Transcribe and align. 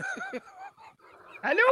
Allô? 1.42 1.62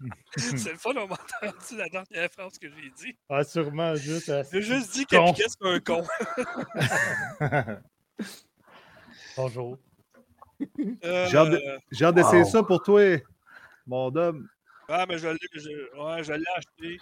c'est 0.36 0.72
le 0.72 0.78
fun, 0.78 0.90
on 0.96 1.06
m'a 1.06 1.14
entendu 1.14 1.76
la 1.76 1.88
dernière 1.88 2.30
phrase 2.32 2.58
que 2.58 2.68
j'ai 2.68 2.90
dit. 2.90 3.16
Ah, 3.28 3.44
sûrement, 3.44 3.94
juste. 3.94 4.28
euh, 4.30 4.42
J'ai 4.52 4.62
juste 4.62 4.92
dit 4.92 5.06
que 5.06 5.16
Piquet, 5.30 5.44
c'est 5.48 5.68
un 5.68 5.78
con. 5.80 6.04
Bonjour. 9.36 9.78
Euh, 11.04 11.26
J'ai 11.28 11.36
hâte 11.36 11.50
de- 11.50 12.04
hâte 12.04 12.14
d'essayer 12.14 12.42
Wow. 12.42 12.50
ça 12.50 12.62
pour 12.62 12.82
toi, 12.82 13.02
mon 13.86 14.14
homme. 14.14 14.48
Ah, 14.88 15.06
mais 15.08 15.18
je 15.18 15.28
l'ai 15.28 15.38
je- 15.54 15.98
ouais, 15.98 16.24
je 16.24 16.32
l'ai 16.32 16.44
acheté. 16.56 17.00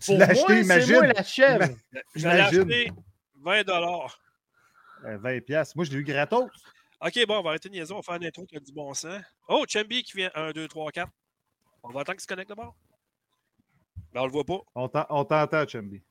Tu 0.00 0.16
l'as 0.16 0.26
acheté, 0.30 0.46
c'est 0.46 0.60
imagine. 0.62 0.94
moi 0.96 1.06
la 1.06 1.22
chèvre. 1.24 1.64
Je 2.14 2.28
l'ai 2.28 2.40
acheté 2.40 2.92
20 3.42 3.62
dollars. 3.64 4.20
Euh, 5.06 5.16
20 5.18 5.40
piastres. 5.40 5.74
Moi, 5.76 5.86
je 5.86 5.90
l'ai 5.92 5.98
eu 5.98 6.04
gratos. 6.04 6.50
OK, 7.02 7.26
bon, 7.26 7.38
on 7.38 7.42
va 7.42 7.50
arrêter 7.50 7.68
de 7.68 7.74
niaiser. 7.74 7.92
On 7.92 7.96
va 7.96 8.02
faire 8.02 8.16
une 8.16 8.26
intro 8.26 8.44
qui 8.44 8.56
a 8.56 8.60
du 8.60 8.72
bon 8.72 8.92
sens. 8.94 9.20
Oh, 9.48 9.64
Chambi 9.68 10.02
qui 10.02 10.16
vient 10.18 10.30
1, 10.34 10.50
2, 10.52 10.68
3, 10.68 10.90
4. 10.92 11.08
On 11.82 11.90
va 11.90 12.00
attendre 12.02 12.16
qu'il 12.16 12.22
se 12.22 12.26
connecte 12.26 12.48
d'abord. 12.50 12.74
Ben, 14.12 14.20
on 14.22 14.26
le 14.26 14.32
voit 14.32 14.44
pas. 14.44 14.58
On 14.74 14.88
t'en- 14.88 15.06
on 15.08 15.24
t'entend, 15.24 15.66
Chambi. 15.66 16.02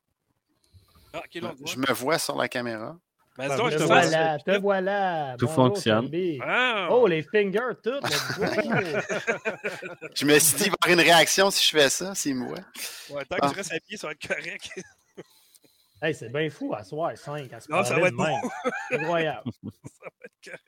Ah, 1.14 1.20
OK, 1.20 1.42
là, 1.42 1.54
Je 1.66 1.78
me 1.78 1.94
vois 1.94 2.18
sur 2.18 2.36
la 2.38 2.48
caméra. 2.48 2.98
Ben, 3.38 3.48
Ah, 3.52 3.56
dis 3.56 3.62
donc, 3.62 3.72
Te 3.72 3.78
te 3.78 3.84
vois. 3.84 4.02
voilà, 4.02 4.40
te 4.40 4.58
voilà. 4.60 5.36
Tout 5.40 5.46
Bonjour, 5.46 5.68
fonctionne. 5.68 6.10
Ah! 6.44 6.88
Oh, 6.92 7.08
les 7.08 7.22
fingers, 7.24 7.60
go. 7.84 7.92
Je 10.16 10.26
me 10.26 10.40
suis 10.40 10.58
dit, 10.58 10.64
il 10.66 10.72
va 10.72 10.76
y 10.88 10.92
avoir 10.92 10.94
une 10.94 11.00
réaction 11.02 11.50
si 11.52 11.64
je 11.64 11.70
fais 11.78 11.90
ça, 11.90 12.16
s'il 12.16 12.36
me 12.36 12.48
voit. 12.48 12.58
Ouais, 13.12 13.24
tant 13.26 13.38
que 13.38 13.48
tu 13.52 13.56
restes 13.56 13.74
à 13.74 13.80
pied, 13.80 13.96
ça 13.96 14.08
va 14.08 14.14
être 14.14 14.28
correct. 14.28 14.70
Hey, 16.02 16.14
c'est 16.16 16.30
bien 16.30 16.50
fou 16.50 16.74
à 16.74 16.84
soir, 16.84 17.18
5. 17.18 17.52
À 17.54 17.60
se 17.60 17.72
Non, 17.72 17.84
ça 17.84 17.96
va 17.96 18.02
de 18.02 18.06
être 18.08 18.16
même. 18.18 19.02
Incroyable. 19.02 19.52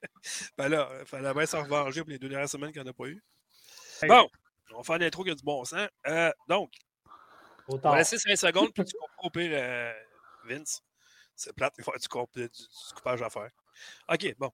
Ben 0.58 0.68
là, 0.68 0.90
il 1.00 1.06
fallait 1.06 1.34
bien 1.34 1.46
s'en 1.46 1.64
revenger 1.64 2.02
pour 2.02 2.10
les 2.12 2.20
deux 2.20 2.30
dernières 2.30 2.50
semaines 2.50 2.72
qu'il 2.72 2.82
n'y 2.82 2.88
en 2.88 2.92
a 2.92 2.94
pas 2.94 3.06
eu. 3.08 3.24
Hey. 4.04 4.10
Bon, 4.10 4.30
on 4.74 4.78
va 4.78 4.84
faire 4.84 4.96
une 4.98 5.04
intro 5.04 5.24
qui 5.24 5.32
a 5.32 5.36
du 5.36 5.44
bon 5.44 5.64
sens. 5.64 5.88
Euh, 6.08 6.32
donc, 6.48 6.72
on 7.68 7.76
Autant. 7.76 7.92
va 7.92 7.98
laisser 8.00 8.18
5 8.20 8.36
secondes, 8.36 8.72
puis 8.74 8.84
tu 8.84 8.94
comprends 9.00 9.28
au 9.28 9.30
pire, 9.32 9.50
euh, 9.54 9.94
Vince. 10.46 10.82
C'est 11.36 11.54
plate, 11.56 11.74
il 11.78 11.84
faut 11.84 11.98
du, 11.98 12.08
comp- 12.08 12.36
du, 12.36 12.48
du 12.48 12.94
coupage 12.96 13.22
à 13.22 13.30
faire. 13.30 13.50
OK, 14.10 14.36
bon. 14.38 14.52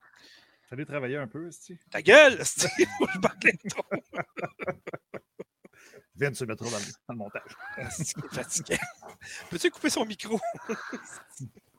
Fallait 0.69 0.85
travailler 0.85 1.17
un 1.17 1.27
peu, 1.27 1.47
Esti. 1.47 1.77
Ta 1.89 2.01
gueule! 2.01 2.39
esti. 2.41 2.67
Faut 2.99 3.05
que 3.05 3.11
je 3.13 3.19
parle 3.19 3.37
Viens 6.19 6.33
se 6.33 6.45
mettre 6.45 6.63
dans 6.63 6.69
le, 6.71 6.83
dans 7.07 7.13
le 7.13 7.15
montage. 7.15 7.57
Esti, 7.77 8.13
qu'il 8.13 8.25
est 8.25 8.35
fatigué. 8.35 8.77
Peux-tu 9.49 9.69
couper 9.69 9.89
son 9.89 10.05
micro? 10.05 10.39
Je 10.69 10.75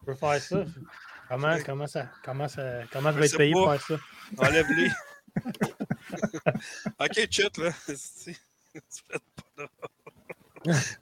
peux 0.06 0.14
faire 0.14 0.40
ça. 0.40 0.64
Comment, 1.28 1.58
comment 1.64 1.86
ça, 1.86 2.08
comment 2.24 2.48
ça, 2.48 2.84
comment 2.90 3.12
je 3.12 3.18
vais 3.18 3.26
être 3.26 3.36
payé 3.36 3.52
pour 3.52 3.70
faire 3.70 3.82
ça? 3.82 3.96
Enlève-les. 4.38 4.90
OK, 7.00 7.30
chut, 7.30 7.58
là. 7.58 7.70
esti. 7.88 8.36
Tu 8.72 8.80
fais 9.10 9.18
pas 9.18 9.62
là. 9.62 9.68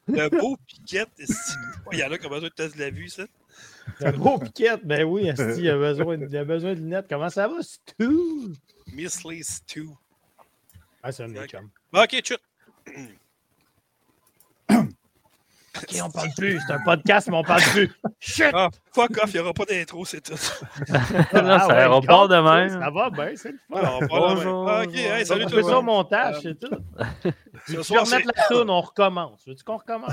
Le 0.08 0.28
beau 0.28 0.56
piquette, 0.66 1.10
il 1.92 1.98
y 1.98 2.04
en 2.04 2.10
a 2.10 2.18
qui 2.18 2.26
ont 2.26 2.30
besoin 2.30 2.48
de 2.48 2.54
test 2.54 2.74
de 2.74 2.80
la 2.80 2.90
vue, 2.90 3.08
ça. 3.08 3.24
Un 4.00 4.12
beau 4.12 4.38
piquette, 4.38 4.84
ben 4.84 5.04
oui, 5.04 5.28
esti, 5.28 5.60
il 5.60 5.70
a 5.70 5.76
besoin, 5.76 6.16
il 6.16 6.36
a 6.36 6.44
besoin 6.44 6.74
de 6.74 6.80
lunettes. 6.80 7.06
Comment 7.08 7.30
ça 7.30 7.46
va, 7.48 7.62
Stu? 7.62 8.08
Miss 8.92 9.24
Lace 9.24 9.62
2. 9.74 9.86
Ah, 11.02 11.12
c'est 11.12 11.22
un 11.22 11.28
mes 11.28 11.46
chums. 11.46 11.70
OK, 11.92 12.20
chut. 12.24 12.40
Ok, 15.82 15.96
on 16.04 16.10
parle 16.10 16.28
plus. 16.36 16.60
C'est 16.66 16.72
un 16.72 16.80
podcast, 16.84 17.28
mais 17.28 17.36
on 17.36 17.42
parle 17.42 17.62
plus. 17.62 17.92
Chut! 18.20 18.50
Ah, 18.54 18.68
fuck 18.94 19.10
off, 19.22 19.30
il 19.32 19.34
n'y 19.34 19.40
aura 19.40 19.52
pas 19.52 19.64
d'intro, 19.64 20.04
c'est 20.04 20.20
tout. 20.20 20.34
Non, 20.88 20.94
Ah 21.34 21.60
ça 21.60 21.66
ouais, 21.68 21.84
repart 21.86 22.28
de 22.28 22.34
garde 22.34 22.46
ça, 22.46 22.54
même. 22.54 22.68
Ça 22.80 22.90
va 22.90 23.10
bien, 23.10 23.30
c'est 23.36 23.52
le 23.52 23.58
fun. 23.70 23.78
Alors, 23.78 23.98
on 23.98 24.00
de. 24.00 24.06
Bonjour. 24.08 24.68
Ah, 24.68 24.82
OK, 24.84 24.94
hey, 24.94 25.22
On 25.22 25.24
salut 25.26 25.46
tout 25.46 25.56
le 25.56 25.62
couper 25.62 25.70
ça 25.72 25.78
au 25.78 25.82
monde. 25.82 25.96
montage, 25.96 26.36
c'est 26.42 26.58
tout. 26.58 26.76
Ce 27.66 27.72
Tu 27.76 27.84
soir, 27.84 28.04
veux 28.04 28.10
remettre 28.12 28.30
la 28.34 28.42
tourne, 28.48 28.70
on 28.70 28.80
recommence. 28.80 29.42
Veux-tu 29.46 29.64
qu'on 29.64 29.76
recommence? 29.78 30.12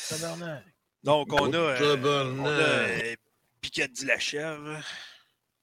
Tabarnak. 0.08 0.64
Donc, 1.02 1.32
on 1.32 1.52
a, 1.52 1.56
euh, 1.56 1.96
on 2.38 2.44
a 2.44 2.48
euh, 2.48 3.14
Piquette 3.60 3.92
dit 3.92 4.04
la 4.06 4.18
chèvre. 4.18 4.78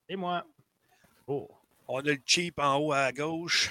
Et 0.10 0.16
moi. 0.16 0.46
Oh. 1.28 1.50
On 1.88 2.00
a 2.00 2.04
le 2.04 2.18
cheap 2.26 2.60
en 2.60 2.78
haut 2.78 2.92
à 2.94 3.12
gauche. 3.12 3.70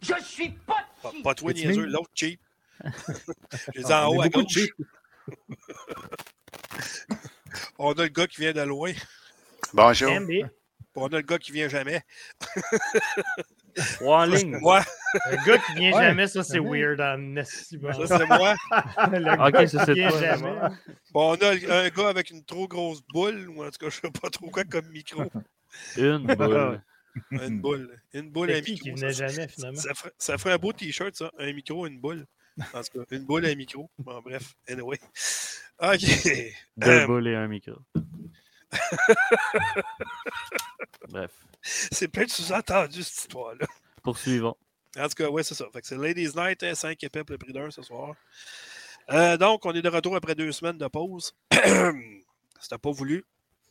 Je 0.00 0.14
suis 0.22 0.50
pas 0.50 0.86
Pas, 1.02 1.12
pas 1.22 1.34
toi, 1.34 1.52
niaiseux, 1.52 1.86
l'autre 1.86 2.10
cheap. 2.14 2.40
Je 2.84 2.90
les 3.74 3.82
ai 3.82 3.92
Ah, 3.92 4.08
en 4.08 4.12
on 4.12 4.18
haut 4.18 4.22
à 4.22 4.28
gauche. 4.28 4.52
cheap. 4.52 4.72
On 7.78 7.92
a 7.92 8.02
le 8.02 8.08
gars 8.08 8.26
qui 8.26 8.40
vient 8.40 8.52
de 8.52 8.62
loin. 8.62 8.92
Bonjour. 9.74 10.10
On 10.94 11.06
a 11.08 11.16
le 11.16 11.22
gars 11.22 11.38
qui 11.38 11.52
vient 11.52 11.68
jamais. 11.68 12.02
Trois 13.94 14.22
en 14.22 14.24
ligne. 14.26 14.56
Moi, 14.58 14.82
Un 15.26 15.36
gars 15.44 15.58
qui 15.58 15.74
vient 15.74 15.92
Ouais. 15.92 16.02
jamais, 16.04 16.26
ça 16.26 16.42
c'est 16.42 16.58
weird 16.58 17.00
en 17.00 17.44
ça 17.44 18.18
c'est 18.18 18.26
moi. 18.26 18.54
Le 19.12 19.46
Ok, 19.46 19.52
gars 19.52 19.66
ça, 19.66 19.78
qui 19.78 19.84
c'est 19.86 19.94
vient 19.94 20.08
toi, 20.10 20.20
jamais. 20.20 20.52
Bon, 21.12 21.32
on 21.32 21.34
a 21.36 21.50
un 21.84 21.88
gars 21.88 22.08
avec 22.08 22.30
une 22.30 22.44
trop 22.44 22.66
grosse 22.68 23.02
boule, 23.12 23.48
ou 23.48 23.62
en 23.64 23.70
tout 23.70 23.78
cas, 23.78 23.88
je 23.90 24.00
sais 24.00 24.10
pas 24.10 24.28
trop 24.30 24.50
quoi 24.50 24.64
comme 24.64 24.86
micro. 24.88 25.24
Une 25.96 26.26
boule. 26.26 26.82
Une 27.30 27.60
boule. 27.60 28.00
Une 28.14 28.30
boule 28.30 28.50
et 28.50 28.58
un 28.58 28.62
qui 28.62 28.72
micro. 28.72 28.84
qui 28.84 28.90
venait 28.92 29.12
ça, 29.12 29.26
jamais 29.28 29.48
finalement? 29.48 29.80
ça, 29.80 29.94
ferait, 29.94 30.12
ça 30.18 30.38
ferait 30.38 30.54
un 30.54 30.58
beau 30.58 30.72
t-shirt, 30.72 31.14
ça. 31.14 31.30
Un 31.38 31.52
micro, 31.52 31.86
une 31.86 32.00
boule. 32.00 32.26
En 32.74 32.82
tout 32.82 32.98
cas, 32.98 33.04
une 33.10 33.24
boule 33.24 33.46
et 33.46 33.52
un 33.52 33.54
micro. 33.54 33.90
Bon, 33.98 34.20
bref, 34.22 34.54
anyway. 34.68 34.98
OK. 35.82 35.98
Deux 36.76 36.88
Euh, 36.88 37.06
boules 37.06 37.28
et 37.28 37.36
un 37.36 37.48
micro. 37.48 37.74
Bref, 41.10 41.30
C'est 41.92 42.08
plein 42.08 42.24
de 42.24 42.30
sous-entendus, 42.30 43.02
cette 43.04 43.18
histoire-là. 43.24 43.66
poursuivons. 44.02 44.56
En 44.98 45.08
tout 45.08 45.14
cas, 45.14 45.28
ouais, 45.30 45.42
c'est 45.42 45.54
ça. 45.54 45.64
Fait 45.72 45.80
que 45.80 45.86
c'est 45.86 45.96
Ladies 45.96 46.32
Night, 46.36 46.74
5 46.74 47.02
épais 47.02 47.24
pour 47.24 47.32
le 47.32 47.38
prix 47.38 47.52
d'un 47.52 47.70
ce 47.70 47.80
soir. 47.80 48.14
Euh, 49.10 49.38
donc, 49.38 49.64
on 49.64 49.72
est 49.72 49.80
de 49.80 49.88
retour 49.88 50.14
après 50.16 50.34
deux 50.34 50.52
semaines 50.52 50.76
de 50.76 50.86
pause. 50.86 51.34
C'était 52.60 52.78
pas 52.78 52.90
voulu. 52.90 53.24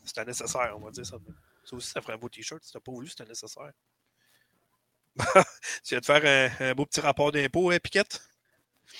C'était 0.03 0.25
nécessaire, 0.25 0.73
on 0.75 0.79
va 0.79 0.89
dire 0.89 1.05
ça. 1.05 1.17
Ça 1.63 1.75
aussi, 1.75 1.89
ça 1.89 2.01
ferait 2.01 2.13
un 2.13 2.17
beau 2.17 2.27
t-shirt. 2.27 2.63
C'était 2.63 2.79
pas 2.79 2.91
voulu, 2.91 3.07
c'était 3.07 3.25
nécessaire. 3.25 3.71
tu 5.15 5.89
viens 5.89 5.99
de 5.99 6.05
faire 6.05 6.25
un, 6.59 6.65
un 6.71 6.73
beau 6.73 6.85
petit 6.87 7.01
rapport 7.01 7.31
d'impôt, 7.31 7.69
hein, 7.69 7.77
Piquette? 7.77 8.19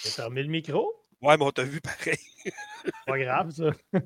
J'ai 0.04 0.12
fermé 0.12 0.44
le 0.44 0.50
micro? 0.50 0.94
Ouais, 1.22 1.38
mais 1.38 1.44
on 1.46 1.52
t'a 1.52 1.64
vu 1.64 1.82
pareil. 1.82 2.20
Pas 3.06 3.18
grave, 3.18 3.52
ça. 3.52 3.72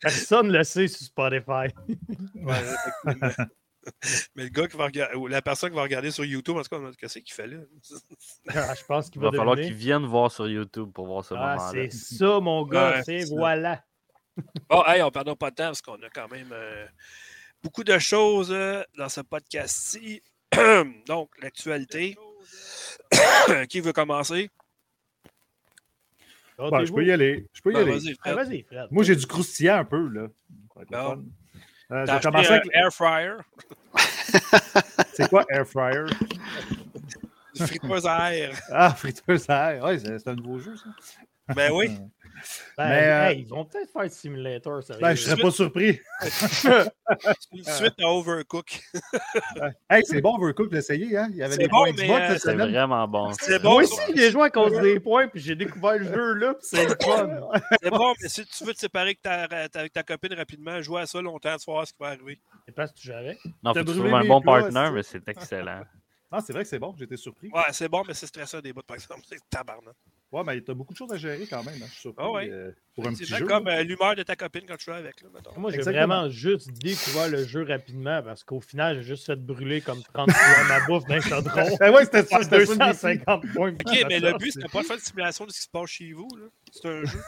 Personne 0.00 0.50
le 0.52 0.64
sait 0.64 0.88
sur 0.88 1.06
Spotify. 1.06 1.68
Ouais, 2.34 2.56
effectivement. 3.04 3.46
mais 4.34 4.44
le 4.44 4.48
gars 4.50 4.66
qui 4.66 4.76
va 4.76 4.84
regarder, 4.86 5.16
ou 5.16 5.26
la 5.26 5.42
personne 5.42 5.70
qui 5.70 5.76
va 5.76 5.82
regarder 5.82 6.10
sur 6.10 6.24
YouTube, 6.24 6.56
en 6.56 6.62
tout 6.62 6.68
cas, 6.68 6.90
qu'est-ce 6.98 7.18
qu'il 7.20 7.32
fait 7.34 7.46
là? 7.46 7.58
Ah, 8.54 8.74
je 8.74 8.84
pense 8.84 9.08
Il 9.08 9.10
qu'il 9.12 9.20
va 9.22 9.30
va 9.30 9.36
falloir 9.36 9.56
deviner. 9.56 9.70
qu'ils 9.72 9.78
viennent 9.78 10.06
voir 10.06 10.30
sur 10.30 10.48
YouTube 10.48 10.90
pour 10.92 11.06
voir 11.06 11.24
ce 11.24 11.34
Ah, 11.34 11.56
moment-là. 11.56 11.70
c'est 11.72 11.90
ça, 11.90 12.40
mon 12.40 12.64
gars. 12.66 12.96
Ouais, 12.96 13.02
c'est 13.04 13.24
voilà. 13.26 13.84
Bon, 14.70 14.84
hey, 14.86 15.02
on 15.02 15.06
ne 15.06 15.10
perdra 15.10 15.34
pas 15.34 15.50
de 15.50 15.56
temps 15.56 15.64
parce 15.64 15.82
qu'on 15.82 15.94
a 16.02 16.08
quand 16.10 16.28
même 16.30 16.50
euh, 16.52 16.86
beaucoup 17.62 17.82
de 17.82 17.98
choses 17.98 18.52
euh, 18.52 18.82
dans 18.96 19.08
ce 19.08 19.20
podcast-ci. 19.20 20.22
Donc, 21.06 21.30
l'actualité. 21.42 22.16
Qui 23.68 23.80
veut 23.80 23.92
commencer? 23.92 24.50
Ouais, 26.58 26.86
je 26.86 26.92
peux 26.92 27.04
y 27.04 27.12
aller. 27.12 27.46
Je 27.52 27.60
peux 27.62 27.70
y 27.70 27.74
Ben, 27.74 27.80
aller. 27.82 27.92
vas-y, 27.92 28.16
Ah. 28.24 28.34
Vas-y, 28.34 28.62
Fred. 28.62 28.86
Moi, 28.90 29.04
j'ai 29.04 29.16
du 29.16 29.26
croustillant 29.26 29.76
un 29.78 29.84
peu, 29.84 30.08
là. 30.08 30.28
Euh, 31.90 32.02
je 32.02 32.06
T'as 32.06 32.12
vais 32.12 32.12
acheté 32.12 32.28
commencer 32.30 32.50
un 32.50 32.56
avec... 32.56 32.76
air 32.76 32.92
fryer, 32.92 33.32
C'est 35.14 35.28
quoi, 35.28 35.44
air 35.48 35.66
fryer? 35.66 36.04
friteuse 37.56 38.06
à 38.06 38.34
air. 38.34 38.54
Ah, 38.70 38.90
friteuse 38.94 39.48
à 39.48 39.74
air. 39.74 39.84
C'est 39.98 40.18
c'est 40.18 40.28
un 40.28 40.34
nouveau 40.34 40.58
jeu, 40.58 40.76
ça. 40.76 41.54
Ben 41.54 41.72
oui. 41.72 41.98
Ben, 42.76 42.88
Mais, 42.88 43.10
euh, 43.10 43.28
hey, 43.30 43.40
ils 43.40 43.48
vont 43.48 43.64
peut-être 43.64 43.90
faire 43.92 44.10
Simulator, 44.10 44.82
sérieux. 44.82 45.02
Ben, 45.02 45.14
je 45.14 45.22
serais 45.22 45.40
pas 45.40 45.50
surpris. 45.50 46.00
Suite 47.66 48.00
à 48.00 48.08
Overcook. 48.08 48.80
Hey, 49.90 50.04
c'est 50.04 50.20
bon, 50.20 50.34
Overcook, 50.36 50.72
l'essayer, 50.72 51.16
hein? 51.16 51.28
Il 51.30 51.36
y 51.36 51.42
avait 51.42 51.54
C'est 51.54 51.62
des 51.62 51.68
bon, 51.68 51.78
points 51.78 51.92
Xbox 51.92 52.30
euh, 52.30 52.36
C'est 52.38 52.54
vraiment 52.54 53.08
bon. 53.08 53.32
C'est 53.40 53.58
bon, 53.58 53.70
Moi 53.70 53.82
aussi, 53.82 54.00
j'ai 54.14 54.30
joué 54.30 54.42
à 54.44 54.50
cause 54.50 54.78
des 54.80 55.00
points, 55.00 55.28
puis 55.28 55.40
j'ai 55.40 55.54
découvert 55.54 55.98
le 55.98 56.04
jeu 56.04 56.34
là, 56.34 56.54
puis 56.54 56.66
c'est 56.68 57.02
fun. 57.02 57.28
c'est 57.82 57.90
bon, 57.90 58.14
mais 58.20 58.28
si 58.28 58.44
tu 58.46 58.64
veux 58.64 58.74
te 58.74 58.78
séparer 58.78 59.06
avec 59.06 59.22
ta, 59.22 59.48
ta- 59.68 59.78
avec 59.80 59.92
ta 59.92 60.02
copine 60.02 60.34
rapidement, 60.34 60.80
joue 60.82 60.98
à 60.98 61.06
ça 61.06 61.20
longtemps, 61.22 61.56
tu 61.56 61.64
vas 61.66 61.72
voir 61.72 61.86
ce 61.86 61.92
qui 61.92 61.98
va 62.00 62.08
arriver. 62.08 62.40
C'est 62.66 62.74
que 62.74 62.92
tu 62.94 63.06
jouais 63.06 63.16
avec? 63.16 63.38
Non, 63.62 63.72
faut 63.72 63.74
que 63.74 63.78
tu 63.78 63.84
brûlé 63.84 63.98
trouves 64.00 64.14
un 64.14 64.24
bon 64.24 64.40
c'est- 64.86 64.92
mais 64.92 65.02
c'est 65.02 65.28
excellent. 65.28 65.82
Non, 66.30 66.40
c'est 66.40 66.52
vrai 66.52 66.62
que 66.62 66.68
c'est 66.68 66.78
bon, 66.78 66.94
j'étais 66.98 67.16
surpris. 67.16 67.48
Ouais, 67.50 67.62
c'est 67.72 67.88
bon, 67.88 68.02
mais 68.06 68.12
c'est 68.12 68.26
stressant 68.26 68.60
des 68.60 68.72
bouts, 68.72 68.82
par 68.82 68.96
exemple. 68.96 69.22
C'est 69.26 69.38
tabarnak. 69.48 69.94
Ouais, 70.30 70.42
mais 70.44 70.60
t'as 70.60 70.74
beaucoup 70.74 70.92
de 70.92 70.98
choses 70.98 71.10
à 71.12 71.16
gérer 71.16 71.46
quand 71.48 71.64
même, 71.64 71.74
hein, 71.76 71.86
je 71.86 71.92
suis 71.92 72.00
surpris. 72.02 72.22
Ah 72.26 72.30
ouais. 72.30 72.50
euh, 72.50 72.70
pour 72.94 73.06
un 73.06 73.14
C'est 73.14 73.24
petit 73.24 73.34
jeu. 73.36 73.46
comme 73.46 73.66
euh, 73.66 73.82
l'humeur 73.82 74.14
de 74.14 74.22
ta 74.22 74.36
copine 74.36 74.62
quand 74.68 74.76
tu 74.76 74.84
joues 74.84 74.92
avec. 74.92 75.22
Là. 75.22 75.28
Moi, 75.56 75.70
j'ai 75.72 75.80
vraiment 75.80 76.28
juste 76.28 76.70
découvert 76.72 77.28
le 77.30 77.44
jeu 77.46 77.64
rapidement 77.64 78.22
parce 78.22 78.44
qu'au 78.44 78.60
final, 78.60 78.96
j'ai 78.96 79.02
juste 79.04 79.24
fait 79.24 79.36
brûler 79.36 79.80
comme 79.80 80.02
30 80.12 80.30
fois 80.30 80.64
ma 80.68 80.80
bouffe 80.86 81.06
d'un 81.06 81.20
chaudron. 81.20 81.76
Ah 81.80 81.90
ouais, 81.92 82.04
c'était 82.04 82.24
ça, 82.24 82.42
c'était 82.42 82.66
ça. 82.66 82.72
le 82.72 82.78
défi. 82.78 82.78
250 82.78 83.52
points. 83.54 83.70
Ok, 83.72 84.04
mais 84.08 84.20
le 84.20 84.36
but, 84.36 84.52
c'était 84.52 84.68
pas 84.68 84.82
de 84.82 84.86
faire 84.86 84.96
une 84.96 85.02
simulation 85.02 85.46
de 85.46 85.50
ce 85.50 85.56
qui 85.56 85.62
se 85.64 85.68
passe 85.70 85.88
chez 85.90 86.12
vous. 86.12 86.28
là. 86.36 86.46
C'est 86.72 86.88
un 86.88 87.04
jeu. 87.06 87.18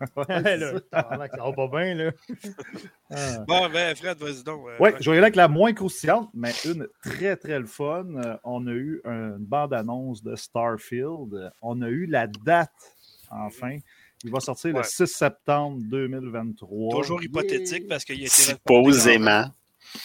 Ouais, 0.16 0.56
là, 0.56 0.72
ça. 0.72 0.80
tabarnak, 0.90 1.30
ça 1.36 1.42
va 1.44 1.52
pas 1.52 1.68
bien, 1.68 1.94
là. 1.94 2.10
Ah. 3.12 3.38
Bon, 3.46 3.68
ben, 3.70 3.94
Fred, 3.96 4.18
vas-y 4.18 4.42
donc. 4.44 4.66
euh, 4.68 4.78
Ouais, 4.78 4.94
je 5.00 5.10
vais 5.10 5.16
aller 5.16 5.24
avec 5.24 5.36
la 5.36 5.48
moins 5.48 5.72
croustillante, 5.72 6.30
mais 6.32 6.52
une 6.64 6.86
très 7.02 7.36
très 7.36 7.58
le 7.58 7.66
fun. 7.66 8.06
Euh, 8.16 8.36
on 8.44 8.66
a 8.66 8.70
eu 8.72 9.00
une 9.04 9.36
bande-annonce 9.38 10.22
de 10.22 10.36
Starfield. 10.36 11.50
On 11.60 11.82
a 11.82 11.88
eu 11.88 12.06
la 12.06 12.26
date, 12.26 12.70
enfin. 13.30 13.76
Il 14.22 14.30
va 14.30 14.38
sortir 14.40 14.74
Ouais. 14.74 14.80
le 14.82 14.84
6 14.86 15.06
septembre 15.06 15.78
2023. 15.82 17.00
Toujours 17.00 17.20
Yeah! 17.22 17.28
hypothétique 17.30 17.88
parce 17.88 18.04
qu'il 18.04 18.16
a 18.16 18.18
été. 18.18 18.28
Supposément. 18.28 19.46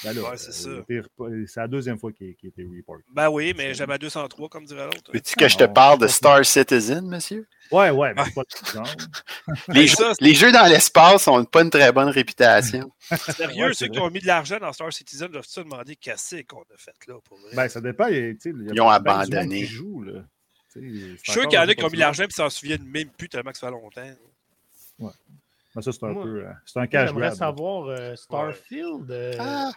Ben 0.03 0.13
là, 0.13 0.21
Ouais, 0.31 0.37
c'est 0.37 0.51
ça. 0.51 0.69
euh, 0.69 0.83
repo- 0.89 1.47
C'est 1.47 1.59
la 1.59 1.67
deuxième 1.67 1.97
fois 1.99 2.11
qu'il 2.11 2.27
a 2.27 2.47
été 2.47 2.63
report. 2.63 2.97
Ben 3.13 3.29
oui, 3.29 3.53
mais 3.55 3.73
j'avais 3.73 3.93
à 3.93 3.97
203, 3.97 4.49
comme 4.49 4.65
dirait 4.65 4.85
l'autre. 4.85 5.11
Veux-tu 5.13 5.35
que 5.35 5.47
je 5.47 5.57
te 5.57 5.63
Non, 5.63 5.73
parle 5.73 5.99
de 5.99 6.07
Star 6.07 6.43
Citizen, 6.45 7.05
monsieur? 7.07 7.47
Ouais, 7.71 7.89
ouais, 7.89 8.13
mais 8.13 8.23
c'est 8.25 8.33
pas 8.33 8.43
le 8.65 8.71
genre. 8.73 8.87
Les, 9.69 9.73
Mais 9.81 9.87
jeux, 9.87 9.95
les 10.19 10.33
jeux 10.35 10.51
dans 10.51 10.65
l'espace 10.67 11.27
ont 11.27 11.43
pas 11.45 11.61
une 11.61 11.69
très 11.69 11.91
bonne 11.91 12.09
réputation. 12.09 12.91
Sérieux, 13.35 13.65
Ouais, 13.67 13.73
ceux 13.73 13.87
qui 13.87 13.99
ont 13.99 14.09
mis 14.09 14.19
de 14.19 14.27
l'argent 14.27 14.57
dans 14.59 14.71
Star 14.73 14.91
Citizen 14.93 15.27
doivent 15.29 15.45
se 15.47 15.61
demander 15.61 15.95
qu'est-ce 15.95 16.41
qu'on 16.43 16.61
a 16.61 16.77
fait 16.77 16.91
là 17.07 17.15
pour 17.23 17.37
vrai? 17.39 17.51
Ben, 17.55 17.67
ça 17.69 17.81
dépend. 17.81 18.07
y 18.07 18.15
a- 18.17 18.29
y 18.29 18.37
Ils 18.43 18.81
ont 18.81 18.89
abandonné. 18.89 19.65
joue, 19.65 20.01
là. 20.03 20.23
Je 20.75 20.81
suis 20.81 21.31
sûr 21.31 21.43
qu'il 21.47 21.53
y 21.53 21.57
en 21.57 21.67
a 21.69 21.73
qui 21.73 21.83
ont 21.83 21.87
mis 21.87 21.93
peu 21.93 21.99
l'argent 21.99 22.23
et 22.25 22.33
s'en 22.33 22.49
souviennent 22.49 22.83
même 22.83 23.09
plus 23.09 23.29
tellement 23.29 23.51
que 23.51 23.57
ça 23.57 23.67
fait 23.67 23.71
longtemps. 23.71 24.01
Mais 25.75 25.81
ça, 25.81 25.91
c'est 25.91 26.03
un 26.05 26.09
Moi- 26.13 26.23
peu. 26.23 26.45
euh, 26.45 26.51
C'est 26.65 26.79
un 26.79 26.87
cash 26.87 27.09
J'aimerais 27.09 27.31
savoir 27.35 27.87
euh, 27.89 28.15
Starfield. 28.15 29.11
euh, 29.11 29.33
Ah, 29.39 29.71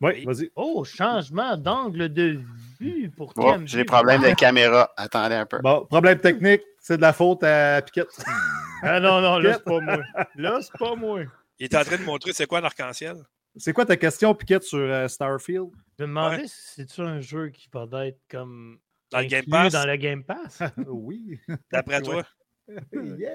Oui, 0.00 0.24
vas-y. 0.24 0.50
Oh, 0.56 0.84
changement 0.84 1.56
d'angle 1.56 2.12
de 2.12 2.40
vue 2.80 3.10
pour 3.16 3.34
TMD. 3.34 3.66
j'ai 3.68 3.78
des 3.78 3.84
problèmes 3.84 4.22
de 4.22 4.34
caméra. 4.34 4.90
Attendez 4.96 5.36
un 5.36 5.46
peu. 5.46 5.58
Bon, 5.60 5.84
problème 5.86 6.18
technique, 6.18 6.62
c'est 6.80 6.96
de 6.96 7.02
la 7.02 7.12
faute 7.12 7.42
à 7.44 7.82
Piquette. 7.82 8.08
Ah 8.84 8.98
non, 8.98 9.20
non, 9.20 9.38
là, 9.38 9.52
c'est 9.54 9.62
pas 9.64 9.78
moi. 9.80 9.98
Là, 10.34 10.58
c'est 10.60 10.76
pas 10.76 10.96
moi. 10.96 11.20
Il 11.60 11.66
est 11.66 11.74
en 11.76 11.84
train 11.84 11.98
de 11.98 12.02
montrer 12.02 12.32
c'est 12.32 12.46
quoi 12.46 12.58
un 12.58 12.64
arc-en-ciel? 12.64 13.14
C'est 13.56 13.72
quoi 13.72 13.86
ta 13.86 13.96
question, 13.96 14.34
Piquette, 14.34 14.64
sur 14.64 14.80
euh, 14.80 15.06
Starfield? 15.06 15.68
Je 16.00 16.02
me 16.02 16.08
demandais 16.08 16.48
si 16.48 16.74
c'est-tu 16.74 17.00
un 17.00 17.20
jeu 17.20 17.50
qui 17.50 17.68
va 17.72 18.06
être 18.08 18.18
comme. 18.28 18.80
Dans 19.12 19.20
le 19.20 19.26
Game 19.26 19.44
Pass? 19.48 19.72
Dans 19.72 19.86
le 19.86 19.94
Game 19.94 20.24
Pass. 20.24 20.64
oui. 20.88 21.38
D'après 21.70 21.98
Ouais. 21.98 22.02
toi. 22.02 22.22
Yeah. 22.92 23.30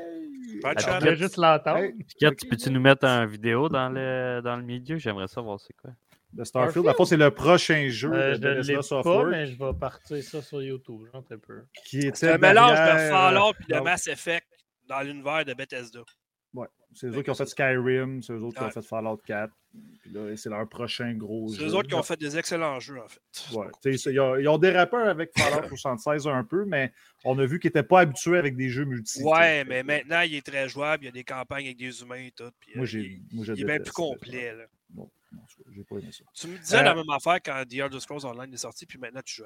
Pas 0.62 0.74
de. 0.76 0.82
Je 0.82 1.16
juste 1.16 1.38
l'entendre. 1.38 1.80
Hey, 1.80 1.94
Piquette, 1.94 2.50
peux-tu 2.50 2.70
nous 2.72 2.80
mettre 2.80 3.06
un 3.06 3.26
vidéo 3.26 3.70
dans 3.70 3.90
le, 3.90 4.42
dans 4.44 4.56
le 4.56 4.64
milieu? 4.64 4.98
J'aimerais 4.98 5.28
savoir 5.28 5.60
c'est 5.60 5.74
quoi. 5.74 5.92
De 6.34 6.44
Starfield, 6.44 6.86
le 6.86 6.94
fond, 6.94 7.06
c'est 7.06 7.18
le 7.18 7.32
prochain 7.32 7.88
jeu 7.90 8.12
Euh, 8.14 8.38
de 8.38 8.42
je 8.44 8.48
ne 8.48 8.54
Bethesda 8.56 8.72
l'ai 8.72 8.76
pas, 8.78 8.84
Software 8.84 9.26
mais 9.28 9.46
je 9.48 9.58
vais 9.58 9.74
partir 9.80 10.24
ça 10.24 10.42
sur 10.42 10.62
YouTube. 10.62 11.02
J'en 11.14 11.20
un 11.20 11.38
peu. 11.38 11.64
qui 11.86 12.00
était 12.00 12.32
un 12.32 12.38
mélange 12.38 12.72
de 12.72 12.76
derrière, 12.76 13.12
Fallout 13.12 13.54
et 13.68 13.74
de 13.74 13.78
euh, 13.78 13.82
Mass 13.84 14.08
Effect 14.08 14.48
dans 14.88 15.02
l'univers 15.02 15.46
de 15.46 15.54
Bethesda. 15.54 16.02
C'est 17.00 17.08
eux 17.08 17.12
autres 17.12 17.22
qui 17.24 17.30
ont 17.30 17.36
fait 17.36 17.46
Skyrim, 17.46 18.24
c'est 18.24 18.34
eux 18.34 18.42
autres 18.42 18.58
qui 18.58 18.64
ont 18.64 18.72
fait 18.72 18.82
Fallout 18.82 19.18
4. 19.26 19.54
Puis 20.02 20.12
là, 20.12 20.36
c'est 20.36 20.50
leur 20.50 20.68
prochain 20.68 21.14
gros 21.14 21.48
C'est 21.50 21.60
jeu. 21.60 21.68
eux 21.68 21.76
autres 21.76 21.88
qui 21.88 21.94
ont 21.94 22.02
fait 22.02 22.20
des 22.20 22.36
excellents 22.38 22.80
jeux, 22.80 23.00
en 23.00 23.08
fait. 23.08 23.22
Ouais, 23.56 23.68
ils, 23.86 24.20
ont, 24.20 24.36
ils 24.38 24.48
ont 24.48 24.58
dérapé 24.58 24.98
avec 24.98 25.30
Fallout 25.38 25.68
76 25.78 26.28
un 26.28 26.44
peu, 26.44 26.66
mais 26.66 26.92
on 27.24 27.38
a 27.38 27.46
vu 27.46 27.60
qu'ils 27.60 27.68
n'étaient 27.68 27.84
pas 27.84 28.00
habitués 28.00 28.38
avec 28.40 28.56
des 28.56 28.70
jeux 28.70 28.86
multi. 28.86 29.22
Ouais, 29.22 29.64
mais 29.66 29.84
maintenant, 29.84 30.22
il 30.22 30.34
est 30.34 30.46
très 30.46 30.68
jouable. 30.68 31.04
Il 31.04 31.06
y 31.06 31.10
a 31.10 31.12
des 31.12 31.24
campagnes 31.24 31.66
avec 31.66 31.78
des 31.78 32.02
humains 32.02 32.16
et 32.16 32.32
tout. 32.32 32.50
puis, 32.60 32.72
euh, 32.74 32.78
Moi, 32.78 32.86
j'ai. 32.88 33.02
il, 33.02 33.22
moi, 33.36 33.46
je 33.46 33.54
il 33.54 33.62
est 33.62 33.66
bien 33.66 33.80
plus 33.80 33.92
complet. 33.92 34.56
là. 34.56 34.64
Non, 34.96 35.10
non, 35.34 35.42
j'ai 35.76 35.84
pas 35.84 35.98
aimé 35.98 36.10
ça. 36.12 36.24
Tu 36.34 36.48
me 36.48 36.58
disais 36.58 36.78
Euh, 36.80 36.82
la 36.84 36.96
même 36.96 37.10
affaire 37.12 37.38
quand 37.44 37.64
The 37.70 37.74
Elder 37.76 38.00
Scrolls 38.00 38.26
Online 38.26 38.52
est 38.54 38.58
sorti, 38.58 38.88
puis 38.88 38.98
maintenant 38.98 39.22
tu 39.24 39.36
joues. 39.36 39.44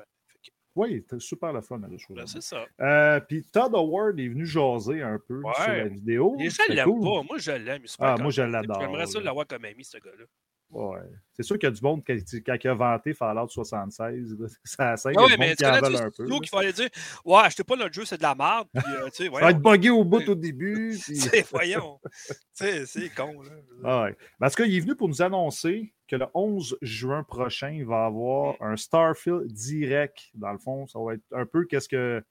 Oui, 0.75 1.01
c'était 1.01 1.19
super 1.19 1.51
le 1.51 1.61
fun, 1.61 1.79
la 1.79 1.97
chose. 1.97 2.15
ben, 2.15 2.25
c'est 2.27 2.41
ça. 2.41 2.65
Euh, 2.79 3.19
puis 3.19 3.43
Todd 3.51 3.73
Howard 3.75 4.17
est 4.19 4.29
venu 4.29 4.45
jaser 4.45 5.01
un 5.01 5.19
peu 5.19 5.41
Ouais. 5.43 5.53
sur 5.55 5.67
la 5.67 5.87
vidéo. 5.89 6.35
Les 6.39 6.49
gens 6.49 6.63
l'aiment 6.69 6.85
cool. 6.89 7.01
pas. 7.03 7.23
Moi, 7.23 7.37
je 7.39 7.51
l'aime. 7.51 7.83
Ah, 7.99 8.15
moi, 8.19 8.31
je 8.31 8.41
l'adore, 8.41 8.79
J'aimerais 8.81 9.05
ça 9.07 9.19
l'avoir 9.19 9.45
comme 9.47 9.65
ami, 9.65 9.83
ce 9.83 9.97
gars-là. 9.97 10.25
Ouais. 10.71 10.99
C'est 11.33 11.43
sûr 11.43 11.57
qu'il 11.59 11.67
y 11.67 11.71
a 11.71 11.75
du 11.75 11.81
monde 11.81 12.03
qui, 12.03 12.43
quand 12.43 12.55
il 12.63 12.67
a 12.69 12.73
vanté 12.73 13.13
Fallout 13.13 13.49
76, 13.49 14.37
là, 14.39 14.47
ça 14.63 14.95
scène, 14.97 15.13
Ah 15.17 15.25
du 15.27 15.35
mais 15.37 15.49
tu 15.55 15.63
qui 15.65 15.69
connais 15.79 15.99
un 16.01 16.11
peu. 16.11 16.25
qu'il 16.27 16.49
fallait 16.49 16.71
dire 16.73 16.89
Ouais, 17.25 17.39
achetez 17.39 17.63
pas 17.63 17.75
notre 17.75 17.93
jeu, 17.93 18.05
c'est 18.05 18.17
de 18.17 18.21
la 18.23 18.35
merde. 18.35 18.67
Puis, 18.73 18.83
euh, 18.87 19.05
tu 19.09 19.11
sais, 19.11 19.29
Ça 19.31 19.39
va 19.39 19.49
être 19.51 19.59
buggé 19.61 19.89
au 19.89 20.03
bout 20.05 20.19
au 20.29 20.35
début. 20.35 20.97
puis- 21.03 21.17
C'est- 21.17 21.49
voyons. 21.51 21.99
C'est 22.53 23.09
con. 23.15 23.41
Là. 23.41 23.49
Ah 23.83 24.01
ouais. 24.03 24.17
Ben, 24.39 24.47
En 24.47 24.49
tout 24.49 24.55
cas, 24.55 24.65
il 24.65 24.75
est 24.75 24.79
venu 24.81 24.95
pour 24.95 25.07
nous 25.09 25.21
annoncer 25.21 25.93
que 26.07 26.15
le 26.15 26.25
11 26.33 26.77
juin 26.81 27.23
prochain, 27.23 27.69
il 27.71 27.85
va 27.85 28.05
avoir 28.05 28.55
un 28.61 28.75
Starfield 28.77 29.51
direct. 29.51 30.29
Dans 30.33 30.51
le 30.51 30.57
fond, 30.59 30.87
ça 30.87 30.99
va 30.99 31.15
être 31.15 31.23
un 31.33 31.45
peu 31.45 31.65
qu'est-ce 31.65 31.89
que 31.89 32.23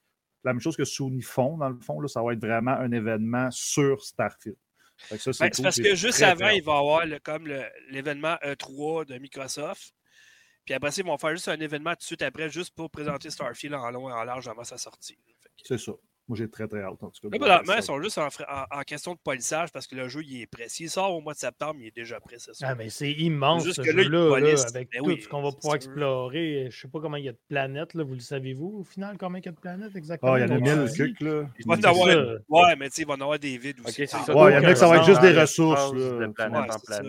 la 0.43 0.53
même 0.53 0.61
chose 0.61 0.75
que 0.77 0.85
Sony 0.85 1.21
font. 1.21 1.57
Dans 1.57 1.69
le 1.69 1.79
fond, 1.79 1.99
là, 1.99 2.07
ça 2.07 2.21
va 2.23 2.33
être 2.33 2.39
vraiment 2.43 2.71
un 2.71 2.91
événement 2.91 3.49
sur 3.51 4.03
Starfield. 4.03 4.57
C'est 5.09 5.15
Ben, 5.15 5.19
c'est 5.33 5.49
cool, 5.55 5.63
parce 5.63 5.75
que 5.77 5.95
juste 5.95 6.17
très, 6.19 6.25
avant, 6.25 6.45
très 6.45 6.57
il 6.57 6.63
va 6.63 6.73
y 6.73 6.77
avoir 6.77 7.05
le- 7.05 7.19
comme 7.19 7.47
l'événement 7.89 8.35
E3 8.43 9.05
de 9.05 9.17
Microsoft. 9.17 9.93
Puis 10.65 10.73
après 10.75 10.91
ils 10.91 11.03
vont 11.05 11.17
faire 11.17 11.31
juste 11.31 11.47
un 11.47 11.59
événement 11.59 11.91
tout 11.91 11.99
de 11.99 12.03
suite 12.03 12.21
après, 12.21 12.49
juste 12.49 12.73
pour 12.75 12.89
présenter 12.91 13.29
Starfield 13.31 13.73
en 13.75 13.89
long 13.89 14.09
et 14.09 14.13
en 14.13 14.23
large 14.23 14.47
avant 14.47 14.63
sa 14.63 14.77
sortie. 14.77 15.17
C'est 15.63 15.77
ça. 15.79 15.93
Moi, 16.27 16.37
j'ai 16.37 16.49
très, 16.49 16.67
très 16.67 16.81
hâte, 16.81 17.01
en 17.03 17.09
tout 17.09 17.29
cas. 17.29 17.75
Ils 17.77 17.83
sont 17.83 18.01
juste 18.01 18.17
en, 18.17 18.29
fra- 18.29 18.67
en- 18.71 18.79
en 18.79 18.81
question 18.83 19.13
de 19.13 19.19
polissage 19.19 19.71
parce 19.71 19.85
que 19.87 19.95
le 19.95 20.07
jeu, 20.07 20.21
il 20.23 20.41
est 20.41 20.47
prêt. 20.47 20.69
S'il 20.69 20.89
sort 20.89 21.13
au 21.13 21.19
mois 21.19 21.33
de 21.33 21.39
septembre, 21.39 21.77
il 21.81 21.87
est 21.87 21.95
déjà 21.95 22.19
prêt, 22.19 22.37
c'est 22.37 22.53
ça. 22.53 22.67
Ah, 22.69 22.75
mais 22.75 22.89
c'est 22.89 23.11
immense 23.11 23.65
Juste 23.65 23.83
ce 23.83 23.83
jeu-là, 23.83 24.39
là, 24.39 24.61
avec 24.67 24.89
Ben 24.91 24.99
tout 24.99 25.05
oui, 25.05 25.21
ce 25.21 25.27
qu'on 25.27 25.41
va 25.41 25.51
pouvoir 25.51 25.75
explorer. 25.75 26.69
Je 26.71 26.79
sais 26.79 26.87
pas 26.87 26.99
comment 27.01 27.17
il 27.17 27.25
y 27.25 27.29
a 27.29 27.33
de 27.33 27.39
planètes, 27.49 27.93
là, 27.95 28.03
vous 28.03 28.13
le 28.13 28.19
savez-vous, 28.21 28.77
au 28.79 28.83
final, 28.83 29.17
combien 29.19 29.39
il 29.39 29.45
y 29.45 29.49
a 29.49 29.51
de 29.51 29.57
planètes 29.59 29.95
exactement? 29.95 30.33
Ah, 30.33 30.39
il 30.39 30.41
y 30.43 30.45
en 30.45 30.55
a 30.55 30.59
mille 30.59 30.85
dit? 30.85 30.93
cucs, 30.93 31.21
là. 31.21 31.43
Il 31.59 31.67
va 31.67 31.73
en 31.73 31.83
avoir-. 31.83 32.37
Ouais, 32.47 32.75
mais 32.77 32.89
tu 32.89 32.95
sais, 32.95 33.01
il 33.01 33.07
va 33.07 33.13
en 33.15 33.21
avoir 33.21 33.39
des 33.39 33.57
vides 33.57 33.79
aussi. 33.85 34.03
Ah, 34.03 34.07
ça. 34.07 34.35
Ouais, 34.35 34.51
il 34.51 34.55
y 34.55 34.57
en 34.57 34.63
a 34.63 34.73
que 34.73 34.79
ça 34.79 34.87
va 34.87 34.97
être 34.97 35.05
juste 35.05 35.21
des 35.21 35.37
ressources. 35.37 35.91
De 35.93 36.27
planète 36.27 36.71
en 36.71 36.77
c'est 36.79 37.03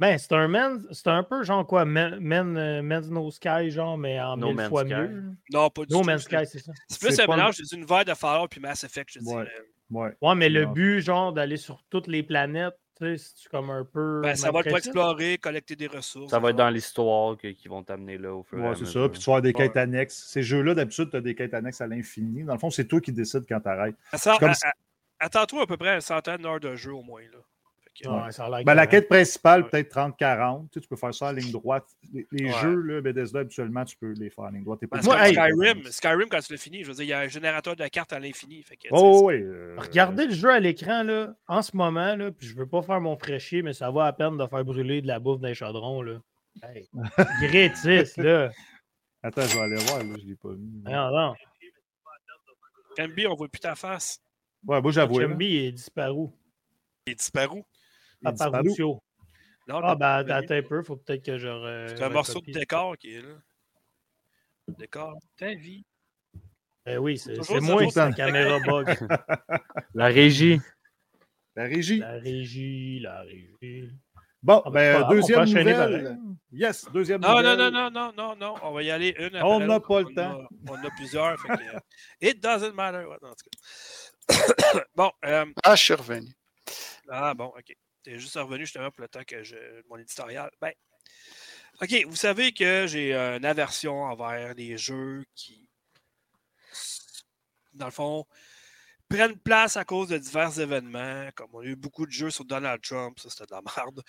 Ben, 0.00 0.18
c'est 0.18 0.32
un 0.32 0.48
man, 0.48 0.84
c'est 0.90 1.08
un 1.08 1.22
peu 1.22 1.42
genre 1.44 1.66
quoi, 1.66 1.84
Men, 1.84 2.18
Men, 2.20 2.56
euh, 2.56 2.82
Men's 2.82 3.08
No 3.10 3.30
Sky, 3.30 3.70
genre, 3.70 3.96
mais 3.98 4.20
en 4.20 4.36
No 4.36 4.52
mille 4.52 4.68
fois 4.68 4.82
Sky. 4.84 4.94
mieux. 4.94 5.22
Non, 5.52 5.70
pas 5.70 5.84
du 5.84 5.92
No 5.92 6.00
tout. 6.00 6.06
Man's 6.06 6.22
Sky, 6.22 6.44
c'est 6.46 6.58
ça. 6.58 6.72
C'est 6.88 7.00
plus 7.00 7.20
un 7.20 7.26
mélange 7.26 7.56
des 7.58 7.74
univers 7.76 8.04
de 8.04 8.14
Fallout 8.14 8.48
puis 8.48 8.60
Mass 8.60 8.84
Effect, 8.84 9.10
je 9.14 9.18
dirais. 9.20 9.48
Ouais. 9.90 10.16
Ouais, 10.20 10.34
mais 10.34 10.48
le 10.48 10.66
but, 10.66 11.00
genre, 11.00 11.32
d'aller 11.32 11.56
sur 11.56 11.82
toutes 11.90 12.08
les 12.08 12.22
planètes, 12.22 12.74
tu 12.98 13.16
sais, 13.18 13.32
c'est 13.36 13.48
comme 13.50 13.68
un 13.70 13.84
peu. 13.84 14.20
Ben, 14.22 14.34
ça 14.34 14.50
va 14.50 14.60
être 14.60 14.68
pour 14.68 14.78
explorer, 14.78 15.36
collecter 15.38 15.76
des 15.76 15.86
ressources. 15.86 16.30
Ça 16.30 16.38
va 16.38 16.50
être 16.50 16.56
dans 16.56 16.70
l'histoire 16.70 17.36
que- 17.36 17.48
qu'ils 17.48 17.70
vont 17.70 17.82
t'amener 17.82 18.16
là 18.18 18.34
au 18.34 18.42
fur 18.42 18.58
et 18.58 18.62
à 18.62 18.70
Ouais, 18.70 18.74
c'est 18.74 18.80
mesure. 18.82 19.02
ça. 19.04 19.08
Puis 19.10 19.18
tu 19.20 19.24
vas 19.26 19.32
avoir 19.34 19.42
des 19.42 19.48
Ouais. 19.50 19.52
quêtes 19.52 19.76
annexes. 19.76 20.24
Ces 20.28 20.42
jeux-là, 20.42 20.74
d'habitude, 20.74 21.10
tu 21.10 21.16
as 21.16 21.20
des 21.20 21.34
quêtes 21.34 21.52
annexes 21.54 21.80
à 21.82 21.86
l'infini. 21.86 22.42
Dans 22.42 22.54
le 22.54 22.58
fond, 22.58 22.70
c'est 22.70 22.86
toi 22.86 23.00
qui 23.00 23.12
décides 23.12 23.44
quand 23.48 23.60
tu 23.60 23.68
arrêtes. 23.68 23.96
Attends, 24.12 24.38
comme 24.38 24.48
à- 24.50 24.54
si- 24.54 24.66
à- 24.66 24.72
Attends-toi 25.18 25.62
à 25.62 25.66
peu 25.66 25.76
près 25.78 25.94
une 25.94 26.00
centaine 26.02 26.42
d'heures 26.42 26.60
de 26.60 26.74
jeu 26.74 26.92
au 26.92 27.02
moins. 27.02 27.22
Là. 27.22 27.38
Fait 27.98 28.04
que- 28.04 28.08
Ouais, 28.10 28.30
ça 28.32 28.44
a 28.46 28.50
l'air 28.50 28.64
Ben, 28.64 28.74
la 28.74 28.86
quête 28.86 29.08
principale, 29.08 29.62
Ouais. 29.62 29.68
peut-être 29.70 29.88
30-40. 29.90 30.68
Tu, 30.70 30.74
sais, 30.74 30.80
tu 30.82 30.88
peux 30.88 30.96
faire 30.96 31.14
ça 31.14 31.28
en 31.28 31.32
ligne 31.32 31.50
droite. 31.50 31.86
Les, 32.12 32.26
les 32.32 32.44
Ouais. 32.46 32.60
jeux, 32.60 32.76
là, 32.82 33.00
Bethesda, 33.00 33.40
habituellement, 33.40 33.84
tu 33.84 33.96
peux 33.96 34.12
les 34.12 34.28
faire 34.30 34.44
en 34.44 34.48
ligne 34.50 34.64
droite. 34.64 34.80
Pas 34.86 35.00
Moi, 35.02 35.28
hey- 35.28 35.34
Skyrim, 35.34 35.82
Skyrim, 35.84 36.28
quand 36.28 36.40
tu 36.40 36.52
l'as 36.52 36.58
fini, 36.58 36.82
je 36.82 36.88
veux 36.88 36.94
dire, 36.94 37.04
il 37.04 37.08
y 37.08 37.12
a 37.12 37.20
un 37.20 37.28
générateur 37.28 37.74
de 37.76 37.86
cartes 37.88 38.12
à 38.12 38.18
l'infini. 38.20 38.64
Oh, 38.90 39.22
oui. 39.26 39.34
euh, 39.42 39.74
Regardez 39.78 40.26
le 40.26 40.34
jeu 40.34 40.50
à 40.50 40.60
l'écran 40.60 41.02
là, 41.02 41.34
en 41.48 41.62
ce 41.62 41.76
moment, 41.76 42.14
là, 42.16 42.30
puis 42.30 42.46
je 42.46 42.54
veux 42.56 42.66
pas 42.68 42.82
faire 42.82 43.00
mon 43.00 43.16
fraîchier, 43.16 43.62
mais 43.62 43.72
ça 43.72 43.90
va 43.90 44.06
à 44.06 44.12
peine 44.12 44.36
de 44.36 44.46
faire 44.46 44.64
brûler 44.64 45.00
de 45.02 45.06
la 45.06 45.18
bouffe 45.18 45.40
d'un 45.40 45.54
chaudron. 45.54 46.02
Là. 46.02 46.18
Hey. 46.62 46.88
Grétis, 47.42 48.12
là. 48.18 48.50
Attends, 49.22 49.42
je 49.42 49.56
vais 49.56 49.62
aller 49.62 49.76
voir. 49.76 49.98
Là, 49.98 50.14
je 50.22 50.26
l'ai 50.26 50.36
pas 50.36 50.50
mis. 50.50 50.82
Non, 50.84 51.10
non. 51.10 51.34
Camby, 52.96 53.26
on 53.26 53.34
voit 53.34 53.48
plus 53.48 53.60
ta 53.60 53.74
face. 53.74 54.20
Ouais, 54.66 54.80
moi, 54.80 54.90
j'avoue. 54.90 55.20
est 55.20 55.72
disparu. 55.72 56.28
Il 57.06 57.12
est 57.12 57.16
disparu? 57.16 57.62
Disparu. 58.22 58.50
Paparuccio. 58.52 59.02
Non, 59.68 59.80
Ah, 59.82 59.94
ben, 59.96 60.30
attends 60.30 60.54
un 60.54 60.62
peu, 60.62 60.82
faut 60.82 60.96
peut-être 60.96 61.24
que 61.24 61.38
je. 61.38 61.94
C'est 61.96 62.02
un 62.04 62.08
morceau 62.10 62.40
de 62.40 62.52
décor 62.52 62.96
qui 62.96 63.14
est 63.16 63.22
là. 63.22 63.34
Décor, 64.78 65.18
ta 65.36 65.54
vie. 65.54 65.84
Ben 66.84 66.98
oui, 66.98 67.18
c'est 67.18 67.36
moi, 67.60 67.82
c'est 67.90 67.96
la 67.98 68.12
caméra 68.12 68.58
bug. 68.60 68.86
La 69.94 70.06
régie. 70.06 70.60
La 71.56 71.64
régie. 71.64 71.98
La 71.98 72.12
régie, 72.12 73.00
la 73.00 73.20
régie. 73.22 73.90
Bon, 74.42 74.62
Ah, 74.64 74.70
ben, 74.70 75.00
ben, 75.00 75.02
pas 75.02 75.08
deuxième 75.14 75.44
nouvelle. 75.46 75.74
pareil. 76.04 76.16
Yes, 76.52 76.86
deuxième 76.92 77.20
Non, 77.22 77.42
non, 77.42 77.56
nouvelle. 77.56 77.58
non, 77.58 77.70
non, 77.70 77.90
non, 77.90 78.12
non, 78.16 78.36
non. 78.36 78.54
On 78.62 78.72
va 78.72 78.82
y 78.84 78.90
aller 78.92 79.14
une 79.18 79.34
après 79.34 79.42
On 79.42 79.58
n'a 79.60 79.80
pas 79.80 80.00
le 80.02 80.06
On 80.06 80.14
temps. 80.14 80.40
a- 80.42 80.48
On 80.70 80.74
a 80.84 80.90
plusieurs. 80.96 81.40
fait 81.40 81.48
que, 81.48 81.62
it 82.20 82.40
doesn't 82.42 82.72
matter. 82.74 83.04
Ouais, 83.04 83.16
non, 83.22 83.30
en 83.30 83.34
tout 83.34 83.50
cas. 83.50 84.84
bon, 84.94 85.10
euh, 85.24 85.46
Ah, 85.64 85.74
je 85.74 85.82
suis 85.82 85.94
revenu. 85.94 86.28
ah 87.08 87.34
bon, 87.34 87.46
ok. 87.46 87.74
T'es 88.06 88.20
juste 88.20 88.36
revenu 88.36 88.60
justement 88.60 88.88
pour 88.92 89.02
le 89.02 89.08
temps 89.08 89.24
que 89.26 89.42
je. 89.42 89.56
Mon 89.90 89.96
éditorial. 89.96 90.48
Ben. 90.60 90.70
Ok, 91.82 91.92
vous 92.06 92.14
savez 92.14 92.52
que 92.52 92.86
j'ai 92.86 93.12
une 93.12 93.44
aversion 93.44 94.04
envers 94.04 94.54
les 94.54 94.78
jeux 94.78 95.24
qui. 95.34 95.68
Dans 97.74 97.86
le 97.86 97.90
fond, 97.90 98.24
prennent 99.08 99.36
place 99.36 99.76
à 99.76 99.84
cause 99.84 100.10
de 100.10 100.18
divers 100.18 100.56
événements, 100.60 101.30
comme 101.34 101.48
on 101.52 101.62
a 101.62 101.64
eu 101.64 101.74
beaucoup 101.74 102.06
de 102.06 102.12
jeux 102.12 102.30
sur 102.30 102.44
Donald 102.44 102.80
Trump, 102.80 103.18
ça 103.18 103.28
c'était 103.28 103.46
de 103.46 103.50
la 103.50 103.62
merde. 103.76 104.00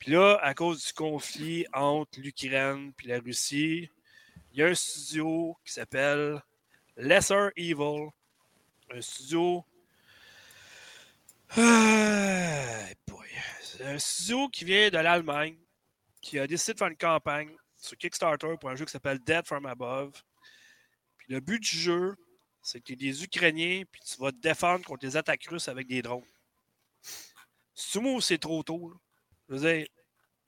Puis 0.00 0.10
là, 0.10 0.40
à 0.42 0.52
cause 0.52 0.84
du 0.84 0.92
conflit 0.92 1.64
entre 1.72 2.18
l'Ukraine 2.18 2.92
et 3.04 3.06
la 3.06 3.20
Russie, 3.20 3.88
il 4.50 4.58
y 4.58 4.62
a 4.64 4.66
un 4.66 4.74
studio 4.74 5.56
qui 5.64 5.72
s'appelle 5.72 6.42
Lesser 6.96 7.50
Evil. 7.54 8.08
Un 8.90 9.00
studio. 9.00 9.64
C'est 13.62 13.84
un 13.84 13.98
studio 13.98 14.48
qui 14.48 14.64
vient 14.64 14.88
de 14.90 14.98
l'Allemagne, 14.98 15.56
qui 16.20 16.38
a 16.38 16.46
décidé 16.46 16.74
de 16.74 16.78
faire 16.78 16.88
une 16.88 16.96
campagne 16.96 17.54
sur 17.76 17.96
Kickstarter 17.96 18.54
pour 18.60 18.70
un 18.70 18.76
jeu 18.76 18.84
qui 18.84 18.92
s'appelle 18.92 19.18
Dead 19.20 19.46
from 19.46 19.66
Above. 19.66 20.12
Puis 21.18 21.32
le 21.32 21.40
but 21.40 21.60
du 21.60 21.78
jeu, 21.78 22.16
c'est 22.62 22.80
que 22.80 22.86
tu 22.86 22.92
es 22.94 22.96
des 22.96 23.22
Ukrainiens, 23.22 23.82
puis 23.90 24.00
tu 24.02 24.20
vas 24.20 24.32
te 24.32 24.38
défendre 24.38 24.84
contre 24.84 25.06
les 25.06 25.16
attaques 25.16 25.44
russes 25.44 25.68
avec 25.68 25.86
des 25.86 26.02
drones. 26.02 26.24
C'est 27.74 28.00
moi 28.00 28.20
c'est 28.20 28.38
trop 28.38 28.62
tôt? 28.62 28.92
Je 29.48 29.54
veux 29.54 29.60
dire, 29.60 29.86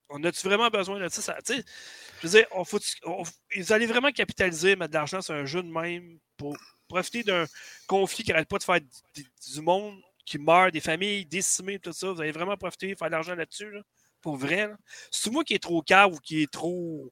on 0.08 0.22
a-tu 0.24 0.46
vraiment 0.46 0.68
besoin 0.68 0.98
de 0.98 1.08
ça? 1.08 1.38
je 1.46 2.26
veux 2.26 2.30
dire, 2.30 3.88
vraiment 3.88 4.10
capitaliser, 4.10 4.74
mettre 4.74 4.90
de 4.90 4.96
l'argent 4.96 5.20
sur 5.20 5.34
un 5.34 5.44
jeu 5.44 5.62
de 5.62 5.68
même 5.68 6.18
pour 6.36 6.56
profiter 6.88 7.22
d'un 7.22 7.44
conflit 7.86 8.24
qui 8.24 8.30
n'arrête 8.30 8.48
pas 8.48 8.58
de 8.58 8.64
faire 8.64 8.80
du 8.80 9.60
monde 9.60 10.00
qui 10.28 10.38
meurt, 10.38 10.72
des 10.72 10.80
familles 10.80 11.24
décimées, 11.26 11.78
tout 11.78 11.92
ça. 11.92 12.12
Vous 12.12 12.20
allez 12.20 12.32
vraiment 12.32 12.56
profiter, 12.56 12.94
faire 12.94 13.08
de 13.08 13.12
l'argent 13.12 13.34
là-dessus, 13.34 13.70
là, 13.70 13.80
pour 14.20 14.36
vrai. 14.36 14.68
là. 14.68 14.76
C'est 15.10 15.30
moi 15.30 15.44
qui 15.44 15.54
est 15.54 15.62
trop 15.62 15.82
cave 15.82 16.12
ou 16.12 16.18
qui 16.18 16.42
est 16.42 16.50
trop 16.52 17.10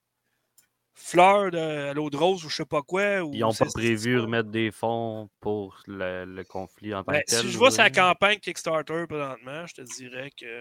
fleur 0.99 1.51
de 1.51 1.59
à 1.59 1.93
l'eau 1.95 2.09
de 2.09 2.17
rose 2.17 2.43
ou 2.45 2.49
je 2.49 2.57
sais 2.57 2.65
pas 2.65 2.81
quoi. 2.83 3.21
Ou 3.23 3.31
Ils 3.35 3.41
n'ont 3.41 3.53
pas 3.53 3.67
prévu 3.67 4.19
remettre 4.19 4.49
des 4.49 4.71
fonds 4.71 5.29
pour 5.41 5.83
le, 5.87 6.25
le 6.25 6.45
conflit 6.45 6.95
en 6.95 7.05
tant 7.05 7.13
Ben, 7.13 7.21
que 7.21 7.31
tel. 7.31 7.41
si 7.41 7.51
je 7.51 7.59
vois 7.59 7.71
sa 7.71 7.91
campagne 7.91 8.39
Kickstarter 8.39 9.05
présentement, 9.09 9.67
je 9.67 9.75
te 9.75 9.83
dirais 9.83 10.31
que. 10.31 10.59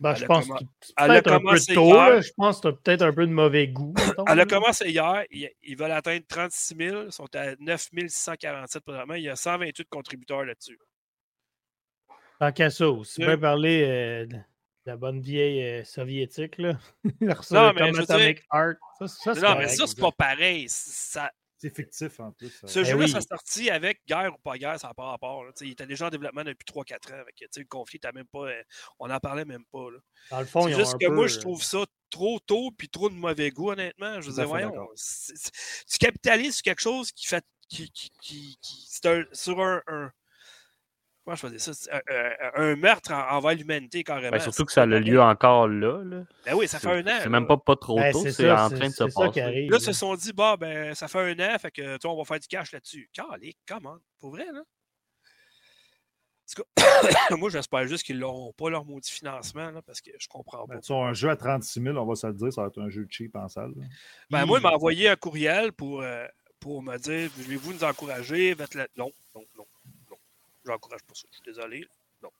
Ben, 0.00 0.14
je 0.14 0.24
pense 0.26 0.46
elle 0.96 1.10
a 1.12 1.22
peut-être 1.22 1.28
un 1.32 1.38
peu 1.38 1.44
commencé 1.44 1.74
tôt. 1.74 1.86
hier. 1.86 2.22
Je 2.22 2.32
pense 2.36 2.56
que 2.56 2.62
tu 2.62 2.68
as 2.68 2.72
peut-être 2.72 3.02
un 3.02 3.12
peu 3.14 3.26
de 3.26 3.32
mauvais 3.32 3.68
goût. 3.68 3.94
Elle 4.28 4.40
a 4.40 4.46
commencé 4.46 4.90
hier. 4.90 5.24
Ils, 5.30 5.48
ils 5.62 5.76
veulent 5.76 5.92
atteindre 5.92 6.24
36 6.28 6.74
000. 6.76 7.02
Ils 7.06 7.12
sont 7.12 7.28
à 7.36 7.54
9 7.60 7.88
647 8.08 8.82
présentement. 8.82 9.14
Il 9.14 9.22
y 9.22 9.28
a 9.28 9.36
128 9.36 9.88
contributeurs 9.88 10.44
là-dessus. 10.44 10.76
Tant 12.42 12.50
qu'à 12.50 12.70
ça, 12.70 12.88
aussi 12.88 13.20
bien 13.20 13.38
parler 13.38 13.84
euh, 13.86 14.26
de 14.26 14.36
la 14.84 14.96
bonne 14.96 15.20
vieille 15.20 15.62
euh, 15.62 15.84
soviétique. 15.84 16.58
Là. 16.58 16.76
Non, 17.20 17.72
mais 17.72 18.34
Heart. 18.52 18.78
Ça, 19.06 19.34
non, 19.34 19.56
mais 19.58 19.68
ça, 19.68 19.86
c'est 19.86 20.00
pas 20.00 20.10
pareil. 20.10 20.66
Ça, 20.68 21.30
C'est 21.56 21.72
fictif 21.72 22.18
en 22.18 22.32
plus. 22.32 22.48
ça. 22.50 22.66
ce 22.66 22.80
Ben 22.80 22.84
jeu-là, 22.86 23.04
oui. 23.04 23.08
ça 23.12 23.20
sorti 23.20 23.70
avec 23.70 24.00
guerre 24.08 24.34
ou 24.34 24.38
pas 24.42 24.58
guerre, 24.58 24.80
ça 24.80 24.88
n'a 24.88 24.94
pas 24.94 25.04
rapport. 25.10 25.44
là. 25.44 25.52
Tu 25.52 25.58
sais, 25.60 25.66
Il 25.68 25.70
était 25.70 25.86
déjà 25.86 26.08
en 26.08 26.10
développement 26.10 26.42
depuis 26.42 26.64
3-4 26.64 27.12
ans. 27.12 27.20
Avec, 27.20 27.36
tu 27.36 27.46
sais, 27.48 27.60
le 27.60 27.66
conflit, 27.66 28.00
t'as 28.00 28.10
même 28.10 28.26
pas, 28.26 28.48
euh, 28.48 28.62
on 28.98 29.06
n'en 29.06 29.20
parlait 29.20 29.44
même 29.44 29.64
pas. 29.70 29.88
là. 29.92 29.98
Dans 30.32 30.40
le 30.40 30.46
fond, 30.46 30.66
juste 30.66 30.94
un 30.94 30.98
que 30.98 31.06
peu, 31.06 31.14
moi, 31.14 31.28
je 31.28 31.38
trouve 31.38 31.62
ça 31.62 31.84
trop 32.10 32.40
tôt 32.40 32.72
puis 32.76 32.88
trop 32.88 33.08
de 33.08 33.14
mauvais 33.14 33.50
goût, 33.50 33.70
honnêtement. 33.70 34.20
Je 34.20 34.30
veux 34.30 34.34
dire, 34.34 34.48
voyons, 34.48 34.70
d'accord. 34.70 34.90
c'est- 34.96 35.36
c'est- 35.36 35.84
tu 35.88 35.98
capitalises 35.98 36.54
sur 36.56 36.62
quelque 36.64 36.82
chose 36.82 37.12
qui 37.12 37.26
fait. 37.28 37.44
Qui, 37.68 37.88
qui, 37.92 38.10
qui- 38.20 38.58
qui- 38.60 38.86
c'est 38.88 39.06
un- 39.06 39.24
sur 39.32 39.60
un, 39.60 39.80
un- 39.86 40.10
Comment 41.24 41.36
je 41.36 41.40
faisais 41.40 41.58
ça? 41.58 41.72
C'est 41.72 41.90
Un, 41.92 42.00
un- 42.08 42.52
un 42.72 42.76
meurtre 42.76 43.12
en- 43.12 43.36
envers 43.36 43.54
l'humanité, 43.54 44.02
carrément. 44.02 44.32
Ben, 44.32 44.40
surtout 44.40 44.64
que 44.64 44.72
ça 44.72 44.82
a 44.82 44.86
pas 44.88 44.98
lieu 44.98 45.20
encore 45.20 45.68
là. 45.68 46.02
là. 46.02 46.24
Ben 46.44 46.54
oui, 46.54 46.66
ça 46.66 46.80
fait 46.80 46.88
un 46.90 47.06
an. 47.06 47.18
C'est 47.22 47.28
même 47.28 47.46
pas, 47.46 47.56
pas 47.56 47.76
trop 47.76 47.96
ben, 47.96 48.12
tôt, 48.12 48.24
c'est 48.28 48.50
en 48.50 48.68
train 48.68 48.88
de 48.88 48.92
se 48.92 49.04
passer. 49.04 49.40
arrive. 49.40 49.70
Là, 49.70 49.76
ils 49.78 49.84
se 49.84 49.92
sont 49.92 50.14
dit, 50.16 50.32
bah, 50.32 50.56
ben, 50.58 50.94
ça 50.94 51.06
fait 51.06 51.20
un 51.20 51.38
an, 51.54 51.58
fait 51.60 51.70
que, 51.70 51.96
tu 51.96 52.06
vois, 52.08 52.14
on 52.14 52.18
va 52.18 52.24
faire 52.24 52.40
du 52.40 52.48
cash 52.48 52.72
là-dessus. 52.72 53.08
Calique, 53.12 53.58
comment? 53.68 53.98
Pour 54.18 54.30
vrai, 54.32 54.46
là? 54.52 54.62
En 56.44 56.54
tout 56.54 56.62
cas, 56.76 57.36
moi, 57.36 57.48
j'espère 57.50 57.86
juste 57.86 58.04
qu'ils 58.04 58.18
n'auront 58.18 58.52
pas 58.52 58.68
leur 58.68 58.84
maudit 58.84 59.10
financement, 59.10 59.70
là, 59.70 59.80
parce 59.80 60.00
que 60.00 60.10
je 60.18 60.26
comprends 60.28 60.66
pas. 60.66 60.74
Ben, 60.74 60.80
tu 60.80 60.88
sais, 60.88 60.94
un 60.94 61.12
jeu 61.14 61.30
à 61.30 61.36
36 61.36 61.80
000, 61.80 61.96
on 61.96 62.04
va 62.04 62.14
se 62.14 62.26
le 62.26 62.34
dire, 62.34 62.52
ça 62.52 62.62
va 62.62 62.66
être 62.66 62.80
un 62.82 62.90
jeu 62.90 63.06
cheap 63.08 63.34
en 63.36 63.48
salle. 63.48 63.72
là. 63.76 63.84
Ben, 64.28 64.44
moi, 64.44 64.58
il 64.58 64.62
m'a 64.62 64.72
envoyé 64.72 65.08
un 65.08 65.16
courriel 65.16 65.72
pour, 65.72 66.02
euh, 66.02 66.26
pour 66.60 66.82
me 66.82 66.96
dire 66.98 67.30
Voulez-vous 67.36 67.74
nous 67.74 67.84
encourager 67.84 68.54
non, 68.96 69.10
non, 69.34 69.44
non. 69.56 69.66
J'encourage 70.64 71.02
pas 71.02 71.14
ça. 71.14 71.26
Je 71.30 71.36
suis 71.36 71.44
désolé. 71.44 71.84
Non. 72.22 72.30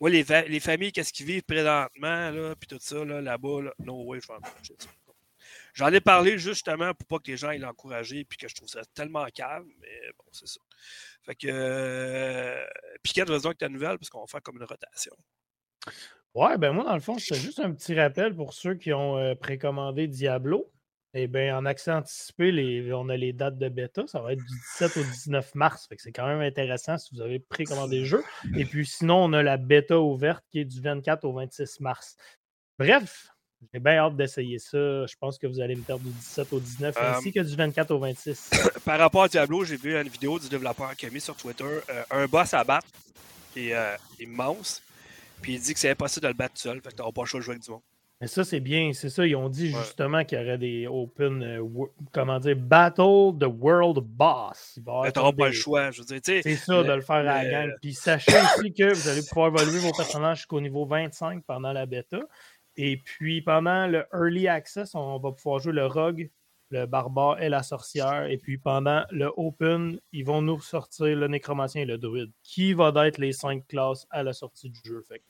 Moi, 0.00 0.10
les, 0.10 0.24
fa- 0.24 0.42
les 0.42 0.60
familles, 0.60 0.92
qu'est-ce 0.92 1.12
qu'ils 1.12 1.26
vivent 1.26 1.42
présentement, 1.42 2.30
là, 2.30 2.54
puis 2.56 2.66
tout 2.66 2.78
ça, 2.80 3.04
là, 3.04 3.20
là-bas, 3.20 3.62
là, 3.62 3.74
no 3.80 4.04
way, 4.04 4.20
je. 4.20 4.72
J'en 5.74 5.92
ai 5.92 6.00
parlé 6.00 6.38
justement 6.38 6.94
pour 6.94 7.06
pas 7.06 7.18
que 7.18 7.30
les 7.30 7.36
gens 7.36 7.50
aient 7.50 7.58
l'encourager, 7.58 8.24
puis 8.24 8.38
que 8.38 8.48
je 8.48 8.54
trouve 8.54 8.68
ça 8.68 8.82
tellement 8.94 9.26
calme, 9.34 9.68
mais 9.80 10.00
bon, 10.18 10.24
c'est 10.32 10.46
ça. 10.46 10.60
Fait 11.24 11.34
que. 11.34 11.48
Euh, 11.50 12.64
Piquette, 13.02 13.28
vas-y 13.28 13.46
avec 13.46 13.58
ta 13.58 13.68
nouvelle, 13.68 13.98
parce 13.98 14.08
qu'on 14.08 14.20
va 14.20 14.26
faire 14.26 14.42
comme 14.42 14.56
une 14.56 14.64
rotation. 14.64 15.14
Ouais, 16.34 16.56
ben 16.56 16.72
moi, 16.72 16.84
dans 16.84 16.94
le 16.94 17.00
fond, 17.00 17.18
c'est 17.18 17.34
juste 17.34 17.58
un 17.60 17.72
petit 17.74 17.94
rappel 17.94 18.34
pour 18.34 18.54
ceux 18.54 18.74
qui 18.76 18.92
ont 18.94 19.18
euh, 19.18 19.34
précommandé 19.34 20.06
Diablo. 20.08 20.71
Eh 21.14 21.26
bien, 21.26 21.58
en 21.58 21.66
accès 21.66 21.92
anticipé, 21.92 22.52
les, 22.52 22.90
on 22.94 23.08
a 23.10 23.16
les 23.16 23.34
dates 23.34 23.58
de 23.58 23.68
bêta. 23.68 24.04
Ça 24.06 24.20
va 24.20 24.32
être 24.32 24.38
du 24.38 24.54
17 24.78 24.96
au 24.96 25.02
19 25.02 25.54
mars. 25.54 25.86
Fait 25.86 25.96
que 25.96 26.02
c'est 26.02 26.12
quand 26.12 26.26
même 26.26 26.40
intéressant 26.40 26.96
si 26.96 27.14
vous 27.14 27.20
avez 27.20 27.38
précommandé 27.38 28.00
le 28.00 28.04
jeu. 28.06 28.24
Et 28.56 28.64
puis 28.64 28.86
sinon, 28.86 29.24
on 29.24 29.32
a 29.34 29.42
la 29.42 29.58
bêta 29.58 30.00
ouverte 30.00 30.42
qui 30.50 30.60
est 30.60 30.64
du 30.64 30.80
24 30.80 31.24
au 31.24 31.34
26 31.34 31.80
mars. 31.80 32.16
Bref, 32.78 33.28
j'ai 33.72 33.78
bien 33.78 33.98
hâte 33.98 34.16
d'essayer 34.16 34.58
ça. 34.58 35.06
Je 35.06 35.14
pense 35.20 35.38
que 35.38 35.46
vous 35.46 35.60
allez 35.60 35.76
me 35.76 35.82
perdre 35.82 36.02
du 36.02 36.10
17 36.10 36.52
au 36.52 36.60
19 36.60 36.96
Euh, 36.96 37.12
ainsi 37.14 37.30
que 37.30 37.40
du 37.40 37.56
24 37.56 37.90
au 37.90 37.98
26. 37.98 38.50
Par 38.84 38.98
rapport 38.98 39.24
à 39.24 39.28
Diablo, 39.28 39.64
j'ai 39.64 39.76
vu 39.76 39.94
une 39.94 40.08
vidéo 40.08 40.38
du 40.38 40.48
développeur 40.48 40.96
qui 40.96 41.04
a 41.04 41.10
mis 41.10 41.20
sur 41.20 41.36
Twitter 41.36 41.64
euh, 41.64 42.02
un 42.10 42.26
boss 42.26 42.54
à 42.54 42.64
battre 42.64 42.88
qui 43.52 43.68
est 43.68 43.74
euh, 43.74 43.96
immense. 44.18 44.82
Puis 45.42 45.54
il 45.54 45.60
dit 45.60 45.74
que 45.74 45.80
c'est 45.80 45.90
impossible 45.90 46.22
de 46.22 46.28
le 46.28 46.34
battre 46.34 46.58
seul. 46.58 46.80
Fait 46.80 46.88
que 46.90 46.96
t'auras 46.96 47.12
pas 47.12 47.22
le 47.22 47.26
choix 47.26 47.40
de 47.40 47.44
jouer 47.44 47.54
avec 47.54 47.64
du 47.64 47.70
monde. 47.70 47.82
Mais 48.22 48.28
ça, 48.28 48.44
c'est 48.44 48.60
bien. 48.60 48.92
C'est 48.94 49.10
ça. 49.10 49.26
Ils 49.26 49.36
ont 49.36 49.48
dit 49.50 49.74
Ouais. 49.74 49.80
justement 49.80 50.24
qu'il 50.24 50.38
y 50.38 50.42
aurait 50.42 50.56
des 50.56 50.86
open, 50.86 51.42
euh, 51.42 51.62
comment 52.12 52.38
dire, 52.38 52.56
Battle 52.56 53.36
the 53.38 53.46
World 53.58 53.98
Boss. 53.98 54.78
Que 54.78 55.10
t'auras 55.10 55.32
pas 55.32 55.48
le 55.48 55.52
choix. 55.52 55.90
Je 55.90 56.02
veux 56.02 56.06
dire. 56.06 56.20
C'est 56.42 56.54
ça, 56.56 56.82
le- 56.82 56.88
de 56.88 56.92
le 56.94 57.00
faire 57.02 57.16
à 57.16 57.22
la 57.24 57.44
le- 57.44 57.50
gang. 57.50 57.70
Puis 57.82 57.92
sachez 57.94 58.32
aussi 58.32 58.72
que 58.72 58.94
vous 58.94 59.08
allez 59.08 59.22
pouvoir 59.28 59.48
évoluer 59.48 59.80
vos 59.80 59.92
personnages 59.92 60.38
jusqu'au 60.38 60.60
niveau 60.60 60.86
25 60.86 61.44
pendant 61.44 61.72
la 61.72 61.84
bêta. 61.84 62.20
Et 62.76 62.96
puis 62.96 63.42
pendant 63.42 63.86
le 63.86 64.04
Early 64.14 64.48
Access, 64.48 64.94
on 64.94 65.18
va 65.18 65.32
pouvoir 65.32 65.58
jouer 65.58 65.72
le 65.74 65.84
Rogue, 65.86 66.30
le 66.70 66.86
Barbare 66.86 67.42
et 67.42 67.48
la 67.50 67.62
Sorcière. 67.62 68.26
Et 68.30 68.38
puis 68.38 68.56
pendant 68.56 69.02
le 69.10 69.30
Open, 69.36 69.98
ils 70.12 70.24
vont 70.24 70.40
nous 70.40 70.60
sortir 70.60 71.16
le 71.16 71.26
Nécromancien 71.26 71.82
et 71.82 71.86
le 71.86 71.98
Druide, 71.98 72.30
qui 72.44 72.72
va 72.72 72.92
être 73.06 73.18
les 73.18 73.32
cinq 73.32 73.66
classes 73.66 74.06
à 74.10 74.22
la 74.22 74.32
sortie 74.32 74.70
du 74.70 74.80
jeu. 74.84 75.02
Fait 75.06 75.20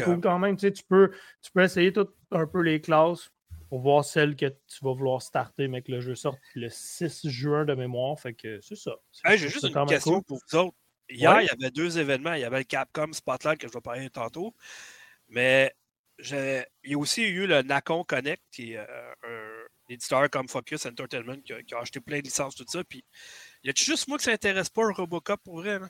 cool 0.00 0.20
quand 0.20 0.38
même. 0.38 0.56
Tu, 0.56 0.66
sais, 0.66 0.72
tu, 0.72 0.82
peux, 0.84 1.10
tu 1.42 1.50
peux 1.52 1.62
essayer 1.62 1.92
tout 1.92 2.08
un 2.30 2.46
peu 2.46 2.60
les 2.60 2.80
classes 2.80 3.30
pour 3.68 3.80
voir 3.80 4.04
celle 4.04 4.36
que 4.36 4.46
tu 4.46 4.78
vas 4.82 4.92
vouloir 4.92 5.20
starter, 5.22 5.68
mais 5.68 5.82
que 5.82 5.90
le 5.92 6.00
jeu 6.00 6.14
sorte 6.14 6.38
le 6.54 6.68
6 6.68 7.28
juin 7.28 7.64
de 7.64 7.74
mémoire. 7.74 8.18
Fait 8.18 8.34
que 8.34 8.60
c'est 8.60 8.76
ça. 8.76 8.92
C'est- 9.10 9.28
Hey, 9.28 9.38
j'ai 9.38 9.48
juste 9.48 9.64
une 9.64 9.86
question 9.86 10.14
cool. 10.16 10.24
pour 10.24 10.38
vous 10.50 10.56
autres. 10.58 10.76
Hier, 11.08 11.30
Ouais. 11.34 11.44
il 11.44 11.46
y 11.46 11.50
avait 11.50 11.70
deux 11.70 11.98
événements. 11.98 12.34
Il 12.34 12.40
y 12.40 12.44
avait 12.44 12.58
le 12.58 12.64
Capcom 12.64 13.12
Spotlight 13.12 13.58
que 13.58 13.68
je 13.68 13.72
vais 13.72 13.80
parler 13.80 14.08
tantôt. 14.10 14.54
Mais 15.28 15.72
il 16.18 16.66
y 16.84 16.94
a 16.94 16.98
aussi 16.98 17.22
eu 17.24 17.46
le 17.46 17.62
Nacon 17.62 18.04
Connect, 18.04 18.42
qui 18.52 18.72
est 18.72 18.78
euh, 18.78 19.12
un 19.24 19.92
éditeur 19.92 20.30
comme 20.30 20.48
Focus 20.48 20.86
Entertainment, 20.86 21.40
qui 21.42 21.52
a, 21.52 21.62
qui 21.62 21.74
a 21.74 21.78
acheté 21.80 22.00
plein 22.00 22.18
de 22.20 22.24
licences, 22.24 22.54
tout 22.54 22.64
ça. 22.68 22.84
Puis, 22.84 23.04
y 23.64 23.70
a 23.70 23.72
juste 23.76 24.06
moi 24.08 24.16
que 24.16 24.22
ça 24.22 24.30
intéresse 24.32 24.70
pas 24.70 24.84
un 24.84 24.92
Robocop 24.92 25.40
pour 25.42 25.56
vrai? 25.56 25.78
Là? 25.80 25.88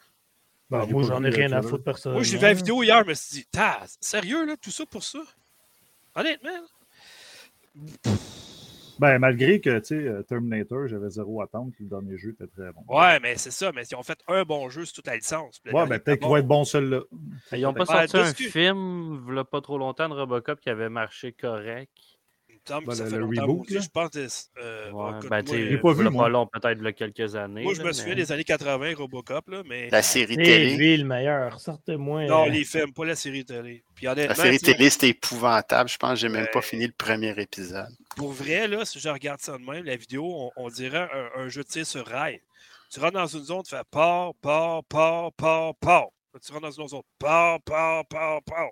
Ben, 0.71 0.87
moi, 0.87 1.03
j'en 1.03 1.23
ai 1.23 1.31
rien 1.31 1.53
à 1.53 1.63
foutre 1.63 1.85
personnellement. 1.85 2.21
Moi, 2.21 2.25
j'ai 2.25 2.39
vu 2.39 2.43
la 2.43 2.55
vidéo 2.55 2.83
hier, 2.83 3.03
je 3.03 3.09
me 3.09 3.15
suis 3.15 3.39
dit, 3.39 3.47
Taz, 3.47 3.97
sérieux, 4.01 4.47
là, 4.47 4.57
tout 4.57 4.71
ça 4.71 4.85
pour 4.87 5.05
ça? 5.05 5.21
Honnêtement? 6.15 6.51
Ben, 8.99 9.19
malgré 9.19 9.61
que, 9.61 9.79
tu 9.81 9.87
sais, 9.87 9.95
euh, 9.95 10.23
Terminator, 10.23 10.87
j'avais 10.87 11.11
zéro 11.11 11.43
attente, 11.43 11.73
puis 11.75 11.85
le 11.85 11.91
dernier 11.91 12.17
jeu 12.17 12.31
était 12.31 12.47
très 12.47 12.73
bon. 12.73 12.85
Ouais, 12.89 13.19
mais 13.21 13.37
c'est 13.37 13.51
ça, 13.51 13.73
mais 13.73 13.83
ils 13.91 13.97
ont 13.97 14.03
fait 14.05 14.21
un 14.29 14.45
bon 14.45 14.69
jeu 14.71 14.85
sur 14.85 14.95
toute 14.95 15.09
la 15.09 15.17
licence. 15.17 15.61
Ouais, 15.67 15.87
ben, 15.87 15.99
peut-être 15.99 16.21
qu'il 16.21 16.31
va 16.31 16.39
être 16.39 16.47
bon 16.47 16.65
celui-là. 16.65 17.01
Ils 17.53 17.63
n'ont 17.63 17.75
pas 17.75 17.87
sorti 17.87 18.17
un 18.17 18.33
film, 18.33 19.27
il 19.29 19.39
a 19.39 19.45
pas 19.45 19.61
trop 19.61 19.79
longtemps, 19.79 20.09
de 20.09 20.15
Robocop 20.15 20.61
qui 20.61 20.71
avait 20.71 20.89
marché 20.89 21.33
correct. 21.33 21.91
Semble 22.67 22.87
Ben, 22.87 22.93
que 22.93 22.97
ça 22.97 23.05
le- 23.05 23.11
fait 23.11 23.17
le 23.17 23.21
longtemps, 23.27 23.53
aussi, 23.61 23.79
je 23.81 23.89
pense 23.91 24.09
que, 24.09 24.27
euh, 24.63 24.91
Ouais, 24.91 25.29
ben, 25.29 25.45
j'ai 25.47 25.77
pas 25.77 25.93
vu, 25.93 26.11
pas 26.11 26.29
long, 26.31 26.47
peut-être 26.47 26.79
il 26.81 26.85
y 26.85 26.87
a 26.87 26.93
quelques 26.95 27.37
années. 27.37 27.63
moi, 27.63 27.75
je 27.75 27.81
me 27.81 27.87
mais- 27.89 27.93
souviens 27.93 28.15
des 28.15 28.33
années 28.33 28.45
80, 28.45 28.95
Robocop, 28.97 29.49
là, 29.49 29.63
mais 29.67 29.91
La 29.91 30.01
série 30.01 30.37
télé. 30.37 30.75
lui, 30.77 30.97
le 30.97 31.05
meilleur. 31.05 31.61
Sortez-moi. 31.61 32.25
non, 32.25 32.47
euh, 32.47 32.49
les 32.49 32.65
films, 32.65 32.93
pas 32.95 33.05
la 33.05 33.17
série 33.17 33.45
télé. 33.45 33.85
Puis 33.95 34.07
La 34.07 34.35
série 34.35 34.59
télé, 34.59 34.89
c'était 34.89 35.11
épouvantable. 35.11 35.91
Je 35.91 35.99
pense 35.99 36.11
que 36.13 36.17
j'ai 36.17 36.29
même 36.31 36.47
pas 36.53 36.61
Ouais. 36.61 36.65
fini 36.65 36.87
le 36.87 36.93
premier 36.97 37.39
épisode. 37.39 37.89
pour 38.17 38.33
vrai, 38.33 38.67
là, 38.69 38.85
si 38.87 38.99
je 39.01 39.09
regarde 39.11 39.41
ça 39.41 39.59
de 39.59 39.63
même, 39.65 39.85
la 39.85 39.97
vidéo, 39.97 40.25
on, 40.25 40.51
on 40.57 40.69
dirait 40.71 41.09
un, 41.37 41.41
un 41.43 41.49
jeu 41.49 41.63
de 41.65 41.69
tir 41.69 41.85
sur 41.87 42.07
rail. 42.07 42.41
Tu 42.91 43.01
rentres 43.01 43.13
dans 43.15 43.27
une 43.27 43.43
zone, 43.45 43.63
tu 43.65 43.75
fais 43.77 43.83
pars, 43.91 44.33
pars, 44.41 44.83
pars, 44.85 45.33
pars. 45.35 46.07
Là, 46.33 46.41
Tu 46.41 46.51
rentres 46.53 46.63
dans 46.63 46.71
une 46.71 46.83
autre 46.85 46.91
zone, 46.93 47.03
pars, 47.19 47.61
pars, 47.63 48.07
pars, 48.07 48.41
pars. 48.45 48.71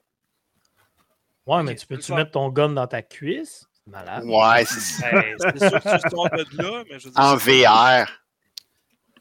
Ouais, 1.46 1.62
mais 1.64 1.74
tu 1.74 1.80
tu 1.80 1.86
peux 1.88 1.96
peux-tu 1.96 2.12
mettre 2.14 2.30
ton 2.30 2.48
gun 2.50 2.68
dans 2.70 2.86
ta 2.86 3.02
cuisse? 3.02 3.66
Malade. 3.86 4.24
Ouais, 4.24 4.64
c'est 4.64 4.80
ça. 4.80 5.10
Ben, 5.10 5.36
c'est 5.38 5.68
sûr 5.68 5.82
que 5.82 6.02
tu 6.02 6.08
tombes 6.10 6.28
de 6.30 6.62
là, 6.62 6.84
mais 6.88 6.98
je 7.00 7.08
veux 7.08 7.10
dire. 7.14 7.20
En 7.20 7.36
VR. 7.36 8.06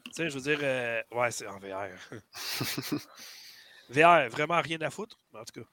Tu 0.04 0.12
sais, 0.12 0.28
je 0.30 0.34
veux 0.34 0.40
dire, 0.40 0.58
euh, 0.62 1.02
ouais, 1.12 1.30
c'est 1.30 1.46
en 1.46 1.58
VR. 1.58 1.88
VR, 3.90 4.28
vraiment 4.30 4.60
rien 4.60 4.80
à 4.82 4.90
foutre, 4.90 5.18
mais 5.32 5.40
en 5.40 5.44
tout 5.44 5.60
cas. 5.60 5.66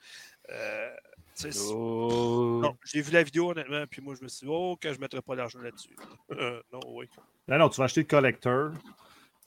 Euh, 0.52 0.90
tu 1.36 1.44
sais, 1.44 1.52
c'est- 1.52 1.72
Oh. 1.74 2.60
non, 2.64 2.76
j'ai 2.84 3.02
vu 3.02 3.12
la 3.12 3.24
vidéo 3.24 3.52
honnêtement, 3.52 3.86
puis 3.90 4.02
moi 4.02 4.16
je 4.18 4.24
me 4.24 4.28
suis 4.28 4.46
dit, 4.48 4.52
oh, 4.54 4.76
que 4.82 4.90
je 4.90 4.96
ne 4.96 5.02
mettrais 5.02 5.22
pas 5.22 5.36
d'argent 5.36 5.60
là-dessus. 5.60 5.96
Euh, 6.32 6.62
non, 6.74 6.80
oui. 6.88 7.08
Non, 7.48 7.58
non, 7.60 7.70
tu 7.70 7.78
vas 7.78 7.86
acheter 7.86 8.02
le 8.02 8.08
collector. 8.08 8.72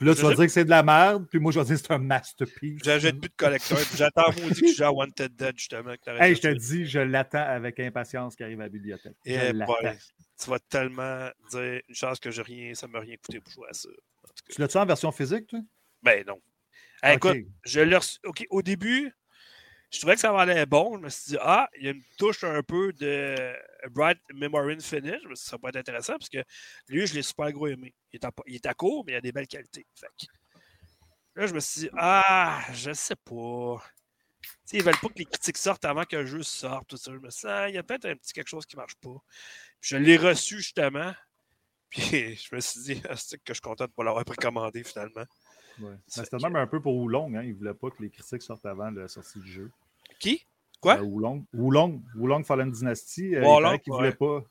Puis 0.02 0.08
là, 0.08 0.16
tu 0.16 0.22
vas 0.22 0.34
dire 0.34 0.46
que 0.46 0.50
c'est 0.52 0.64
de 0.64 0.70
la 0.70 0.82
merde, 0.82 1.28
puis 1.30 1.38
moi, 1.38 1.52
je 1.52 1.60
vais 1.60 1.64
dire 1.64 1.76
que 1.76 1.80
c'est 1.82 1.92
un 1.92 1.98
masterpiece. 1.98 2.80
J'achète 2.82 3.20
plus 3.20 3.28
de 3.28 3.34
collecteur, 3.36 3.78
puis 3.78 3.96
j'attends 3.96 4.32
maudit 4.42 4.60
que 4.60 4.66
je 4.66 4.74
joue 4.74 4.82
à 4.84 4.90
Wanted 4.90 5.36
Dead, 5.36 5.56
justement. 5.56 5.94
Hey, 6.18 6.34
je 6.34 6.40
te 6.40 6.48
dis, 6.48 6.86
je 6.86 6.98
l'attends 6.98 7.46
avec 7.46 7.78
impatience 7.78 8.34
qu'il 8.34 8.44
arrive 8.44 8.58
à 8.58 8.64
la 8.64 8.68
bibliothèque. 8.68 9.14
Eh 9.24 9.52
boy, 9.52 9.96
tu 10.42 10.50
vas 10.50 10.58
tellement 10.58 11.28
dire 11.52 11.80
une 11.88 11.94
chance 11.94 12.18
que 12.18 12.32
j'ai 12.32 12.42
rien, 12.42 12.74
ça 12.74 12.88
ne 12.88 12.92
m'a 12.92 12.98
rien 12.98 13.14
coûté 13.24 13.38
pour 13.38 13.52
jouer 13.52 13.68
à 13.70 13.74
ça. 13.74 13.88
Tu 14.50 14.60
l'as-tu 14.60 14.76
en 14.76 14.86
version 14.86 15.12
physique, 15.12 15.46
toi? 15.46 15.60
ben 16.02 16.24
non. 16.26 16.40
Hey. 17.00 17.14
Écoute, 17.14 17.36
je 17.64 17.80
l'ai 17.80 17.96
reçu- 17.96 18.18
OK, 18.24 18.44
au 18.50 18.60
début, 18.60 19.14
je 19.92 19.98
trouvais 19.98 20.14
que 20.14 20.20
ça 20.20 20.34
allait 20.36 20.64
bon. 20.64 20.96
Je 20.96 21.02
me 21.02 21.08
suis 21.10 21.32
dit, 21.32 21.38
ah, 21.40 21.68
il 21.76 21.84
y 21.84 21.88
a 21.88 21.90
une 21.90 22.02
touche 22.16 22.44
un 22.44 22.62
peu 22.62 22.92
de 22.94 23.54
Bright 23.90 24.18
Memory 24.32 24.80
Finish. 24.80 25.20
Je 25.22 25.28
me 25.28 25.34
suis 25.34 25.44
dit, 25.44 25.50
ça 25.50 25.58
peut 25.58 25.68
être 25.68 25.76
intéressant 25.76 26.14
parce 26.14 26.30
que 26.30 26.42
lui, 26.88 27.06
je 27.06 27.14
l'ai 27.14 27.22
super 27.22 27.52
gros 27.52 27.66
aimé. 27.66 27.94
Il 28.10 28.16
est, 28.16 28.24
à, 28.24 28.30
il 28.46 28.54
est 28.54 28.66
à 28.66 28.72
court, 28.72 29.04
mais 29.06 29.12
il 29.12 29.16
a 29.16 29.20
des 29.20 29.32
belles 29.32 29.46
qualités. 29.46 29.86
Fait 29.94 30.06
que 30.18 30.26
là, 31.36 31.46
je 31.46 31.54
me 31.54 31.60
suis 31.60 31.82
dit, 31.82 31.90
ah, 31.98 32.62
je 32.72 32.92
sais 32.94 33.16
pas. 33.16 33.84
Tu 34.40 34.48
sais, 34.64 34.76
ils 34.78 34.82
veulent 34.82 34.98
pas 34.98 35.08
que 35.08 35.18
les 35.18 35.26
critiques 35.26 35.58
sortent 35.58 35.84
avant 35.84 36.04
que 36.04 36.16
le 36.16 36.26
jeu 36.26 36.42
sorte. 36.42 36.88
Tout 36.88 36.96
ça. 36.96 37.12
Je 37.12 37.18
me 37.18 37.28
suis 37.28 37.46
dit, 37.46 37.52
ah, 37.52 37.68
il 37.68 37.74
y 37.74 37.78
a 37.78 37.82
peut-être 37.82 38.06
un 38.06 38.16
petit 38.16 38.32
quelque 38.32 38.48
chose 38.48 38.64
qui 38.64 38.76
marche 38.76 38.94
pas. 38.96 39.22
Puis 39.78 39.90
je 39.90 39.96
l'ai 39.98 40.16
reçu 40.16 40.56
justement. 40.56 41.12
Puis 41.90 42.36
je 42.36 42.54
me 42.54 42.60
suis 42.62 42.80
dit, 42.80 43.02
ah, 43.10 43.16
c'est 43.16 43.36
que 43.36 43.42
je 43.48 43.54
suis 43.54 43.60
content 43.60 43.84
de 43.84 43.90
ne 43.90 43.94
pas 43.94 44.04
l'avoir 44.04 44.24
précommandé 44.24 44.84
finalement. 44.84 45.26
Ouais. 45.80 45.96
Ça 46.06 46.24
C'était 46.24 46.38
même 46.38 46.56
un 46.56 46.66
peu 46.66 46.80
pour 46.80 46.96
Wulong. 46.96 47.36
Hein? 47.36 47.42
Il 47.42 47.50
ne 47.50 47.58
voulait 47.58 47.74
pas 47.74 47.90
que 47.90 48.02
les 48.02 48.08
critiques 48.08 48.40
sortent 48.40 48.64
avant 48.64 48.90
la 48.90 49.08
sortie 49.08 49.38
du 49.38 49.52
jeu. 49.52 49.70
Qui? 50.22 50.46
Quoi? 50.80 50.98
Euh, 50.98 51.02
Wulong. 51.02 51.44
Wulong. 51.52 52.00
Wulong 52.16 52.44
Fallen 52.44 52.70
Dynasty. 52.70 53.34
euh, 53.36 53.42
il 53.42 53.44
ne 53.44 53.92
voulait 53.94 54.08
ouais. 54.08 54.14
pas. 54.14 54.42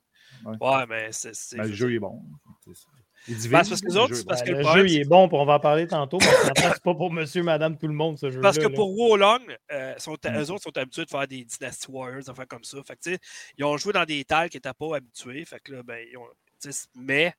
Ouais, 0.80 0.86
mais 0.88 1.12
c'est. 1.12 1.34
c'est- 1.36 1.58
Ben, 1.58 1.68
le 1.68 1.74
jeu 1.74 1.94
est 1.94 2.00
bon. 2.00 2.22
C'est 2.66 2.76
ça. 2.76 2.88
Il 3.28 3.36
divise, 3.36 3.52
Ben, 3.52 3.64
c'est 3.64 3.70
parce 3.70 3.82
que 3.82 3.88
les 3.88 3.94
le 3.94 4.00
autres, 4.00 4.16
jeu. 4.16 4.24
Ben, 4.24 4.36
que 4.42 4.50
le 4.50 4.58
le 4.58 4.64
problème, 4.64 4.88
jeu, 4.88 4.94
il 4.96 5.02
est 5.02 5.06
bon, 5.06 5.28
puis 5.28 5.38
on 5.38 5.46
va 5.46 5.54
en 5.56 5.60
parler 5.60 5.86
tantôt, 5.88 6.18
c'est 6.20 6.82
pas 6.82 6.96
pour 6.96 7.12
monsieur, 7.12 7.44
madame, 7.44 7.78
tout 7.78 7.88
le 7.88 7.94
monde, 7.94 8.18
ce 8.18 8.32
jeu-là. 8.32 8.42
Parce 8.42 8.58
que 8.58 8.64
là. 8.64 8.70
pour 8.72 8.98
Wolong, 8.98 9.44
euh, 9.72 9.94
sont, 10.00 10.14
Mm. 10.26 10.38
eux 10.38 10.52
autres 10.52 10.64
sont 10.64 10.76
habitués 10.78 11.06
de 11.06 11.10
faire 11.12 11.28
des 11.28 11.46
Dynasty 11.46 11.86
Warriors, 11.92 12.24
enfin 12.30 12.46
comme 12.48 12.64
ça. 12.64 12.82
Fait 12.84 12.96
que, 12.96 13.02
tu 13.02 13.12
sais, 13.14 13.20
ils 13.58 13.64
ont 13.64 13.78
joué 13.78 13.94
dans 13.94 14.06
des 14.06 14.24
tales 14.26 14.50
qui 14.50 14.58
n'étaient 14.58 14.74
pas 14.74 14.96
habitués. 14.96 15.46
Fait 15.46 15.60
que 15.60 15.72
là, 15.74 15.84
ben, 15.84 16.04
ils 16.12 16.18
ont, 16.18 16.26
tu 16.60 16.72
sais, 16.72 16.88
mais, 16.96 17.34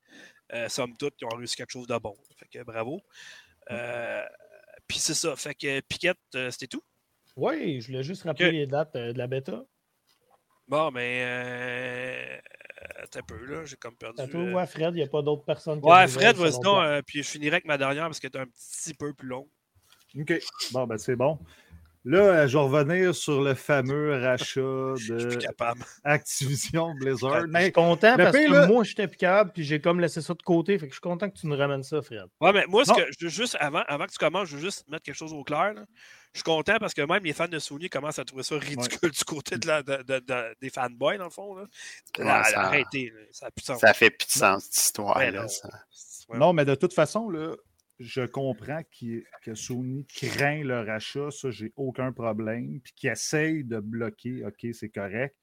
euh, 0.55 0.69
somme 0.69 0.97
toute, 0.97 1.15
ils 1.21 1.25
ont 1.25 1.37
réussi 1.37 1.57
quelque 1.57 1.73
chose 1.73 1.89
de 1.89 1.99
bon. 1.99 2.17
Fait 2.39 2.47
que 2.59 2.63
bravo. 2.65 3.01
Euh, 3.73 4.23
Puis 4.87 4.99
c'est 5.01 5.15
ça. 5.15 5.35
Fait 5.37 5.55
que 5.55 5.81
Piquette, 5.81 6.19
c'était 6.51 6.67
tout? 6.69 6.83
Oui, 7.37 7.81
je 7.81 7.87
voulais 7.89 8.03
juste 8.03 8.25
rappeler 8.25 8.53
les 8.53 8.67
dates 8.67 8.95
euh, 8.97 9.13
de 9.13 9.19
la 9.19 9.27
bêta. 9.27 9.65
Bon, 10.69 10.91
mais. 10.91 11.23
Euh, 11.25 12.39
attends 13.03 13.21
un 13.21 13.23
peu, 13.23 13.45
là. 13.47 13.65
J'ai 13.65 13.77
comme 13.77 13.97
perdu. 13.97 14.17
Toi, 14.31 14.41
euh, 14.41 14.53
ouais, 14.55 14.67
Fred, 14.67 14.95
il 14.95 14.99
n'y 14.99 15.03
a 15.03 15.09
pas 15.09 15.23
d'autres 15.23 15.45
personnes 15.45 15.81
qui 15.81 15.87
ont 15.87 15.91
Ouais, 15.91 16.07
Fred, 16.09 16.37
vas-y 16.37 16.61
donc. 16.61 16.85
euh, 16.85 17.03
puis 17.07 17.23
je 17.23 17.29
finirai 17.29 17.57
avec 17.57 17.65
ma 17.65 17.79
dernière 17.79 18.05
parce 18.05 18.21
qu'elle 18.21 18.31
est 18.35 18.39
un 18.41 18.47
petit 18.47 18.95
peu 18.95 19.13
plus 19.15 19.29
longue. 19.29 19.49
OK. 20.19 20.33
Bon, 20.73 20.87
ben 20.87 20.99
c'est 20.99 21.17
bon. 21.17 21.39
Là, 22.05 22.19
euh, 22.19 22.49
je 22.49 22.59
vais 22.59 22.65
revenir 22.65 23.15
sur 23.15 23.41
le 23.43 23.55
fameux 23.55 24.21
rachat 24.21 24.61
de. 24.61 25.39
Activision 26.05 26.95
Blizzard. 27.01 27.31
Ouais, 27.31 27.37
Je 27.39 27.43
suis 27.45 27.51
Mais 27.53 27.73
content 27.73 28.17
parce 28.17 28.37
pire, 28.37 28.49
que 28.49 28.55
là- 28.55 28.67
moi, 28.67 28.85
j'étais 28.85 29.07
plus 29.09 29.17
capable, 29.19 29.53
puis 29.53 29.63
j'ai 29.65 29.81
comme 29.81 30.01
laissé 30.01 30.21
ça 30.21 30.35
de 30.35 30.43
côté. 30.43 30.79
Fait 30.79 30.87
que 30.87 30.91
je 30.93 30.97
suis 30.97 31.01
content 31.01 31.31
que 31.31 31.39
tu 31.39 31.47
nous 31.47 31.57
ramènes 31.57 31.83
ça, 31.83 32.03
Fred. 32.03 32.25
Ouais, 32.41 32.53
mais 32.53 32.65
moi, 32.67 32.85
ce 32.85 32.91
Non. 32.91 32.97
que 32.97 33.03
je 33.19 33.25
veux 33.27 33.31
juste, 33.31 33.57
avant, 33.61 33.83
avant 33.87 34.07
que 34.07 34.13
tu 34.13 34.19
commences, 34.19 34.49
je 34.49 34.57
veux 34.57 34.63
juste 34.63 34.89
mettre 34.89 35.05
quelque 35.05 35.15
chose 35.17 35.33
au 35.33 35.45
clair. 35.45 35.75
là. 35.75 35.85
Je 36.35 36.39
suis 36.39 36.45
content 36.45 36.79
parce 36.81 36.95
que 36.95 37.03
même 37.03 37.23
les 37.25 37.35
fans 37.35 37.47
de 37.47 37.59
Sony 37.59 37.89
commencent 37.91 38.19
à 38.19 38.25
trouver 38.25 38.43
ça 38.43 38.57
ridicule 38.59 39.11
du 39.11 39.25
côté 39.25 39.59
de 39.59 39.67
la, 39.67 39.83
de- 39.83 40.03
de- 40.03 40.19
de- 40.21 40.57
des 40.61 40.71
fanboys, 40.71 41.19
dans 41.19 41.25
le 41.25 41.31
fond. 41.31 41.55
Là. 41.55 41.65
Ouais, 42.19 42.25
Là, 42.25 42.43
ça- 42.45 42.61
Arrêtez, 42.63 43.11
là, 43.15 43.21
ça 43.33 43.47
a 43.47 43.51
plus 43.51 43.63
de 43.63 43.67
sens. 43.67 43.81
Ça 43.81 43.93
fait 43.95 44.11
plus 44.11 44.27
de 44.27 44.33
sens, 44.33 44.65
cette 44.65 44.77
histoire-là. 44.83 45.27
Ouais, 45.27 45.31
non. 45.31 45.47
ça. 45.49 45.69
Ouais. 46.31 46.39
non, 46.39 46.53
mais 46.55 46.65
de 46.65 46.75
toute 46.75 46.95
façon, 46.95 47.29
là, 47.29 47.55
je 48.03 48.23
comprends 48.23 48.83
que 48.93 49.55
Sony 49.55 50.05
craint 50.07 50.63
le 50.65 50.81
rachat. 50.81 51.31
Ça, 51.31 51.51
j'ai 51.51 51.73
aucun 51.77 52.13
problème. 52.13 52.81
Puis 52.81 52.93
qu'il 52.95 53.11
essaye 53.11 53.65
de 53.65 53.81
bloquer. 53.81 54.45
OK, 54.45 54.67
c'est 54.73 54.89
correct. 54.89 55.37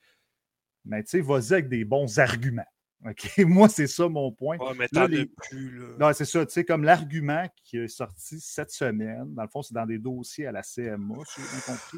Mais 0.85 1.03
tu 1.03 1.09
sais, 1.11 1.21
vas-y 1.21 1.53
avec 1.53 1.69
des 1.69 1.85
bons 1.85 2.19
arguments. 2.19 2.65
OK? 3.05 3.37
Moi, 3.39 3.69
c'est 3.69 3.87
ça 3.87 4.09
mon 4.09 4.31
point. 4.31 4.57
Ouais, 4.57 4.73
mais 4.77 4.87
Là, 4.91 5.07
les- 5.07 5.25
plus. 5.25 5.79
Là. 5.79 5.87
Non, 5.99 6.13
c'est 6.13 6.25
ça, 6.25 6.45
tu 6.45 6.51
sais, 6.53 6.65
comme 6.65 6.83
l'argument 6.83 7.47
qui 7.63 7.77
est 7.77 7.87
sorti 7.87 8.39
cette 8.39 8.71
semaine, 8.71 9.33
dans 9.33 9.43
le 9.43 9.47
fond, 9.49 9.61
c'est 9.61 9.73
dans 9.73 9.85
des 9.85 9.97
dossiers 9.99 10.47
à 10.47 10.51
la 10.51 10.61
CMA, 10.63 11.15
si 11.25 11.41
j'ai 11.41 11.47
bien 11.47 11.61
compris. 11.75 11.97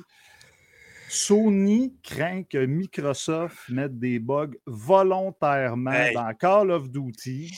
Sony 1.10 1.94
craint 2.04 2.44
que 2.44 2.66
Microsoft 2.66 3.68
mette 3.70 3.98
des 4.00 4.20
bugs 4.20 4.52
volontairement 4.66 5.92
Hey. 5.92 6.14
dans 6.14 6.34
Call 6.36 6.72
of 6.72 6.90
Duty. 6.90 7.52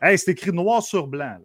Hey, 0.00 0.16
c'est 0.18 0.30
écrit 0.32 0.52
noir 0.52 0.82
sur 0.82 1.08
blanc. 1.08 1.38
là. 1.38 1.44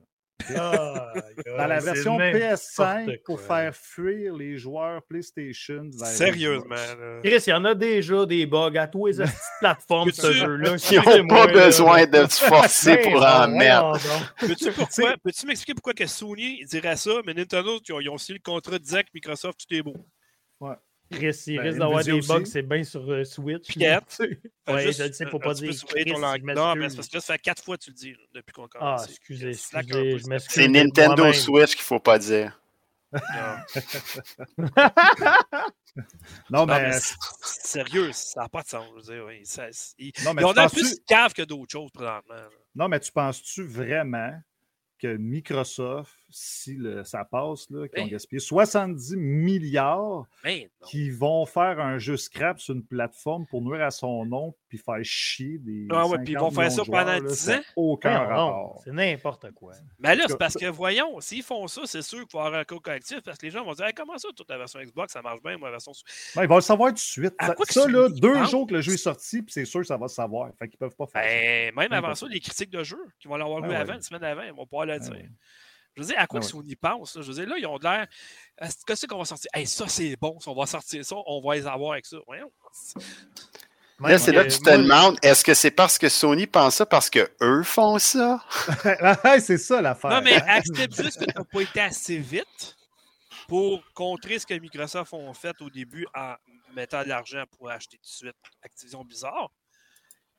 Dans 1.58 1.68
la 1.68 1.80
version 1.80 2.18
PS5 2.34 3.06
pour 3.24 3.40
faire 3.42 3.76
fuir 3.76 4.34
les 4.36 4.58
joueurs 4.58 5.02
PlayStation 5.04 5.90
vers 5.98 6.08
Sérieusement. 6.08 6.76
Là. 6.76 7.20
Chris, 7.24 7.44
il 7.48 7.50
y 7.50 7.54
en 7.54 7.66
a 7.66 7.76
déjà 7.76 8.26
des 8.26 8.46
bugs 8.46 8.76
à 8.76 8.88
tous 8.88 9.08
les 9.08 9.14
plateformes, 9.60 10.10
ce 10.12 10.22
jeu-là. 10.34 10.70
Ils 10.92 10.96
n'ont 11.22 11.28
pas 11.28 11.48
besoin 11.54 12.06
de 12.06 12.26
se 12.30 12.44
forcer 12.46 12.98
pour 12.98 13.22
en 13.26 13.48
mettre. 13.48 14.00
Peux-tu 14.40 14.72
pourquoi- 14.72 15.16
peux-tu 15.24 15.46
m'expliquer 15.48 15.74
pourquoi 15.74 15.94
que 15.94 16.06
Sony 16.08 16.64
dirait 16.66 16.96
ça, 16.98 17.12
mais 17.26 17.34
Nintendo, 17.34 17.80
ils 17.88 17.94
ont, 17.94 18.00
ils 18.00 18.10
ont 18.10 18.18
signé 18.18 18.40
le 18.44 18.52
contrat 18.52 18.78
que 18.80 19.10
Microsoft, 19.14 19.60
tout 19.68 19.76
est 19.76 19.82
beau. 19.82 19.96
Chris, 21.14 21.44
il 21.48 21.58
Ben, 21.58 21.64
risque 21.64 21.80
d'avoir 21.80 22.00
Nvidia 22.00 22.22
des 22.22 22.28
bugs, 22.28 22.46
c'est 22.46 22.62
bien 22.62 22.84
sur 22.84 23.12
euh, 23.12 23.24
Switch. 23.24 23.68
Piquette. 23.68 24.22
Ouais, 24.68 24.82
juste 24.84 25.00
je 25.00 25.08
le 25.08 25.12
sais, 25.14 25.26
faut 25.26 25.38
un- 25.38 25.40
pas 25.42 25.54
dire 25.56 25.74
ton 26.08 26.20
langue. 26.20 26.44
Non, 26.56 26.74
mais 26.76 26.88
parce 26.96 27.08
que 27.10 27.16
là, 27.16 27.22
ça 27.22 27.34
fait 27.34 27.40
quatre 27.40 27.62
fois 27.64 27.76
que 27.78 27.84
tu 27.84 27.90
le 27.90 27.96
dis 27.96 28.16
depuis 28.34 28.54
qu'on 28.54 28.64
Ah, 28.66 28.70
commence. 28.80 29.10
excusez, 29.10 29.48
un 29.48 29.50
excusez, 29.50 30.12
je 30.12 30.18
c'est- 30.24 30.30
m'excuse. 30.30 30.54
C'est 30.54 30.68
de 30.70 30.74
Nintendo. 30.74 31.34
Switch 31.34 31.72
qu'il 31.76 31.84
faut 31.84 32.00
pas 32.00 32.18
dire. 32.18 32.58
Non. 33.12 33.20
Non, 34.68 34.80
Non, 36.50 36.66
mais, 36.66 36.92
sérieux, 37.42 38.12
ça 38.14 38.42
n'a 38.42 38.50
pas 38.50 38.62
de 38.64 38.68
sens. 38.68 38.86
Je 38.92 38.96
veux 38.96 39.16
dire, 39.16 39.26
oui, 39.28 39.42
ça- 39.46 39.68
non, 40.24 40.34
mais 40.34 40.42
l'air 40.42 40.54
penses-tu- 40.54 40.80
plus 40.80 41.00
cave 41.08 41.34
que 41.34 41.42
d'autres 41.44 41.72
choses 41.72 41.92
présentement. 41.92 42.36
non, 42.76 42.88
mais 42.88 43.00
tu 43.00 43.12
penses-tu 43.12 43.64
vraiment 43.64 44.32
que 45.00 45.18
Microsoft 45.18 46.14
si 46.36 46.76
le- 46.76 47.04
ça 47.04 47.24
passe, 47.26 47.70
là, 47.70 47.88
qui 47.88 48.00
ont 48.00 48.04
Hey. 48.06 48.10
gaspillé 48.10 48.40
70 48.40 49.16
milliards 49.16 50.26
Ben 50.44 50.68
qui 50.88 51.10
vont 51.12 51.46
faire 51.46 51.80
un 51.80 51.98
jeu 52.00 52.18
scrap 52.18 52.60
sur 52.60 52.74
une 52.76 52.84
plateforme 52.84 53.46
pour 53.46 53.62
nuire 53.62 53.84
à 53.84 53.92
son 53.92 54.26
nom 54.26 54.56
puis 54.68 54.78
faire 54.80 55.04
chier 55.04 55.60
des. 55.60 55.88
Ah 55.92 56.08
ouais, 56.08 56.18
puis 56.24 56.34
ils 56.34 56.38
vont 56.40 56.50
50 56.50 56.56
faire 56.56 56.72
ça 56.72 56.84
joueurs, 56.84 57.00
pendant 57.06 57.12
là, 57.24 57.30
10 57.30 57.36
ça 57.36 57.54
a 57.54 57.58
ans? 57.58 57.62
Aucun 57.76 58.18
rapport. 58.20 58.82
C'est 58.84 58.92
n'importe 58.92 59.52
quoi. 59.52 59.74
Mais 60.00 60.16
là, 60.16 60.24
En 60.24 60.26
tout 60.26 60.32
c'est 60.32 60.38
parce 60.40 60.56
que, 60.56 60.66
voyons, 60.66 61.20
s'ils 61.22 61.44
font 61.44 61.68
ça, 61.68 61.82
c'est 61.86 62.02
sûr 62.02 62.20
qu'il 62.20 62.30
faut 62.32 62.40
avoir 62.40 62.56
un 62.60 62.64
code 62.64 62.82
collectif 62.82 63.22
parce 63.22 63.38
que 63.38 63.46
les 63.46 63.52
gens 63.52 63.64
vont 63.64 63.74
dire 63.74 63.86
Hey, 63.86 63.94
comment 63.94 64.18
ça, 64.18 64.30
toute 64.36 64.50
la 64.50 64.58
version 64.58 64.80
Xbox, 64.82 65.14
ça 65.14 65.22
marche 65.22 65.42
bien, 65.44 65.58
moi, 65.58 65.68
la 65.70 65.74
version. 65.74 65.92
Ben, 66.36 66.44
ils 66.44 66.50
vont 66.50 66.56
le 66.56 66.62
savoir 66.62 66.90
tout 66.90 66.96
de 66.96 67.00
suite. 67.00 67.34
À 67.38 67.48
Ça, 67.48 67.56
quoi 67.56 67.66
là, 67.88 68.10
deux 68.10 68.44
jours 68.46 68.66
que 68.66 68.74
le 68.74 68.82
jeu 68.82 68.94
est 68.94 68.98
sorti, 68.98 69.42
puis 69.44 69.54
c'est 69.54 69.66
sûr 69.66 69.82
que 69.82 69.88
ça 69.88 69.98
va 69.98 70.08
se 70.08 70.16
savoir. 70.16 70.50
Fait 70.58 70.68
qu'ils 70.68 70.80
peuvent 70.80 70.96
pas 70.96 71.06
faire 71.06 71.22
ça. 71.24 71.28
Ben, 71.30 71.76
même 71.76 71.94
avant 71.94 72.16
ça, 72.16 72.26
les 72.28 72.40
critiques 72.40 72.72
de 72.72 72.84
jeu 72.84 72.98
qui 73.20 73.28
vont 73.28 73.36
l'avoir 73.38 73.62
vu 73.62 73.70
ouais. 73.70 73.76
avant, 73.76 73.94
une 73.94 74.02
semaine 74.02 74.24
avant, 74.24 74.42
ils 74.42 74.54
vont 74.54 74.66
pouvoir 74.66 74.88
le 74.88 74.98
dire. 75.00 75.12
ouais. 75.12 75.30
Je 75.96 76.02
veux 76.02 76.08
dire, 76.08 76.20
à 76.20 76.28
quoi 76.28 76.40
Ah 76.44 76.48
pense? 76.82 77.16
là? 77.16 77.22
Je 77.22 77.28
veux 77.28 77.34
dire, 77.34 77.48
là, 77.48 77.56
ils 77.58 77.68
ont 77.68 77.78
de 77.78 77.84
l'air. 77.84 78.08
Est-ce 78.58 78.86
que 78.86 78.96
c'est 78.96 79.08
qu'on 79.08 79.20
va 79.20 79.26
sortir? 79.26 79.50
Hey, 79.54 79.68
ça, 79.68 79.88
c'est 79.88 80.16
bon. 80.16 80.40
Si 80.40 80.50
on 80.50 80.56
va 80.56 80.66
sortir 80.66 81.06
ça, 81.06 81.16
on 81.26 81.42
va 81.42 81.56
les 81.56 81.68
avoir 81.68 81.94
avec 81.94 82.06
ça. 82.06 82.18
Voyons. 82.26 82.52
Là, 84.00 84.18
c'est 84.18 84.32
là 84.32 84.44
que 84.44 84.50
tu 84.50 84.60
te 84.60 84.70
demandes, 84.70 85.18
est-ce 85.22 85.44
que 85.44 85.54
c'est 85.54 85.72
parce 85.72 85.98
que 85.98 86.10
Sony 86.10 86.48
pense 86.48 86.76
ça 86.76 86.86
parce 86.86 87.10
que 87.10 87.32
eux 87.42 87.64
font 87.64 88.00
ça? 88.00 88.44
C'est 89.40 89.58
ça 89.58 89.82
l'affaire. 89.82 90.12
Non, 90.12 90.22
mais 90.22 90.34
accepte 90.34 90.96
juste 91.02 91.20
que 91.20 91.26
tu 91.26 91.38
n'as 91.38 91.44
pas 91.46 91.62
été 91.62 91.80
assez 91.80 92.18
vite 92.18 92.76
pour 93.48 93.82
contrer 93.94 94.40
ce 94.40 94.46
que 94.46 94.56
Microsoft 94.56 95.14
ont 95.14 95.34
fait 95.34 95.56
au 95.62 95.70
début 95.70 96.06
en 96.16 96.34
mettant 96.76 97.04
de 97.04 97.10
l'argent 97.10 97.44
pour 97.58 97.70
acheter 97.70 97.98
tout 97.98 98.10
de 98.10 98.16
suite 98.16 98.36
Activision 98.64 99.06
Bizarre. 99.06 99.52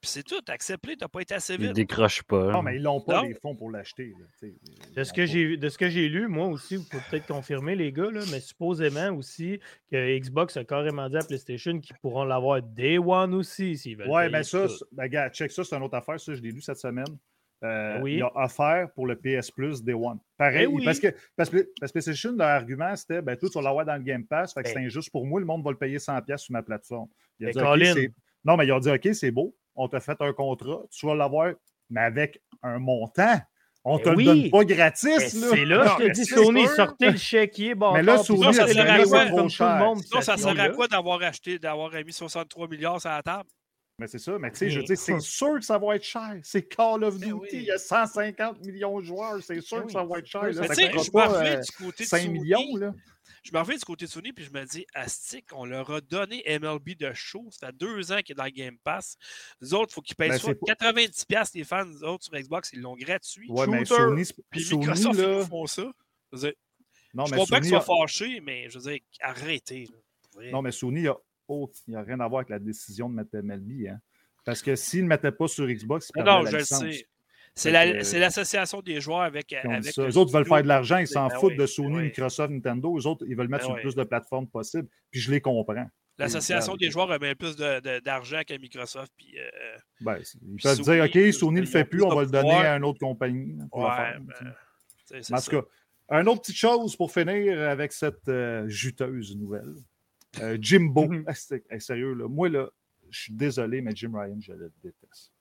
Puis 0.04 0.10
c'est 0.10 0.22
tout. 0.22 0.42
Accepte-le, 0.48 0.92
tu 0.96 0.98
n'as 1.00 1.08
pas 1.08 1.22
été 1.22 1.34
assez 1.34 1.54
Il 1.54 1.60
vite. 1.62 1.72
décroche 1.72 2.22
pas. 2.24 2.52
Non, 2.52 2.60
mais 2.62 2.76
ils 2.76 2.82
n'ont 2.82 3.00
pas 3.00 3.22
Non. 3.22 3.28
les 3.28 3.32
fonds 3.32 3.56
pour 3.56 3.70
l'acheter. 3.70 4.12
Ils 4.42 4.48
De 4.94 5.02
ce 5.02 5.10
l'ont 5.10 5.16
que 5.16 5.24
j'ai 5.26 5.56
de 5.56 5.68
ce 5.70 5.78
que 5.78 5.88
j'ai 5.88 6.10
lu, 6.10 6.28
moi 6.28 6.46
aussi, 6.48 6.76
vous 6.76 6.84
pouvez 6.84 7.02
peut-être 7.10 7.26
confirmer, 7.26 7.74
les 7.74 7.90
gars, 7.90 8.10
là, 8.10 8.20
mais 8.30 8.40
supposément 8.40 9.08
aussi 9.16 9.60
que 9.90 10.18
Xbox 10.18 10.58
a 10.58 10.64
carrément 10.64 11.08
dit 11.08 11.16
à 11.16 11.24
PlayStation 11.24 11.80
qu'ils 11.80 11.96
pourront 12.02 12.24
l'avoir 12.24 12.60
Day 12.60 12.98
One 12.98 13.32
aussi 13.32 13.78
s'ils 13.78 13.96
veulent. 13.96 14.10
Ouais, 14.10 14.24
payer 14.24 14.32
ben 14.32 14.42
ça, 14.42 14.66
ben, 14.92 15.06
gars, 15.08 15.30
check 15.30 15.50
ça, 15.50 15.64
c'est 15.64 15.74
une 15.74 15.82
autre 15.84 15.96
affaire. 15.96 16.20
Ça, 16.20 16.34
je 16.34 16.42
l'ai 16.42 16.50
lu 16.50 16.60
cette 16.60 16.76
semaine. 16.76 17.06
Euh, 17.62 17.98
Oui. 18.02 18.16
Il 18.16 18.22
a 18.22 18.30
offert 18.34 18.90
pour 18.94 19.06
le 19.06 19.16
PS 19.16 19.50
Plus 19.50 19.82
Day 19.82 19.94
One. 19.94 20.18
Pareil, 20.36 20.64
Eh 20.64 20.66
oui. 20.66 20.84
parce, 20.84 21.00
que, 21.00 21.06
parce, 21.34 21.48
que, 21.48 21.66
parce 21.80 21.92
que 21.92 21.98
PlayStation, 21.98 22.32
leur 22.36 22.48
argument, 22.48 22.94
c'était 22.94 23.22
ben, 23.22 23.36
tout, 23.38 23.48
tu 23.48 23.54
vas 23.54 23.62
l'avoir 23.62 23.86
dans 23.86 23.96
le 23.96 24.02
Game 24.02 24.26
Pass, 24.26 24.52
fait 24.52 24.62
que 24.64 24.68
Ben. 24.68 24.74
c'est 24.74 24.84
injuste 24.84 25.10
pour 25.10 25.24
moi, 25.26 25.40
le 25.40 25.46
monde 25.46 25.64
va 25.64 25.70
le 25.70 25.78
payer 25.78 25.96
100$ 25.96 26.36
sur 26.36 26.52
ma 26.52 26.62
plateforme. 26.62 27.08
Il 27.40 27.46
a 27.46 27.52
Ben, 27.52 27.94
dit, 27.94 28.08
non, 28.44 28.58
mais 28.58 28.66
ils 28.66 28.72
ont 28.72 28.78
dit 28.80 28.90
OK, 28.90 29.08
c'est 29.14 29.30
beau, 29.30 29.56
on 29.76 29.88
t'a 29.88 30.00
fait 30.00 30.16
un 30.20 30.32
contrat, 30.32 30.82
tu 30.90 31.06
vas 31.06 31.14
l'avoir, 31.14 31.52
mais 31.90 32.00
avec 32.02 32.40
un 32.62 32.78
montant. 32.78 33.38
On 33.86 33.98
Ben 33.98 34.02
te 34.02 34.08
oui. 34.16 34.24
le 34.24 34.34
donne 34.34 34.50
pas 34.50 34.58
Ben, 34.64 34.76
gratis. 34.76 35.34
là. 35.34 35.48
C'est 35.50 35.64
là, 35.66 35.84
Non, 35.84 35.90
je 35.98 36.04
te 36.06 36.12
dis, 36.12 36.24
Sony, 36.24 36.66
sortez 36.68 37.10
le 37.10 37.16
chéquier. 37.18 37.74
Bon, 37.74 37.92
Mais 37.92 38.02
là, 38.02 38.16
Sony, 38.16 38.54
ça, 38.54 38.66
sert 38.66 38.90
à 38.90 38.96
quoi? 39.02 39.04
c'est 39.04 39.26
trop 39.26 39.36
comme 39.36 39.36
tout 39.36 39.42
le 39.44 39.48
cher. 39.50 39.76
monde. 39.76 40.02
Sinon, 40.02 40.20
ça 40.22 40.36
fait 40.36 40.42
sert 40.42 40.50
à 40.52 40.54
là. 40.54 40.70
quoi 40.70 40.88
d'avoir 40.88 41.22
acheté, 41.22 41.58
d'avoir 41.58 41.90
mis 41.92 42.12
63 42.12 42.66
milliards 42.68 43.00
sur 43.00 43.10
la 43.10 43.22
table? 43.22 43.48
Mais 43.98 44.06
c'est 44.08 44.18
ça, 44.18 44.32
mais 44.40 44.50
tu 44.50 44.56
sais, 44.56 44.70
je 44.70 44.76
veux 44.76 44.80
Mais- 44.80 44.86
dire, 44.86 44.98
c'est 44.98 45.20
sûr 45.20 45.54
que 45.56 45.64
ça 45.64 45.78
va 45.78 45.94
être 45.96 46.02
cher. 46.02 46.34
C'est 46.42 46.62
Call 46.62 47.04
of 47.04 47.18
Ben 47.20 47.28
Duty, 47.28 47.32
oui. 47.34 47.48
il 47.52 47.62
y 47.64 47.70
a 47.70 47.78
150 47.78 48.64
millions 48.64 48.98
de 49.00 49.04
joueurs, 49.04 49.36
c'est 49.42 49.60
sûr 49.60 49.80
Ben 49.80 49.86
que 49.86 49.92
ça 49.92 50.02
va 50.02 50.18
être 50.18 50.26
cher. 50.26 50.40
c'est 50.50 50.54
là. 50.60 50.74
Ça 50.74 50.82
me 50.82 51.10
pas, 51.12 51.44
euh, 51.44 51.60
du 51.60 51.70
côté 51.84 52.02
de 52.04 52.08
5 52.08 52.20
Sony. 52.22 52.38
millions, 52.40 52.76
là. 52.76 52.92
Je 53.44 53.52
me 53.52 53.58
reviens 53.58 53.76
du 53.76 53.84
côté 53.84 54.06
de 54.06 54.10
Sony, 54.10 54.32
puis 54.32 54.44
je 54.44 54.50
me 54.50 54.64
dis, 54.64 54.86
Astic, 54.94 55.46
on 55.52 55.66
leur 55.66 55.90
a 55.90 56.00
donné 56.00 56.42
MLB 56.48 56.96
de 56.98 57.12
show. 57.12 57.46
Ça 57.50 57.66
fait 57.68 57.76
deux 57.76 58.10
ans 58.10 58.20
qu'il 58.22 58.32
est 58.32 58.36
dans 58.38 58.44
le 58.44 58.50
Game 58.50 58.78
Pass. 58.82 59.16
Les 59.60 59.74
autres, 59.74 59.90
il 59.90 59.94
faut 59.94 60.00
qu'ils 60.00 60.16
payent 60.16 60.30
Ben, 60.30 60.38
soit 60.38 60.54
c'est 60.54 60.74
90$, 60.74 61.50
les 61.54 61.64
fans, 61.64 61.84
les 61.84 62.02
autres 62.02 62.24
sur 62.24 62.32
Xbox, 62.34 62.70
ils 62.72 62.80
l'ont 62.80 62.96
gratuit. 62.96 63.50
Ouais, 63.50 63.66
mais 63.66 63.84
Shooter. 63.84 64.02
Sony, 64.02 64.24
c'est- 64.24 64.34
Puis 64.50 64.64
Sony, 64.64 64.80
Microsoft, 64.80 65.18
là, 65.20 65.44
font 65.44 65.66
ça. 65.66 65.92
Je, 66.32 66.38
dire, 66.38 66.52
non, 67.12 67.26
je 67.26 67.30
mais 67.32 67.36
comprends 67.38 67.56
qu'ils 67.56 67.64
Sony, 67.66 67.82
soient 67.84 67.94
a- 67.96 68.00
fâchés, 68.00 68.40
mais 68.40 68.70
je 68.70 68.78
veux 68.78 68.90
dire, 68.90 69.00
arrêtez. 69.20 69.88
là. 70.36 70.50
Non, 70.50 70.62
mais 70.62 70.72
Sony, 70.72 71.00
il 71.02 71.12
n'y 71.88 71.96
a, 71.96 72.02
rien 72.02 72.18
à 72.20 72.26
voir 72.28 72.40
avec 72.40 72.48
la 72.48 72.58
décision 72.58 73.08
de 73.10 73.14
mettre 73.14 73.36
MLB. 73.36 73.88
Hein. 73.88 73.98
Parce 74.44 74.62
que 74.62 74.74
s'ils 74.74 75.00
ne 75.00 75.02
le 75.04 75.08
mettaient 75.08 75.32
pas 75.32 75.48
sur 75.48 75.66
Xbox, 75.66 76.10
ils 76.14 76.18
Non, 76.18 76.24
perdaient 76.24 76.38
non, 76.38 76.44
la 76.44 76.50
je 76.50 76.54
le 76.56 76.60
licence. 76.62 76.80
sais. 76.80 77.06
C'est 77.56 77.70
la- 77.70 77.86
l'association 77.92 78.80
des 78.82 79.00
joueurs 79.00 79.20
avec. 79.22 79.52
Avec 79.52 79.96
Eux 79.98 80.16
autres 80.18 80.32
veulent 80.32 80.44
faire 80.46 80.62
de 80.62 80.68
l'argent, 80.68 80.98
ils 80.98 81.06
s'en 81.06 81.28
Ben 81.28 81.36
foutent 81.38 81.52
oui, 81.52 81.58
de 81.58 81.66
Sony, 81.66 81.88
ben 81.90 81.96
oui. 81.98 82.02
Microsoft, 82.06 82.50
Nintendo. 82.50 82.98
Eux 82.98 83.06
autres, 83.06 83.24
ils 83.28 83.36
veulent 83.36 83.48
mettre 83.48 83.62
Ben 83.64 83.66
sur 83.68 83.74
oui. 83.74 83.80
le 83.84 83.88
plus 83.90 83.94
de 83.94 84.02
plateformes 84.04 84.48
possible. 84.48 84.88
Puis 85.10 85.20
je 85.20 85.30
les 85.30 85.40
comprends. 85.40 85.86
L'association 86.18 86.76
des 86.76 86.90
joueurs 86.90 87.10
a 87.10 87.18
bien 87.18 87.34
plus 87.34 87.56
d'argent 87.56 88.40
que 88.46 88.56
Microsoft. 88.58 89.12
Puis, 89.16 89.38
euh, 89.38 89.76
Ben, 90.00 90.18
ils 90.42 90.60
peuvent 90.62 90.74
Sony, 90.82 91.10
dire, 91.10 91.26
OK, 91.28 91.32
Sony 91.32 91.54
ne 91.56 91.60
le 91.60 91.66
fait 91.66 91.84
plus 91.84 92.02
on 92.02 92.14
va 92.14 92.22
le 92.22 92.30
donner 92.30 92.52
à 92.54 92.76
une 92.76 92.84
autre 92.84 92.98
compagnie. 93.00 93.56
pour 93.70 93.80
ouais, 93.82 93.96
faire, 93.96 94.20
ben, 94.20 95.22
En 95.32 95.40
tout 95.40 95.50
cas, 95.50 95.62
une 96.20 96.28
autre 96.28 96.40
petite 96.42 96.56
chose 96.56 96.96
pour 96.96 97.10
finir 97.12 97.60
avec 97.68 97.92
cette 97.92 98.28
euh, 98.28 98.68
juteuse 98.68 99.36
nouvelle. 99.36 99.74
Euh, 100.40 100.58
Jimbo. 100.60 101.06
Mhm. 101.08 101.24
Ah, 101.28 101.32
hey, 101.70 101.80
sérieux, 101.80 102.14
là, 102.14 102.28
moi, 102.28 102.48
là, 102.48 102.68
je 103.10 103.20
suis 103.22 103.32
désolé, 103.32 103.80
mais 103.80 103.92
Jim 103.94 104.12
Ryan, 104.14 104.36
je 104.40 104.52
le 104.52 104.72
déteste. 104.82 105.32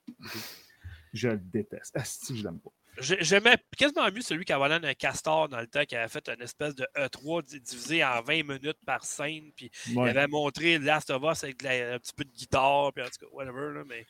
Je 1.13 1.29
le 1.29 1.37
déteste. 1.37 1.95
Asti, 1.95 2.37
je 2.37 2.43
l'aime 2.43 2.59
pas. 2.59 2.71
J'ai- 2.99 3.23
J'aimais 3.23 3.57
quasiment 3.77 4.09
mieux 4.11 4.21
celui 4.21 4.45
qui 4.45 4.53
avait 4.53 4.67
l'air 4.69 4.79
d'un 4.79 4.93
castor 4.93 5.49
dans 5.49 5.59
le 5.59 5.67
temps, 5.67 5.83
qui 5.85 5.95
avait 5.95 6.07
fait 6.09 6.27
une 6.29 6.41
espèce 6.43 6.75
de 6.75 6.85
E3 6.95 7.41
di- 7.43 7.59
divisé 7.59 8.03
en 8.03 8.21
20 8.21 8.43
minutes 8.43 8.77
par 8.85 9.03
scène, 9.03 9.51
puis 9.55 9.71
il 9.87 9.97
Ouais. 9.97 10.09
avait 10.11 10.27
montré 10.27 10.77
Last 10.77 11.09
of 11.09 11.23
Us 11.23 11.43
avec 11.43 11.61
la- 11.63 11.95
un 11.95 11.99
petit 11.99 12.13
peu 12.13 12.23
de 12.23 12.31
guitare, 12.31 12.91
puis 12.93 13.03
en 13.03 13.07
tout 13.07 13.25
cas, 13.25 13.31
whatever. 13.31 13.73
Là, 13.73 13.83
mais... 13.87 14.05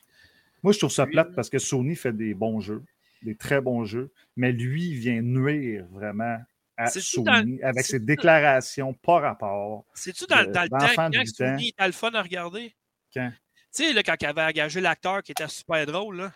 Moi, 0.62 0.72
je 0.74 0.78
trouve 0.78 0.90
ça 0.92 1.06
plate 1.06 1.34
parce 1.34 1.48
que 1.48 1.58
Sony 1.58 1.96
fait 1.96 2.12
des 2.14 2.34
bons 2.34 2.60
jeux, 2.60 2.82
des 3.22 3.36
très 3.36 3.60
bons 3.62 3.84
jeux, 3.84 4.12
mais 4.36 4.52
lui, 4.52 4.88
il 4.88 4.98
vient 4.98 5.22
nuire 5.22 5.86
vraiment 5.90 6.38
à 6.76 6.88
Sony 6.88 7.62
avec 7.62 7.86
ses 7.86 8.00
déclarations 8.00 8.92
par 8.94 9.22
rapport. 9.22 9.84
C'est-tu 9.94 10.26
dans, 10.26 10.44
dans 10.50 10.62
le 10.62 10.68
temps 10.68 10.78
quand. 10.96 11.10
Sony 11.26 11.68
était 11.68 11.86
le 11.86 11.92
fun 11.92 12.10
à 12.12 12.22
regarder? 12.22 12.74
Quand? 13.14 13.30
Tu 13.74 13.84
sais, 13.84 13.92
là, 13.92 14.02
quand 14.02 14.14
il 14.20 14.26
avait 14.26 14.42
engagé 14.42 14.80
l'acteur 14.80 15.22
qui 15.22 15.32
était 15.32 15.48
super 15.48 15.84
drôle, 15.86 16.16
là, 16.18 16.32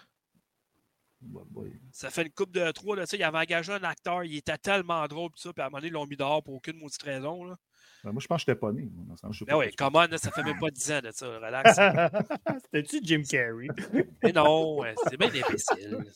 ça 1.92 2.11
fait 2.11 2.22
une 2.22 2.31
coupe 2.31 2.52
de 2.52 2.70
trois, 2.70 2.96
là, 2.96 3.04
tu 3.04 3.11
sais, 3.11 3.16
il 3.18 3.22
avait 3.24 3.38
engagé 3.38 3.72
un 3.72 3.83
acteur, 3.83 4.24
il 4.24 4.37
était 4.37 4.59
tellement 4.59 5.07
drôle, 5.07 5.31
pis 5.31 5.42
ça, 5.42 5.52
puis 5.52 5.62
à 5.62 5.66
un 5.66 5.68
moment 5.68 5.78
donné, 5.78 5.88
ils 5.88 5.92
l'ont 5.92 6.07
mis 6.07 6.16
dehors 6.16 6.42
pour 6.42 6.54
aucune 6.54 6.78
maudite 6.78 7.02
raison. 7.02 7.44
Là. 7.44 7.57
ben, 8.04 8.12
moi, 8.12 8.20
je 8.20 8.26
pense 8.26 8.44
que 8.44 8.46
je 8.46 8.52
n'étais 8.52 8.61
pas 8.61 8.72
né. 8.72 8.88
Ben 8.92 9.14
pas 9.48 9.57
oui, 9.57 10.11
là, 10.11 10.18
ça 10.18 10.31
fait 10.31 10.42
même 10.44 10.59
pas 10.61 10.70
10 10.70 10.92
ans 10.92 11.00
de 11.00 11.11
ça, 11.11 11.26
relax. 11.26 11.74
C'était-tu 12.64 13.00
Jim 13.02 13.22
Carrey? 13.28 13.68
Mais 14.22 14.33
non, 14.33 14.81
c'est 15.09 15.16
bien 15.16 15.28
imbécile. 15.28 16.04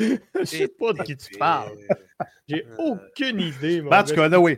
Je 0.00 0.44
sais 0.44 0.68
pas 0.68 0.94
de 0.94 1.02
qui 1.02 1.16
tu 1.16 1.36
parles. 1.38 1.76
J'ai 2.48 2.64
Euh, 2.66 2.76
aucune 2.78 3.40
idée. 3.40 3.82
Ben, 3.82 4.00
en 4.00 4.04
tout 4.04 4.14
cas, 4.14 4.28
là, 4.28 4.40
oui. 4.40 4.56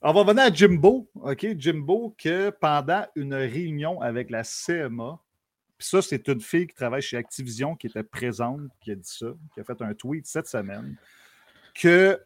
On 0.00 0.12
va 0.12 0.22
venir 0.22 0.44
à 0.44 0.52
Jimbo. 0.52 1.10
OK, 1.14 1.46
Jimbo, 1.58 2.14
que 2.16 2.50
pendant 2.50 3.04
une 3.16 3.34
réunion 3.34 4.00
avec 4.00 4.30
la 4.30 4.42
CMA, 4.44 5.20
puis 5.80 5.88
ça, 5.88 6.02
c'est 6.02 6.28
une 6.28 6.40
fille 6.42 6.66
qui 6.66 6.74
travaille 6.74 7.00
chez 7.00 7.16
Activision 7.16 7.74
qui 7.74 7.86
était 7.86 8.02
présente, 8.02 8.60
qui 8.80 8.90
a 8.90 8.94
dit 8.94 9.02
ça, 9.10 9.28
qui 9.54 9.60
a 9.60 9.64
fait 9.64 9.80
un 9.80 9.94
tweet 9.94 10.26
cette 10.26 10.46
semaine, 10.46 10.94
que 11.74 12.20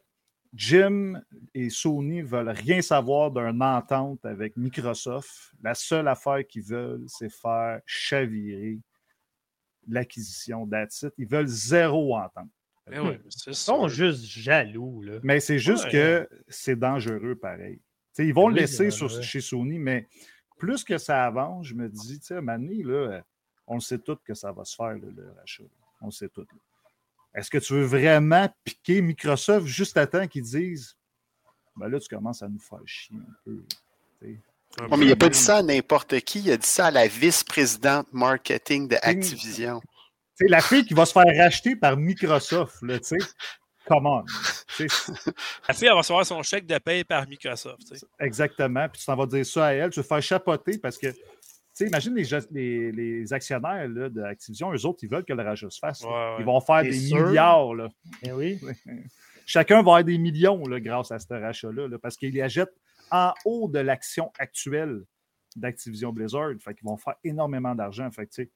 Jim 0.53 1.21
et 1.53 1.69
Sony 1.69 2.21
veulent 2.21 2.49
rien 2.49 2.81
savoir 2.81 3.31
d'une 3.31 3.61
entente 3.63 4.25
avec 4.25 4.57
Microsoft. 4.57 5.53
La 5.63 5.73
seule 5.73 6.07
affaire 6.09 6.45
qu'ils 6.45 6.63
veulent, 6.63 7.05
c'est 7.07 7.29
faire 7.29 7.79
chavirer 7.85 8.79
l'acquisition 9.87 10.65
d'Atsit. 10.65 11.09
Ils 11.17 11.27
veulent 11.27 11.47
zéro 11.47 12.17
entente. 12.17 12.49
Mais 12.89 12.99
oui, 12.99 13.17
c'est 13.29 13.51
Ils 13.51 13.55
sont 13.55 13.87
juste 13.87 14.25
jaloux. 14.25 15.01
Là. 15.01 15.19
Mais 15.23 15.39
c'est 15.39 15.59
juste 15.59 15.85
Ouais. 15.85 15.91
que 15.91 16.29
c'est 16.47 16.75
dangereux 16.77 17.35
pareil. 17.35 17.77
Tu 17.77 17.81
sais, 18.23 18.27
ils 18.27 18.33
vont 18.33 18.47
Oui, 18.47 18.53
le 18.53 18.59
laisser 18.61 18.91
c'est 18.91 18.97
sur- 18.97 19.23
chez 19.23 19.41
Sony, 19.41 19.79
mais 19.79 20.07
plus 20.57 20.83
que 20.83 20.97
ça 20.97 21.25
avance, 21.25 21.67
je 21.67 21.73
me 21.73 21.89
dis, 21.89 22.19
tu 22.19 22.27
sais, 22.27 22.41
donné, 22.41 22.83
là, 22.83 22.93
euh, 22.93 23.21
on 23.67 23.75
le 23.75 23.81
sait 23.81 23.99
tout 23.99 24.17
que 24.23 24.33
ça 24.33 24.51
va 24.51 24.65
se 24.65 24.75
faire, 24.75 24.93
le 24.93 25.33
rachat. 25.37 25.63
On 26.01 26.07
le 26.07 26.11
sait 26.11 26.29
tout. 26.29 26.41
là. 26.41 26.57
Est-ce 27.35 27.49
que 27.49 27.57
tu 27.57 27.73
veux 27.73 27.83
vraiment 27.83 28.47
piquer 28.63 29.01
Microsoft 29.01 29.67
juste 29.67 29.97
à 29.97 30.07
temps 30.07 30.27
qu'ils 30.27 30.43
disent 30.43 30.95
ben 31.75 31.89
là, 31.89 31.99
tu 31.99 32.07
commences 32.07 32.41
à 32.41 32.47
nous 32.47 32.59
faire 32.59 32.79
chier 32.85 33.17
un 33.17 33.35
peu. 33.43 33.61
Ouais, 34.21 34.97
mais 34.97 35.05
il 35.05 35.09
n'a 35.09 35.15
pas 35.15 35.29
dit 35.29 35.37
ça 35.37 35.57
à 35.57 35.61
n'importe 35.61 36.19
qui, 36.21 36.39
il 36.39 36.51
a 36.51 36.57
dit 36.57 36.67
ça 36.67 36.87
à 36.87 36.91
la 36.91 37.07
vice-présidente 37.07 38.07
marketing 38.13 38.87
de 38.87 38.97
Activision. 39.01 39.81
Sais, 40.35 40.47
la 40.47 40.61
fille 40.61 40.85
qui 40.85 40.93
va 40.93 41.05
se 41.05 41.13
faire 41.13 41.25
racheter 41.37 41.75
par 41.75 41.95
Microsoft, 41.97 42.81
là, 42.81 42.99
tu 42.99 43.05
sais. 43.05 43.17
Come 43.87 44.07
on. 44.07 44.25
La 45.67 45.73
fille, 45.73 45.87
elle 45.87 45.93
va 45.93 45.97
recevoir 45.97 46.25
son 46.25 46.41
chèque 46.41 46.65
de 46.65 46.77
paye 46.79 47.03
par 47.03 47.27
Microsoft. 47.27 47.93
Exactement. 48.19 48.89
Puis 48.89 48.99
tu 48.99 49.05
t'en 49.05 49.15
vas 49.15 49.27
dire 49.27 49.45
ça 49.45 49.67
à 49.67 49.73
elle. 49.73 49.91
Tu 49.91 49.99
vas 49.99 50.07
faire 50.07 50.23
chapoter 50.23 50.79
parce 50.79 50.97
que, 50.97 51.07
sais, 51.83 51.87
imagine 51.87 52.15
les, 52.15 52.23
les, 52.51 52.91
les 52.91 53.33
actionnaires 53.33 53.87
là, 53.87 54.09
de 54.09 54.21
Activision, 54.21 54.71
eux 54.73 54.85
autres, 54.85 54.99
ils 55.03 55.09
veulent 55.09 55.25
que 55.25 55.33
le 55.33 55.43
rachat 55.43 55.69
se 55.69 55.79
fasse. 55.79 56.03
là. 56.03 56.07
Ouais, 56.09 56.13
ouais. 56.13 56.35
Ils 56.39 56.45
vont 56.45 56.61
faire 56.61 56.83
des 56.83 56.91
sûr? 56.93 57.27
milliards. 57.27 57.73
Là. 57.73 57.89
Eh 58.23 58.31
oui. 58.31 58.59
Chacun 59.45 59.75
va 59.75 59.79
avoir 59.79 60.03
des 60.03 60.17
millions 60.17 60.65
là, 60.67 60.79
grâce 60.79 61.11
à 61.11 61.19
ce 61.19 61.33
rachat-là 61.33 61.87
là, 61.87 61.99
parce 61.99 62.17
qu'ils 62.17 62.33
les 62.33 62.41
achètent 62.41 62.73
en 63.11 63.33
haut 63.45 63.69
de 63.69 63.79
l'action 63.79 64.31
actuelle 64.39 65.03
d'Activision 65.55 66.11
Blizzard. 66.11 66.53
Fait 66.59 66.73
qu'ils 66.73 66.85
vont 66.85 66.97
faire 66.97 67.15
énormément 67.23 67.75
d'argent. 67.75 68.09
Fait 68.11 68.25
que, 68.25 68.31
tu 68.31 68.43
sais, 68.43 68.51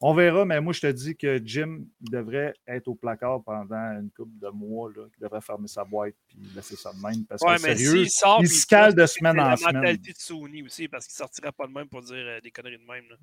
On 0.00 0.14
verra, 0.14 0.44
mais 0.44 0.60
moi, 0.60 0.72
je 0.72 0.80
te 0.80 0.86
dis 0.92 1.16
que 1.16 1.40
Jim 1.44 1.80
devrait 2.00 2.54
être 2.66 2.86
au 2.86 2.94
placard 2.94 3.42
pendant 3.42 3.74
une 3.98 4.10
couple 4.16 4.38
de 4.38 4.48
mois. 4.48 4.90
Là, 4.94 5.06
il 5.16 5.20
devrait 5.20 5.40
fermer 5.40 5.66
sa 5.66 5.84
boîte 5.84 6.14
et 6.30 6.54
laisser 6.54 6.76
ça 6.76 6.92
de 6.92 7.00
même. 7.00 7.24
Parce 7.26 7.42
Ouais, 7.42 7.56
que 7.56 7.62
mais 7.62 7.76
sérieux, 7.76 8.04
s'il 8.04 8.10
sort, 8.10 8.38
il 8.40 8.46
puis 8.48 8.56
se 8.56 8.66
cale 8.66 8.94
de 8.94 9.06
semaine 9.06 9.40
en 9.40 9.48
la 9.48 9.56
semaine. 9.56 9.74
mentalité 9.76 10.12
de 10.12 10.18
Sony 10.18 10.62
aussi, 10.62 10.86
parce 10.86 11.06
qu'il 11.06 11.14
ne 11.14 11.26
sortira 11.26 11.50
pas 11.50 11.66
de 11.66 11.72
même 11.72 11.88
pour 11.88 12.02
dire 12.02 12.14
euh, 12.16 12.40
des 12.40 12.50
conneries 12.52 12.78
de 12.78 12.84
même. 12.86 13.04
là. 13.10 13.16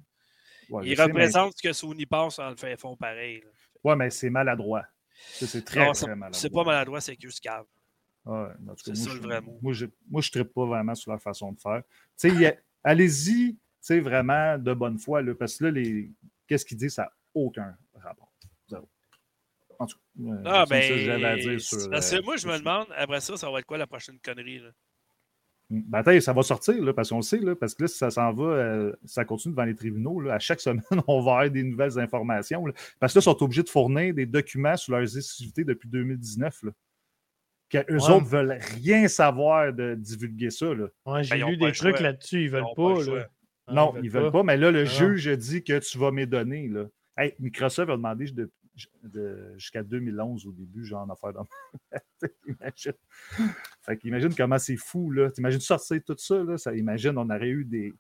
Ouais, 0.70 0.84
je 0.84 0.90
il 0.90 0.98
sais, 0.98 1.06
mais- 1.08 1.12
représente 1.14 1.54
ce 1.58 1.62
que 1.62 1.72
Sony 1.74 2.06
pense 2.06 2.40
en 2.40 2.50
le 2.50 2.56
fait 2.58 2.76
font 2.78 2.98
pareil. 2.98 3.42
Ouais, 3.84 3.96
mais 3.96 4.10
c'est 4.10 4.30
maladroit. 4.30 4.84
C'est 5.32 5.64
très, 5.64 5.86
Non, 5.86 5.92
très 5.94 6.08
maladroit. 6.16 6.32
C'est 6.34 6.50
pas 6.52 6.64
maladroit, 6.66 7.00
c'est 7.00 7.16
juste 7.22 7.40
cave. 7.40 7.66
Ouais, 8.26 8.48
C'est 8.84 8.96
ça, 8.96 9.14
le 9.14 9.20
vrai 9.20 9.40
mot. 9.40 9.58
Moi, 9.62 9.72
je 9.72 9.86
ne 9.86 10.22
tripe 10.22 10.54
pas 10.54 10.66
vraiment 10.66 10.96
sur 10.96 11.12
leur 11.12 11.22
façon 11.22 11.54
de 11.54 11.60
faire. 11.62 11.84
Allez-y, 12.84 13.56
vraiment 14.02 14.58
de 14.58 14.74
bonne 14.74 14.98
foi, 14.98 15.22
là, 15.22 15.34
parce 15.36 15.58
que 15.58 15.66
là, 15.66 15.72
les... 15.72 16.12
qu'est-ce 16.48 16.66
qu'ils 16.66 16.78
disent, 16.78 16.96
ça 16.96 17.04
n'a 17.04 17.12
aucun 17.34 17.76
rapport. 17.96 18.32
Zéro. 18.68 18.88
En 19.80 19.86
tout 19.88 19.98
cas, 19.98 20.32
euh, 20.32 20.42
Ah, 20.46 20.66
c'est 20.68 20.82
ça 20.82 20.88
que 20.88 20.94
ben. 20.96 21.06
j'avais 21.06 21.26
à 21.26 21.36
dire 21.38 21.62
sur. 21.62 21.90
parce 21.90 22.10
que 22.12 22.16
euh, 22.16 22.22
moi, 22.24 22.38
je 22.38 22.48
me 22.48 22.58
demande, 22.58 22.88
après 22.96 23.20
ça, 23.22 23.36
ça 23.38 23.50
va 23.52 23.60
être 23.60 23.66
quoi 23.66 23.78
la 23.78 23.88
prochaine 23.88 24.18
connerie? 24.20 24.60
Là? 24.60 24.70
Ben, 25.70 25.98
attends, 26.00 26.20
ça 26.22 26.32
va 26.32 26.44
sortir, 26.44 26.82
là, 26.84 26.94
parce 26.94 27.10
qu'on 27.10 27.16
le 27.18 27.22
sait, 27.24 27.40
là, 27.40 27.56
parce 27.56 27.74
que 27.74 27.84
là, 27.84 27.88
si 27.88 27.98
ça 27.98 28.12
s'en 28.12 28.32
va, 28.34 28.44
euh, 28.46 28.94
ça 29.04 29.26
continue 29.26 29.54
devant 29.54 29.66
les 29.66 29.76
tribunaux. 29.76 30.22
Là, 30.22 30.36
à 30.36 30.40
chaque 30.40 30.60
semaine, 30.62 30.84
on 31.08 31.22
va 31.22 31.32
avoir 31.32 31.50
des 31.50 31.64
nouvelles 31.64 32.00
informations. 32.00 32.66
là. 32.68 32.74
parce 33.00 33.14
que 33.14 33.20
là, 33.20 33.22
ils 33.22 33.24
sont 33.24 33.44
obligés 33.44 33.64
de 33.64 33.70
fournir 33.70 34.14
des 34.14 34.26
documents 34.28 34.78
sur 34.78 34.94
leurs 34.94 35.18
exclusivités 35.18 35.64
depuis 35.64 35.90
2019. 35.90 36.64
Là. 36.64 36.72
Que 37.68 37.80
eux 37.92 37.98
Ouais. 38.00 38.12
autres 38.12 38.28
veulent 38.28 38.60
rien 38.76 39.08
savoir 39.08 39.74
de 39.74 39.96
divulguer 39.96 40.52
ça. 40.52 40.68
Là. 40.74 40.86
Ouais, 41.08 41.24
J'ai 41.24 41.40
Ben, 41.40 41.50
lu 41.50 41.58
des 41.58 41.72
trucs 41.72 42.00
là-dessus, 42.00 42.44
ils 42.44 42.50
veulent 42.52 42.64
pas. 42.76 42.94
pas 42.94 43.28
Ah, 43.68 43.74
non, 43.74 43.94
ils 44.02 44.10
veulent 44.10 44.32
pas. 44.32 44.44
mais 44.44 44.58
là, 44.58 44.72
le 44.72 44.82
Ah. 44.82 44.86
juge 44.86 45.28
a 45.28 45.36
dit 45.36 45.64
que 45.64 45.80
tu 45.80 45.98
vas 45.98 46.12
me 46.12 46.26
donner. 46.26 46.68
Là. 46.68 46.86
Hey, 47.18 47.34
Microsoft 47.40 47.90
a 47.90 47.96
demandé 47.96 48.26
de- 48.32 48.52
de- 49.04 49.54
jusqu'à 49.58 49.82
2011 49.84 50.46
au 50.46 50.52
début, 50.52 50.86
genre 50.86 51.02
en 51.04 51.10
affaire 51.10 51.34
dans. 51.34 51.48
Imagine. 52.48 52.94
Fait 53.82 53.98
qu'imagine 53.98 54.36
comment 54.36 54.60
c'est 54.60 54.76
fou, 54.78 55.12
là. 55.12 55.32
T'imagines 55.32 55.60
sortir 55.62 56.02
tout 56.06 56.16
ça, 56.18 56.44
là. 56.44 56.58
Ça, 56.58 56.76
imagine, 56.76 57.18
on 57.18 57.30
aurait 57.30 57.50
eu 57.50 57.64
des, 57.66 57.94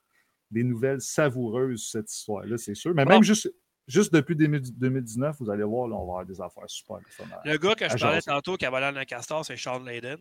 des 0.52 0.64
nouvelles 0.64 1.02
savoureuses, 1.02 1.90
cette 1.92 2.12
histoire-là, 2.12 2.58
c'est 2.58 2.76
sûr. 2.76 2.94
Mais 2.94 3.06
Bon. 3.06 3.12
même 3.14 3.24
juste, 3.24 3.52
juste 3.88 4.14
depuis 4.14 4.36
2000 4.36 4.78
2019, 4.78 5.38
vous 5.40 5.50
allez 5.50 5.64
voir, 5.64 5.88
là, 5.88 5.96
on 5.96 6.00
va 6.00 6.04
avoir 6.04 6.26
des 6.26 6.40
affaires 6.42 6.70
super 6.70 6.98
le 7.46 7.58
gars 7.58 7.76
que 7.76 7.90
je 7.90 7.98
parlais 7.98 8.22
tantôt 8.22 8.56
qui 8.58 8.66
avait 8.66 8.80
l'air 8.80 8.94
d'un 8.94 9.06
castor, 9.06 9.46
c'est 9.46 9.58
Sean 9.58 9.80
Layden. 9.84 10.18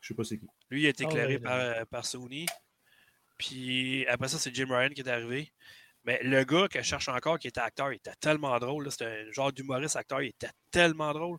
Je 0.00 0.08
sais 0.08 0.14
pas 0.14 0.24
c'est 0.24 0.38
qui. 0.38 0.46
Lui, 0.70 0.82
il 0.82 0.86
a 0.86 0.90
été 0.90 1.04
éclairé 1.04 1.38
par, 1.38 1.86
par 1.86 2.04
Sony. 2.04 2.46
Puis 3.38 4.06
après 4.06 4.28
ça, 4.28 4.38
c'est 4.38 4.54
Jim 4.54 4.66
Ryan 4.70 4.90
qui 4.90 5.00
est 5.00 5.08
arrivé. 5.08 5.52
Mais 6.04 6.20
le 6.22 6.44
gars 6.44 6.68
que 6.68 6.80
je 6.80 6.84
cherche 6.86 7.08
encore, 7.08 7.38
qui 7.38 7.48
était 7.48 7.60
acteur, 7.60 7.90
il 7.92 7.96
était 7.96 8.14
tellement 8.20 8.58
drôle. 8.58 8.84
là. 8.84 8.90
C'était 8.90 9.06
un 9.26 9.32
genre 9.32 9.52
d'humoriste 9.52 9.96
acteur, 9.96 10.20
il 10.22 10.28
était 10.28 10.50
tellement 10.70 11.12
drôle. 11.12 11.38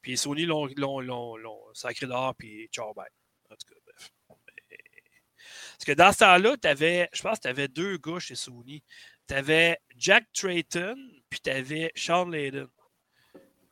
Puis 0.00 0.16
Sony 0.16 0.46
l'ont 0.46 0.66
l'ont- 0.76 1.00
l'ont- 1.00 1.36
l'ont 1.36 1.60
sacré 1.74 2.06
dehors, 2.06 2.34
puis 2.34 2.68
ciao, 2.72 2.94
bye. 2.94 3.06
En 3.50 3.54
tout 3.56 3.74
cas, 3.74 3.80
bref. 3.86 4.10
Parce 4.28 5.84
que 5.84 5.92
dans 5.92 6.12
ce 6.12 6.18
temps-là, 6.18 6.56
t'avais- 6.56 7.08
je 7.12 7.22
pense 7.22 7.36
que 7.38 7.42
tu 7.42 7.48
avais 7.48 7.68
deux 7.68 7.98
gars 7.98 8.18
chez 8.18 8.34
Sony. 8.34 8.82
Tu 9.28 9.34
avais 9.34 9.78
Jack 9.96 10.24
Trayton, 10.32 10.96
puis 11.28 11.40
tu 11.40 11.50
avais 11.50 11.92
Sean 11.94 12.26
Layden. 12.28 12.66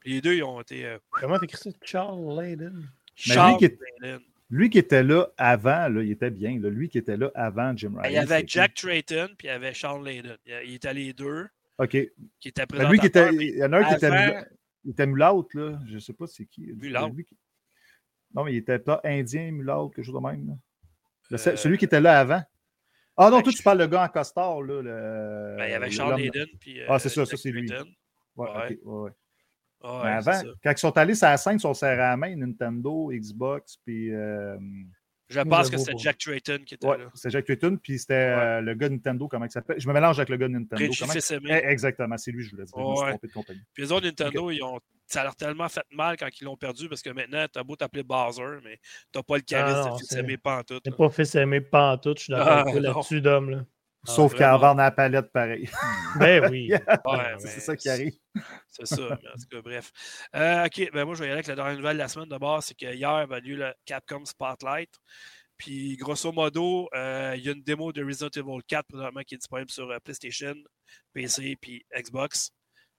Puis 0.00 0.12
les 0.14 0.20
deux, 0.20 0.34
ils 0.36 0.42
ont 0.44 0.60
été. 0.60 0.84
euh, 0.84 0.98
Comment 1.10 1.38
t'écris 1.38 1.58
ça? 1.58 1.70
Charles 1.82 2.38
Layden? 2.40 2.88
Est- 3.62 3.78
Layden. 4.02 4.22
Lui 4.48 4.70
qui 4.70 4.78
était 4.78 5.02
là 5.02 5.26
avant, 5.36 5.88
là, 5.88 6.02
il 6.02 6.10
était 6.12 6.30
bien. 6.30 6.58
là. 6.60 6.68
Lui 6.70 6.88
qui 6.88 6.98
était 6.98 7.16
là 7.16 7.30
avant 7.34 7.76
Jim 7.76 7.90
Ryan. 7.94 8.02
Ben, 8.02 8.08
Il 8.10 8.14
y 8.14 8.18
avait 8.18 8.44
Jack 8.46 8.74
Trayton, 8.74 9.28
puis 9.36 9.48
il 9.48 9.50
y 9.50 9.54
avait 9.54 9.74
Sean 9.74 10.00
Layden. 10.00 10.36
Il 10.46 10.74
était 10.74 10.94
les 10.94 11.12
deux? 11.12 11.48
OK. 11.78 11.90
qui 11.90 12.52
Mais 12.72 12.88
lui 12.88 12.98
qui 12.98 13.06
était. 13.06 13.28
Il 13.34 13.56
y 13.58 13.64
en 13.64 13.72
a 13.72 13.78
un 13.78 13.84
qui 13.84 13.94
était, 13.94 14.44
il 14.84 14.90
était 14.92 15.06
là. 15.06 15.78
Je 15.88 15.98
sais 15.98 16.12
pas 16.12 16.26
c'est 16.26 16.46
qui. 16.46 16.66
Lui 16.66 16.90
qui- 17.24 17.36
Non, 18.34 18.44
mais 18.44 18.52
il 18.54 18.58
était 18.58 18.78
pas 18.78 19.00
indien, 19.04 19.50
mulâtre, 19.50 19.90
quelque 19.94 20.04
chose 20.04 20.14
de 20.14 20.20
même. 20.20 20.46
là. 20.46 20.54
Le- 21.30 21.48
Euh, 21.48 21.56
Celui 21.56 21.76
qui 21.76 21.86
était 21.86 22.00
là 22.00 22.20
avant. 22.20 22.42
Ah 23.16 23.30
non, 23.30 23.38
ben, 23.38 23.42
toi, 23.44 23.52
je- 23.52 23.56
tu 23.56 23.62
parles 23.62 23.78
le 23.78 23.86
gars 23.88 24.04
en 24.04 24.08
costard, 24.08 24.62
là. 24.62 24.82
Le... 24.82 25.56
Ben, 25.58 25.64
il 25.66 25.70
y 25.70 25.74
avait 25.74 25.90
Sean 25.90 26.14
Layden, 26.16 26.46
puis. 26.60 26.80
Ah, 26.88 26.98
c'est 26.98 27.08
ça, 27.08 27.22
Jack 27.22 27.30
ça, 27.30 27.36
c'est 27.36 27.50
lui. 27.50 27.66
Trayton. 27.66 27.90
Ouais, 28.36 28.48
Ouais. 28.48 28.56
ok, 28.74 28.78
ouais, 28.84 29.00
ouais. 29.02 29.10
Ah, 29.88 30.00
Mais 30.04 30.10
avant, 30.10 30.40
quand 30.62 30.72
ils 30.72 30.78
sont 30.78 30.96
allés 30.98 31.14
sur 31.14 31.26
la 31.28 31.36
scène, 31.36 31.56
ils 31.56 31.60
sont 31.60 31.74
serrés 31.74 32.02
à 32.02 32.10
la 32.10 32.16
main, 32.16 32.34
Nintendo, 32.36 33.10
Xbox, 33.12 33.76
puis. 33.84 34.12
euh, 34.12 34.56
Je 35.28 35.40
pense 35.40 35.70
que 35.70 35.76
c'était. 35.76 35.96
Jack 35.98 36.18
Trayton 36.18 36.58
qui 36.66 36.74
était 36.74 36.86
Ouais, 36.86 36.98
là. 36.98 37.04
c'est 37.14 37.30
Jack 37.30 37.48
Newton, 37.48 37.78
puis 37.78 37.98
c'était 37.98 38.14
euh, 38.14 38.60
le 38.60 38.74
gars 38.74 38.88
Nintendo, 38.88 39.26
comment 39.28 39.44
il 39.44 39.50
s'appelle? 39.50 39.80
Je 39.80 39.88
me 39.88 39.92
mélange 39.94 40.18
avec 40.18 40.28
le 40.28 40.36
gars 40.36 40.48
Nintendo. 40.48 40.84
Comment- 40.98 41.12
Fils-Aimé. 41.12 41.48
Eh, 41.50 41.66
Exactement, 41.68 42.16
c'est 42.16 42.30
lui, 42.32 42.42
je 42.44 42.50
voulais 42.50 42.64
dire. 42.64 42.74
Je 42.76 42.82
me 42.82 42.94
suis 42.96 43.04
Ouais. 43.04 43.10
trompé 43.10 43.26
de 43.28 43.32
compagnie. 43.32 43.60
Puis 43.74 43.82
les 43.84 43.92
autres 43.92 44.06
Nintendo, 44.06 44.50
ils 44.50 44.62
ont... 44.62 44.78
ça 45.06 45.22
leur 45.24 45.32
a 45.32 45.34
tellement 45.34 45.68
fait 45.68 45.82
mal 45.92 46.16
quand 46.16 46.28
ils 46.40 46.44
l'ont 46.44 46.56
perdu 46.56 46.88
parce 46.88 47.02
que 47.02 47.10
maintenant, 47.10 47.44
t'as 47.52 47.62
beau 47.64 47.74
t'appeler 47.76 48.02
Bowser, 48.02 48.58
mais 48.64 48.78
t'as 49.12 49.22
pas 49.22 49.36
le 49.36 49.42
charisme 49.42 49.78
Ah, 49.84 49.88
non, 49.88 49.94
de 49.94 49.98
Fils-Aimé 50.00 50.36
pantoute. 50.36 50.82
T'es 50.82 50.90
pas 50.90 51.10
fait 51.10 51.34
aimer 51.36 51.60
pas 51.60 51.92
en 51.92 51.98
tout, 51.98 52.14
je 52.16 52.22
suis 52.24 52.32
d'accord 52.32 52.64
Ah, 52.66 52.80
là-dessus, 52.80 53.20
Dom. 53.20 53.50
Là. 53.50 53.64
Ah, 54.08 54.12
Sauf 54.12 54.34
qu'à 54.34 54.50
vraiment. 54.52 54.68
vendre 54.68 54.78
la 54.82 54.90
palette 54.90 55.32
pareil. 55.32 55.68
Ben 56.20 56.48
oui. 56.50 56.70
Ouais, 57.06 57.34
c'est 57.38 57.60
ça 57.60 57.76
qui 57.76 57.88
arrive. 57.88 58.12
C'est 58.68 58.86
ça, 58.86 59.02
mais 59.22 59.28
en 59.28 59.34
tout 59.34 59.48
cas, 59.50 59.60
bref. 59.62 59.92
Euh, 60.34 60.64
OK, 60.66 60.90
ben 60.92 61.04
moi, 61.04 61.14
je 61.14 61.20
vais 61.20 61.26
y 61.26 61.28
aller 61.28 61.34
avec 61.38 61.46
la 61.46 61.54
dernière 61.56 61.76
nouvelle 61.76 61.96
de 61.96 62.02
la 62.02 62.08
semaine 62.08 62.28
de 62.28 62.38
base. 62.38 62.66
C'est 62.66 62.74
qu'hier 62.74 63.08
a 63.08 63.38
eu 63.44 63.56
le 63.56 63.72
Capcom 63.84 64.24
Spotlight. 64.24 64.90
Puis, 65.58 65.96
grosso 65.96 66.32
modo, 66.32 66.88
euh, 66.94 67.34
il 67.36 67.42
y 67.44 67.48
a 67.48 67.52
une 67.52 67.62
démo 67.62 67.90
de 67.92 68.04
Resident 68.04 68.28
Evil 68.36 68.62
4 68.68 68.86
présentement 68.88 69.22
qui 69.22 69.34
est 69.34 69.38
disponible 69.38 69.70
sur 69.70 69.90
euh, 69.90 69.98
PlayStation, 70.04 70.54
PC 71.14 71.56
puis 71.60 71.84
Xbox. 71.94 72.50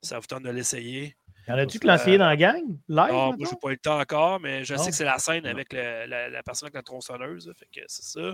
Ça 0.02 0.18
vous 0.20 0.26
tente 0.26 0.44
de 0.44 0.50
l'essayer. 0.50 1.16
Y 1.48 1.52
en 1.52 1.58
a-tu 1.60 1.80
qui 1.80 1.88
l'ont 1.88 1.94
essayé 1.96 2.18
dans 2.18 2.26
la 2.28 2.36
gang? 2.36 2.62
Live? 2.64 2.80
Ah, 2.90 3.12
moi, 3.12 3.36
mettons? 3.38 3.50
j'ai 3.52 3.56
pas 3.62 3.68
eu 3.70 3.72
le 3.74 3.78
temps 3.78 4.00
encore, 4.00 4.40
mais 4.40 4.64
je 4.66 4.74
Non? 4.74 4.82
sais 4.84 4.90
que 4.90 4.96
c'est 4.96 5.06
la 5.06 5.18
scène 5.20 5.46
avec 5.46 5.72
le- 5.72 6.06
la, 6.08 6.30
la 6.30 6.44
personne 6.44 6.68
avec 6.68 6.76
la 6.76 6.82
tronçonneuse. 6.84 7.52
Fait 7.58 7.68
que 7.82 7.86
c'est 7.88 8.04
ça. 8.06 8.34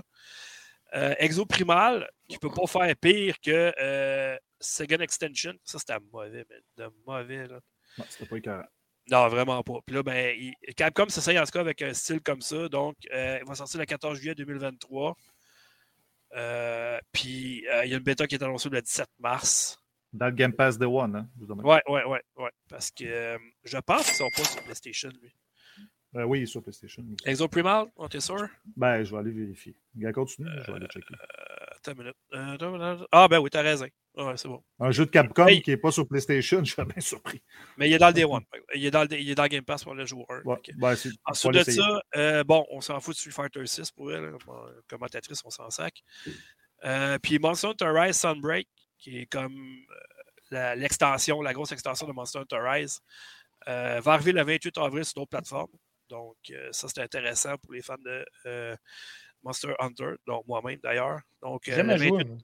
Euh, 0.94 1.14
Exo 1.18 1.44
Primal, 1.44 2.08
qui 2.28 2.38
peut 2.38 2.50
pas 2.50 2.66
faire 2.66 2.94
pire 2.96 3.40
que 3.40 3.72
euh, 3.80 4.36
Second 4.60 4.98
Extension. 5.00 5.52
Ça, 5.64 5.78
c'était 5.78 5.98
mauvais, 6.12 6.44
mais 6.48 6.84
de 6.84 6.90
mauvais. 7.06 7.46
Là. 7.48 7.58
Non, 7.98 8.04
c'était 8.08 8.26
pas 8.26 8.36
écœurant. 8.36 8.66
Non, 9.10 9.28
vraiment 9.28 9.62
pas. 9.62 9.80
Puis 9.84 9.94
là, 9.96 10.02
ben, 10.02 10.34
il- 10.38 10.74
Capcom 10.74 11.08
s'essaye 11.08 11.38
en 11.38 11.44
tout 11.44 11.50
cas 11.50 11.60
avec 11.60 11.82
un 11.82 11.92
style 11.92 12.20
comme 12.22 12.40
ça. 12.40 12.68
Donc, 12.68 12.96
euh, 13.12 13.38
il 13.42 13.46
va 13.48 13.54
sortir 13.54 13.80
le 13.80 13.86
14 13.86 14.18
juillet 14.18 14.34
2023. 14.34 15.16
Euh, 16.36 16.98
puis, 17.12 17.58
il 17.58 17.88
y 17.90 17.94
a 17.94 17.96
une 17.96 17.98
bêta 18.02 18.26
qui 18.26 18.34
est 18.36 18.42
annoncée 18.42 18.68
le 18.68 18.80
17 18.80 19.08
mars. 19.18 19.78
Dans 20.12 20.26
le 20.26 20.32
Game 20.32 20.52
Pass 20.52 20.78
Day 20.78 20.86
One, 20.86 21.16
hein, 21.16 21.28
je 21.34 21.40
vous 21.40 21.46
demande. 21.46 21.66
Ouais, 21.66 21.82
ouais, 21.88 22.04
ouais, 22.04 22.22
ouais. 22.36 22.50
Parce 22.68 22.90
que 22.92 23.36
je 23.64 23.78
pense 23.78 24.06
qu'ils 24.06 24.14
sont 24.14 24.30
pas 24.30 24.44
sur 24.44 24.62
PlayStation, 24.62 25.10
lui. 25.20 25.34
Euh, 26.16 26.24
oui, 26.24 26.46
sur 26.46 26.62
PlayStation. 26.62 27.04
Exo 27.24 27.48
Primal, 27.48 27.86
on 27.96 28.08
t'es 28.08 28.20
sûr? 28.20 28.46
Ben, 28.76 29.02
je 29.02 29.10
vais 29.12 29.18
aller 29.18 29.30
vérifier. 29.32 29.74
Gars, 29.96 30.12
continue, 30.12 30.48
je 30.62 30.70
vais 30.70 30.76
aller 30.76 30.86
checker. 30.86 31.12
Euh, 31.12 31.64
attends 31.76 31.92
une 31.92 31.98
minute. 31.98 32.16
Euh, 32.32 32.52
attends 32.54 32.74
une 32.76 32.80
minute. 32.82 33.06
Ah, 33.10 33.26
ben 33.28 33.38
oui, 33.40 33.50
t'as 33.50 33.62
raison. 33.62 33.86
Ouais, 34.16 34.36
c'est 34.36 34.46
bon. 34.46 34.62
Un 34.78 34.92
jeu 34.92 35.06
de 35.06 35.10
Capcom 35.10 35.46
Hey. 35.48 35.60
qui 35.60 35.70
n'est 35.70 35.76
pas 35.76 35.90
sur 35.90 36.06
PlayStation, 36.06 36.58
je 36.64 36.72
suis 36.72 36.84
bien 36.84 37.00
surpris. 37.00 37.42
Mais 37.76 37.88
il 37.90 37.94
est 37.94 37.98
dans 37.98 38.06
le 38.08 38.12
Day 38.12 38.24
One. 38.24 38.44
Il 38.76 38.84
est 38.86 38.90
dans 38.92 39.02
le, 39.02 39.12
il 39.18 39.28
est 39.28 39.34
dans 39.34 39.46
Game 39.48 39.64
Pass 39.64 39.82
pour 39.82 39.94
le 39.94 40.06
joueur 40.06 40.26
1. 40.30 40.42
Ouais, 40.44 40.56
ben, 40.76 40.94
Ensuite 41.24 41.52
de 41.52 41.62
ça, 41.64 42.02
euh, 42.14 42.44
bon, 42.44 42.64
on 42.70 42.80
s'en 42.80 43.00
fout 43.00 43.14
de 43.14 43.18
Street 43.18 43.32
Fighter 43.32 43.66
6 43.66 43.90
pour 43.90 44.12
elle. 44.12 44.30
comme 44.46 44.72
commentatrice, 44.88 45.42
on 45.44 45.50
s'en 45.50 45.68
sac. 45.70 46.04
Euh, 46.84 47.18
puis 47.20 47.38
Monster 47.40 47.68
Hunter 47.68 47.90
Rise 47.92 48.16
Sunbreak, 48.16 48.68
qui 48.98 49.18
est 49.18 49.26
comme 49.26 49.56
la- 50.52 50.76
l'extension, 50.76 51.40
la, 51.42 51.52
grosse 51.52 51.72
extension 51.72 52.06
de 52.06 52.12
Monster 52.12 52.38
Hunter 52.38 52.58
Rise, 52.60 53.00
euh, 53.66 54.00
va 54.00 54.12
arriver 54.12 54.32
le 54.32 54.44
28 54.44 54.78
avril 54.78 55.04
sur 55.04 55.14
d'autres 55.14 55.30
plateformes. 55.30 55.70
Donc, 56.08 56.36
euh, 56.50 56.68
ça, 56.72 56.88
c'est 56.88 57.00
intéressant 57.00 57.56
pour 57.58 57.72
les 57.72 57.82
fans 57.82 57.96
de 57.98 58.24
euh, 58.46 58.76
Monster 59.42 59.74
Hunter, 59.78 60.12
donc 60.26 60.46
moi-même 60.46 60.78
d'ailleurs. 60.82 61.20
Donc, 61.42 61.68
euh, 61.68 61.76
jamais 61.76 61.94
le 61.96 62.00
28 62.00 62.08
joué. 62.08 62.24
moi. 62.24 62.36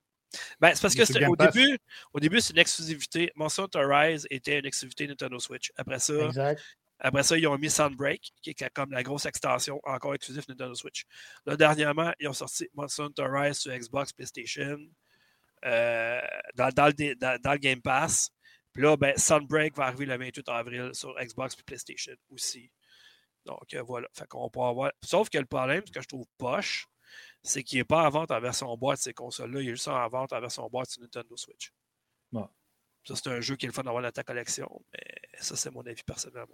ben, 0.61 0.75
c'est 0.75 0.83
parce 0.83 0.95
que 0.95 1.05
au 1.29 1.37
début, 1.53 1.79
au 2.13 2.21
début 2.21 2.41
c'est 2.41 2.53
une 2.53 2.59
exclusivité. 2.59 3.33
Monster 3.37 3.63
Hunter 3.63 3.85
Rise 3.85 4.27
était 4.31 4.59
une 4.59 4.67
exclusivité 4.67 5.07
Nintendo 5.07 5.39
Switch. 5.39 5.73
Après 5.77 5.99
ça, 5.99 6.15
Exact. 6.15 6.63
après 6.99 7.23
ça, 7.23 7.37
ils 7.37 7.47
ont 7.47 7.59
mis 7.59 7.71
Sunbreak, 7.71 8.33
qui 8.43 8.51
est 8.51 8.71
comme 8.75 8.93
la 8.93 9.03
grosse 9.03 9.27
extension 9.27 9.81
encore 9.85 10.15
exclusive 10.15 10.45
Nintendo 10.49 10.75
Switch. 10.75 11.05
Là, 11.47 11.57
dernièrement, 11.57 12.13
ils 12.21 12.29
ont 12.29 12.33
sorti 12.33 12.69
Monster 12.75 13.03
Hunter 13.05 13.27
Rise 13.29 13.59
sur 13.59 13.73
Xbox, 13.73 14.13
PlayStation, 14.13 14.79
dans, 15.63 16.71
dans 16.75 16.87
le, 16.87 17.15
dans- 17.17 17.41
dans 17.41 17.53
le 17.53 17.59
Game 17.59 17.83
Pass. 17.83 18.31
Puis 18.73 18.83
là, 18.85 18.97
ben, 18.97 19.17
Sunbreak 19.17 19.77
va 19.77 19.87
arriver 19.87 20.07
le 20.07 20.17
28 20.17 20.49
avril 20.49 20.91
sur 20.93 21.15
Xbox 21.19 21.57
et 21.59 21.63
PlayStation 21.65 22.15
aussi. 22.31 22.71
Donc 23.47 23.75
euh, 23.75 23.83
voilà. 23.83 24.09
Fait 24.13 24.27
qu'on 24.29 24.49
peut 24.51 24.61
avoir. 24.61 24.93
Sauf 25.05 25.29
que 25.31 25.39
le 25.39 25.47
problème, 25.47 25.83
ce 25.87 25.93
que 25.93 26.01
je 26.01 26.09
trouve 26.09 26.27
poche, 26.39 26.87
c'est 27.43 27.63
qu'il 27.65 27.79
n'est 27.79 27.85
pas 27.85 28.07
en 28.07 28.11
vente 28.11 28.31
en 28.31 28.41
version 28.41 28.77
boîte 28.77 28.99
ces 29.01 29.15
consoles-là. 29.15 29.61
Il 29.63 29.69
est 29.69 29.73
juste 29.73 29.89
en 29.89 30.09
vente 30.09 30.33
en 30.33 30.41
version 30.41 30.69
boîte 30.69 30.91
sur 30.91 31.03
Nintendo 31.03 31.37
Switch. 31.37 31.73
Ça, 33.03 33.17
c'est 33.17 33.29
un 33.31 33.41
jeu 33.41 33.57
qui 33.57 33.65
est 33.65 33.69
le 33.69 33.73
fun 33.73 33.83
d'avoir 33.83 34.03
dans 34.03 34.11
ta 34.13 34.23
collection, 34.23 34.69
mais 34.93 35.01
ça, 35.41 35.57
c'est 35.57 35.71
mon 35.71 35.81
avis 35.87 36.03
personnel. 36.03 36.45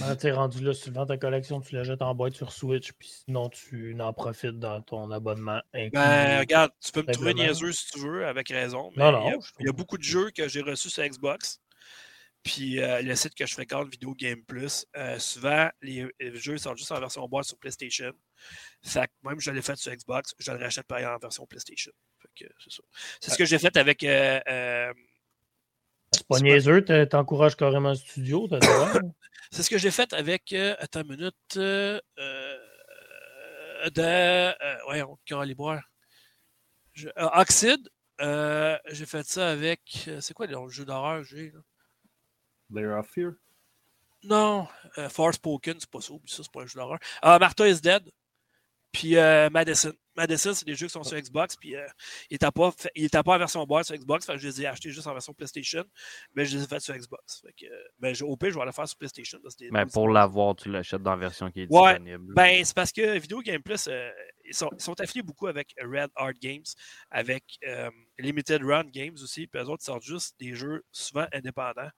Ben, 0.00 0.16
t'es 0.16 0.32
rendu 0.32 0.60
là, 0.62 0.74
si 0.74 0.82
tu 0.82 0.90
vends 0.90 1.06
ta 1.06 1.16
collection, 1.16 1.60
tu 1.60 1.76
la 1.76 1.84
jettes 1.84 2.02
en 2.02 2.16
boîte 2.16 2.34
sur 2.34 2.50
Switch, 2.50 2.90
puis 2.98 3.08
sinon 3.08 3.48
tu 3.48 3.96
en 4.00 4.12
profites 4.12 4.58
dans 4.58 4.82
ton 4.82 5.08
abonnement. 5.12 5.62
inclus. 5.72 5.90
Ben, 5.92 6.40
regarde, 6.40 6.72
tu 6.84 6.90
peux 6.90 7.02
me 7.02 7.12
trouver 7.12 7.32
niaiseux 7.34 7.70
si 7.70 7.86
tu 7.92 8.00
veux, 8.00 8.26
avec 8.26 8.48
raison. 8.48 8.90
Mais 8.96 9.04
Non, 9.04 9.12
non, 9.12 9.20
il, 9.20 9.24
y 9.26 9.28
a, 9.28 9.38
je 9.40 9.52
il 9.60 9.66
y 9.66 9.68
a 9.68 9.72
trouve- 9.72 9.76
beaucoup 9.76 9.98
de 9.98 10.02
jeux 10.02 10.30
que 10.32 10.48
j'ai 10.48 10.62
reçus 10.62 10.90
sur 10.90 11.04
Xbox. 11.06 11.60
Puis 12.44 12.80
euh, 12.80 13.02
le 13.02 13.14
site 13.14 13.34
que 13.34 13.44
je 13.46 13.52
fréquente, 13.52 13.90
Video 13.90 14.14
Game 14.14 14.42
Plus, 14.44 14.86
euh, 14.96 15.18
souvent, 15.18 15.68
les, 15.82 16.06
les 16.20 16.36
jeux 16.36 16.56
sortent 16.56 16.78
juste 16.78 16.92
en 16.92 17.00
version 17.00 17.26
boîte 17.28 17.44
sur 17.46 17.58
PlayStation. 17.58 18.12
Fait 18.82 19.06
que 19.08 19.28
même 19.28 19.40
je 19.40 19.50
l'ai 19.50 19.60
fait 19.62 19.76
sur 19.76 19.92
Xbox, 19.92 20.34
je 20.38 20.52
le 20.52 20.58
rachète 20.58 20.86
pareil 20.86 21.04
en 21.06 21.18
version 21.18 21.46
PlayStation. 21.46 21.92
Fait 22.22 22.44
que 22.46 22.52
c'est 22.62 22.72
ça. 22.72 22.82
C'est 23.20 23.30
ce 23.32 23.36
que 23.38 23.44
j'ai 23.44 23.58
fait 23.58 23.76
avec. 23.76 24.02
euh, 24.04 24.92
C'est 26.12 26.26
pas 26.26 26.38
niaiseux, 26.40 26.84
t'encourages 27.06 27.56
carrément 27.56 27.90
le 27.90 27.96
studio, 27.96 28.46
t'as 28.48 28.60
c'est 29.50 29.62
ce 29.62 29.68
que 29.70 29.76
j'ai 29.78 29.90
fait 29.90 30.12
avec. 30.12 30.52
attends 30.52 31.02
une 31.02 31.08
minute. 31.16 31.34
Euh, 31.56 32.00
de. 33.94 34.88
Ouais, 34.90 35.02
on 35.02 35.18
Calibre. 35.26 35.80
Je- 36.94 37.08
euh, 37.08 37.28
Oxide. 37.34 37.88
j'ai 38.20 39.06
fait 39.06 39.26
ça 39.26 39.50
avec. 39.50 40.08
C'est 40.20 40.34
quoi 40.34 40.46
le 40.46 40.68
jeu 40.68 40.84
d'horreur 40.84 41.18
que 41.22 41.24
j'ai? 41.28 41.50
là? 41.50 41.58
Layer 42.70 42.92
of 42.98 43.08
Fear? 43.08 43.32
Non, 44.24 44.66
euh, 44.98 45.08
Forspoken, 45.08 45.76
c'est 45.78 45.90
pas 45.90 46.00
ça, 46.00 46.14
ça, 46.26 46.42
c'est 46.42 46.52
pas 46.52 46.62
un 46.62 46.66
jeu 46.66 46.80
d'horreur. 46.80 46.98
Ah, 47.22 47.38
Martha 47.38 47.68
is 47.68 47.80
Dead. 47.80 48.10
Puis 48.90 49.16
euh, 49.16 49.50
Madison. 49.50 49.92
Madison, 50.16 50.54
c'est 50.54 50.64
des 50.64 50.74
jeux 50.74 50.86
qui 50.86 50.92
sont 50.92 51.04
sur 51.04 51.16
Xbox. 51.16 51.54
Puis 51.56 51.76
euh, 51.76 51.86
ils 52.30 52.34
n'étaient 52.34 52.50
pas, 52.50 52.72
pas 53.22 53.34
en 53.34 53.38
version 53.38 53.64
boîte 53.64 53.84
sur 53.84 53.94
Xbox. 53.94 54.24
Fait 54.26 54.32
que 54.32 54.38
je 54.38 54.48
les 54.48 54.62
ai 54.62 54.66
achetés 54.66 54.90
juste 54.90 55.06
en 55.06 55.12
version 55.12 55.32
PlayStation. 55.34 55.84
Mais 56.34 56.46
je 56.46 56.56
les 56.56 56.64
ai 56.64 56.66
faits 56.66 56.80
sur 56.80 56.96
Xbox. 56.96 57.42
Fait 57.42 57.52
que, 57.52 57.70
euh, 57.72 57.82
mais 58.00 58.14
je- 58.14 58.24
au 58.24 58.36
pire, 58.36 58.50
je 58.50 58.58
vais 58.58 58.64
le 58.64 58.72
faire 58.72 58.88
sur 58.88 58.96
PlayStation. 58.96 59.38
Mais 59.70 59.84
pour 59.86 60.08
l'avoir, 60.08 60.56
tu 60.56 60.70
l'achètes 60.70 61.02
dans 61.02 61.12
la 61.12 61.18
version 61.18 61.50
qui 61.50 61.60
est 61.60 61.66
Ouais, 61.70 61.98
disponible. 62.00 62.34
Ben, 62.34 62.64
c'est 62.64 62.74
parce 62.74 62.90
que 62.90 63.18
Video 63.18 63.40
Game 63.42 63.62
Plus, 63.62 63.86
euh, 63.88 64.10
ils, 64.46 64.54
sont, 64.54 64.70
ils 64.72 64.80
sont 64.80 64.98
affiliés 65.00 65.22
beaucoup 65.22 65.46
avec 65.46 65.74
Red 65.80 66.10
Art 66.16 66.32
Games, 66.40 66.64
avec 67.10 67.44
euh, 67.68 67.90
Limited 68.18 68.62
Run 68.64 68.84
Games 68.90 69.14
aussi. 69.22 69.46
Puis 69.46 69.60
eux 69.62 69.66
autres, 69.66 69.82
ils 69.82 69.86
sortent 69.86 70.02
juste 70.02 70.34
des 70.40 70.54
jeux 70.54 70.82
souvent 70.90 71.26
indépendants. 71.32 71.90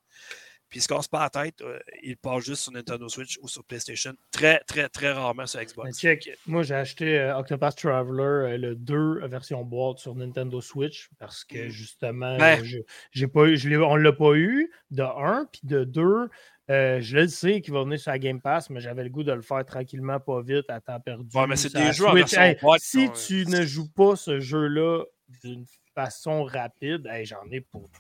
Puis 0.71 0.79
ils 0.79 0.83
se 0.83 0.89
cassent 0.89 1.09
pas 1.09 1.21
la 1.21 1.31
tête. 1.31 1.61
euh, 1.63 1.79
ils 2.03 2.17
passent 2.17 2.45
juste 2.45 2.63
sur 2.63 2.73
Nintendo 2.73 3.09
Switch 3.09 3.39
ou 3.43 3.49
sur 3.49 3.65
PlayStation. 3.65 4.13
Très, 4.31 4.61
très, 4.61 4.89
très 4.89 5.11
rarement 5.13 5.47
sur 5.47 5.61
Xbox. 5.61 5.99
check, 5.99 6.31
moi 6.47 6.63
j'ai 6.63 6.77
acheté 6.77 7.19
euh, 7.19 7.37
Octopath 7.37 7.77
Traveler 7.77 8.23
euh, 8.23 8.57
le 8.57 8.75
2 8.77 9.27
version 9.27 9.65
boîte 9.65 9.99
sur 9.99 10.15
Nintendo 10.15 10.61
Switch 10.61 11.09
parce 11.19 11.45
que 11.45 11.67
Mm. 11.67 11.71
justement, 11.71 12.39
Ben. 12.39 12.63
j'ai 13.11 13.27
pas 13.27 13.47
eu, 13.47 13.57
je 13.57 13.69
l'ai- 13.69 13.77
on 13.77 13.97
ne 13.97 14.03
l'a 14.03 14.13
pas 14.13 14.35
eu, 14.35 14.71
de 14.93 15.03
un, 15.03 15.47
puis 15.51 15.61
de 15.65 15.83
deux, 15.85 16.29
euh, 16.71 17.01
je 17.01 17.17
le 17.19 17.27
sais 17.29 17.61
qu'il 17.61 17.75
va 17.75 17.83
venir 17.83 17.99
sur 17.99 18.13
la 18.13 18.21
Game 18.21 18.41
Pass, 18.41 18.71
mais 18.71 18.79
j'avais 18.81 19.03
le 19.03 19.11
goût 19.11 19.25
de 19.25 19.33
le 19.33 19.43
faire 19.43 19.65
tranquillement, 19.67 20.21
pas 20.21 20.41
vite, 20.41 20.71
à 20.71 20.81
temps 20.81 21.01
perdu. 21.01 21.37
Ouais, 21.37 21.47
mais 21.49 21.57
c'est 21.57 21.73
des 21.75 21.93
jeux 21.93 22.07
Hey, 22.33 22.57
si 22.79 23.11
tu 23.27 23.43
euh, 23.43 23.59
ne 23.61 23.67
joues 23.67 23.91
pas 23.91 24.15
ce 24.15 24.39
jeu-là 24.39 25.05
d'une 25.43 25.67
façon 25.97 26.45
rapide, 26.45 27.07
hey, 27.11 27.27
j'en 27.27 27.45
ai 27.51 27.61
pour 27.61 27.91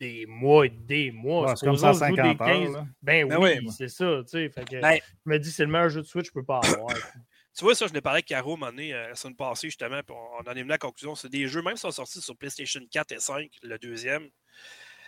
des 0.00 0.24
mois 0.26 0.66
et 0.66 0.70
des 0.70 1.10
mois. 1.12 1.46
Ouais, 1.48 1.56
c'est 1.56 1.66
comme 1.66 1.76
Supposons 1.76 1.98
ça, 1.98 2.08
que 2.10 2.16
je 2.16 2.22
joue 2.22 2.26
50 2.26 2.38
des 2.38 2.42
heures. 2.44 2.62
15. 2.64 2.72
là. 2.72 2.86
Ben, 3.02 3.28
Ben 3.28 3.38
oui, 3.38 3.50
oui. 3.62 3.68
c'est 3.76 3.88
ça, 3.88 4.20
tu 4.22 4.28
sais. 4.30 4.48
Fait 4.48 4.64
que 4.64 4.80
Ben, 4.80 4.98
je 5.26 5.30
me 5.30 5.38
dis, 5.38 5.50
c'est 5.52 5.64
le 5.64 5.70
meilleur 5.70 5.90
jeu 5.90 6.00
de 6.00 6.06
Switch 6.06 6.24
que 6.24 6.28
je 6.30 6.32
peux 6.40 6.44
pas 6.44 6.60
avoir. 6.64 6.88
tu 7.56 7.64
vois, 7.64 7.74
ça, 7.74 7.86
je 7.86 7.92
l'ai 7.92 8.00
parlé 8.00 8.16
avec 8.16 8.26
Caro 8.26 8.52
à 8.52 8.54
un 8.54 8.56
moment 8.56 8.70
donné, 8.72 8.94
euh, 8.94 9.08
la 9.10 9.14
semaine 9.14 9.36
passée, 9.36 9.68
justement, 9.68 10.00
puis 10.02 10.16
on, 10.16 10.42
on 10.44 10.50
en 10.50 10.54
est 10.54 10.60
venu 10.60 10.70
à 10.70 10.74
la 10.74 10.78
conclusion. 10.78 11.14
C'est 11.14 11.28
des 11.28 11.46
jeux, 11.48 11.62
même 11.62 11.76
si 11.76 11.82
sont 11.82 11.90
sortis 11.90 12.20
sur 12.22 12.36
PlayStation 12.36 12.80
4 12.90 13.12
et 13.12 13.18
5, 13.20 13.50
le 13.62 13.78
deuxième, 13.78 14.28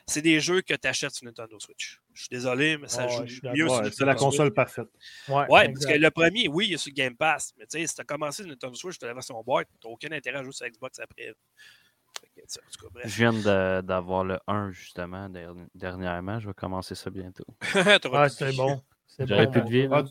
c'est 0.07 0.21
des 0.21 0.41
jeux 0.41 0.61
que 0.63 0.75
tu 0.75 0.89
achètes 0.89 1.15
sur 1.15 1.25
Nintendo 1.25 1.59
Switch. 1.61 2.01
Je 2.13 2.23
suis 2.23 2.29
désolé, 2.29 2.77
mais 2.77 2.89
ça 2.89 3.07
joue 3.09 3.23
mieux 3.23 3.69
sur 3.69 3.81
Ouais, 3.81 3.91
c'est 3.93 4.05
la 4.05 4.13
Switch. 4.13 4.19
console 4.25 4.53
parfaite. 4.53 4.89
Ouais, 5.29 5.47
Ouais, 5.49 5.69
parce 5.73 5.87
que 5.87 5.95
le 5.97 6.11
premier, 6.11 6.49
oui, 6.49 6.67
il 6.69 6.75
est 6.75 6.77
sur 6.77 6.93
Game 6.93 7.17
Pass. 7.17 7.55
Mais 7.57 7.67
tu 7.67 7.79
sais, 7.79 7.87
si 7.87 7.95
tu 7.95 8.01
as 8.01 8.05
commencé 8.05 8.43
sur 8.43 8.51
Nintendo 8.51 8.75
Switch, 8.75 8.99
tu 8.99 9.05
as 9.05 9.09
la 9.09 9.15
version 9.15 9.41
boîte, 9.43 9.69
tu 9.81 9.87
n'as 9.87 9.93
aucun 9.93 10.11
intérêt 10.13 10.39
à 10.39 10.43
jouer 10.43 10.53
sur 10.53 10.67
Xbox 10.67 10.99
après. 10.99 11.33
Fait 12.23 12.29
que, 12.29 12.41
tu 12.41 12.47
sais, 12.49 12.61
en 12.61 12.71
tout 12.89 12.89
cas, 12.95 13.01
Je 13.05 13.17
viens 13.17 13.83
d'avoir 13.83 14.25
le 14.25 14.39
1 14.47 14.71
justement 14.71 15.29
derni- 15.29 15.67
dernièrement. 15.75 16.39
Je 16.41 16.47
vais 16.49 16.55
commencer 16.55 16.95
ça 16.95 17.11
bientôt. 17.11 17.45
Ah, 18.15 18.29
c'est 18.29 18.57
bon. 18.57 18.81
C'est 19.07 19.27
J'aurais 19.27 19.47
bon. 19.47 19.53
plus 19.53 19.63
de 19.63 19.69
vie. 19.69 19.89
là. 19.89 20.05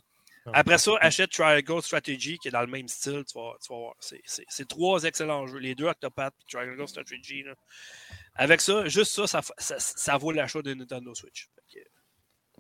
Ah, 0.48 0.52
Après 0.56 0.78
ça, 0.80 0.92
achète 1.02 1.32
Triangle 1.32 1.82
Strategy 1.84 2.38
qui 2.40 2.48
est 2.48 2.52
dans 2.52 2.62
le 2.62 2.68
même 2.68 2.88
style. 2.88 3.24
Tu 3.26 3.38
vas, 3.38 3.54
tu 3.64 3.72
vas 3.72 3.80
voir. 3.80 3.96
C'est- 4.00 4.68
trois 4.68 5.04
excellents 5.04 5.46
jeux. 5.48 5.60
Les 5.60 5.76
deux 5.76 5.86
Octopath 5.86 6.34
et 6.42 6.52
Triangle 6.52 6.88
Strategy. 6.88 7.44
là. 7.44 7.54
Avec 8.36 8.60
ça, 8.62 8.88
juste 8.88 9.14
ça, 9.14 9.28
ça, 9.28 9.42
fa- 9.42 9.54
ça, 9.58 9.76
ça 9.80 10.18
vaut 10.18 10.32
l'achat 10.32 10.62
de 10.62 10.74
Nintendo 10.74 11.14
Switch. 11.14 11.48
Que- 11.72 11.80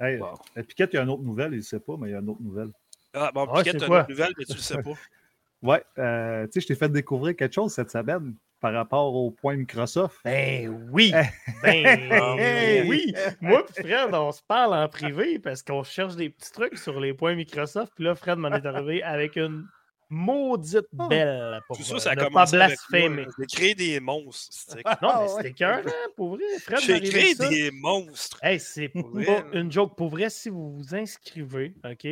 Hey, 0.04 0.20
Wow. 0.20 0.40
euh, 0.58 0.64
Piquette, 0.64 0.92
il 0.94 0.96
y 0.96 1.00
a 1.00 1.04
une 1.04 1.10
autre 1.10 1.24
nouvelle, 1.24 1.54
il 1.54 1.58
ne 1.58 1.62
sait 1.62 1.80
pas, 1.80 1.96
mais 1.98 2.10
il 2.10 2.12
y 2.12 2.16
a 2.16 2.20
une 2.20 2.30
autre 2.30 2.42
nouvelle. 2.42 2.72
Ah, 3.14 3.32
bon, 3.34 3.46
Ouais, 3.48 3.58
Piquette, 3.60 3.74
c'est 3.74 3.80
t'as 3.80 3.88
quoi? 3.88 3.96
une 3.98 4.02
autre 4.04 4.10
nouvelle, 4.12 4.34
mais 4.38 4.46
tu 4.46 4.54
le 4.54 4.60
sais 4.60 4.82
pas. 4.82 4.92
Ouais, 5.64 5.84
euh, 6.00 6.46
tu 6.48 6.54
sais, 6.54 6.62
je 6.62 6.68
t'ai 6.68 6.76
fait 6.76 6.90
découvrir 6.90 7.36
quelque 7.36 7.54
chose 7.54 7.72
cette 7.74 7.92
semaine 7.92 8.36
par 8.62 8.74
rapport 8.74 9.14
au 9.16 9.32
point 9.32 9.56
Microsoft? 9.58 10.18
Ben 10.24 10.70
oui. 10.92 11.12
Ben 11.64 11.86
Hey! 12.40 12.88
oui. 12.88 13.14
Moi 13.42 13.66
et 13.78 13.82
Fred, 13.82 14.14
on 14.14 14.32
se 14.32 14.42
parle 14.48 14.74
en 14.76 14.88
privé 14.88 15.40
parce 15.40 15.62
qu'on 15.64 15.84
cherche 15.84 16.16
des 16.16 16.30
petits 16.30 16.52
trucs 16.52 16.78
sur 16.78 17.00
les 17.00 17.14
points 17.14 17.36
Microsoft. 17.36 17.92
Puis 17.96 18.06
là, 18.06 18.16
Fred 18.16 18.38
m'en 18.38 18.50
est 18.54 18.66
arrivé 18.66 19.04
avec 19.04 19.36
une 19.36 19.66
maudite 20.10 20.86
belle 21.10 21.62
pour 21.68 21.78
Tout 21.78 21.84
ça, 21.84 21.98
ça 22.00 22.12
a 22.12 22.16
pas 22.16 22.26
commencé 22.26 22.56
avec 22.58 22.78
blasphémer. 22.90 23.26
J'ai 23.40 23.46
créé 23.46 23.76
des 23.76 24.00
monstres. 24.00 24.50
c'est- 24.52 24.76
Non, 24.76 24.82
mais 25.02 25.08
Ah, 25.10 25.28
c'était 25.38 25.54
cœur, 25.54 25.82
pour 26.16 26.36
vrai. 26.36 26.44
Fred 26.62 26.80
J'ai 26.82 27.00
créé 27.02 27.34
ça. 27.36 27.48
des 27.50 27.72
monstres. 27.72 28.38
Hey, 28.44 28.60
c'est 28.60 28.90
pas 28.90 29.02
une 29.54 29.72
joke. 29.72 29.96
Pour 29.96 30.10
vrai, 30.10 30.30
si 30.30 30.50
vous 30.50 30.74
vous 30.78 30.94
inscrivez, 30.96 31.74
OK, 31.90 32.08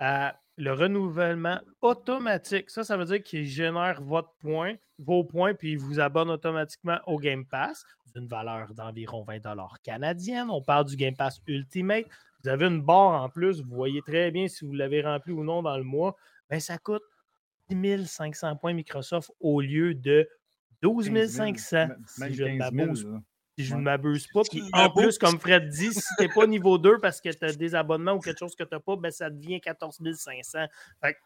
à 0.00 0.34
le 0.56 0.72
renouvellement 0.72 1.60
automatique, 1.80 2.70
ça, 2.70 2.84
ça 2.84 2.96
veut 2.96 3.04
dire 3.04 3.22
qu'il 3.22 3.46
génère 3.46 4.02
votre 4.02 4.32
point, 4.40 4.74
vos 4.98 5.24
points, 5.24 5.54
puis 5.54 5.72
il 5.72 5.78
vous 5.78 6.00
abonne 6.00 6.30
automatiquement 6.30 6.98
au 7.06 7.18
Game 7.18 7.46
Pass 7.46 7.84
d'une 8.14 8.26
valeur 8.26 8.74
d'environ 8.74 9.24
20 9.24 9.40
canadiennes. 9.82 10.50
On 10.50 10.62
parle 10.62 10.86
du 10.86 10.96
Game 10.96 11.16
Pass 11.16 11.40
Ultimate. 11.46 12.04
Vous 12.42 12.50
avez 12.50 12.66
une 12.66 12.82
barre 12.82 13.22
en 13.22 13.28
plus. 13.28 13.62
Vous 13.62 13.74
voyez 13.74 14.02
très 14.02 14.30
bien 14.30 14.48
si 14.48 14.64
vous 14.64 14.72
l'avez 14.72 15.02
rempli 15.02 15.32
ou 15.32 15.44
non 15.44 15.62
dans 15.62 15.76
le 15.76 15.84
mois. 15.84 16.16
Ben, 16.50 16.60
ça 16.60 16.76
coûte 16.76 17.02
10 17.70 18.06
500 18.06 18.56
points 18.56 18.74
Microsoft 18.74 19.30
au 19.40 19.60
lieu 19.60 19.94
de 19.94 20.28
12 20.82 21.26
500 21.26 21.76
Même 21.76 22.04
si 22.06 22.34
je 22.34 22.44
ne 22.44 22.58
15 22.58 22.72
000, 22.72 22.86
m'abuse. 22.86 23.06
Si 23.58 23.64
je 23.64 23.72
ne 23.74 23.78
Ouais. 23.78 23.84
m'abuse 23.84 24.26
pas. 24.32 24.42
Puis 24.50 24.62
ne 24.62 24.68
en 24.78 24.90
plus, 24.90 25.18
comme 25.18 25.38
Fred 25.38 25.68
dit, 25.68 25.92
si 25.92 26.02
t'es 26.18 26.28
pas 26.28 26.46
niveau 26.46 26.78
2 26.78 26.98
parce 26.98 27.20
que 27.20 27.28
tu 27.30 27.44
as 27.44 27.52
des 27.54 27.74
abonnements 27.74 28.12
ou 28.14 28.20
quelque 28.20 28.38
chose 28.38 28.54
que 28.54 28.64
tu 28.64 28.74
n'as 28.74 28.80
pas, 28.80 28.96
ben 28.96 29.10
ça 29.10 29.28
devient 29.30 29.60
14 29.60 29.98
500. 30.14 30.66
Fait 31.00 31.12
que 31.14 31.18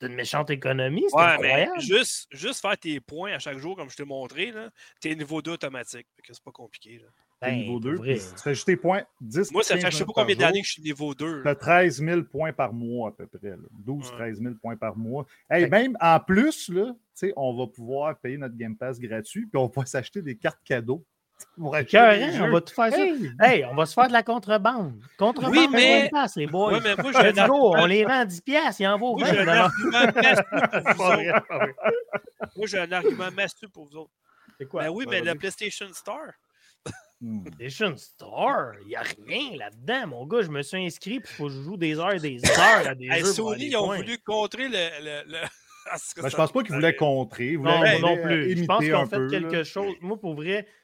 c'est 0.00 0.08
une 0.08 0.14
méchante 0.14 0.50
économie, 0.50 1.04
c'est 1.08 1.16
Ouais, 1.16 1.38
mais 1.40 1.52
incroyable. 1.52 1.80
juste, 1.80 2.26
juste 2.32 2.60
faire 2.60 2.76
tes 2.76 2.98
points 3.00 3.34
à 3.34 3.38
chaque 3.38 3.58
jour, 3.58 3.76
comme 3.76 3.88
je 3.88 3.96
t'ai 3.96 4.04
montré, 4.04 4.50
là, 4.50 4.70
t'es 5.00 5.14
niveau 5.14 5.40
2 5.42 5.52
automatique. 5.52 6.06
C'est 6.28 6.42
pas 6.42 6.50
compliqué. 6.50 6.98
là. 6.98 7.08
Ben, 7.40 7.56
niveau 7.56 7.72
pour 7.72 7.80
2. 7.80 7.94
vrai. 7.96 8.14
Tu 8.14 8.42
fais 8.42 8.54
juste 8.54 8.66
tes 8.66 8.76
points 8.76 9.02
10 9.20 9.50
Moi, 9.50 9.64
ça 9.64 9.74
fait 9.74 9.82
15 9.82 9.92
je 9.92 9.98
sais 9.98 10.04
pas 10.04 10.12
combien 10.14 10.36
d'années 10.36 10.60
que 10.60 10.66
je 10.66 10.72
suis 10.74 10.82
niveau 10.82 11.12
2. 11.12 11.42
Tu 11.42 11.48
as 11.48 11.54
13 11.56 11.98
000 12.00 12.22
points 12.22 12.52
par 12.52 12.72
mois 12.72 13.08
à 13.08 13.12
peu 13.12 13.26
près. 13.26 13.50
là. 13.50 13.56
12 13.72 14.10
Ouais. 14.10 14.16
13 14.16 14.40
000 14.40 14.54
points 14.62 14.76
par 14.76 14.96
mois. 14.96 15.26
Hey, 15.50 15.68
même 15.68 15.96
en 16.00 16.20
plus, 16.20 16.68
là, 16.68 16.86
tu 16.92 16.98
sais, 17.14 17.32
on 17.36 17.56
va 17.56 17.66
pouvoir 17.66 18.16
payer 18.20 18.38
notre 18.38 18.56
Game 18.56 18.76
Pass 18.76 18.98
gratuit, 19.00 19.46
puis 19.46 19.56
on 19.60 19.66
va 19.66 19.86
s'acheter 19.86 20.22
des 20.22 20.36
cartes 20.36 20.62
cadeaux. 20.64 21.04
Pour 21.58 21.74
hein, 21.76 21.82
on 22.40 22.50
va 22.50 22.60
tout 22.60 22.74
faire 22.74 22.90
ça. 22.92 22.98
Hey! 23.40 23.64
On 23.64 23.74
va 23.74 23.86
se 23.86 23.94
faire 23.94 24.08
de 24.08 24.12
la 24.12 24.22
contrebande. 24.22 24.94
Contrebande, 25.18 25.54
Oui, 25.56 25.68
mais- 25.70 26.10
les 26.36 26.46
boys. 26.46 26.72
Ouais, 26.74 26.80
mais 26.82 26.94
moi, 26.96 27.12
Let's 27.22 27.46
go, 27.48 27.74
on 27.76 27.86
les 27.86 28.04
vend 28.04 28.20
à 28.20 28.24
10 28.24 28.40
piastres, 28.40 28.80
il 28.80 28.86
en 28.86 28.98
vaut 28.98 29.16
Moi, 29.16 29.28
j'ai 29.30 29.44
20. 29.44 29.52
un 29.52 29.58
argument 29.58 30.12
massue 30.14 30.42
pour 30.44 30.82
Pas 30.82 30.92
vous 30.92 31.22
vrai, 31.22 31.30
autres. 31.32 31.46
pas 31.46 31.58
vrai. 31.58 31.74
Moi, 32.56 32.66
j'ai 32.66 32.78
un 32.78 32.92
argument 32.92 33.30
massue 33.36 33.68
pour 33.68 33.84
vous 33.86 33.96
autres. 33.96 34.10
C'est 34.58 34.66
quoi? 34.66 34.82
Ben 34.82 34.88
oui, 34.90 35.04
Ouais, 35.06 35.20
mais 35.22 35.32
le 35.32 35.38
PlayStation 35.38 35.86
Store. 35.92 36.18
Hmm. 37.20 37.44
PlayStation 37.44 37.96
Store, 37.96 38.72
il 38.82 38.88
n'y 38.88 38.96
a 38.96 39.02
rien 39.02 39.56
là-dedans, 39.56 40.08
mon 40.08 40.26
gars. 40.26 40.42
Je 40.42 40.48
me 40.48 40.60
suis 40.62 40.84
inscrit, 40.84 41.20
puis 41.20 41.30
il 41.32 41.36
faut 41.36 41.46
que 41.46 41.52
je 41.52 41.62
joue 41.62 41.76
des 41.76 41.98
heures 41.98 42.14
et 42.14 42.18
des 42.18 42.40
heures 42.44 42.88
à 42.88 42.94
des 42.96 43.06
Hey, 43.06 43.20
jeux. 43.20 43.26
Sony, 43.32 43.66
ils 43.66 43.76
ont 43.76 43.94
voulu 43.94 44.18
contrer 44.18 44.68
le. 44.68 45.22
le. 45.30 45.38
Ah, 45.90 45.96
Ben, 46.22 46.28
je 46.28 46.36
pense 46.36 46.52
pas 46.52 46.62
qu'ils 46.62 46.74
voulaient 46.74 46.96
contrer. 46.96 47.46
Ils 47.52 47.58
voulaient 47.58 47.98
Non, 48.00 48.08
non 48.08 48.16
euh, 48.18 48.22
plus. 48.22 48.56
Je 48.56 48.64
pense 48.64 48.78
imiter 48.82 48.84
qu'ils 48.86 48.94
ont 48.94 49.00
un 49.02 49.06
fait 49.06 49.16
peu, 49.16 49.28
quelque 49.28 49.52
là. 49.56 49.64
chose. 49.64 49.94
Moi, 50.00 50.16
pour 50.20 50.34
vrai, 50.34 50.66
je 50.66 50.81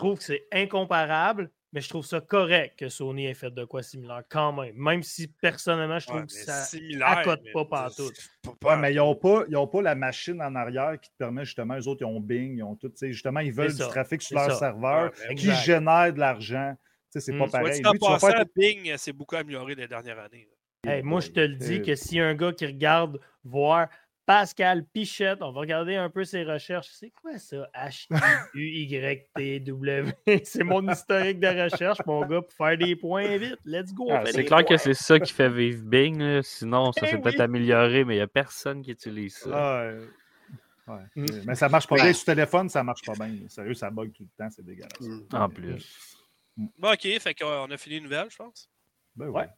trouve 0.00 0.18
que 0.18 0.24
c'est 0.24 0.46
incomparable, 0.52 1.50
mais 1.72 1.80
je 1.80 1.88
trouve 1.88 2.04
ça 2.04 2.20
correct 2.20 2.78
que 2.78 2.88
Sony 2.88 3.26
ait 3.26 3.34
fait 3.34 3.50
de 3.52 3.64
quoi 3.64 3.82
similaire 3.82 4.22
quand 4.28 4.52
même. 4.52 4.74
Même 4.76 5.02
si 5.02 5.28
personnellement, 5.28 5.98
je 5.98 6.06
trouve 6.06 6.20
Ouais, 6.22 6.26
que 6.26 6.32
ça. 6.32 6.64
similaire, 6.64 7.06
accote 7.18 7.40
pas 7.52 7.64
pas- 7.64 7.88
Ouais, 8.64 8.76
mais 8.76 8.92
ils 8.92 8.96
n'ont 8.96 9.14
pas, 9.14 9.44
ils 9.48 9.56
ont 9.56 9.66
pas 9.68 9.82
la 9.82 9.94
machine 9.94 10.40
en 10.42 10.54
arrière 10.56 10.98
qui 11.00 11.10
te 11.10 11.16
permet 11.18 11.44
justement, 11.44 11.76
eux 11.78 11.86
autres, 11.86 12.00
ils 12.02 12.06
ont 12.06 12.18
Bing, 12.20 12.56
ils 12.58 12.62
ont 12.62 12.74
tout. 12.76 12.88
tu 12.88 12.96
sais, 12.96 13.12
Justement, 13.12 13.40
ils 13.40 13.52
veulent 13.52 13.70
ça, 13.72 13.84
du 13.84 13.90
trafic 13.90 14.20
sur 14.22 14.36
leur 14.36 14.50
ça. 14.50 14.58
serveur 14.58 15.12
Ouais, 15.28 15.34
qui 15.36 15.52
génère 15.52 16.12
de 16.12 16.18
l'argent. 16.18 16.74
Tu 17.12 17.20
sais, 17.20 17.20
C'est 17.20 17.38
pas 17.38 17.48
Soit 17.48 17.58
pareil. 17.60 17.74
Soit 17.74 17.82
dit 17.82 17.88
en 17.88 17.92
Lui, 17.92 17.98
passant, 17.98 18.26
faire- 18.28 18.44
Bing 18.56 18.96
s'est 18.96 19.12
beaucoup 19.12 19.36
amélioré 19.36 19.74
les 19.74 19.86
dernières 19.88 20.18
années. 20.18 20.48
Hey, 20.86 21.02
moi, 21.02 21.20
je 21.20 21.28
te 21.30 21.40
le 21.40 21.56
dis 21.56 21.74
Euh, 21.80 21.84
que 21.84 21.94
si 21.94 22.18
un 22.18 22.34
gars 22.34 22.52
qui 22.52 22.64
regarde 22.66 23.20
voir 23.44 23.88
Pascal 24.30 24.84
Pichette. 24.84 25.42
On 25.42 25.50
va 25.50 25.58
regarder 25.58 25.96
un 25.96 26.08
peu 26.08 26.22
ses 26.22 26.44
recherches. 26.44 26.86
C'est 26.92 27.10
quoi 27.10 27.36
ça? 27.36 27.68
H-I-U-Y-T-W. 28.54 30.04
c'est 30.44 30.62
mon 30.62 30.88
historique 30.88 31.40
de 31.40 31.48
recherche, 31.64 31.98
mon 32.06 32.24
gars, 32.24 32.40
pour 32.42 32.52
faire 32.52 32.78
des 32.78 32.94
points 32.94 33.38
vite. 33.38 33.58
Let's 33.64 33.92
go. 33.92 34.06
Ah, 34.08 34.22
C'est 34.26 34.44
clair 34.44 34.64
que 34.64 34.76
c'est 34.76 34.94
ça 34.94 35.18
qui 35.18 35.32
fait 35.32 35.48
vivre 35.50 35.82
Bing. 35.82 36.20
là. 36.20 36.44
Sinon, 36.44 36.92
ça 36.92 37.06
Eh 37.06 37.10
s'est 37.10 37.18
peut-être 37.18 37.38
oui. 37.38 37.42
amélioré, 37.42 38.04
mais 38.04 38.14
il 38.14 38.18
n'y 38.18 38.22
a 38.22 38.28
personne 38.28 38.82
qui 38.82 38.92
utilise 38.92 39.34
ça. 39.36 39.50
Ah, 39.52 39.80
euh, 39.80 40.06
ouais. 40.86 41.00
Mm. 41.16 41.26
Mais 41.48 41.56
ça 41.56 41.68
marche 41.68 41.88
pas 41.88 41.96
bien. 41.96 42.12
Sur 42.12 42.26
téléphone, 42.26 42.68
ça 42.68 42.84
marche 42.84 43.02
pas 43.04 43.14
bien. 43.14 43.34
Sérieux, 43.48 43.74
ça 43.74 43.90
bug 43.90 44.12
tout 44.12 44.22
le 44.22 44.28
temps. 44.38 44.48
C'est 44.48 44.64
dégueulasse. 44.64 45.00
Mm. 45.00 45.26
En 45.32 45.48
plus. 45.48 46.16
Bon, 46.78 46.92
OK, 46.92 47.02
fait 47.18 47.34
qu'on 47.34 47.68
a 47.68 47.76
fini 47.76 47.96
une 47.96 48.04
nouvelle, 48.04 48.30
je 48.30 48.36
pense. 48.36 48.70
Ben 49.16 49.26
ouais. 49.26 49.48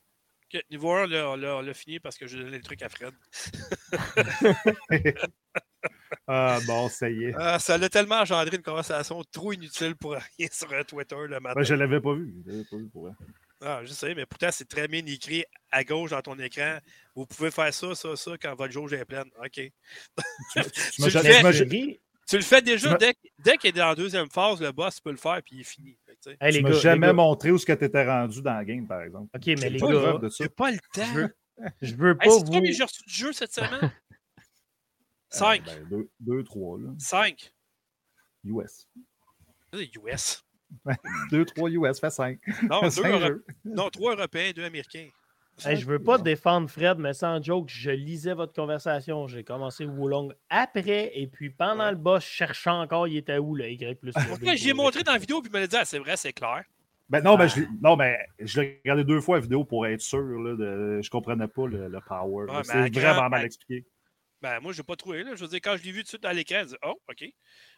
Niveau 0.70 0.92
1, 0.92 1.06
là, 1.06 1.30
on 1.30 1.36
l'a- 1.36 1.56
on 1.56 1.60
l'a 1.60 1.74
fini 1.74 2.00
parce 2.00 2.16
que 2.18 2.26
j'ai 2.26 2.38
donné 2.38 2.56
le 2.58 2.62
truc 2.62 2.82
à 2.82 2.88
Fred. 2.88 3.12
Ah, 6.28 6.60
bon, 6.66 6.88
ça 6.88 7.10
y 7.10 7.24
est. 7.24 7.34
Ah, 7.36 7.58
ça 7.58 7.76
l'a 7.76 7.88
tellement 7.88 8.20
engendré 8.20 8.54
une 8.56 8.62
conversation 8.62 9.22
trop 9.32 9.52
inutile 9.52 9.96
pour 9.96 10.12
rien 10.12 10.48
sur 10.52 10.68
Twitter 10.86 11.16
le 11.28 11.40
matin. 11.40 11.54
Ben, 11.56 11.64
je 11.64 11.74
l'avais 11.74 12.00
pas 12.00 12.14
vu. 12.14 12.32
Je 12.46 12.50
l'avais 12.52 12.64
pas 12.64 12.76
vu 12.76 12.88
pour 12.88 13.02
vrai. 13.06 13.12
Ah, 13.60 13.80
je 13.84 13.92
sais, 13.92 14.14
mais 14.14 14.26
pourtant, 14.26 14.50
c'est 14.52 14.68
très 14.68 14.86
bien 14.86 15.04
écrit 15.06 15.44
à 15.72 15.82
gauche 15.82 16.10
dans 16.10 16.22
ton 16.22 16.38
écran. 16.38 16.78
Vous 17.16 17.26
pouvez 17.26 17.50
faire 17.50 17.72
ça, 17.74 17.94
ça, 17.94 18.14
ça 18.14 18.32
quand 18.40 18.54
votre 18.54 18.72
jauge 18.72 18.92
est 18.92 19.04
pleine. 19.04 19.30
OK. 19.44 19.50
Tu 19.54 19.72
Tu 20.92 21.02
le 21.02 21.10
fais. 21.10 21.42
Tu 22.32 22.38
Tu? 22.38 22.42
Tu 22.42 22.50
le 22.52 22.56
fais 22.56 22.62
déjà 22.62 22.90
Tu 22.92 22.98
dès, 22.98 23.14
dès 23.38 23.56
qu'il 23.58 23.68
est 23.70 23.72
dans 23.72 23.88
la 23.88 23.94
deuxième 23.94 24.28
phase, 24.30 24.60
le 24.60 24.72
boss 24.72 25.00
peut 25.00 25.10
le 25.10 25.16
faire 25.16 25.40
puis 25.44 25.56
il 25.56 25.60
est 25.60 25.64
fini. 25.64 25.96
Fait 26.06 26.16
tu 26.22 26.36
Hey, 26.40 26.52
tu 26.52 26.62
m'as 26.62 26.72
jamais 26.72 27.12
montré 27.12 27.50
où 27.50 27.58
ce 27.58 27.66
que 27.66 27.72
tu 27.72 27.84
étais 27.84 28.06
rendu 28.06 28.42
dans 28.42 28.54
la 28.54 28.64
game, 28.64 28.86
par 28.86 29.02
exemple. 29.02 29.28
OK, 29.34 29.46
mais 29.46 29.70
les 29.70 29.78
pas 29.78 29.86
de 29.88 30.00
gars, 30.00 30.18
de. 30.18 30.28
J'ai 30.38 30.48
pas 30.48 30.70
le 30.70 30.78
je 30.94 31.00
temps. 31.00 31.12
veux, 31.14 31.36
je 31.82 31.94
veux 31.94 32.16
pas 32.16 32.24
Hey, 32.24 32.30
c'est 32.32 32.38
vous... 32.46 32.52
combien 32.52 32.72
j'ai 32.72 32.82
reçu 32.84 33.02
du 33.06 33.12
jeu 33.12 33.32
cette 33.32 33.52
semaine? 33.52 33.90
5. 35.30 35.62
Euh, 35.68 35.74
ben, 35.74 35.88
deux, 35.88 36.10
deux, 36.20 36.44
trois, 36.44 36.78
là. 36.78 36.90
5. 36.98 37.52
US. 38.44 38.88
US. 39.94 40.44
Deux, 41.30 41.44
trois 41.44 41.68
US, 41.70 42.00
fait 42.00 42.10
cinq. 42.10 42.38
Non, 42.68 42.80
deux 42.82 42.90
Cinq 42.90 43.06
Euro- 43.10 43.26
jeux. 43.26 43.44
non, 43.64 43.90
trois 43.90 44.14
Européens, 44.14 44.52
deux 44.54 44.64
Américains. 44.64 45.08
Hey, 45.70 45.76
je 45.76 45.86
veux 45.86 45.98
pas 45.98 46.18
défendre 46.18 46.68
Fred, 46.68 46.98
mais 46.98 47.12
sans 47.12 47.42
joke, 47.42 47.68
je 47.68 47.90
lisais 47.90 48.34
votre 48.34 48.52
conversation. 48.52 49.26
J'ai 49.26 49.44
commencé 49.44 49.84
Wulong 49.84 50.32
après, 50.50 51.10
et 51.14 51.26
puis 51.26 51.50
pendant 51.50 51.84
Ouais. 51.84 51.90
le 51.92 51.96
boss, 51.96 52.24
je 52.24 52.30
cherchais 52.30 52.70
encore, 52.70 53.08
il 53.08 53.16
était 53.16 53.38
où, 53.38 53.54
le 53.54 53.70
Y 53.70 53.94
plus 53.98 54.12
B, 54.12 54.48
j'ai 54.56 54.72
montré 54.72 55.02
dans 55.02 55.12
la 55.12 55.18
vidéo 55.18 55.40
puis 55.40 55.50
il 55.52 55.54
me 55.56 55.60
l'a 55.60 55.66
dit, 55.66 55.76
ah, 55.78 55.84
c'est 55.84 55.98
vrai, 55.98 56.16
c'est 56.16 56.32
clair. 56.32 56.62
Ben 57.08 57.20
non, 57.22 57.36
ben, 57.36 57.44
Ah. 57.44 57.46
je, 57.48 57.60
l'ai- 57.60 57.66
non, 57.82 57.96
mais 57.96 58.18
je 58.38 58.60
l'ai 58.60 58.80
regardé 58.84 59.04
deux 59.04 59.20
fois 59.20 59.36
la 59.36 59.42
vidéo 59.42 59.64
pour 59.64 59.86
être 59.86 60.00
sûr. 60.00 60.18
Là, 60.20 60.54
de, 60.56 61.00
je 61.02 61.10
comprenais 61.10 61.46
pas 61.48 61.66
le, 61.66 61.88
le 61.88 61.98
power. 62.00 62.46
Ouais, 62.50 62.64
c'est 62.64 62.72
à 62.72 62.88
vraiment 62.88 63.14
grand- 63.20 63.28
mal 63.28 63.44
expliqué. 63.44 63.84
Ben, 64.42 64.58
moi, 64.60 64.72
je 64.72 64.78
n'ai 64.78 64.84
pas 64.84 64.96
trouvé. 64.96 65.22
Là. 65.22 65.36
Je 65.36 65.40
veux 65.42 65.48
dire, 65.48 65.60
quand 65.62 65.76
je 65.76 65.84
l'ai 65.84 65.92
vu 65.92 66.00
tout 66.00 66.02
de 66.02 66.08
suite 66.08 66.22
dans 66.24 66.32
l'écran, 66.32 66.62
je 66.62 66.68
dis, 66.70 66.76
oh, 66.82 67.00
OK. 67.08 67.24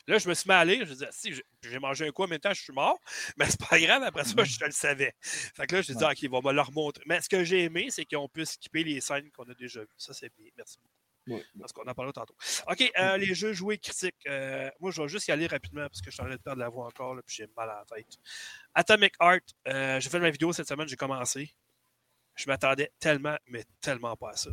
Là, 0.07 0.19
je 0.19 0.29
me 0.29 0.35
suis 0.35 0.49
mis 0.49 0.55
à 0.55 0.59
aller. 0.61 0.85
Je 0.87 0.95
dis, 0.95 1.05
si, 1.11 1.35
j'ai- 1.62 1.79
mangé 1.79 2.07
un 2.09 2.11
coup 2.11 2.25
en 2.25 2.27
même 2.29 2.41
temps, 2.41 2.55
je 2.55 2.62
suis 2.62 2.73
mort. 2.73 2.99
Mais 3.37 3.45
c'est 3.51 3.61
pas 3.61 3.79
grave, 3.79 4.03
après 4.03 4.25
ça, 4.25 4.43
je 4.43 4.65
le 4.65 4.71
savais. 4.71 5.15
Fait 5.21 5.67
que 5.67 5.77
là, 5.77 5.83
je 5.83 5.93
me 5.93 5.99
dit, 5.99 6.05
Ouais. 6.05 6.11
OK, 6.12 6.23
il 6.23 6.31
va 6.31 6.41
me 6.43 6.53
le 6.53 6.61
remontrer. 6.62 7.05
Mais 7.07 7.21
ce 7.21 7.29
que 7.29 7.45
j'ai 7.45 7.65
aimé, 7.65 7.89
c'est 7.91 8.07
qu'on 8.07 8.29
peut 8.29 8.47
skipper 8.47 8.83
les 8.83 9.01
scènes 9.03 9.31
qu'on 9.31 9.45
a 9.45 9.55
déjà 9.55 9.81
vues. 9.81 9.89
Ça, 9.99 10.15
c'est 10.15 10.33
bien. 10.39 10.51
Merci 10.57 10.79
beaucoup. 10.79 11.43
Parce 11.59 11.73
qu'on 11.73 11.85
en 11.87 11.95
parlera 11.95 12.12
tantôt. 12.12 12.35
OK, 12.71 12.93
euh, 12.99 13.17
les 13.19 13.35
jeux 13.35 13.53
joués 13.53 13.79
critiques. 13.79 14.27
Euh, 14.27 14.71
moi, 14.81 14.91
je 14.91 15.01
vais 15.03 15.09
juste 15.09 15.29
y 15.29 15.33
aller 15.33 15.47
rapidement 15.47 15.83
parce 15.89 16.01
que 16.01 16.11
je 16.11 16.15
suis 16.15 16.23
en 16.23 16.27
train 16.27 16.37
de 16.37 16.41
perdre 16.43 16.61
la 16.61 16.69
voix 16.69 16.87
encore, 16.87 17.15
là, 17.15 17.23
puis 17.27 17.37
j'ai 17.37 17.47
mal 17.57 17.69
à 17.71 17.85
la 17.89 17.97
tête. 17.97 18.09
Atomic 18.75 19.15
Heart, 19.21 19.45
euh, 19.69 20.01
j'ai 20.01 20.11
fait 20.11 20.21
ma 20.21 20.31
vidéo 20.31 20.53
cette 20.53 20.69
semaine, 20.69 20.87
j'ai 20.89 20.97
commencé. 20.97 21.51
Je 22.37 22.47
m'attendais 22.47 22.91
tellement, 22.99 23.37
mais 23.47 23.65
tellement 23.81 24.17
pas 24.17 24.31
à 24.31 24.37
ça. 24.37 24.51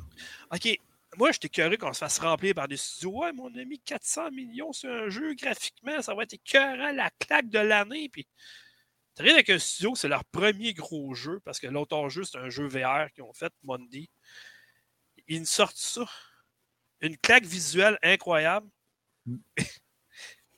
OK, 0.51 0.77
moi, 1.17 1.31
j'étais 1.31 1.49
curieux 1.49 1.77
qu'on 1.77 1.93
se 1.93 1.99
fasse 1.99 2.19
remplir 2.19 2.55
par 2.55 2.67
des 2.67 2.77
studios. 2.77 3.21
Ouais, 3.21 3.33
mon 3.33 3.53
ami, 3.55 3.79
400 3.79 4.31
millions 4.31 4.71
sur 4.71 4.89
un 4.89 5.09
jeu, 5.09 5.33
graphiquement, 5.33 6.01
ça 6.01 6.15
va 6.15 6.23
être 6.23 6.33
écœurant, 6.33 6.91
la 6.91 7.09
claque 7.19 7.49
de 7.49 7.59
l'année. 7.59 8.09
Puis, 8.09 8.27
t'arrives 9.15 9.33
avec 9.33 9.49
un 9.49 9.59
studio, 9.59 9.93
c'est 9.95 10.07
leur 10.07 10.23
premier 10.25 10.73
gros 10.73 11.13
jeu, 11.13 11.41
parce 11.43 11.59
que 11.59 11.67
l'autre 11.67 12.09
jeu, 12.09 12.23
c'est 12.23 12.37
un 12.37 12.49
jeu 12.49 12.67
VR 12.67 13.11
qu'ils 13.13 13.23
ont 13.23 13.33
fait, 13.33 13.51
Monday. 13.63 14.09
Ils 15.27 15.39
nous 15.39 15.45
sortent 15.45 15.77
ça. 15.77 16.05
Une 17.01 17.17
claque 17.17 17.45
visuelle 17.45 17.97
incroyable. 18.03 18.69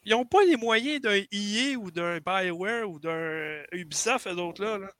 Ils 0.06 0.12
n'ont 0.12 0.26
pas 0.26 0.44
les 0.44 0.58
moyens 0.58 1.00
d'un 1.00 1.22
EA 1.32 1.78
ou 1.78 1.90
d'un 1.90 2.20
Bioware 2.20 2.90
ou 2.90 3.00
d'un 3.00 3.64
Ubisoft, 3.72 4.28
eux 4.28 4.38
autres 4.38 4.62
là. 4.62 4.78
là. 4.78 4.92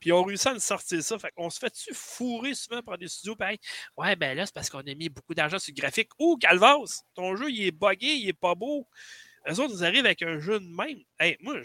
Puis 0.00 0.10
ils 0.10 0.12
ont 0.12 0.22
réussi 0.22 0.48
à 0.48 0.54
nous 0.54 0.60
sortir 0.60 1.02
ça. 1.02 1.18
Fait 1.18 1.30
qu'on 1.32 1.50
se 1.50 1.58
fait-tu 1.58 1.94
fourrer 1.94 2.54
souvent 2.54 2.82
par 2.82 2.98
des 2.98 3.08
studios 3.08 3.36
pareil? 3.36 3.58
Ouais, 3.96 4.16
ben 4.16 4.36
là, 4.36 4.46
c'est 4.46 4.54
parce 4.54 4.70
qu'on 4.70 4.80
a 4.80 4.94
mis 4.94 5.08
beaucoup 5.08 5.34
d'argent 5.34 5.58
sur 5.58 5.72
le 5.76 5.80
graphique. 5.80 6.10
Ouh, 6.18 6.36
Calvas, 6.36 7.02
ton 7.14 7.36
jeu, 7.36 7.50
il 7.50 7.66
est 7.66 7.70
buggé, 7.70 8.14
il 8.14 8.28
est 8.28 8.32
pas 8.32 8.54
beau. 8.54 8.88
Eux 9.48 9.60
autres, 9.60 9.74
ils 9.78 9.84
arrivent 9.84 10.06
avec 10.06 10.22
un 10.22 10.38
jeu 10.38 10.60
de 10.60 10.66
même. 10.66 10.98
Hey, 11.18 11.36
moi, 11.40 11.60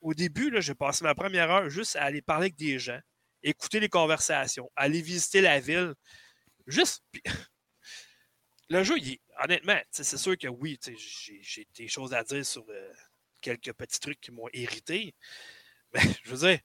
au 0.00 0.14
début, 0.14 0.52
j'ai 0.60 0.74
passé 0.74 1.04
ma 1.04 1.14
première 1.14 1.50
heure 1.50 1.68
juste 1.68 1.96
à 1.96 2.04
aller 2.04 2.22
parler 2.22 2.46
avec 2.46 2.56
des 2.56 2.78
gens, 2.78 3.00
écouter 3.42 3.80
les 3.80 3.88
conversations, 3.88 4.70
aller 4.76 5.02
visiter 5.02 5.40
la 5.40 5.60
ville. 5.60 5.94
Juste. 6.66 7.02
puis- 7.12 7.22
le 8.68 8.82
jeu, 8.82 8.96
il 8.98 9.18
honnêtement, 9.42 9.78
c'est 9.90 10.16
sûr 10.16 10.36
que 10.38 10.48
oui, 10.48 10.78
j'ai 11.42 11.66
des 11.76 11.88
choses 11.88 12.14
à 12.14 12.22
dire 12.24 12.44
sur 12.44 12.64
euh, 12.68 12.92
quelques 13.40 13.72
petits 13.72 14.00
trucs 14.00 14.20
qui 14.20 14.32
m'ont 14.32 14.48
irrité. 14.52 15.14
Mais 15.94 16.00
je 16.24 16.30
veux 16.30 16.48
dire, 16.48 16.60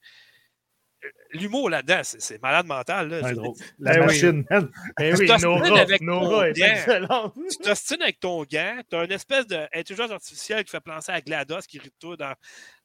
l'humour 1.32 1.70
là-dedans, 1.70 2.02
c'est 2.04 2.42
malade 2.42 2.66
mental. 2.68 3.10
Là. 3.10 3.22
Ouais, 3.22 3.30
C'est- 3.30 3.36
drôle. 3.36 3.56
La 3.80 3.94
Ben 3.94 4.00
oui. 4.02 4.06
machine, 4.08 4.46
man. 4.50 4.72
Ben 4.98 5.14
oui, 5.14 5.20
Tu 5.20 5.26
t'ostines 5.28 5.50
Nora, 5.50 5.80
avec 5.82 6.02
Nora 6.02 6.50
est 6.50 6.54
ton 6.54 6.60
gant. 6.60 6.66
excellente. 6.68 7.36
tu 7.50 7.58
t'ostines 7.58 8.02
avec 8.02 8.20
ton 8.20 8.44
gant, 8.44 8.82
tu 8.90 8.96
as 8.96 9.04
une 9.06 9.12
espèce 9.12 9.48
d'intelligence 9.48 10.12
artificielle 10.12 10.64
qui 10.64 10.72
fait 10.72 10.80
penser 10.82 11.12
à 11.12 11.22
GLaDOS 11.22 11.62
qui 11.68 11.80
rit 11.80 11.90
de 11.90 11.94
toi 12.00 12.16
dans, 12.18 12.34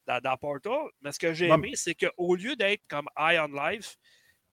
dans, 0.07 0.21
dans 0.21 0.37
Portal. 0.37 0.73
Mais 1.03 1.13
ce 1.13 1.19
que 1.19 1.33
j'ai 1.33 1.49
aimé, 1.49 1.73
c'est 1.75 1.95
qu'au 1.95 2.35
lieu 2.37 2.57
d'être 2.57 2.83
comme 2.89 3.07
Eye 3.19 3.39
on 3.39 3.49
Life, 3.71 3.97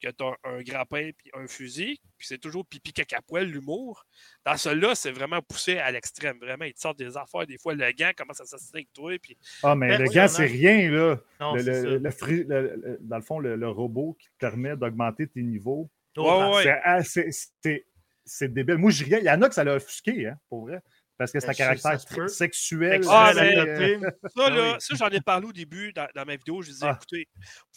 que 0.04 0.10
tu 0.12 0.24
as 0.24 0.36
un 0.44 0.62
grappin 0.62 1.12
puis 1.18 1.32
un 1.34 1.48
fusil, 1.48 2.00
puis 2.18 2.28
c'est 2.28 2.38
toujours 2.38 2.66
pipi 2.66 2.92
cacapoil, 2.92 3.46
l'humour, 3.48 4.06
dans 4.46 4.58
celui-là, 4.58 4.96
c'est 4.96 5.12
vraiment 5.12 5.42
poussé 5.42 5.78
à 5.78 5.92
l'extrême. 5.92 6.38
Vraiment, 6.40 6.66
ils 6.66 6.74
te 6.74 6.80
sortent 6.82 6.98
des 7.00 7.16
affaires. 7.16 7.48
Des 7.48 7.58
fois, 7.58 7.74
le 7.74 7.92
gant 7.94 8.12
commence 8.18 8.42
à 8.42 8.46
s'assiner 8.46 8.80
avec 8.80 8.94
toi. 8.94 9.14
Puis... 9.22 9.38
Ah, 9.64 9.76
mais 9.76 9.90
Ben 9.90 10.02
le 10.04 10.10
oui, 10.10 10.20
a- 10.20 10.28
c'est 10.28 10.46
rien, 10.46 10.92
là. 10.92 11.18
Non, 11.40 11.54
le, 11.56 11.60
c'est 11.62 11.72
le- 11.84 11.92
ça. 11.92 11.98
le 12.00 12.12
fri- 12.12 12.44
le- 12.48 12.76
le- 12.76 12.98
dans 13.02 13.18
le 13.18 13.24
fond, 13.24 13.40
le, 13.40 13.56
le 13.56 13.70
robot 13.70 14.18
qui 14.20 14.28
te 14.28 14.38
permet 14.40 14.76
d'augmenter 14.76 15.28
tes 15.28 15.42
niveaux. 15.42 15.90
Ouais, 16.18 16.24
ouais. 16.56 17.04
C'est 17.04 17.30
c'est- 17.32 17.50
c'est- 17.62 17.86
c'est 18.26 18.54
débile. 18.54 18.78
Moi, 18.78 18.92
je 18.92 19.04
riais. 19.04 19.20
Il 19.22 19.26
y 19.26 19.30
en 19.30 19.42
a 19.42 19.50
que 19.50 19.56
ça 19.56 19.64
l'a 19.64 19.76
offusqué, 19.76 20.28
hein, 20.28 20.38
pour 20.50 20.62
vrai. 20.68 20.80
Parce 21.18 21.32
que 21.32 21.40
c'est 21.40 21.46
un 21.46 21.50
Ben, 21.50 21.78
caractère 21.78 22.30
sexuel. 22.30 23.02
Ah, 23.08 23.32
mais- 23.36 23.56
adopté. 23.56 24.00
Ça, 24.36 24.44
Ah 24.46 24.50
là, 24.50 24.76
ça, 24.80 24.96
j'en 24.96 25.10
ai 25.10 25.22
parlé 25.22 25.48
au 25.48 25.54
début 25.54 25.94
dans, 25.94 26.08
dans 26.16 26.26
ma 26.26 26.36
vidéo. 26.36 26.62
Je 26.64 26.72
disais, 26.72 26.86
Ah. 26.88 26.96
écoutez, 26.96 27.28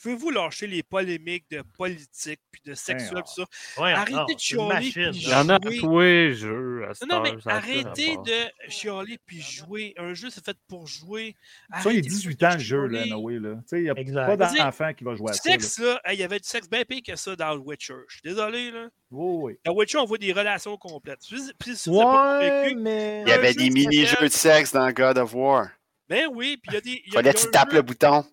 pouvez-vous 0.02 0.30
lâcher 0.30 0.66
les 0.66 0.82
polémiques 0.82 1.44
de 1.50 1.62
politique 1.76 2.40
puis 2.50 2.62
de 2.64 2.74
sexuel, 2.74 3.22
tout 3.26 3.42
ça? 3.44 3.82
Ouais, 3.82 3.92
Arrêtez 3.92 4.12
non, 4.14 4.24
de 4.24 4.38
chialer, 4.38 4.92
Il 5.12 5.28
y 5.28 5.34
en 5.34 5.48
a 5.50 5.58
tous 5.60 6.00
les 6.00 6.34
jeux 6.34 6.86
Non, 7.02 7.16
non, 7.16 7.22
mais 7.22 7.34
arrêtez 7.44 8.16
de 8.16 8.70
chialer 8.70 9.18
puis 9.26 9.40
jouer. 9.42 9.94
Un 9.98 10.14
jeu, 10.14 10.30
c'est 10.30 10.44
fait 10.44 10.56
pour 10.66 10.86
jouer. 10.86 11.36
Ça, 11.70 11.78
il 11.80 11.84
y 11.84 11.86
a 11.86 11.90
Arrêtez 11.90 12.00
18 12.08 12.40
de 12.40 12.46
ans, 12.46 12.52
le 12.54 12.58
jeu, 12.58 12.86
là. 12.86 13.06
Noé, 13.06 13.38
là. 13.38 13.54
Tu 13.56 13.62
sais, 13.66 13.78
il 13.80 13.82
n'y 13.84 13.90
a 13.90 13.94
Exact. 13.96 14.26
pas 14.26 14.36
d'enfant 14.36 14.92
qui 14.94 15.04
va 15.04 15.14
jouer 15.14 15.30
à 15.30 15.32
ça. 15.34 15.42
sexe, 15.42 15.78
là, 15.78 16.00
il 16.12 16.18
y 16.18 16.22
avait 16.22 16.38
du 16.40 16.48
sexe 16.48 16.68
bien 16.70 16.84
pire 16.84 17.02
que 17.06 17.16
ça 17.16 17.36
dans 17.36 17.52
le 17.54 17.60
Witcher. 17.60 17.94
Je 18.08 18.14
suis 18.14 18.22
désolé, 18.22 18.70
là. 18.70 18.88
Oui, 19.10 19.36
oui. 19.52 19.58
Dans 19.64 19.72
Witcher, 19.74 19.98
on 19.98 20.04
voit 20.04 20.18
des 20.18 20.32
relations 20.32 20.76
complètes. 20.76 21.20
Puis, 21.28 21.40
puis 21.58 21.76
si 21.76 21.88
Ouais, 21.90 22.74
mais. 22.74 23.22
Il 23.24 23.28
y 23.28 23.32
avait 23.32 23.54
des 23.54 23.70
mini-jeux 23.70 24.26
de 24.28 24.32
sexe 24.32 24.72
dans 24.72 24.90
God 24.90 25.18
of 25.18 25.32
War. 25.34 25.68
ben 26.08 26.28
oui, 26.32 26.58
puis 26.60 26.70
il 26.70 26.74
y 26.74 26.76
a 26.76 26.80
des. 26.80 27.02
il 27.06 27.12
Fallait 27.12 27.32
que 27.32 27.38
tu 27.38 27.50
tapes 27.50 27.70
jeu- 27.70 27.76
le 27.76 27.82
bouton. 27.82 28.24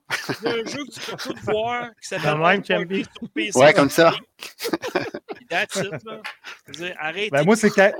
Il 0.42 0.50
y 0.50 0.52
a 0.52 0.56
un 0.56 0.66
jeu 0.66 0.84
que 0.86 0.92
tu 0.92 1.00
peux 1.12 1.18
tout 1.18 1.36
voir 1.44 1.90
qui 2.02 2.08
s'appelle 2.08 2.26
Dans 2.26 2.38
le 2.38 2.44
même, 2.44 2.48
Hardcore 2.62 2.78
Champi. 2.80 3.04
sur 3.04 3.30
PC. 3.30 3.60
Ouais, 3.60 3.74
comme 3.74 3.90
ça. 3.92 4.14
That's 5.50 5.76
it, 5.76 5.92
là. 6.06 6.22
Dire, 6.70 6.96
arrêtez. 7.00 7.30
Ben, 7.30 7.44
moi, 7.44 7.56
c'est 7.56 7.70
ça, 7.70 7.90
là. 7.90 7.98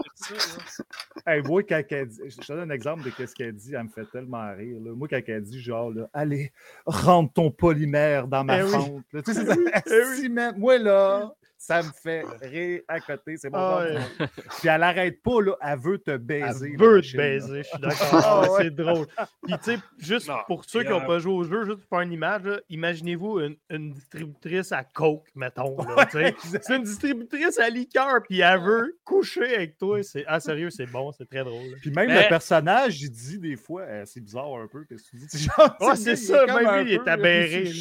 Hey, 1.28 1.42
moi, 1.44 1.62
quand 1.64 1.82
elle 1.92 2.08
dit, 2.08 2.20
je 2.26 2.38
te 2.38 2.48
donne 2.54 2.72
un 2.72 2.74
exemple 2.74 3.04
de 3.04 3.26
ce 3.26 3.34
qu'elle 3.36 3.54
dit, 3.54 3.74
elle 3.76 3.84
me 3.84 3.90
fait 3.90 4.06
tellement 4.12 4.52
rire. 4.56 4.78
là. 4.84 4.92
Moi, 4.96 5.08
quand 5.08 5.20
elle 5.28 5.44
dit, 5.44 5.62
genre, 5.62 5.92
là, 5.92 6.10
allez, 6.14 6.52
rentre 6.86 7.34
ton 7.34 7.52
polymère 7.52 8.28
dans 8.28 8.44
ma 8.44 8.60
Eh 8.60 8.64
oui. 8.64 8.72
fente. 8.72 9.04
Tu 9.12 9.34
sais, 9.34 9.34
c'est 9.34 9.46
ça. 9.46 9.56
Si, 10.16 10.30
man, 10.30 10.56
moi, 10.58 10.78
là, 10.80 11.32
ça 11.66 11.82
me 11.82 11.92
fait 11.94 12.26
rire 12.42 12.82
à 12.90 13.00
côté. 13.00 13.38
C'est 13.38 13.50
mon 13.50 13.58
Ah 13.58 13.86
ouais. 13.86 14.28
Puis 14.60 14.68
elle 14.68 14.84
arrête 14.84 15.22
pas, 15.24 15.42
là. 15.42 15.56
Elle 15.62 15.80
veut 15.80 15.98
te 15.98 16.18
baiser. 16.18 16.72
Elle 16.74 16.78
veut 16.80 17.02
te 17.02 17.16
baiser, 17.16 17.64
je 17.64 17.68
suis 17.70 17.80
d'accord. 17.80 18.08
Ah 18.14 18.42
Ah 18.44 18.52
ouais. 18.52 18.64
C'est 18.64 18.72
drôle. 18.76 19.08
Puis, 19.44 19.54
tu 19.60 19.64
sais, 19.64 19.78
juste 19.98 20.28
Non, 20.28 20.40
pour 20.46 20.66
ceux 20.66 20.84
qui 20.84 20.90
n'ont 20.90 21.06
pas 21.06 21.20
joué 21.20 21.34
au 21.34 21.44
jeu, 21.46 21.64
juste 21.64 21.78
pour 21.78 21.88
faire 21.88 22.02
une 22.02 22.12
image, 22.12 22.42
imaginez-vous 22.68 23.40
une, 23.40 23.56
une 23.70 23.94
distributrice 23.94 24.72
à 24.74 24.84
Coke, 24.84 25.28
mettons. 25.36 25.78
c'est 26.12 26.76
une 26.76 26.84
distributrice 26.84 27.58
à 27.60 27.70
liqueur, 27.70 28.22
puis 28.28 28.42
elle 28.42 28.60
veut 28.60 28.98
coucher 29.06 29.56
avec 29.56 29.78
toi. 29.78 30.04
C'est... 30.04 30.26
Ah, 30.28 30.42
sérieux, 30.42 30.70
c'est 30.70 30.86
bon, 30.86 31.14
c'est 31.14 31.26
très 31.30 31.46
drôle. 31.46 31.78
Puis 31.82 31.92
même 31.92 32.08
Mais- 32.08 32.24
le 32.24 32.28
personnage, 32.30 33.02
il 33.02 33.10
dit 33.10 33.40
des 33.40 33.56
fois, 33.56 33.84
euh, 33.84 34.04
c'est 34.06 34.20
bizarre 34.22 34.54
un 34.56 34.68
peu, 34.68 34.84
qu'est-ce 34.84 35.04
que 35.04 35.10
tu 35.12 35.16
dis? 35.18 35.26
C'est 35.30 35.38
genre, 35.58 35.76
Ouais, 35.80 35.96
c'est 35.96 36.18
ça, 36.18 36.46
même 36.46 36.84
lui, 36.86 36.92
il 36.92 36.96
est 36.96 37.08
aberré. 37.08 37.72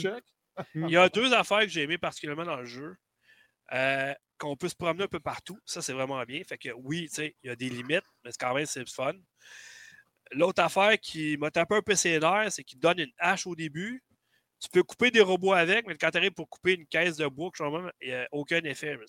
Il 0.75 0.89
y 0.91 0.97
a 0.97 1.09
deux 1.09 1.33
affaires 1.35 1.61
que 1.61 1.69
j'ai 1.69 1.83
aimées 1.83 1.99
particulièrement 1.99 2.45
dans 2.45 2.57
le 2.57 2.65
jeu. 2.67 2.95
Euh, 3.73 4.13
qu'on 4.39 4.57
peut 4.57 4.69
se 4.69 4.75
promener 4.75 5.05
un 5.05 5.09
peu 5.09 5.21
partout. 5.21 5.57
Ça, 5.65 5.81
c'est 5.83 5.93
vraiment 5.93 6.23
bien. 6.25 6.43
Fait 6.45 6.59
que 6.59 6.71
oui, 6.75 7.09
tu 7.09 7.15
sais, 7.15 7.37
il 7.43 7.49
y 7.49 7.51
a 7.51 7.57
des 7.57 7.71
limites, 7.71 8.03
mais 8.25 8.33
c'est 8.33 8.41
quand 8.41 8.55
même 8.55 8.67
c'est 8.67 8.89
fun. 8.89 9.13
L'autre 10.33 10.63
affaire 10.63 10.99
qui 10.99 11.37
m'a 11.37 11.51
tapé 11.51 11.75
un 11.77 11.83
peu 11.83 11.95
ses 11.95 12.19
nerfs, 12.19 12.53
c'est 12.53 12.65
qu'il 12.65 12.79
donne 12.79 12.99
une 13.01 13.13
hache 13.19 13.47
au 13.47 13.55
début. 13.55 14.03
Tu 14.61 14.69
peux 14.71 14.83
couper 14.83 15.11
des 15.11 15.21
robots 15.21 15.53
avec, 15.53 15.87
mais 15.87 15.97
quand 15.97 16.11
tu 16.11 16.19
arrives 16.19 16.33
pour 16.33 16.49
couper 16.49 16.75
une 16.75 16.87
caisse 16.87 17.17
de 17.17 17.27
bois, 17.27 17.51
il 18.01 18.09
n'y 18.09 18.15
a 18.15 18.29
aucun 18.31 18.61
effet. 18.63 18.97
Ouais, 18.97 19.05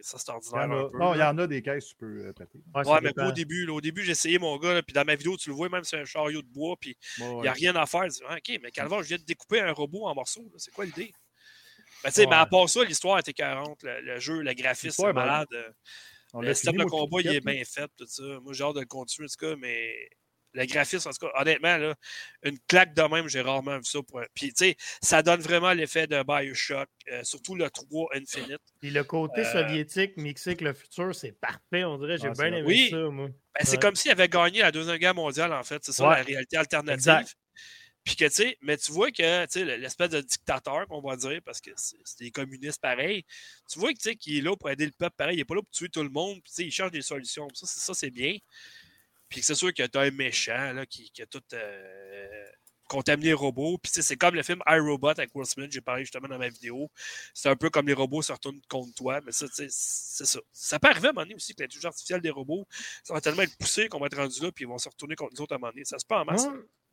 ça 0.00 0.18
c'est 0.18 0.28
Il 0.28 0.32
y 0.32 0.34
ordinaire. 0.34 0.68
en 0.68 0.72
a- 0.72 0.86
un 0.86 0.88
peu, 0.90 0.98
non, 0.98 1.14
il 1.14 1.18
y 1.18 1.22
en 1.22 1.38
a 1.38 1.46
des 1.46 1.62
caisses, 1.62 1.86
tu 1.88 1.94
peux 1.96 2.26
euh, 2.26 2.32
péter. 2.32 2.58
Ouais, 2.74 3.00
mais 3.00 3.12
pas 3.12 3.28
au 3.28 3.32
début. 3.32 3.64
là. 3.64 3.72
Au 3.74 3.80
début, 3.80 4.02
j'ai 4.02 4.10
essayé 4.12 4.38
mon 4.38 4.58
gars, 4.58 4.74
là, 4.74 4.82
puis 4.82 4.92
dans 4.92 5.04
ma 5.04 5.14
vidéo, 5.14 5.36
tu 5.36 5.50
le 5.50 5.54
vois, 5.54 5.68
même 5.68 5.84
c'est 5.84 5.98
un 5.98 6.04
chariot 6.04 6.42
de 6.42 6.48
bois, 6.48 6.76
puis 6.80 6.96
il 7.18 7.22
ouais. 7.24 7.42
n'y 7.42 7.48
a 7.48 7.52
rien 7.52 7.76
à 7.76 7.86
faire. 7.86 8.06
Dis, 8.08 8.20
Ah, 8.28 8.36
OK, 8.36 8.58
mais 8.60 8.70
Calvin, 8.72 9.00
je 9.02 9.08
viens 9.08 9.18
de 9.18 9.22
découper 9.24 9.60
un 9.60 9.72
robot 9.72 10.06
en 10.06 10.14
morceaux. 10.14 10.52
C'est 10.56 10.72
quoi 10.72 10.84
l'idée? 10.84 11.12
Ben, 12.04 12.10
mais 12.28 12.34
à 12.36 12.46
part 12.46 12.68
ça, 12.68 12.84
l'histoire 12.84 13.18
était 13.18 13.32
40. 13.32 13.82
Le, 13.82 14.00
le 14.00 14.18
jeu, 14.20 14.40
le 14.42 14.52
graphisme, 14.54 15.02
c'est 15.02 15.08
est 15.10 15.12
malade. 15.12 15.48
euh, 15.52 15.70
On 16.34 16.40
Le 16.40 16.54
système 16.54 16.74
fini, 16.74 16.84
de 16.84 16.90
combat, 16.90 17.20
il 17.20 17.28
est 17.28 17.40
bien 17.44 17.62
fait, 17.64 17.88
tout 17.96 18.06
ça. 18.06 18.22
Moi, 18.42 18.52
j'ai 18.54 18.64
hâte 18.64 18.74
de 18.76 18.80
le 18.80 18.86
continuer, 18.86 19.26
en 19.26 19.28
tout 19.28 19.46
cas, 19.46 19.56
mais 19.58 19.94
le 20.54 20.66
graphisme, 20.66 21.08
en 21.08 21.12
tout 21.12 21.26
cas, 21.26 21.32
honnêtement, 21.40 21.76
là, 21.78 21.94
une 22.42 22.58
claque 22.68 22.94
de 22.94 23.02
même, 23.02 23.26
j'ai 23.28 23.40
rarement 23.40 23.76
vu 23.78 23.84
ça. 23.84 24.00
Pour... 24.02 24.20
Puis, 24.34 24.48
tu 24.52 24.64
sais, 24.66 24.76
ça 25.02 25.22
donne 25.22 25.40
vraiment 25.40 25.72
l'effet 25.72 26.06
de 26.06 26.22
Bioshock, 26.22 26.88
euh, 27.10 27.22
surtout 27.24 27.54
le 27.54 27.70
3 27.70 28.08
Infinite. 28.14 28.60
Puis 28.80 28.90
le 28.90 29.02
côté 29.04 29.40
Euh, 29.42 29.44
soviétique 29.52 30.16
mixé 30.18 30.50
avec 30.50 30.60
le 30.62 30.72
futur, 30.74 31.14
c'est 31.14 31.32
parfait, 31.32 31.84
on 31.84 31.96
dirait. 31.98 32.18
J'ai 32.18 32.28
Ah, 32.28 32.32
bien 32.32 32.46
aimé 32.48 32.62
Oui. 32.66 32.88
ça, 32.90 32.96
moi. 33.10 33.28
Ben, 33.28 33.64
c'est 33.64 33.80
comme 33.80 33.94
s'il 33.94 34.10
avait 34.10 34.28
gagné 34.28 34.60
la 34.60 34.72
Deuxième 34.72 34.96
Guerre 34.98 35.14
mondiale, 35.14 35.52
en 35.52 35.62
fait. 35.62 35.82
C'est 35.84 35.92
ça, 35.92 36.08
Ouais. 36.08 36.16
la 36.16 36.22
réalité 36.22 36.56
alternative. 36.58 36.94
Exact. 36.94 37.34
Puis 38.04 38.16
que, 38.16 38.24
tu 38.24 38.32
sais, 38.32 38.58
mais 38.60 38.76
tu 38.76 38.90
vois 38.90 39.10
que, 39.12 39.44
tu 39.46 39.52
sais, 39.52 39.76
l'espèce 39.78 40.10
de 40.10 40.20
dictateur, 40.20 40.88
qu'on 40.88 41.00
va 41.00 41.16
dire, 41.16 41.40
parce 41.44 41.60
que 41.60 41.70
c'est 41.76 42.18
des 42.18 42.30
communistes 42.32 42.80
pareils, 42.80 43.24
tu 43.70 43.78
vois 43.78 43.92
que, 43.92 43.98
tu 43.98 44.08
sais, 44.10 44.16
qu'il 44.16 44.36
est 44.38 44.40
là 44.40 44.56
pour 44.56 44.68
aider 44.70 44.86
le 44.86 44.92
peuple 44.92 45.14
pareil, 45.16 45.36
il 45.36 45.38
n'est 45.38 45.44
pas 45.44 45.54
là 45.54 45.62
pour 45.62 45.70
tuer 45.70 45.88
tout 45.88 46.02
le 46.02 46.08
monde, 46.10 46.42
puis, 46.42 46.50
tu 46.50 46.54
sais, 46.54 46.64
il 46.64 46.72
cherche 46.72 46.90
des 46.90 47.02
solutions. 47.02 47.46
Ça, 47.54 47.66
c'est- 47.66 47.80
ça, 47.80 47.94
c'est 47.94 48.10
bien. 48.10 48.36
Puis 49.28 49.40
que 49.40 49.46
c'est 49.46 49.54
sûr 49.54 49.72
que 49.72 49.86
tu 49.86 49.98
as 49.98 50.00
un 50.02 50.10
méchant, 50.10 50.72
là, 50.72 50.84
qui, 50.84 51.10
qui 51.10 51.22
a 51.22 51.26
tout 51.26 51.42
euh, 51.52 52.50
contaminé 52.88 53.28
les 53.28 53.32
robots. 53.34 53.78
Puis, 53.78 53.90
tu 53.90 53.96
sais, 53.96 54.02
c'est 54.02 54.16
comme 54.16 54.34
le 54.34 54.42
film 54.42 54.60
iRobot 54.68 55.08
avec 55.08 55.30
Will 55.34 55.46
Smith, 55.46 55.72
j'ai 55.72 55.80
parlé 55.80 56.02
justement 56.02 56.28
dans 56.28 56.38
ma 56.38 56.48
vidéo. 56.48 56.90
C'est 57.32 57.48
un 57.48 57.56
peu 57.56 57.70
comme 57.70 57.86
les 57.86 57.94
robots 57.94 58.20
se 58.20 58.32
retournent 58.32 58.60
contre 58.68 58.92
toi, 58.94 59.20
mais 59.24 59.32
ça, 59.32 59.48
tu 59.48 59.54
sais, 59.54 59.68
c'est 59.70 60.26
ça. 60.26 60.40
Ça 60.52 60.78
peut 60.78 60.88
arriver 60.88 61.06
à 61.06 61.10
un 61.10 61.12
moment 61.14 61.22
donné 61.24 61.34
aussi 61.36 61.54
que 61.54 61.62
l'intelligence 61.62 61.92
artificielle 61.94 62.20
des 62.20 62.30
robots, 62.30 62.66
ça 63.02 63.14
va 63.14 63.20
tellement 63.22 63.42
être 63.42 63.56
poussé 63.56 63.88
qu'on 63.88 63.98
va 64.00 64.06
être 64.06 64.16
rendu 64.18 64.42
là, 64.42 64.52
puis 64.52 64.64
ils 64.64 64.68
vont 64.68 64.76
se 64.76 64.88
retourner 64.90 65.14
contre 65.14 65.32
nous 65.34 65.40
autres 65.40 65.52
à 65.52 65.56
un 65.56 65.58
moment 65.60 65.72
donné. 65.72 65.84
Ça 65.86 65.98
se 65.98 66.04
peut 66.04 66.16
en 66.16 66.24
masse. 66.26 66.46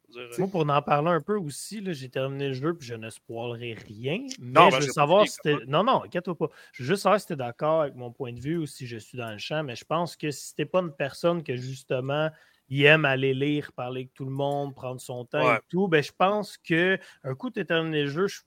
Dire, 0.09 0.29
Moi, 0.37 0.49
pour 0.49 0.61
en 0.69 0.81
parler 0.81 1.09
un 1.09 1.21
peu 1.21 1.37
aussi, 1.37 1.83
j'ai 1.93 2.09
terminé 2.09 2.47
le 2.49 2.53
jeu 2.53 2.73
puis 2.75 2.87
je 2.87 2.95
ne 2.95 3.09
spoilerai 3.09 3.73
rien. 3.73 4.33
Mais 4.55 4.67
Non, 4.67 4.69
ben, 4.71 4.79
je 4.79 4.85
j'ai 4.85 4.87
veux 4.87 4.93
savoir 4.93 5.27
si 5.27 5.41
t'es. 5.41 5.65
Non, 5.67 5.83
non, 5.83 6.03
inquiète-toi 6.05 6.37
pas. 6.37 6.47
Je 6.71 6.83
veux 6.83 6.87
juste 6.89 7.03
savoir 7.03 7.19
si 7.19 7.27
tu 7.27 7.33
es 7.33 7.35
d'accord 7.35 7.81
avec 7.81 7.95
mon 7.95 8.11
point 8.11 8.31
de 8.31 8.39
vue 8.39 8.57
ou 8.57 8.65
si 8.65 8.87
je 8.87 8.97
suis 8.97 9.17
dans 9.17 9.31
le 9.31 9.37
champ. 9.37 9.63
Mais 9.63 9.75
je 9.75 9.83
pense 9.85 10.15
que 10.15 10.31
si 10.31 10.55
t'es 10.55 10.65
pas 10.65 10.79
une 10.79 10.93
personne 10.95 11.43
que 11.43 11.55
justement 11.57 12.29
il 12.69 12.85
aime 12.85 13.03
aller 13.05 13.33
lire, 13.33 13.73
parler 13.73 14.01
avec 14.01 14.13
tout 14.13 14.25
le 14.25 14.31
monde, 14.31 14.75
prendre 14.75 15.01
son 15.01 15.25
temps 15.25 15.41
Ouais. 15.41 15.57
et 15.57 15.59
tout, 15.67 15.87
ben 15.87 16.03
je 16.03 16.11
pense 16.17 16.57
que 16.57 16.99
un 17.23 17.33
coup 17.35 17.49
tu 17.49 17.65
terminé 17.65 18.03
le 18.03 18.09
jeu, 18.09 18.27
je- 18.27 18.41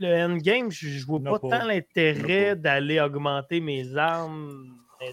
le 0.00 0.08
endgame, 0.24 0.70
je, 0.70 0.88
je 0.88 1.06
vois 1.06 1.24
pas, 1.24 1.38
pas. 1.38 1.38
tant 1.40 1.64
l'intérêt 1.66 2.54
d'aller 2.56 3.00
augmenter 3.00 3.60
mes 3.60 3.96
armes. 3.96 4.78
Mais 5.00 5.12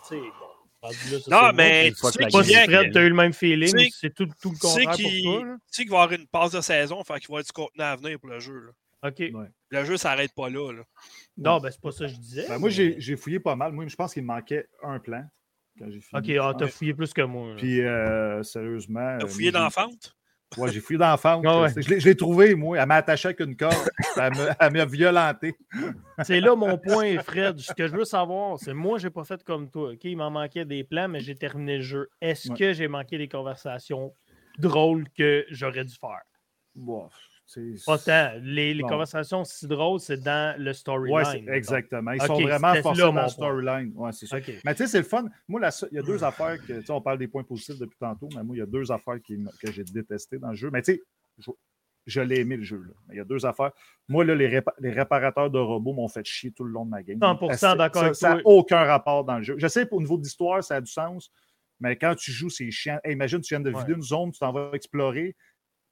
Non, 1.30 1.52
mais 1.54 1.92
tu 1.92 2.02
que 2.02 2.12
sais 2.44 2.66
Fred, 2.66 2.92
tu 2.92 2.98
as 2.98 3.04
eu 3.04 3.10
le 3.10 3.16
même 3.16 3.34
feeling 3.34 3.90
c'est 3.92 4.14
tout, 4.14 4.28
tout 4.42 4.52
le 4.52 4.58
tu 4.58 4.68
sais 4.68 4.84
contraire 4.86 4.96
qu'il 4.96 5.24
pour 5.24 5.40
toi. 5.40 5.46
là. 5.46 5.56
tu 5.56 5.62
sais 5.72 5.82
qu'il 5.84 5.92
va 5.92 5.98
y 5.98 6.04
avoir 6.04 6.20
une 6.20 6.28
passe 6.28 6.52
de 6.52 6.62
saison, 6.62 7.04
fait 7.04 7.20
qu'il 7.20 7.28
va 7.30 7.34
y 7.34 7.36
avoir 7.38 7.44
du 7.44 7.52
contenu 7.52 7.84
à 7.84 7.96
venir 7.96 8.20
pour 8.20 8.30
le 8.30 8.40
jeu. 8.40 8.54
là. 8.54 9.10
OK. 9.10 9.20
Ouais. 9.20 9.48
Le 9.70 9.86
jeu 9.86 9.98
s'arrête 9.98 10.34
pas 10.34 10.50
là. 10.50 10.72
là. 10.72 10.84
Non, 11.38 11.60
ben 11.60 11.72
c'est 11.72 11.82
pas 11.82 11.92
ça 11.92 12.06
que 12.06 12.12
je 12.12 12.18
disais. 12.18 12.46
Ben, 12.48 12.58
moi, 12.58 12.70
mais- 12.70 12.76
j'ai 12.76 12.96
j'ai 13.00 13.16
fouillé 13.16 13.40
pas 13.40 13.56
mal. 13.56 13.72
Moi, 13.72 13.88
je 13.88 13.96
pense 13.96 14.14
qu'il 14.14 14.24
me 14.24 14.28
manquait 14.28 14.68
un 14.84 15.00
plan 15.00 15.24
quand 15.78 15.90
j'ai 15.90 16.02
fini. 16.02 16.22
Ok, 16.22 16.38
ah, 16.42 16.54
t'as 16.58 16.68
fouillé 16.68 16.94
plus 16.94 17.14
que 17.14 17.22
moi. 17.22 17.50
là. 17.50 17.56
Puis, 17.58 17.82
euh, 17.82 18.44
sérieusement. 18.44 19.18
T'as 19.20 19.26
euh, 19.26 19.28
fouillé 19.28 19.52
moi, 19.52 19.70
dans? 20.56 20.64
Ouais, 20.64 20.72
j'ai 20.72 20.80
fouillé 20.80 21.00
dans 21.00 21.10
la 21.10 21.18
fente. 21.18 21.44
Ah 21.48 21.62
ouais. 21.62 21.70
Je 21.76 21.90
l'ai- 21.90 22.00
je 22.00 22.06
l'ai 22.08 22.16
trouvé, 22.16 22.56
moi. 22.56 22.78
Elle 22.80 22.88
m'a 22.88 22.96
attaché 22.96 23.28
avec 23.28 23.40
une 23.42 23.56
corde. 23.56 23.76
elle 24.18 24.34
m'a 24.36 24.56
elle 24.60 24.74
m'a 24.74 24.86
violenté. 24.86 25.56
C'est 26.24 26.40
là 26.40 26.56
mon 26.56 26.78
point, 26.78 27.18
Fred. 27.20 27.58
Ce 27.60 27.74
que 27.74 27.88
je 27.88 27.96
veux 27.96 28.06
savoir, 28.06 28.58
c'est 28.60 28.74
moi, 28.74 28.98
j'ai 28.98 29.10
pas 29.10 29.24
fait 29.24 29.44
comme 29.44 29.70
toi. 29.70 29.92
Ok, 29.92 30.04
il 30.04 30.18
m'en 30.18 30.32
manquait 30.32 30.66
des 30.66 30.84
plans, 30.84 31.08
mais 31.08 31.20
j'ai 31.20 31.36
terminé 31.36 31.78
le 31.78 31.84
jeu. 31.84 32.10
Est-ce 32.22 32.50
Ouais. 32.50 32.58
que 32.58 32.74
j'ai 32.74 32.88
manqué 32.88 33.18
des 33.18 33.28
conversations 33.28 34.14
drôles 34.58 35.06
que 35.18 35.46
j'aurais 35.50 35.84
dû 35.86 35.94
faire? 35.96 36.22
C'est- 36.76 37.10
Pas 37.86 37.98
tant. 38.00 38.32
Les, 38.42 38.80
conversations 38.82 39.44
si 39.44 39.68
drôles, 39.68 40.00
c'est 40.00 40.22
dans 40.22 40.60
le 40.60 40.74
storyline. 40.74 41.46
Ouais, 41.48 41.56
exactement. 41.56 42.12
Ils 42.12 42.22
sont 42.22 42.42
vraiment 42.42 42.74
forcés 42.76 43.02
là, 43.02 43.12
dans 43.12 43.22
le 43.24 43.28
storyline. 43.30 43.92
Ouais, 43.96 44.12
c'est 44.12 44.26
ça. 44.26 44.38
Mais 44.64 44.74
tu 44.74 44.84
sais, 44.84 44.88
c'est 44.88 44.98
le 44.98 45.04
fun. 45.04 45.26
Moi, 45.48 45.60
la 45.60 45.70
il 45.92 45.96
y 45.96 46.00
a 46.00 46.02
deux 46.04 46.24
affaires 46.24 46.58
que. 46.66 46.74
Tu 46.80 46.86
sais, 46.86 46.92
on 46.92 47.02
parle 47.02 47.20
des 47.20 47.28
points 47.28 47.44
positifs 47.44 47.78
depuis 47.80 47.98
tantôt, 48.00 48.30
mais 48.36 48.44
moi, 48.44 48.56
il 48.56 48.60
y 48.60 48.64
a 48.64 48.66
deux 48.66 48.92
affaires 48.92 49.22
qui 49.22 49.38
que 49.62 49.72
j'ai 49.72 49.84
détestées 49.84 50.40
dans 50.40 50.50
le 50.50 50.56
jeu. 50.56 50.70
Mais 50.72 50.82
tu 50.82 50.94
sais, 50.94 51.02
je, 51.38 51.52
je 52.08 52.22
l'ai 52.22 52.40
aimé 52.40 52.58
le 52.58 52.64
jeu. 52.64 52.78
Là. 52.78 52.94
Mais 53.08 53.16
il 53.16 53.18
y 53.18 53.22
a 53.22 53.26
deux 53.26 53.46
affaires. 53.46 53.72
Moi, 54.08 54.26
là, 54.26 54.34
les, 54.36 54.48
répa- 54.48 54.74
les 54.80 54.92
réparateurs 54.92 55.50
de 55.52 55.60
robots 55.60 55.94
m'ont 55.94 56.08
fait 56.08 56.26
chier 56.26 56.52
tout 56.52 56.64
le 56.64 56.72
long 56.72 56.86
de 56.86 56.90
ma 56.92 57.04
game. 57.04 57.20
100% 57.20 57.58
Ça- 57.58 57.76
d'accord 57.76 58.16
ça- 58.16 58.36
n'a 58.36 58.42
aucun 58.46 58.84
rapport 58.84 59.24
dans 59.24 59.38
le 59.38 59.44
jeu. 59.44 59.56
Je 59.58 59.68
sais, 59.68 59.88
au 59.92 60.02
niveau 60.02 60.18
d'histoire, 60.18 60.64
ça 60.64 60.78
a 60.78 60.82
du 60.82 60.92
sens. 60.92 61.32
Mais 61.80 61.96
quand 61.96 62.16
tu 62.16 62.32
joues, 62.32 62.50
c'est 62.50 62.72
chiant. 62.72 63.00
Hey, 63.04 63.14
imagine, 63.14 63.42
tu 63.42 63.54
viens 63.54 63.60
de 63.60 63.72
Ouais. 63.72 63.80
vider 63.82 63.94
une 63.94 64.02
zone, 64.02 64.32
tu 64.32 64.40
t'en 64.40 64.52
vas 64.54 64.70
explorer. 64.74 65.36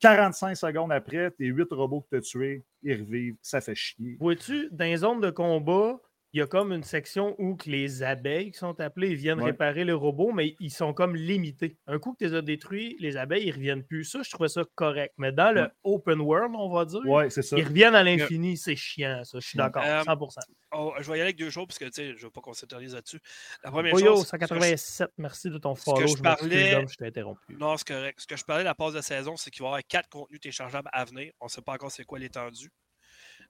45 0.04 0.56
secondes 0.56 0.92
après, 0.92 1.32
tes 1.32 1.46
8 1.46 1.72
robots 1.72 2.02
que 2.02 2.10
tu 2.10 2.18
as 2.18 2.22
tués, 2.22 2.64
ils 2.82 3.00
revivent. 3.00 3.36
Ça 3.42 3.62
fait 3.62 3.74
chier. 3.74 4.18
Vois-tu, 4.20 4.68
dans 4.72 4.84
les 4.84 4.98
zones 4.98 5.22
de 5.22 5.30
combat, 5.30 5.98
il 6.34 6.40
y 6.40 6.42
a 6.42 6.48
comme 6.48 6.74
une 6.74 6.84
section 6.84 7.36
où 7.38 7.56
que 7.56 7.70
les 7.70 8.02
abeilles 8.02 8.52
qui 8.52 8.58
sont 8.58 8.80
appelées, 8.80 9.10
ils 9.12 9.16
viennent 9.16 9.40
Ouais. 9.40 9.52
réparer 9.52 9.86
les 9.86 9.94
robots, 9.94 10.32
mais 10.32 10.56
ils 10.60 10.72
sont 10.72 10.92
comme 10.94 11.16
limités. 11.16 11.78
Un 11.88 12.00
coup 12.00 12.14
que 12.14 12.18
tu 12.18 12.30
les 12.32 12.36
as 12.36 12.42
détruits, 12.42 12.96
les 13.00 13.18
abeilles, 13.18 13.46
ils 13.48 13.52
reviennent 13.52 13.84
plus. 13.84 14.04
Ça, 14.04 14.22
je 14.24 14.32
trouvais 14.32 14.50
ça 14.50 14.64
correct. 14.76 15.14
Mais 15.18 15.32
dans 15.32 15.52
le 15.54 15.70
open 15.84 16.20
world, 16.22 16.54
on 16.58 16.70
va 16.74 16.86
dire, 16.86 17.02
Ouais, 17.06 17.30
c'est 17.30 17.44
ça. 17.44 17.56
ils 17.58 17.64
reviennent 17.66 17.94
à 17.96 18.04
l'infini. 18.04 18.58
C'est 18.58 18.76
chiant, 18.76 19.24
ça. 19.24 19.40
Je 19.40 19.48
suis 19.48 19.58
d'accord, 19.58 19.84
Euh, 19.86 20.02
100%. 20.04 20.42
Oh, 20.76 20.94
je 21.00 21.04
vais 21.04 21.12
y 21.12 21.14
aller 21.14 21.22
avec 21.22 21.38
deux 21.38 21.52
choses, 21.52 21.68
parce 21.68 21.78
que 21.78 21.86
tu 21.86 21.92
sais, 21.94 22.08
je 22.14 22.18
ne 22.18 22.22
veux 22.24 22.30
pas 22.32 22.42
qu'on 22.42 22.54
s'éternise 22.54 22.96
là-dessus. 22.96 23.20
La 23.64 23.70
première 23.70 23.94
Oh 23.94 24.00
yo, 24.00 24.06
chose. 24.16 24.24
je- 24.24 24.28
187, 24.30 25.10
merci 25.20 25.50
de 25.52 25.58
ton 25.60 25.76
ce 25.76 25.82
que 25.82 25.92
follow. 25.92 26.08
je 26.08 26.18
Je 26.18 26.24
m'excuse, 26.24 26.50
parlais- 26.50 26.72
Dom, 26.72 26.88
je 26.90 26.96
t'ai 26.98 27.06
interrompu. 27.06 27.56
Non, 27.60 27.78
c'est 27.78 27.88
correct. 27.88 28.20
Ce 28.20 28.26
que 28.26 28.36
je 28.36 28.44
parlais 28.44 28.64
de 28.64 28.68
la 28.70 28.74
pause 28.76 28.96
de 28.96 29.02
saison, 29.02 29.38
c'est 29.38 29.52
qu'il 29.52 29.62
va 29.62 29.68
y 29.68 29.70
avoir 29.70 29.82
quatre 29.88 30.10
contenus 30.10 30.40
téléchargeables 30.40 30.90
à 30.92 31.06
venir. 31.06 31.32
On 31.40 31.46
ne 31.46 31.50
sait 31.50 31.62
pas 31.62 31.74
encore 31.74 31.92
c'est 31.92 32.06
quoi 32.06 32.18
l'étendue. 32.18 32.70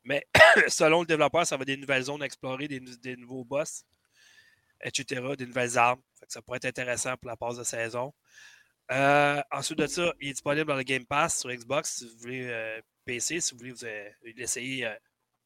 Mais 0.04 0.26
selon 0.68 1.02
le 1.02 1.06
développeur, 1.08 1.46
ça 1.46 1.56
va 1.58 1.62
être 1.62 1.68
des 1.68 1.78
nouvelles 1.78 2.04
zones 2.04 2.22
à 2.22 2.26
explorer, 2.26 2.68
des, 2.68 2.80
nou- 2.80 2.98
des 2.98 3.16
nouveaux 3.16 3.44
boss, 3.46 3.84
etc., 4.82 5.22
des 5.38 5.46
nouvelles 5.46 5.78
armes. 5.78 6.02
Fait 6.20 6.26
que 6.26 6.34
ça 6.34 6.42
pourrait 6.42 6.58
être 6.58 6.66
intéressant 6.66 7.16
pour 7.18 7.30
la 7.30 7.38
pause 7.38 7.58
de 7.58 7.64
saison. 7.64 8.14
Euh, 8.92 9.42
ensuite 9.52 9.80
de 9.80 9.88
ça, 9.88 10.14
il 10.20 10.30
est 10.30 10.34
disponible 10.34 10.68
dans 10.68 10.76
le 10.76 10.84
Game 10.84 11.06
Pass 11.06 11.40
sur 11.40 11.50
Xbox 11.50 11.96
si 12.00 12.06
vous 12.10 12.18
voulez 12.20 12.46
euh, 12.48 12.82
PC, 13.06 13.40
si 13.40 13.54
vous 13.54 13.60
voulez 13.60 13.72
vous, 13.72 13.86
euh, 13.86 14.10
l'essayer 14.36 14.86
euh, 14.86 14.94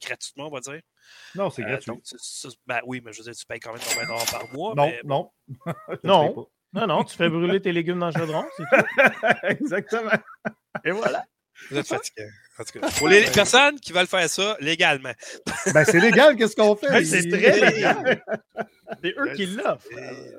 gratuitement, 0.03 0.47
on 0.47 0.51
va 0.51 0.59
dire. 0.59 0.81
Non, 1.35 1.49
c'est 1.51 1.63
Euh, 1.63 1.67
gratuit. 1.67 1.87
donc, 1.91 2.01
c'est- 2.03 2.17
ça, 2.19 2.49
ben 2.65 2.79
oui, 2.85 2.99
mais 3.05 3.13
je 3.13 3.19
veux 3.19 3.23
dire, 3.25 3.35
tu 3.35 3.45
payes 3.45 3.59
quand 3.59 3.73
même 3.73 3.81
ton 3.81 4.15
20 4.15 4.31
par 4.31 4.47
mois. 4.53 4.73
non, 4.75 4.87
mais- 4.87 5.01
non. 5.03 5.31
Non, 6.73 6.85
non, 6.85 7.03
tu 7.05 7.15
fais 7.15 7.29
brûler 7.29 7.61
tes 7.61 7.71
légumes 7.71 7.97
dans 7.99 8.07
le 8.07 8.11
chaudron, 8.11 8.45
c'est 8.57 8.63
tout. 8.71 9.45
Exactement. 9.47 10.11
Et 10.83 10.91
voilà. 10.91 11.23
Vous 11.71 11.77
êtes 11.77 11.87
fatigué. 11.87 12.27
Pour 12.97 13.07
les 13.07 13.23
personnes 13.33 13.79
qui 13.79 13.93
veulent 13.93 14.07
faire 14.07 14.29
ça 14.29 14.57
légalement. 14.59 15.13
Ben, 15.73 15.83
c'est 15.83 15.99
légal, 15.99 16.35
qu'est-ce 16.37 16.55
qu'on 16.55 16.75
fait? 16.75 16.87
Hey, 16.91 17.05
c'est 17.05 17.27
très 17.29 17.59
légal. 17.71 18.23
C'est 19.03 19.09
eux 19.17 19.27
Je 19.31 19.35
qui 19.35 19.45
le 19.47 19.57
l'offrent. 19.57 19.87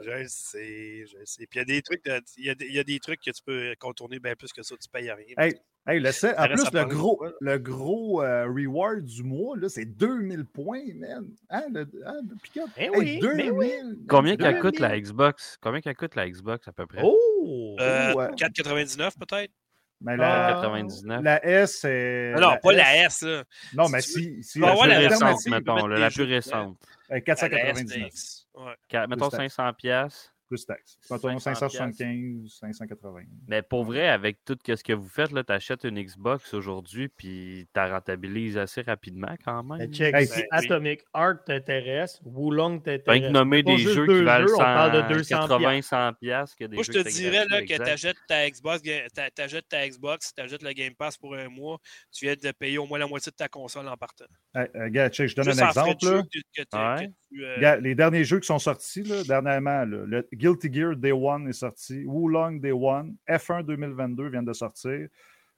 Je 0.02 0.24
sais, 0.26 1.04
je 1.06 1.18
le 1.18 1.26
sais. 1.26 1.46
Puis 1.46 1.56
il 1.56 1.58
y 1.58 1.60
a 1.60 1.64
des 1.64 1.82
trucs, 1.82 2.04
de- 2.04 2.22
il 2.38 2.44
y 2.46 2.50
a 2.50 2.54
des, 2.54 2.64
il 2.66 2.72
y 2.74 2.78
a 2.78 2.84
des 2.84 2.98
trucs 2.98 3.20
que 3.20 3.30
tu 3.30 3.42
peux 3.44 3.74
contourner 3.78 4.18
bien 4.20 4.34
plus 4.36 4.52
que 4.52 4.62
ça, 4.62 4.74
tu 4.80 4.88
payes 4.88 5.10
rien. 5.10 5.34
Hey, 5.36 5.54
Hey, 5.86 6.00
le 6.00 6.08
en 6.10 6.46
plus, 6.48 6.64
le 6.66 6.70
parler 6.70 6.94
gros, 6.94 7.24
le 7.40 7.58
gros 7.58 8.22
euh, 8.22 8.44
reward 8.46 9.04
du 9.04 9.22
mois, 9.22 9.56
là, 9.56 9.70
c'est 9.70 9.86
2000 9.86 10.44
points, 10.44 10.82
man. 10.96 11.26
Hein, 11.48 11.64
le, 11.72 11.88
hein, 12.04 12.20
le 12.28 12.36
pick-up? 12.42 12.66
Eh 12.76 12.82
Hey, 12.84 12.90
oui, 12.94 13.18
2000! 13.20 13.52
mais 13.54 13.66
man, 13.82 13.96
Combien 14.06 14.36
qu'elle 14.36 14.60
coûte 14.60 14.74
2000. 14.74 14.80
la 14.90 15.00
Xbox? 15.00 15.56
Combien 15.62 15.80
qu'elle 15.80 15.96
coûte 15.96 16.14
la 16.14 16.28
Xbox 16.28 16.68
à 16.68 16.72
peu 16.72 16.86
près? 16.86 17.00
Oh! 17.02 17.76
Euh, 17.80 18.12
ouais. 18.14 18.26
4,99 18.36 19.12
peut-être? 19.18 19.52
Mais 20.00 20.12
Ah, 20.12 20.16
la, 20.16 20.52
99. 20.54 21.22
la 21.24 21.44
S, 21.44 21.78
c'est. 21.80 22.32
Non, 22.38 22.56
pas 22.62 22.72
la 22.72 23.04
S. 23.04 23.22
Là. 23.22 23.42
Non, 23.74 23.88
mais 23.88 24.00
Si 24.00 24.42
si. 24.44 24.58
La 24.60 24.76
plus 24.76 24.88
la 24.88 24.98
récente, 24.98 25.46
mettons, 25.48 25.86
la 25.88 26.10
plus 26.10 26.22
récente. 26.24 26.76
euh, 27.10 27.14
La 27.14 27.20
499 27.20 28.08
SPX. 28.12 28.46
Ouais. 28.54 28.74
Qua- 28.88 29.06
Mettons 29.08 29.28
taxe. 29.28 29.54
500 29.54 29.72
pièces. 29.74 30.32
Plus 30.48 30.64
taxe. 30.66 30.98
Mettons 31.10 31.38
500 31.38 31.68
575, 31.68 32.58
580. 32.58 33.20
Mais 33.46 33.62
pour 33.62 33.84
vrai, 33.84 34.08
avec 34.08 34.44
tout 34.44 34.56
ce 34.66 34.82
que 34.82 34.92
vous 34.92 35.08
faites, 35.08 35.28
tu 35.30 35.52
achètes 35.52 35.84
une 35.84 36.02
Xbox 36.02 36.54
aujourd'hui, 36.54 37.08
puis 37.08 37.68
tu 37.72 37.80
rentabilises 37.80 38.56
assez 38.58 38.80
rapidement 38.82 39.34
quand 39.44 39.62
même. 39.62 39.78
Ben, 39.78 39.92
check, 39.92 40.14
Hey, 40.14 40.26
si 40.26 40.40
ben. 40.40 40.46
Atomic 40.50 41.02
Heart 41.14 41.44
t'intéresse, 41.46 42.20
Wulong 42.24 42.80
t'intéresse. 42.82 43.22
que 43.22 43.28
nommer 43.28 43.62
des 43.62 43.76
jeux 43.78 44.06
qui 44.06 44.22
valent 44.24 44.46
jeux, 44.48 44.54
on 44.54 44.58
parle 44.58 44.92
de 44.92 45.00
100, 45.02 45.08
200 45.08 45.48
80, 45.48 45.82
100 45.82 46.12
piastres 46.14 46.56
que 46.56 46.64
des 46.64 46.74
Moi, 46.76 46.82
je 46.84 46.92
te 46.92 47.08
dirais 47.08 47.44
là, 47.48 47.60
que 47.62 47.74
tu 47.74 47.82
achètes 47.82 48.16
ta 48.26 48.48
Xbox, 48.50 48.82
ga- 48.82 49.08
t'a- 49.10 49.30
t'achètes 49.30 49.68
ta 49.68 49.86
Xbox, 49.88 50.32
tu 50.34 50.40
achètes 50.42 50.62
le 50.62 50.72
Game 50.72 50.94
Pass 50.94 51.16
pour 51.18 51.34
un 51.34 51.48
mois, 51.48 51.78
tu 52.10 52.24
viens 52.24 52.34
de 52.34 52.52
payer 52.52 52.78
au 52.78 52.86
moins 52.86 52.98
la 52.98 53.06
moitié 53.06 53.30
de 53.30 53.36
ta 53.36 53.48
console 53.48 53.86
en 53.88 53.96
partant. 53.96 54.24
Hey, 54.54 54.66
euh, 54.76 54.88
gars, 54.88 55.10
check, 55.10 55.28
je 55.28 55.36
donne 55.36 55.44
Juste 55.44 55.60
un 55.62 55.68
exemple. 55.68 56.04
là. 56.06 56.10
jeu 56.16 56.22
que, 56.22 56.38
que 56.62 56.66
t'as- 56.68 56.96
Ouais. 56.96 57.12
Euh, 57.36 57.76
les 57.80 57.94
derniers 57.94 58.24
jeux 58.24 58.40
qui 58.40 58.46
sont 58.46 58.58
sortis, 58.58 59.02
là, 59.02 59.22
dernièrement, 59.22 59.84
là, 59.84 60.04
le 60.06 60.28
Guilty 60.32 60.72
Gear 60.72 60.96
Day 60.96 61.12
One 61.12 61.48
est 61.48 61.52
sorti, 61.52 62.04
Wulong 62.06 62.58
Day 62.60 62.72
One, 62.72 63.16
F1 63.28 63.64
2022 63.64 64.28
vient 64.28 64.42
de 64.42 64.52
sortir, 64.52 65.08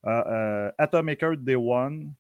euh, 0.07 0.23
euh, 0.27 0.73
Atomic 0.79 1.23
Heart 1.23 1.41
Day 1.41 1.55
One, 1.55 2.13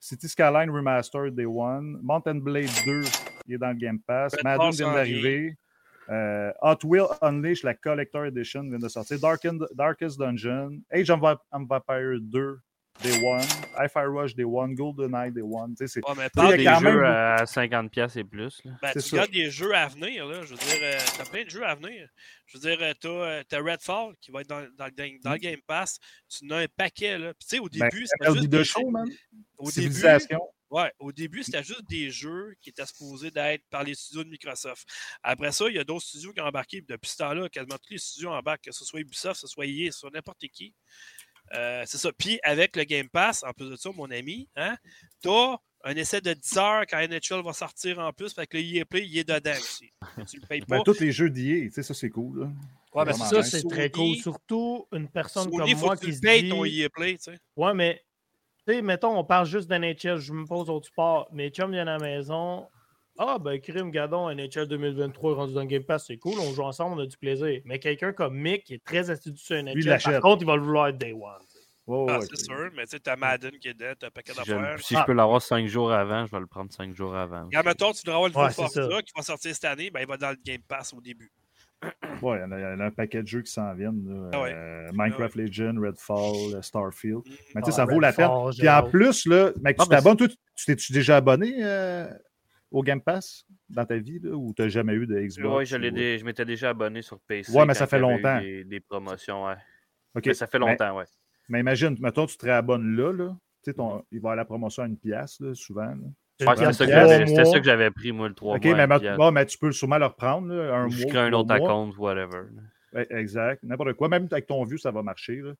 City 0.00 0.28
Skyline 0.28 0.70
Remastered 0.70 1.34
Day 1.34 1.46
One, 1.46 1.98
Mountain 2.02 2.36
Blade 2.36 2.70
2 2.84 3.02
il 3.48 3.54
est 3.54 3.58
dans 3.58 3.68
le 3.68 3.74
Game 3.74 4.00
Pass, 4.00 4.34
Madden 4.42 4.70
vient 4.70 4.92
d'arriver, 4.92 5.56
euh, 6.08 6.52
Hot 6.62 6.78
Wheel 6.84 7.06
Unleashed, 7.22 7.64
la 7.64 7.74
Collector 7.74 8.26
Edition 8.26 8.62
vient 8.68 8.78
de 8.78 8.88
sortir, 8.88 9.18
Darkest 9.20 10.18
Dungeon, 10.18 10.80
Age 10.92 11.10
of 11.10 11.20
Empire 11.52 12.18
2 12.20 12.58
Day 13.02 13.20
One, 13.22 13.42
Hi-Fi 13.76 14.04
Rush 14.06 14.34
Day 14.34 14.44
One, 14.44 14.74
GoldenEye 14.74 15.30
Day 15.30 15.42
One, 15.42 15.74
tu 15.76 15.86
sais, 15.86 16.00
c'est 16.00 16.08
ouais, 16.08 16.14
mais 16.16 16.56
Des 16.56 16.64
quand 16.64 16.80
jeux. 16.80 16.84
même- 16.92 17.04
à 17.04 17.44
50$ 17.46 18.16
et 18.16 18.24
plus. 18.24 18.60
là. 18.64 18.72
Ben, 18.82 18.92
tu 18.92 19.00
ça. 19.00 19.08
regardes 19.16 19.30
des 19.32 19.50
jeux 19.50 19.74
à 19.74 19.86
venir, 19.88 20.26
là. 20.26 20.42
Je 20.42 20.48
veux 20.54 20.56
dire, 20.56 20.78
euh, 20.82 20.98
t'as 21.16 21.24
plein 21.26 21.44
de 21.44 21.50
jeux 21.50 21.64
à 21.64 21.74
venir. 21.74 22.08
Je 22.46 22.58
veux 22.58 22.68
dire, 22.68 22.78
euh, 22.80 22.92
t'as, 22.98 23.08
euh, 23.08 23.42
t'as 23.48 23.60
Redfall 23.62 24.14
qui 24.20 24.30
va 24.30 24.40
être 24.40 24.48
dans, 24.48 24.66
dans, 24.76 24.86
le 24.86 24.90
game- 24.90 25.18
dans 25.22 25.32
le 25.32 25.38
Game 25.38 25.60
Pass. 25.66 25.98
Tu 26.28 26.46
en 26.46 26.50
as 26.56 26.58
un 26.62 26.66
paquet, 26.76 27.18
là. 27.18 27.34
Puis, 27.34 27.46
tu 27.48 27.56
sais, 27.56 27.58
au 27.58 27.66
Mm. 27.66 27.78
ben, 27.78 27.88
début, 27.90 28.06
c'était 28.06 28.32
juste 28.34 28.48
de 28.48 28.62
show, 28.64 28.90
man. 28.90 29.08
Au 29.58 29.64
début, 29.70 29.72
Civilisation. 29.72 30.40
ouais, 30.70 30.92
au 30.98 31.12
début, 31.12 31.42
c'était 31.42 31.62
juste 31.62 31.88
des 31.88 32.10
jeux 32.10 32.54
qui 32.62 32.70
étaient 32.70 32.86
supposés 32.86 33.30
d'être 33.30 33.62
par 33.70 33.84
les 33.84 33.94
studios 33.94 34.24
de 34.24 34.30
Microsoft. 34.30 34.86
Après 35.22 35.52
ça, 35.52 35.68
il 35.68 35.76
y 35.76 35.78
a 35.78 35.84
d'autres 35.84 36.04
studios 36.06 36.32
qui 36.32 36.40
ont 36.40 36.44
embarqué. 36.46 36.78
Puis 36.80 36.86
Depuis 36.88 37.10
ce 37.10 37.16
temps-là, 37.18 37.48
quasiment 37.50 37.76
tous 37.76 37.92
les 37.92 37.98
studios 37.98 38.30
embarquent, 38.30 38.64
que 38.64 38.72
ce 38.72 38.84
soit 38.84 39.00
Ubisoft, 39.00 39.34
que 39.42 39.46
ce 39.46 39.52
soit 39.52 39.66
EA, 39.66 39.88
que 39.88 39.92
ce 39.94 40.00
soit 40.00 40.10
n'importe 40.12 40.40
qui. 40.48 40.74
Euh, 41.54 41.82
c'est 41.86 41.98
ça. 41.98 42.10
Puis 42.16 42.38
avec 42.42 42.76
le 42.76 42.84
Game 42.84 43.08
Pass, 43.08 43.44
en 43.44 43.52
plus 43.52 43.70
de 43.70 43.76
ça, 43.76 43.90
mon 43.94 44.10
ami, 44.10 44.48
hein, 44.56 44.76
t'as 45.22 45.56
un 45.84 45.94
essai 45.94 46.20
de 46.20 46.32
10 46.32 46.58
heures 46.58 46.84
quand 46.88 46.98
NHL 46.98 47.42
va 47.44 47.52
sortir 47.52 47.98
en 48.00 48.12
plus. 48.12 48.34
Fait 48.34 48.46
que 48.46 48.56
le 48.56 48.62
EA 48.62 48.84
Play, 48.84 49.06
il 49.06 49.18
est 49.18 49.28
dedans 49.28 49.52
aussi. 49.52 49.92
Tu 50.28 50.40
le 50.40 50.46
payes 50.46 50.60
pas. 50.68 50.78
Ben, 50.78 50.82
tous 50.82 51.00
les 51.00 51.12
jeux 51.12 51.30
d'IA, 51.30 51.66
tu 51.66 51.72
sais, 51.72 51.82
ça 51.82 51.94
c'est 51.94 52.10
cool. 52.10 52.40
Là. 52.40 52.50
Ouais, 52.92 53.04
ben, 53.04 53.12
Ça, 53.12 53.42
c'est 53.42 53.62
très 53.68 53.90
cool. 53.90 54.16
Surtout 54.16 54.86
une 54.92 55.08
personne 55.08 55.44
Sony, 55.44 55.56
comme 55.56 55.70
faut 55.70 55.86
moi 55.86 55.96
que 55.96 56.06
tu 56.06 56.12
qui 56.12 56.20
payes 56.20 56.42
dit... 56.44 56.48
ton 56.48 56.64
EA 56.64 56.88
Play, 56.88 57.16
tu 57.18 57.24
sais. 57.24 57.38
Ouais, 57.56 57.74
mais, 57.74 58.02
tu 58.66 58.74
sais, 58.74 58.82
mettons, 58.82 59.16
on 59.16 59.24
parle 59.24 59.46
juste 59.46 59.68
d'NHL, 59.68 60.18
je 60.18 60.32
me 60.32 60.44
pose 60.44 60.68
au 60.70 60.82
sport. 60.82 61.28
Mes 61.32 61.50
chums 61.50 61.70
viennent 61.70 61.88
à 61.88 61.98
la 61.98 62.04
maison. 62.04 62.66
Ah, 63.18 63.38
ben, 63.38 63.58
crime, 63.60 63.90
gadon, 63.90 64.28
NHL 64.30 64.66
2023 64.68 65.32
est 65.32 65.34
rendu 65.34 65.54
dans 65.54 65.60
le 65.62 65.66
Game 65.66 65.84
Pass, 65.84 66.06
c'est 66.06 66.18
cool, 66.18 66.38
on 66.38 66.52
joue 66.52 66.62
ensemble, 66.62 66.98
on 67.00 67.02
a 67.02 67.06
du 67.06 67.16
plaisir. 67.16 67.60
Mais 67.64 67.78
quelqu'un 67.78 68.12
comme 68.12 68.36
Mick, 68.36 68.64
qui 68.64 68.74
est 68.74 68.84
très 68.84 69.08
assidu 69.10 69.38
sur 69.38 69.56
NHL, 69.56 69.74
par 69.84 69.92
l'achète. 69.92 70.20
contre, 70.20 70.42
il 70.42 70.46
va 70.46 70.56
le 70.56 70.62
vouloir 70.62 70.88
être 70.88 70.98
Day 70.98 71.12
One. 71.12 71.22
Ah, 71.88 72.18
ouais. 72.18 72.26
c'est 72.28 72.44
sûr, 72.44 72.70
mais 72.76 72.82
tu 72.84 72.90
sais, 72.90 73.00
t'as 73.00 73.14
Madden 73.16 73.52
qui 73.60 73.68
est 73.68 73.74
dedans, 73.74 73.92
t'as 73.98 74.08
un 74.08 74.10
paquet 74.10 74.32
Si, 74.32 74.40
je, 74.44 74.52
le- 74.54 74.60
d'affaires. 74.60 74.80
si 74.80 74.96
Ah. 74.96 75.00
je 75.00 75.04
peux 75.06 75.12
l'avoir 75.12 75.40
5 75.40 75.66
jours 75.68 75.92
avant, 75.92 76.26
je 76.26 76.32
vais 76.32 76.40
le 76.40 76.46
prendre 76.46 76.72
5 76.72 76.94
jours 76.96 77.14
avant. 77.14 77.44
Regarde, 77.44 77.66
mettons, 77.66 77.92
tu 77.92 78.02
devrais 78.04 78.16
avoir 78.26 78.28
le 78.30 78.48
Ouais, 78.48 78.52
Forza 78.52 79.02
qui 79.02 79.12
va 79.16 79.22
sortir 79.22 79.54
cette 79.54 79.64
année, 79.64 79.90
ben, 79.90 80.00
il 80.00 80.06
va 80.08 80.16
dans 80.16 80.30
le 80.30 80.36
Game 80.44 80.62
Pass 80.66 80.92
au 80.92 81.00
début. 81.00 81.30
Ouais, 82.22 82.38
il 82.38 82.40
y, 82.40 82.44
en 82.44 82.50
a, 82.52 82.58
il 82.58 82.62
y 82.62 82.66
en 82.66 82.80
a 82.80 82.84
un 82.86 82.90
paquet 82.90 83.22
de 83.22 83.28
jeux 83.28 83.42
qui 83.42 83.52
s'en 83.52 83.72
viennent. 83.74 84.02
là. 84.08 84.30
Ah 84.32 84.40
ouais. 84.42 84.52
Euh, 84.54 84.90
Minecraft 84.94 85.34
Legends, 85.36 85.74
Redfall, 85.80 86.54
euh, 86.56 86.62
Starfield. 86.62 87.18
Mhm. 87.26 87.34
Mais 87.54 87.60
tu 87.62 87.70
sais, 87.70 87.72
Ah, 87.72 87.72
ça 87.72 87.84
vaut 87.84 88.00
la 88.00 88.12
peine. 88.14 88.30
Puis 88.58 88.68
en 88.68 88.82
plus, 88.88 89.26
là, 89.26 89.52
mec, 89.60 89.76
Ah, 89.78 89.82
tu 89.84 89.88
t'abonnes, 89.90 90.16
toi, 90.16 90.26
tu 90.28 90.64
t'es-tu 90.66 90.92
déjà 90.92 91.18
abonné 91.18 91.54
euh, 91.60 92.08
au 92.70 92.82
Game 92.82 93.00
Pass 93.00 93.44
dans 93.68 93.84
ta 93.84 93.96
vie 93.96 94.18
là, 94.20 94.30
ou 94.32 94.52
tu 94.54 94.62
n'as 94.62 94.68
jamais 94.68 94.94
eu 94.94 95.06
de 95.06 95.18
Xbox? 95.20 95.56
Oui, 95.58 95.66
je, 95.66 95.76
l'ai 95.76 95.88
ou- 95.90 95.94
dé- 95.94 96.18
je 96.18 96.24
m'étais 96.24 96.44
déjà 96.44 96.70
abonné 96.70 97.02
sur 97.02 97.18
PC. 97.20 97.52
Ouais, 97.52 97.64
mais 97.66 97.74
ça 97.74 97.86
fait 97.86 97.98
longtemps. 97.98 98.40
Des, 98.40 98.64
des 98.64 98.80
promotions, 98.80 99.44
ouais. 99.46 99.54
Ok, 100.14 100.26
Mais 100.26 100.34
ça 100.34 100.46
fait 100.46 100.58
mais- 100.58 100.66
longtemps, 100.70 100.96
ouais. 100.98 101.04
Mais, 101.48 101.60
imagine, 101.60 101.96
mettons, 102.00 102.26
tu 102.26 102.36
te 102.36 102.44
réabonnes 102.44 102.96
là, 102.96 103.12
là. 103.12 103.36
Tu 103.62 103.70
sais, 103.70 103.74
ton- 103.74 104.02
il 104.10 104.18
va 104.20 104.28
y 104.30 104.32
avoir 104.32 104.36
la 104.36 104.44
promotion 104.44 104.82
à 104.82 104.86
une 104.86 104.98
pièce, 104.98 105.38
là, 105.40 105.54
souvent. 105.54 105.86
Ouais, 105.88 105.96
c'était 106.38 106.72
ça, 106.72 106.84
que 106.86 106.90
j'avais- 106.92 107.26
c'était 107.26 107.42
mois. 107.42 107.52
ça 107.52 107.58
que 107.60 107.64
j'avais 107.64 107.90
pris, 107.90 108.12
moi, 108.12 108.28
le 108.28 108.34
3 108.34 108.56
Ok, 108.56 108.64
mois. 108.64 108.74
mais, 108.74 108.82
à 108.82 108.86
ma- 108.86 108.98
pièce. 109.00 109.16
bon, 109.16 109.30
mais 109.32 109.46
tu 109.46 109.56
peux 109.58 109.72
sûrement 109.72 109.98
le 109.98 110.06
reprendre, 110.06 110.48
là, 110.52 110.74
un 110.76 110.86
Ou 110.86 110.90
je 110.90 111.02
mois. 111.02 111.08
crée 111.10 111.18
un 111.20 111.32
autre 111.32 111.56
mois. 111.56 111.68
compte, 111.68 111.96
whatever. 111.98 112.42
Exact. 113.10 113.62
N'importe 113.62 113.92
quoi. 113.94 114.08
Même 114.08 114.26
avec 114.30 114.46
ton 114.46 114.64
vieux, 114.64 114.78
ça 114.78 114.90
va 114.90 115.02
marcher. 115.02 115.36
là. 115.36 115.52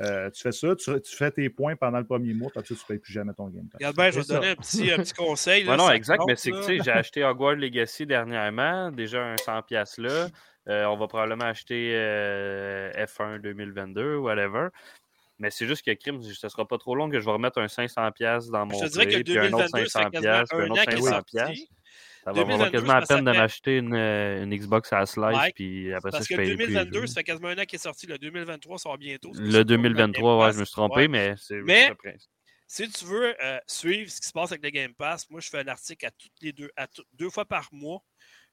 Euh, 0.00 0.28
tu 0.30 0.42
fais 0.42 0.50
ça, 0.50 0.74
tu, 0.74 1.00
tu 1.00 1.16
fais 1.16 1.30
tes 1.30 1.48
points 1.48 1.76
pendant 1.76 1.98
le 1.98 2.04
premier 2.04 2.34
mois, 2.34 2.48
après 2.48 2.66
ça, 2.66 2.74
tu 2.74 2.80
ne 2.80 2.86
payes 2.88 2.98
plus 2.98 3.12
jamais 3.12 3.32
ton 3.32 3.46
Game 3.48 3.68
Pass. 3.68 3.78
Regarde 3.78 3.96
bien, 3.96 4.10
je 4.10 4.18
vais 4.18 4.24
te 4.24 4.32
donner 4.32 4.48
un 4.48 4.56
petit, 4.56 4.90
un 4.90 4.96
petit 4.96 5.12
conseil. 5.12 5.62
là, 5.64 5.76
non, 5.76 5.86
ça 5.86 5.96
exact, 5.96 6.18
compte, 6.18 6.28
mais 6.28 6.36
c'est 6.36 6.50
que 6.50 6.56
là. 6.56 6.62
tu 6.62 6.78
sais, 6.78 6.84
j'ai 6.84 6.90
acheté 6.90 7.24
Hogwarts 7.24 7.54
Legacy 7.54 8.04
dernièrement, 8.04 8.90
déjà 8.90 9.22
un 9.22 9.36
100$ 9.36 10.00
là. 10.00 10.28
Euh, 10.68 10.84
on 10.86 10.96
va 10.96 11.06
probablement 11.06 11.44
acheter 11.44 11.92
euh, 11.94 12.90
F1 12.92 13.40
2022, 13.40 14.16
whatever. 14.16 14.68
Mais 15.38 15.50
c'est 15.50 15.66
juste 15.66 15.84
que 15.84 15.92
crime, 15.92 16.22
ce 16.22 16.48
sera 16.48 16.66
pas 16.66 16.78
trop 16.78 16.94
long 16.94 17.10
que 17.10 17.20
je 17.20 17.24
vais 17.24 17.32
remettre 17.32 17.60
un 17.60 17.66
500$ 17.66 18.50
dans 18.50 18.66
mon 18.66 18.78
Je 18.78 18.86
te 18.86 18.90
dirais 18.90 19.06
que 19.06 19.10
play, 19.10 19.18
le 19.18 19.24
puis 19.24 19.38
un 19.38 19.52
autre 19.52 19.68
2022, 19.72 19.88
c'est 19.88 19.98
500$, 20.00 20.26
un 20.26 20.60
un 20.60 20.70
an 20.70 21.52
autre 22.32 22.44
qui 22.44 22.50
est 22.50 22.54
500$. 22.54 22.56
sorti. 22.56 22.64
Ça 22.64 22.64
va 22.64 22.70
2022, 22.70 22.70
quasiment 22.70 22.94
la 22.94 23.06
ça 23.06 23.14
peine 23.16 23.24
de 23.24 23.30
m'acheter 23.32 23.76
une, 23.78 23.94
euh, 23.94 24.42
une 24.44 24.54
Xbox 24.56 24.92
à 24.92 25.06
slice, 25.06 25.52
puis 25.54 25.92
après 25.92 26.10
ça, 26.10 26.18
je 26.20 26.28
que 26.28 26.36
paye 26.40 26.54
plus 26.56 26.66
les 26.66 26.66
2022, 26.74 27.00
jeux. 27.00 27.06
ça 27.06 27.14
fait 27.14 27.24
quasiment 27.24 27.48
un 27.48 27.58
an 27.58 27.64
qu'il 27.64 27.76
est 27.76 27.82
sorti. 27.82 28.06
Le 28.06 28.18
2023 28.18 28.78
sort 28.78 28.98
bientôt. 28.98 29.32
Le 29.34 29.40
que 29.40 29.44
c'est 29.50 29.58
pas 29.58 29.64
2023, 29.64 30.36
Game 30.38 30.46
ouais, 30.46 30.52
je 30.52 30.58
me 30.60 30.64
suis 30.64 30.72
trompé, 30.72 31.00
Ouais. 31.02 31.08
mais 31.08 31.34
c'est 31.36 31.60
Mais- 31.62 31.88
le 31.90 31.94
principe. 31.94 32.30
Si 32.66 32.88
tu 32.90 33.04
veux 33.04 33.34
euh, 33.44 33.58
suivre 33.66 34.10
ce 34.10 34.20
qui 34.20 34.26
se 34.28 34.32
passe 34.32 34.50
avec 34.50 34.64
le 34.64 34.70
Game 34.70 34.94
Pass, 34.94 35.28
moi, 35.30 35.40
je 35.40 35.48
fais 35.50 35.58
un 35.58 35.68
article 35.68 36.06
à 36.06 36.10
toutes 36.10 36.32
les 36.40 36.52
deux, 36.52 36.70
à 36.76 36.86
deux 37.12 37.28
fois 37.30 37.44
par 37.44 37.68
mois. 37.72 38.00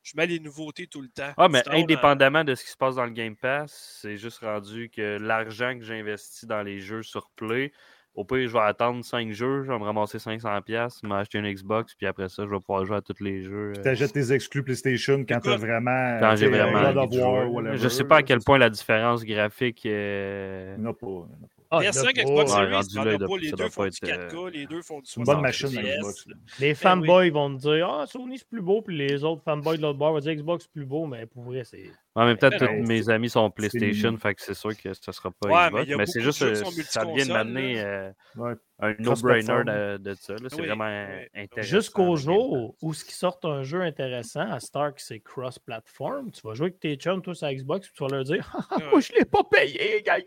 Je 0.04 0.14
mets 0.18 0.28
les 0.28 0.40
nouveautés 0.40 0.88
tout 0.88 1.02
le 1.02 1.08
temps. 1.10 1.32
Ah, 1.38 1.48
mais 1.48 1.60
euh, 1.68 1.72
indépendamment 1.74 2.44
de 2.44 2.54
ce 2.56 2.64
qui 2.64 2.72
se 2.72 2.78
passe 2.78 2.96
dans 2.96 3.06
le 3.06 3.12
Game 3.12 3.36
Pass, 3.38 4.00
c'est 4.02 4.18
juste 4.18 4.40
rendu 4.40 4.90
que 4.90 5.18
l'argent 5.22 5.78
que 5.78 5.86
j'investis 5.86 6.46
dans 6.46 6.62
les 6.62 6.82
jeux 6.82 7.04
sur 7.04 7.30
Play, 7.36 7.72
au 8.14 8.26
pire, 8.26 8.48
je 8.48 8.54
vais 8.54 8.60
attendre 8.60 9.04
5 9.06 9.32
jeux, 9.32 9.64
je 9.64 9.72
vais 9.72 9.80
me 9.80 9.84
ramasser 9.86 10.18
500$, 10.18 11.00
m'acheter 11.08 11.38
une 11.38 11.52
Xbox, 11.52 11.96
puis 11.96 12.08
après 12.08 12.28
ça, 12.30 12.44
je 12.46 12.50
vais 12.50 12.60
pouvoir 12.60 12.86
jouer 12.86 12.98
à 12.98 13.02
tous 13.02 13.22
les 13.24 13.42
jeux. 13.44 13.74
euh, 13.78 13.82
Tu 13.82 13.88
achètes 13.88 14.12
tes 14.14 14.34
exclus 14.34 14.64
PlayStation 14.64 15.24
quand 15.28 15.40
tu 15.40 15.50
as 15.50 15.58
vraiment. 15.58 16.18
quand 16.20 16.32
tu 16.32 16.38
j'ai 16.42 16.48
vraiment 16.48 16.82
War, 16.82 17.76
Je 17.78 17.88
sais 17.88 18.04
pas 18.04 18.18
à 18.18 18.24
quel 18.24 18.40
point 18.40 18.58
la 18.58 18.70
différence 18.70 19.24
graphique. 19.24 19.86
euh, 19.86 20.76
Il 20.78 20.82
n'y 20.82 20.88
en 20.88 20.92
a 20.92 20.94
pas. 20.94 21.08
il 21.08 21.10
y 21.10 21.14
en 21.14 21.24
a 21.24 21.48
pas. 21.48 21.48
Ah, 21.74 21.80
PS5, 21.80 22.10
il 22.14 22.18
y 22.18 22.20
a 22.20 22.24
Xbox 22.26 22.52
Ouais, 22.52 22.58
Series, 22.58 22.74
rendu 22.74 22.88
il 22.90 22.96
y 22.96 23.00
en 23.00 23.04
là, 23.06 23.12
a 23.12 23.14
il 23.14 23.18
doit- 23.20 23.28
pas. 23.30 23.38
Les 23.38 23.46
ça 23.46 23.52
deux 23.52 23.58
doit 23.64 23.70
font 23.70 23.82
pas 23.84 23.90
du 23.90 23.98
être, 24.12 24.34
4K, 24.36 24.52
les 24.52 24.66
deux 24.66 24.82
font 24.82 25.00
du 25.00 25.06
C'est 25.06 25.20
une 25.22 25.24
bonne 25.26 25.36
60 25.38 25.42
machine. 25.42 25.82
Xbox. 25.82 26.28
Les 26.60 26.68
oui. 26.70 26.76
fanboys 26.76 27.30
vont 27.30 27.56
te 27.56 27.62
dire 27.62 27.90
Ah, 27.90 28.06
Sony 28.08 28.38
c'est 28.38 28.48
plus 28.50 28.62
beau, 28.62 28.82
puis 28.82 28.98
les 28.98 29.24
autres 29.24 29.42
fanboys 29.46 29.78
de 29.78 29.82
l'autre 29.84 29.98
bord 29.98 30.12
vont 30.12 30.20
dire 30.20 30.36
Xbox 30.36 30.66
c'est 30.66 30.72
plus 30.74 30.86
beau, 30.86 31.06
mais 31.06 31.26
pour 31.28 31.44
vrai, 31.44 31.64
c'est. 31.64 31.90
En 32.14 32.26
même 32.26 32.38
temps, 32.38 32.50
Ben 32.50 32.60
tous 32.60 32.66
non, 32.66 32.84
mes 32.88 33.10
amis 33.10 33.30
sont 33.30 33.50
PlayStation, 33.50 34.10
mignon. 34.10 34.20
fait 34.20 34.36
que 34.36 34.42
c'est 34.42 34.54
sûr 34.54 34.76
que 34.78 34.94
ce 34.94 35.12
sera 35.14 35.32
pas 35.32 35.48
Ouais, 35.48 35.70
mais 35.72 35.86
Xbox. 35.86 35.88
Mais, 35.88 35.96
beaucoup 35.96 36.06
c'est 36.12 36.22
juste, 36.22 36.42
euh, 36.42 36.56
ça 36.84 37.06
vient 37.06 37.26
de 37.26 37.32
m'amener 37.32 37.80
euh, 37.82 38.12
Ouais. 38.36 38.54
un 38.80 38.94
no-brainer 39.00 39.64
de, 39.64 39.98
de 39.98 40.14
ça. 40.16 40.34
là. 40.34 40.40
C'est 40.50 40.60
Oui, 40.60 40.68
vraiment 40.68 40.86
oui. 41.08 41.28
intéressant. 41.42 41.70
Jusqu'au 41.70 42.16
jour 42.18 42.76
où 42.82 42.94
ce 42.94 43.06
qui 43.06 43.14
sort 43.14 43.40
un 43.44 43.64
jeu 43.64 43.82
intéressant 43.82 44.42
à 44.52 44.60
Stark, 44.60 45.00
c'est 45.00 45.22
cross-platform. 45.22 46.32
Tu 46.32 46.42
vas 46.46 46.54
jouer 46.54 46.66
avec 46.66 46.82
tes 46.82 46.96
chums, 46.96 47.22
tous 47.22 47.44
à 47.44 47.54
Xbox, 47.54 47.88
puis 47.88 47.96
tu 47.96 48.04
vas 48.04 48.10
leur 48.18 48.26
dire 48.26 48.46
Ah, 48.70 48.76
Moi, 48.92 49.00
je 49.00 49.14
l'ai 49.14 49.24
pas 49.26 49.44
payé, 49.50 50.04
gars. 50.06 50.18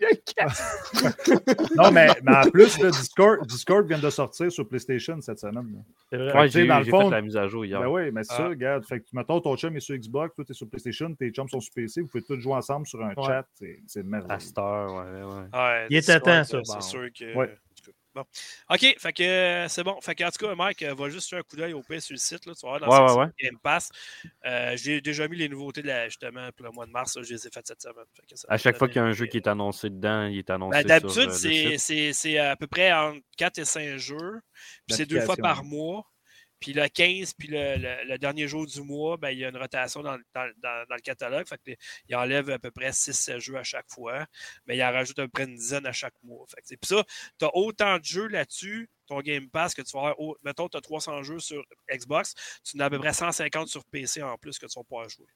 Non, 1.76 1.90
mais, 1.92 2.06
mais 2.22 2.36
en 2.36 2.50
plus, 2.50 2.78
le 2.80 2.90
Discord, 2.90 3.46
Discord 3.46 3.86
vient 3.86 3.98
de 3.98 4.10
sortir 4.10 4.50
sur 4.50 4.66
PlayStation 4.68 5.20
cette 5.20 5.38
semaine. 5.38 5.84
C'est 6.10 6.16
vrai. 6.16 6.48
J'ai 6.48 6.66
dans 6.66 6.76
eu- 6.76 6.78
le 6.78 6.84
j'ai 6.84 6.90
fond- 6.90 7.04
fait 7.04 7.10
la 7.16 7.22
mise 7.22 7.36
à 7.36 7.46
jour 7.48 7.64
hier. 7.64 7.80
Ben 7.80 7.88
oui, 7.88 8.10
mais 8.12 8.22
c'est 8.24 8.34
ça, 8.36 8.44
Ah. 8.46 8.48
regarde. 8.48 8.84
Fait 8.84 9.00
que, 9.00 9.06
mettons, 9.12 9.40
ton 9.40 9.56
chum 9.56 9.76
est 9.76 9.80
sur 9.80 9.96
Xbox, 9.96 10.34
toi, 10.34 10.44
t'es 10.46 10.54
sur 10.54 10.68
PlayStation, 10.68 11.12
tes 11.14 11.30
chums 11.30 11.48
sont 11.48 11.60
sur 11.60 11.72
PC, 11.74 12.00
vous 12.02 12.08
pouvez 12.08 12.22
tous 12.24 12.38
jouer 12.40 12.54
ensemble 12.54 12.86
sur 12.86 13.02
un 13.02 13.14
Ouais. 13.14 13.24
chat. 13.26 13.46
C'est 13.86 14.02
merveilleux. 14.02 14.32
À 14.32 14.40
cette 14.40 14.58
heure, 14.58 14.92
ouais, 14.94 15.22
ouais. 15.22 15.58
Ouais, 15.58 15.86
Il 15.90 15.96
était 15.96 16.20
temps, 16.20 16.44
ça. 16.44 16.60
C'est 16.64 16.80
sûr 16.82 17.08
que. 17.12 17.48
Bon. 18.14 18.22
OK, 18.70 18.94
fait 19.00 19.12
que 19.12 19.22
euh, 19.24 19.68
c'est 19.68 19.82
bon. 19.82 20.00
Fait 20.00 20.14
que, 20.14 20.22
en 20.22 20.30
tout 20.30 20.46
cas, 20.46 20.54
Mike, 20.54 20.84
euh, 20.84 20.94
va 20.94 21.08
juste 21.08 21.28
jeter 21.28 21.40
un 21.40 21.42
coup 21.42 21.56
d'œil 21.56 21.72
au 21.72 21.82
PS 21.82 22.04
sur 22.04 22.12
le 22.14 22.18
site. 22.18 22.46
Là, 22.46 22.52
tu 22.54 22.64
vas 22.64 22.78
voir 22.78 22.80
dans 22.80 22.88
Ouais, 22.88 23.12
ouais, 23.12 23.24
ouais. 23.24 23.30
Game 23.42 23.58
Pass. 23.60 23.90
Euh, 24.46 24.76
J'ai 24.76 25.00
déjà 25.00 25.26
mis 25.26 25.36
les 25.36 25.48
nouveautés 25.48 25.82
de 25.82 25.88
la- 25.88 26.04
justement 26.08 26.48
pour 26.56 26.64
le 26.64 26.70
mois 26.70 26.86
de 26.86 26.92
mars. 26.92 27.16
là, 27.16 27.24
je 27.24 27.34
les 27.34 27.44
ai 27.44 27.50
faites 27.50 27.66
cette 27.66 27.82
semaine. 27.82 28.04
Fait 28.14 28.22
que 28.24 28.36
ça 28.36 28.46
À 28.48 28.56
chaque 28.56 28.78
fois 28.78 28.86
qu'il 28.86 28.98
y 28.98 29.00
a 29.00 29.04
un 29.04 29.10
jeu 29.10 29.26
qui 29.26 29.38
est 29.38 29.48
annoncé 29.48 29.90
dedans, 29.90 30.26
il 30.26 30.38
est 30.38 30.48
annoncé 30.50 30.84
Ben, 30.84 31.00
sur 31.00 31.10
D'habitude, 31.24 31.78
c'est- 32.12 32.38
à 32.38 32.54
peu 32.54 32.68
près 32.68 32.92
entre 32.92 33.18
4 33.36 33.58
et 33.58 33.64
5 33.64 33.96
jeux. 33.96 34.40
Puis 34.86 34.96
c'est 34.96 35.06
deux 35.06 35.20
fois 35.22 35.36
par 35.36 35.64
mois. 35.64 36.06
Puis 36.60 36.72
le 36.72 36.88
15, 36.88 37.34
puis 37.34 37.48
le, 37.48 37.76
le- 37.76 38.04
le 38.08 38.18
dernier 38.18 38.48
jour 38.48 38.66
du 38.66 38.80
mois, 38.82 39.16
ben, 39.16 39.30
il 39.30 39.38
y 39.38 39.44
a 39.44 39.48
une 39.50 39.56
rotation 39.56 40.02
dans, 40.02 40.16
le- 40.16 40.24
dans, 40.34 40.48
dans- 40.62 40.86
dans 40.88 40.94
le 40.94 41.00
catalogue. 41.00 41.46
Fait 41.46 41.58
que 41.58 41.72
il 42.08 42.16
enlève 42.16 42.48
à 42.50 42.58
peu 42.58 42.70
près 42.70 42.92
6 42.92 43.38
jeux 43.38 43.56
à 43.56 43.62
chaque 43.64 43.90
fois. 43.90 44.26
Mais 44.66 44.76
il 44.76 44.82
en 44.82 44.92
rajoute 44.92 45.18
à 45.18 45.22
peu 45.24 45.28
près 45.28 45.44
une 45.44 45.56
dizaine 45.56 45.84
à 45.86 45.92
chaque 45.92 46.14
mois. 46.22 46.46
Fait 46.48 46.62
que, 46.62 46.66
puis 46.68 46.78
ça, 46.88 47.04
tu 47.38 47.44
as 47.44 47.54
autant 47.54 47.98
de 47.98 48.04
jeux 48.04 48.28
là-dessus, 48.28 48.88
ton 49.06 49.20
Game 49.20 49.50
Pass, 49.50 49.74
que 49.74 49.82
tu 49.82 49.94
vas 49.96 50.08
avoir. 50.10 50.36
Mettons, 50.42 50.68
tu 50.68 50.76
as 50.78 50.80
300 50.80 51.22
jeux 51.22 51.38
sur 51.40 51.62
Xbox. 51.92 52.34
Tu 52.64 52.76
en 52.78 52.80
as 52.80 52.86
à 52.86 52.90
peu 52.90 52.98
près 52.98 53.12
150 53.12 53.68
sur 53.68 53.84
PC 53.84 54.22
en 54.22 54.38
plus 54.38 54.58
que 54.58 54.66
tu 54.66 54.78
vas 54.78 54.84
pouvoir 54.84 55.08
jouer. 55.08 55.26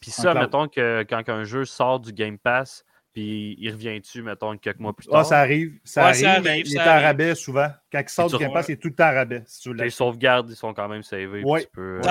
Puis 0.00 0.10
ça, 0.10 0.34
mettons 0.40 0.68
que 0.68 1.04
quand 1.08 1.28
un 1.28 1.44
jeu 1.44 1.64
sort 1.64 2.00
du 2.00 2.12
Game 2.12 2.38
Pass, 2.38 2.84
puis 3.12 3.56
il 3.58 3.70
revient-tu, 3.72 4.22
mettons, 4.22 4.56
quelques 4.56 4.78
mois 4.78 4.92
plus 4.94 5.06
tard? 5.06 5.20
Ah, 5.20 5.24
ça 5.24 5.40
arrive. 5.40 5.78
Ça 5.84 6.02
Ouais, 6.02 6.06
arrive, 6.08 6.20
ça 6.20 6.40
mais 6.40 6.50
arrive, 6.50 6.66
il 6.68 6.76
est 6.76 6.80
en 6.80 6.84
rabais 7.00 7.34
souvent. 7.34 7.68
Quand 7.90 8.00
il 8.00 8.08
sort 8.08 8.30
du 8.30 8.38
Game 8.38 8.52
Pass, 8.52 8.68
il 8.68 8.72
est 8.72 8.76
tout 8.76 8.88
le 8.88 8.94
temps 8.94 9.08
en 9.10 9.14
rabais. 9.14 9.42
Si 9.46 9.60
tu 9.62 9.68
veux 9.70 9.74
Les 9.76 9.90
sauvegardes, 9.90 10.48
ils 10.50 10.56
sont 10.56 10.72
quand 10.74 10.88
même 10.88 11.02
savés. 11.02 11.42
Ouais. 11.44 11.62
Tu 11.62 11.68
peux, 11.72 11.98
euh, 11.98 12.02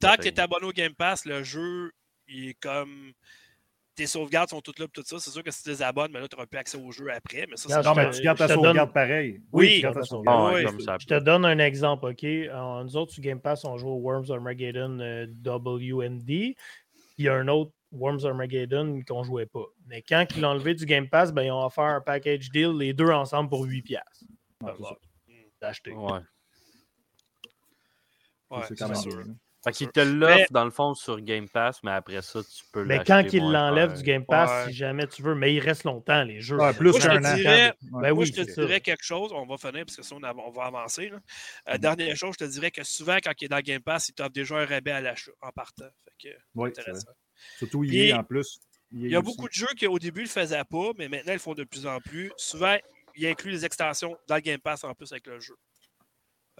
Tant 0.00 0.16
que, 0.16 0.22
tu 0.22 0.28
es 0.28 0.40
abonné 0.40 0.66
au 0.66 0.72
Game 0.72 0.94
Pass, 0.94 1.24
le 1.24 1.42
jeu, 1.42 1.90
il 2.28 2.50
est 2.50 2.54
comme. 2.60 3.12
tes 3.96 4.06
sauvegardes 4.06 4.50
sont 4.50 4.60
toutes 4.60 4.80
là, 4.80 4.86
tout 4.92 5.04
ça. 5.06 5.20
C'est 5.20 5.30
sûr 5.30 5.44
que 5.44 5.52
si 5.52 5.62
tu 5.62 5.68
les 5.70 5.80
abonnes, 5.80 6.10
mais 6.12 6.18
là, 6.18 6.26
tu 6.26 6.34
n'auras 6.34 6.46
plus 6.46 6.58
accès 6.58 6.76
au 6.76 6.90
jeu 6.90 7.06
après. 7.12 7.46
Mais 7.48 7.56
ça, 7.56 7.80
Non, 7.80 7.94
mais 7.94 8.10
te- 8.10 8.16
tu 8.16 8.22
gardes 8.22 8.38
ta 8.38 8.48
sauvegarde 8.48 8.76
donne- 8.76 8.92
pareil. 8.92 9.40
Oui. 9.52 9.76
tu 9.76 9.82
gardes 9.82 9.94
ta 9.94 10.00
Ah, 10.00 10.04
sauvegarde. 10.04 10.52
Ah 10.66 10.70
oui. 10.76 10.84
Je 11.00 11.06
te 11.06 11.20
donne 11.20 11.44
un 11.44 11.58
exemple, 11.60 12.06
OK? 12.06 12.24
Euh, 12.24 12.82
nous 12.82 12.96
autres, 12.96 13.12
sur 13.12 13.22
Game 13.22 13.40
Pass, 13.40 13.64
on 13.64 13.78
joue 13.78 13.88
au 13.90 14.00
Worms 14.00 14.32
Armageddon 14.32 14.98
euh, 14.98 15.26
WMD. 15.44 16.56
Il 17.18 17.24
y 17.24 17.28
a 17.28 17.34
un 17.34 17.46
autre 17.46 17.70
Worms 17.94 18.24
Armageddon 18.24 19.00
qu'on 19.06 19.20
ne 19.20 19.24
jouait 19.24 19.46
pas. 19.46 19.64
Mais 19.86 20.02
quand 20.02 20.26
ils 20.34 20.40
l'ont 20.42 20.48
enlevé 20.50 20.74
du 20.74 20.84
Game 20.86 21.08
Pass, 21.08 21.32
ben, 21.32 21.42
ils 21.42 21.50
ont 21.50 21.64
offert 21.64 21.84
un 21.84 22.00
package 22.00 22.50
deal, 22.50 22.72
les 22.78 22.92
deux 22.92 23.10
ensemble 23.10 23.48
pour 23.50 23.64
8$. 23.66 23.82
piastres. 23.82 24.24
Ouais, 24.62 24.72
c'est 24.76 24.82
ça. 24.84 24.96
T'as 25.60 25.68
acheté. 25.68 25.92
Ouais. 25.92 26.20
Ouais, 28.50 28.60
C'est 28.68 28.76
quand 28.78 28.88
même 28.88 28.96
sûr. 28.96 29.24
bien. 29.24 29.34
Fait 29.64 29.72
qu'il 29.72 29.86
sûr. 29.86 29.92
te 29.94 30.00
l'offre 30.00 30.36
Mais- 30.36 30.46
dans 30.50 30.64
le 30.66 30.70
fond 30.70 30.92
sur 30.92 31.18
Game 31.22 31.48
Pass, 31.48 31.82
mais 31.82 31.92
après 31.92 32.20
ça, 32.20 32.42
tu 32.42 32.64
peux 32.70 32.84
Mais 32.84 33.02
quand 33.02 33.22
ils 33.32 33.40
moins 33.40 33.52
l'enlèvent 33.70 33.94
du 33.96 34.02
Game 34.02 34.24
Pass, 34.26 34.50
Ouais. 34.66 34.70
si 34.70 34.76
jamais 34.76 35.06
tu 35.06 35.22
veux, 35.22 35.34
mais 35.34 35.54
il 35.54 35.60
reste 35.60 35.84
longtemps, 35.84 36.22
les 36.22 36.40
jeux. 36.42 36.58
Ouais, 36.58 36.74
plus 36.74 36.90
Moi, 36.90 37.00
je 37.00 37.06
te 37.06 37.12
qu'un 37.12 37.24
an. 37.24 37.34
dirais- 37.34 37.68
Ouais. 37.70 37.72
Ben 37.82 37.98
Moi, 38.00 38.12
oui, 38.12 38.26
je 38.26 38.42
te 38.42 38.50
ça. 38.50 38.60
dirais 38.60 38.80
quelque 38.82 39.02
chose, 39.02 39.32
on 39.32 39.46
va 39.46 39.56
finir 39.56 39.86
parce 39.86 39.96
que 39.96 40.02
sinon, 40.02 40.20
on, 40.22 40.50
va 40.50 40.64
avancer. 40.64 41.08
là. 41.08 41.18
Euh, 41.70 41.74
Mm. 41.76 41.78
Dernière 41.78 42.14
chose, 42.16 42.34
je 42.38 42.44
te 42.44 42.50
dirais 42.50 42.70
que 42.70 42.84
souvent, 42.84 43.16
quand 43.24 43.32
il 43.40 43.44
est 43.46 43.48
dans 43.48 43.60
Game 43.60 43.80
Pass, 43.82 44.10
il 44.10 44.12
t'offre 44.12 44.32
déjà 44.32 44.56
un 44.58 44.66
rabais 44.66 44.90
à 44.90 45.00
l'achat 45.00 45.32
en 45.40 45.50
partant. 45.50 45.88
Fait 46.20 46.28
que, 46.28 46.36
Oui, 46.54 46.68
intéressant. 46.68 47.08
Surtout 47.58 47.80
Puis, 47.80 48.08
EA 48.08 48.18
en 48.20 48.24
plus. 48.24 48.60
Il 48.92 49.10
y 49.10 49.16
a 49.16 49.20
beaucoup 49.20 49.48
de 49.48 49.52
jeux 49.52 49.72
qui, 49.76 49.86
au 49.86 49.98
début, 49.98 50.20
ne 50.20 50.26
le 50.26 50.30
faisaient 50.30 50.64
pas, 50.64 50.90
mais 50.96 51.08
maintenant, 51.08 51.32
ils 51.32 51.36
le 51.36 51.40
font 51.40 51.54
de 51.54 51.64
plus 51.64 51.86
en 51.86 52.00
plus. 52.00 52.30
Souvent, 52.36 52.76
ils 53.16 53.26
incluent 53.26 53.50
les 53.50 53.64
extensions 53.64 54.16
dans 54.28 54.36
le 54.36 54.40
Game 54.40 54.60
Pass 54.60 54.84
en 54.84 54.94
plus 54.94 55.10
avec 55.12 55.26
le 55.26 55.40
jeu. 55.40 55.56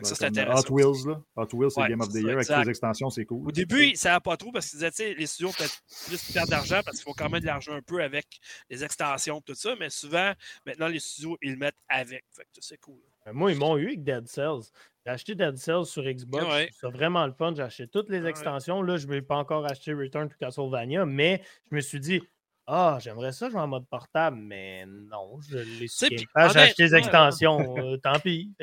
Ça, 0.02 0.16
c'est 0.16 0.24
intéressant. 0.24 0.66
Hot 0.68 0.74
Wheels, 0.74 1.06
là. 1.06 1.22
Hot 1.36 1.46
Wheels, 1.52 1.70
c'est 1.70 1.80
Ouais, 1.80 1.88
Game 1.88 2.00
of 2.00 2.08
the 2.08 2.16
Year. 2.16 2.36
Avec 2.36 2.48
les 2.48 2.70
extensions, 2.70 3.10
c'est 3.10 3.24
cool. 3.24 3.46
Au 3.46 3.52
début, 3.52 3.94
ça 3.94 4.10
n'a 4.10 4.20
pas 4.20 4.36
trop 4.36 4.50
parce 4.50 4.68
qu'ils 4.68 4.78
disaient, 4.80 4.90
tu 4.90 4.96
sais, 4.96 5.14
les 5.14 5.26
studios 5.26 5.52
peut-être 5.56 5.80
plus 6.06 6.32
perdre 6.32 6.50
d'argent 6.50 6.80
parce 6.84 6.96
qu'il 6.96 7.04
faut 7.04 7.14
quand 7.14 7.30
même 7.30 7.40
de 7.40 7.46
l'argent 7.46 7.74
un 7.74 7.82
peu 7.82 8.02
avec 8.02 8.26
les 8.68 8.82
extensions 8.82 9.40
tout 9.40 9.54
ça, 9.54 9.76
mais 9.78 9.90
souvent, 9.90 10.32
maintenant, 10.66 10.88
les 10.88 10.98
studios, 10.98 11.38
ils 11.42 11.52
le 11.52 11.58
mettent 11.58 11.78
avec. 11.88 12.24
Fait 12.32 12.42
que 12.42 12.60
c'est 12.60 12.78
cool. 12.78 13.00
Moi, 13.32 13.52
ils 13.52 13.58
m'ont 13.58 13.76
eu 13.78 13.86
avec 13.86 14.04
Dead 14.04 14.26
Cells. 14.28 14.70
J'ai 15.06 15.12
acheté 15.12 15.34
Dead 15.34 15.56
Cells 15.56 15.86
sur 15.86 16.02
Xbox. 16.02 16.44
Ouais. 16.44 16.68
C'est 16.78 16.90
vraiment 16.90 17.26
le 17.26 17.32
fun. 17.32 17.52
J'ai 17.54 17.62
acheté 17.62 17.88
toutes 17.88 18.08
les 18.10 18.20
Ouais. 18.20 18.30
extensions. 18.30 18.82
Là, 18.82 18.96
je 18.96 19.06
ne 19.06 19.12
vais 19.12 19.22
pas 19.22 19.36
encore 19.36 19.64
acheter 19.66 19.92
Return 19.92 20.28
to 20.28 20.34
Castlevania, 20.38 21.04
mais 21.06 21.42
je 21.70 21.76
me 21.76 21.80
suis 21.80 22.00
dit, 22.00 22.22
ah, 22.66 22.98
j'aimerais 23.02 23.32
ça 23.32 23.50
jouer 23.50 23.60
en 23.60 23.66
mode 23.68 23.86
portable, 23.88 24.38
mais 24.38 24.86
non, 24.86 25.38
je 25.42 25.58
l'ai 25.58 25.86
J'ai 25.86 26.16
acheté 26.34 26.88
là- 26.88 26.98
extensions. 26.98 27.58
euh, 27.78 27.96
tant 27.98 28.18
pis. 28.18 28.54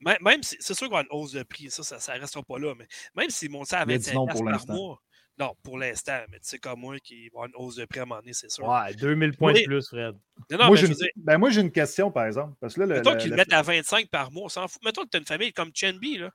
Même, 0.00 0.16
même 0.22 0.42
si, 0.42 0.56
c'est 0.60 0.72
sûr 0.72 0.86
y 0.86 0.88
avoir 0.88 1.02
une 1.02 1.08
hausse 1.10 1.32
de 1.32 1.42
prix, 1.42 1.70
ça, 1.70 1.82
ça 1.82 2.14
ne 2.16 2.20
restera 2.20 2.42
pas 2.42 2.58
là, 2.58 2.74
mais 2.78 2.86
même 3.14 3.28
s'ils 3.28 3.50
montent 3.50 3.66
ça 3.66 3.80
à 3.80 3.84
Il 3.84 3.92
a 3.92 3.98
dit 3.98 4.04
25$ 4.10 4.14
non 4.14 4.26
pour 4.26 4.44
par 4.44 4.66
mois, 4.68 5.02
non, 5.38 5.54
pour 5.62 5.78
l'instant, 5.78 6.18
mais 6.30 6.38
tu 6.38 6.48
sais 6.48 6.58
comme 6.58 6.80
moi 6.80 6.98
qu'il 6.98 7.30
va 7.34 7.46
une 7.46 7.52
hausse 7.56 7.76
de 7.76 7.84
prix 7.84 8.00
à 8.00 8.02
un 8.02 8.06
moment 8.06 8.20
donné, 8.20 8.32
c'est 8.32 8.50
sûr. 8.50 8.66
Ouais, 8.66 8.94
2000 8.94 9.36
points 9.36 9.52
Oui. 9.52 9.62
de 9.62 9.66
plus, 9.66 9.86
Fred. 9.88 10.14
Non, 10.50 10.58
non, 10.58 10.66
moi, 10.68 10.76
j'ai 10.76 10.86
une... 10.86 10.92
dire, 10.94 11.08
ben, 11.16 11.38
moi, 11.38 11.50
j'ai 11.50 11.60
une 11.60 11.70
question, 11.72 12.10
par 12.10 12.26
exemple. 12.26 12.54
Parce 12.60 12.74
que 12.74 12.80
là, 12.80 12.86
le, 12.86 12.94
mettons 12.96 13.10
le- 13.12 13.16
qu'ils 13.18 13.30
le 13.30 13.36
le- 13.36 13.36
mettent 13.36 13.52
à 13.52 13.62
25 13.62 14.08
par 14.08 14.30
mois, 14.32 14.44
on 14.44 14.48
s'en 14.48 14.66
fout. 14.68 14.82
Mettons 14.84 15.02
que 15.04 15.08
tu 15.10 15.16
as 15.16 15.20
une 15.20 15.26
famille 15.26 15.52
comme 15.52 15.70
Chenby, 15.74 16.18
là. 16.18 16.30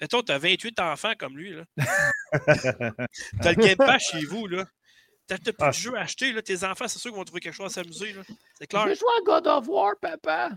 Mettons 0.00 0.20
que 0.20 0.26
tu 0.26 0.32
as 0.32 0.38
28 0.38 0.80
enfants 0.80 1.12
comme 1.18 1.36
lui, 1.36 1.52
là. 1.54 1.64
tu 3.40 3.48
as 3.48 3.52
le 3.52 3.54
Game 3.62 3.76
Pass 3.76 4.02
chez 4.10 4.24
vous, 4.24 4.46
là. 4.46 4.64
Tu 5.28 5.36
plus 5.38 5.54
Ah, 5.60 5.68
de 5.68 5.72
jeux 5.72 5.96
à 5.96 6.00
acheter, 6.00 6.32
là. 6.32 6.42
Tes 6.42 6.64
enfants, 6.64 6.86
c'est 6.88 6.98
sûr 6.98 7.10
qu'ils 7.10 7.18
vont 7.18 7.24
trouver 7.24 7.40
quelque 7.40 7.54
chose 7.54 7.66
à 7.66 7.82
s'amuser, 7.82 8.12
là. 8.12 8.22
C'est 8.58 8.66
clair. 8.66 8.82
joué 8.84 9.08
à 9.20 9.24
God 9.24 9.46
of 9.46 9.68
War, 9.68 9.92
papa. 10.00 10.50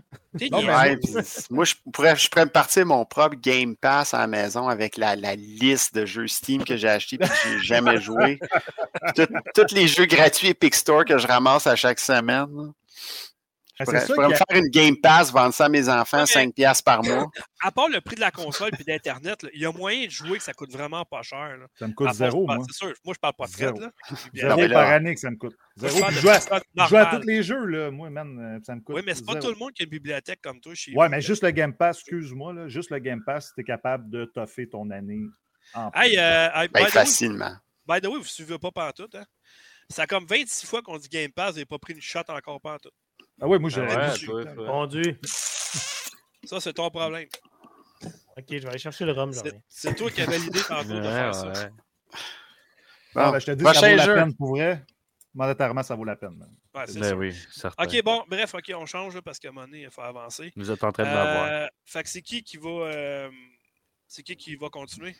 Non, 0.50 0.62
mais 0.62 0.98
moi, 1.50 1.64
je 1.64 1.74
pourrais, 1.92 2.16
je 2.16 2.28
pourrais 2.28 2.44
me 2.44 2.50
partir 2.50 2.84
mon 2.84 3.04
propre 3.04 3.36
Game 3.36 3.76
Pass 3.76 4.12
à 4.12 4.18
la 4.18 4.26
maison 4.26 4.68
avec 4.68 4.96
la, 4.96 5.16
la 5.16 5.34
liste 5.34 5.94
de 5.94 6.04
jeux 6.04 6.26
Steam 6.26 6.64
que 6.64 6.76
j'ai 6.76 6.88
achetés 6.88 7.16
et 7.16 7.18
que 7.20 7.34
j'ai 7.44 7.58
jamais 7.60 8.00
joué. 8.00 8.38
Tous 9.54 9.72
les 9.72 9.88
jeux 9.88 10.06
gratuits 10.06 10.48
Epic 10.48 10.74
Store 10.74 11.04
que 11.04 11.16
je 11.18 11.26
ramasse 11.26 11.66
à 11.66 11.76
chaque 11.76 12.00
semaine. 12.00 12.72
Je 13.78 13.82
Ah, 13.82 13.84
pourrais, 13.84 14.00
je 14.00 14.12
pourrais 14.14 14.28
me 14.28 14.32
a- 14.32 14.36
faire 14.36 14.56
une 14.56 14.68
Game 14.70 14.96
Pass, 15.02 15.30
vendre 15.30 15.52
ça 15.52 15.66
à 15.66 15.68
mes 15.68 15.86
enfants, 15.88 16.16
Ouais, 16.18 16.22
mais- 16.34 16.46
5$ 16.46 16.52
piastres 16.54 16.82
par 16.84 17.02
mois. 17.04 17.30
À 17.62 17.70
part 17.70 17.88
le 17.90 18.00
prix 18.00 18.14
de 18.14 18.20
la 18.20 18.30
console 18.30 18.70
et 18.78 18.84
d'Internet, 18.84 19.44
il 19.52 19.60
y 19.60 19.66
a 19.66 19.72
moyen 19.72 20.06
de 20.06 20.10
jouer 20.10 20.38
que 20.38 20.44
ça 20.44 20.52
coûte 20.54 20.70
vraiment 20.72 21.04
pas 21.04 21.22
cher. 21.22 21.56
Là. 21.58 21.66
Ça 21.78 21.86
me 21.86 21.92
coûte 21.92 22.08
À 22.08 22.12
zéro, 22.14 22.46
moi. 22.46 22.58
C'est 22.70 22.76
sûr. 22.76 22.94
Moi, 23.04 23.14
je 23.14 23.18
parle 23.20 23.34
pas 23.34 23.46
de 23.46 23.50
Zéro. 23.50 23.76
frais, 23.76 23.86
là. 23.86 23.92
Zéro 24.34 24.48
Non, 24.50 24.56
mais 24.56 24.68
là- 24.68 24.74
par 24.74 24.88
année 24.92 25.14
que 25.14 25.20
ça 25.20 25.30
me 25.30 25.36
coûte. 25.36 25.54
Zéro. 25.76 25.94
je 26.10 26.20
joue 26.20 26.28
à- 26.28 26.32
personnes 26.32 26.60
je 26.74 26.82
joue 26.86 26.96
à 26.96 27.00
normales. 27.02 27.20
tous 27.20 27.26
les 27.26 27.42
jeux, 27.42 27.64
là. 27.66 27.90
Moi, 27.90 28.08
man, 28.10 28.38
euh, 28.56 28.60
ça 28.64 28.74
me 28.74 28.80
coûte. 28.80 28.96
Oui, 28.96 29.02
mais 29.04 29.14
c'est 29.14 29.26
pas 29.26 29.36
tout 29.36 29.48
le 29.48 29.56
monde 29.56 29.72
qui 29.72 29.82
a 29.82 29.84
une 29.84 29.90
bibliothèque 29.90 30.40
comme 30.42 30.58
toi 30.60 30.74
chez 30.74 30.94
Ouais, 30.94 31.08
mais 31.10 31.20
juste 31.20 31.42
le 31.42 31.50
Game 31.50 31.74
Pass, 31.74 31.98
excuse-moi, 31.98 32.52
là, 32.54 32.68
juste 32.68 32.90
le 32.90 32.98
Game 32.98 33.22
Pass, 33.24 33.52
tu 33.54 33.60
es 33.60 33.64
capable 33.64 34.08
de 34.08 34.24
toffer 34.26 34.68
ton 34.68 34.88
année 34.90 35.20
en 35.74 35.90
Hey, 35.94 36.16
euh, 36.18 36.48
hey, 36.54 36.68
by, 36.68 36.72
Ben, 36.74 36.80
the 36.80 36.84
way, 36.84 36.90
facilement. 36.92 37.52
by 37.86 38.00
the 38.00 38.06
way, 38.06 38.12
vous 38.14 38.18
ne 38.20 38.24
suivez 38.24 38.58
pas 38.58 38.70
pantoute, 38.70 39.14
hein? 39.16 39.24
Ça 39.90 40.02
a 40.02 40.06
comme 40.06 40.26
26 40.26 40.66
fois 40.66 40.82
qu'on 40.82 40.96
dit 40.98 41.08
Game 41.08 41.30
Pass, 41.32 41.50
vous 41.50 41.56
n'avez 41.56 41.64
pas 41.66 41.78
pris 41.78 41.92
une 41.94 42.00
shot 42.00 42.20
encore 42.28 42.60
pantoute. 42.60 42.92
Ah 43.40 43.46
oui, 43.48 43.58
moi, 43.58 43.70
j'ai 43.70 43.80
Ah 43.82 44.14
Ouais. 44.26 44.54
Conduit. 44.66 45.16
Ça, 46.44 46.60
c'est 46.60 46.72
ton 46.72 46.90
problème. 46.90 47.28
Ok, 48.38 48.44
je 48.50 48.56
vais 48.58 48.68
aller 48.68 48.78
chercher 48.78 49.04
le 49.04 49.12
rhum, 49.12 49.32
j'en 49.32 49.42
C'est 49.68 49.96
toi 49.96 50.10
qui 50.10 50.20
as 50.22 50.26
validé 50.26 50.60
tantôt 50.62 50.94
de 50.94 51.02
faire 51.02 51.34
ça. 51.34 51.48
ouais. 51.48 51.70
Ah, 53.14 53.26
Bon, 53.26 53.30
ben, 53.32 53.38
je 53.40 53.46
te 53.46 53.50
dis, 53.52 53.64
ça 53.64 53.72
prochain 53.72 53.90
vaut 53.90 53.96
la 53.96 54.04
jeu. 54.04 54.14
peine 54.14 54.34
pour 54.36 54.50
vrai. 54.50 54.84
Monétairement, 55.34 55.82
ça 55.82 55.94
vaut 55.94 56.04
la 56.04 56.16
peine. 56.16 56.38
Ouais, 56.74 56.84
Ben 56.86 57.02
sûr. 57.04 57.16
oui, 57.16 57.34
certain. 57.50 57.84
OK, 57.84 58.02
bon, 58.04 58.24
bref, 58.28 58.54
OK, 58.54 58.72
on 58.74 58.86
change 58.86 59.14
là, 59.14 59.22
parce 59.22 59.38
qu'à 59.38 59.48
un 59.48 59.52
moment 59.52 59.66
donné, 59.66 59.82
il 59.82 59.90
faut 59.90 60.02
avancer. 60.02 60.52
Vous 60.56 60.70
êtes 60.70 60.84
en 60.84 60.92
train 60.92 61.04
de 61.04 61.08
m'avoir. 61.08 61.46
Euh, 61.50 61.66
fait 61.84 62.02
que 62.02 62.08
c'est 62.08 62.22
qui 62.22 62.42
qui 62.42 62.58
va. 62.58 62.68
euh, 62.70 63.30
c'est 64.06 64.22
qui 64.22 64.36
qui 64.36 64.54
va 64.56 64.68
continuer? 64.68 65.16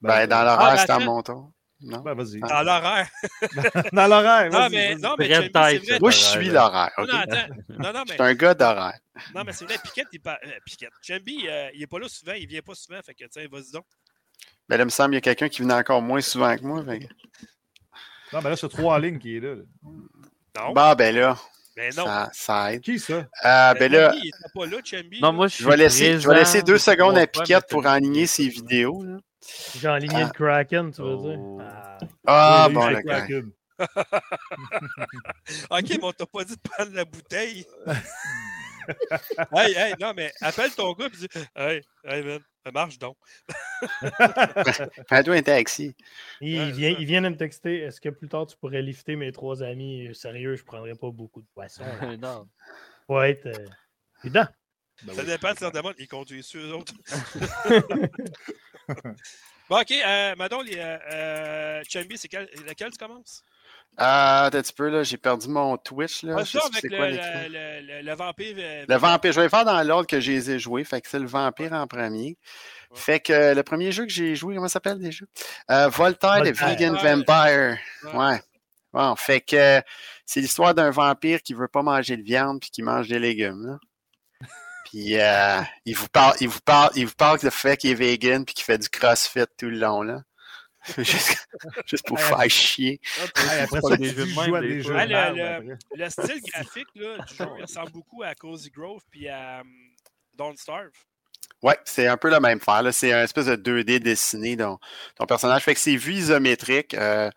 Ben, 0.00 0.26
dans 0.26 0.36
Ah, 0.36 0.44
l'horaire, 0.44 0.74
ben, 0.76 0.82
c'est 0.86 0.90
à 0.92 0.98
mon 1.00 1.22
tour. 1.22 1.50
Non? 1.80 2.00
Ben, 2.00 2.14
vas-y. 2.14 2.40
Dans 2.40 2.62
l'horaire. 2.62 3.08
Dans 3.92 4.06
l'horaire. 4.08 4.50
Non, 4.50 4.68
mais, 4.70 4.96
non, 4.96 5.14
mais 5.18 5.26
Red 5.26 5.50
Jamie, 5.54 5.70
c'est 5.72 5.78
Tide, 5.80 5.88
vrai. 5.90 5.98
Moi, 6.00 6.10
je 6.10 6.16
suis 6.18 6.48
l'horaire. 6.48 6.90
Non, 6.98 7.04
OK? 7.04 7.10
non, 7.12 7.18
attends. 7.20 7.54
Non, 7.68 7.92
non, 7.92 8.00
Je 8.00 8.04
mais, 8.08 8.12
suis 8.14 8.22
un 8.22 8.34
gars 8.34 8.54
d'horaire. 8.54 8.98
non, 9.34 9.44
mais 9.44 9.52
c'est 9.52 9.64
vrai, 9.64 9.76
Piquette, 9.84 10.08
il 10.12 10.20
par... 10.20 10.38
euh, 10.44 10.50
Piquette. 10.66 10.90
Jambi, 11.02 11.46
euh, 11.48 11.70
il 11.74 11.82
est 11.82 11.86
pas 11.86 11.98
là 12.00 12.08
souvent, 12.08 12.32
il 12.32 12.46
vient 12.48 12.62
pas 12.62 12.74
souvent, 12.74 12.98
fait 13.04 13.14
que, 13.14 13.24
tiens, 13.26 13.46
vas-y 13.50 13.70
donc. 13.72 13.84
Ben, 14.68 14.76
là, 14.76 14.82
il 14.82 14.86
me 14.86 14.90
semble 14.90 15.10
qu'il 15.10 15.14
y 15.16 15.18
a 15.18 15.20
quelqu'un 15.34 15.48
qui 15.48 15.62
venait 15.62 15.74
encore 15.74 16.02
moins 16.02 16.20
souvent 16.20 16.56
que 16.56 16.62
moi. 16.62 16.84
fait 16.84 17.08
Non, 18.32 18.40
mais 18.42 18.50
là, 18.50 18.56
c'est 18.56 18.68
trois 18.68 18.98
lignes 18.98 19.18
qui 19.18 19.36
est 19.36 19.40
là. 19.40 19.54
là. 19.54 19.62
Non, 20.58 20.72
Bon, 20.72 20.94
ben 20.94 21.14
là, 21.14 21.38
mais 21.76 21.90
non. 21.90 22.04
ça, 22.06 22.28
ça 22.32 22.72
aide. 22.74 22.80
Qui 22.82 22.98
ça? 22.98 23.14
Euh, 23.44 23.74
ben 23.74 23.92
là, 23.92 24.10
Jambi, 24.10 24.20
il 24.24 24.32
pas 24.52 24.66
là, 24.66 24.76
Jambi. 24.84 25.20
Non, 25.20 25.28
là. 25.28 25.32
moi, 25.32 25.46
je 25.46 25.54
suis 25.54 25.64
je 25.64 25.68
vais 25.68 25.76
laisser, 25.76 26.18
je 26.18 26.28
vais 26.28 26.34
laisser 26.34 26.62
deux 26.62 26.78
secondes 26.78 27.16
à 27.16 27.26
Piquette 27.28 27.66
mais 27.70 27.70
pour 27.70 27.86
enligner 27.86 28.26
ses 28.26 28.48
vidéos. 28.48 29.04
là. 29.04 29.18
J'ai 29.76 29.88
enligné 29.88 30.24
le 30.24 30.30
Kraken, 30.30 30.92
tu 30.92 31.02
veux 31.02 31.16
dire? 31.16 31.38
Oh. 31.38 31.60
Ah. 31.60 31.98
Ah, 32.26 32.68
bon, 32.72 32.88
le. 32.88 33.26
Cube. 33.26 33.50
OK, 35.70 35.88
mais 35.88 35.98
on 36.02 36.12
t'a 36.12 36.26
pas 36.26 36.44
dit 36.44 36.56
de 36.56 36.60
prendre 36.68 36.92
la 36.94 37.04
bouteille. 37.04 37.64
hey, 39.54 39.74
hey, 39.76 39.94
non, 40.00 40.12
mais 40.16 40.32
appelle 40.40 40.74
ton 40.74 40.92
gars 40.94 41.06
et 41.06 41.10
dis 41.10 41.28
Hey, 41.54 41.82
hey, 42.04 42.24
man, 42.24 42.40
ça 42.64 42.72
marche 42.72 42.98
donc. 42.98 43.16
Fais-toi 45.08 45.36
un 45.36 45.42
taxi. 45.42 45.94
Il, 46.40 46.58
Ouais, 46.58 46.70
vient, 46.72 46.96
il 46.98 47.06
vient 47.06 47.22
de 47.22 47.28
me 47.28 47.36
texter 47.36 47.80
Est-ce 47.80 48.00
que 48.00 48.08
plus 48.08 48.28
tard 48.28 48.46
tu 48.46 48.56
pourrais 48.56 48.82
lifter 48.82 49.14
mes 49.14 49.30
trois 49.30 49.62
amis 49.62 50.08
Sérieux, 50.14 50.56
je 50.56 50.64
prendrais 50.64 50.94
pas 50.94 51.10
beaucoup 51.10 51.40
de 51.42 51.48
poissons. 51.54 51.84
non. 52.20 52.48
Faut 53.06 53.22
être 53.22 53.46
euh. 53.46 53.66
Ben 55.02 55.14
Ça 55.14 55.20
oui. 55.22 55.26
dépend 55.28 55.52
de 55.52 55.70
demande. 55.72 55.94
Ils 55.98 56.08
conduisent 56.08 56.46
sur 56.46 56.60
eux 56.60 56.72
autres. 56.72 56.92
bon, 59.68 59.80
OK, 59.80 59.90
euh, 59.92 60.34
Madon, 60.36 60.60
les, 60.62 60.76
euh, 60.78 61.82
Chambi, 61.88 62.16
c'est 62.18 62.28
quel, 62.28 62.48
lequel 62.66 62.90
tu 62.90 62.98
commences? 62.98 63.42
Ah, 63.96 64.46
un 64.46 64.50
petit 64.50 64.72
peu, 64.72 64.88
là. 64.88 65.02
J'ai 65.02 65.16
perdu 65.16 65.48
mon 65.48 65.76
Twitch, 65.76 66.22
là. 66.22 66.36
Ah, 66.38 66.44
ça, 66.44 66.60
avec 66.72 66.82
le, 66.84 66.96
quoi 66.96 67.06
le, 67.08 67.12
l'écran. 67.12 67.28
le, 67.48 67.80
le- 67.86 68.02
le 68.02 68.14
vampire. 68.14 68.54
euh, 68.58 68.84
Le 68.88 68.96
vampire, 68.96 69.32
je 69.32 69.36
vais 69.40 69.44
le 69.44 69.48
faire 69.50 69.64
dans 69.64 69.82
l'ordre 69.82 70.06
que 70.06 70.20
je 70.20 70.30
les 70.32 70.50
ai 70.52 70.58
joués. 70.58 70.84
Fait 70.84 71.00
que 71.00 71.08
c'est 71.08 71.18
le 71.18 71.26
vampire 71.26 71.72
en 71.72 71.86
premier. 71.86 72.36
Ouais. 72.90 72.96
Fait 72.98 73.20
que 73.20 73.32
euh, 73.32 73.54
le 73.54 73.62
premier 73.62 73.90
jeu 73.92 74.04
que 74.06 74.12
j'ai 74.12 74.36
joué, 74.36 74.54
comment 74.54 74.68
ça 74.68 74.74
s'appelle 74.74 74.98
déjà? 74.98 75.24
Euh, 75.70 75.88
Voltaire, 75.88 76.42
le. 76.44 76.52
Vegan 76.52 76.94
Ouais. 76.94 77.02
Vampire. 77.16 77.78
Ouais. 78.04 78.18
Ouais. 78.18 78.40
Bon, 78.92 79.16
fait 79.16 79.40
que 79.40 79.56
euh, 79.56 79.80
c'est 80.24 80.40
l'histoire 80.40 80.74
d'un 80.74 80.90
vampire 80.90 81.42
qui 81.42 81.52
veut 81.54 81.68
pas 81.68 81.82
manger 81.82 82.16
de 82.16 82.22
viande 82.22 82.60
puis 82.60 82.70
qui 82.70 82.82
mange 82.82 83.08
des 83.08 83.18
légumes. 83.18 83.66
là. 83.66 83.78
Puis 84.90 85.18
euh, 85.18 85.60
il 85.84 85.94
vous 85.96 86.08
parle, 86.08 86.34
il 86.40 86.48
vous 86.48 86.60
parle, 86.64 86.90
il 86.96 87.06
vous 87.06 87.14
parle 87.14 87.38
du 87.38 87.50
fait 87.50 87.76
qu'il 87.76 87.90
est 87.90 87.94
vegan 87.94 88.44
puis 88.44 88.54
qu'il 88.54 88.64
fait 88.64 88.78
du 88.78 88.88
crossfit 88.88 89.44
tout 89.58 89.66
le 89.66 89.78
long 89.78 90.02
là. 90.02 90.22
juste, 90.98 91.46
juste 91.86 92.06
pour 92.06 92.18
faire 92.18 92.48
chier. 92.48 93.00
Le- 95.96 96.08
style 96.08 96.40
graphique 96.52 96.88
là, 96.94 97.18
du 97.18 97.34
jeu 97.34 97.44
il 97.58 97.62
ressemble 97.62 97.90
beaucoup 97.92 98.22
à 98.22 98.34
Cozy 98.34 98.70
Grove 98.70 99.02
puis 99.10 99.28
à 99.28 99.60
um, 99.60 99.68
Don't 100.34 100.56
Starve. 100.56 100.92
Ouais, 101.62 101.76
c'est 101.84 102.06
un 102.06 102.16
peu 102.16 102.30
le 102.30 102.40
même 102.40 102.60
faire. 102.60 102.82
C'est 102.92 103.12
un 103.12 103.24
espèce 103.24 103.46
de 103.46 103.56
2D 103.56 103.98
dessiné 103.98 104.54
dont 104.56 104.78
ton 105.16 105.26
personnage. 105.26 105.62
Fait 105.64 105.74
que 105.74 105.80
c'est 105.80 105.96
vu 105.96 106.12
isométrique. 106.14 106.94
euh, 106.94 107.30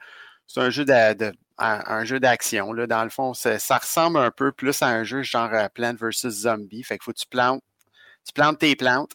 c'est 0.47 0.59
un 0.61 0.69
jeu 0.69 0.85
de, 0.85 1.13
de- 1.15 1.33
un, 1.57 2.05
jeu 2.05 2.19
d'action. 2.19 2.73
Dans 2.73 3.03
le 3.03 3.09
fond, 3.09 3.33
ça 3.33 3.77
ressemble 3.77 4.17
un 4.17 4.31
peu 4.31 4.51
plus 4.51 4.81
à 4.81 4.87
un 4.87 5.03
jeu 5.03 5.21
genre 5.23 5.53
euh, 5.53 5.67
Plant 5.69 5.95
vs 5.95 6.29
Zombie. 6.29 6.83
Fait 6.83 6.97
qu'il 6.97 7.03
faut 7.03 7.13
que 7.13 7.19
tu 7.19 7.27
plantes. 7.27 7.61
Tu 8.25 8.33
plantes 8.33 8.59
tes 8.59 8.75
plantes, 8.75 9.13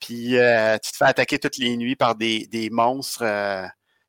puis 0.00 0.36
euh, 0.36 0.76
tu 0.82 0.90
te 0.90 0.96
fais 0.96 1.04
attaquer 1.04 1.38
toutes 1.38 1.58
les 1.58 1.76
nuits 1.76 1.94
par 1.94 2.16
des, 2.16 2.46
des 2.48 2.70
monstres. 2.70 3.22
euh, 3.22 3.64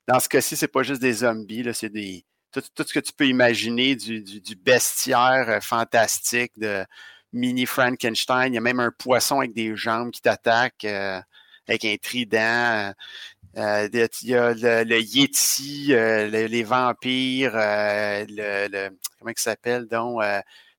dans 0.07 0.19
ce 0.19 0.27
cas-ci, 0.27 0.57
c'est 0.57 0.67
pas 0.67 0.82
juste 0.82 1.01
des 1.01 1.13
zombies, 1.13 1.63
c'est 1.73 1.89
des, 1.89 2.25
tout, 2.51 2.61
tout 2.73 2.84
ce 2.88 2.93
que 2.93 2.99
tu 2.99 3.13
peux 3.13 3.27
imaginer 3.27 3.95
du, 3.95 4.23
du, 4.23 4.55
bestiaire 4.55 5.59
fantastique 5.61 6.53
de 6.57 6.84
mini 7.32 7.67
Frankenstein. 7.67 8.51
Il 8.51 8.55
y 8.55 8.57
a 8.57 8.61
même 8.61 8.80
un 8.80 8.91
poisson 8.91 9.38
avec 9.39 9.53
des 9.53 9.75
jambes 9.75 10.09
qui 10.09 10.21
t'attaque 10.21 10.84
avec 10.84 11.86
un 11.86 11.95
trident. 12.01 12.93
Euh, 13.58 13.89
il 13.93 14.30
y 14.30 14.36
a 14.36 14.54
le, 14.54 14.84
le 14.84 15.02
Yeti, 15.02 15.88
euh, 15.93 16.28
le- 16.30 16.45
les 16.45 16.64
vampires, 16.64 17.54
euh, 17.56 18.26
le, 18.30 18.68
le- 18.68 18.97
comment 19.18 19.32
il 19.36 19.39
s'appelle 19.39 19.88
donc? 19.88 20.22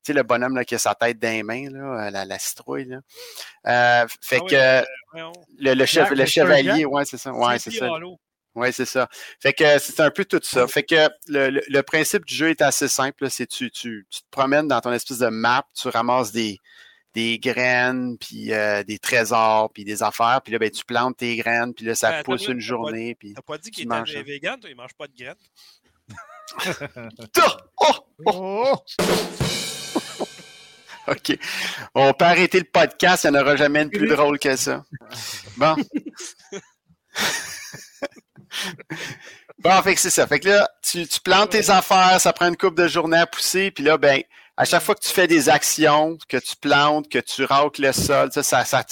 tu 0.02 0.12
sais, 0.12 0.12
le 0.14 0.22
bonhomme 0.22 0.56
là, 0.56 0.64
qui 0.64 0.74
a 0.74 0.78
sa 0.78 0.94
tête 0.94 1.18
dans 1.18 1.28
les 1.28 1.42
mains, 1.42 1.68
là, 1.70 2.10
la, 2.10 2.24
la 2.24 2.38
citrouille. 2.38 2.86
Là. 2.86 4.06
Fait 4.22 4.38
Ah 4.40 4.44
oui, 4.44 4.50
que 4.50 5.74
le, 5.74 5.84
chef- 5.84 6.26
chevalier, 6.26 6.86
ouais, 6.86 7.04
c'est 7.04 7.18
ça. 7.18 7.32
Ouais, 7.34 7.58
c'est 7.58 7.70
ça. 7.70 7.86
Oui, 8.54 8.72
c'est 8.72 8.86
ça. 8.86 9.08
Fait 9.40 9.52
que 9.52 9.78
c'est 9.78 10.00
un 10.00 10.10
peu 10.10 10.24
tout 10.24 10.40
ça. 10.42 10.66
Fait 10.66 10.82
que 10.82 11.08
le, 11.28 11.80
principe 11.82 12.24
du 12.24 12.34
jeu 12.34 12.48
est 12.50 12.62
assez 12.62 12.88
simple. 12.88 13.30
C'est 13.30 13.46
tu, 13.46 13.70
tu, 13.70 14.06
tu 14.10 14.20
te 14.22 14.26
promènes 14.30 14.68
dans 14.68 14.80
ton 14.80 14.92
espèce 14.92 15.18
de 15.18 15.28
map, 15.28 15.64
tu 15.74 15.88
ramasses 15.88 16.32
des, 16.32 16.58
des 17.14 17.38
graines, 17.38 18.16
puis 18.18 18.52
euh, 18.52 18.82
des 18.84 18.98
trésors, 18.98 19.70
puis 19.72 19.84
des 19.84 20.02
affaires, 20.02 20.40
puis 20.42 20.52
là, 20.52 20.58
ben, 20.58 20.70
tu 20.70 20.84
plantes 20.84 21.16
tes 21.16 21.36
graines, 21.36 21.74
puis 21.74 21.84
là, 21.84 21.94
ça 21.94 22.10
Ben, 22.10 22.22
pousse 22.22 22.46
une 22.46 22.54
pas- 22.54 22.60
journée, 22.60 23.14
puis... 23.16 23.34
T'as 23.34 23.42
pas 23.42 23.58
dit 23.58 23.70
qu'il 23.70 23.88
était 23.92 24.22
vegan, 24.22 24.58
toi, 24.60 24.70
il 24.70 24.76
mange 24.76 24.94
pas 24.94 25.06
de 25.06 25.14
graines. 25.16 25.34
Oh! 27.78 27.94
Oh! 28.26 28.74
OK. 31.08 31.38
On 31.94 32.12
peut 32.12 32.24
arrêter 32.24 32.58
le 32.58 32.64
podcast, 32.64 33.24
il 33.24 33.30
n'y 33.30 33.38
en 33.38 33.40
aura 33.40 33.56
jamais 33.56 33.82
une 33.82 33.90
plus 33.90 34.06
drôle 34.08 34.38
que 34.38 34.54
ça. 34.56 34.84
Bon. 35.56 35.76
bon, 39.58 39.82
fait 39.82 39.94
que 39.94 40.00
c'est 40.00 40.10
ça. 40.10 40.26
Fait 40.26 40.40
que 40.40 40.48
là, 40.48 40.68
tu, 40.82 41.06
tu 41.06 41.20
plantes 41.20 41.50
tes 41.50 41.70
affaires, 41.70 42.20
ça 42.20 42.32
prend 42.32 42.48
une 42.48 42.56
couple 42.56 42.82
de 42.82 42.88
journées 42.88 43.18
à 43.18 43.26
pousser, 43.26 43.70
puis 43.70 43.84
là, 43.84 43.98
ben, 43.98 44.22
à 44.60 44.66
chaque 44.66 44.82
fois 44.82 44.94
que 44.94 45.00
tu 45.00 45.10
fais 45.10 45.26
des 45.26 45.48
actions, 45.48 46.18
que 46.28 46.36
tu 46.36 46.54
plantes, 46.54 47.08
que 47.08 47.18
tu 47.18 47.44
racles 47.44 47.80
le 47.80 47.92
sol, 47.92 48.30
ça, 48.30 48.42
ça, 48.42 48.62
ça, 48.66 48.84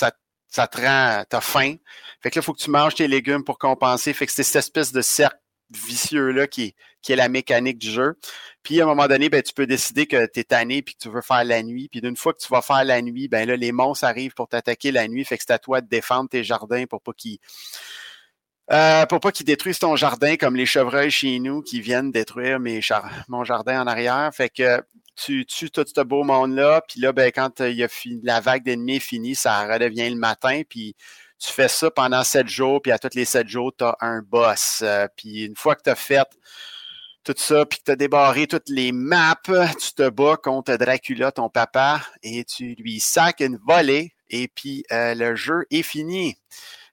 ça, 0.49 0.66
te 0.66 0.81
rend, 0.81 1.25
t'as 1.29 1.43
faim. 1.43 1.75
Fait 2.23 2.31
que 2.31 2.39
là, 2.39 2.43
il 2.43 2.43
faut 2.43 2.55
que 2.55 2.62
tu 2.62 2.71
manges 2.71 2.95
tes 2.95 3.07
légumes 3.07 3.45
pour 3.45 3.59
compenser. 3.59 4.14
Fait 4.14 4.25
que 4.25 4.33
c'est 4.33 4.45
cette 4.45 4.61
espèce 4.61 4.93
de 4.93 5.03
cercle 5.03 5.37
vicieux-là 5.71 6.47
qui 6.47 6.75
qui 7.03 7.12
est 7.12 7.16
la 7.16 7.29
mécanique 7.29 7.77
du 7.77 7.91
jeu. 7.91 8.19
Puis 8.62 8.81
à 8.81 8.85
un 8.85 8.87
moment 8.87 9.09
donné, 9.09 9.29
ben, 9.29 9.43
tu 9.43 9.53
peux 9.53 9.66
décider 9.66 10.07
que 10.07 10.25
tu 10.33 10.41
es 10.41 10.45
tanné 10.45 10.81
puis 10.81 10.95
que 10.95 11.01
tu 11.01 11.11
veux 11.11 11.21
faire 11.21 11.45
la 11.45 11.62
nuit. 11.62 11.91
Puis 11.91 12.01
d'une 12.01 12.16
fois 12.16 12.33
que 12.33 12.39
tu 12.39 12.49
vas 12.49 12.62
faire 12.62 12.83
la 12.85 13.03
nuit, 13.03 13.29
ben 13.29 13.47
là, 13.47 13.55
les 13.55 13.71
monstres 13.71 14.07
arrivent 14.07 14.33
pour 14.33 14.49
t'attaquer 14.49 14.91
la 14.91 15.07
nuit. 15.07 15.23
Fait 15.27 15.37
que 15.37 15.45
c'est 15.47 15.53
à 15.53 15.59
toi 15.59 15.83
de 15.83 15.87
défendre 15.87 16.31
tes 16.31 16.45
jardins 16.45 16.87
pour 16.87 17.03
pas 17.03 17.12
qu'ils. 17.12 17.41
Euh, 18.71 19.05
pour 19.05 19.21
pas 19.21 19.33
qu'ils 19.33 19.47
détruisent 19.47 19.79
ton 19.79 19.97
jardin 19.97 20.37
comme 20.37 20.57
les 20.57 20.66
chevreuils 20.66 21.11
chez 21.11 21.39
nous 21.39 21.61
qui 21.61 21.83
viennent 21.83 22.11
détruire 22.11 22.59
mes 22.59 22.81
mon 23.29 23.45
jardin 23.45 23.83
en 23.83 23.87
arrière. 23.87 24.31
Fait 24.35 24.49
que 24.49 24.83
tu 25.19 25.45
tues 25.47 25.71
tout 25.71 25.85
ce 25.85 26.01
beau 26.03 26.23
monde-là, 26.23 26.83
puis 26.89 27.01
là, 27.01 27.12
ben, 27.12 27.31
quand 27.33 27.61
euh, 27.61 27.87
a 27.87 28.09
la 28.23 28.41
vague 28.41 28.64
d'ennemis 28.64 28.97
est 28.97 29.01
finie, 29.01 29.35
ça 29.35 29.66
redevient 29.66 30.09
le 30.11 30.16
matin, 30.16 30.62
puis 30.69 30.95
tu 31.39 31.53
fais 31.53 31.69
ça 31.69 31.91
pendant 31.91 32.23
sept 32.25 32.49
jours, 32.49 32.81
puis 32.81 32.93
à 32.93 32.99
tous 32.99 33.14
les 33.14 33.25
sept 33.25 33.49
jours, 33.49 33.73
tu 33.77 33.85
as 33.85 33.97
un 34.01 34.23
boss. 34.23 34.81
Euh, 34.83 35.07
puis 35.16 35.45
une 35.45 35.57
fois 35.57 35.75
que 35.75 35.83
tu 35.83 35.91
as 35.91 35.97
fait 35.97 36.29
tout 37.25 37.35
ça, 37.37 37.66
puis 37.66 37.79
que 37.81 37.85
tu 37.85 37.91
as 37.91 37.97
débarré 37.97 38.47
toutes 38.47 38.69
les 38.69 38.93
maps, 38.93 39.35
tu 39.45 39.93
te 39.95 40.09
bats 40.09 40.37
contre 40.37 40.77
Dracula, 40.77 41.33
ton 41.33 41.49
papa, 41.49 42.01
et 42.23 42.45
tu 42.45 42.75
lui 42.79 43.01
sacs 43.01 43.41
une 43.41 43.59
volée, 43.66 44.12
et 44.31 44.49
puis 44.49 44.85
euh, 44.93 45.14
le 45.14 45.35
jeu 45.35 45.64
est 45.71 45.83
fini. 45.83 46.37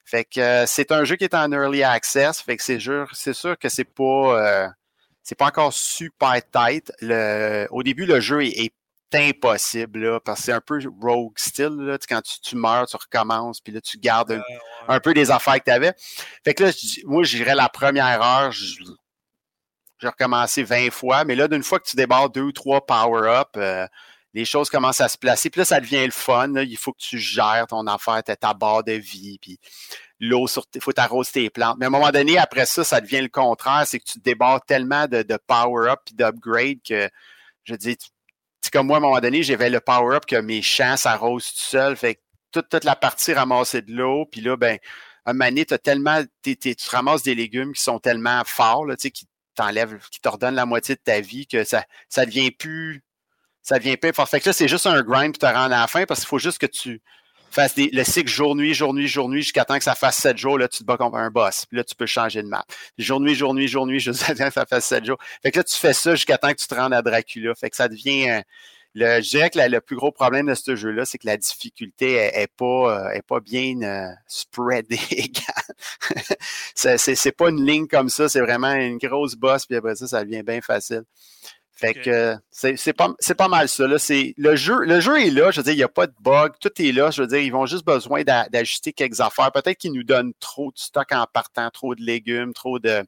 Fait 0.04 0.26
que 0.26 0.66
c'est 0.68 0.92
un 0.92 1.04
jeu 1.04 1.16
qui 1.16 1.26
est 1.26 1.36
en 1.36 1.52
early 1.52 1.84
access, 1.84 2.42
fait 2.42 2.58
que 2.58 2.64
c'est 2.64 2.80
sûr, 2.80 3.58
que 3.60 3.70
c'est 3.70 3.84
pas 3.84 4.74
c'est 5.26 5.36
pas 5.36 5.48
encore 5.48 5.74
super 5.74 6.40
tight. 6.52 6.94
Le, 7.02 7.68
au 7.72 7.82
début, 7.84 8.06
le 8.06 8.20
jeu 8.20 8.44
est, 8.46 8.66
est 8.66 8.74
impossible 9.14 10.00
là, 10.00 10.20
parce 10.20 10.40
que 10.40 10.46
c'est 10.46 10.52
un 10.52 10.62
peu 10.62 10.80
rogue 11.02 11.34
style. 11.38 11.76
Là, 11.80 11.98
quand 12.08 12.22
tu, 12.22 12.40
tu 12.42 12.56
meurs, 12.56 12.86
tu 12.86 12.96
recommences, 12.96 13.60
puis 13.60 13.74
là 13.74 13.82
tu 13.82 13.98
gardes 13.98 14.42
un, 14.88 15.00
peu 15.00 15.14
des 15.14 15.32
affaires 15.32 15.56
que 15.56 15.64
tu 15.66 15.72
avais. 15.72 15.94
Fait 16.44 16.54
que 16.54 16.64
là, 16.66 16.72
je 16.72 17.02
moi, 17.06 17.24
j'irais 17.24 17.56
la 17.56 17.70
première 17.70 18.22
heure, 18.22 18.52
je- 18.52 18.84
j'ai 20.00 20.08
recommencé 20.08 20.64
20 20.64 20.92
fois, 20.92 21.24
mais 21.24 21.36
là, 21.36 21.48
d'une 21.48 21.64
fois 21.64 21.80
que 21.80 21.88
tu 21.88 21.96
débarres 21.96 22.30
deux 22.30 22.42
ou 22.42 22.52
trois 22.52 22.86
power-up, 22.86 23.50
euh, 23.58 23.88
les 24.36 24.44
choses 24.44 24.70
commencent 24.70 25.00
à 25.00 25.08
se 25.08 25.18
placer. 25.18 25.50
Puis 25.50 25.60
là, 25.60 25.66
ça 25.66 25.80
devient 25.80 26.06
le 26.06 26.12
fun. 26.12 26.54
Il 26.58 26.78
faut 26.78 26.92
que 26.92 27.00
tu 27.00 27.18
gères 27.18 27.68
ton 27.70 27.88
affaire, 27.88 28.22
t'as 28.22 28.36
ta 28.36 28.54
barre 28.54 28.84
de 28.84 28.92
vie, 28.92 29.40
puis 29.42 29.58
l'eau 30.20 30.46
sur 30.48 30.66
il 30.76 30.82
faut 30.82 30.92
t'arroser 30.92 31.32
tes 31.32 31.50
plantes. 31.50 31.78
Mais 31.80 31.86
à 31.86 31.88
un 31.88 31.92
moment 31.92 32.12
donné, 32.12 32.38
après 32.38 32.66
ça, 32.66 32.84
ça 32.84 33.00
devient 33.00 33.22
le 33.22 33.30
contraire. 33.30 33.84
C'est 33.88 33.98
que 34.00 34.04
tu 34.04 34.20
débarres 34.20 34.64
tellement 34.66 35.08
de, 35.08 35.24
power-up 35.48 36.02
et 36.12 36.16
d'upgrade 36.16 36.80
que, 36.88 37.10
je 37.64 37.76
dis, 37.76 37.96
tu- 37.96 38.10
c'est 38.62 38.74
comme 38.74 38.88
moi, 38.88 38.98
à 38.98 39.00
un 39.00 39.04
moment 39.04 39.20
donné, 39.22 39.42
j'avais 39.42 39.70
le 39.70 39.80
power-up 39.80 40.26
que 40.26 40.36
mes 40.36 40.62
champs 40.62 40.98
s'arrosent 40.98 41.54
tout 41.54 41.60
seul. 41.60 41.96
Fait 41.96 42.16
que 42.16 42.22
toute, 42.52 42.84
la 42.84 42.96
partie 42.98 43.34
ramasser 43.34 43.82
de 43.84 43.94
l'eau, 43.94 44.26
puis 44.26 44.42
là, 44.42 44.58
ben, 44.58 44.78
un 45.26 45.34
mané, 45.34 45.66
t'as 45.66 45.78
tellement, 45.78 46.22
tu 46.44 46.76
ramasses 46.90 47.24
des 47.24 47.36
légumes 47.36 47.74
qui 47.74 47.84
sont 47.84 48.00
tellement 48.00 48.44
forts, 48.46 48.86
là, 48.86 48.98
tu 48.98 49.12
qui 49.12 49.28
t'enlèvent, 49.56 49.98
qui 50.12 50.20
te 50.20 50.28
redonnent 50.28 50.56
la 50.56 50.66
moitié 50.66 50.96
de 50.96 51.02
ta 51.02 51.22
vie, 51.22 51.48
que 51.48 51.64
ça, 51.64 51.86
ça 52.10 52.26
devient 52.26 52.52
plus, 52.52 53.05
ça 53.66 53.80
devient 53.80 53.98
plus 53.98 54.14
fort. 54.14 54.30
Fait 54.30 54.40
que 54.40 54.48
là, 54.48 54.54
c'est 54.54 54.68
juste 54.68 54.86
un 54.86 55.02
grind 55.02 55.32
pour 55.32 55.50
te 55.50 55.54
rendre 55.54 55.74
à 55.74 55.82
la 55.82 55.88
fin, 55.88 56.06
parce 56.06 56.20
qu'il 56.20 56.28
faut 56.28 56.38
juste 56.38 56.60
que 56.60 56.68
tu 56.68 57.02
fasses 57.50 57.74
des, 57.74 57.90
le 57.92 58.04
cycle 58.04 58.30
jour-nuit, 58.30 58.76
jour-nuit, 58.76 59.08
jour-nuit, 59.08 59.42
jusqu'à 59.42 59.66
temps 59.66 59.80
que 59.80 59.84
ça 59.84 59.96
fasse 59.96 60.18
sept 60.18 60.38
jours, 60.38 60.60
là, 60.60 60.68
tu 60.68 60.80
te 60.80 60.84
bats 60.84 60.98
contre 60.98 61.18
un 61.18 61.32
boss. 61.32 61.66
Puis 61.66 61.78
là, 61.78 61.84
tu 61.84 61.96
peux 61.96 62.06
changer 62.06 62.44
de 62.44 62.48
map. 62.48 62.64
Jour-nuit, 63.00 63.34
jour-nuit, 63.34 63.68
jour-nuit, 63.68 64.00
jusqu'à 64.02 64.36
temps 64.36 64.48
que 64.48 64.54
ça 64.54 64.68
fasse 64.68 64.86
sept 64.86 65.04
jours. 65.04 65.18
Fait 65.42 65.52
que 65.52 65.58
là, 65.58 65.64
tu 65.64 65.76
fais 65.76 65.94
ça 65.94 66.14
jusqu'à 66.14 66.38
temps 66.38 66.52
que 66.52 66.62
tu 66.62 66.68
te 66.68 66.76
rendes 66.76 66.94
à 66.94 67.02
Dracula. 67.02 67.56
Fait 67.56 67.72
que 67.72 67.76
ça 67.76 67.88
devient, 67.88 68.30
euh, 68.30 68.42
le, 68.94 69.22
je 69.24 69.30
dirais 69.30 69.50
que 69.50 69.58
le 69.58 69.82
plus 69.82 69.96
gros 69.96 70.12
problème 70.12 70.46
de 70.46 70.54
ce 70.54 70.76
jeu-là, 70.76 71.06
c'est 71.06 71.18
que 71.18 71.26
la 71.26 71.38
difficulté 71.38 72.14
est, 72.14 72.52
pas, 72.56 73.08
euh, 73.08 73.10
est 73.10 73.26
pas 73.26 73.40
bien 73.40 73.82
euh, 73.82 74.12
spreadée 74.28 75.00
c'est, 76.76 76.98
c'est 76.98 77.32
pas 77.32 77.50
une 77.50 77.66
ligne 77.66 77.88
comme 77.88 78.10
ça, 78.10 78.30
c'est 78.30 78.42
vraiment 78.42 78.74
une 78.74 78.98
grosse 78.98 79.36
bosse, 79.36 79.66
puis 79.66 79.76
après 79.76 79.96
ça, 79.96 80.08
ça 80.08 80.24
devient 80.24 80.44
bien 80.44 80.62
facile. 80.62 81.04
Fait 81.78 81.94
que 81.94 82.38
c'est, 82.50 82.94
pas, 82.94 83.14
pas 83.38 83.48
mal 83.50 83.68
ça. 83.68 83.86
Là. 83.86 83.98
Le, 84.38 84.56
jeu, 84.56 84.80
le 84.86 85.02
jeu 85.02 85.20
est 85.22 85.30
là, 85.30 85.52
je 85.52 85.60
veux 85.60 85.64
dire, 85.64 85.74
il 85.74 85.78
n'y 85.78 85.84
a 85.84 85.90
pas 85.90 86.08
de 86.08 86.14
bug, 86.22 86.54
tout 86.62 86.72
est 86.82 86.94
là. 86.94 87.12
Je 87.12 87.22
veux 87.22 87.28
dire, 87.28 87.40
ils 87.40 87.52
vont 87.52 87.66
juste 87.66 87.86
besoin 87.86 88.24
d'a- 88.24 88.48
d'ajuster 88.48 88.94
quelques 88.94 89.20
affaires. 89.20 89.52
Peut-être 89.52 89.78
qu'ils 89.78 89.92
nous 89.92 90.06
donnent 90.06 90.34
trop 90.40 90.72
de 90.72 90.78
stock 90.78 91.12
en 91.12 91.26
partant, 91.32 91.70
trop 91.72 91.94
de 91.94 92.02
légumes, 92.02 92.54
trop 92.54 92.80
de. 92.80 93.04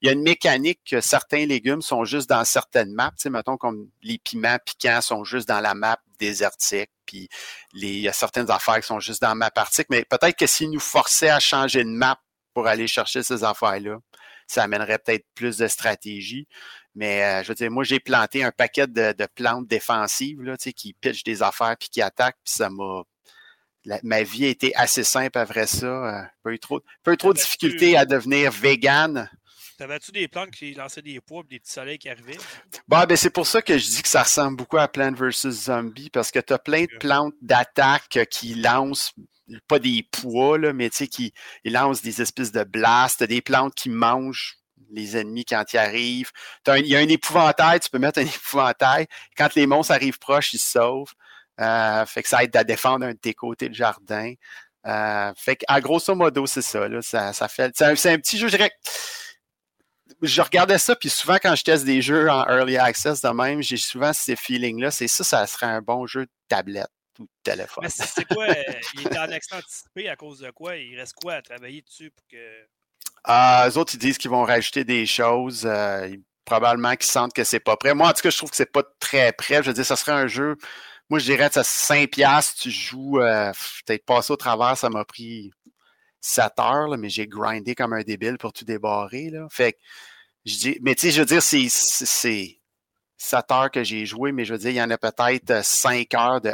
Il 0.00 0.06
y 0.06 0.08
a 0.08 0.12
une 0.12 0.22
mécanique 0.22 0.80
que 0.90 1.02
certains 1.02 1.44
légumes 1.44 1.82
sont 1.82 2.06
juste 2.06 2.30
dans 2.30 2.44
certaines 2.46 2.92
maps. 2.94 3.10
Tu 3.10 3.24
sais, 3.24 3.30
mettons 3.30 3.58
comme 3.58 3.86
les 4.02 4.16
piments 4.16 4.58
piquants 4.64 5.02
sont 5.02 5.24
juste 5.24 5.46
dans 5.46 5.60
la 5.60 5.74
map 5.74 5.98
désertique, 6.18 6.90
puis 7.04 7.28
les, 7.74 7.88
il 7.88 8.00
y 8.00 8.08
a 8.08 8.14
certaines 8.14 8.50
affaires 8.50 8.80
qui 8.80 8.86
sont 8.86 9.00
juste 9.00 9.20
dans 9.20 9.28
la 9.28 9.34
map 9.34 9.50
arctique. 9.54 9.88
Mais 9.90 10.06
peut-être 10.06 10.38
que 10.38 10.46
s'ils 10.46 10.70
nous 10.70 10.80
forçaient 10.80 11.28
à 11.28 11.38
changer 11.38 11.84
de 11.84 11.90
map 11.90 12.18
pour 12.54 12.66
aller 12.66 12.86
chercher 12.86 13.22
ces 13.22 13.44
affaires-là, 13.44 13.98
ça 14.46 14.62
amènerait 14.62 14.98
peut-être 14.98 15.26
plus 15.34 15.58
de 15.58 15.66
stratégie. 15.66 16.46
Mais 16.96 17.22
euh, 17.22 17.42
je 17.42 17.48
veux 17.48 17.54
dire, 17.54 17.70
moi, 17.70 17.84
j'ai 17.84 18.00
planté 18.00 18.42
un 18.42 18.50
paquet 18.50 18.86
de, 18.86 19.12
de 19.12 19.28
plantes 19.34 19.68
défensives 19.68 20.42
là, 20.42 20.56
qui 20.56 20.94
pitchent 20.94 21.24
des 21.24 21.42
affaires 21.42 21.76
puis 21.78 21.90
qui 21.90 22.00
attaquent, 22.00 22.38
puis 22.42 22.54
ça 22.54 22.70
m'a. 22.70 23.02
ma 24.02 24.22
vie 24.22 24.46
a 24.46 24.48
été 24.48 24.74
assez 24.74 25.04
simple 25.04 25.38
après 25.38 25.66
ça. 25.66 26.30
Pas 26.42 26.52
eu 26.52 26.58
trop, 26.58 26.80
eu 27.06 27.16
trop 27.18 27.34
de 27.34 27.38
difficultés 27.38 27.98
à 27.98 28.06
devenir 28.06 28.50
vegan. 28.50 29.28
T'avais-tu 29.76 30.10
des 30.10 30.26
plantes 30.26 30.52
qui 30.52 30.72
lançaient 30.72 31.02
des 31.02 31.20
pois 31.20 31.42
et 31.44 31.48
des 31.48 31.60
petits 31.60 31.72
soleils 31.72 31.98
qui 31.98 32.08
arrivaient? 32.08 32.38
Bon, 32.88 33.04
ben 33.06 33.14
c'est 33.14 33.28
pour 33.28 33.46
ça 33.46 33.60
que 33.60 33.76
je 33.76 33.86
dis 33.86 34.02
que 34.02 34.08
ça 34.08 34.22
ressemble 34.22 34.56
beaucoup 34.56 34.78
à 34.78 34.88
Plant 34.88 35.12
vs. 35.12 35.50
Zombie, 35.50 36.08
parce 36.08 36.30
que 36.30 36.38
tu 36.38 36.54
as 36.54 36.58
plein 36.58 36.84
de 36.84 36.96
plantes 36.98 37.34
d'attaque 37.42 38.26
qui 38.30 38.54
lancent 38.54 39.12
pas 39.68 39.78
des 39.78 40.02
poids, 40.10 40.56
là, 40.56 40.72
mais 40.72 40.88
tu 40.88 40.96
sais, 40.96 41.08
qui 41.08 41.34
ils 41.62 41.74
lancent 41.74 42.00
des 42.00 42.22
espèces 42.22 42.52
de 42.52 42.64
blasts, 42.64 43.22
des 43.22 43.42
plantes 43.42 43.74
qui 43.74 43.90
mangent 43.90 44.56
les 44.90 45.16
ennemis 45.16 45.44
quand 45.44 45.64
ils 45.72 45.78
arrivent. 45.78 46.30
Il 46.68 46.86
y 46.86 46.96
a 46.96 46.98
un 46.98 47.08
épouvantail, 47.08 47.80
tu 47.80 47.90
peux 47.90 47.98
mettre 47.98 48.18
un 48.18 48.22
épouvantail. 48.26 49.06
Quand 49.36 49.54
les 49.54 49.66
monstres 49.66 49.92
arrivent 49.92 50.18
proches, 50.18 50.52
ils 50.54 50.58
se 50.58 50.70
sauvent. 50.72 51.12
Euh, 51.60 52.04
fait 52.06 52.22
que 52.22 52.28
ça 52.28 52.42
aide 52.44 52.54
à 52.56 52.64
défendre 52.64 53.06
un 53.06 53.12
de 53.12 53.18
tes 53.18 53.34
côtés 53.34 53.68
de 53.68 53.74
jardin. 53.74 54.34
Euh, 54.86 55.32
fait 55.36 55.56
qu'à 55.56 55.80
grosso 55.80 56.14
modo, 56.14 56.46
c'est 56.46 56.62
ça, 56.62 56.86
là. 56.88 57.02
Ça, 57.02 57.32
ça 57.32 57.48
fait. 57.48 57.72
C'est 57.74 57.84
un, 58.10 58.18
petit 58.18 58.38
jeu, 58.38 58.48
je 58.48 58.56
dirais. 58.56 58.70
que- 58.70 58.76
Je 60.22 60.40
regardais 60.40 60.78
ça, 60.78 60.94
puis 60.94 61.10
souvent 61.10 61.36
quand 61.42 61.54
je 61.56 61.64
teste 61.64 61.84
des 61.84 62.00
jeux 62.00 62.30
en 62.30 62.44
early 62.48 62.76
access 62.78 63.20
de 63.20 63.28
même, 63.30 63.62
j'ai 63.62 63.76
souvent 63.76 64.12
ces 64.12 64.36
feelings-là. 64.36 64.90
C'est 64.90 65.08
ça, 65.08 65.24
ça 65.24 65.46
serait 65.46 65.66
un 65.66 65.82
bon 65.82 66.06
jeu 66.06 66.26
de 66.26 66.30
tablette 66.48 66.86
ou 67.18 67.24
de 67.24 67.28
téléphone. 67.42 67.82
Mais 67.84 67.90
c'est 67.90 68.24
quoi? 68.26 68.44
euh, 68.48 68.62
il 68.94 69.06
est 69.08 69.18
en 69.18 69.30
accent 69.32 69.56
anticipé 69.58 70.08
à 70.08 70.16
cause 70.16 70.38
de 70.38 70.50
quoi? 70.52 70.76
Il 70.76 70.96
reste 70.98 71.14
quoi 71.14 71.34
à 71.34 71.42
travailler 71.42 71.82
dessus 71.82 72.10
pour 72.10 72.26
que. 72.28 72.36
Euh, 73.28 73.68
eux 73.70 73.78
autres, 73.78 73.94
ils 73.94 73.98
disent 73.98 74.18
qu'ils 74.18 74.30
vont 74.30 74.44
rajouter 74.44 74.84
des 74.84 75.06
choses. 75.06 75.64
euh, 75.66 76.08
probablement 76.44 76.94
qu'ils 76.96 77.10
sentent 77.10 77.32
que 77.34 77.44
c'est 77.44 77.60
pas 77.60 77.76
prêt. 77.76 77.94
Moi, 77.94 78.08
en 78.08 78.12
tout 78.12 78.22
cas, 78.22 78.30
je 78.30 78.36
trouve 78.38 78.50
que 78.50 78.56
c'est 78.56 78.70
pas 78.72 78.84
très 79.00 79.32
prêt. 79.32 79.62
Je 79.62 79.68
veux 79.68 79.74
dire, 79.74 79.84
ça 79.86 79.96
serait 79.96 80.12
un 80.12 80.28
jeu. 80.28 80.56
Moi, 81.10 81.18
je 81.20 81.24
dirais 81.26 81.50
ça 81.52 81.64
5 81.64 82.10
piastres, 82.10 82.60
tu 82.62 82.70
joues. 82.70 83.20
Euh, 83.20 83.52
peut-être 83.86 84.04
passé 84.06 84.32
au 84.32 84.36
travers, 84.36 84.76
ça 84.78 84.90
m'a 84.90 85.04
pris 85.04 85.50
7 86.20 86.52
heures, 86.60 86.96
mais 86.98 87.08
j'ai 87.10 87.26
grindé 87.28 87.74
comme 87.74 87.92
un 87.94 88.02
débile 88.02 88.38
pour 88.38 88.52
tout 88.52 88.64
débarrer. 88.64 89.30
Là. 89.30 89.46
Fait 89.50 89.72
que 89.74 89.78
Je 90.46 90.56
dis, 90.58 90.78
mais 90.82 90.94
tu 90.94 91.02
sais, 91.02 91.12
je 91.12 91.20
veux 91.20 91.26
dire, 91.26 91.42
c'est, 91.42 91.68
c'est, 91.70 92.06
c'est 92.06 92.60
7 93.18 93.50
heures 93.52 93.70
que 93.70 93.84
j'ai 93.84 94.06
joué, 94.06 94.32
mais 94.32 94.44
je 94.44 94.52
veux 94.54 94.58
dire, 94.58 94.70
il 94.70 94.76
y 94.76 94.82
en 94.82 94.90
a 94.90 94.98
peut-être 94.98 95.64
5 95.64 96.14
heures 96.14 96.40
de 96.40 96.52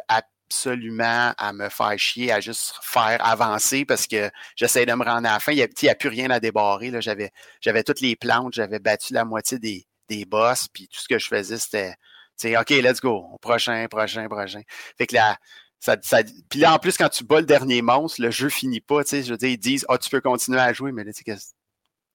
absolument 0.53 1.32
à 1.38 1.53
me 1.55 1.68
faire 1.70 1.98
chier, 1.98 2.30
à 2.30 2.40
juste 2.40 2.74
faire 2.82 3.24
avancer 3.24 3.86
parce 3.86 4.07
que 4.07 4.30
j'essaie 4.55 4.84
de 4.84 4.92
me 4.92 5.03
rendre 5.03 5.28
à 5.28 5.34
la 5.34 5.40
fin. 5.40 5.53
Il 5.53 5.66
n'y 5.82 5.88
a, 5.88 5.94
plus 5.94 6.11
rien 6.11 6.30
à 6.30 6.40
débarrer. 6.40 6.92
J'avais, 7.00 7.30
j'avais 7.61 7.82
toutes 7.82 8.00
les 8.00 8.16
plantes, 8.16 8.53
j'avais 8.55 8.78
battu 8.78 9.14
la 9.14 9.24
moitié 9.24 9.59
des, 9.59 9.86
des 10.09 10.26
boss, 10.26 10.68
puis 10.68 10.88
tout 10.88 11.00
ce 11.00 11.09
que 11.09 11.18
je 11.18 11.26
faisais, 11.26 11.59
c'était, 11.59 11.96
OK, 12.59 12.70
let's 12.70 13.00
go, 13.00 13.38
prochain, 13.40 13.86
prochain, 13.88 14.28
prochain. 14.28 14.61
Fait 14.98 15.07
que 15.07 15.14
là, 15.14 15.38
ça, 15.80 15.96
ça, 16.03 16.18
puis 16.50 16.61
là, 16.61 16.74
en 16.74 16.78
plus, 16.78 16.96
quand 16.98 17.09
tu 17.09 17.24
bats 17.24 17.40
le 17.40 17.46
dernier 17.46 17.80
monstre, 17.80 18.20
le 18.20 18.30
jeu 18.30 18.48
finit 18.50 18.80
pas, 18.80 19.03
je 19.11 19.30
veux 19.30 19.36
dire, 19.38 19.48
ils 19.48 19.59
disent, 19.59 19.86
ah, 19.88 19.98
tu 19.98 20.11
peux 20.11 20.20
continuer 20.20 20.61
à 20.61 20.72
jouer, 20.72 20.92
mais 20.92 21.05
là, 21.05 21.12
tu 21.12 21.24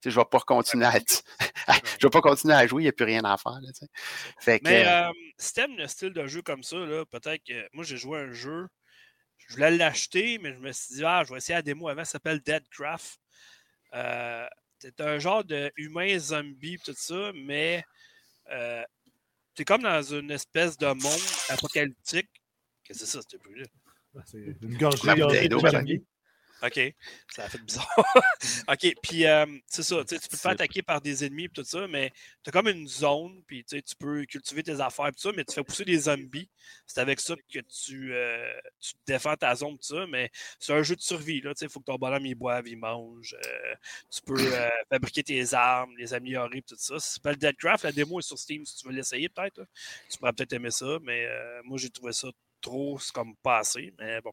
je 0.03 0.09
vais 0.09 0.25
pas 0.25 0.39
continuer 0.39 0.85
à, 0.85 0.93
je 1.99 2.05
vais 2.05 2.09
pas 2.09 2.21
continuer 2.21 2.53
à 2.53 2.67
jouer, 2.67 2.83
il 2.83 2.85
n'y 2.85 2.89
a 2.89 2.93
plus 2.93 3.05
rien 3.05 3.23
à 3.23 3.37
faire. 3.37 3.59
Là, 3.61 3.69
fait 4.39 4.59
que, 4.59 4.67
Mais 4.67 4.87
euh, 4.87 5.11
si 5.37 5.53
t'aimes 5.53 5.77
le 5.77 5.87
style 5.87 6.13
de 6.13 6.27
jeu 6.27 6.41
comme 6.41 6.63
ça, 6.63 6.77
peut-être 7.11 7.43
que 7.43 7.67
moi 7.73 7.83
j'ai 7.83 7.97
joué 7.97 8.19
un 8.19 8.31
jeu, 8.31 8.67
je 9.37 9.53
voulais 9.53 9.71
l'acheter, 9.71 10.37
mais 10.39 10.53
je 10.53 10.59
me 10.59 10.71
suis 10.71 10.95
dit, 10.95 11.05
ah, 11.05 11.23
je 11.25 11.31
vais 11.31 11.37
essayer 11.37 11.55
la 11.55 11.61
démo 11.61 11.87
avant, 11.87 12.03
ça 12.05 12.13
s'appelle 12.13 12.41
Deadcraft. 12.41 13.19
Euh, 13.93 14.47
c'est 14.79 15.01
un 15.01 15.17
genre 15.17 15.43
de 15.43 15.71
humain 15.75 16.19
zombie 16.19 16.77
tout 16.83 16.93
ça, 16.95 17.31
mais 17.33 17.83
euh, 18.51 18.83
t'es 19.55 19.65
comme 19.65 19.81
dans 19.81 20.01
une 20.01 20.31
espèce 20.31 20.77
de 20.77 20.87
monde 20.87 21.21
apocalyptique. 21.49 22.29
Qu'est-ce 22.83 22.99
que 22.99 23.05
c'est 23.05 23.17
ça, 23.17 23.19
ce 23.27 23.37
bruit-là? 23.37 23.65
C'est 24.25 24.55
une 24.61 24.77
gorgée 24.77 25.47
de 25.47 26.16
OK. 26.63 26.79
Ça 27.29 27.43
a 27.43 27.49
fait 27.49 27.59
bizarre. 27.59 27.87
OK. 28.67 28.95
Puis, 29.03 29.25
euh, 29.25 29.45
c'est 29.67 29.83
ça. 29.83 30.03
Tu 30.03 30.15
peux 30.15 30.19
te 30.19 30.35
faire 30.35 30.51
attaquer 30.51 30.81
par 30.81 31.01
des 31.01 31.23
ennemis 31.23 31.45
et 31.45 31.49
tout 31.49 31.63
ça, 31.63 31.87
mais 31.87 32.11
tu 32.43 32.49
as 32.49 32.51
comme 32.51 32.67
une 32.67 32.87
zone, 32.87 33.43
puis 33.45 33.63
tu 33.63 33.81
peux 33.99 34.25
cultiver 34.25 34.63
tes 34.63 34.79
affaires 34.81 35.07
et 35.07 35.11
tout 35.11 35.19
ça, 35.19 35.31
mais 35.35 35.43
tu 35.45 35.53
fais 35.53 35.63
pousser 35.63 35.85
des 35.85 35.99
zombies. 35.99 36.49
C'est 36.85 36.99
avec 36.99 37.19
ça 37.19 37.35
que 37.35 37.59
tu, 37.59 38.13
euh, 38.13 38.53
tu 38.79 38.93
défends 39.05 39.35
ta 39.35 39.53
zone 39.55 39.77
tout 39.77 39.95
ça, 39.95 40.05
mais 40.07 40.31
c'est 40.59 40.73
un 40.73 40.81
jeu 40.81 40.95
de 40.95 41.01
survie. 41.01 41.41
Il 41.61 41.69
faut 41.69 41.79
que 41.79 41.85
ton 41.85 41.95
bonhomme 41.95 42.25
il 42.25 42.35
boive, 42.35 42.67
il 42.67 42.77
mange. 42.77 43.35
Euh, 43.35 43.75
tu 44.09 44.21
peux 44.21 44.35
fabriquer 44.89 45.23
tes 45.23 45.53
armes, 45.53 45.95
les 45.97 46.13
améliorer 46.13 46.57
et 46.57 46.61
tout 46.63 46.75
ça. 46.77 46.99
Ça 46.99 47.15
s'appelle 47.15 47.37
Deadcraft. 47.37 47.83
La 47.83 47.91
démo 47.91 48.19
est 48.19 48.23
sur 48.23 48.39
Steam 48.39 48.65
si 48.65 48.77
tu 48.77 48.87
veux 48.87 48.93
l'essayer 48.93 49.29
peut-être. 49.29 49.63
Tu 50.09 50.17
pourrais 50.17 50.33
peut-être 50.33 50.53
aimer 50.53 50.71
ça, 50.71 50.97
mais 51.03 51.27
moi 51.63 51.77
j'ai 51.77 51.89
trouvé 51.89 52.13
ça 52.13 52.29
trop, 52.61 52.99
c'est 52.99 53.13
comme 53.13 53.35
pas 53.43 53.59
assez. 53.59 53.93
Mais 53.99 54.21
bon, 54.21 54.31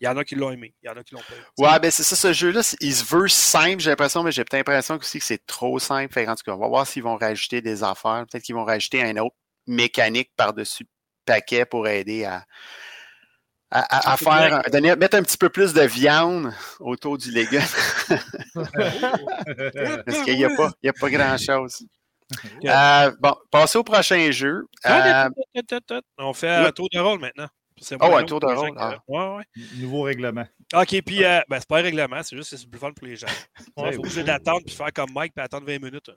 il 0.00 0.04
y 0.04 0.08
en 0.08 0.16
a 0.16 0.24
qui 0.24 0.34
l'ont 0.34 0.50
aimé, 0.50 0.74
il 0.82 0.86
y 0.86 0.88
en 0.88 0.96
a 0.96 1.02
qui 1.02 1.14
l'ont 1.14 1.20
pas 1.20 1.34
aimé. 1.34 1.44
Ouais, 1.58 1.78
ben 1.80 1.90
c'est 1.90 2.02
ça, 2.02 2.16
ce 2.16 2.32
jeu-là, 2.32 2.60
il 2.80 2.94
se 2.94 3.04
veut 3.04 3.28
simple, 3.28 3.80
j'ai 3.80 3.90
l'impression, 3.90 4.22
mais 4.22 4.32
j'ai 4.32 4.44
peut-être 4.44 4.68
l'impression 4.68 4.96
aussi 4.96 5.18
que 5.18 5.24
c'est 5.24 5.44
trop 5.46 5.78
simple. 5.78 6.12
Fait, 6.12 6.28
en 6.28 6.34
tout 6.34 6.42
cas, 6.44 6.52
on 6.52 6.58
va 6.58 6.68
voir 6.68 6.86
s'ils 6.86 7.02
vont 7.02 7.16
rajouter 7.16 7.60
des 7.60 7.82
affaires. 7.82 8.24
Peut-être 8.30 8.44
qu'ils 8.44 8.54
vont 8.54 8.64
rajouter 8.64 9.02
un 9.02 9.16
autre 9.16 9.36
mécanique 9.66 10.30
par-dessus 10.36 10.86
paquet 11.24 11.64
pour 11.64 11.88
aider 11.88 12.24
à, 12.24 12.44
à, 13.70 14.16
faire, 14.16 14.62
donner, 14.70 14.94
mettre 14.96 15.16
un 15.16 15.22
petit 15.22 15.36
peu 15.36 15.48
plus 15.48 15.72
de 15.72 15.82
viande 15.82 16.52
autour 16.78 17.18
du 17.18 17.30
légume. 17.30 17.60
Parce 18.54 20.22
qu'il 20.22 20.36
n'y 20.36 20.44
a, 20.44 20.50
pas, 20.50 20.70
a 20.86 20.92
pas 20.92 21.10
grand-chose. 21.10 21.84
Euh, 22.64 23.12
bon, 23.20 23.34
passez 23.50 23.78
au 23.78 23.84
prochain 23.84 24.30
jeu. 24.30 24.66
Euh, 24.86 25.28
on 26.18 26.32
fait 26.32 26.48
un 26.50 26.70
tour 26.70 26.88
de 26.92 26.98
rôle 26.98 27.20
maintenant. 27.20 27.48
Oh, 28.00 28.14
un 28.14 28.24
tour 28.24 28.40
de 28.40 28.46
rôle. 28.46 28.72
Ah. 28.76 28.98
Ouais, 29.08 29.36
ouais. 29.36 29.42
Nouveau 29.76 30.02
règlement. 30.02 30.46
OK, 30.74 31.02
puis 31.02 31.24
euh, 31.24 31.40
ben, 31.48 31.58
c'est 31.58 31.68
pas 31.68 31.80
un 31.80 31.82
règlement, 31.82 32.22
c'est 32.22 32.36
juste 32.36 32.50
que 32.50 32.56
c'est 32.56 32.70
plus 32.70 32.78
fun 32.78 32.92
pour 32.92 33.06
les 33.06 33.16
gens. 33.16 33.26
Il 33.76 33.94
faut 33.94 34.02
que 34.02 34.20
d'attendre 34.20 34.62
puis 34.64 34.74
faire 34.74 34.92
comme 34.92 35.12
Mike 35.12 35.34
puis 35.34 35.44
attendre 35.44 35.66
20 35.66 35.82
minutes. 35.82 36.10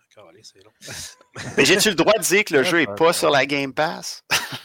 C'est 0.44 0.64
long. 0.64 0.72
Mais 1.58 1.66
j'ai-tu 1.66 1.90
le 1.90 1.96
droit 1.96 2.14
de 2.14 2.24
dire 2.24 2.44
que 2.44 2.54
le 2.54 2.64
jeu 2.64 2.80
n'est 2.80 2.96
pas 2.96 3.14
sur 3.14 3.30
la 3.30 3.46
Game 3.46 3.74
Pass? 3.74 4.24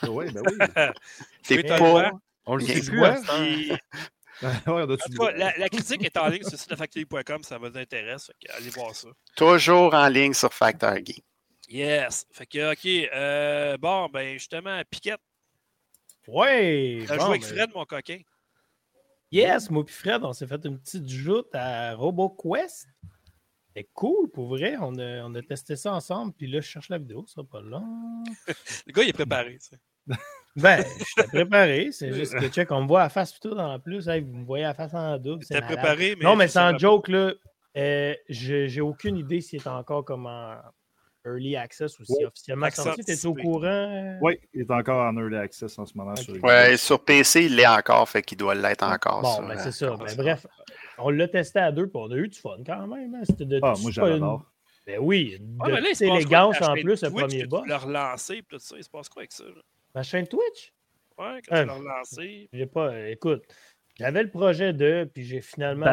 oui, 0.09 0.31
ben 0.33 0.43
oui. 0.47 0.59
C'est 1.43 1.63
pas. 1.63 2.13
On 2.45 2.57
le 2.57 2.65
sait 2.65 2.81
plus. 2.83 3.01
la, 5.37 5.57
la, 5.57 5.69
critique 5.69 6.05
est 6.05 6.17
en 6.17 6.29
ligne 6.29 6.43
sur 6.43 6.53
le 6.53 6.59
site 6.59 6.71
de 6.71 6.77
factory.com, 6.77 7.43
ça 7.43 7.59
vous 7.59 7.77
intéresse. 7.77 8.31
allez 8.57 8.71
voir 8.71 8.95
ça. 8.95 9.09
Toujours 9.37 9.95
en 9.95 10.09
ligne 10.09 10.35
sur 10.35 10.53
Factor 10.53 10.95
Game. 10.95 11.23
Yes. 11.69 12.27
Fait 12.33 12.47
que, 12.47 12.73
OK. 12.73 13.11
Euh, 13.15 13.77
bon, 13.79 14.09
ben, 14.09 14.35
justement, 14.35 14.83
Piquette. 14.91 15.21
Ouais. 16.29 17.05
T'as 17.07 17.17
joué 17.17 17.25
avec 17.25 17.45
Fred, 17.45 17.71
mon 17.75 17.85
coquin. 17.85 18.19
Yes, 19.31 19.71
moi 19.71 19.85
et 19.87 19.91
Fred, 19.91 20.23
on 20.25 20.33
s'est 20.33 20.47
fait 20.47 20.65
une 20.67 20.79
petite 20.79 21.09
joute 21.09 21.49
à 21.55 21.95
RoboQuest. 21.95 22.87
C'est 23.75 23.89
cool, 23.95 24.31
pour 24.31 24.49
vrai. 24.49 24.77
On 24.79 24.99
a, 24.99 25.23
on 25.25 25.35
a, 25.35 25.43
testé 25.43 25.77
ça 25.77 25.95
ensemble. 25.95 26.35
Puis 26.35 26.47
là, 26.47 26.61
je 26.61 26.67
cherche 26.67 26.91
la 26.91 26.99
vidéo, 26.99 27.25
ça 27.27 27.43
pas 27.43 27.63
long. 27.63 28.23
Le 28.87 28.93
gars, 28.93 29.03
il 29.03 29.09
est 29.09 29.15
préparé, 29.15 29.59
tu 29.59 29.71
sais. 29.71 29.79
Ben, 30.55 30.85
préparé. 31.29 31.93
C'est 31.93 32.13
juste 32.15 32.39
que, 32.39 32.47
check, 32.49 32.71
on 32.73 32.83
me 32.83 32.87
voit 32.87 33.05
à 33.05 33.09
face 33.09 33.41
tout 33.41 33.57
en 33.57 33.81
plus. 33.81 34.07
vous 34.07 34.37
me 34.37 34.45
voyez 34.45 34.67
à 34.67 34.75
face 34.75 34.93
en 34.93 35.17
double. 35.17 35.43
T'es 35.47 35.63
préparé, 35.63 36.15
mais. 36.15 36.25
Non, 36.27 36.37
mais 36.37 36.49
sans 36.49 36.77
joke, 36.77 37.09
là, 37.09 37.33
euh, 37.79 38.15
j'ai 38.29 38.81
aucune 38.83 39.17
idée 39.17 39.41
s'il 39.41 39.61
est 39.61 39.67
encore 39.67 40.05
comme 40.05 40.27
en 40.27 40.57
Early 41.25 41.57
Access 41.57 41.99
ou 41.99 42.05
si 42.05 42.25
officiellement 42.25 42.71
sorti. 42.71 43.05
T'es 43.05 43.27
au 43.27 43.35
courant? 43.35 43.67
Euh? 43.67 44.19
Oui, 44.21 44.39
il 44.55 44.63
est 44.63 44.71
encore 44.71 45.03
en 45.03 45.17
Early 45.17 45.37
Access 45.37 45.79
en 45.79 45.87
ce 45.87 45.97
moment. 45.97 46.17
Sur 46.17 46.43
ouais, 46.43 46.77
sur 46.77 47.05
PC, 47.05 47.45
il 47.45 47.57
l'est 47.57 47.67
encore, 47.67 48.09
fait 48.09 48.23
qu'il 48.23 48.39
doit 48.39 48.55
l'être 48.55 48.85
encore. 48.85 49.23
Bon, 49.23 49.47
ben, 49.47 49.59
c'est 49.59 49.73
ça. 49.73 49.97
Ben, 49.97 50.15
bref, 50.17 50.47
on 50.99 51.11
l'a 51.11 51.29
testé 51.29 51.61
à 51.61 51.73
deux, 51.73 51.87
puis 51.87 51.97
on 52.03 52.11
a 52.11 52.17
eu 52.17 52.29
du 52.29 52.39
fun 52.39 52.59
quand 52.65 52.87
même. 52.87 53.15
Hein. 53.15 53.23
C'était 53.25 53.47
de 53.47 53.61
ah, 53.63 53.75
moi, 53.81 53.91
j'adore. 53.91 54.47
Ben 54.87 54.99
oui, 55.01 55.41
c'est 55.95 56.09
élégance 56.09 56.61
en 56.61 56.75
plus, 56.75 57.03
le 57.03 57.11
premier 57.11 57.47
boss. 57.47 57.63
Tu 57.63 57.69
l'as 57.69 57.79
relancé, 57.79 58.43
puis 58.43 58.57
tout 58.57 58.59
ça, 58.59 58.77
il 58.77 58.83
se 58.83 58.91
passe 58.91 59.09
quoi 59.09 59.23
avec 59.23 59.33
ça? 59.33 59.45
Ma 59.95 60.03
chaîne 60.03 60.27
Twitch? 60.27 60.73
Ouais, 61.19 61.41
quand 61.47 61.61
tu 61.61 61.67
l'as 61.67 61.75
relancé. 61.75 62.49
J'ai 62.53 62.67
pas, 62.67 63.09
écoute, 63.09 63.45
j'avais 64.03 64.23
le 64.23 64.31
projet 64.31 64.73
de, 64.73 65.09
puis 65.13 65.25
j'ai 65.25 65.41
finalement 65.41 65.87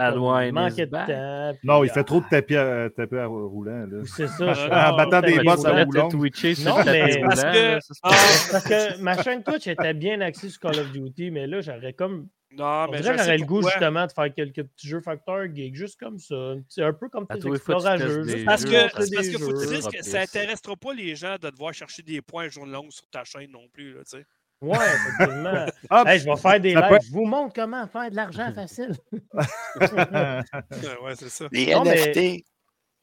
manqué 0.51 0.86
de 0.86 0.91
temps. 0.91 1.57
Non, 1.64 1.84
il 1.84 1.89
fait 1.89 2.03
trop 2.03 2.20
de 2.20 2.26
tapis 2.30 2.55
à, 2.55 2.89
tapis 2.89 3.16
à 3.16 3.28
roulant. 3.28 3.88
C'est 4.05 4.28
ça. 4.28 4.91
en 4.91 4.97
battant 4.97 5.22
des 5.22 5.39
bottes 5.39 5.66
à 5.66 5.84
roulant. 5.84 6.10
Non, 6.10 6.84
mais 6.86 7.22
parce 7.22 7.43
que, 7.43 7.80
ah, 8.03 8.10
parce 8.51 8.64
que 8.64 9.01
ma 9.01 9.22
chaîne 9.22 9.43
Twitch 9.43 9.68
était 9.68 9.93
bien 9.93 10.20
axée 10.22 10.49
sur 10.49 10.60
Call 10.60 10.80
of 10.80 10.91
Duty, 10.91 11.32
mais 11.32 11.47
là, 11.47 11.62
j'aurais 11.62 11.93
comme 11.93 12.28
non, 12.51 12.88
mais 12.89 13.03
j'aurais 13.03 13.38
le 13.38 13.45
goût 13.45 13.62
justement 13.62 14.07
de 14.07 14.12
faire 14.12 14.34
quelques 14.34 14.64
petits 14.64 14.88
jeux 14.88 15.01
facteurs 15.01 15.45
geek, 15.53 15.76
juste 15.76 15.99
comme 15.99 16.18
ça. 16.18 16.55
C'est 16.68 16.84
un 16.84 16.93
peu 16.93 17.07
comme 17.07 17.28
tes 17.28 17.47
explorageurs. 17.47 18.26
Parce 18.45 18.66
que, 18.66 18.91
parce 18.91 19.10
que 19.10 19.38
faut 19.38 19.53
dises 19.53 19.88
que 19.88 20.03
ça 20.03 20.20
n'intéressera 20.20 20.76
pas 20.76 20.93
les 20.93 21.16
gens 21.16 21.36
de 21.39 21.49
devoir 21.49 21.74
chercher 21.74 22.01
des 22.01 22.22
points 22.22 22.49
jour 22.49 22.66
longue 22.66 22.91
sur 22.91 23.07
ta 23.10 23.24
chaîne 23.24 23.51
non 23.51 23.68
plus. 23.72 23.93
Là, 23.93 24.01
sais. 24.05 24.26
Ouais, 24.62 24.78
effectivement. 24.78 25.66
je 26.05 26.26
vais 26.26 26.38
faire 26.38 26.60
des 26.60 26.74
lives. 26.74 26.99
Je 27.07 27.12
vous 27.12 27.26
montre 27.26 27.53
comment 27.53 27.88
faire 27.88 28.10
de 28.10 28.16
l'argent 28.16 28.51
facile. 28.53 28.95
ouais, 29.82 31.16
c'est 31.16 31.30
ça. 31.30 31.47
Les 31.51 31.74
NFT. 31.74 32.45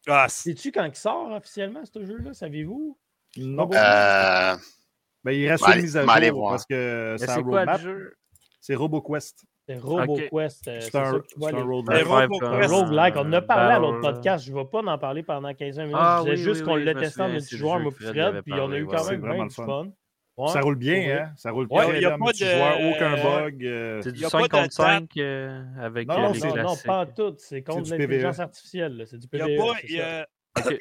Ah, 0.09 0.29
Sais-tu 0.29 0.71
quand 0.71 0.85
il 0.85 0.95
sort 0.95 1.33
officiellement, 1.33 1.83
ce 1.85 2.05
jeu-là? 2.05 2.35
Savez-vous? 2.35 2.99
Non. 3.39 3.69
Euh... 3.73 4.57
Ben, 5.25 5.33
il 5.33 5.49
reste 5.49 5.67
une 5.67 5.83
mise 5.83 5.97
à 5.97 6.07
jour 6.29 6.51
parce 6.51 6.65
que 6.65 7.17
c'est 7.19 7.31
un 7.31 7.41
roadmap. 7.41 7.81
C'est 8.61 8.75
RoboQuest. 8.77 9.45
C'est 9.69 9.79
RoboQuest. 9.79 10.69
Euh, 10.69 10.81
c'est 10.81 10.95
un, 10.95 11.15
un 11.15 11.63
roguelike. 11.63 13.17
On 13.17 13.21
en 13.21 13.33
a 13.33 13.43
parlé 13.43 13.75
à 13.75 13.79
l'autre 13.81 14.01
podcast. 14.01 14.45
Je 14.45 14.53
ne 14.53 14.59
vais 14.59 14.65
pas 14.67 14.83
en 14.83 14.99
parler 14.99 15.25
pendant 15.25 15.53
15 15.53 15.79
minutes. 15.79 15.95
Ah, 15.97 16.23
je 16.25 16.31
disais 16.31 16.45
juste 16.45 16.65
qu'on 16.65 16.77
l'a 16.77 16.95
testé 16.95 17.23
en 17.23 17.29
multijoueur, 17.29 17.81
moi 17.81 17.91
Fred, 17.91 18.43
puis 18.43 18.53
on 18.55 18.71
a 18.71 18.79
eu 18.79 18.87
quand 18.87 19.11
même 19.11 19.21
bien 19.21 19.47
du 19.47 19.55
fun. 19.55 19.89
Ça 20.49 20.61
roule 20.61 20.77
bien, 20.77 21.17
hein? 21.17 21.33
Ça 21.37 21.51
roule 21.51 21.67
bien. 21.67 21.95
Il 21.95 21.99
n'y 21.99 22.05
a 22.05 22.19
pas 22.19 22.33
de... 22.33 22.95
aucun 22.95 23.23
bug. 23.23 23.65
Euh, 23.65 24.03
c'est 24.03 24.13
du 24.13 24.21
5 24.21 24.49
contre 24.49 24.73
5 24.73 25.11
euh, 25.17 25.63
avec 25.81 26.09
non, 26.09 26.33
les 26.33 26.41
non, 26.41 26.57
non, 26.57 26.77
pas 26.85 27.07
tout. 27.07 27.35
C'est 27.39 27.63
contre 27.63 27.91
l'intelligence 27.91 28.39
artificielle. 28.39 29.05
C'est 29.07 29.19
du 29.19 29.29
PVE. 29.29 29.47
Il 29.89 29.95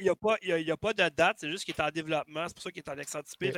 n'y 0.02 0.10
a, 0.10 0.16
pas, 0.16 0.36
a, 0.36 0.74
a 0.74 0.78
pas 0.78 0.94
de 0.94 1.16
date, 1.16 1.38
c'est 1.40 1.50
juste 1.50 1.66
qu'il 1.66 1.74
est 1.78 1.82
en 1.82 1.90
développement. 1.90 2.46
C'est 2.48 2.54
pour 2.54 2.64
ça 2.64 2.72
qu'il 2.72 2.82
est 2.86 2.90
en 2.90 2.98
accent 2.98 3.20
anticipé. 3.20 3.54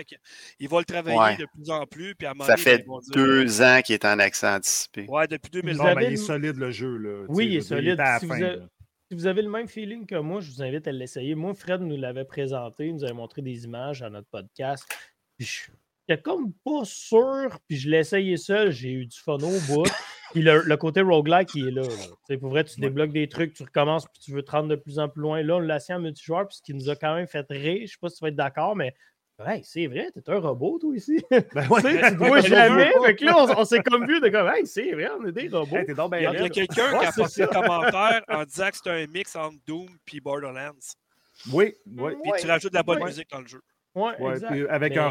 il 0.60 0.70
va 0.70 0.80
le 0.80 0.86
travailler 0.86 1.38
de 1.38 1.48
plus 1.54 1.70
en 1.70 1.86
plus. 1.86 2.16
Puis 2.16 2.28
à 2.28 2.34
ça 2.44 2.58
fait 2.58 2.86
deux 3.14 3.62
ans 3.62 3.82
qu'il 3.84 3.94
est 3.94 4.06
en 4.06 4.20
accent 4.20 4.56
anticipé. 4.56 5.06
Ouais, 5.08 5.28
depuis 5.28 5.50
2020. 5.52 5.84
Non, 5.84 5.96
mais 5.96 6.06
il 6.08 6.14
est 6.14 6.18
solide 6.18 6.58
le 6.58 6.72
jeu. 6.72 6.98
Là. 6.98 7.26
Oui, 7.30 7.48
il 7.48 7.56
est 7.58 7.62
solide. 7.62 8.02
Si, 8.20 8.26
vous 8.26 8.34
avez, 8.34 8.60
si, 9.10 9.16
vous 9.16 9.28
avez, 9.28 9.42
le 9.42 9.50
même 9.50 9.68
feeling 9.68 10.06
que 10.06 10.16
moi, 10.16 10.42
je 10.42 10.52
vous 10.52 10.62
invite 10.62 10.88
à 10.88 10.92
l'essayer. 10.92 11.36
Moi, 11.36 11.54
Fred 11.54 11.82
nous 11.82 11.98
l'avait 11.98 12.26
présenté, 12.26 12.88
il 12.88 12.96
nous 12.96 13.04
avait 13.04 13.14
montré 13.14 13.42
des 13.42 13.66
images 13.66 14.02
à 14.02 14.10
notre 14.10 14.28
podcast. 14.30 14.88
J'étais 16.08 16.22
comme 16.22 16.54
pas 16.64 16.84
sûr, 16.84 17.60
puis 17.68 17.78
je 17.78 17.90
l'ai 17.90 18.00
essayé 18.00 18.38
seul, 18.38 18.72
j'ai 18.72 18.92
eu 18.92 19.06
du 19.06 19.18
fun 19.18 19.36
au 19.36 19.60
bout. 19.68 19.90
Puis 20.32 20.42
le, 20.42 20.76
côté 20.76 21.02
roguelike, 21.02 21.56
il 21.56 21.70
est 21.70 21.72
là. 21.72 21.84
là. 21.84 22.38
Pour 22.38 22.50
vrai, 22.50 22.64
tu 22.64 22.80
débloques 22.80 23.12
des 23.12 23.30
trucs, 23.30 23.54
tu 23.54 23.64
recommences, 23.64 24.06
puis 24.06 24.20
tu 24.22 24.32
veux 24.32 24.44
te 24.44 24.52
rendre 24.52 24.70
de 24.70 24.76
plus 24.76 25.00
en 25.00 25.08
plus 25.10 25.22
loin. 25.22 25.42
Là, 25.42 25.56
on 25.56 25.60
l'a 25.60 25.80
en 25.90 26.00
multijoueur, 26.00 26.48
puis 26.48 26.58
ce 26.58 26.62
qui 26.62 26.74
nous 26.74 26.90
a 26.90 26.96
quand 26.96 27.16
même 27.16 27.28
fait 27.28 27.46
rire, 27.50 27.82
je 27.86 27.92
sais 27.92 27.98
pas 28.00 28.10
si 28.10 28.18
tu 28.18 28.24
vas 28.24 28.30
être 28.30 28.36
d'accord, 28.36 28.76
mais 28.76 28.94
Hey, 29.46 29.62
c'est 29.64 29.86
vrai, 29.86 30.10
t'es 30.12 30.28
un 30.32 30.40
robot, 30.40 30.80
toi, 30.80 30.96
ici. 30.96 31.24
Ben 31.54 31.68
ouais, 31.70 32.10
tu 32.10 32.16
vois 32.16 32.42
jamais. 32.42 32.92
fait 33.06 33.16
que 33.16 33.26
là, 33.26 33.46
on, 33.56 33.66
s'est 33.66 33.84
comme 33.84 34.08
vu 34.08 34.20
de 34.20 34.30
comme, 34.30 34.48
hey, 34.48 34.66
c'est 34.66 34.92
vrai, 34.94 35.10
on 35.20 35.26
est 35.28 35.32
des 35.32 35.48
robots. 35.50 35.78
donc 35.96 36.14
il 36.18 36.24
y 36.24 36.26
a, 36.26 36.50
quelqu'un 36.50 37.00
qui 37.00 37.06
a 37.06 37.12
passé 37.12 37.44
un 37.44 37.48
commentaire 37.48 38.24
en 38.30 38.44
disant 38.46 38.70
que 38.72 38.78
c'est 38.84 38.90
un 38.90 39.06
mix 39.06 39.36
entre 39.36 39.58
Doom 39.68 39.90
et 40.12 40.20
Borderlands. 40.20 40.72
Oui, 41.54 41.76
oui. 41.86 42.14
Puis 42.24 42.32
tu 42.42 42.48
rajoutes 42.48 42.72
de 42.72 42.78
la 42.78 42.84
bonne 42.84 43.04
musique 43.04 43.30
dans 43.30 43.42
le 43.42 43.48
jeu. 43.48 43.62
Ouais, 43.98 44.22
Ouais, 44.22 44.34
exact. 44.34 44.52
puis 44.52 44.68
avec 44.68 44.94
Mais- 44.94 45.00
un 45.00 45.10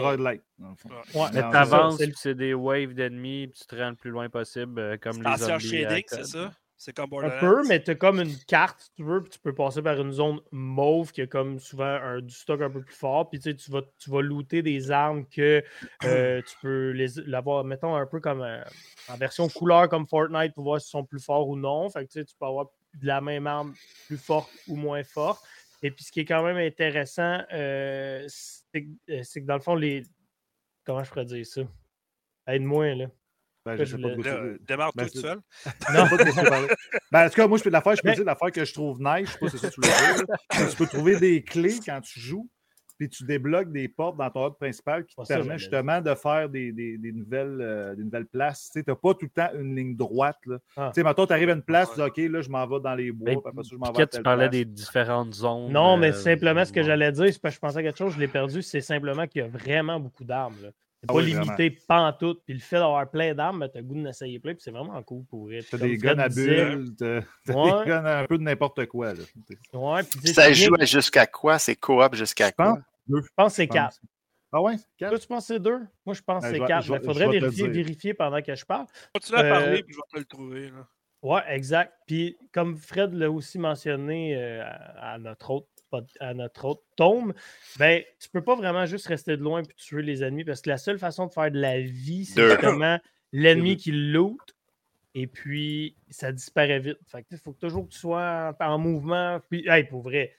le 0.71 0.77
fond. 0.77 0.89
Ouais, 1.19 1.27
Mais 1.35 1.41
t'avances, 1.51 1.97
c'est 1.97 2.05
ça, 2.05 2.11
puis 2.11 2.19
c'est 2.19 2.35
des 2.35 2.55
waves 2.55 2.95
d'ennemis, 2.95 3.49
puis 3.49 3.61
tu 3.61 3.67
te 3.67 3.75
rends 3.75 3.91
le 3.91 3.97
plus 3.97 4.11
loin 4.11 4.29
possible, 4.29 4.79
euh, 4.79 4.97
comme 4.97 5.15
C'est 5.15 5.29
les 5.29 5.37
zombies. 5.39 5.69
shading, 5.69 6.05
c'est 6.07 6.25
ça? 6.25 6.53
C'est 6.79 6.95
comme 6.95 7.09
Un 7.25 7.31
peu, 7.41 7.67
mais 7.67 7.83
tu 7.83 7.93
as 7.93 7.95
comme 7.95 8.21
une 8.21 8.37
carte, 8.47 8.79
si 8.81 8.91
tu 8.97 9.03
veux, 9.03 9.23
puis 9.23 9.31
tu 9.31 9.39
peux 9.39 9.55
passer 9.55 9.81
par 9.81 9.99
une 9.99 10.13
zone 10.13 10.41
mauve 10.53 11.11
qui 11.11 11.23
a 11.23 11.27
comme 11.27 11.59
souvent 11.59 11.85
un, 11.87 12.21
du 12.21 12.35
stock 12.35 12.61
un 12.61 12.69
peu 12.69 12.83
plus 12.83 12.95
fort. 12.95 13.31
Puis 13.31 13.39
tu 13.41 13.51
sais, 13.51 13.57
tu 13.57 13.71
vas, 13.71 13.81
tu 13.99 14.11
vas 14.11 14.21
looter 14.21 14.61
des 14.63 14.91
armes 14.91 15.25
que 15.27 15.65
euh, 16.05 16.43
tu 16.47 16.55
peux 16.61 16.91
les 16.91 17.09
l'avoir, 17.27 17.65
mettons, 17.65 17.97
un 17.97 18.05
peu 18.05 18.21
comme 18.21 18.43
euh, 18.43 18.63
en 19.09 19.17
version 19.17 19.49
couleur 19.49 19.89
comme 19.89 20.07
Fortnite 20.07 20.53
pour 20.55 20.65
voir 20.65 20.79
s'ils 20.81 20.91
sont 20.91 21.05
plus 21.05 21.19
forts 21.25 21.49
ou 21.49 21.57
non. 21.57 21.89
Fait 21.89 22.05
que 22.05 22.13
tu 22.13 22.19
sais, 22.21 22.25
tu 22.27 22.35
peux 22.39 22.47
avoir 22.47 22.67
de 23.01 23.07
la 23.07 23.23
même 23.23 23.47
arme 23.47 23.75
plus 24.07 24.19
forte 24.19 24.51
ou 24.69 24.77
moins 24.77 25.03
forte. 25.03 25.43
Et 25.83 25.91
puis 25.91 26.05
ce 26.05 26.13
qui 26.13 26.21
est 26.21 26.25
quand 26.25 26.43
même 26.43 26.57
intéressant, 26.57 27.41
euh, 27.53 28.25
c'est 28.29 28.83
que, 28.83 28.89
euh, 29.13 29.21
c'est 29.23 29.41
que 29.43 29.47
dans 29.47 29.55
le 29.57 29.61
fond, 29.61 29.75
les. 29.75 30.03
Comment 30.85 31.03
je 31.05 31.11
pourrais 31.11 31.25
dire 31.25 31.45
ça? 31.47 31.63
Aide-moi, 32.47 32.95
là. 32.95 33.07
Ben, 33.65 33.77
je 33.77 33.85
sais 33.85 33.99
pas 34.01 34.11
de 34.11 34.61
démarre 34.65 34.93
Ben, 34.95 35.09
tout 35.09 35.19
seul. 35.19 35.41
Non, 35.93 36.05
de. 36.05 36.75
Ben, 37.11 37.27
en 37.27 37.29
tout 37.29 37.35
cas, 37.35 37.49
moi, 37.49 37.59
je 37.59 37.65
peux 37.65 37.71
l'affaire, 37.71 37.97
je 37.97 38.03
peux 38.03 38.09
Mais- 38.11 38.15
dire 38.15 38.25
l'affaire 38.25 38.53
que 38.53 38.65
je 38.65 38.73
trouve 38.73 39.01
nice, 39.01 39.27
je 39.29 39.33
sais 39.33 39.39
pas 39.41 39.49
si 39.49 39.59
c'est 39.59 39.67
ça 39.67 39.69
que 39.71 39.75
tu 39.75 39.81
veux 39.81 40.17
dire. 40.17 40.25
là. 40.29 40.71
Tu 40.71 40.77
peux 40.77 40.87
trouver 40.87 41.19
des 41.19 41.43
clés 41.43 41.77
quand 41.85 42.01
tu 42.01 42.21
joues, 42.21 42.49
puis 42.99 43.09
tu 43.09 43.25
débloques 43.25 43.71
des 43.73 43.89
portes 43.89 44.17
dans 44.17 44.31
ton 44.31 44.49
hub 44.49 44.55
principal 44.55 45.05
qui 45.05 45.15
te 45.15 45.25
ça, 45.25 45.37
permet 45.37 45.59
justement 45.59 46.01
de 46.01 46.15
faire 46.15 46.49
des, 46.49 46.73
des- 46.73 46.99
des 46.99 47.13
nouvelles, 47.13 47.59
euh, 47.61 47.95
des 47.95 48.05
nouvelles 48.05 48.27
places. 48.27 48.71
Tu 48.73 48.83
n'as 48.87 48.95
pas 48.95 49.15
tout 49.15 49.27
le 49.27 49.29
temps 49.31 49.49
une 49.59 49.77
ligne 49.77 49.97
droite. 49.97 50.39
Là. 50.47 50.59
Ah. 50.77 50.91
Tu 50.95 51.01
sais, 51.01 51.05
mettons, 51.07 51.27
tu 51.27 51.33
arrives 51.33 51.51
à 51.51 51.53
une 51.53 51.63
place, 51.63 51.91
tu 51.91 51.97
dis 51.97 52.03
OK, 52.03 52.17
là, 52.33 52.41
je 52.41 52.49
m'en 52.49 52.67
vais 52.67 52.81
dans 52.81 52.95
les 52.95 53.13
bois, 53.13 53.31
Mais 53.31 53.37
puis 53.37 53.43
après 53.47 53.63
ça, 53.65 53.69
je 53.73 53.77
m'en 53.77 53.85
vais 53.85 53.89
à 53.89 53.93
Piquet, 53.93 54.07
telle 54.07 54.21
tu 54.21 54.23
parlais 54.25 54.45
place. 54.49 54.51
des 54.53 54.65
différentes 54.65 55.35
zones. 55.35 55.73
Non, 55.73 55.97
mais 55.97 56.11
euh, 56.11 56.13
simplement, 56.13 56.65
ce 56.65 56.73
que 56.73 56.83
j'allais 56.83 57.13
dire, 57.13 57.33
c'est 57.33 57.41
parce 57.41 57.55
que 57.55 57.57
je 57.57 57.61
pensais 57.61 57.79
à 57.79 57.83
quelque 57.83 57.99
chose, 57.99 58.15
je 58.15 58.19
l'ai 58.21 58.29
perdu, 58.29 58.63
c'est 58.63 58.81
simplement 58.81 59.27
qu'il 59.27 59.43
y 59.43 59.45
a 59.45 59.49
vraiment 59.49 60.01
beaucoup 60.01 60.25
d'armes. 60.25 60.55
C'est 61.01 61.07
Ah 61.11 61.13
pas 61.13 61.19
oui, 61.19 61.27
limité 61.27 61.71
pantoute. 61.87 62.43
Puis 62.47 62.55
le 62.55 62.61
fait 62.61 62.77
d'avoir 62.77 63.09
plein 63.11 63.35
d'armes, 63.35 63.61
ben, 63.61 63.69
t'as 63.69 63.81
le 63.81 63.85
goût 63.85 63.95
d'en 64.03 64.09
essayer 64.09 64.39
plein, 64.41 64.55
puis 64.55 64.63
c'est 64.63 64.71
vraiment 64.71 65.01
cool 65.03 65.25
pour 65.27 65.45
vrai. 65.45 65.61
T'as 65.71 65.77
des 65.79 65.99
guns 65.99 66.19
à 66.19 66.29
bulles, 66.29 66.95
t'as 66.99 67.21
Ouais. 67.55 67.85
des 67.85 67.91
guns 67.91 68.05
à 68.05 68.19
un 68.21 68.25
peu 68.27 68.39
de 68.39 68.43
n'importe 68.43 68.87
quoi. 68.87 69.13
Là. 69.15 69.23
Ouais, 69.75 70.03
puis 70.03 70.29
Ça 70.33 70.47
bien- 70.51 70.53
joue 70.55 70.75
jusqu'à 70.81 71.27
quoi? 71.27 71.59
C'est 71.59 71.77
coop 71.77 72.15
jusqu'à 72.15 72.51
quoi? 72.51 72.79
Je 73.09 73.15
pense 73.37 73.53
que 73.53 73.57
c'est. 73.57 73.69
4. 73.69 74.01
Ah 74.53 74.63
ouais? 74.63 74.77
Toi, 74.77 74.85
Quatre? 74.97 75.19
tu 75.21 75.27
penses 75.27 75.49
que 75.49 75.55
c'est 75.55 75.61
2? 75.61 75.79
Moi, 76.07 76.15
je 76.15 76.23
pense 76.23 76.43
que 76.45 76.49
Ben, 76.49 76.53
c'est 76.53 76.57
je 76.57 76.63
vais- 76.63 76.67
4. 76.69 76.85
je 76.85 76.93
vais- 76.93 76.99
Il 76.99 77.05
faudrait 77.05 77.29
vérifier, 77.29 77.69
vérifier 77.69 78.15
pendant 78.15 78.41
que 78.41 78.55
je 78.55 78.65
parle. 78.65 78.87
Continue 79.15 79.39
à 79.39 79.43
Euh, 79.45 79.51
parler, 79.51 79.83
puis 79.83 79.93
je 79.93 79.99
vais 79.99 80.03
te 80.13 80.19
le 80.19 80.25
trouver. 80.25 80.71
Là. 80.71 80.87
Ouais, 81.23 81.41
exact. 81.49 81.93
Puis 82.07 82.39
comme 82.53 82.77
Fred 82.77 83.13
l'a 83.13 83.31
aussi 83.31 83.59
mentionné 83.59 84.35
euh, 84.37 84.63
à, 84.65 85.13
à 85.15 85.19
notre 85.19 85.51
autre 85.51 85.67
à 86.21 86.35
notre 86.35 86.65
autre 86.65 86.83
tome, 86.97 87.35
ben 87.79 88.03
tu 88.21 88.29
peux 88.29 88.43
pas 88.43 88.55
vraiment 88.55 88.87
juste 88.87 89.07
rester 89.07 89.37
de 89.37 89.43
loin 89.43 89.63
puis 89.63 89.77
tuer 89.77 90.03
les 90.03 90.23
ennemis 90.23 90.45
parce 90.45 90.61
que 90.61 90.71
la 90.71 90.79
seule 90.79 90.99
façon 90.99 91.27
de 91.27 91.33
faire 91.33 91.51
de 91.51 91.61
la 91.61 91.81
vie, 91.81 92.25
c'est 92.25 92.51
justement 92.51 92.99
l'ennemi 93.33 93.77
qui 93.77 93.93
loot 93.93 94.41
et 95.15 95.27
puis 95.27 95.97
ça 96.11 96.31
disparaît 96.31 96.79
vite. 96.79 96.99
Fait 97.07 97.23
que 97.23 97.29
il 97.33 97.39
faut 97.39 97.55
toujours 97.55 97.87
que 97.87 97.93
tu 97.93 97.99
sois 97.99 98.55
en, 98.61 98.65
en 98.67 98.79
mouvement. 98.79 99.41
Puis, 99.49 99.67
hey, 99.67 99.85
pour 99.85 100.03
vrai, 100.03 100.35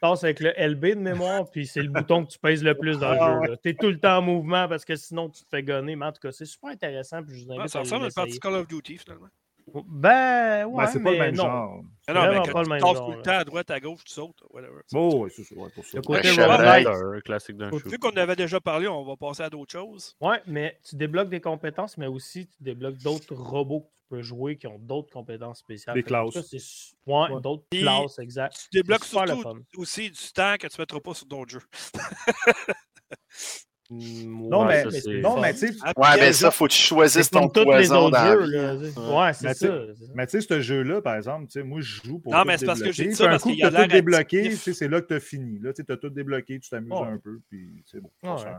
tasse 0.00 0.22
avec 0.22 0.38
le 0.38 0.52
LB 0.56 0.84
de 0.86 0.94
mémoire, 1.00 1.50
puis 1.50 1.66
c'est 1.66 1.82
le 1.82 1.88
bouton 1.88 2.24
que 2.24 2.30
tu 2.30 2.38
pèses 2.38 2.62
le 2.62 2.76
plus 2.76 2.98
dans 2.98 3.40
le 3.40 3.48
jeu. 3.48 3.56
Tu 3.62 3.70
es 3.70 3.74
tout 3.74 3.88
le 3.88 3.98
temps 3.98 4.18
en 4.18 4.22
mouvement 4.22 4.68
parce 4.68 4.84
que 4.84 4.94
sinon 4.94 5.28
tu 5.28 5.42
te 5.42 5.48
fais 5.48 5.64
gonner. 5.64 5.96
Mais 5.96 6.06
en 6.06 6.12
tout 6.12 6.20
cas, 6.20 6.30
c'est 6.30 6.46
super 6.46 6.70
intéressant. 6.70 7.22
Puis 7.24 7.36
je 7.36 7.44
vous 7.44 7.50
invite 7.50 7.62
Ouais, 7.62 7.68
ça 7.68 7.80
ressemble 7.80 8.04
à 8.04 8.06
une 8.06 8.12
partie. 8.12 8.38
Call 8.38 8.54
of 8.54 8.68
Duty, 8.68 8.98
finalement. 8.98 9.28
Ben, 9.74 10.64
ouais, 10.66 10.84
Ben, 10.84 10.90
c'est 10.90 11.02
pas 11.02 11.10
le 11.10 11.18
même 11.18 11.34
non. 11.34 11.42
genre. 11.44 11.82
Non, 12.08 12.14
Vraiment 12.14 12.32
mais 12.32 12.40
pas 12.46 12.52
quand 12.52 12.58
le 12.60 12.64
tu 12.66 12.70
même 12.70 12.80
tasses 12.80 12.98
tout 13.00 13.10
le 13.12 13.22
temps 13.22 13.30
à 13.32 13.44
droite, 13.44 13.70
à 13.72 13.80
gauche, 13.80 14.04
tu 14.04 14.12
sautes. 14.12 14.42
Whatever. 14.50 14.80
Oh, 14.94 15.24
oui, 15.24 15.30
c'est 15.34 15.42
ça. 15.42 15.54
ouais, 15.56 15.68
pour 15.74 15.84
ça. 15.84 15.96
Le 15.98 16.02
côté 16.02 16.28
Un 16.28 17.20
classique 17.20 17.56
d'un 17.56 17.70
shoot. 17.70 17.86
Vu 17.88 17.98
qu'on 17.98 18.10
avait 18.10 18.36
déjà 18.36 18.60
parlé, 18.60 18.86
on 18.86 19.04
va 19.04 19.16
passer 19.16 19.42
à 19.42 19.50
d'autres 19.50 19.72
choses. 19.72 20.14
Ouais, 20.20 20.40
mais 20.46 20.78
tu 20.88 20.94
débloques 20.94 21.28
des 21.30 21.40
compétences, 21.40 21.98
mais 21.98 22.06
aussi 22.06 22.46
tu 22.46 22.62
débloques 22.62 22.98
d'autres 22.98 23.34
robots 23.34 23.80
que 23.80 23.86
tu 23.86 24.04
peux 24.08 24.22
jouer 24.22 24.56
qui 24.56 24.68
ont 24.68 24.78
d'autres 24.78 25.10
compétences 25.12 25.58
spéciales. 25.58 25.96
Des 25.96 26.04
classes. 26.04 26.32
ça, 26.32 26.42
c'est 26.44 26.60
su- 26.60 26.94
ouais, 27.06 27.28
Ouais. 27.32 27.40
d'autres 27.40 27.64
classes, 27.68 28.20
exact. 28.20 28.68
Tu 28.70 28.78
débloques 28.78 29.04
surtout 29.04 29.58
aussi 29.78 30.10
du 30.10 30.32
temps 30.32 30.54
que 30.60 30.68
tu 30.68 30.76
ne 30.78 30.82
mettras 30.82 31.00
pas 31.00 31.14
sur 31.14 31.26
d'autres 31.26 31.50
jeux. 31.50 31.66
Mm, 33.90 34.48
Non, 34.48 34.66
ouais, 34.66 34.84
mais, 34.84 34.90
ça, 34.90 35.00
c'est- 35.00 35.20
non, 35.20 35.40
mais 35.40 35.52
tu 35.52 35.58
sais, 35.68 35.74
Ouais, 35.96 36.08
mais 36.18 36.32
ça, 36.32 36.50
faut 36.50 36.66
que 36.66 36.72
tu 36.72 36.78
choisisses 36.82 37.24
C'est 37.24 37.30
ton 37.30 37.48
poison 37.48 38.08
dans 38.08 38.18
la 38.18 38.32
jeux. 38.32 38.44
vie. 38.44 38.50
Là. 38.52 38.74
Ouais. 38.74 39.16
Ouais, 39.26 39.32
c'est 39.32 39.46
Mais 39.46 39.54
ça. 39.54 39.78
Mais 40.14 40.26
tu 40.26 40.40
sais, 40.40 40.46
ce 40.48 40.60
jeu-là, 40.60 41.00
par 41.02 41.14
exemple, 41.16 41.46
tu 41.46 41.52
sais, 41.52 41.62
moi, 41.62 41.80
je 41.80 42.00
joue 42.04 42.18
pour 42.18 42.32
Non, 42.32 42.40
tout 42.42 42.48
mais 42.48 42.58
c'est 42.58 42.66
parce 42.66 42.82
que 42.82 42.90
j'ai 42.92 43.06
dit 43.06 43.14
ça 43.14 43.24
un 43.26 43.28
parce 43.30 43.42
coup 43.44 43.50
qu'il 43.50 43.60
que 43.62 43.66
a 43.66 43.70
tu 43.70 43.76
as 43.76 43.82
tout 43.84 43.88
débloqué, 43.92 44.38
addictif. 44.40 44.64
tu 44.64 44.72
sais, 44.72 44.78
c'est 44.78 44.88
là 44.88 45.00
que 45.00 45.06
tu 45.06 45.14
as 45.14 45.20
fini. 45.20 45.58
Là, 45.60 45.72
tu 45.72 45.82
as 45.88 45.96
tout 45.96 46.10
débloqué, 46.10 46.58
tu 46.58 46.68
t'amuses 46.68 46.92
un 46.92 47.18
peu, 47.22 47.38
puis 47.48 47.68
c'est 47.86 48.00
bon. 48.00 48.10
Ouais. 48.24 48.30
c'est 48.38 48.44
long. 48.46 48.58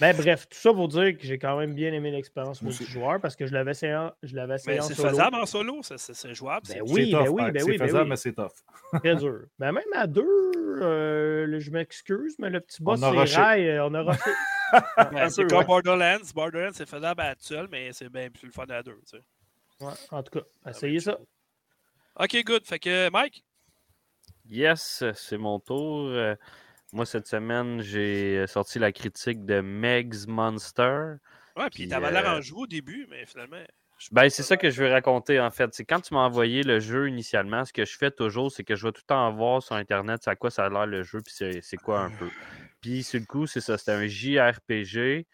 Ben, 0.00 0.16
bref, 0.16 0.46
tout 0.48 0.58
ça 0.58 0.72
pour 0.72 0.88
dire 0.88 1.16
que 1.16 1.24
j'ai 1.24 1.38
quand 1.38 1.56
même 1.58 1.74
bien 1.74 1.92
aimé 1.92 2.10
l'expérience 2.10 2.60
multijoueur 2.62 3.20
parce 3.20 3.36
que 3.36 3.46
je 3.46 3.52
l'avais 3.52 3.70
essayé 3.72 3.94
en, 3.94 4.12
je 4.22 4.34
l'avais 4.34 4.56
essayé 4.56 4.78
Mais 4.78 4.82
en 4.82 4.86
c'est 4.88 4.94
faisable 4.94 5.36
en 5.36 5.46
solo, 5.46 5.78
c'est- 5.82 5.98
c'est 5.98 6.14
c'est 6.14 6.34
jouable. 6.34 6.66
Ben 6.68 6.74
c'est- 6.74 6.80
oui, 6.92 7.10
C'est 7.10 7.16
ben 7.24 7.28
oui, 7.30 7.42
hein. 7.42 7.50
ben 7.52 7.60
c'est 7.62 7.70
oui, 7.70 7.78
ben 7.78 7.86
faisable, 7.86 8.02
oui. 8.04 8.10
mais 8.10 8.16
c'est 8.16 8.32
tough. 8.32 8.52
Très 9.04 9.16
dur. 9.16 9.40
Ben, 9.58 9.72
même 9.72 9.84
à 9.94 10.06
deux, 10.06 10.24
euh, 10.82 11.60
je 11.60 11.70
m'excuse, 11.70 12.36
mais 12.38 12.50
le 12.50 12.60
petit 12.60 12.82
boss, 12.82 13.00
On 13.02 13.18
a 13.20 13.26
c'est 13.26 13.36
rail, 13.36 13.68
euh, 13.68 13.86
on 13.86 13.94
a 13.94 14.02
refait. 14.02 14.30
Ben, 15.12 15.28
c'est 15.30 15.44
comme 15.44 15.58
ouais. 15.58 15.64
Borderlands. 15.64 16.24
Borderlands, 16.34 16.72
c'est 16.74 16.88
faisable 16.88 17.20
à 17.20 17.34
tout 17.34 17.44
seul, 17.44 17.68
mais 17.70 17.92
c'est 17.92 18.08
bien 18.08 18.30
plus 18.30 18.46
le 18.46 18.52
fun 18.52 18.66
à 18.68 18.82
deux. 18.82 19.00
tu 19.08 19.18
sais. 19.18 19.22
Ouais, 19.80 19.92
en 20.10 20.22
tout 20.22 20.38
cas, 20.38 20.70
essayez 20.70 21.00
ça. 21.00 21.18
Ok, 22.18 22.36
good. 22.44 22.64
Fait 22.66 22.78
que, 22.78 23.10
Mike, 23.10 23.44
Yes, 24.48 25.02
c'est 25.14 25.38
mon 25.38 25.58
tour. 25.58 26.08
Euh, 26.08 26.34
Moi, 26.92 27.06
cette 27.06 27.26
semaine, 27.26 27.80
j'ai 27.80 28.46
sorti 28.46 28.78
la 28.78 28.92
critique 28.92 29.44
de 29.44 29.60
Meg's 29.60 30.26
Monster. 30.26 31.14
ouais, 31.56 31.70
puis 31.70 31.88
t'avais 31.88 32.10
l'air 32.12 32.28
euh, 32.28 32.38
en 32.38 32.40
jouer 32.40 32.62
au 32.62 32.66
début, 32.66 33.06
mais 33.10 33.26
finalement. 33.26 33.62
Ben, 34.12 34.28
c'est 34.28 34.42
ça 34.42 34.56
que 34.56 34.70
je 34.70 34.82
veux 34.82 34.90
raconter, 34.90 35.40
en 35.40 35.50
fait. 35.50 35.72
C'est 35.72 35.84
quand 35.84 36.00
tu 36.00 36.14
m'as 36.14 36.20
envoyé 36.20 36.62
le 36.62 36.78
jeu 36.78 37.08
initialement, 37.08 37.64
ce 37.64 37.72
que 37.72 37.84
je 37.84 37.96
fais 37.96 38.10
toujours, 38.10 38.52
c'est 38.52 38.64
que 38.64 38.74
je 38.76 38.86
vais 38.86 38.92
tout 38.92 39.00
le 39.02 39.06
temps 39.06 39.32
voir 39.32 39.62
sur 39.62 39.76
Internet 39.76 40.20
c'est 40.24 40.30
à 40.30 40.36
quoi 40.36 40.50
ça 40.50 40.66
a 40.66 40.68
l'air 40.68 40.86
le 40.86 41.02
jeu, 41.02 41.20
puis 41.22 41.32
c'est 41.34 41.62
c'est 41.62 41.76
quoi 41.78 42.00
un 42.00 42.10
peu. 42.10 42.28
Puis, 42.84 43.02
sur 43.02 43.18
le 43.18 43.24
coup, 43.24 43.46
c'est 43.46 43.62
ça. 43.62 43.78
C'était 43.78 43.92
un 43.92 44.06
JRPG, 44.06 45.26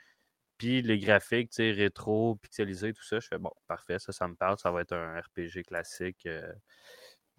puis 0.56 0.82
les 0.82 0.98
graphiques, 1.00 1.50
tu 1.50 1.56
sais, 1.56 1.72
rétro, 1.72 2.36
pixelisé, 2.36 2.92
tout 2.92 3.02
ça. 3.02 3.18
Je 3.18 3.26
fais, 3.26 3.38
bon, 3.38 3.50
parfait, 3.66 3.98
ça, 3.98 4.12
ça 4.12 4.28
me 4.28 4.36
parle, 4.36 4.56
ça 4.56 4.70
va 4.70 4.82
être 4.82 4.92
un 4.92 5.18
RPG 5.18 5.64
classique. 5.66 6.26
euh, 6.26 6.52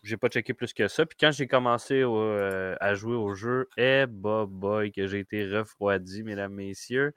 j'ai 0.03 0.17
pas 0.17 0.27
checké 0.27 0.53
plus 0.53 0.73
que 0.73 0.89
ça. 0.89 1.05
Puis 1.05 1.15
quand 1.17 1.31
j'ai 1.31 1.47
commencé 1.47 2.01
euh, 2.03 2.75
à 2.81 2.93
jouer 2.93 3.15
au 3.15 3.33
jeu, 3.35 3.69
eh 3.77 4.05
bah 4.05 4.45
boy, 4.49 4.91
que 4.91 5.07
j'ai 5.07 5.19
été 5.19 5.47
refroidi, 5.47 6.23
mesdames, 6.23 6.55
messieurs. 6.55 7.13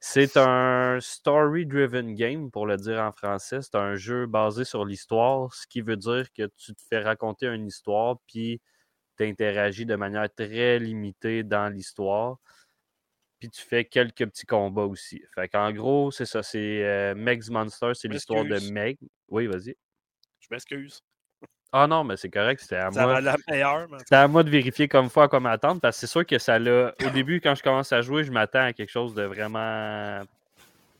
C'est 0.00 0.36
un 0.36 0.98
story-driven 1.00 2.14
game, 2.14 2.50
pour 2.50 2.66
le 2.66 2.76
dire 2.76 3.00
en 3.00 3.12
français. 3.12 3.62
C'est 3.62 3.76
un 3.76 3.96
jeu 3.96 4.26
basé 4.26 4.64
sur 4.64 4.84
l'histoire, 4.84 5.54
ce 5.54 5.66
qui 5.66 5.80
veut 5.80 5.96
dire 5.96 6.30
que 6.34 6.46
tu 6.58 6.74
te 6.74 6.82
fais 6.90 7.00
raconter 7.00 7.46
une 7.46 7.66
histoire, 7.68 8.18
puis 8.26 8.60
tu 9.18 9.24
interagis 9.24 9.86
de 9.86 9.96
manière 9.96 10.32
très 10.32 10.78
limitée 10.78 11.42
dans 11.42 11.72
l'histoire. 11.72 12.38
Puis 13.38 13.50
tu 13.50 13.62
fais 13.62 13.84
quelques 13.84 14.26
petits 14.26 14.46
combats 14.46 14.82
aussi. 14.84 15.22
Fait 15.34 15.48
qu'en 15.48 15.72
gros, 15.72 16.10
c'est 16.10 16.26
ça. 16.26 16.42
C'est 16.42 16.82
euh, 16.84 17.14
Meg's 17.14 17.50
Monster, 17.50 17.92
c'est 17.94 18.08
l'histoire 18.08 18.44
de. 18.44 18.58
Meg. 18.72 18.98
Oui, 19.28 19.46
vas-y. 19.46 19.76
Je 20.40 20.48
m'excuse. 20.50 21.00
Ah 21.70 21.86
non, 21.86 22.02
mais 22.02 22.16
c'est 22.16 22.30
correct, 22.30 22.60
c'était 22.62 22.76
à 22.76 22.90
Ça 22.90 23.02
moi. 23.06 23.20
la 23.20 23.36
meilleure, 23.48 23.88
mais. 23.90 23.98
C'était 23.98 24.16
à 24.16 24.26
moi 24.26 24.42
de 24.42 24.50
vérifier 24.50 24.88
comme 24.88 25.10
fois 25.10 25.28
quoi 25.28 25.38
m'attendre 25.38 25.80
parce 25.80 25.96
que 25.96 26.00
c'est 26.00 26.06
sûr 26.10 26.26
que 26.26 26.38
ça 26.38 26.58
l'a. 26.58 26.94
Au 27.06 27.10
début, 27.10 27.40
quand 27.40 27.54
je 27.54 27.62
commence 27.62 27.92
à 27.92 28.00
jouer, 28.00 28.24
je 28.24 28.32
m'attends 28.32 28.64
à 28.64 28.72
quelque 28.72 28.90
chose 28.90 29.14
de 29.14 29.22
vraiment 29.22 30.22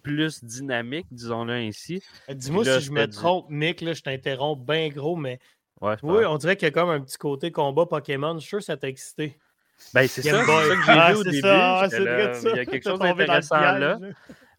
plus 0.02 0.44
dynamique, 0.44 1.06
disons-le 1.10 1.54
ainsi. 1.54 2.02
Dis-moi 2.28 2.64
Là, 2.64 2.80
si 2.80 2.86
je 2.86 2.92
me 2.92 3.06
trompe, 3.06 3.50
Nick, 3.50 3.80
là, 3.80 3.94
je 3.94 4.02
t'interromps 4.02 4.64
bien 4.64 4.88
gros, 4.88 5.16
mais 5.16 5.38
Ouais, 5.80 5.94
oui, 6.02 6.24
on 6.24 6.36
dirait 6.38 6.56
qu'il 6.56 6.66
y 6.66 6.70
a 6.70 6.72
comme 6.72 6.90
un 6.90 7.00
petit 7.00 7.18
côté 7.18 7.52
combat 7.52 7.86
Pokémon. 7.86 8.34
Je 8.34 8.40
suis 8.40 8.48
sûr 8.48 8.58
que 8.58 8.64
ça 8.64 8.76
t'a 8.76 8.88
excité. 8.88 9.38
Ben, 9.94 10.08
c'est 10.08 10.22
ça, 10.22 10.44
ça 10.44 10.44
que 10.44 10.82
j'ai 10.84 10.92
Ah, 10.92 11.12
vu 11.12 11.18
au 11.18 11.22
c'est 11.22 11.30
début. 11.30 11.40
ça, 11.42 11.78
ah, 11.78 11.86
là, 11.86 12.34
ça. 12.34 12.50
Il 12.50 12.56
y 12.56 12.58
a 12.58 12.64
quelque 12.66 12.82
chose 12.88 12.98
d'intéressant 12.98 13.60
là. 13.60 13.98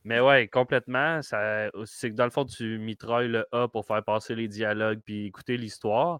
Mais 0.05 0.21
ouais, 0.21 0.47
complètement. 0.47 1.19
C'est 1.21 2.09
que 2.09 2.15
dans 2.15 2.23
le 2.23 2.29
fond, 2.31 2.45
tu 2.45 2.77
mitrailles 2.79 3.27
le 3.27 3.45
A 3.51 3.67
pour 3.67 3.85
faire 3.85 4.03
passer 4.03 4.33
les 4.33 4.47
dialogues 4.47 5.01
puis 5.03 5.25
écouter 5.25 5.57
l'histoire. 5.57 6.19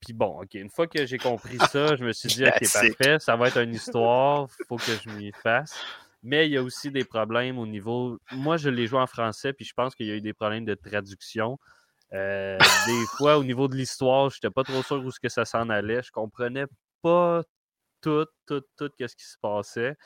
Puis 0.00 0.14
bon, 0.14 0.40
OK, 0.42 0.54
une 0.54 0.70
fois 0.70 0.86
que 0.86 1.04
j'ai 1.06 1.18
compris 1.18 1.58
ça, 1.70 1.94
je 1.96 2.04
me 2.04 2.12
suis 2.12 2.28
dit, 2.30 2.44
OK, 2.44 2.60
parfait, 2.72 3.18
ça 3.20 3.36
va 3.36 3.48
être 3.48 3.60
une 3.60 3.74
histoire, 3.74 4.48
faut 4.66 4.76
que 4.76 4.90
je 5.04 5.10
m'y 5.10 5.30
fasse. 5.32 5.78
Mais 6.24 6.46
il 6.46 6.52
y 6.52 6.56
a 6.56 6.62
aussi 6.62 6.90
des 6.90 7.04
problèmes 7.04 7.58
au 7.58 7.66
niveau. 7.66 8.18
Moi, 8.32 8.56
je 8.56 8.68
l'ai 8.68 8.86
joué 8.86 9.00
en 9.00 9.06
français, 9.06 9.52
puis 9.52 9.64
je 9.64 9.74
pense 9.74 9.94
qu'il 9.94 10.06
y 10.06 10.10
a 10.10 10.14
eu 10.14 10.20
des 10.20 10.32
problèmes 10.32 10.64
de 10.64 10.74
traduction. 10.74 11.58
Euh, 12.14 12.58
des 12.86 13.06
fois, 13.16 13.38
au 13.38 13.44
niveau 13.44 13.68
de 13.68 13.74
l'histoire, 13.76 14.28
je 14.30 14.36
n'étais 14.36 14.50
pas 14.52 14.64
trop 14.64 14.82
sûr 14.82 14.96
où 15.04 15.10
ce 15.10 15.18
que 15.20 15.28
ça 15.28 15.44
s'en 15.44 15.68
allait. 15.70 16.02
Je 16.02 16.10
comprenais 16.10 16.64
pas 17.02 17.42
tout, 18.00 18.26
tout, 18.46 18.62
tout, 18.76 18.90
qu'est-ce 18.98 19.16
qui 19.16 19.24
se 19.24 19.38
passait. 19.40 19.96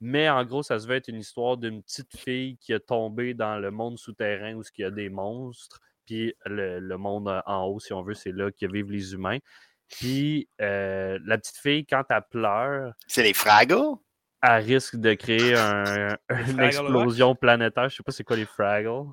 Mais 0.00 0.28
en 0.28 0.44
gros, 0.44 0.62
ça 0.62 0.78
se 0.78 0.86
veut 0.88 0.96
être 0.96 1.08
une 1.08 1.18
histoire 1.20 1.56
d'une 1.56 1.82
petite 1.82 2.16
fille 2.16 2.56
qui 2.58 2.72
est 2.72 2.80
tombée 2.86 3.34
dans 3.34 3.58
le 3.58 3.70
monde 3.70 3.98
souterrain 3.98 4.54
où 4.54 4.62
il 4.76 4.82
y 4.82 4.84
a 4.84 4.90
des 4.90 5.08
monstres. 5.10 5.78
Puis 6.06 6.34
le, 6.46 6.80
le 6.80 6.96
monde 6.98 7.28
euh, 7.28 7.40
en 7.46 7.64
haut, 7.66 7.78
si 7.78 7.92
on 7.92 8.02
veut, 8.02 8.14
c'est 8.14 8.32
là 8.32 8.50
que 8.50 8.66
vivent 8.66 8.90
les 8.90 9.12
humains. 9.12 9.38
Puis 9.88 10.48
euh, 10.60 11.18
la 11.24 11.38
petite 11.38 11.58
fille, 11.58 11.86
quand 11.86 12.02
elle 12.08 12.22
pleure, 12.30 12.94
C'est 13.06 13.22
les 13.22 13.34
Fraggles? 13.34 13.96
elle 14.42 14.64
risque 14.64 14.96
de 14.96 15.14
créer 15.14 15.54
un- 15.54 16.16
une 16.30 16.36
Fraggle 16.46 16.62
explosion 16.64 17.34
planétaire. 17.36 17.88
Je 17.90 17.96
sais 17.96 18.02
pas 18.02 18.10
c'est 18.10 18.24
quoi 18.24 18.36
les 18.36 18.46
Fraggles. 18.46 19.10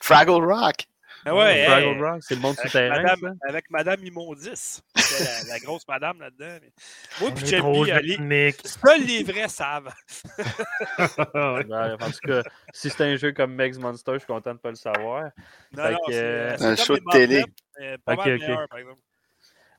Fraggle 0.00 0.42
Rock. 0.44 0.86
Ah 1.28 1.34
ouais, 1.34 1.64
Fraggle 1.66 1.86
hey, 1.88 2.00
Rock, 2.00 2.22
c'est 2.22 2.34
le 2.36 2.40
monde 2.40 2.56
souterrain. 2.56 3.02
Madame, 3.02 3.20
ça? 3.20 3.48
avec 3.48 3.70
Madame 3.70 4.04
Immondice. 4.04 4.82
La, 4.94 5.54
la 5.54 5.58
grosse 5.58 5.86
madame 5.88 6.20
là-dedans. 6.20 6.58
Moi, 7.20 7.30
puis 7.32 7.90
Ali, 7.90 8.16
technique. 8.16 8.56
seuls 8.66 9.04
les 9.04 9.22
vrais 9.24 9.48
savent. 9.48 9.92
Ouais, 11.34 11.92
en 12.00 12.10
tout 12.10 12.18
cas, 12.28 12.42
si 12.72 12.90
c'est 12.90 13.02
un 13.04 13.16
jeu 13.16 13.32
comme 13.32 13.54
Megs 13.54 13.76
Monster, 13.78 14.12
je 14.14 14.18
suis 14.18 14.26
content 14.26 14.50
de 14.50 14.54
ne 14.56 14.60
pas 14.60 14.70
le 14.70 14.76
savoir. 14.76 15.24
Non, 15.72 15.90
non, 15.90 15.98
que, 16.06 16.12
euh, 16.12 16.56
c'est 16.56 16.64
Un 16.64 16.76
show 16.76 16.94
de 16.96 17.02
télé. 17.10 17.44
Pas 18.04 18.14
mal 18.16 18.38
par 18.68 18.78
exemple. 18.78 19.00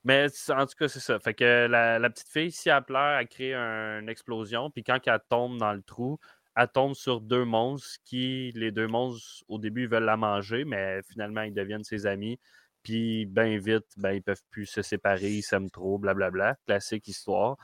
Mais 0.03 0.27
en 0.51 0.65
tout 0.65 0.75
cas, 0.79 0.87
c'est 0.87 0.99
ça. 1.01 1.19
Fait 1.19 1.33
que 1.33 1.67
la, 1.69 1.99
la 1.99 2.09
petite 2.09 2.29
fille, 2.29 2.51
si 2.51 2.69
elle 2.69 2.81
pleure, 2.83 3.19
elle 3.19 3.27
crée 3.27 3.53
un- 3.53 3.99
une 3.99 4.09
explosion. 4.09 4.69
Puis 4.69 4.83
quand 4.83 4.99
elle 5.05 5.19
tombe 5.29 5.57
dans 5.57 5.73
le 5.73 5.81
trou, 5.81 6.17
elle 6.57 6.67
tombe 6.69 6.95
sur 6.95 7.21
deux 7.21 7.45
monstres 7.45 7.99
qui, 8.03 8.51
les 8.55 8.71
deux 8.71 8.87
monstres, 8.87 9.43
au 9.47 9.59
début, 9.59 9.85
veulent 9.85 10.05
la 10.05 10.17
manger, 10.17 10.65
mais 10.65 11.01
finalement, 11.07 11.43
ils 11.43 11.53
deviennent 11.53 11.83
ses 11.83 12.07
amis. 12.07 12.39
Puis, 12.81 13.27
bien 13.27 13.59
vite, 13.59 13.85
ben, 13.97 14.13
ils 14.13 14.23
peuvent 14.23 14.41
plus 14.49 14.65
se 14.65 14.81
séparer, 14.81 15.29
ils 15.29 15.43
s'aiment 15.43 15.69
trop, 15.69 15.99
blablabla. 15.99 16.55
Classique 16.65 17.07
histoire. 17.07 17.57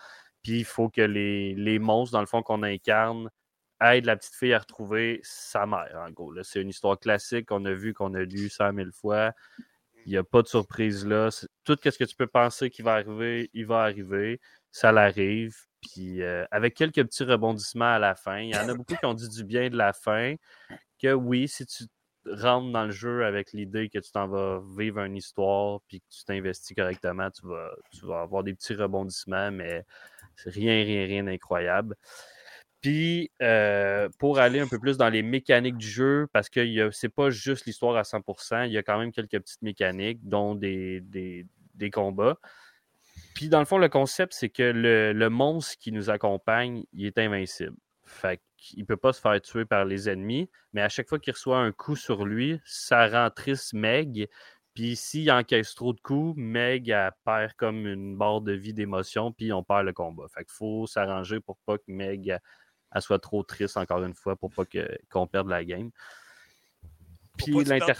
Puis, 0.43 0.59
il 0.59 0.65
faut 0.65 0.89
que 0.89 1.01
les, 1.01 1.55
les 1.55 1.79
monstres, 1.79 2.13
dans 2.13 2.19
le 2.19 2.27
fond, 2.27 2.43
qu'on 2.43 2.61
incarne, 2.61 3.31
aident 3.81 4.05
la 4.05 4.15
petite 4.15 4.35
fille 4.35 4.53
à 4.53 4.59
retrouver 4.59 5.19
sa 5.23 5.65
mère, 5.65 6.03
en 6.07 6.11
gros. 6.11 6.31
C'est 6.43 6.61
une 6.61 6.69
histoire 6.69 6.99
classique 6.99 7.47
qu'on 7.47 7.65
a 7.65 7.73
vue, 7.73 7.95
qu'on 7.95 8.13
a 8.13 8.21
lu 8.21 8.49
cent 8.49 8.71
mille 8.73 8.91
fois. 8.91 9.33
Il 10.05 10.11
n'y 10.11 10.17
a 10.17 10.23
pas 10.23 10.41
de 10.41 10.47
surprise 10.47 11.05
là. 11.05 11.29
Tout 11.63 11.77
ce 11.83 11.97
que 11.97 12.03
tu 12.03 12.15
peux 12.15 12.27
penser 12.27 12.69
qui 12.69 12.81
va 12.81 12.93
arriver, 12.93 13.49
il 13.53 13.65
va 13.65 13.81
arriver. 13.83 14.39
Ça 14.73 14.91
l'arrive. 14.91 15.55
Puis 15.81 16.21
euh, 16.21 16.45
avec 16.51 16.73
quelques 16.73 17.03
petits 17.03 17.23
rebondissements 17.23 17.93
à 17.93 17.99
la 17.99 18.15
fin. 18.15 18.39
Il 18.39 18.49
y 18.49 18.57
en 18.57 18.67
a 18.67 18.73
beaucoup 18.73 18.95
qui 18.95 19.05
ont 19.05 19.13
dit 19.13 19.29
du 19.29 19.43
bien 19.43 19.69
de 19.69 19.77
la 19.77 19.93
fin. 19.93 20.35
Que 20.99 21.13
oui, 21.13 21.47
si 21.47 21.65
tu 21.65 21.83
rentres 22.25 22.71
dans 22.71 22.85
le 22.85 22.91
jeu 22.91 23.23
avec 23.23 23.53
l'idée 23.53 23.89
que 23.89 23.99
tu 23.99 24.11
t'en 24.11 24.27
vas 24.27 24.61
vivre 24.77 24.99
une 24.99 25.15
histoire 25.15 25.81
puis 25.87 25.99
que 25.99 26.05
tu 26.09 26.23
t'investis 26.25 26.75
correctement, 26.75 27.29
tu 27.29 27.45
vas, 27.47 27.71
tu 27.91 28.05
vas 28.07 28.21
avoir 28.21 28.43
des 28.43 28.53
petits 28.53 28.73
rebondissements, 28.73 29.51
mais 29.51 29.85
rien, 30.45 30.83
rien, 30.83 31.05
rien 31.05 31.23
d'incroyable. 31.25 31.95
Puis, 32.81 33.31
euh, 33.41 34.09
pour 34.19 34.39
aller 34.39 34.59
un 34.59 34.67
peu 34.67 34.79
plus 34.79 34.97
dans 34.97 35.09
les 35.09 35.21
mécaniques 35.21 35.77
du 35.77 35.87
jeu, 35.87 36.27
parce 36.33 36.49
que 36.49 36.91
c'est 36.91 37.13
pas 37.13 37.29
juste 37.29 37.65
l'histoire 37.65 37.95
à 37.95 38.03
100%, 38.03 38.65
il 38.65 38.73
y 38.73 38.77
a 38.77 38.83
quand 38.83 38.97
même 38.97 39.11
quelques 39.11 39.39
petites 39.39 39.61
mécaniques, 39.61 40.19
dont 40.27 40.55
des, 40.55 40.99
des, 41.01 41.45
des 41.75 41.89
combats. 41.91 42.37
Puis, 43.33 43.49
dans 43.49 43.59
le 43.59 43.65
fond, 43.65 43.77
le 43.77 43.89
concept, 43.89 44.33
c'est 44.33 44.49
que 44.49 44.63
le, 44.63 45.29
monstre 45.29 45.77
qui 45.79 45.91
nous 45.91 46.09
accompagne, 46.09 46.83
il 46.93 47.05
est 47.05 47.17
invincible. 47.17 47.75
Fait 48.05 48.41
qu'il 48.57 48.85
peut 48.85 48.97
pas 48.97 49.13
se 49.13 49.21
faire 49.21 49.41
tuer 49.41 49.65
par 49.65 49.85
les 49.85 50.09
ennemis, 50.09 50.49
mais 50.73 50.81
à 50.81 50.89
chaque 50.89 51.09
fois 51.09 51.19
qu'il 51.19 51.33
reçoit 51.33 51.57
un 51.57 51.71
coup 51.71 51.95
sur 51.95 52.25
lui, 52.25 52.59
ça 52.65 53.07
rend 53.07 53.29
triste 53.29 53.73
Meg. 53.73 54.29
Puis 54.73 54.95
s'il 54.95 55.31
encaisse 55.31 55.75
trop 55.75 55.93
de 55.93 56.01
coups, 56.01 56.35
Meg 56.37 56.93
perd 57.25 57.53
comme 57.57 57.87
une 57.87 58.17
barre 58.17 58.41
de 58.41 58.53
vie 58.53 58.73
d'émotion, 58.73 59.31
puis 59.31 59.53
on 59.53 59.63
perd 59.63 59.85
le 59.85 59.93
combat. 59.93 60.27
Fait 60.33 60.43
qu'il 60.43 60.53
faut 60.53 60.87
s'arranger 60.87 61.39
pour 61.39 61.57
pas 61.65 61.77
que 61.77 61.83
Meg 61.87 62.37
soit 62.99 63.19
trop 63.19 63.43
triste 63.43 63.77
encore 63.77 64.03
une 64.03 64.13
fois, 64.13 64.35
pour 64.35 64.51
pas 64.51 64.63
qu'on 65.11 65.27
perde 65.27 65.47
la 65.47 65.63
game. 65.63 65.91
Puis 67.37 67.51
l'inter... 67.69 67.93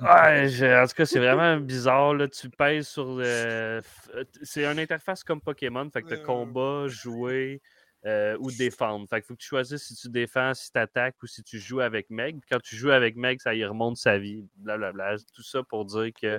Ouais, 0.00 0.48
je- 0.48 0.82
en 0.82 0.86
tout 0.86 0.94
cas, 0.94 1.06
c'est 1.06 1.18
vraiment 1.18 1.56
bizarre. 1.58 2.14
Là. 2.14 2.28
Tu 2.28 2.48
pèses 2.50 2.88
sur 2.88 3.16
le. 3.16 3.80
f- 3.80 4.24
C'est 4.42 4.64
une 4.64 4.78
interface 4.78 5.24
comme 5.24 5.40
Pokémon. 5.40 5.88
Fait 5.90 6.02
que 6.02 6.08
t'as 6.10 6.16
Euh. 6.16 6.24
combat, 6.24 6.86
jouer 6.88 7.60
euh, 8.04 8.36
ou 8.38 8.52
défendre. 8.52 9.08
Fait 9.08 9.20
que 9.20 9.26
faut 9.26 9.34
que 9.34 9.40
tu 9.40 9.48
choisisses 9.48 9.82
si 9.88 9.94
tu 9.96 10.08
défends, 10.08 10.54
si 10.54 10.70
tu 10.70 10.78
attaques 10.78 11.16
ou 11.22 11.26
si 11.26 11.42
tu 11.42 11.58
joues 11.58 11.80
avec 11.80 12.08
Meg. 12.10 12.38
Puis 12.40 12.48
quand 12.50 12.60
tu 12.60 12.76
joues 12.76 12.92
avec 12.92 13.16
Meg, 13.16 13.40
ça 13.40 13.54
y 13.54 13.64
remonte 13.64 13.96
sa 13.96 14.18
vie. 14.18 14.44
Blablabla. 14.56 15.16
Tout 15.34 15.42
ça 15.42 15.62
pour 15.64 15.84
dire 15.84 16.10
que. 16.20 16.38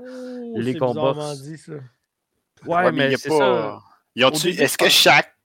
Les 0.56 0.74
combats- 0.80 1.36
dit, 1.36 1.58
ça. 1.58 1.74
Ouais, 1.74 1.80
Ouais, 2.86 2.92
mais, 2.92 3.14
a 3.14 3.18
c'est 3.18 3.30
pas- 3.30 3.38
ça. 3.38 3.80
Est-ce 4.64 4.78
que 4.78 4.90
chaque. 4.90 5.36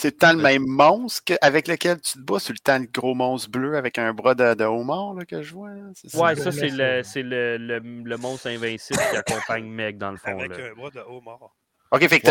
C'est 0.00 0.12
le 0.12 0.16
temps 0.16 0.32
le 0.32 0.40
même 0.40 0.64
monstre 0.64 1.32
avec 1.40 1.66
lequel 1.66 2.00
tu 2.00 2.12
te 2.12 2.20
bats? 2.20 2.38
C'est 2.38 2.52
le 2.52 2.60
temps 2.60 2.78
le 2.78 2.86
gros 2.86 3.16
monstre 3.16 3.50
bleu 3.50 3.76
avec 3.76 3.98
un 3.98 4.14
bras 4.14 4.36
de, 4.36 4.54
de 4.54 4.62
homard 4.62 5.14
là, 5.14 5.24
que 5.24 5.42
je 5.42 5.52
vois? 5.52 5.70
là? 5.70 5.90
Ouais, 6.14 6.36
ça, 6.36 6.52
c'est 6.52 6.68
le, 6.68 7.02
le, 7.22 7.56
le, 7.56 7.78
le 7.80 8.16
monstre 8.16 8.46
invincible 8.46 9.00
qui 9.10 9.16
accompagne 9.16 9.66
Meg 9.66 9.98
dans 9.98 10.12
le 10.12 10.16
fond. 10.16 10.38
Avec 10.38 10.56
là. 10.56 10.66
un 10.70 10.74
bras 10.74 10.90
de 10.90 11.00
homard. 11.00 11.50
OK, 11.90 12.06
fait 12.06 12.20
que 12.20 12.28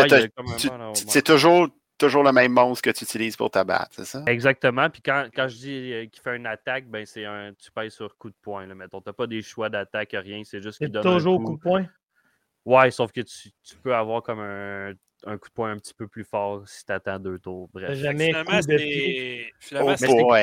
c'est 0.94 1.20
toujours, 1.22 1.68
toujours 1.98 2.22
le 2.22 2.32
même 2.32 2.52
monstre 2.52 2.80
que 2.80 2.96
tu 2.96 3.04
utilises 3.04 3.36
pour 3.36 3.50
ta 3.50 3.64
battre, 3.64 3.90
c'est 3.92 4.06
ça? 4.06 4.22
Exactement. 4.26 4.88
Puis 4.88 5.02
quand, 5.02 5.28
quand 5.34 5.48
je 5.48 5.56
dis 5.56 5.92
euh, 5.92 6.06
qu'il 6.06 6.22
fait 6.22 6.36
une 6.36 6.46
attaque, 6.46 6.86
ben 6.88 7.04
c'est 7.04 7.26
un. 7.26 7.52
Tu 7.52 7.70
pèses 7.70 7.92
sur 7.92 8.16
coup 8.16 8.30
de 8.30 8.36
poing. 8.40 8.66
Là, 8.66 8.74
mettons. 8.74 9.02
T'as 9.02 9.12
pas 9.12 9.26
des 9.26 9.42
choix 9.42 9.68
d'attaque, 9.68 10.12
rien. 10.14 10.40
C'est 10.42 10.62
juste 10.62 10.78
qu'il 10.78 10.86
C'est 10.86 10.92
donne. 10.92 11.02
toujours 11.02 11.34
un 11.38 11.44
coup. 11.44 11.50
coup 11.50 11.56
de 11.56 11.60
poing? 11.60 11.86
Ouais, 12.64 12.90
sauf 12.90 13.12
que 13.12 13.20
tu, 13.20 13.50
tu 13.62 13.76
peux 13.76 13.94
avoir 13.94 14.22
comme 14.22 14.40
un, 14.40 14.92
un 15.26 15.36
coup 15.36 15.48
de 15.48 15.54
poing 15.54 15.72
un 15.72 15.78
petit 15.78 15.94
peu 15.94 16.06
plus 16.06 16.24
fort 16.24 16.66
si 16.68 16.84
t'attends 16.86 17.18
deux 17.18 17.38
tours. 17.38 17.68
Bref. 17.72 17.92
jamais 17.98 18.26
Finalement, 18.26 18.60
coup 18.60 18.66
de. 18.66 18.78
Finalement, 19.58 19.94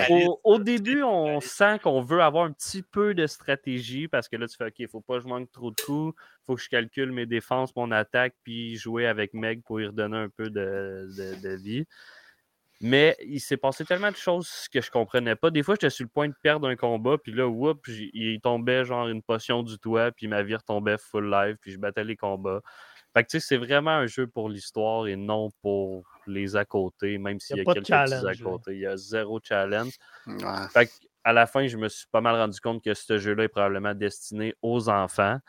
Oh. 0.09 0.39
Au, 0.43 0.55
au 0.55 0.59
début, 0.59 1.01
on 1.03 1.39
sent 1.39 1.79
qu'on 1.81 2.01
veut 2.01 2.21
avoir 2.21 2.45
un 2.45 2.51
petit 2.51 2.81
peu 2.83 3.13
de 3.13 3.25
stratégie 3.25 4.07
parce 4.07 4.27
que 4.27 4.35
là, 4.35 4.47
tu 4.47 4.57
fais 4.57 4.65
OK, 4.65 4.89
faut 4.89 5.01
pas 5.01 5.17
que 5.17 5.23
je 5.23 5.27
manque 5.27 5.51
trop 5.51 5.71
de 5.71 5.81
coups, 5.85 6.19
faut 6.45 6.55
que 6.55 6.61
je 6.61 6.69
calcule 6.69 7.11
mes 7.11 7.25
défenses, 7.25 7.75
mon 7.75 7.89
attaque, 7.91 8.35
puis 8.43 8.75
jouer 8.75 9.07
avec 9.07 9.33
Meg 9.33 9.61
pour 9.63 9.79
y 9.79 9.87
redonner 9.87 10.17
un 10.17 10.29
peu 10.29 10.49
de, 10.49 11.07
de- 11.17 11.41
de 11.41 11.55
vie. 11.55 11.85
Mais 12.81 13.15
il 13.25 13.39
s'est 13.39 13.55
passé 13.55 13.85
tellement 13.85 14.11
de 14.11 14.17
choses 14.17 14.67
que 14.71 14.81
je 14.81 14.91
comprenais 14.91 15.35
pas. 15.37 15.49
Des 15.49 15.63
fois, 15.63 15.75
j'étais 15.75 15.89
sur 15.89 16.03
le 16.03 16.09
point 16.09 16.27
de 16.27 16.33
perdre 16.43 16.67
un 16.67 16.75
combat, 16.75 17.17
puis 17.17 17.31
là, 17.31 17.47
whoop, 17.47 17.87
il 17.87 18.41
tombait 18.41 18.83
genre 18.83 19.07
une 19.07 19.21
potion 19.21 19.63
du 19.63 19.79
toit, 19.79 20.11
puis 20.11 20.27
ma 20.27 20.43
vie 20.43 20.55
retombait 20.55 20.97
full 20.97 21.29
live, 21.31 21.55
puis 21.61 21.71
je 21.71 21.77
battais 21.79 22.03
les 22.03 22.17
combats. 22.17 22.61
Fait 23.15 23.23
que 23.23 23.29
tu 23.29 23.39
sais, 23.39 23.47
c'est 23.47 23.57
vraiment 23.57 23.91
un 23.91 24.07
jeu 24.07 24.27
pour 24.27 24.49
l'histoire 24.49 25.07
et 25.07 25.15
non 25.15 25.49
pour 25.61 26.03
les 26.27 26.55
à 26.57 26.65
côté, 26.65 27.17
même 27.17 27.39
s'il 27.39 27.55
y 27.57 27.61
a, 27.61 27.63
quelques 27.75 27.87
petits 27.87 28.25
à 28.27 28.33
côté. 28.43 28.73
Il 28.73 28.81
y 28.81 28.85
a 28.85 28.97
zéro 28.97 29.39
challenge. 29.41 29.93
Ouais. 30.27 30.67
Fait 30.73 30.91
à 31.23 31.31
la 31.33 31.47
fin, 31.47 31.65
je 31.65 31.77
me 31.77 31.87
suis 31.87 32.07
pas 32.11 32.21
mal 32.21 32.35
rendu 32.35 32.59
compte 32.59 32.83
que 32.83 32.93
ce 32.93 33.17
jeu-là 33.17 33.45
est 33.45 33.47
probablement 33.47 33.95
destiné 33.95 34.53
aux 34.61 34.89
enfants. 34.89 35.39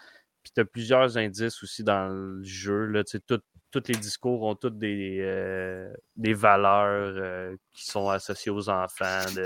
Puis 0.42 0.52
tu 0.54 0.60
as 0.60 0.64
plusieurs 0.64 1.18
indices 1.18 1.60
aussi 1.62 1.82
dans 1.82 2.08
le 2.08 2.42
jeu. 2.44 2.86
Là, 2.86 3.02
tu 3.02 3.10
sais, 3.18 3.20
tout- 3.26 3.40
tous 3.72 3.82
les 3.88 3.96
discours 3.96 4.42
ont 4.44 4.54
toutes 4.54 4.78
des, 4.78 5.18
euh, 5.20 5.92
des 6.14 6.32
valeurs 6.34 7.14
euh, 7.18 7.56
qui 7.74 7.84
sont 7.84 8.08
associées 8.08 8.52
aux 8.52 8.68
enfants. 8.70 9.24
De 9.34 9.42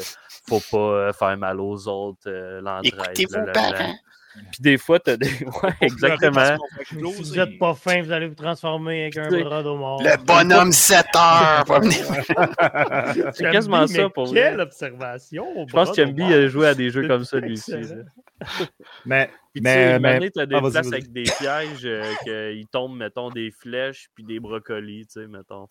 faut 0.47 0.61
pas 0.71 0.77
euh, 1.09 1.13
faire 1.15 1.37
mal 1.39 1.59
aux 1.59 1.89
autres, 1.89 2.29
euh, 2.29 2.61
l'entraide. 2.61 3.17
Puis 4.35 4.61
des 4.61 4.79
fois, 4.79 5.01
tu 5.01 5.11
as 5.11 5.17
des. 5.17 5.31
Ouais, 5.63 5.73
exactement. 5.81 6.57
Si 6.87 6.95
vous 6.95 7.35
n'êtes 7.35 7.59
pas 7.59 7.75
fin, 7.75 8.03
vous 8.03 8.13
allez 8.13 8.29
vous 8.29 8.35
transformer 8.35 9.03
avec 9.03 9.17
un 9.17 9.29
bras 9.29 9.63
de 9.63 9.69
mort. 9.71 10.03
Le 10.03 10.17
bonhomme 10.25 10.73
7 10.73 11.07
heures. 11.17 11.65
C'est 13.35 13.51
quasiment 13.51 13.87
ça 13.87 14.09
pour 14.09 14.27
lui. 14.27 14.35
Quelle 14.35 14.61
observation! 14.61 15.67
Je 15.67 15.73
pense 15.73 15.91
que 15.91 16.05
Chambi 16.05 16.23
a 16.23 16.47
joué 16.49 16.69
à 16.69 16.75
des 16.75 16.91
jeux 16.91 17.07
comme 17.07 17.25
ça, 17.25 17.39
lui 17.39 17.55
aussi. 17.55 17.75
Mais, 19.05 19.31
Puis, 19.53 19.61
mais, 19.61 19.99
tu 20.21 20.31
sais, 20.35 20.47
des 20.47 20.55
Ah, 20.55 20.61
places 20.61 20.77
avec 20.77 21.13
des 21.13 21.25
pièges, 21.25 21.85
euh, 21.85 22.15
qu'ils 22.25 22.67
tombent, 22.69 22.97
mettons, 22.97 23.29
des 23.29 23.51
flèches 23.51 24.09
puis 24.15 24.25
des 24.25 24.41
brocolis, 24.41 25.07
tu 25.07 25.21
sais, 25.21 25.27
mettons. 25.27 25.69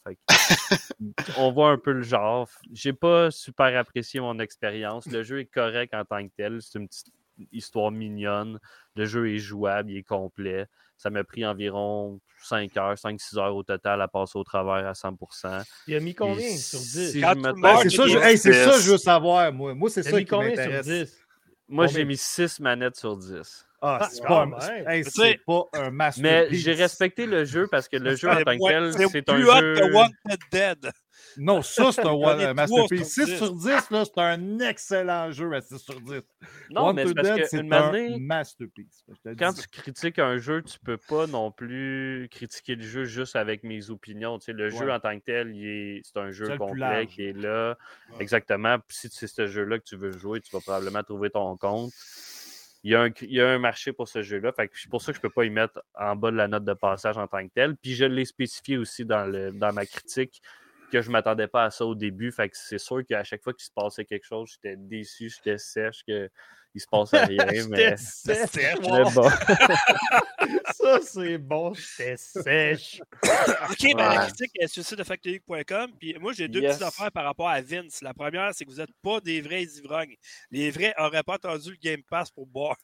On 1.38 1.52
voit 1.52 1.72
un 1.72 1.78
peu 1.78 1.94
le 1.94 2.04
genre. 2.04 2.48
J'ai 2.72 2.94
pas 2.94 3.32
super 3.32 3.76
apprécié 3.76 4.20
mon 4.20 4.38
expérience. 4.38 5.08
Le 5.08 5.24
jeu 5.24 5.40
est 5.40 5.46
correct 5.46 5.96
en 5.96 6.06
tant 6.06 6.24
que 6.24 6.32
tel. 6.38 6.60
C'est 6.62 6.78
une 6.78 6.88
petite 6.88 7.08
histoire 7.52 7.92
mignonne. 7.92 8.60
Le 8.96 9.06
jeu 9.06 9.30
est 9.34 9.38
jouable, 9.40 9.92
il 9.92 9.98
est 9.98 10.04
complet. 10.04 10.68
Ça 10.98 11.10
m'a 11.10 11.24
pris 11.24 11.46
environ 11.46 12.20
5 12.44 12.76
heures, 12.78 12.98
5-6 12.98 13.38
heures 13.38 13.56
au 13.56 13.64
total 13.64 14.02
à 14.02 14.08
passer 14.08 14.38
au 14.38 14.44
travers 14.44 14.86
à 14.88 14.94
100%. 14.94 15.62
Il 15.88 15.96
a 15.96 16.00
mis 16.00 16.14
combien 16.16 16.38
Et 16.40 16.58
sur 16.58 16.80
10? 16.80 17.12
si 17.12 17.20
Quand 17.22 17.30
je 17.30 17.34
tu 17.34 17.38
me 17.40 17.42
meurs, 17.54 17.56
Ben, 17.56 17.76
trompe- 17.76 17.84
c'est 17.84 17.90
ça, 17.96 18.08
je, 18.08 18.18
hey, 18.18 18.38
c'est 18.38 18.54
ça 18.54 18.80
je 18.80 18.92
veux 18.92 18.98
savoir, 18.98 19.52
moi. 19.54 19.74
Moi, 19.74 19.90
c'est 19.90 20.04
ça 20.04 20.18
mis 20.18 20.26
qui 20.26 20.30
combien 20.30 20.50
sur 20.50 20.58
m'intéresse. 20.58 20.86
10? 20.88 21.26
Moi, 21.68 21.86
Combien? 21.86 22.00
j'ai 22.00 22.06
mis 22.06 22.18
6 22.18 22.60
manettes 22.60 22.96
sur 22.96 23.16
10. 23.18 23.66
Ah, 23.82 24.00
Ah, 24.02 24.10
c'est 24.12 24.22
pas, 24.24 24.42
un- 24.44 24.52
hey, 24.88 25.38
pas 25.46 25.64
un 25.74 25.90
Mais 25.90 25.92
masterpiece. 25.92 26.60
j'ai 26.62 26.74
respecté 26.74 27.26
le 27.26 27.46
jeu 27.46 27.68
parce 27.68 27.88
que 27.88 27.96
le 27.98 28.16
jeu 28.18 28.30
en 28.30 28.36
C'est 28.38 28.44
tant 28.46 28.58
que 28.58 28.68
tel, 28.68 28.94
c'est 28.94 29.08
c'est 29.08 29.30
un 29.30 29.36
plus 29.36 29.50
hot 29.50 29.54
jeu. 29.62 29.76
que 29.76 29.94
Wanted 29.94 30.40
Dead. 30.52 30.92
Non, 31.38 31.62
ça, 31.62 31.92
c'est 31.92 32.02
un, 32.02 32.10
un 32.10 32.14
trois 32.14 32.54
masterpiece. 32.54 33.14
sur 33.14 33.26
6 33.26 33.32
dix. 33.32 33.38
sur 33.38 33.54
10, 33.54 33.66
là, 33.92 34.04
c'est 34.06 34.18
un 34.22 34.60
excellent 34.60 35.32
jeu 35.32 35.54
à 35.54 35.62
6 35.62 35.78
sur 35.78 36.02
10. 36.02 36.22
Non, 36.72 36.94
mais 36.94 37.04
c'est 37.04 37.10
Wanted 37.10 37.16
parce 37.16 37.28
Dead, 37.30 37.38
que 37.42 37.48
c'est 37.48 37.60
une 37.60 37.74
un 37.74 37.88
année, 37.90 38.18
masterpiece. 38.20 39.04
Quand 39.38 39.54
tu 39.54 39.68
critiques 39.68 40.20
un 40.20 40.38
jeu, 40.38 40.62
tu 40.64 40.80
peux 40.80 40.98
pas 40.98 41.28
non 41.28 41.52
plus 41.52 42.28
critiquer 42.32 42.76
le 42.76 42.84
jeu 42.84 43.06
juste 43.06 43.36
avec 43.36 43.64
mes 43.64 43.90
opinions. 43.90 44.40
Tu 44.40 44.46
sais, 44.46 44.54
le 44.54 44.70
jeu 44.70 44.92
en 44.92 45.00
tant 45.00 45.18
que 45.20 45.24
tel, 45.24 45.56
il 45.56 45.66
est- 45.66 46.02
c'est 46.04 46.18
un 46.20 46.32
jeu 46.32 46.58
complet 46.58 47.08
qui 47.08 47.24
est 47.24 47.34
là. 47.34 47.78
Ouais. 48.12 48.18
Exactement. 48.22 48.78
Puis 48.80 48.98
si 48.98 49.10
c'est 49.10 49.28
ce 49.28 49.48
jeu-là 49.48 49.80
que 49.80 49.84
tu 49.84 49.96
veux 49.96 50.12
jouer, 50.12 50.42
tu 50.42 50.52
vas 50.52 50.60
probablement 50.62 51.04
trouver 51.04 51.30
ton 51.30 51.56
compte. 51.58 51.92
il 52.84 52.92
y, 52.92 52.96
a 52.96 53.02
un, 53.02 53.10
il 53.24 53.34
y 53.34 53.42
a 53.42 53.50
un 53.50 53.60
marché 53.60 53.92
pour 53.92 54.08
ce 54.08 54.22
jeu-là. 54.22 54.54
Fait 54.54 54.70
que 54.70 54.80
C'est 54.80 54.90
pour 54.90 55.02
ça 55.02 55.12
que 55.12 55.18
je 55.18 55.20
ne 55.20 55.24
peux 55.24 55.30
pas 55.34 55.44
y 55.44 55.50
mettre 55.50 55.82
en 55.96 56.16
bas 56.16 56.32
de 56.32 56.38
la 56.38 56.48
note 56.48 56.64
de 56.64 56.74
passage 56.74 57.18
en 57.18 57.28
tant 57.28 57.46
que 57.46 57.52
tel. 57.54 57.76
Puis 57.76 57.94
je 57.94 58.06
l'ai 58.06 58.24
spécifié 58.24 58.78
aussi 58.78 59.04
dans, 59.04 59.26
le, 59.26 59.52
dans 59.52 59.74
ma 59.74 59.86
critique 59.86 60.42
que 60.90 61.02
je 61.02 61.12
m'attendais 61.12 61.48
pas 61.48 61.66
à 61.66 61.70
ça 61.72 61.86
au 61.86 61.96
début. 61.96 62.32
Fait 62.32 62.50
que 62.50 62.58
c'est 62.58 62.78
sûr 62.78 63.06
qu'à 63.06 63.24
chaque 63.24 63.44
fois 63.44 63.54
qu'il 63.54 63.66
se 63.66 63.72
passait 63.72 64.06
quelque 64.06 64.26
chose, 64.26 64.52
j'étais 64.54 64.76
déçu, 64.78 65.30
j'étais 65.30 65.58
sèche, 65.58 66.04
qu'il 66.04 66.30
ne 66.76 66.80
se 66.80 66.86
passait 66.90 67.26
rien. 67.26 67.46
mais... 67.70 67.96
Mais 68.28 69.04
bon. 69.14 69.30
Ça, 70.74 71.00
c'est 71.04 71.38
bon, 71.38 71.74
j'étais 71.74 72.16
sèche. 72.18 73.02
OK, 73.70 73.78
ben, 73.82 73.98
la 73.98 74.10
Ouais. 74.10 74.28
critique 74.28 74.52
est 74.60 74.68
sur 74.68 74.80
le 74.82 74.86
site 74.86 74.98
de 74.98 75.04
factory.com. 75.04 75.92
Puis 76.00 76.16
moi, 76.20 76.34
j'ai 76.34 76.48
deux 76.48 76.62
Yes. 76.62 76.78
petites 76.78 76.88
affaires 76.88 77.12
par 77.12 77.26
rapport 77.26 77.50
à 77.50 77.62
Vince. 77.62 78.02
La 78.02 78.14
première, 78.14 78.54
c'est 78.54 78.66
que 78.66 78.72
vous 78.72 78.78
n'êtes 78.78 78.94
pas 79.04 79.20
des 79.20 79.42
vrais 79.42 79.64
ivrognes. 79.64 80.16
Les 80.52 80.72
vrais 80.72 80.94
n'auraient 80.98 81.24
pas 81.24 81.36
attendu 81.36 81.72
le 81.72 81.78
Game 81.82 82.02
Pass 82.10 82.32
pour 82.32 82.46
boire. 82.48 82.78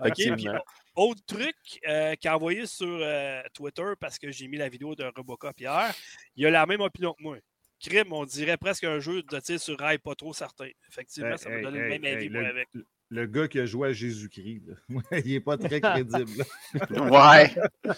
OK, 0.00 0.14
puis 0.14 0.46
autre 0.94 1.20
truc 1.26 1.56
euh, 1.88 2.14
qu'il 2.16 2.28
a 2.30 2.36
envoyé 2.36 2.66
sur 2.66 2.86
euh, 3.00 3.42
Twitter, 3.54 3.84
parce 3.98 4.18
que 4.18 4.30
j'ai 4.30 4.48
mis 4.48 4.56
la 4.58 4.68
vidéo 4.68 4.94
de 4.94 5.04
Robocop 5.16 5.58
hier, 5.58 5.92
il 6.36 6.46
a 6.46 6.50
la 6.50 6.66
même 6.66 6.80
opinion 6.80 7.14
que 7.14 7.22
moi. 7.22 7.36
Crime, 7.80 8.12
on 8.12 8.24
dirait 8.24 8.56
presque 8.56 8.84
un 8.84 9.00
jeu 9.00 9.22
de 9.22 9.40
tir 9.40 9.58
sur 9.60 9.78
rail, 9.78 9.98
pas 9.98 10.14
trop 10.14 10.32
certain. 10.32 10.66
Effectivement, 10.88 11.30
Hey, 11.32 11.38
ça 11.38 11.48
m'a 11.48 11.56
hey, 11.56 11.62
donné 11.62 11.78
le 11.78 11.84
hey, 11.92 11.98
même 11.98 12.14
avis, 12.14 12.24
hey, 12.24 12.28
le- 12.30 12.46
avec. 12.46 12.68
Le 13.12 13.26
gars 13.26 13.48
qui 13.48 13.58
a 13.58 13.66
joué 13.66 13.88
à 13.88 13.92
Jésus-Christ, 13.92 14.62
il 15.24 15.32
n'est 15.32 15.40
pas 15.40 15.56
très 15.58 15.80
crédible. 15.80 16.44
Ouais. 16.90 17.52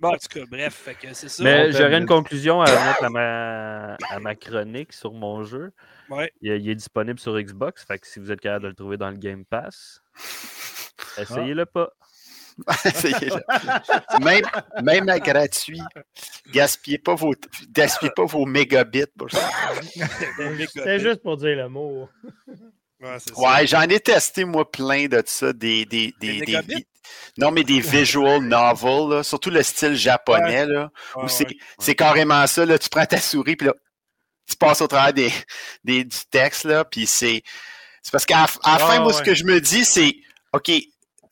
Bon, 0.00 0.10
en 0.10 0.16
tout 0.18 0.28
cas, 0.30 0.44
bref, 0.48 0.74
fait 0.74 0.94
que 0.94 1.12
c'est 1.14 1.28
ça. 1.28 1.42
Mais 1.42 1.72
j'aurais 1.72 1.98
une 1.98 2.06
conclusion 2.06 2.60
à 2.62 2.66
mettre 2.70 3.02
à 3.04 3.10
ma, 3.10 3.94
à 4.08 4.20
ma 4.20 4.34
chronique 4.36 4.92
sur 4.92 5.12
mon 5.12 5.42
jeu. 5.42 5.72
Ouais. 6.08 6.30
Il, 6.42 6.52
il 6.52 6.70
est 6.70 6.74
disponible 6.76 7.18
sur 7.18 7.36
Xbox. 7.40 7.84
Fait 7.84 7.98
que 7.98 8.06
si 8.06 8.20
vous 8.20 8.30
êtes 8.30 8.40
capable 8.40 8.64
de 8.64 8.68
le 8.68 8.74
trouver 8.74 8.96
dans 8.96 9.10
le 9.10 9.16
Game 9.16 9.44
Pass, 9.44 10.00
essayez-le 11.18 11.66
pas. 11.66 11.90
Même, 14.22 14.42
même 14.82 15.08
à 15.08 15.18
gratuit. 15.18 15.80
Gaspillez 16.52 16.98
pas 16.98 17.14
vos, 17.14 17.34
gaspillez 17.70 18.10
pas 18.14 18.24
vos 18.24 18.46
mégabits 18.46 19.04
pour 19.18 19.30
ça. 19.30 19.50
C'était 20.72 20.98
juste 20.98 21.22
pour 21.22 21.36
dire 21.36 21.56
le 21.56 21.68
mot. 21.68 22.08
Ouais, 23.36 23.66
j'en 23.66 23.82
ai 23.82 24.00
testé, 24.00 24.44
moi, 24.44 24.70
plein 24.70 25.06
de 25.06 25.22
ça. 25.26 25.52
Des, 25.52 25.84
des, 25.84 26.14
Des 26.18 26.32
des, 26.32 26.32
des- 26.32 26.40
mégabits? 26.46 26.86
non, 27.38 27.50
mais 27.50 27.62
des 27.62 27.80
visual 27.80 28.40
novels, 28.40 29.16
là, 29.18 29.22
surtout 29.22 29.50
le 29.50 29.62
style 29.62 29.94
japonais, 29.94 30.66
là, 30.66 30.90
Ouais, 31.14 31.24
où 31.24 31.28
c'est 31.28 31.46
ouais. 31.46 31.56
c'est 31.78 31.94
carrément 31.94 32.46
ça. 32.46 32.64
Là, 32.64 32.78
tu 32.78 32.88
prends 32.88 33.04
ta 33.06 33.20
souris, 33.20 33.54
puis 33.56 33.66
là, 33.66 33.74
tu 34.48 34.56
passes 34.56 34.80
au 34.80 34.86
travers 34.88 35.12
des, 35.12 35.30
des, 35.84 36.04
du 36.04 36.16
texte, 36.30 36.64
là, 36.64 36.84
puis 36.84 37.06
c'est. 37.06 37.42
C'est 38.02 38.12
parce 38.12 38.24
qu'à 38.24 38.46
la 38.64 38.78
fin, 38.78 39.00
moi, 39.00 39.12
ce 39.12 39.22
que 39.22 39.34
je 39.34 39.44
me 39.44 39.60
dis, 39.60 39.84
c'est 39.84 40.14
OK, 40.52 40.70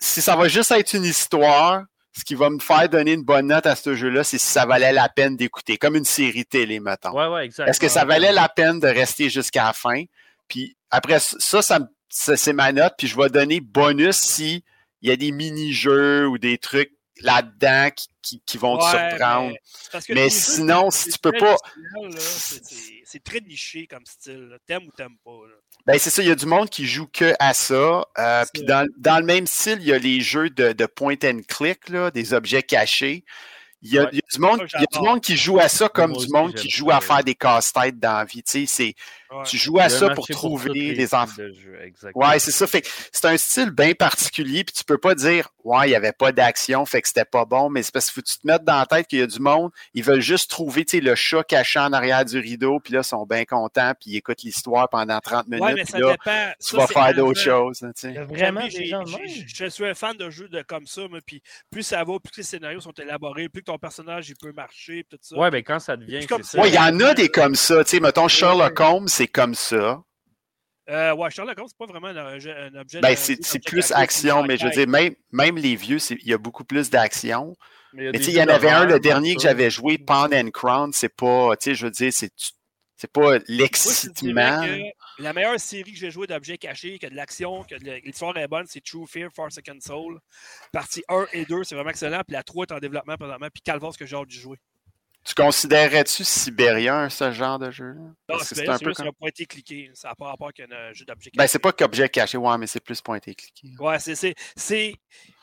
si 0.05 0.22
ça 0.22 0.36
va 0.36 0.48
juste 0.48 0.70
être 0.70 0.94
une 0.94 1.05
histoire, 1.05 1.85
ce 2.16 2.24
qui 2.24 2.35
va 2.35 2.48
me 2.51 2.59
faire 2.60 2.89
donner 2.89 3.12
une 3.12 3.22
bonne 3.24 3.48
note 3.48 3.66
à 3.66 3.74
ce 3.74 3.94
jeu-là, 3.94 4.22
c'est 4.22 4.39
si 4.39 4.47
ça 4.47 4.66
valait 4.66 4.93
la 4.93 5.09
peine 5.09 5.36
d'écouter, 5.36 5.78
comme 5.78 5.97
une 5.97 6.05
série 6.05 6.44
télé, 6.47 6.78
mettons. 6.81 7.12
Ouais, 7.12 7.26
ouais, 7.26 7.47
exact. 7.47 7.68
Est-ce 7.68 7.81
que 7.81 7.89
ça 7.89 8.05
valait 8.05 8.32
la 8.32 8.48
peine 8.48 8.78
de 8.81 8.86
rester 8.89 9.31
jusqu'à 9.31 9.64
la 9.64 9.72
fin? 9.72 10.05
Puis 10.48 10.76
après 10.90 11.18
ça, 11.20 11.62
ça, 11.62 11.78
c'est 12.36 12.52
ma 12.52 12.70
note, 12.72 12.94
puis 12.98 13.09
je 13.09 13.16
vais 13.16 13.28
donner 13.31 13.60
bonus 13.60 14.16
si 14.16 14.62
il 15.02 15.09
y 15.09 15.12
a 15.12 15.16
des 15.16 15.32
mini-jeux 15.32 16.26
ou 16.28 16.39
des 16.39 16.59
trucs 16.59 16.93
là-dedans 17.20 17.90
qui, 17.94 18.09
qui, 18.22 18.43
qui 18.44 18.59
vont 18.59 18.76
te 18.76 18.85
surprendre. 19.10 19.52
mais 20.14 20.24
jeux, 20.24 20.28
sinon, 20.31 20.90
si 20.90 21.10
tu 21.10 21.18
peux 21.18 21.32
pas- 21.32 21.56
c'est- 23.05 23.22
très 23.24 23.40
niché 23.40 23.86
comme 23.86 24.05
style. 24.06 24.56
T'aimes 24.66 24.85
ou 24.89 24.90
t'aimes 24.97 25.16
pas. 25.24 25.31
là. 25.48 25.55
Ben, 25.86 25.98
c'est 25.98 26.09
ça, 26.11 26.23
il 26.23 26.28
y 26.28 26.31
a 26.31 26.35
du 26.35 26.47
monde 26.47 26.70
qui 26.70 26.86
joue 26.86 27.06
que 27.06 27.35
à 27.39 27.52
ça. 27.52 28.06
Euh, 28.19 28.44
puis 28.55 28.65
dans, 28.65 28.89
dans 28.97 29.19
le 29.19 29.24
même 29.27 29.47
style, 29.47 29.78
il 29.81 29.86
y 29.86 29.93
a 29.93 29.98
les 29.98 30.20
jeux 30.23 30.48
de, 30.48 30.73
de 30.73 30.86
point 30.86 31.16
and 31.24 31.40
click, 31.47 31.89
là, 31.90 32.11
des 32.11 32.32
objets 32.32 32.62
cachés. 32.62 33.24
Il 33.82 33.93
y 33.93 33.98
a, 33.98 34.05
Ouais. 34.05 34.09
il 34.12 34.16
y 34.16 34.20
a 34.20 34.35
du 34.35 34.40
monde, 34.40 34.61
il 34.74 34.81
y 34.81 34.85
a 34.85 34.86
du 34.98 35.06
monde 35.06 35.20
qui 35.20 35.36
joue 35.36 35.59
à 35.59 35.69
ça 35.69 35.90
comme 35.90 36.15
du 36.15 36.27
monde 36.28 36.55
qui 36.55 36.70
joue 36.70 36.90
à 36.90 37.01
faire 37.02 37.23
des 37.23 37.35
casse-têtes 37.35 37.98
dans 38.01 38.15
la 38.19 38.24
vie. 38.24 38.43
Tu 38.43 38.66
sais, 38.66 38.66
c'est, 38.66 38.94
Ouais. 39.35 39.43
tu 39.44 39.56
joues 39.59 39.78
à 39.78 39.89
ça 39.89 40.11
pour 40.11 40.27
trouver 40.28 40.69
tous 40.69 40.74
les 40.74 41.15
enfants. 41.15 41.32
de. 41.39 41.52
Ouais, 42.15 42.39
c'est 42.39 42.51
ça. 42.51 42.66
Fait 42.66 42.86
c'est 43.12 43.27
un 43.27 43.36
style 43.36 43.70
bien 43.70 43.93
particulier, 43.93 44.65
puis 44.65 44.74
tu 44.74 44.85
peux 44.85 44.98
pas 44.98 45.15
dire 45.15 45.48
Ouais, 45.65 45.86
il 45.86 45.90
n'y 45.90 45.97
avait 45.97 46.12
pas 46.12 46.31
d'action, 46.31 46.85
fait 46.85 47.01
que 47.01 47.09
c'était 47.09 47.24
pas 47.24 47.47
bon, 47.47 47.70
mais 47.70 47.82
c'est 47.82 47.93
parce 47.93 48.06
qu'il 48.06 48.15
faut 48.15 48.20
que 48.20 48.28
tu 48.31 48.39
te 48.39 48.47
mettes 48.47 48.65
dans 48.65 48.78
la 48.78 48.85
tête 48.86 49.06
qu'il 49.06 49.19
y 49.19 49.23
a 49.23 49.27
du 49.27 49.40
monde, 49.40 49.70
ils 49.94 50.05
veulent 50.05 50.20
juste 50.20 50.51
trouver 50.51 50.85
le 50.93 51.15
chat 51.15 51.43
caché 51.43 51.78
en 51.78 51.93
arrière 51.94 52.24
du 52.24 52.39
rideau, 52.39 52.81
puis 52.81 52.93
là, 52.93 53.01
ils 53.01 53.05
sont 53.05 53.24
bien 53.24 53.44
contents, 53.47 53.93
puis 53.98 54.11
ils 54.11 54.16
écoutent 54.16 54.43
l'histoire 54.43 54.89
pendant 54.90 55.19
30 55.20 55.48
minutes, 55.48 55.65
Ouais, 55.65 55.74
mais 55.74 55.85
ça 55.86 55.98
là, 55.98 56.12
dépend. 56.12 56.52
tu 56.61 56.66
Ça, 56.70 56.77
vas 56.77 56.86
faire 56.86 57.15
d'autres 57.15 57.40
choses. 57.40 57.78
tu 57.78 57.86
sais. 57.97 58.09
Il 58.11 58.15
y 58.15 58.19
a 58.19 58.24
vraiment 58.24 58.66
des 58.69 58.85
gens. 58.86 59.05
Je 59.06 59.66
suis 59.70 59.85
un 59.86 59.94
fan 59.94 60.16
de 60.19 60.28
jeux 60.28 60.48
de, 60.48 60.61
comme 60.62 60.86
ça, 60.86 61.09
moi, 61.09 61.20
puis 61.24 61.43
plus 61.70 61.82
ça 61.82 62.05
va, 62.05 62.19
plus 62.20 62.36
les 62.36 62.43
scénarios 62.43 62.81
sont 62.81 62.93
élaborés, 62.93 63.48
plus 63.48 63.62
que 63.62 63.66
ton 63.66 63.78
personnage 63.78 64.28
il 64.28 64.36
peut 64.36 64.52
marcher, 64.52 65.05
puis 65.09 65.16
tout 65.16 65.19
ça. 65.23 65.36
Ouais, 65.36 65.51
mais 65.51 65.62
quand 65.62 65.78
ça 65.81 65.97
devient. 65.97 66.27
Comme. 66.27 66.43
Ouais, 66.55 66.69
il 66.69 66.74
y 66.74 66.78
en 66.78 67.01
a 67.01 67.15
des 67.15 67.31
comme 67.31 67.55
ça. 67.55 67.82
Tu 67.85 67.90
sais, 67.90 68.01
mettons, 68.01 68.28
Sherlock 68.28 68.78
Holmes, 68.81 69.09
c'est 69.09 69.23
comme 69.28 69.55
ça. 69.55 70.02
Euh, 70.90 71.14
ouais, 71.14 71.30
Sherlock 71.30 71.59
Holmes, 71.59 71.68
c'est 71.68 71.78
pas 71.78 71.86
vraiment 71.86 72.09
un, 72.09 72.34
objet- 72.34 72.52
un 72.55 72.74
objet. 72.74 73.01
Ben, 73.01 73.12
de- 73.12 73.16
c'est 73.16 73.64
plus 73.64 73.90
action, 73.92 74.42
mais 74.42 74.56
je 74.59 74.64
veux 74.64 74.70
dire, 74.70 74.86
même, 74.88 75.14
même 75.32 75.56
les 75.56 75.76
vieux, 75.76 75.96
il 76.10 76.26
y 76.28 76.34
a 76.34 76.38
beaucoup 76.38 76.64
plus 76.64 76.90
d'action. 76.90 77.56
Mais 77.94 78.12
tu 78.12 78.24
sais, 78.24 78.30
il 78.32 78.36
y 78.36 78.42
en 78.42 78.48
avait 78.48 78.68
un, 78.70 78.84
le 78.84 79.01
dernier 79.01 79.34
que 79.34 79.40
j'avais 79.40 79.70
joué, 79.70 79.96
Pound 79.98 80.34
and 80.34 80.51
Crown, 80.51 80.92
c'est 80.92 81.09
pas, 81.09 81.56
tu 81.56 81.70
sais, 81.70 81.74
je 81.74 81.86
veux 81.86 81.90
dire, 81.92 82.12
c'est 82.12 82.30
c'est 82.96 83.10
pas 83.10 83.38
l'excitement. 83.48 84.62
la 85.18 85.32
meilleure 85.32 85.59
série 85.60 85.92
que 85.92 85.98
j'ai 85.98 86.10
jouée 86.10 86.26
d'objets 86.26 86.59
cachés, 86.59 86.98
que 86.98 87.06
de 87.06 87.14
l'action, 87.14 87.62
que 87.64 87.74
de 87.76 88.01
l'histoire 88.05 88.36
est 88.36 88.48
bonne, 88.48 88.66
c'est 88.68 88.82
True 88.82 89.06
Fear, 89.06 89.30
Forsaken 89.34 89.80
Soul. 89.80 90.20
Partie 90.72 91.02
1 91.09 91.26
et 91.32 91.44
2, 91.44 91.64
c'est 91.64 91.74
vraiment 91.74 91.90
excellent. 91.90 92.20
Puis 92.26 92.34
la 92.34 92.42
3 92.42 92.66
est 92.66 92.72
en 92.72 92.78
développement 92.78 93.16
présentement. 93.16 93.48
Puis 93.52 93.62
Calvas, 93.62 93.92
que 93.98 94.06
j'ai 94.06 94.16
hâte 94.16 94.28
d'y 94.28 94.38
jouer. 94.38 94.59
Tu 95.24 95.34
considérerais-tu 95.34 96.22
Sibérien 96.22 97.09
ce 97.09 97.32
genre 97.32 97.59
de 97.59 97.70
jeu? 97.70 97.94
Non, 98.28 98.36
que 98.38 98.44
c'est 98.44 98.68
un 98.68 98.78
peu 98.78 98.92
comme... 98.92 99.06
un 99.09 99.12
pointé 99.12 99.46
cliqué. 99.46 99.90
Ça 99.94 100.09
n'a 100.09 100.14
pas 100.14 100.26
rapport 100.26 100.52
qu'un 100.52 100.70
euh, 100.70 100.92
jeu 100.92 101.06
d'objets 101.06 101.30
Ben, 101.34 101.44
cachés. 101.44 101.52
c'est 101.52 101.59
pas 101.59 101.72
qu'objet 101.72 102.09
caché, 102.10 102.36
ouais, 102.36 102.59
mais 102.59 102.66
c'est 102.66 102.80
plus 102.80 103.01
pointé 103.01 103.34
cliqué. 103.34 103.68
Ouais, 103.78 103.98
c'est, 103.98 104.14
c'est, 104.16 104.34
c'est- 104.55 104.94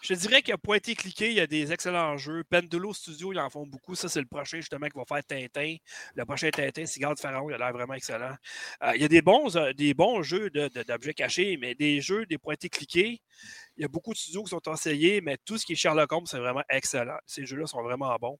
Je 0.03 0.13
dirais 0.13 0.41
qu'il 0.43 0.49
y 0.49 0.53
a 0.53 0.59
pointé 0.59 0.93
cliqué, 0.93 1.29
il 1.29 1.33
y 1.33 1.39
a 1.39 1.47
des 1.47 1.71
excellents 1.73 2.15
jeux. 2.15 2.43
Pendulo 2.47 2.93
Studio, 2.93 3.33
ils 3.33 3.39
en 3.39 3.49
font 3.49 3.65
beaucoup. 3.65 3.95
Ça, 3.95 4.07
c'est 4.07 4.19
le 4.19 4.27
prochain, 4.27 4.57
justement, 4.57 4.85
qui 4.87 4.97
va 4.97 5.03
faire 5.07 5.23
Tintin. 5.25 5.75
Le 6.13 6.25
prochain 6.25 6.51
Tintin, 6.51 6.85
Cigare 6.85 7.15
de 7.15 7.19
Pharaon, 7.19 7.49
il 7.49 7.55
a 7.55 7.57
l'air 7.57 7.73
vraiment 7.73 7.95
excellent. 7.95 8.35
Euh, 8.83 8.91
il 8.95 9.01
y 9.01 9.05
a 9.05 9.07
des 9.07 9.23
bons, 9.23 9.57
euh, 9.57 9.73
des 9.73 9.95
bons 9.95 10.21
jeux 10.21 10.51
de- 10.51 10.67
de- 10.67 10.83
d'objets 10.83 11.15
cachés, 11.15 11.57
mais 11.59 11.73
des 11.73 12.01
jeux, 12.01 12.27
des 12.27 12.37
pointés 12.37 12.69
cliqués. 12.69 13.19
Il 13.77 13.81
y 13.81 13.85
a 13.85 13.88
beaucoup 13.88 14.14
de 14.14 14.18
studios 14.18 14.43
qui 14.43 14.49
sont 14.49 14.68
enseignés, 14.68 15.22
mais 15.22 15.38
tout 15.45 15.57
ce 15.57 15.65
qui 15.65 15.73
est 15.73 15.76
Sherlock 15.76 16.11
Holmes, 16.11 16.26
c'est 16.26 16.39
vraiment 16.39 16.64
excellent. 16.69 17.18
Ces 17.26 17.45
jeux-là 17.45 17.68
sont 17.68 17.81
vraiment 17.81 18.15
bons. 18.19 18.38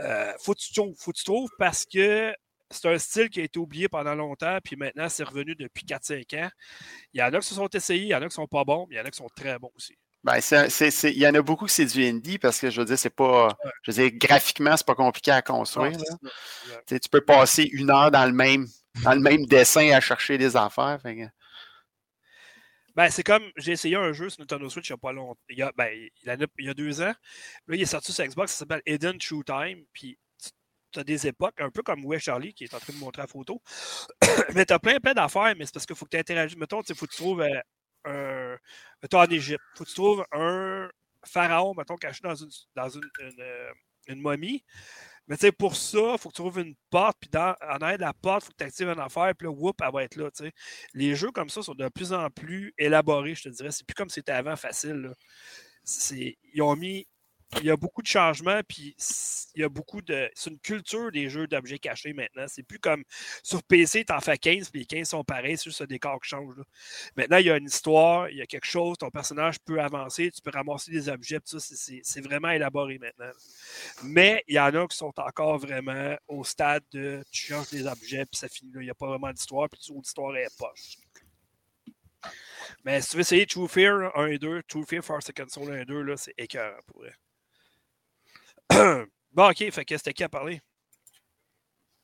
Euh, 0.00 0.32
faut, 0.40 0.54
que 0.54 0.60
tu 0.60 0.72
trouves, 0.72 0.94
faut 0.98 1.12
que 1.12 1.18
tu 1.18 1.24
trouves 1.24 1.50
parce 1.58 1.84
que 1.84 2.34
c'est 2.70 2.88
un 2.88 2.98
style 2.98 3.28
qui 3.28 3.40
a 3.40 3.44
été 3.44 3.58
oublié 3.58 3.88
pendant 3.88 4.14
longtemps, 4.14 4.58
puis 4.64 4.76
maintenant, 4.76 5.08
c'est 5.08 5.24
revenu 5.24 5.54
depuis 5.54 5.84
4-5 5.84 6.34
ans. 6.44 6.48
Il 7.12 7.20
y 7.20 7.22
en 7.22 7.32
a 7.32 7.38
qui 7.40 7.48
se 7.48 7.54
sont 7.54 7.68
essayés, 7.68 8.04
il 8.04 8.08
y 8.08 8.14
en 8.14 8.22
a 8.22 8.28
qui 8.28 8.34
sont 8.34 8.46
pas 8.46 8.64
bons, 8.64 8.86
mais 8.88 8.96
il 8.96 8.98
y 8.98 9.00
en 9.00 9.04
a 9.04 9.10
qui 9.10 9.18
sont 9.18 9.28
très 9.36 9.58
bons 9.58 9.70
aussi. 9.76 9.96
Ben, 10.24 10.38
il 10.38 11.18
y 11.18 11.26
en 11.26 11.34
a 11.34 11.42
beaucoup 11.42 11.66
que 11.66 11.72
c'est 11.72 11.84
du 11.84 12.04
indie 12.06 12.38
parce 12.38 12.60
que 12.60 12.70
je 12.70 12.80
veux 12.80 12.86
dire, 12.86 12.98
c'est 12.98 13.10
pas. 13.10 13.48
Je 13.82 13.90
veux 13.90 14.08
dire, 14.08 14.16
graphiquement, 14.18 14.76
c'est 14.76 14.86
pas 14.86 14.94
compliqué 14.94 15.32
à 15.32 15.42
construire. 15.42 15.98
Tu 16.86 17.08
peux 17.10 17.20
passer 17.20 17.64
une 17.64 17.90
heure 17.90 18.10
dans 18.12 18.24
le 18.24 18.32
même, 18.32 18.66
dans 19.02 19.14
le 19.14 19.20
même 19.20 19.46
dessin 19.46 19.90
à 19.90 20.00
chercher 20.00 20.38
des 20.38 20.56
affaires. 20.56 21.00
fait 21.02 21.16
que- 21.16 21.41
Ben, 22.94 23.08
c'est 23.10 23.22
comme 23.22 23.44
j'ai 23.56 23.72
essayé 23.72 23.96
un 23.96 24.12
jeu 24.12 24.28
sur 24.28 24.40
Nintendo 24.40 24.68
Switch 24.68 24.88
il 24.88 24.92
y 24.92 24.94
a 24.94 24.98
pas 24.98 25.12
longtemps. 25.12 25.40
Il 25.48 25.58
y 25.58 25.62
a, 25.62 25.72
ben, 25.76 25.88
il, 26.24 26.48
y 26.58 26.68
a 26.68 26.74
deux 26.74 27.00
ans. 27.00 27.14
Là, 27.66 27.76
il 27.76 27.80
est 27.80 27.86
sorti 27.86 28.12
sur 28.12 28.24
Xbox, 28.24 28.52
ça 28.52 28.58
s'appelle 28.58 28.82
Hidden 28.86 29.18
True 29.18 29.44
Time. 29.44 29.84
Puis 29.92 30.18
tu 30.92 31.00
as 31.00 31.04
des 31.04 31.26
époques, 31.26 31.60
un 31.60 31.70
peu 31.70 31.82
comme 31.82 32.04
Ouais 32.04 32.18
Charlie 32.18 32.52
qui 32.52 32.64
est 32.64 32.74
en 32.74 32.78
train 32.78 32.92
de 32.92 32.98
montrer 32.98 33.22
la 33.22 33.26
photo. 33.26 33.62
mais 34.54 34.66
tu 34.66 34.72
as 34.74 34.78
plein, 34.78 35.00
plein 35.00 35.14
d'affaires, 35.14 35.54
mais 35.56 35.64
c'est 35.64 35.74
parce 35.74 35.86
qu'il 35.86 35.96
faut 35.96 36.04
que 36.04 36.10
tu 36.10 36.18
interagisses. 36.18 36.58
Mettons, 36.58 36.82
il 36.82 36.94
faut 36.94 37.06
que 37.06 37.12
tu 37.12 37.22
trouves 37.22 37.42
euh, 37.42 37.60
un. 38.04 38.56
Mettons 39.02 39.20
en 39.20 39.26
Égypte. 39.26 39.62
faut 39.76 39.84
que 39.84 39.88
tu 39.88 39.94
trouves 39.94 40.24
un 40.32 40.90
pharaon, 41.24 41.74
mettons, 41.74 41.96
caché 41.96 42.20
dans 42.22 42.34
une, 42.34 42.50
dans 42.74 42.88
une, 42.88 43.10
une, 43.20 43.40
euh, 43.40 43.72
une 44.08 44.20
momie. 44.20 44.64
Mais 45.28 45.36
tu 45.36 45.42
sais, 45.42 45.52
pour 45.52 45.76
ça, 45.76 45.98
il 46.14 46.18
faut 46.18 46.28
que 46.30 46.34
tu 46.34 46.42
trouves 46.42 46.58
une 46.58 46.74
porte, 46.90 47.16
puis 47.20 47.30
dans, 47.30 47.54
en 47.62 47.76
arrière 47.76 47.98
de 47.98 48.02
la 48.02 48.12
porte, 48.12 48.42
il 48.42 48.46
faut 48.46 48.52
que 48.52 48.56
tu 48.58 48.64
actives 48.64 48.88
une 48.88 49.00
affaire, 49.00 49.32
puis 49.36 49.46
là, 49.46 49.52
whoop, 49.52 49.80
elle 49.80 49.92
va 49.92 50.02
être 50.04 50.16
là. 50.16 50.30
Les 50.94 51.14
jeux 51.14 51.30
comme 51.30 51.48
ça 51.48 51.62
sont 51.62 51.74
de 51.74 51.88
plus 51.88 52.12
en 52.12 52.28
plus 52.30 52.74
élaborés, 52.78 53.34
je 53.34 53.44
te 53.44 53.48
dirais. 53.48 53.70
C'est 53.70 53.86
plus 53.86 53.94
comme 53.94 54.08
c'était 54.10 54.32
avant 54.32 54.56
facile. 54.56 55.12
ils 56.04 56.62
ont 56.62 56.76
mis. 56.76 57.06
Il 57.60 57.66
y 57.66 57.70
a 57.70 57.76
beaucoup 57.76 58.00
de 58.00 58.06
changements, 58.06 58.60
puis 58.66 58.96
il 59.54 59.60
y 59.60 59.64
a 59.64 59.68
beaucoup 59.68 60.00
de. 60.00 60.30
C'est 60.34 60.50
une 60.50 60.58
culture 60.58 61.12
des 61.12 61.28
jeux 61.28 61.46
d'objets 61.46 61.78
cachés 61.78 62.14
maintenant. 62.14 62.46
C'est 62.48 62.62
plus 62.62 62.78
comme 62.78 63.04
sur 63.42 63.62
PC, 63.62 64.04
tu 64.06 64.12
en 64.12 64.20
fais 64.20 64.38
15, 64.38 64.70
puis 64.70 64.80
les 64.80 64.86
15 64.86 65.10
sont 65.10 65.22
pareils, 65.22 65.58
c'est 65.58 65.64
juste 65.64 65.82
un 65.82 65.86
décor 65.86 66.18
qui 66.22 66.30
change. 66.30 66.56
là. 66.56 66.64
Maintenant, 67.14 67.36
il 67.36 67.46
y 67.46 67.50
a 67.50 67.56
une 67.58 67.66
histoire, 67.66 68.30
il 68.30 68.38
y 68.38 68.42
a 68.42 68.46
quelque 68.46 68.64
chose, 68.66 68.96
ton 68.98 69.10
personnage 69.10 69.58
peut 69.60 69.80
avancer, 69.80 70.30
tu 70.30 70.40
peux 70.40 70.50
ramasser 70.50 70.90
des 70.92 71.08
objets, 71.10 71.40
puis 71.40 71.58
ça, 71.60 71.76
c'est- 72.02 72.20
vraiment 72.22 72.50
élaboré 72.50 72.98
maintenant. 72.98 73.30
Mais 74.02 74.42
il 74.48 74.54
y 74.54 74.60
en 74.60 74.74
a 74.74 74.86
qui 74.86 74.96
sont 74.96 75.12
encore 75.18 75.58
vraiment 75.58 76.16
au 76.28 76.44
stade 76.44 76.82
de 76.92 77.22
tu 77.30 77.46
changes 77.48 77.68
des 77.70 77.86
objets, 77.86 78.24
puis 78.24 78.38
ça 78.38 78.48
finit 78.48 78.72
là. 78.72 78.80
Il 78.80 78.84
n'y 78.84 78.90
a 78.90 78.94
pas 78.94 79.06
vraiment 79.08 79.30
d'histoire, 79.32 79.68
puis 79.68 79.80
l'histoire 79.94 80.34
est 80.36 80.56
poche. 80.56 80.96
Mais 82.84 83.00
si 83.00 83.10
tu 83.10 83.16
veux 83.16 83.20
essayer 83.22 83.46
True 83.46 83.68
Fear 83.68 84.16
1 84.16 84.26
et 84.28 84.38
2, 84.38 84.62
True 84.62 84.84
Fear 84.86 85.02
for 85.04 85.22
Second 85.22 85.48
Soul 85.48 85.72
1 85.72 85.80
et 85.80 85.84
2, 85.84 86.02
là, 86.02 86.16
c'est 86.16 86.34
écœurant 86.38 86.78
pour 86.86 87.00
vrai. 87.02 87.12
bon, 89.32 89.50
ok, 89.50 89.70
fait 89.70 89.84
que 89.84 89.96
c'était 89.96 90.12
qui 90.12 90.24
à 90.24 90.28
parler? 90.28 90.60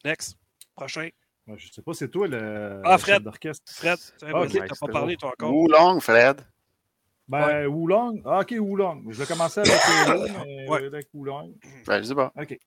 Next. 0.04 0.36
Prochain. 0.74 1.08
Ouais, 1.46 1.56
je 1.58 1.72
sais 1.72 1.82
pas, 1.82 1.92
c'est 1.94 2.08
toi 2.08 2.28
le, 2.28 2.80
Ah, 2.84 2.98
Fred. 2.98 3.14
chef 3.16 3.22
d'orchestre. 3.24 3.72
Fred, 3.72 3.98
tu 4.18 4.32
Ok, 4.32 4.68
t'as 4.68 4.86
pas 4.86 4.92
parlé, 4.92 5.16
toi 5.16 5.30
encore. 5.30 5.54
Oolong, 5.54 6.00
Fred. 6.00 6.42
Ben, 7.26 7.66
Oolong. 7.66 8.22
Ah, 8.24 8.40
ok, 8.40 8.54
Oolong. 8.60 9.04
Je 9.10 9.18
vais 9.18 9.26
commencer 9.26 9.60
avec 9.60 9.72
Halo, 10.06 10.26
mais 10.44 10.68
Ouais. 10.68 10.84
avec 10.86 11.08
Oolong. 11.14 11.54
Ben, 11.86 11.98
je 12.02 12.08
sais 12.08 12.14
pas. 12.14 12.32
Ok. 12.36 12.58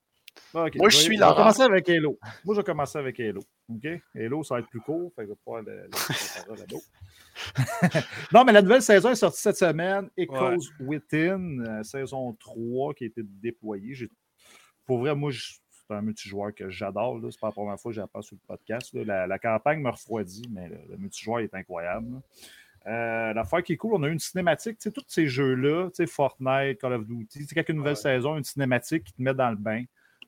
Ah. 0.54 0.66
Moi, 0.76 0.88
je 0.88 0.96
suis 0.96 1.16
Je 1.16 1.20
là. 1.20 1.30
vais 1.30 1.36
commencer 1.36 1.62
avec 1.62 1.88
Halo. 1.88 2.18
Moi, 2.44 2.54
je 2.54 2.60
vais 2.60 2.64
commencer 2.64 2.98
avec 2.98 3.20
Halo. 3.20 3.42
OK? 3.68 3.86
Halo, 4.14 4.42
ça 4.44 4.54
va 4.54 4.60
être 4.60 4.68
plus 4.68 4.80
court. 4.80 5.12
Fait 5.14 5.22
que 5.22 5.28
je 5.28 5.32
vais 5.32 5.38
pouvoir 5.44 5.62
le. 5.62 5.88
Non, 8.32 8.44
mais 8.44 8.52
la 8.52 8.62
nouvelle 8.62 8.82
saison 8.82 9.10
est 9.10 9.14
sortie 9.16 9.40
cette 9.40 9.56
semaine. 9.56 10.08
Echoes 10.16 10.68
Within, 10.80 11.60
euh, 11.60 11.82
saison 11.82 12.32
3 12.34 12.94
qui 12.94 13.04
a 13.04 13.06
été 13.08 13.22
déployée. 13.24 13.94
Pour 14.86 14.98
vrai, 14.98 15.14
moi, 15.14 15.30
je- 15.30 15.54
c'est 15.70 15.94
un 15.94 16.02
multijoueur 16.02 16.54
que 16.54 16.70
j'adore. 16.70 17.20
C'est 17.30 17.40
pas 17.40 17.48
la 17.48 17.52
première 17.52 17.78
fois 17.80 17.92
que 17.92 18.00
parle 18.06 18.24
sur 18.24 18.36
le 18.36 18.46
podcast. 18.46 18.92
La, 18.94 19.26
la 19.26 19.38
campagne 19.38 19.80
me 19.80 19.90
refroidit, 19.90 20.48
mais 20.50 20.68
le, 20.68 20.78
le 20.90 20.96
multijoueur 20.96 21.40
est 21.40 21.54
incroyable. 21.54 22.20
Euh, 22.86 23.32
L'affaire 23.32 23.62
qui 23.62 23.74
est 23.74 23.76
cool, 23.76 23.94
on 23.94 24.02
a 24.02 24.08
eu 24.08 24.12
une 24.12 24.18
cinématique. 24.18 24.78
Tu 24.78 24.84
sais, 24.84 24.90
tous 24.92 25.04
ces 25.06 25.26
jeux-là, 25.28 25.86
tu 25.90 25.96
sais, 25.96 26.06
Fortnite, 26.06 26.78
Call 26.80 26.94
of 26.94 27.06
Duty, 27.06 27.38
tu 27.40 27.44
sais, 27.46 27.54
quand 27.54 27.60
il 27.60 27.64
y 27.68 27.70
a 27.70 27.72
une 27.72 27.76
nouvelle 27.78 27.92
Ouais. 27.92 28.00
saison, 28.00 28.36
une 28.36 28.44
cinématique 28.44 29.04
qui 29.04 29.12
te 29.12 29.22
met 29.22 29.34
dans 29.34 29.50
le 29.50 29.56
bain. 29.56 29.84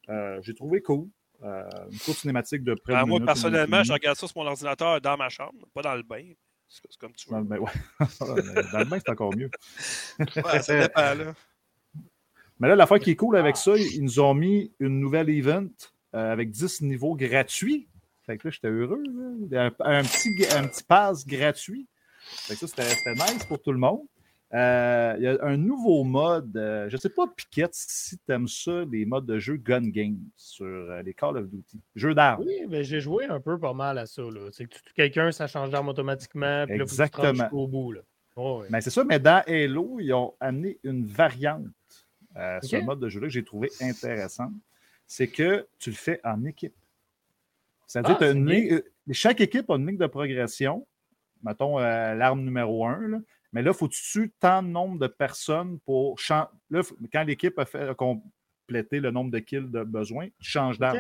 Euh, 0.08 0.38
J'ai 0.42 0.54
trouvé 0.54 0.80
cool. 0.82 1.08
Euh, 1.42 1.68
une 1.90 1.98
courte 1.98 2.18
cinématique 2.18 2.62
de 2.62 2.74
près 2.74 2.92
de 2.92 2.98
Ah, 2.98 3.04
moi, 3.04 3.18
minute, 3.18 3.26
personnellement, 3.26 3.82
je 3.82 3.92
regarde 3.92 4.16
ça 4.16 4.26
sur 4.28 4.36
mon 4.40 4.46
ordinateur 4.48 5.00
dans 5.00 5.16
ma 5.16 5.28
chambre, 5.28 5.66
pas 5.74 5.82
dans 5.82 5.94
le 5.94 6.02
bain. 6.02 6.22
C'est 6.68 6.98
comme 6.98 7.12
tu 7.14 7.28
Dans 7.30 7.36
veux. 7.40 7.42
le 7.42 7.48
bain, 7.48 7.58
ouais. 7.58 7.72
Dans 8.72 8.78
le 8.78 8.84
bain, 8.84 8.98
c'est 8.98 9.10
encore 9.12 9.34
mieux. 9.36 9.50
Ouais, 10.18 10.60
ça 10.62 10.80
dépend, 10.80 11.14
là. 11.14 11.34
Mais 12.60 12.68
là, 12.68 12.76
l'affaire 12.76 12.98
qui 13.00 13.10
est 13.10 13.16
cool 13.16 13.36
avec 13.36 13.56
ça, 13.56 13.76
ils 13.76 14.02
nous 14.02 14.20
ont 14.20 14.34
mis 14.34 14.72
une 14.78 15.00
nouvelle 15.00 15.28
event 15.30 15.66
euh, 16.14 16.32
avec 16.32 16.50
10 16.50 16.82
niveaux 16.82 17.14
gratuits. 17.16 17.88
Fait 18.26 18.38
que 18.38 18.46
là, 18.48 18.50
j'étais 18.52 18.68
heureux. 18.68 19.02
là. 19.50 19.70
Un, 19.80 19.98
un 19.98 20.02
petit, 20.02 20.30
un 20.52 20.66
petit 20.68 20.82
pass 20.84 21.26
gratuit. 21.26 21.86
Fait 22.20 22.54
que 22.54 22.66
ça, 22.66 22.68
c'était 22.68 23.14
nice 23.14 23.44
pour 23.46 23.60
tout 23.60 23.72
le 23.72 23.78
monde. 23.78 24.00
Euh, 24.54 25.14
Il 25.18 25.24
y 25.24 25.26
a 25.26 25.36
un 25.44 25.56
nouveau 25.56 26.04
mode. 26.04 26.56
euh, 26.56 26.88
je 26.88 26.94
ne 26.94 27.00
sais 27.00 27.08
pas, 27.10 27.26
Piquette, 27.26 27.74
si 27.74 28.16
tu 28.18 28.32
aimes 28.32 28.46
ça, 28.48 28.84
les 28.90 29.04
modes 29.04 29.26
de 29.26 29.38
jeu 29.38 29.56
Gun 29.56 29.88
Game 29.88 30.18
sur 30.36 30.64
euh, 30.66 31.02
les 31.02 31.12
Call 31.12 31.36
of 31.38 31.48
Duty. 31.48 31.80
Jeux 31.96 32.14
d'armes. 32.14 32.44
Oui, 32.46 32.64
ben, 32.68 32.82
j'ai 32.84 33.00
joué 33.00 33.24
un 33.26 33.40
peu 33.40 33.58
pas 33.58 33.72
mal 33.72 33.98
à 33.98 34.06
ça. 34.06 34.22
là. 34.22 34.48
C'est 34.52 34.66
que 34.66 34.74
tu 34.74 34.80
quelqu'un, 34.94 35.32
ça 35.32 35.46
change 35.48 35.70
d'arme 35.70 35.88
automatiquement. 35.88 36.66
Puis 36.66 36.78
là, 36.78 36.86
faut 36.86 36.96
que 36.96 37.02
tu 37.02 37.10
te 37.10 37.16
rendes 37.16 37.26
Exactement. 37.30 37.44
jusqu'au 37.44 37.66
bout. 37.66 37.92
Là. 37.92 38.00
Mais 38.70 38.80
c'est 38.80 38.90
ça, 38.90 39.04
mais 39.04 39.18
dans 39.20 39.42
Halo, 39.46 39.98
ils 40.00 40.12
ont 40.12 40.34
amené 40.40 40.78
une 40.84 41.06
variante 41.06 41.66
euh, 42.36 42.58
Ok. 42.62 42.72
le 42.72 42.82
mode 42.82 43.00
de 43.00 43.08
jeu-là 43.08 43.26
que 43.28 43.32
j'ai 43.32 43.44
trouvé 43.44 43.70
intéressante. 43.80 44.52
C'est 45.06 45.28
que 45.28 45.66
tu 45.78 45.90
le 45.90 45.96
fais 45.96 46.20
en 46.24 46.44
équipe. 46.44 46.74
C'est-à-dire 47.86 48.16
Ah, 48.20 48.24
que 48.32 48.72
euh, 48.74 48.82
chaque 49.12 49.40
équipe 49.40 49.68
a 49.70 49.74
une 49.76 49.86
ligne 49.86 49.98
de 49.98 50.06
progression. 50.06 50.86
Mettons 51.44 51.78
euh, 51.78 52.14
l'arme 52.14 52.40
numéro 52.42 52.86
un. 52.86 53.06
là. 53.08 53.18
Mais 53.54 53.62
là, 53.62 53.70
il 53.70 53.76
faut 53.76 53.88
tu 53.88 54.32
tant 54.40 54.62
de 54.62 54.68
nombre 54.68 54.98
de 54.98 55.06
personnes 55.06 55.78
pour 55.86 56.18
changer. 56.18 56.48
Là, 56.70 56.82
quand 57.12 57.22
l'équipe 57.22 57.56
a, 57.58 57.64
fait, 57.64 57.88
a 57.88 57.94
complété 57.94 58.98
le 59.00 59.10
nombre 59.12 59.30
de 59.30 59.38
kills 59.38 59.70
de 59.70 59.84
besoin, 59.84 60.26
tu 60.40 60.50
changes 60.50 60.78
d'arme. 60.78 60.98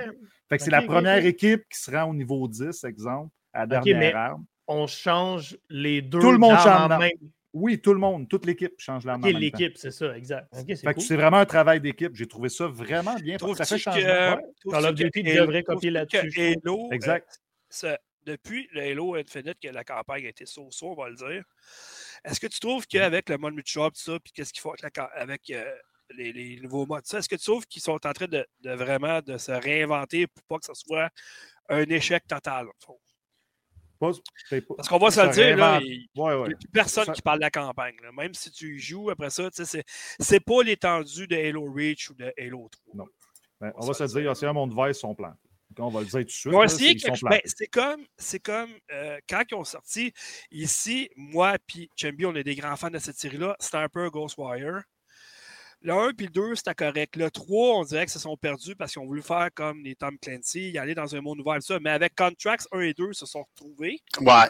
Fait 0.48 0.56
que 0.58 0.62
c'est 0.62 0.70
la 0.70 0.82
première 0.82 1.24
équipe 1.26 1.64
qui 1.68 1.78
se 1.80 1.90
rend 1.90 2.04
au 2.10 2.14
niveau 2.14 2.46
10, 2.48 2.84
exemple, 2.84 3.30
à 3.52 3.60
la 3.60 3.66
dernière 3.66 4.16
arme. 4.16 4.44
On 4.68 4.86
change 4.86 5.58
les 5.68 6.00
deux. 6.00 6.20
Tout 6.20 6.32
le 6.32 6.38
monde 6.38 6.52
change 6.56 6.66
en 6.66 6.88
d'arme. 6.88 7.02
même. 7.02 7.12
Oui, 7.52 7.80
tout 7.80 7.92
le 7.92 8.00
monde, 8.00 8.28
toute 8.28 8.46
l'équipe 8.46 8.72
change 8.78 9.04
l'arme. 9.04 9.24
L'équipe, 9.26 9.76
c'est 9.76 9.90
ça, 9.90 10.16
exact. 10.16 10.48
C'est 10.74 10.94
cool. 10.94 11.16
vraiment 11.16 11.36
un 11.38 11.46
travail 11.46 11.80
d'équipe. 11.80 12.14
J'ai 12.14 12.26
trouvé 12.26 12.48
ça 12.48 12.66
vraiment 12.66 13.14
bien. 13.16 13.36
Trouves-tu 13.36 13.64
Ça 13.64 13.78
fait 13.78 13.84
que, 13.84 13.90
Ouais. 14.68 14.74
of 14.74 14.84
que 14.86 14.92
Duty 14.92 15.20
Halo- 15.30 15.40
devrait 15.46 15.62
copier 15.64 15.90
là-dessus, 15.90 16.56
Exact. 16.92 17.28
euh, 17.28 17.42
ça- 17.68 17.98
depuis 18.26 18.68
le 18.72 18.80
Halo 18.80 19.14
Infinite, 19.16 19.58
que 19.62 19.68
la 19.68 19.84
campagne 19.84 20.24
a 20.26 20.30
été 20.30 20.46
so-so, 20.46 20.92
on 20.92 20.94
va 20.94 21.10
le 21.10 21.14
dire, 21.16 21.44
est-ce 22.24 22.40
que 22.40 22.46
tu 22.46 22.60
trouves 22.60 22.86
qu'avec 22.86 23.28
le 23.28 23.38
mode 23.38 23.54
multijoueur, 23.54 23.90
tout 23.92 24.00
ça, 24.00 24.18
puis 24.20 24.32
qu'est-ce 24.32 24.52
qu'ils 24.52 24.60
font 24.62 24.70
avec, 24.70 24.82
la 24.82 24.90
ca- 24.94 25.10
avec 25.14 25.50
euh, 25.50 25.74
les, 26.16 26.32
les 26.32 26.60
nouveaux 26.60 26.86
modes, 26.86 27.06
ça, 27.06 27.18
est-ce 27.18 27.28
que 27.28 27.36
tu 27.36 27.44
trouves 27.44 27.66
qu'ils 27.66 27.82
sont 27.82 28.04
en 28.06 28.12
train 28.12 28.26
de, 28.26 28.46
de 28.60 28.70
vraiment 28.72 29.20
de 29.22 29.36
se 29.38 29.52
réinventer 29.52 30.26
pour 30.26 30.42
pas 30.44 30.58
que 30.58 30.66
ce 30.66 30.74
soit 30.74 31.10
un 31.68 31.82
échec 31.84 32.26
total? 32.26 32.66
Parce 33.98 34.88
qu'on 34.88 34.98
va 34.98 35.10
se 35.10 35.20
le 35.20 35.30
dire, 35.32 35.56
là, 35.56 35.80
il 35.82 36.08
n'y 36.14 36.20
ouais. 36.22 36.32
a 36.32 36.44
plus 36.56 36.68
personne 36.72 37.06
Ça- 37.06 37.12
qui 37.12 37.22
parle 37.22 37.38
de 37.38 37.44
la 37.44 37.50
campagne. 37.50 37.96
là. 38.02 38.10
Même 38.12 38.34
si 38.34 38.50
tu 38.50 38.76
y 38.76 38.78
joues 38.78 39.08
après 39.10 39.30
ça, 39.30 39.48
c'est 40.18 40.40
pas 40.40 40.62
l'étendue 40.62 41.26
de 41.26 41.36
Halo 41.36 41.72
Reach 41.72 42.10
ou 42.10 42.14
de 42.14 42.32
Halo 42.38 42.68
3. 42.70 42.94
Non. 42.96 43.06
Ben, 43.60 43.72
on 43.76 43.84
On 43.84 43.86
va 43.86 43.94
se 43.94 44.04
dire, 44.18 44.36
c'est 44.36 44.46
un 44.46 44.52
monde 44.52 44.74
vert, 44.74 44.92
plantés. 45.16 45.16
Donc, 45.16 45.53
on 45.78 45.88
va 45.88 46.00
le 46.00 46.06
dire 46.06 46.20
tout 46.20 46.24
de 46.24 46.30
suite. 46.30 46.52
Là, 46.52 46.68
c'est-. 46.68 47.22
Ben, 47.22 47.40
c'est 47.44 47.66
comme, 47.66 48.04
c'est 48.16 48.40
comme 48.40 48.70
euh, 48.92 49.18
quand 49.28 49.42
ils 49.50 49.54
ont 49.54 49.64
sorti, 49.64 50.12
ici, 50.50 51.10
moi 51.16 51.56
et 51.76 51.88
Chambi, 51.96 52.26
on 52.26 52.34
est 52.34 52.44
des 52.44 52.54
grands 52.54 52.76
fans 52.76 52.90
de 52.90 52.98
cette 52.98 53.18
série-là. 53.18 53.56
C'était 53.58 53.78
un 53.78 53.88
peu 53.88 54.04
un 54.04 54.08
Ghostwire. 54.08 54.82
Le 55.84 55.92
1 55.92 56.12
puis 56.14 56.24
le 56.26 56.32
2, 56.32 56.54
c'était 56.54 56.74
correct. 56.74 57.14
Le 57.14 57.30
3, 57.30 57.76
on 57.76 57.84
dirait 57.84 58.06
que 58.06 58.10
se 58.10 58.18
sont 58.18 58.38
perdus 58.38 58.74
parce 58.74 58.92
qu'ils 58.92 59.02
ont 59.02 59.06
voulu 59.06 59.20
faire 59.20 59.50
comme 59.54 59.82
les 59.84 59.94
Tom 59.94 60.16
Clancy, 60.18 60.70
y 60.70 60.78
aller 60.78 60.94
dans 60.94 61.14
un 61.14 61.20
monde 61.20 61.40
ouvert, 61.40 61.56
tout 61.56 61.60
ça. 61.66 61.78
Mais 61.78 61.90
avec 61.90 62.14
Contracts 62.14 62.66
1 62.72 62.80
et 62.80 62.94
2, 62.94 63.08
ils 63.10 63.14
se 63.14 63.26
sont 63.26 63.44
retrouvés. 63.44 63.98
Ouais. 64.22 64.48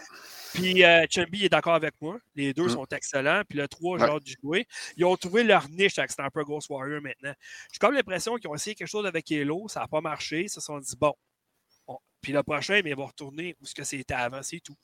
Puis 0.54 0.84
euh, 0.84 1.02
est 1.02 1.48
d'accord 1.48 1.74
avec 1.74 1.94
moi. 2.00 2.18
Les 2.36 2.54
deux 2.54 2.66
Mm. 2.66 2.70
sont 2.70 2.86
excellents. 2.92 3.42
Puis 3.48 3.58
le 3.58 3.66
3, 3.66 3.98
j'ai 3.98 4.04
Ouais. 4.04 4.10
hâte 4.12 4.22
de 4.22 4.32
jouer. 4.40 4.66
Ils 4.96 5.04
ont 5.04 5.16
trouvé 5.16 5.42
leur 5.42 5.68
niche 5.70 5.98
avec 5.98 6.12
Stamper 6.12 6.42
Ghost 6.44 6.70
Warrior 6.70 7.00
maintenant. 7.02 7.34
J'ai 7.72 7.78
comme 7.80 7.94
l'impression 7.94 8.36
qu'ils 8.36 8.48
ont 8.48 8.54
essayé 8.54 8.76
quelque 8.76 8.86
chose 8.86 9.04
avec 9.04 9.30
Halo. 9.32 9.66
Ça 9.66 9.80
n'a 9.80 9.88
pas 9.88 10.00
marché. 10.00 10.42
Ils 10.42 10.50
se 10.50 10.60
sont 10.60 10.78
dit, 10.78 10.94
bon. 10.96 11.14
On- 11.86 11.98
Puis 12.20 12.32
le 12.32 12.42
prochain, 12.42 12.80
mais 12.82 12.90
ils 12.90 12.96
vont 12.96 13.04
retourner 13.06 13.54
où 13.60 13.66
ce 13.66 13.74
que 13.74 13.84
c'était 13.84 14.14
avant, 14.14 14.42
c'est 14.42 14.60
tout. 14.60 14.74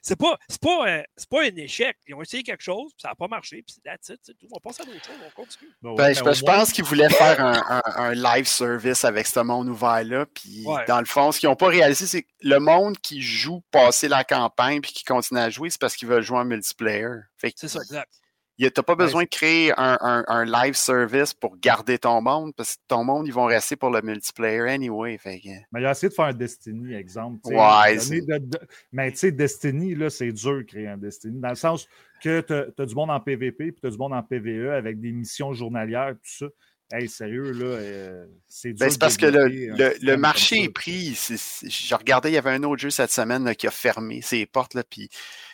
C'est 0.00 0.16
pas, 0.16 0.38
c'est 0.48 0.58
pas, 0.62 0.88
un, 0.90 1.02
c'est 1.14 1.28
pas 1.28 1.42
un 1.42 1.54
échec. 1.56 1.94
Ils 2.06 2.14
ont 2.14 2.22
essayé 2.22 2.42
quelque 2.42 2.62
chose, 2.62 2.92
puis 2.94 3.02
ça 3.02 3.08
n'a 3.08 3.14
pas 3.14 3.28
marché, 3.28 3.62
puis 3.62 3.76
that's 3.84 4.08
it, 4.08 4.18
c'est 4.22 4.32
tout. 4.38 4.46
On 4.50 4.58
passe 4.58 4.80
à 4.80 4.84
d'autres 4.84 5.04
choses, 5.04 5.16
on 5.26 5.30
continue. 5.42 5.70
Ben 5.82 5.94
Ben, 5.94 6.14
je, 6.14 6.22
moins- 6.22 6.54
pense 6.56 6.72
qu'ils 6.72 6.84
voulaient 6.84 7.10
faire 7.10 7.38
un, 7.44 7.82
un- 7.84 7.92
un 7.96 8.14
live 8.14 8.46
service 8.46 9.04
avec 9.04 9.26
ce 9.26 9.40
monde 9.40 9.68
ouvert-là. 9.68 10.24
Puis, 10.24 10.64
Ouais. 10.66 10.86
dans 10.86 11.00
le 11.00 11.04
fond, 11.04 11.30
ce 11.32 11.40
qu'ils 11.40 11.50
n'ont 11.50 11.56
pas 11.56 11.68
réalisé, 11.68 12.06
c'est 12.06 12.22
que 12.22 12.28
le 12.40 12.58
monde 12.58 12.96
qui 12.98 13.20
joue 13.20 13.60
passer 13.70 14.08
la 14.08 14.24
campagne 14.24 14.80
puis 14.80 14.92
qui 14.92 15.04
continue 15.04 15.40
à 15.40 15.50
jouer, 15.50 15.68
c'est 15.68 15.80
parce 15.80 15.94
qu'ils 15.96 16.08
veulent 16.08 16.22
jouer 16.22 16.38
en 16.38 16.46
multiplayer. 16.46 17.08
Fait 17.36 17.52
que 17.52 17.58
C'est 17.60 17.68
ça, 17.68 17.80
exact. 17.82 18.10
Tu 18.58 18.64
n'as 18.64 18.82
pas 18.82 18.94
besoin 18.94 19.24
de 19.24 19.28
créer 19.28 19.72
un, 19.76 19.98
un- 20.00 20.24
un 20.28 20.44
live 20.44 20.74
service 20.74 21.34
pour 21.34 21.56
garder 21.58 21.98
ton 21.98 22.20
monde, 22.22 22.52
parce 22.56 22.76
que 22.76 22.80
ton 22.88 23.04
monde, 23.04 23.26
ils 23.26 23.32
vont 23.32 23.44
rester 23.44 23.76
pour 23.76 23.90
le 23.90 24.00
multiplayer 24.02 24.60
anyway. 24.60 25.18
Fait 25.18 25.40
que- 25.40 25.48
Mais 25.72 25.80
il 25.80 25.86
a 25.86 25.90
essayé 25.90 26.08
de 26.08 26.14
faire 26.14 26.26
un 26.26 26.32
Destiny, 26.32 26.94
exemple. 26.94 27.40
Ouais, 27.44 27.96
de- 27.96 28.38
de- 28.38 28.58
Mais 28.92 29.10
tu 29.12 29.18
sais, 29.18 29.32
Destiny, 29.32 29.94
là, 29.94 30.08
c'est 30.10 30.32
dur 30.32 30.56
de 30.58 30.62
créer 30.62 30.88
un 30.88 30.96
Destiny. 30.96 31.38
Dans 31.40 31.50
le 31.50 31.54
sens 31.54 31.86
que 32.22 32.40
tu 32.40 32.52
as, 32.82 32.86
du 32.86 32.94
monde 32.94 33.10
en 33.10 33.20
PvP 33.20 33.72
puis 33.72 33.80
tu 33.80 33.86
as 33.86 33.90
du 33.90 33.98
monde 33.98 34.14
en 34.14 34.22
PvE 34.22 34.72
avec 34.72 35.00
des 35.00 35.12
missions 35.12 35.52
journalières, 35.52 36.14
tout 36.14 36.46
ça. 36.46 36.46
Hey, 36.92 37.08
sérieux, 37.08 37.50
là, 37.50 37.64
euh, 37.66 38.26
c'est 38.46 38.68
dur. 38.68 38.78
Ben, 38.78 38.86
de 38.86 38.92
c'est 38.92 38.98
parce 39.00 39.16
que 39.16 39.26
le, 39.26 40.16
marché 40.16 40.62
est 40.62 40.68
pris. 40.68 41.14
je 41.16 41.94
regardais, 41.96 42.30
il 42.30 42.34
y 42.34 42.38
avait 42.38 42.52
un 42.52 42.62
autre 42.62 42.80
jeu 42.80 42.90
cette 42.90 43.10
semaine 43.10 43.42
là, 43.44 43.56
qui 43.56 43.66
a 43.66 43.72
fermé 43.72 44.22
ses 44.22 44.46
portes. 44.46 44.74
Là, 44.74 44.84
puis 44.88 45.08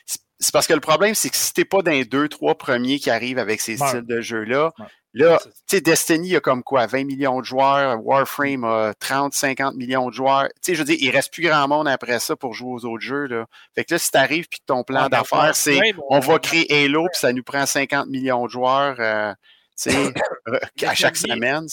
c'est 0.06 0.52
parce 0.52 0.66
que 0.66 0.74
le 0.74 0.80
problème, 0.80 1.14
c'est 1.14 1.30
que 1.30 1.36
si 1.36 1.52
t'es 1.54 1.64
pas 1.64 1.82
dans 1.82 1.90
les 1.92 2.04
deux, 2.04 2.28
trois 2.28 2.56
premiers 2.56 2.98
qui 2.98 3.10
arrivent 3.10 3.38
avec 3.38 3.60
ces 3.60 3.80
Ouais. 3.80 3.88
styles 3.88 4.06
de 4.06 4.20
jeu-là, 4.20 4.72
Ouais. 4.78 4.86
là, 5.12 5.38
tu 5.44 5.50
sais, 5.76 5.80
Destiny, 5.80 6.28
il 6.28 6.32
y 6.32 6.36
a 6.36 6.40
comme 6.40 6.64
quoi, 6.64 6.86
20 6.86 7.04
millions 7.04 7.38
de 7.40 7.44
joueurs, 7.44 8.04
Warframe 8.04 8.64
a 8.64 8.92
30, 8.98 9.34
50 9.34 9.76
millions 9.76 10.08
de 10.08 10.14
joueurs. 10.14 10.48
Tu 10.56 10.60
sais, 10.62 10.74
je 10.74 10.80
veux 10.80 10.84
dire, 10.84 10.96
il 11.00 11.10
reste 11.10 11.32
plus 11.32 11.44
grand 11.44 11.68
monde 11.68 11.86
après 11.86 12.18
ça 12.18 12.34
pour 12.34 12.54
jouer 12.54 12.72
aux 12.72 12.84
autres 12.86 13.04
jeux. 13.04 13.26
Là. 13.26 13.46
Fait 13.76 13.84
que 13.84 13.94
là, 13.94 13.98
si 13.98 14.10
t'arrives 14.10 14.48
puis 14.48 14.58
ton 14.66 14.82
plan 14.82 15.04
Ouais, 15.04 15.08
d'affaires, 15.10 15.54
c'est 15.54 15.78
on 16.10 16.18
va 16.18 16.38
créer 16.40 16.66
Halo 16.86 17.06
puis 17.12 17.20
ça 17.20 17.32
nous 17.32 17.44
prend 17.44 17.64
50 17.64 18.08
millions 18.08 18.44
de 18.46 18.50
joueurs, 18.50 18.96
euh, 18.98 19.32
tu 19.80 19.90
sais, 19.92 20.12
à 20.88 20.94
chaque 20.96 21.16
semaine. 21.16 21.66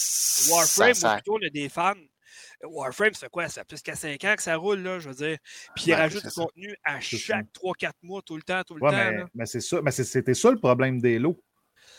Warframe, 0.48 0.94
ça- 0.94 1.10
ou 1.10 1.14
plutôt, 1.16 1.38
a 1.44 1.50
des 1.50 1.68
fans. 1.68 1.94
Warframe, 2.62 3.14
c'est 3.14 3.28
quoi? 3.30 3.48
Ça 3.48 3.62
fait 3.62 3.68
plus 3.68 3.82
qu'à 3.82 3.94
5 3.96 4.22
ans 4.24 4.34
que 4.36 4.42
ça 4.42 4.56
roule, 4.56 4.80
là, 4.80 4.98
je 4.98 5.08
veux 5.08 5.14
dire. 5.14 5.38
Puis 5.74 5.84
ils 5.86 5.90
Ouais, 5.92 5.96
rajoutent 5.96 6.24
du 6.24 6.30
ça. 6.30 6.42
contenu 6.42 6.76
à 6.84 7.00
chaque 7.00 7.46
3-4 7.52 7.92
mois, 8.02 8.20
tout 8.22 8.36
le 8.36 8.42
temps, 8.42 8.62
tout 8.66 8.74
le 8.74 8.82
Ouais, 8.82 8.90
temps. 8.90 8.96
mais, 8.96 9.24
mais 9.34 9.46
c'est 9.46 9.60
ça. 9.60 9.80
Mais 9.82 9.90
c'était 9.90 10.34
ça 10.34 10.50
le 10.50 10.58
problème 10.58 11.00
d'Halo. 11.00 11.40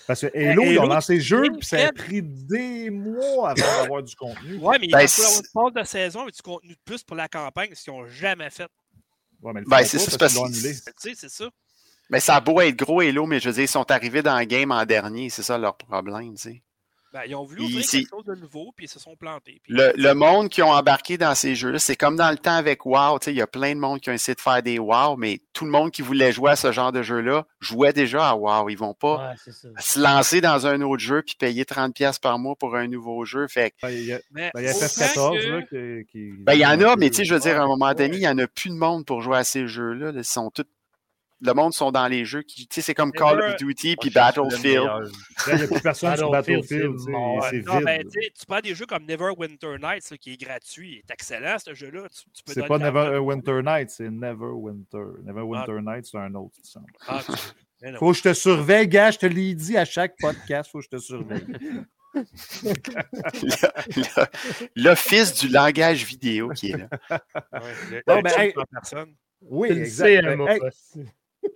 Parce 0.08 0.22
que 0.22 0.28
Halo, 0.38 0.64
ils 0.64 0.80
ont 0.80 0.88
lancé 0.88 1.16
le 1.16 1.20
jeu, 1.22 1.44
puis 1.58 1.66
ça 1.66 1.88
a 1.88 1.92
pris 1.94 2.22
des 2.24 2.90
mois 2.90 3.52
avant 3.52 3.82
d'avoir 3.82 4.04
du 4.04 4.16
contenu. 4.16 4.56
Ouais, 4.58 4.78
mais 4.80 4.88
il 4.88 4.92
Ben, 4.92 5.08
c'est- 5.08 5.22
avoir 5.22 5.68
une 5.68 5.74
phase 5.74 5.84
de 5.84 5.88
saison 5.88 6.22
avec 6.24 6.36
du 6.36 6.42
contenu 6.42 6.74
de 6.74 6.80
plus 6.84 7.04
pour 7.04 7.16
la 7.16 7.28
campagne, 7.28 7.70
ce 7.76 7.84
qu'ils 7.84 7.94
n'ont 7.94 8.08
jamais 8.08 8.50
fait. 8.50 8.68
Ouais, 9.42 9.54
mais 9.54 9.62
le 9.62 9.68
Ben, 9.68 9.84
c'est 9.84 10.00
ça, 10.00 10.18
parce 10.18 10.34
c'est 10.34 11.30
ça. 11.30 11.50
Mais 12.10 12.20
ça 12.20 12.36
a 12.36 12.42
beau 12.42 12.60
être 12.62 12.76
gros 12.76 13.00
Halo, 13.00 13.26
mais 13.26 13.40
je 13.40 13.48
veux 13.48 13.54
dire, 13.54 13.64
ils 13.64 13.68
sont 13.70 13.90
arrivés 13.90 14.22
dans 14.22 14.38
le 14.38 14.46
game 14.46 14.72
en 14.72 14.86
dernier, 14.86 15.30
c'est 15.30 15.44
ça 15.44 15.58
leur 15.58 15.78
problème, 15.78 16.36
tu 16.36 16.42
sais. 16.42 16.64
Ben, 17.14 17.24
ils 17.28 17.36
ont 17.36 17.44
voulu 17.44 17.64
ouvrir 17.64 17.86
quelque 17.86 18.10
chose 18.10 18.24
de 18.24 18.36
nouveau, 18.36 18.72
puis 18.74 18.86
ils 18.86 18.90
se 18.90 18.98
sont 18.98 19.18
plantés. 19.18 19.60
Puis- 19.64 19.74
Le, 19.74 19.92
le 19.98 20.14
monde 20.14 20.48
qui 20.48 20.62
ont 20.64 20.70
embarqué 20.72 21.18
dans 21.18 21.36
ces 21.36 21.56
jeux-là, 21.56 21.78
c'est 21.78 21.98
comme 21.98 22.16
dans 22.16 22.32
le 22.32 22.38
temps 22.38 22.56
avec 22.56 22.86
WoW. 22.86 23.20
tu 23.20 23.26
sais, 23.26 23.32
Il 23.34 23.38
y 23.38 23.42
a 23.42 23.48
plein 23.48 23.76
de 23.76 23.80
monde 23.82 24.00
qui 24.00 24.10
ont 24.10 24.14
essayé 24.14 24.34
de 24.34 24.40
faire 24.40 24.64
des 24.64 24.80
WoW, 24.80 25.18
mais 25.18 25.42
tout 25.52 25.66
le 25.66 25.72
monde 25.72 25.92
qui 25.92 26.02
voulait 26.02 26.32
jouer 26.32 26.52
à 26.52 26.56
ce 26.56 26.72
genre 26.72 26.94
de 26.94 27.02
jeu-là 27.04 27.46
jouait 27.60 27.92
déjà 27.92 28.30
à 28.30 28.36
WoW. 28.36 28.70
Ils 28.70 28.78
vont 28.78 28.94
pas 28.94 29.36
Ouais, 29.36 29.54
se 29.80 30.00
lancer 30.00 30.40
dans 30.40 30.66
un 30.68 30.80
autre 30.82 31.02
jeu 31.04 31.22
puis 31.22 31.36
payer 31.38 31.66
30$ 31.66 32.18
par 32.20 32.40
mois 32.40 32.56
pour 32.56 32.76
un 32.78 32.88
nouveau 32.88 33.26
jeu. 33.26 33.46
Fait 33.50 33.72
que, 33.72 33.76
Ben, 33.82 33.90
Il 33.90 34.06
y 34.06 34.14
a, 34.14 34.20
ben, 34.32 34.50
il 34.56 34.64
y 34.64 34.68
a 34.68 34.72
autant 34.72 34.86
FF14 34.86 35.40
que- 35.42 35.48
là, 35.48 35.62
qui, 36.04 36.12
qui- 36.12 36.32
ben, 36.44 36.54
il 36.54 36.60
y 36.60 36.66
en 36.66 36.80
a, 36.80 36.96
mais 36.96 37.08
peu- 37.08 37.10
tu 37.10 37.16
sais, 37.18 37.26
je 37.26 37.34
veux 37.34 37.40
dire, 37.42 37.60
à 37.60 37.64
un 37.64 37.68
moment 37.68 37.88
Ouais, 37.88 37.96
donné, 37.96 38.16
il 38.16 38.20
n'y 38.22 38.28
en 38.30 38.38
a 38.38 38.48
plus 38.48 38.70
de 38.70 38.76
monde 38.76 39.06
pour 39.06 39.22
jouer 39.22 39.38
à 39.38 39.44
ces 39.44 39.68
jeux-là. 39.68 40.14
là. 40.14 40.20
Ils 40.20 40.24
sont 40.24 40.50
tous. 40.50 40.64
Le 41.44 41.54
monde 41.54 41.74
sont 41.74 41.92
dans 41.92 42.08
les 42.08 42.24
jeux 42.24 42.44
qui. 42.44 42.68
Tu 42.68 42.76
sais, 42.76 42.82
c'est 42.82 42.94
comme 42.94 43.12
Call 43.12 43.38
Never- 43.38 43.54
of 43.54 43.58
Duty 43.58 43.96
puis 43.96 44.12
cherche 44.12 44.36
le 44.38 44.44
Battlefield. 44.44 44.90
Il 45.48 45.56
n'y 45.56 45.62
a 45.64 45.68
plus 45.68 45.82
personne 45.82 46.16
sur 46.18 46.30
Battlefield, 46.30 47.00
c'est 47.00 47.12
ben, 47.82 48.02
tu 48.04 48.22
sais, 48.22 48.32
tu 48.40 48.46
prends 48.48 48.60
des 48.60 48.76
jeux 48.76 48.86
comme 48.86 49.06
Neverwinter 49.06 49.78
Nights, 49.82 50.12
là, 50.12 50.18
qui 50.18 50.34
est 50.34 50.42
gratuit, 50.42 50.92
il 50.92 50.98
est 51.00 51.12
excellent 51.12 51.58
ce 51.58 51.74
jeu-là. 51.74 52.08
Tu, 52.10 52.24
tu 52.32 52.44
peux 52.44 52.54
C'est 52.54 52.68
pas. 52.68 52.78
Never 52.78 53.18
Winter 53.18 53.62
Night, 53.64 53.90
c'est 53.90 54.10
Never 54.10 54.52
Winter. 54.54 55.04
Never 55.24 55.42
Winter 55.42 55.80
Night, 55.82 56.06
c'est 56.06 56.18
un 56.20 56.34
autre, 56.36 56.54
il 56.58 56.62
me 56.62 56.66
semble. 56.66 56.92
Ah. 57.08 57.22
Faut 57.98 58.12
que 58.12 58.18
je 58.18 58.22
te 58.22 58.34
surveille, 58.36 58.88
gars, 58.88 59.10
je 59.10 59.18
te 59.18 59.26
l'ai 59.26 59.56
dit 59.56 59.76
à 59.76 59.86
chaque 59.86 60.14
podcast, 60.20 60.70
faut 60.72 60.78
que 60.78 60.84
je 60.86 60.90
te 60.90 61.00
surveille. 61.00 61.48
Le- 62.14 62.26
L'office 64.76 65.34
du 65.40 65.48
langage 65.48 66.06
vidéo 66.06 66.50
qui 66.50 66.70
est 66.72 66.78
là. 66.78 66.88
Ouais, 67.10 67.18
le- 67.90 68.04
Bon, 68.06 68.16
le 68.18 68.22
ben, 68.22 68.32
hey. 68.40 68.54
personne. 68.72 69.16
Oui, 69.42 69.70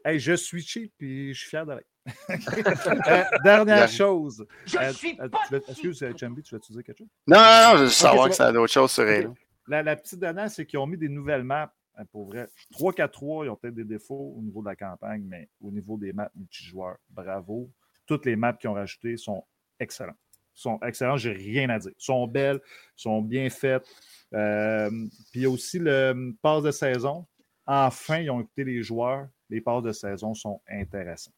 hey, 0.06 0.20
je 0.20 0.34
suis 0.34 0.62
cheap 0.62 0.94
et 1.02 1.34
je 1.34 1.40
suis 1.40 1.50
fier 1.50 1.66
d'être. 1.66 1.86
Euh, 3.08 3.24
dernière 3.44 3.88
chose. 3.90 4.46
Je 4.66 4.78
Euh, 4.78 4.94
suis 4.94 5.18
euh, 5.20 5.28
pas 5.30 5.38
tu 5.48 5.54
veux- 5.54 5.64
Excuse, 5.70 6.04
euh, 6.04 6.14
Chambi, 6.20 6.42
tu 6.44 6.54
veux-tu 6.56 6.72
dire 6.74 6.84
quelque 6.84 6.98
chose? 7.00 7.08
Non, 7.28 7.38
non, 7.38 7.44
non, 7.44 7.78
je 7.78 7.84
veux 7.84 7.90
savoir 7.90 8.30
que 8.30 8.36
ça 8.36 8.48
a 8.48 8.52
d'autres 8.52 8.72
choses 8.72 8.92
sur 8.92 9.04
Halo. 9.04 9.36
La, 9.68 9.82
la 9.82 9.96
petite 9.96 10.20
dernière, 10.20 10.50
c'est 10.50 10.66
qu'ils 10.66 10.80
ont 10.80 10.86
mis 10.88 10.98
des 10.98 11.10
nouvelles 11.10 11.44
maps. 11.44 11.74
hein, 11.98 12.06
Pour 12.12 12.28
vrai, 12.28 12.48
3-4-3, 12.74 13.46
ils 13.46 13.50
ont 13.50 13.56
peut-être 13.56 13.74
des 13.74 13.84
défauts 13.84 14.36
au 14.38 14.42
niveau 14.42 14.62
de 14.62 14.68
la 14.68 14.76
campagne, 14.76 15.24
mais 15.28 15.50
au 15.62 15.72
niveau 15.72 15.98
des 15.98 16.14
maps 16.14 16.30
multijoueurs, 16.36 16.98
bravo. 17.10 17.72
Toutes 18.06 18.26
les 18.28 18.36
maps 18.36 18.54
qu'ils 18.54 18.70
ont 18.70 18.74
rajoutées 18.74 19.18
sont 19.18 19.44
excellentes. 19.80 20.16
Sont 20.54 20.80
excellentes, 20.84 21.18
j'ai 21.20 21.32
rien 21.34 21.70
à 21.70 21.80
dire. 21.80 21.92
sont 21.98 22.28
belles, 22.28 22.62
sont 22.96 23.22
bien 23.22 23.50
faites. 23.50 23.86
Euh, 24.34 24.90
puis 25.32 25.40
il 25.40 25.42
y 25.42 25.46
a 25.46 25.50
aussi 25.50 25.80
le 25.80 26.34
pass 26.42 26.62
de 26.64 26.72
saison. 26.72 27.26
Enfin, 27.66 28.20
ils 28.20 28.30
ont 28.30 28.40
écouté 28.42 28.64
les 28.64 28.84
joueurs. 28.84 29.28
Les 29.56 29.62
passes 29.62 29.84
de 29.84 29.94
saison 29.94 30.34
sont 30.34 30.60
intéressants. 30.70 31.32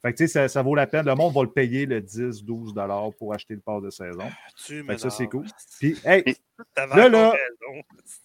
Fait 0.00 0.12
que, 0.12 0.18
tu 0.18 0.28
sais, 0.28 0.32
ça, 0.32 0.46
ça 0.48 0.62
vaut 0.62 0.76
la 0.76 0.86
peine. 0.86 1.04
Le 1.04 1.14
monde 1.16 1.34
va 1.34 1.42
le 1.42 1.50
payer 1.50 1.84
le 1.86 2.00
10-12 2.00 2.72
dollars 2.72 3.10
pour 3.18 3.34
acheter 3.34 3.54
le 3.54 3.60
pass 3.60 3.82
de 3.82 3.90
saison. 3.90 4.30
Tu 4.64 4.84
Fait 4.84 4.94
que 4.94 5.00
ça, 5.00 5.10
c'est 5.10 5.26
cool. 5.26 5.44
Puis, 5.80 5.98
hey, 6.04 6.22
Là, 6.76 7.08
là-. 7.08 7.34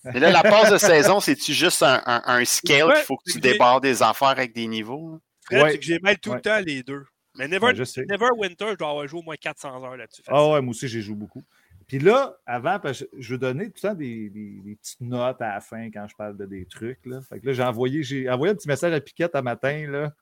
Mais 0.04 0.20
là, 0.20 0.30
la 0.32 0.44
passe 0.44 0.72
de 0.72 0.78
saison, 0.78 1.20
c'est-tu 1.20 1.52
juste 1.52 1.82
un, 1.82 2.00
un, 2.06 2.22
un 2.28 2.46
scale 2.46 2.90
Ouais, 2.90 2.94
qu'il 2.94 3.04
faut 3.06 3.18
que 3.18 3.32
tu 3.32 3.40
débarres 3.40 3.82
des 3.82 4.04
affaires 4.04 4.28
avec 4.28 4.54
des 4.54 4.68
niveaux? 4.68 5.20
Fred, 5.46 5.64
Ouais. 5.64 5.72
c'est 5.72 5.80
que 5.80 5.84
j'ai 5.86 6.00
mêlé 6.04 6.18
tout 6.18 6.30
Ouais. 6.30 6.36
le 6.36 6.42
temps 6.44 6.60
les 6.60 6.84
deux. 6.84 7.04
Mais 7.40 7.48
Never, 7.48 7.66
Ouais, 7.66 7.76
je 7.76 7.84
sais. 7.86 8.06
Neverwinter, 8.08 8.68
je 8.74 8.76
dois 8.76 8.90
avoir 8.92 9.08
joué 9.08 9.20
au 9.22 9.24
moins 9.24 9.36
400 9.36 9.84
heures 9.84 9.98
là-dessus. 9.98 10.22
Ah 10.28 10.48
ouais, 10.52 10.62
moi 10.62 10.70
aussi, 10.72 10.88
j'ai 10.88 11.02
joué 11.02 11.16
beaucoup. 11.16 11.42
Puis 11.88 12.00
là, 12.00 12.38
avant, 12.46 12.80
parce 12.80 13.00
que 13.02 13.06
je 13.18 13.34
veux 13.34 13.38
donner 13.38 13.66
tout 13.66 13.80
le 13.84 13.90
temps 13.90 13.94
des, 13.96 14.30
des- 14.30 14.62
des 14.64 14.76
petites 14.76 15.02
notes 15.02 15.42
à 15.42 15.54
la 15.56 15.60
fin 15.62 15.90
quand 15.92 16.08
je 16.08 16.16
parle 16.16 16.38
de 16.38 16.46
des 16.46 16.66
trucs. 16.66 17.06
Là. 17.06 17.22
Fait 17.22 17.40
que 17.40 17.46
là, 17.48 17.54
j'ai 17.54 17.64
envoyé, 17.64 18.04
j'ai 18.04 18.30
envoyé 18.30 18.52
un 18.54 18.56
petit 18.56 18.68
message 18.68 18.94
à 18.94 19.00
Piquette 19.02 19.36
un 19.36 19.42
matin, 19.42 19.86
là, 19.90 20.14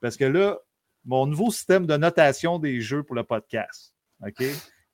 parce 0.00 0.16
que 0.16 0.24
là, 0.24 0.58
mon 1.04 1.26
nouveau 1.26 1.50
système 1.50 1.86
de 1.86 1.96
notation 1.96 2.58
des 2.58 2.80
jeux 2.80 3.02
pour 3.02 3.16
le 3.16 3.24
podcast, 3.24 3.94
OK? 4.24 4.44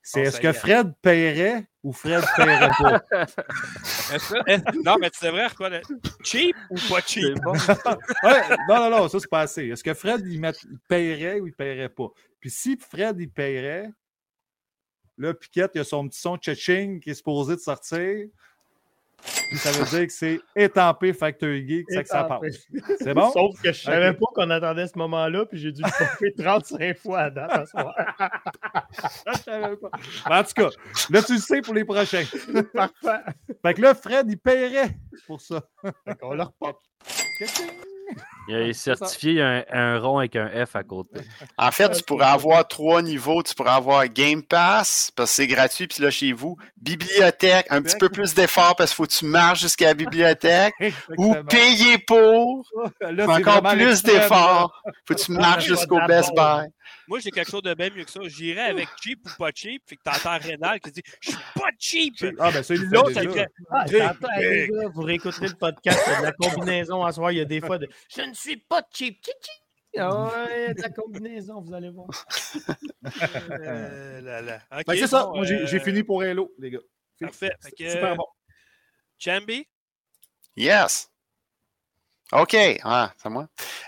C'est 0.01 0.21
est-ce 0.21 0.39
que. 0.41 0.51
Fred 0.53 0.93
paierait 1.01 1.67
ou 1.83 1.91
Fred 1.91 2.23
paierait 2.35 2.71
pas? 2.79 3.03
Non, 4.83 4.95
mais 4.99 5.09
tu 5.11 5.23
devrais 5.25 5.47
reconnaître. 5.47 5.91
Cheap 6.23 6.55
ou 6.69 6.75
pas 6.89 7.01
cheap? 7.01 7.23
C'est 7.35 7.41
bon. 7.43 7.53
Ouais, 8.23 8.41
non, 8.67 8.79
non, 8.79 8.89
non, 8.89 9.07
ça, 9.09 9.19
c'est 9.19 9.29
pas 9.29 9.41
assez. 9.41 9.67
Est-ce 9.67 9.83
que 9.83 9.93
Fred, 9.93 10.21
il, 10.25 10.39
met- 10.39 10.51
il 10.71 10.79
paierait 10.87 11.39
ou 11.39 11.47
il 11.47 11.53
paierait 11.53 11.89
pas? 11.89 12.07
Puis 12.39 12.49
si 12.49 12.77
Fred, 12.77 13.19
il 13.19 13.29
paierait, 13.29 13.91
là, 15.19 15.33
Piquette, 15.33 15.71
il 15.75 15.81
a 15.81 15.83
son 15.83 16.07
petit 16.07 16.19
son 16.19 16.37
tching 16.37 16.99
qui 16.99 17.11
est 17.11 17.15
supposé 17.15 17.55
de 17.55 17.61
sortir. 17.61 18.27
Puis 19.49 19.57
ça 19.57 19.71
veut 19.71 19.83
dire 19.83 20.07
que 20.07 20.13
c'est 20.13 20.39
étampé 20.55 21.11
Factory 21.11 21.67
Geek, 21.67 21.87
c'est 21.89 22.03
que 22.03 22.07
ça 22.07 22.23
passe. 22.23 22.67
C'est 22.99 23.13
bon? 23.13 23.29
Sauf 23.33 23.61
que 23.61 23.73
je 23.73 23.81
savais 23.81 24.11
Ok. 24.11 24.19
pas 24.19 24.25
qu'on 24.33 24.49
attendait 24.49 24.87
ce 24.87 24.97
moment-là, 24.97 25.45
puis 25.45 25.57
j'ai 25.59 25.73
dû 25.73 25.81
le 25.81 25.89
pomper 25.89 26.33
35 26.41 26.97
fois 27.01 27.19
à 27.23 27.29
date 27.29 27.51
à 27.51 27.65
soir. 27.65 27.93
Je 29.27 29.41
savais 29.43 29.75
pas. 29.75 29.89
En 30.25 30.43
tout 30.43 30.53
cas, 30.55 30.69
là, 31.09 31.21
tu 31.21 31.33
le 31.33 31.39
sais 31.39 31.61
pour 31.61 31.73
les 31.73 31.83
prochains. 31.83 32.23
Parfait. 32.73 33.23
Fait 33.61 33.73
que 33.73 33.81
là, 33.81 33.93
Fred, 33.93 34.25
il 34.29 34.37
paierait 34.37 34.95
pour 35.27 35.41
ça. 35.41 35.63
Fait 36.05 36.15
qu'on 36.17 36.33
leur 36.33 36.53
pop. 36.53 36.79
Il 38.49 38.55
est 38.55 38.73
certifié, 38.73 39.31
il 39.31 39.37
y 39.37 39.41
a 39.41 39.47
un, 39.47 39.63
un 39.95 39.99
rond 39.99 40.17
avec 40.17 40.35
un 40.35 40.49
F 40.65 40.75
à 40.75 40.83
côté. 40.83 41.21
En 41.57 41.71
fait, 41.71 41.89
tu 41.91 42.03
pourrais 42.03 42.25
avoir 42.25 42.67
trois 42.67 43.01
niveaux. 43.01 43.43
Tu 43.43 43.53
pourrais 43.53 43.71
avoir 43.71 44.07
Game 44.07 44.41
Pass, 44.41 45.11
parce 45.15 45.29
que 45.29 45.35
c'est 45.35 45.47
gratuit, 45.47 45.87
puis 45.87 46.01
là, 46.01 46.09
chez 46.09 46.33
vous, 46.33 46.57
bibliothèque, 46.81 47.67
un 47.69 47.81
petit 47.81 47.97
peu 47.97 48.09
plus 48.09 48.33
d'effort 48.33 48.75
parce 48.75 48.91
qu'il 48.91 48.97
faut 48.97 49.05
que 49.05 49.11
tu 49.13 49.25
marches 49.25 49.61
jusqu'à 49.61 49.87
la 49.87 49.93
bibliothèque, 49.93 50.73
ou 51.17 51.35
payer 51.49 51.99
pour, 51.99 52.67
Là, 53.01 53.29
encore 53.29 53.61
plus 53.63 54.03
d'efforts. 54.03 54.81
Faut 55.07 55.13
que 55.13 55.19
tu 55.19 55.31
marches 55.33 55.65
jusqu'au 55.65 55.99
Best. 56.07 56.33
Buy. 56.35 56.67
Moi, 57.07 57.19
j'ai 57.19 57.31
quelque 57.31 57.49
chose 57.49 57.63
de 57.63 57.73
bien 57.73 57.89
mieux 57.95 58.03
que 58.03 58.11
ça. 58.11 58.19
J'irais 58.25 58.69
avec 58.69 58.87
cheap 59.01 59.19
ou 59.25 59.29
pas 59.37 59.49
cheap. 59.53 59.81
Fait 59.87 59.95
que 59.95 60.01
t'entends 60.03 60.37
Rénal 60.37 60.79
qui 60.79 60.91
dit 60.91 61.01
Je 61.21 61.29
suis 61.29 61.39
pas 61.55 61.69
cheap. 61.77 62.13
Ah, 62.39 62.51
ben 62.51 62.63
ça, 62.63 62.75
il 62.75 62.81
L'autre, 62.83 63.11
ça 63.13 63.21
Ah, 63.71 63.85
Big, 63.85 63.97
j'entends, 63.97 64.27
big. 64.37 64.49
les 64.49 64.67
gars, 64.67 64.87
vous 64.93 65.01
réécouterez 65.01 65.47
le 65.47 65.55
podcast, 65.55 65.99
il 66.05 66.11
y 66.11 66.15
a 66.15 66.19
de 66.19 66.25
la 66.25 66.31
combinaison 66.33 67.03
à 67.03 67.11
soir, 67.11 67.31
il 67.31 67.39
y 67.39 67.41
a 67.41 67.45
des 67.45 67.61
fois 67.61 67.77
de 67.77 67.87
Je 68.15 68.21
ne 68.21 68.33
suis 68.39 68.57
pas 68.57 68.81
cheap. 68.93 69.23
Ah 69.97 70.23
ouais, 70.47 70.73
de 70.73 70.81
la 70.81 70.89
combinaison, 70.89 71.61
vous 71.61 71.73
allez 71.73 71.89
voir. 71.89 72.09
Euh, 73.51 74.21
là, 74.21 74.41
là. 74.41 74.59
Ok, 74.71 74.77
Fait 74.77 74.83
que 74.93 74.97
c'est 74.99 75.07
ça. 75.07 75.25
bon, 75.25 75.35
Moi, 75.37 75.45
j'ai 75.45 75.65
j'ai 75.67 75.77
euh, 75.79 75.83
fini 75.83 76.03
pour 76.03 76.21
Halo, 76.21 76.53
les 76.59 76.71
gars. 76.71 76.79
Parfait. 77.19 77.51
Super 77.77 78.15
bon. 78.15 78.25
Chambi, 79.17 79.67
Yes. 80.55 81.09
OK. 82.31 82.55
Ah, 82.83 83.11
c'est 83.17 83.29
moi. 83.29 83.47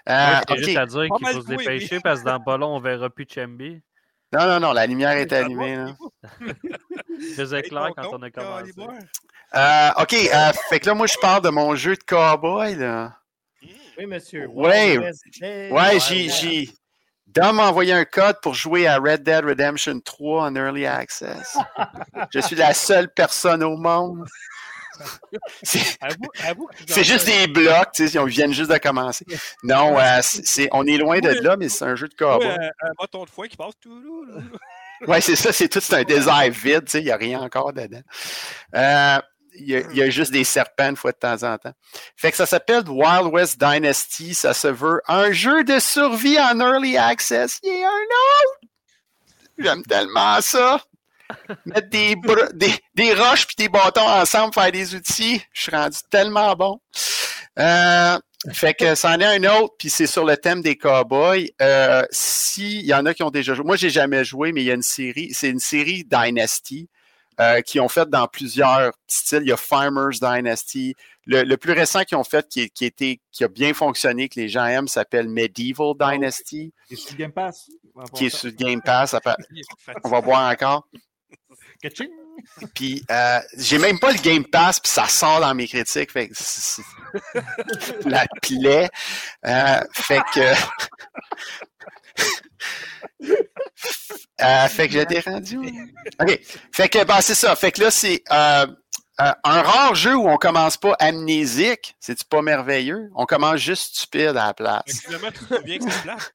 Euh, 0.10 0.40
juste 0.58 0.78
à 0.78 0.86
dire 0.86 1.06
qu'il 1.16 1.28
faut 1.28 1.42
se 1.42 1.48
oui. 1.48 1.58
dépêcher 1.58 2.00
parce 2.00 2.22
que 2.22 2.26
dans 2.26 2.40
pas 2.40 2.58
long, 2.58 2.76
on 2.76 2.80
verra 2.80 3.10
plus 3.10 3.28
Chambi. 3.30 3.82
Non, 4.34 4.48
non, 4.48 4.60
non, 4.60 4.72
la 4.74 4.88
lumière 4.88 5.12
est 5.12 5.32
allumée. 5.34 5.76
là. 5.76 5.96
Hey, 6.40 7.64
clair 7.70 7.92
quand 7.96 8.10
on 8.14 8.22
a 8.22 8.32
commencé. 8.32 8.72
Euh, 9.54 9.90
OK. 10.02 10.14
euh, 10.14 10.54
fait 10.70 10.80
que 10.80 10.86
là, 10.88 10.94
moi, 10.94 11.06
je 11.08 11.18
parle 11.20 11.44
de 11.44 11.50
mon 11.50 11.76
jeu 11.76 11.96
de 11.96 12.04
cowboy. 12.04 12.76
Là. 12.76 13.21
Oui, 14.48 14.98
monsieur. 14.98 15.30
Day. 15.40 15.72
Ouais, 15.72 16.00
j'ai. 16.00 16.70
Dom 17.28 17.56
m'a 17.56 17.70
envoyé 17.70 17.94
un 17.94 18.04
code 18.04 18.36
pour 18.42 18.54
jouer 18.54 18.88
à 18.88 18.98
Red 18.98 19.24
Dead 19.24 19.46
Redemption 19.46 20.00
3 20.02 20.44
en 20.44 20.56
Early 20.56 20.86
Access. 20.86 21.56
Je 22.34 22.40
suis 22.42 22.58
la 22.58 22.74
seule 22.74 23.08
personne 23.14 23.64
au 23.64 23.78
monde. 23.78 24.26
C'est- 25.64 27.04
juste 27.04 27.26
des 27.26 27.48
blocs, 27.48 27.92
tu 27.94 28.08
sais, 28.08 28.20
ils 28.20 28.26
viennent 28.28 28.54
juste 28.54 28.70
de 28.72 28.78
commencer. 28.78 29.26
Non, 29.64 29.98
euh, 29.98 30.20
c'est, 30.22 30.68
on 30.74 30.86
est 30.86 30.98
loin 30.98 31.20
de 31.20 31.30
là, 31.30 31.58
mais 31.58 31.70
c'est 31.70 31.86
un 31.86 31.96
jeu 31.96 32.08
de 32.08 32.14
cowboy. 32.14 32.48
un, 32.48 32.56
un 32.88 32.92
bâton 33.00 33.24
de 33.24 33.30
foin 33.30 33.48
qui 33.48 33.58
passe 33.58 33.74
tout. 33.82 34.28
Ouais, 35.08 35.22
c'est 35.22 35.36
ça, 35.36 35.52
c'est 35.52 35.70
tout, 35.70 35.80
c'est 35.80 35.96
un 35.96 36.04
désert 36.04 36.44
vide, 36.52 36.86
tu 36.86 36.92
sais, 36.92 37.00
il 37.00 37.06
n'y 37.06 37.12
a 37.12 37.18
rien 37.18 37.40
encore 37.42 37.74
dedans. 37.74 38.02
Euh, 38.76 39.18
y, 39.70 39.76
a, 39.76 39.80
il 39.92 39.98
y 39.98 40.02
a 40.02 40.10
juste 40.10 40.32
des 40.32 40.44
serpents 40.44 40.90
une 40.90 40.96
fois 40.96 41.12
de 41.12 41.18
temps 41.18 41.44
en 41.44 41.58
temps. 41.58 41.74
Fait 42.16 42.32
que 42.32 42.38
ça 42.38 42.46
s'appelle 42.46 42.84
Wild 42.88 43.28
West 43.32 43.60
Dynasty. 43.60 44.34
Ça 44.34 44.54
se 44.54 44.68
veut 44.68 45.02
un 45.08 45.32
jeu 45.32 45.64
de 45.64 45.80
survie 45.80 46.40
en 46.40 46.60
early 46.60 46.98
access. 46.98 47.60
Il 47.64 47.80
y 47.80 47.84
a 47.84 47.88
un 47.88 47.92
autre! 47.92 48.72
J'aime 49.58 49.84
tellement 49.84 50.42
ça! 50.42 50.82
Mettre 51.66 51.90
des, 51.90 52.16
des, 52.54 52.74
des 52.96 53.14
roches 53.14 53.48
puis 53.48 53.56
des 53.58 53.70
bâtons 53.70 54.08
ensemble, 54.08 54.54
faire 54.54 54.72
des 54.72 54.96
outils. 54.96 55.42
Je 55.54 55.62
suis 55.62 55.72
rendu 55.72 55.98
tellement 56.10 56.56
bon. 56.56 56.80
Euh, 57.60 58.18
fait 58.54 58.74
que 58.74 58.96
ça 58.96 59.12
en 59.12 59.20
est 59.20 59.26
un 59.26 59.44
autre, 59.62 59.76
puis 59.78 59.90
c'est 59.90 60.08
sur 60.08 60.26
le 60.26 60.36
thème 60.36 60.62
des 60.62 60.76
cowboys. 60.76 61.52
Euh, 61.62 62.04
S'il 62.12 62.82
y 62.86 62.94
en 62.94 63.06
a 63.06 63.14
qui 63.14 63.24
ont 63.24 63.30
déjà 63.30 63.54
joué, 63.54 63.64
moi 63.64 63.76
j'ai 63.76 63.90
jamais 63.90 64.26
joué, 64.26 64.52
mais 64.52 64.62
il 64.62 64.66
y 64.66 64.72
a 64.72 64.74
une 64.74 64.82
série, 64.82 65.32
c'est 65.34 65.50
une 65.50 65.60
série 65.60 66.04
Dynasty 66.04 66.90
euh, 67.42 67.62
qui 67.62 67.80
ont 67.80 67.90
fait 67.90 68.08
dans 68.10 68.28
plusieurs 68.28 68.94
styles. 69.08 69.42
Il 69.42 69.50
y 69.50 69.52
a 69.52 69.58
Farmers 69.58 70.20
Dynasty. 70.22 70.94
Le, 71.26 71.44
le 71.44 71.58
plus 71.58 71.74
récent 71.74 72.04
qu'ils 72.04 72.18
ont 72.18 72.24
fait, 72.24 72.48
qui, 72.48 72.62
est- 72.62 72.70
qui, 72.70 72.86
était, 72.86 73.20
qui 73.32 73.44
a 73.44 73.48
bien 73.48 73.74
fonctionné, 73.74 74.30
que 74.30 74.40
les 74.40 74.48
gens 74.50 74.66
aiment, 74.66 74.88
s'appelle 74.88 75.28
Medieval 75.28 75.94
Dynasty, 76.00 76.74
Et 76.90 76.96
sur 76.96 77.16
Game 77.16 77.32
Pass. 77.32 77.70
qui 78.16 78.26
est 78.28 78.30
sur 78.36 78.52
Game 78.54 78.82
Pass. 78.82 79.14
Est 79.16 79.20
On 80.04 80.10
va 80.10 80.20
voir 80.22 80.52
encore. 80.52 80.88
Puis 82.76 83.04
euh, 83.12 83.40
j'ai 83.58 83.78
même 83.78 84.00
pas 84.00 84.12
le 84.12 84.20
Game 84.20 84.46
Pass, 84.46 84.80
puis 84.80 84.92
ça 84.92 85.08
sort 85.08 85.40
dans 85.42 85.54
mes 85.54 85.68
critiques. 85.68 86.12
Fait 86.12 86.28
que 86.30 86.34
la 88.10 88.26
plaie. 88.42 88.90
Euh, 89.46 89.80
fait 89.94 90.22
que 90.34 90.54
Euh, 94.42 94.68
fait 94.68 94.88
que 94.88 94.94
j'étais 94.94 95.20
rendu. 95.20 95.60
OK. 96.20 96.40
Fait 96.72 96.90
que, 96.90 97.04
ben, 97.04 97.22
c'est 97.22 97.36
ça. 97.36 97.56
Fait 97.56 97.72
que 97.72 97.82
là, 97.82 97.92
c'est 97.92 98.24
euh, 98.32 98.66
euh, 99.22 99.32
un 99.44 99.62
rare 99.62 99.94
jeu 99.94 100.16
où 100.16 100.28
on 100.28 100.38
commence 100.38 100.78
pas 100.78 100.96
amnésique. 101.00 101.96
C'est-tu 102.00 102.26
pas 102.26 102.42
merveilleux? 102.42 103.10
On 103.16 103.26
commence 103.26 103.58
juste 103.58 103.98
stupide 103.98 104.30
à 104.30 104.48
la 104.48 104.54
place. 104.56 104.84
que 104.86 104.92
Finalement, 104.92 105.28
tu 105.32 105.46
te 105.46 105.56
souviens 105.56 105.78
que 105.78 105.84
c'est 105.92 106.02
plate. 106.02 106.32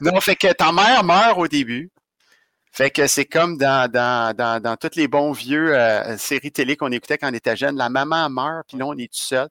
Non, 0.00 0.20
fait 0.20 0.36
que 0.36 0.52
ta 0.52 0.72
mère 0.72 1.04
meurt 1.04 1.38
au 1.38 1.48
début. 1.48 1.90
Fait 2.72 2.90
que 2.90 3.06
c'est 3.06 3.26
comme 3.26 3.58
dans, 3.58 3.90
dans, 3.90 4.34
dans, 4.34 4.60
dans 4.62 4.76
les 4.96 5.06
bons 5.06 5.32
vieux 5.32 5.76
euh, 5.76 6.16
séries 6.16 6.50
télé 6.50 6.74
qu'on 6.74 6.90
écoutait 6.90 7.18
quand 7.18 7.30
on 7.30 7.34
était 7.34 7.54
jeune. 7.54 7.76
La 7.76 7.90
maman 7.90 8.30
meurt, 8.30 8.66
puis 8.66 8.78
là, 8.78 8.86
on 8.86 8.96
est 8.96 9.12
tout 9.12 9.20
seul. 9.20 9.48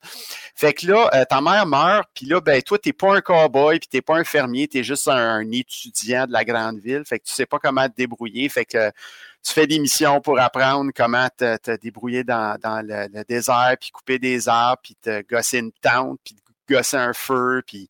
Fait 0.55 0.73
que 0.73 0.87
là, 0.87 1.07
euh, 1.13 1.23
ta 1.25 1.39
mère 1.39 1.67
meurt, 1.67 2.09
puis 2.15 2.25
là, 2.25 2.41
ben 2.41 2.59
toi, 2.63 2.79
t'es 2.79 2.93
pas 2.93 3.15
un 3.15 3.21
cowboy, 3.21 3.79
puis 3.79 3.87
t'es 3.87 4.01
pas 4.01 4.17
un 4.17 4.23
fermier, 4.23 4.67
t'es 4.67 4.83
juste 4.83 5.07
un, 5.07 5.49
étudiant 5.51 6.25
de 6.25 6.31
la 6.31 6.43
grande 6.43 6.79
ville. 6.79 7.03
Fait 7.05 7.19
que 7.19 7.25
tu 7.25 7.33
sais 7.33 7.45
pas 7.45 7.59
comment 7.59 7.87
te 7.87 7.95
débrouiller. 7.95 8.49
Fait 8.49 8.65
que 8.65 8.89
tu 9.43 9.53
fais 9.53 9.67
des 9.67 9.77
missions 9.77 10.19
pour 10.19 10.39
apprendre 10.39 10.91
comment 10.95 11.27
te, 11.37 11.57
te 11.57 11.77
débrouiller 11.77 12.23
dans, 12.23 12.57
dans 12.59 12.81
le, 12.83 13.23
désert, 13.25 13.75
puis 13.79 13.91
couper 13.91 14.17
des 14.17 14.49
arbres, 14.49 14.81
puis 14.83 14.95
te 14.99 15.21
gosser 15.29 15.59
une 15.59 15.71
tente, 15.71 16.19
puis 16.23 16.35
gosser 16.67 16.97
un 16.97 17.13
feu, 17.13 17.61
puis 17.67 17.87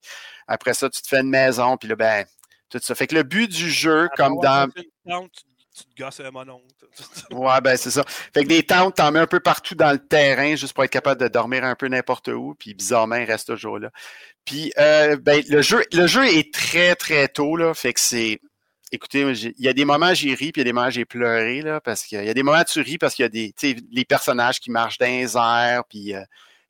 après 0.48 0.74
ça, 0.74 0.90
tu 0.90 1.02
te 1.02 1.08
fais 1.08 1.22
une 1.22 1.30
maison, 1.30 1.78
puis 1.78 1.88
là, 1.88 1.96
ben, 1.96 2.26
tout 2.72 2.80
ça. 2.82 2.96
Fait 2.96 3.08
que 3.08 3.16
le 3.16 3.24
but 3.24 3.48
du 3.48 3.70
jeu, 3.70 4.10
comme 4.16 4.36
dans. 4.42 4.70
Tente, 5.08 5.32
tu, 5.76 5.84
te 5.86 6.02
gosses 6.02 6.20
un 6.20 6.32
mononcle. 6.32 6.66
Ouais, 7.32 7.62
ben 7.62 7.78
c'est 7.78 7.92
ça. 7.92 8.04
Fait 8.06 8.44
que 8.44 8.50
des 8.50 8.64
tentes, 8.64 8.96
t'en 8.96 9.12
mets 9.12 9.20
un 9.20 9.28
peu 9.28 9.40
partout 9.40 9.76
dans 9.76 9.92
le 9.92 10.00
terrain, 10.00 10.56
juste 10.56 10.74
pour 10.74 10.84
être 10.84 10.92
capable 10.92 11.22
de 11.22 11.28
dormir 11.30 11.64
un 11.64 11.76
peu 11.76 11.88
n'importe 11.88 12.28
où, 12.28 12.56
puis 12.60 12.74
bizarrement, 12.74 13.16
il 13.16 13.24
reste 13.24 13.48
toujours 13.48 13.80
là. 13.80 13.92
Puis 14.46 14.74
euh, 14.78 15.16
ben, 15.18 15.42
le 15.50 15.62
jeu, 15.62 15.84
le 15.94 16.08
jeu 16.08 16.26
est 16.28 16.54
très, 16.54 16.96
très 16.96 17.28
tôt, 17.28 17.56
là. 17.56 17.74
Fait 17.74 17.94
que 17.94 18.00
c'est. 18.00 18.40
Écoutez, 18.94 19.22
il 19.22 19.54
y 19.58 19.70
a 19.70 19.74
des 19.74 19.86
moments 19.86 20.14
j'ai 20.14 20.34
ri, 20.34 20.52
puis 20.52 20.54
il 20.56 20.58
y 20.58 20.62
a 20.62 20.64
des 20.66 20.74
moments 20.74 20.90
j'ai 20.90 21.06
pleuré, 21.06 21.62
là, 21.62 21.80
parce 21.80 22.04
qu'il 22.06 22.24
y 22.24 22.30
a 22.30 22.34
des 22.34 22.44
moments 22.44 22.64
tu 22.66 22.82
ris 22.82 22.98
parce 22.98 23.16
qu'il 23.16 23.24
y 23.24 23.26
a 23.26 23.30
des, 23.30 23.54
tu 23.58 23.70
sais, 23.70 23.76
les 23.90 24.04
personnages 24.04 24.60
qui 24.60 24.70
marchent 24.70 24.98
dans 24.98 25.06
les 25.06 25.38
airs, 25.38 25.84
puis 25.88 26.14
euh, 26.14 26.22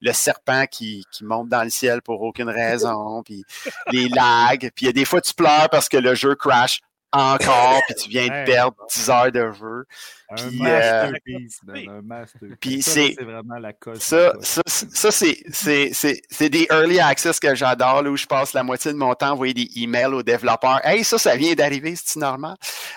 le 0.02 0.14
serpent 0.14 0.66
qui, 0.66 1.06
qui 1.12 1.24
monte 1.24 1.50
dans 1.50 1.64
le 1.64 1.70
ciel 1.70 2.02
pour 2.02 2.22
aucune 2.22 2.50
raison, 2.50 3.22
puis 3.26 3.44
les 3.92 4.10
lags, 4.10 4.72
puis 4.76 4.86
il 4.86 4.86
y 4.86 4.90
a 4.90 4.94
des 4.94 5.06
fois 5.06 5.22
tu 5.22 5.34
pleures 5.34 5.70
parce 5.70 5.88
que 5.90 5.98
le 5.98 6.16
jeu 6.16 6.36
crash 6.36 6.80
encore, 7.14 7.82
puis 7.88 7.96
tu 8.02 8.10
viens 8.10 8.28
de 8.28 8.46
perdre 8.46 8.74
10 8.96 9.10
heures 9.10 9.32
de 9.34 9.52
jeu. 9.52 9.86
Un 10.30 10.36
Puis, 10.36 10.60
masterpiece, 10.62 11.60
man, 11.68 11.90
un 11.90 12.02
masterpiece. 12.02 12.58
puis 12.62 12.82
c'est- 12.82 13.16
c'est 13.18 13.24
vraiment 13.26 13.58
la 13.58 13.74
coche. 13.74 13.98
Ça, 13.98 14.32
ça, 14.42 14.62
ça 14.66 15.12
c'est, 15.12 15.44
c'est, 15.52 15.92
c'est, 15.94 16.22
c'est 16.30 16.48
des 16.48 16.68
early 16.72 17.02
access 17.02 17.38
que 17.38 17.54
j'adore, 17.54 18.02
là, 18.02 18.10
où 18.10 18.16
je 18.16 18.26
passe 18.26 18.54
la 18.54 18.64
moitié 18.64 18.94
de 18.94 18.98
mon 18.98 19.14
temps 19.14 19.28
à 19.28 19.32
envoyer 19.34 19.54
des 19.54 19.70
emails 19.76 20.06
aux 20.14 20.24
développeurs. 20.24 20.80
Hey, 20.86 21.04
ça, 21.04 21.18
ça 21.18 21.36
vient 21.36 21.54
d'arriver, 21.54 21.96
c'est 22.02 22.18
normal? 22.20 22.56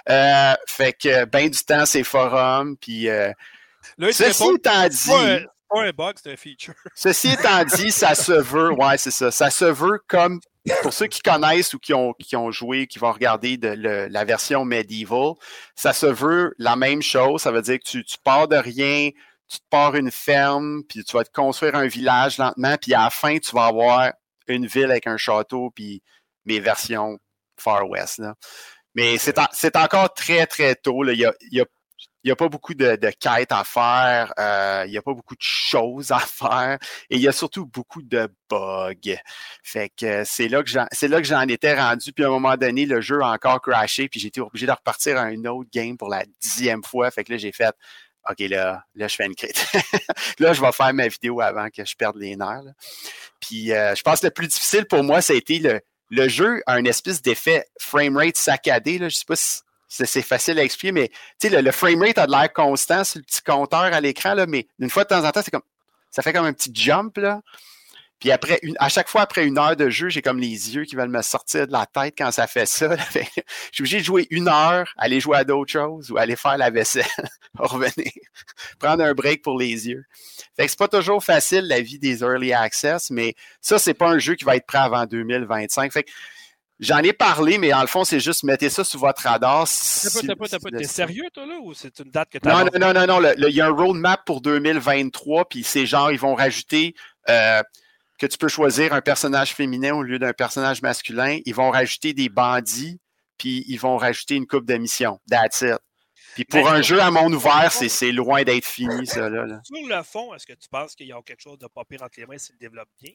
Euh, 0.08 0.52
fait 0.68 0.92
que 0.92 1.24
ben 1.24 1.50
du 1.50 1.58
temps, 1.64 1.84
c'est 1.84 2.04
forum. 2.04 2.76
Puis 2.76 3.08
euh, 3.08 3.32
Là, 3.98 4.12
ceci 4.12 4.44
étant 4.54 4.86
dit, 4.88 4.96
c'est 4.96 5.46
ceci 6.94 7.32
étant 7.32 7.64
dit, 7.64 7.90
ça 7.90 8.14
se 8.14 8.32
veut, 8.32 8.72
ouais, 8.72 8.98
c'est 8.98 9.10
ça. 9.10 9.30
Ça 9.30 9.50
se 9.50 9.64
veut 9.64 10.00
comme 10.08 10.40
pour 10.82 10.92
ceux 10.92 11.06
qui 11.06 11.20
connaissent 11.20 11.74
ou 11.74 11.78
qui 11.78 11.92
ont, 11.92 12.14
qui 12.14 12.36
ont 12.36 12.50
joué, 12.50 12.86
qui 12.86 12.98
vont 12.98 13.12
regarder 13.12 13.58
la 13.60 14.24
version 14.24 14.64
medieval, 14.64 15.34
ça 15.74 15.92
se 15.92 16.06
veut 16.06 16.54
la 16.58 16.76
même 16.76 17.02
chose. 17.02 17.42
Ça 17.42 17.50
veut 17.50 17.62
dire 17.62 17.78
que 17.78 17.84
tu, 17.84 18.04
pars 18.22 18.48
de 18.48 18.56
rien, 18.56 19.10
tu 19.48 19.58
te 19.58 19.64
pars 19.68 19.94
une 19.94 20.10
ferme, 20.10 20.82
puis 20.88 21.04
tu 21.04 21.16
vas 21.16 21.24
te 21.24 21.32
construire 21.32 21.74
un 21.74 21.86
village 21.86 22.38
lentement, 22.38 22.76
puis 22.80 22.94
à 22.94 23.04
la 23.04 23.10
fin, 23.10 23.38
tu 23.38 23.54
vas 23.54 23.66
avoir 23.66 24.12
une 24.48 24.66
ville 24.66 24.90
avec 24.90 25.06
un 25.06 25.16
château, 25.16 25.70
puis 25.74 26.02
mes 26.44 26.60
versions 26.60 27.18
Far 27.56 27.88
West. 27.88 28.22
Mais 28.94 29.18
c'est, 29.18 29.36
c'est 29.52 29.76
encore 29.76 30.12
très, 30.14 30.46
très 30.46 30.74
tôt. 30.76 31.04
Il 31.08 31.18
y 31.18 31.24
a, 31.24 31.30
a 31.30 31.64
il 32.24 32.28
n'y 32.28 32.32
a 32.32 32.36
pas 32.36 32.48
beaucoup 32.48 32.72
de, 32.72 32.96
quêtes 33.20 33.52
à 33.52 33.64
faire, 33.64 34.32
euh, 34.38 34.84
il 34.86 34.90
n'y 34.90 34.96
a 34.96 35.02
pas 35.02 35.12
beaucoup 35.12 35.36
de 35.36 35.42
choses 35.42 36.10
à 36.10 36.18
faire, 36.20 36.78
et 37.10 37.16
il 37.16 37.20
y 37.20 37.28
a 37.28 37.32
surtout 37.32 37.66
beaucoup 37.66 38.00
de 38.02 38.28
bugs. 38.48 39.16
Fait 39.62 39.90
que 39.90 40.06
euh, 40.06 40.22
c'est 40.24 40.48
là 40.48 40.62
que 40.62 41.24
j'en, 41.24 41.48
étais 41.48 41.78
rendu, 41.78 42.12
puis 42.12 42.24
à 42.24 42.28
un 42.28 42.30
moment 42.30 42.56
donné, 42.56 42.86
le 42.86 43.02
jeu 43.02 43.20
a 43.22 43.30
encore 43.30 43.60
crashé, 43.60 44.08
puis 44.08 44.26
été 44.26 44.40
obligé 44.40 44.66
de 44.66 44.72
repartir 44.72 45.18
à 45.18 45.24
un 45.24 45.44
autre 45.44 45.68
game 45.72 45.98
pour 45.98 46.08
la 46.08 46.24
dixième 46.40 46.82
fois. 46.82 47.10
Fait 47.10 47.24
que 47.24 47.32
là, 47.32 47.38
j'ai 47.38 47.52
fait 47.52 47.74
OK, 48.30 48.38
là, 48.38 48.82
là, 48.94 49.06
je 49.06 49.16
fais 49.16 49.26
une 49.26 49.34
crête. 49.34 49.66
là, 50.38 50.54
je 50.54 50.60
vais 50.62 50.72
faire 50.72 50.94
ma 50.94 51.08
vidéo 51.08 51.42
avant 51.42 51.68
que 51.68 51.84
je 51.84 51.94
perde 51.94 52.16
les 52.16 52.36
nerfs. 52.36 52.72
Puis 53.38 53.72
euh, 53.72 53.94
je 53.94 54.02
pense 54.02 54.20
que 54.20 54.26
le 54.26 54.30
plus 54.30 54.48
difficile 54.48 54.86
pour 54.86 55.04
moi, 55.04 55.20
ça 55.20 55.34
a 55.34 55.36
été 55.36 55.58
le, 55.58 55.82
le 56.08 56.28
jeu 56.28 56.62
a 56.66 56.74
un 56.74 56.84
espèce 56.84 57.20
d'effet 57.20 57.66
framerate 57.78 58.38
saccadé. 58.38 58.98
Là. 58.98 59.10
Je 59.10 59.16
sais 59.16 59.24
pas 59.26 59.36
si 59.36 59.60
c'est, 59.94 60.22
facile 60.22 60.58
à 60.58 60.64
expliquer, 60.64 60.92
mais 60.92 61.10
le, 61.42 61.60
le 61.60 61.70
framerate 61.72 62.18
a 62.18 62.26
de 62.26 62.32
l'air 62.32 62.52
constant 62.52 63.04
sur 63.04 63.18
le 63.18 63.24
petit 63.24 63.42
compteur 63.42 63.80
à 63.80 64.00
l'écran, 64.00 64.34
mais 64.48 64.66
d'une 64.78 64.90
fois 64.90 65.04
de 65.04 65.08
temps 65.08 65.24
en 65.24 65.30
temps, 65.30 65.42
c'est 65.44 65.50
comme 65.50 65.62
ça 66.10 66.22
fait 66.22 66.32
comme 66.32 66.46
un 66.46 66.52
petit 66.52 66.70
jump. 66.72 67.16
Là. 67.16 67.40
Puis 68.20 68.30
après, 68.30 68.58
une, 68.62 68.76
à 68.78 68.88
chaque 68.88 69.08
fois 69.08 69.22
après 69.22 69.44
une 69.44 69.58
heure 69.58 69.76
de 69.76 69.90
jeu, 69.90 70.08
j'ai 70.08 70.22
comme 70.22 70.38
les 70.38 70.74
yeux 70.74 70.84
qui 70.84 70.94
veulent 70.94 71.10
me 71.10 71.22
sortir 71.22 71.66
de 71.66 71.72
la 71.72 71.86
tête 71.86 72.14
quand 72.16 72.30
ça 72.30 72.46
fait 72.46 72.66
ça. 72.66 72.96
je 73.14 73.20
suis 73.72 73.82
obligé 73.82 73.98
de 73.98 74.04
jouer 74.04 74.26
une 74.30 74.48
heure, 74.48 74.92
aller 74.96 75.20
jouer 75.20 75.38
à 75.38 75.44
d'autres 75.44 75.72
choses 75.72 76.10
ou 76.10 76.16
aller 76.16 76.36
faire 76.36 76.56
la 76.56 76.70
vaisselle, 76.70 77.04
revenir, 77.58 78.12
prendre 78.78 79.04
un 79.04 79.12
break 79.12 79.42
pour 79.42 79.58
les 79.58 79.88
yeux. 79.88 80.04
Fait 80.56 80.64
que 80.64 80.70
c'est 80.70 80.78
pas 80.78 80.88
toujours 80.88 81.22
facile 81.22 81.66
la 81.66 81.80
vie 81.80 81.98
des 81.98 82.20
early 82.22 82.52
access, 82.52 83.10
mais 83.10 83.34
ça, 83.60 83.78
c'est 83.78 83.94
pas 83.94 84.08
un 84.08 84.18
jeu 84.18 84.36
qui 84.36 84.44
va 84.44 84.56
être 84.56 84.66
prêt 84.66 84.78
avant 84.78 85.04
2025. 85.04 85.92
Fait 85.92 86.04
que 86.04 86.10
j'en 86.80 86.98
ai 86.98 87.12
parlé, 87.12 87.58
mais 87.58 87.72
en 87.72 87.80
le 87.82 87.86
fond, 87.86 88.04
c'est 88.04 88.20
juste 88.20 88.42
mettez 88.44 88.70
ça 88.70 88.84
sur 88.84 89.00
votre 89.00 89.22
radar. 89.22 89.60
Pas, 89.60 89.66
si- 89.66 90.26
t'as 90.26 90.36
pas, 90.36 90.48
t'as 90.48 90.58
pas. 90.58 90.68
si- 90.70 90.76
T'es 90.78 90.84
sérieux, 90.84 91.24
toi, 91.32 91.46
là, 91.46 91.58
ou 91.62 91.74
c'est 91.74 91.98
une 92.00 92.10
date 92.10 92.30
que 92.30 92.38
non, 92.38 92.64
t'as 92.68 92.78
non, 92.78 92.92
non, 92.92 93.00
non, 93.00 93.06
non. 93.06 93.20
le- 93.20 93.48
Il 93.48 93.54
y 93.54 93.60
a 93.60 93.66
un 93.66 93.70
roadmap 93.70 94.24
pour 94.24 94.40
2023, 94.40 95.48
puis 95.48 95.62
c'est 95.64 95.86
genre, 95.86 96.10
ils 96.12 96.18
vont 96.18 96.34
rajouter 96.34 96.94
euh, 97.28 97.62
que 98.18 98.26
tu 98.26 98.38
peux 98.38 98.48
choisir 98.48 98.92
un 98.92 99.00
personnage 99.00 99.54
féminin 99.54 99.94
au 99.94 100.02
lieu 100.02 100.18
d'un 100.18 100.32
personnage 100.32 100.82
masculin. 100.82 101.38
Ils 101.46 101.54
vont 101.54 101.70
rajouter 101.70 102.12
des 102.12 102.28
bandits, 102.28 103.00
puis 103.38 103.64
ils 103.66 103.78
vont 103.78 103.96
rajouter 103.96 104.34
une 104.36 104.46
coupe 104.46 104.66
de 104.66 104.74
mission. 104.76 105.20
That's 105.30 105.60
it. 105.62 105.78
Puis 106.34 106.44
pour 106.44 106.64
Mais 106.64 106.68
un 106.78 106.82
jeu 106.82 107.00
à 107.00 107.12
monde 107.12 107.32
ouvert, 107.34 107.70
c'est 107.70 107.88
c'est 107.88 108.10
loin 108.10 108.42
d'être 108.42 108.64
fini, 108.66 109.06
ça, 109.06 109.28
là. 109.30 109.44
Sur 109.62 109.86
le 109.86 110.02
fond, 110.02 110.34
est-ce 110.34 110.44
que 110.46 110.52
tu 110.52 110.68
penses 110.68 110.96
qu'il 110.96 111.06
y 111.06 111.12
a 111.12 111.22
quelque 111.22 111.40
chose 111.40 111.58
de 111.58 111.66
pas 111.68 111.84
pire 111.84 112.02
entre 112.02 112.18
les 112.18 112.26
mains 112.26 112.38
s'il 112.38 112.58
développe 112.58 112.88
bien? 113.00 113.12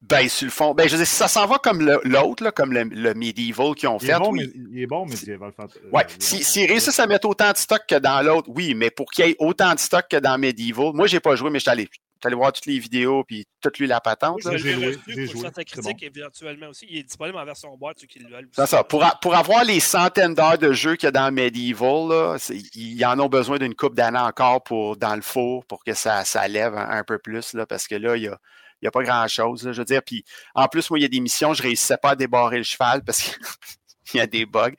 Ben, 0.00 0.28
sur 0.28 0.44
le 0.44 0.52
fond, 0.52 0.74
ben, 0.74 0.86
je 0.88 0.92
veux 0.92 0.98
dire, 0.98 1.06
ça 1.08 1.26
s'en 1.26 1.46
va 1.46 1.58
comme 1.58 1.80
l'autre, 2.04 2.44
là, 2.44 2.52
comme 2.52 2.72
le, 2.72 2.84
le 2.84 3.14
Medieval 3.14 3.74
qu'ils 3.74 3.88
ont 3.88 3.98
Il 4.00 4.06
fait. 4.06 4.12
est 4.12 4.18
bon, 4.18 4.30
oui. 4.30 4.52
mais 4.54 4.62
il 4.76 4.82
est 4.82 4.86
bon, 4.86 5.04
mais 5.06 5.16
il 5.16 5.36
va 5.36 5.46
le 5.46 5.52
faire. 5.52 5.64
euh, 5.64 5.90
Ouais, 5.92 6.06
il 6.08 6.14
est 6.14 6.22
si, 6.22 6.36
bon. 6.36 6.42
s'ils 6.44 6.68
réussissent 6.70 7.00
à 7.00 7.06
mettre 7.08 7.28
autant 7.28 7.50
de 7.50 7.56
stock 7.56 7.82
que 7.88 7.96
dans 7.96 8.22
l'autre, 8.24 8.48
oui, 8.54 8.74
mais 8.74 8.90
pour 8.90 9.10
qu'il 9.10 9.26
y 9.26 9.30
ait 9.30 9.36
autant 9.40 9.74
de 9.74 9.78
stock 9.80 10.06
que 10.08 10.16
dans 10.16 10.38
Medieval, 10.38 10.92
moi, 10.94 11.08
j'ai 11.08 11.18
pas 11.18 11.34
joué, 11.34 11.50
mais 11.50 11.58
je 11.58 11.64
suis 11.64 11.70
allé, 11.70 11.88
voir 12.32 12.52
toutes 12.52 12.66
les 12.66 12.78
vidéos, 12.78 13.24
puis 13.24 13.44
toute 13.60 13.78
lu 13.80 13.86
la 13.86 14.00
patente. 14.00 14.38
Je 14.44 14.56
j'ai 14.56 14.72
joué, 14.74 14.98
j'ai 15.08 15.26
joué, 15.26 15.50
ta 15.50 15.64
critique 15.64 16.02
éventuellement 16.16 16.68
aussi. 16.68 16.86
Il 16.88 16.98
est 16.98 17.02
disponible 17.02 17.36
en 17.38 17.44
version 17.44 17.76
boîte, 17.76 17.98
ceux 17.98 18.06
qui 18.06 18.20
le 18.20 18.28
veulent. 18.30 18.48
C'est 18.52 18.66
ça. 18.66 18.84
Pour, 18.84 19.02
a- 19.04 19.18
pour 19.20 19.34
avoir 19.34 19.64
les 19.64 19.80
centaines 19.80 20.34
d'heures 20.34 20.58
de 20.58 20.72
jeu 20.72 20.94
qu'il 20.94 21.06
y 21.06 21.08
a 21.08 21.10
dans 21.10 21.32
Medieval, 21.32 22.08
là, 22.08 22.36
ils 22.76 23.04
en 23.04 23.18
ont 23.18 23.28
besoin 23.28 23.58
d'une 23.58 23.74
coupe 23.74 23.94
d'années 23.96 24.18
encore 24.18 24.62
pour, 24.62 24.96
dans 24.96 25.16
le 25.16 25.22
four 25.22 25.64
pour 25.64 25.82
que 25.82 25.92
ça, 25.94 26.24
ça 26.24 26.46
lève 26.46 26.76
un, 26.76 26.88
un 26.88 27.02
peu 27.04 27.18
plus, 27.18 27.52
là, 27.54 27.66
parce 27.66 27.88
que 27.88 27.96
là, 27.96 28.16
il 28.16 28.22
y 28.22 28.28
a, 28.28 28.38
il 28.80 28.86
y 28.86 28.88
a 28.88 28.90
pas 28.90 29.02
grand-chose. 29.02 29.70
Je 29.72 29.78
veux 29.78 29.84
dire, 29.84 30.02
puis 30.02 30.24
en 30.54 30.68
plus, 30.68 30.88
moi, 30.90 30.98
il 30.98 31.02
y 31.02 31.04
a 31.04 31.08
des 31.08 31.20
missions, 31.20 31.54
je 31.54 31.62
réussissais 31.62 31.96
pas 31.96 32.10
à 32.10 32.16
débarrer 32.16 32.58
le 32.58 32.62
cheval 32.62 33.02
parce 33.04 33.22
qu'il 33.22 33.34
y 34.14 34.20
a 34.20 34.26
des 34.26 34.46
bugs. 34.46 34.70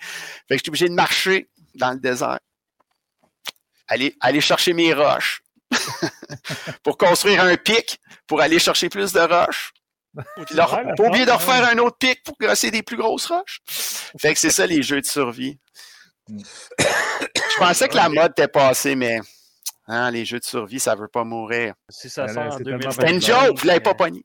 Fait 0.47 0.55
que 0.55 0.57
j'étais 0.57 0.69
obligé 0.69 0.89
de 0.89 0.93
marcher 0.93 1.49
dans 1.75 1.91
le 1.91 1.99
désert. 1.99 2.39
Aller, 3.87 4.15
aller 4.21 4.41
chercher 4.41 4.73
mes 4.73 4.93
roches 4.93 5.41
pour 6.83 6.97
construire 6.97 7.43
un 7.43 7.57
pic, 7.57 7.99
pour 8.27 8.41
aller 8.41 8.59
chercher 8.59 8.89
plus 8.89 9.13
de 9.13 9.19
roches. 9.19 9.73
Puis 10.45 10.55
Ouais, 10.55 10.95
pas 10.95 11.03
oublier 11.03 11.25
de 11.25 11.31
refaire 11.31 11.67
un 11.69 11.77
autre 11.79 11.97
pic 11.97 12.23
pour 12.23 12.35
grosser 12.39 12.71
des 12.71 12.83
plus 12.83 12.97
grosses 12.97 13.27
roches. 13.27 13.61
Fait 13.67 14.33
que 14.33 14.39
c'est 14.39 14.49
ça 14.49 14.65
les 14.65 14.81
jeux 14.81 15.01
de 15.01 15.05
survie. 15.05 15.59
Mm. 16.27 16.41
Je 16.79 17.57
pensais 17.57 17.87
que 17.87 17.95
la 17.95 18.09
mode 18.09 18.31
était 18.31 18.47
passée, 18.47 18.95
mais 18.95 19.19
hein, 19.89 20.09
les 20.11 20.23
jeux 20.23 20.39
de 20.39 20.45
survie, 20.45 20.79
ça 20.79 20.95
veut 20.95 21.09
pas 21.09 21.25
mourir. 21.25 21.73
Si 21.89 22.09
ça 22.09 22.25
Mais 22.27 22.33
sort 22.33 22.43
en 22.43 22.51
c'est 22.51 22.63
tellement 22.63 22.77
2020. 22.77 22.91
C'était 22.91 23.09
une 23.09 23.15
Ouais. 23.17 23.47
joke, 23.47 23.59
vous 23.59 23.67
l'avez 23.67 23.79
pas 23.81 23.93
pogné. 23.95 24.23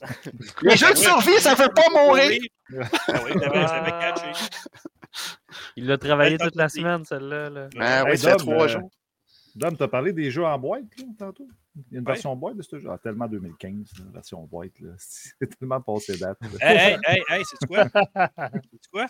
Les 0.62 0.76
jeux 0.76 0.90
de 0.92 0.98
survie, 0.98 1.38
ça 1.40 1.54
veut 1.54 1.70
pas 1.74 1.88
mourir. 1.90 2.38
Ah 3.08 3.90
catché. 4.00 4.32
Il 5.76 5.86
l'a 5.86 5.98
travaillé 5.98 6.32
Ouais, 6.36 6.44
toute 6.46 6.56
la 6.56 6.68
semaine, 6.68 7.04
celle-là. 7.04 7.50
là. 7.50 7.68
Ah 7.78 8.04
oui, 8.04 8.10
Hey, 8.12 8.18
ça 8.18 8.30
fait 8.32 8.36
Dom, 8.38 8.46
trois 8.54 8.64
euh, 8.64 8.68
jours. 8.68 8.90
Dom, 9.54 9.76
t'as 9.76 9.88
parlé 9.88 10.12
des 10.14 10.30
jeux 10.30 10.44
en 10.44 10.58
boîte, 10.58 10.84
là, 10.98 11.04
tantôt? 11.18 11.46
Il 11.76 11.82
y 11.92 11.96
a 11.96 11.98
une 12.00 12.06
Ouais. 12.06 12.12
version 12.14 12.34
boîte 12.36 12.56
de 12.56 12.62
ce 12.62 12.78
jeu? 12.78 12.88
Ah, 12.90 12.98
tellement 12.98 13.26
2015, 13.28 13.92
la 14.06 14.10
version 14.12 14.40
boîte, 14.44 14.78
là. 14.80 14.92
C'est 14.98 15.58
tellement 15.58 15.80
passé 15.82 16.16
date. 16.16 16.38
Hey, 16.60 16.76
hey, 16.78 16.98
hey, 17.04 17.22
hey, 17.28 17.42
c'est 17.44 17.66
quoi? 17.66 17.84
C'est 18.72 18.90
quoi? 18.90 19.06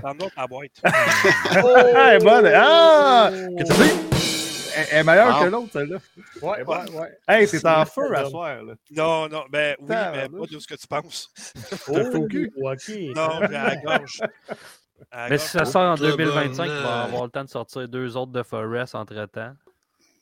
Parle-moi 0.00 0.28
de 0.28 0.34
ta 0.34 0.46
boîte. 0.46 0.70
Ah, 0.84 2.18
bonne! 2.18 2.50
Ah! 2.54 3.30
Qu'est-ce 3.56 3.72
que 3.72 3.78
tu 3.78 4.18
dis? 4.18 4.39
Elle 4.76 4.86
elle 4.90 4.98
est 4.98 5.04
meilleure 5.04 5.36
Wow. 5.38 5.44
que 5.44 5.50
l'autre, 5.50 5.72
celle-là. 5.72 5.98
Ouais, 6.42 6.62
ouais, 6.64 6.90
ouais. 6.92 7.18
Hey, 7.28 7.48
c'est 7.48 7.64
en 7.66 7.84
feu 7.86 8.14
à 8.16 8.28
soir, 8.28 8.62
là. 8.62 8.74
Non, 8.90 9.28
non, 9.28 9.44
ben 9.50 9.76
oui, 9.80 9.86
mais 9.88 10.28
pas 10.28 10.46
de 10.46 10.58
ce 10.58 10.66
que 10.66 10.74
tu 10.74 10.86
penses. 10.86 11.32
Oh, 11.88 11.96
ok. 11.96 12.88
Non, 13.14 13.40
j'ai 13.42 13.48
la 13.48 13.76
gorge. 13.76 14.20
À 15.10 15.28
Mais 15.28 15.38
si 15.38 15.48
ça 15.48 15.64
sort 15.64 15.92
en 15.92 15.94
Tabarnak. 15.94 16.18
2025, 16.18 16.64
il 16.64 16.70
va 16.70 17.02
avoir 17.04 17.24
le 17.24 17.30
temps 17.30 17.44
de 17.44 17.48
sortir 17.48 17.88
deux 17.88 18.16
autres 18.16 18.32
de 18.32 18.42
Forest 18.42 18.94
entre-temps. 18.94 19.54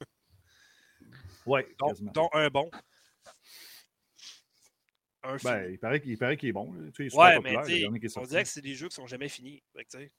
Ouais, 1.46 1.66
dont, 1.78 2.28
un 2.34 2.48
bon. 2.48 2.70
Un. 5.22 5.36
Ben, 5.42 5.70
il 5.70 5.78
paraît 5.78 6.00
qu'il 6.00 6.10
il 6.12 6.18
paraît 6.18 6.36
qu'il 6.36 6.50
est 6.50 6.52
bon. 6.52 6.72
là. 6.74 6.90
Tu 6.94 6.96
sais, 6.96 7.02
il 7.04 7.06
est 7.06 7.10
super 7.10 7.24
ouais, 7.24 7.36
populaire, 7.36 7.90
mais 7.90 8.08
on 8.16 8.22
dirait 8.24 8.42
que 8.42 8.48
c'est 8.48 8.60
des 8.60 8.74
jeux 8.74 8.88
qui 8.88 8.94
sont 8.94 9.06
jamais 9.06 9.28
finis. 9.28 9.62
Fait 9.74 10.10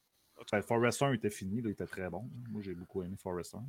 Ben, 0.52 0.62
Forest 0.64 1.04
1 1.04 1.14
était 1.14 1.30
fini, 1.30 1.62
là, 1.62 1.70
il 1.70 1.74
était 1.74 1.86
très 1.86 2.10
bon. 2.10 2.30
Moi, 2.50 2.62
j'ai 2.64 2.74
beaucoup 2.74 3.04
aimé 3.04 3.16
Forest 3.22 3.54
1. 3.56 3.64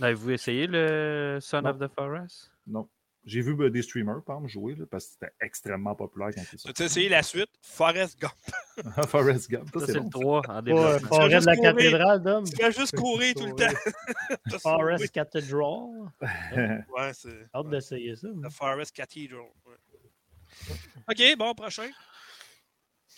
Avez-vous 0.00 0.30
essayé 0.30 0.66
le 0.66 1.38
Son 1.40 1.62
Non. 1.62 1.70
of 1.70 1.78
the 1.78 1.88
Forest? 1.94 2.50
Non. 2.66 2.88
J'ai 3.24 3.40
vu 3.40 3.56
ben, 3.56 3.68
des 3.70 3.82
streamers, 3.82 4.22
par 4.22 4.36
exemple, 4.36 4.52
jouer, 4.52 4.76
là, 4.76 4.84
parce 4.88 5.06
que 5.06 5.12
c'était 5.14 5.32
extrêmement 5.40 5.96
populaire 5.96 6.28
quand 6.32 6.42
il 6.42 6.54
est 6.70 6.72
tu 6.72 6.82
as 6.82 6.84
essayé 6.84 7.08
la 7.08 7.24
suite, 7.24 7.48
Forest 7.60 8.20
Gump. 8.20 8.32
Forest 9.08 9.50
Gump, 9.50 9.68
ça, 9.74 9.80
Ça, 9.80 9.86
c'est 9.86 9.98
bon. 9.98 10.04
le 10.04 10.10
3 10.10 10.42
en 10.48 10.54
Ouais, 10.56 10.62
développement. 10.62 11.08
Forest 11.08 11.40
de 11.40 11.46
la 11.50 11.56
courir. 11.56 11.74
cathédrale, 11.74 12.22
Dom. 12.22 12.44
Tu 12.48 12.62
vas 12.62 12.70
juste 12.70 12.96
courir 12.96 13.34
tout 13.34 13.46
le 13.46 13.54
temps. 13.54 14.58
Forest 14.62 15.10
Cathedral. 15.10 16.12
Ouais, 16.96 17.12
c'est 17.14 17.48
Hâte 17.52 17.68
d'essayer 17.68 18.14
ça. 18.14 18.28
The 18.28 18.50
Forest 18.52 18.94
Cathedral. 18.94 19.40
ouais. 19.66 20.74
OK, 21.10 21.36
bon, 21.38 21.52
prochain. 21.54 21.88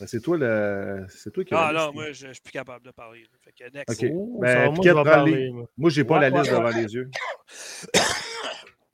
Ben, 0.01 0.07
c'est 0.07 0.21
toi 0.21 0.39
le. 0.39 1.07
C'est 1.09 1.33
toi 1.33 1.45
qui 1.45 1.55
Ah 1.55 1.73
non, 1.75 1.93
moi, 1.93 2.13
je, 2.13 2.29
je 2.29 2.33
suis 2.33 2.43
plus 2.43 2.53
capable 2.53 2.85
de 2.85 2.91
parler. 2.93 3.25
Fait 3.43 3.53
que 3.53 3.65
next. 3.77 4.03
Ok. 4.03 4.11
Oh, 4.15 4.39
Ben, 4.41 4.71
moi, 4.73 4.85
je 4.85 4.93
vais 4.93 5.03
parler. 5.05 5.33
les- 5.35 5.51
moi. 5.51 5.91
J'ai 5.91 6.05
pas 6.05 6.15
Ouais, 6.15 6.31
la 6.31 6.31
liste 6.31 6.53
ouais, 6.53 6.59
devant 6.59 6.71
les 6.71 6.95
yeux. 6.95 7.11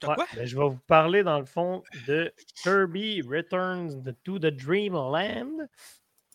Quoi? 0.02 0.16
ben, 0.36 0.44
je 0.46 0.56
vais 0.56 0.64
vous 0.64 0.78
parler, 0.86 1.22
dans 1.22 1.38
le 1.38 1.46
fond, 1.46 1.82
de 2.06 2.32
Kirby 2.62 3.22
Returns 3.22 4.02
to 4.22 4.38
the 4.38 4.46
Dreamland. 4.46 5.66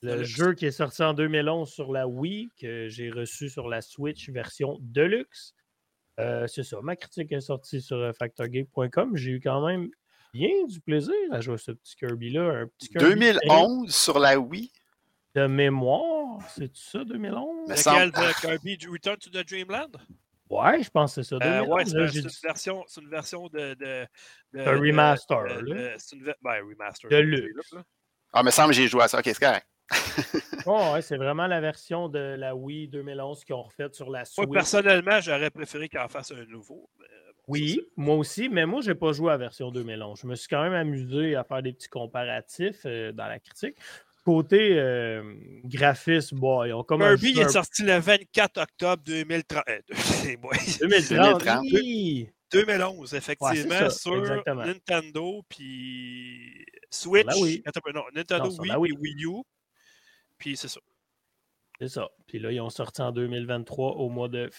Le 0.01 0.11
Deluxe. 0.13 0.29
jeu 0.29 0.53
qui 0.53 0.65
est 0.65 0.71
sorti 0.71 1.03
en 1.03 1.13
2011 1.13 1.69
sur 1.69 1.91
la 1.91 2.07
Wii, 2.07 2.49
que 2.59 2.87
j'ai 2.87 3.09
reçu 3.11 3.49
sur 3.49 3.67
la 3.67 3.81
Switch 3.81 4.29
version 4.29 4.77
Deluxe. 4.81 5.53
Euh, 6.19 6.47
c'est 6.47 6.63
ça, 6.63 6.77
ma 6.81 6.95
critique 6.95 7.31
est 7.31 7.41
sortie 7.41 7.81
sur 7.81 7.97
euh, 7.97 8.11
factorgame.com. 8.13 9.15
J'ai 9.17 9.31
eu 9.31 9.39
quand 9.41 9.65
même 9.65 9.89
bien 10.33 10.65
du 10.67 10.79
plaisir 10.81 11.13
à 11.31 11.41
jouer 11.41 11.55
à 11.55 11.57
ce 11.57 11.71
petit 11.71 11.95
Kirby-là. 11.95 12.41
Un 12.61 12.67
petit 12.67 12.89
Kirby 12.89 13.19
2011 13.19 13.93
sur 13.95 14.19
la 14.19 14.39
Wii? 14.39 14.71
de 15.35 15.45
mémoire. 15.45 16.39
C'est 16.55 16.75
ça, 16.75 17.03
2011? 17.03 17.67
Me 17.69 17.73
Lequel 17.73 17.77
semble- 17.77 18.11
de 18.11 18.41
Kirby 18.41 18.77
Return 18.91 19.17
to 19.17 19.29
the 19.29 19.47
Dreamland? 19.47 19.95
Ouais, 20.49 20.81
je 20.81 20.89
pense 20.89 21.13
que 21.15 21.21
c'est 21.21 21.29
ça. 21.29 21.35
Euh, 21.35 21.59
2011, 21.61 21.69
ouais, 21.69 21.85
c'est 21.85 22.19
une 22.19 22.29
version, 22.43 22.83
c'est 22.87 23.01
une 23.01 23.09
version 23.09 23.47
de. 23.47 23.75
de, 23.75 24.07
de 24.53 24.59
un 24.59 24.79
remaster, 24.79 25.43
de- 25.63 25.93
C'est 25.99 26.15
une 26.15 26.33
ben, 26.41 26.63
remaster. 26.67 27.09
De 27.11 27.17
luxe. 27.17 27.71
là. 27.73 27.83
Ah, 28.33 28.41
me 28.41 28.49
semble 28.49 28.69
que 28.69 28.75
j'ai 28.77 28.87
joué 28.87 29.03
à 29.03 29.07
ça. 29.07 29.19
Ok, 29.19 29.25
c'est 29.25 29.39
correct. 29.39 29.67
Oh, 30.65 30.91
ouais, 30.93 31.01
c'est 31.01 31.17
vraiment 31.17 31.47
la 31.47 31.61
version 31.61 32.09
de 32.09 32.19
la 32.37 32.53
Wii 32.55 32.89
2011 32.89 33.43
qu'ils 33.45 33.55
ont 33.55 33.63
refaite 33.63 33.95
sur 33.95 34.09
la 34.09 34.19
Moi, 34.19 34.25
Switch. 34.25 34.49
personnellement, 34.51 35.21
j'aurais 35.21 35.49
préféré 35.49 35.87
qu'il 35.89 35.99
en 35.99 36.09
fasse 36.09 36.31
un 36.31 36.45
nouveau. 36.45 36.89
mais 36.99 37.05
Oui, 37.49 37.81
moi 37.97 38.15
aussi, 38.15 38.47
mais 38.49 38.65
moi, 38.65 38.81
j'ai 38.81 38.95
pas 38.95 39.11
joué 39.11 39.29
à 39.29 39.31
la 39.31 39.37
version 39.37 39.71
2011. 39.71 40.19
Je 40.21 40.27
me 40.27 40.35
suis 40.35 40.47
quand 40.47 40.61
même 40.63 40.73
amusé 40.73 41.35
à 41.35 41.43
faire 41.43 41.61
des 41.63 41.73
petits 41.73 41.89
comparatifs 41.89 42.81
euh, 42.85 43.11
dans 43.11 43.27
la 43.27 43.39
critique. 43.39 43.75
Côté 44.23 44.77
euh, 44.77 45.23
graphisme, 45.63 46.37
bon, 46.37 46.63
ils 46.63 46.73
ont 46.73 46.83
comme 46.83 47.01
Kirby 47.01 47.39
est 47.39 47.45
un- 47.45 47.49
sorti 47.49 47.83
le 47.83 47.97
24 47.97 48.61
octobre 48.61 49.01
2030. 49.05 49.63
euh, 49.67 49.79
c'est 49.95 50.37
moi. 50.37 50.51
2030. 50.81 51.09
2030. 51.09 51.65
oui! 51.73 52.29
2011, 52.51 53.13
effectivement, 53.13 53.69
ça, 53.75 53.89
sur 53.91 54.17
exactement. 54.19 54.65
Nintendo, 54.65 55.43
puis 55.47 56.65
Switch. 56.89 57.25
peu, 57.83 57.91
non, 57.93 58.03
Nintendo 58.13 58.45
Non, 58.49 58.57
Wii, 58.59 58.69
la 58.71 58.79
Wii. 58.79 58.95
U. 59.25 59.43
Puis 60.37 60.57
c'est 60.57 60.67
ça. 60.67 60.79
C'est 61.79 61.89
ça. 61.89 62.09
Puis 62.27 62.39
là, 62.39 62.51
ils 62.51 62.59
ont 62.59 62.69
sorti 62.69 63.01
en 63.01 63.11
2023 63.11 63.93
au 63.97 64.09
mois 64.09 64.27
de. 64.27 64.49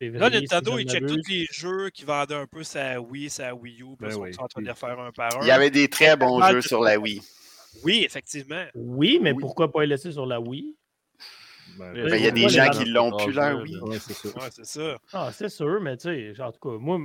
Là, 0.00 0.30
si 0.30 0.36
Nintendo, 0.40 0.78
je 0.78 0.82
il 0.82 0.88
check 0.88 1.06
tous 1.06 1.28
les 1.28 1.46
jeux 1.52 1.90
qui 1.90 2.04
vendaient 2.04 2.34
un 2.34 2.46
peu 2.46 2.62
sa 2.62 3.00
Wii, 3.00 3.28
sa 3.28 3.54
Wii 3.54 3.82
U. 3.82 3.96
Puis 3.98 4.08
Ben 4.08 4.14
oui. 4.16 4.32
sont 4.32 4.42
en 4.42 4.48
train 4.48 4.60
de 4.62 4.66
les 4.66 4.72
refaire 4.72 4.98
un 4.98 5.12
par 5.12 5.36
un. 5.36 5.42
Il 5.42 5.48
y 5.48 5.50
avait 5.50 5.70
des 5.70 5.88
très 5.88 6.16
bons 6.16 6.40
jeux 6.42 6.62
sur 6.62 6.80
la 6.80 6.98
Wii. 6.98 7.20
Oui, 7.84 8.02
effectivement. 8.04 8.64
Oui, 8.74 9.18
mais 9.22 9.32
Oui. 9.32 9.38
pourquoi 9.40 9.70
pas 9.70 9.82
les 9.82 9.88
laisser 9.88 10.10
sur 10.12 10.24
la 10.26 10.40
Wii? 10.40 10.74
Ben, 11.78 11.92
Ben, 11.92 12.04
Ben, 12.08 12.16
il 12.16 12.24
y 12.24 12.26
a 12.26 12.30
des 12.30 12.48
gens 12.48 12.70
qui 12.70 12.84
l'ont 12.86 13.14
plus, 13.16 13.38
Ah, 13.38 13.50
leur 13.50 13.58
ouais, 13.58 13.68
Wii. 13.68 13.80
ouais, 13.82 13.98
c'est 14.00 14.64
ça. 14.64 14.98
Ah, 15.12 15.30
c'est 15.32 15.48
sûr, 15.50 15.80
mais 15.80 15.96
tu 15.98 16.34
sais, 16.34 16.42
en 16.42 16.50
tout 16.50 16.60
cas, 16.70 16.76
moi, 16.78 16.98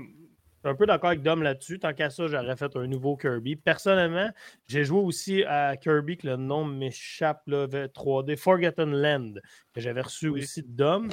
suis 0.68 0.74
un 0.74 0.76
peu 0.76 0.86
d'accord 0.86 1.10
avec 1.10 1.22
Dom 1.22 1.44
là-dessus. 1.44 1.80
Tant 1.80 1.94
qu'à 1.94 2.10
ça, 2.10 2.28
j'aurais 2.28 2.56
fait 2.56 2.76
un 2.76 2.88
nouveau 2.88 3.16
Kirby. 3.18 3.56
Personnellement, 3.56 4.30
j'ai 4.68 4.84
joué 4.84 5.00
aussi 5.00 5.44
à 5.44 5.78
Kirby, 5.78 6.18
que 6.18 6.28
le 6.28 6.36
nom 6.38 6.66
m'échappe, 6.66 7.42
là, 7.48 7.68
v- 7.68 7.88
3D, 7.94 8.36
Forgotten 8.38 8.92
Land, 8.92 9.34
que 9.74 9.82
j'avais 9.82 10.02
reçu 10.02 10.30
Oui. 10.30 10.42
aussi 10.42 10.64
de 10.64 10.68
Dom. 10.76 11.10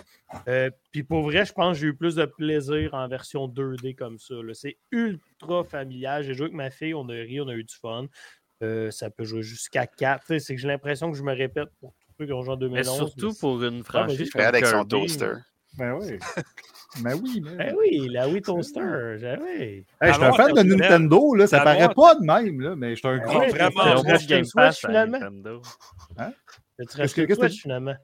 Euh, 0.49 0.71
Puis 0.91 1.03
pour 1.03 1.23
vrai, 1.23 1.45
je 1.45 1.53
pense 1.53 1.77
que 1.77 1.81
j'ai 1.83 1.87
eu 1.89 1.95
plus 1.97 2.15
de 2.17 2.25
plaisir 2.25 2.95
en 2.95 3.07
version 3.09 3.47
2D 3.49 3.95
comme 3.95 4.19
ça. 4.19 4.35
C'est 4.55 4.79
ultra 4.91 5.65
familial. 5.65 6.23
J'ai 6.25 6.35
joué 6.35 6.45
avec 6.47 6.55
ma 6.57 6.71
fille, 6.71 6.95
on 6.95 7.09
a 7.09 7.13
ri, 7.15 7.41
on 7.41 7.49
a 7.49 7.55
eu 7.55 7.65
du 7.65 7.75
fun. 7.75 8.07
Euh, 8.63 8.91
ça 8.91 9.11
peut 9.11 9.25
jouer 9.25 9.43
jusqu'à 9.43 9.87
4. 9.87 10.21
Tu 10.21 10.27
sais, 10.35 10.39
C'est 10.39 10.55
que 10.55 10.61
j'ai 10.61 10.69
l'impression 10.69 11.11
que 11.11 11.19
je 11.19 11.23
me 11.23 11.33
répète 11.35 11.69
pour 11.81 11.93
tous 11.95 12.13
ceux 12.19 12.27
qui 12.27 12.33
ont 12.33 12.43
joué 12.43 12.55
en 12.55 12.57
Mais 12.57 12.83
2011. 12.83 12.97
surtout 12.97 13.27
mais 13.29 13.35
pour 13.41 13.63
une 13.65 13.83
franchise 13.83 14.19
vas-y. 14.19 14.29
comme 14.31 14.41
Fred 14.43 14.55
avec 14.55 14.67
son 14.67 14.85
toaster. 14.85 15.33
Ben 15.79 15.93
oui. 16.01 16.19
Ben 17.03 17.19
oui, 17.23 17.43
mais. 17.43 17.69
Eh 17.71 17.75
oui, 17.75 18.09
la 18.11 18.29
Wii 18.29 18.43
Toaster, 18.43 19.17
j'ai- 19.19 19.39
oui. 19.41 19.87
Hey, 20.01 20.09
je 20.09 20.13
suis 20.13 20.25
un 20.25 20.33
fan 20.33 20.53
de 20.53 20.63
Nintendo, 20.63 21.35
là, 21.35 21.47
ça 21.47 21.61
paraît 21.61 21.89
pas 21.95 22.15
de 22.17 22.25
même, 22.25 22.61
là, 22.61 22.77
mais 22.77 22.91
je 22.91 22.97
suis 22.97 23.09
un 23.09 23.17
Ben 23.17 23.25
grand 23.25 23.39
ouais, 23.41 23.49
fan. 23.51 23.73
vraiment, 23.73 23.85
moins 24.03 24.13
racheté 24.13 24.35
Game 24.35 24.45
Pass 24.55 24.85
à 24.85 24.89
finalement? 24.89 25.19
Nintendo. 25.19 25.63
Qu'est-ce 26.79 26.97
racheté 26.99 27.23
que- 27.23 27.27
qu'est-ce 27.29 27.39
quoi, 27.39 27.49
que- 27.49 27.55
finalement? 27.55 27.95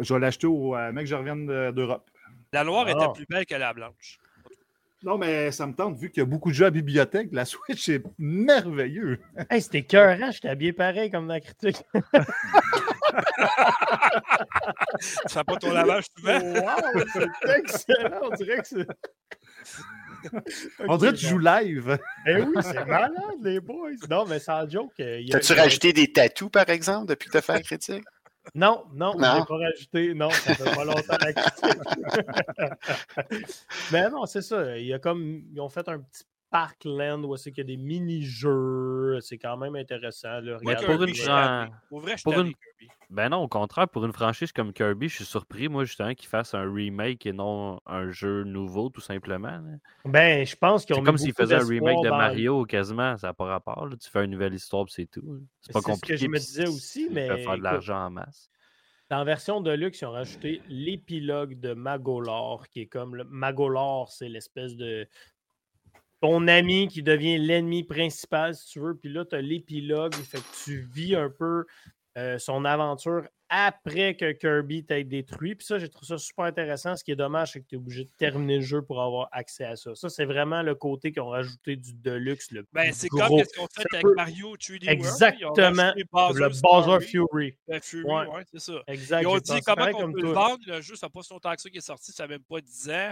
Je 0.00 0.14
vais 0.14 0.20
l'acheter 0.20 0.46
au 0.48 0.74
euh, 0.76 0.90
mec 0.92 1.04
que 1.04 1.10
je 1.10 1.14
revienne 1.14 1.46
de- 1.46 1.70
d'Europe. 1.70 2.10
La 2.52 2.64
Loire 2.64 2.86
Ah. 2.88 2.90
était 2.90 3.12
plus 3.14 3.26
belle 3.28 3.46
que 3.46 3.54
la 3.54 3.72
Blanche. 3.72 4.18
Non, 5.04 5.16
mais 5.16 5.52
ça 5.52 5.64
me 5.64 5.72
tente, 5.74 5.96
vu 5.96 6.10
qu'il 6.10 6.20
y 6.20 6.22
a 6.22 6.26
beaucoup 6.26 6.48
de 6.48 6.54
jeux 6.54 6.66
à 6.66 6.70
bibliothèque, 6.70 7.28
la 7.30 7.44
Switch 7.78 7.88
est 7.88 8.02
merveilleux. 8.18 9.20
Hey, 9.48 9.62
c'était 9.62 9.82
cœurant, 9.82 10.32
j'étais 10.32 10.48
habillé 10.48 10.72
pareil 10.72 11.08
comme 11.10 11.28
dans 11.28 11.34
la 11.34 11.40
critique. 11.40 11.80
Tu 15.00 15.28
fais 15.34 15.44
pas 15.44 15.56
ton 15.56 15.72
lavage 15.72 16.04
souvent? 16.16 16.38
Wow, 16.38 17.02
c'est 17.42 17.58
excellent, 17.58 18.20
on 18.22 18.30
dirait 18.34 18.58
que 18.58 18.66
c'est. 18.66 18.86
On 20.86 20.96
dirait 20.96 21.12
que 21.12 21.18
tu 21.18 21.26
joues 21.26 21.38
live. 21.38 21.98
Eh 22.26 22.42
oui, 22.42 22.54
c'est 22.62 22.84
malade, 22.84 23.12
les 23.42 23.60
boys. 23.60 23.90
Non, 24.10 24.26
mais 24.26 24.38
sans 24.40 24.68
joke. 24.68 24.92
euh, 25.00 25.20
T'as-tu 25.30 25.52
rajouté 25.52 25.92
des 25.92 26.12
tatous, 26.12 26.50
par 26.50 26.68
exemple, 26.68 27.06
depuis 27.06 27.28
que 27.28 27.32
t'as 27.34 27.40
fait 27.42 27.52
la 27.54 27.62
critique? 27.62 28.04
Non, 28.54 28.84
non, 28.94 29.12
je 29.14 29.18
Non. 29.22 29.34
l'ai 29.34 29.44
pas 29.44 29.56
rajouté. 29.58 30.14
Non, 30.14 30.30
ça 30.30 30.54
fait 30.54 30.74
pas 30.74 30.84
longtemps 30.84 31.16
la 31.20 31.32
critique. 31.34 31.78
mais 33.92 34.08
non, 34.10 34.24
c'est 34.26 34.42
ça. 34.42 34.76
Il 34.78 34.86
y 34.86 34.94
a 34.94 34.98
comme. 34.98 35.42
Ils 35.52 35.60
ont 35.60 35.68
fait 35.68 35.86
un 35.88 35.98
petit 36.00 36.24
Parkland 36.50 37.24
où 37.24 37.36
c'est 37.36 37.50
qu'il 37.52 37.58
y 37.68 37.72
a 37.72 37.76
des 37.76 37.82
mini-jeux. 37.82 39.18
C'est 39.20 39.38
quand 39.38 39.56
même 39.56 39.76
intéressant. 39.76 40.40
Là. 40.40 40.58
Pour 40.58 41.02
une 41.02 41.08
je 41.08 41.14
suis 41.14 41.24
fran- 41.24 41.34
tanné. 41.42 41.70
Pour 41.88 42.00
vrai, 42.00 42.12
je 42.12 42.16
suis 42.18 42.24
pour 42.24 42.34
tanné, 42.34 42.48
une- 42.50 42.54
Kirby. 42.54 42.92
Ben 43.10 43.30
non, 43.30 43.38
au 43.38 43.48
contraire, 43.48 43.88
pour 43.88 44.04
une 44.04 44.12
franchise 44.12 44.52
comme 44.52 44.72
Kirby, 44.72 45.08
je 45.08 45.16
suis 45.16 45.24
surpris, 45.24 45.68
moi, 45.68 45.84
justement, 45.84 46.12
qu'ils 46.14 46.28
fassent 46.28 46.54
un 46.54 46.70
remake 46.70 47.24
et 47.24 47.32
non 47.32 47.80
un 47.86 48.10
jeu 48.10 48.44
nouveau, 48.44 48.90
tout 48.90 49.00
simplement. 49.00 49.48
là. 49.48 49.62
Ben, 50.04 50.44
je 50.46 50.56
pense 50.56 50.84
qu'ils 50.84 50.94
ont 50.94 50.98
C'est 50.98 51.04
comme 51.04 51.16
s'ils 51.18 51.32
faisaient 51.32 51.54
un 51.54 51.66
remake 51.66 52.02
de 52.04 52.10
Mario 52.10 52.64
quasiment, 52.64 53.16
ça 53.16 53.28
n'a 53.28 53.34
pas 53.34 53.46
rapport. 53.46 53.86
là. 53.86 53.96
Tu 53.96 54.10
fais 54.10 54.24
une 54.24 54.30
nouvelle 54.32 54.52
histoire, 54.54 54.84
c'est 54.88 55.06
tout. 55.06 55.22
C'est 55.60 55.72
pas 55.72 55.80
C'est 55.80 55.86
ce 55.86 55.86
que 55.86 55.92
compliqué. 55.92 56.16
je 56.18 56.26
me 56.28 56.38
disais 56.38 56.68
aussi, 56.68 57.08
mais 57.10 57.28
peuvent 57.28 57.42
faire 57.44 57.58
de 57.58 57.62
l'argent 57.62 58.06
en 58.06 58.10
masse. 58.10 58.50
Dans 59.10 59.16
la 59.18 59.24
version 59.24 59.62
de 59.62 59.70
luxe, 59.70 60.02
ils 60.02 60.04
ont 60.04 60.10
rajouté 60.10 60.60
l'épilogue 60.68 61.58
de 61.58 61.72
Magolor, 61.72 62.68
qui 62.68 62.82
est 62.82 62.86
comme 62.88 63.14
le 63.16 63.24
Magolor, 63.24 64.12
c'est 64.12 64.28
l'espèce 64.28 64.76
de 64.76 65.08
ton 66.20 66.48
ami 66.48 66.88
qui 66.88 67.02
devient 67.02 67.38
l'ennemi 67.38 67.84
principal, 67.84 68.54
si 68.54 68.66
tu 68.66 68.80
veux. 68.80 68.96
Puis 68.96 69.12
là, 69.12 69.24
tu 69.24 69.36
as 69.36 69.40
l'épilogue, 69.40 70.14
fait 70.14 70.38
que 70.38 70.64
tu 70.64 70.88
vis 70.92 71.14
un 71.14 71.30
peu 71.30 71.66
euh, 72.16 72.38
son 72.38 72.64
aventure 72.64 73.24
après 73.50 74.14
que 74.16 74.32
Kirby 74.32 74.84
t'ait 74.84 75.04
détruit. 75.04 75.54
Puis 75.54 75.66
ça, 75.66 75.78
j'ai 75.78 75.88
trouvé 75.88 76.06
ça 76.06 76.18
super 76.18 76.44
intéressant. 76.44 76.96
Ce 76.96 77.02
qui 77.04 77.12
est 77.12 77.16
dommage, 77.16 77.52
c'est 77.52 77.60
que 77.60 77.66
tu 77.66 77.74
es 77.74 77.78
obligé 77.78 78.04
de 78.04 78.10
terminer 78.18 78.56
le 78.56 78.62
jeu 78.62 78.82
pour 78.82 79.00
avoir 79.02 79.28
accès 79.32 79.64
à 79.64 79.76
ça. 79.76 79.94
Ça, 79.94 80.08
c'est 80.08 80.24
vraiment 80.26 80.62
le 80.62 80.74
côté 80.74 81.12
qu'ils 81.12 81.22
ont 81.22 81.28
rajouté 81.30 81.76
du 81.76 81.94
Deluxe. 81.94 82.50
Le 82.50 82.66
Ben, 82.72 82.92
c'est 82.92 83.08
comme 83.08 83.38
ce 83.38 83.58
qu'on 83.58 83.66
fait 83.68 83.86
avec 83.94 84.06
Mario 84.16 84.56
3D 84.56 84.70
World. 84.70 84.82
Ils 84.84 84.88
ont 84.88 84.92
Exactement. 84.92 85.92
le 85.96 86.60
Bowser 86.60 87.06
Fury. 87.06 87.56
ben, 87.66 87.80
Fury, 87.80 88.04
Ouais. 88.04 88.26
ouais, 88.26 88.44
c'est 88.52 88.60
ça. 88.60 88.82
Exact. 88.86 89.22
Ils 89.22 89.26
ont 89.28 89.38
dit 89.38 89.60
comment 89.64 89.86
on 89.86 89.92
comme 90.00 90.12
peut 90.12 90.20
le 90.22 90.32
toi. 90.32 90.48
vendre. 90.48 90.64
Le 90.66 90.80
jeu, 90.80 90.96
ça 90.96 91.06
n'a 91.06 91.10
pas 91.10 91.22
si 91.22 91.32
longtemps 91.32 91.54
que 91.54 91.60
ça 91.62 91.70
qui 91.70 91.78
est 91.78 91.80
sorti, 91.80 92.12
ça 92.12 92.24
n'a 92.24 92.28
même 92.28 92.44
pas 92.44 92.60
10 92.60 92.90
ans. 92.90 93.10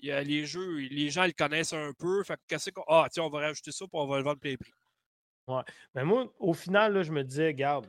Il 0.00 0.08
y 0.08 0.12
a 0.12 0.22
les 0.22 0.44
jeux, 0.46 0.78
les 0.90 1.10
gens 1.10 1.24
le 1.24 1.32
connaissent 1.32 1.72
un 1.72 1.92
peu. 1.98 2.22
Fait 2.24 2.34
que 2.34 2.40
qu'est-ce 2.48 2.70
qu'on. 2.70 2.82
Ah, 2.88 3.06
tiens, 3.10 3.22
on 3.24 3.30
va 3.30 3.40
rajouter 3.40 3.72
ça 3.72 3.86
pour 3.86 4.00
on 4.00 4.06
va 4.06 4.18
le 4.18 4.24
vendre 4.24 4.40
plein 4.40 4.56
prix. 4.56 4.72
Mais 5.94 6.04
moi, 6.04 6.32
au 6.38 6.54
final, 6.54 6.92
là, 6.94 7.02
je 7.02 7.12
me 7.12 7.22
disais, 7.24 7.52
garde, 7.52 7.86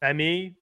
famille, 0.00 0.56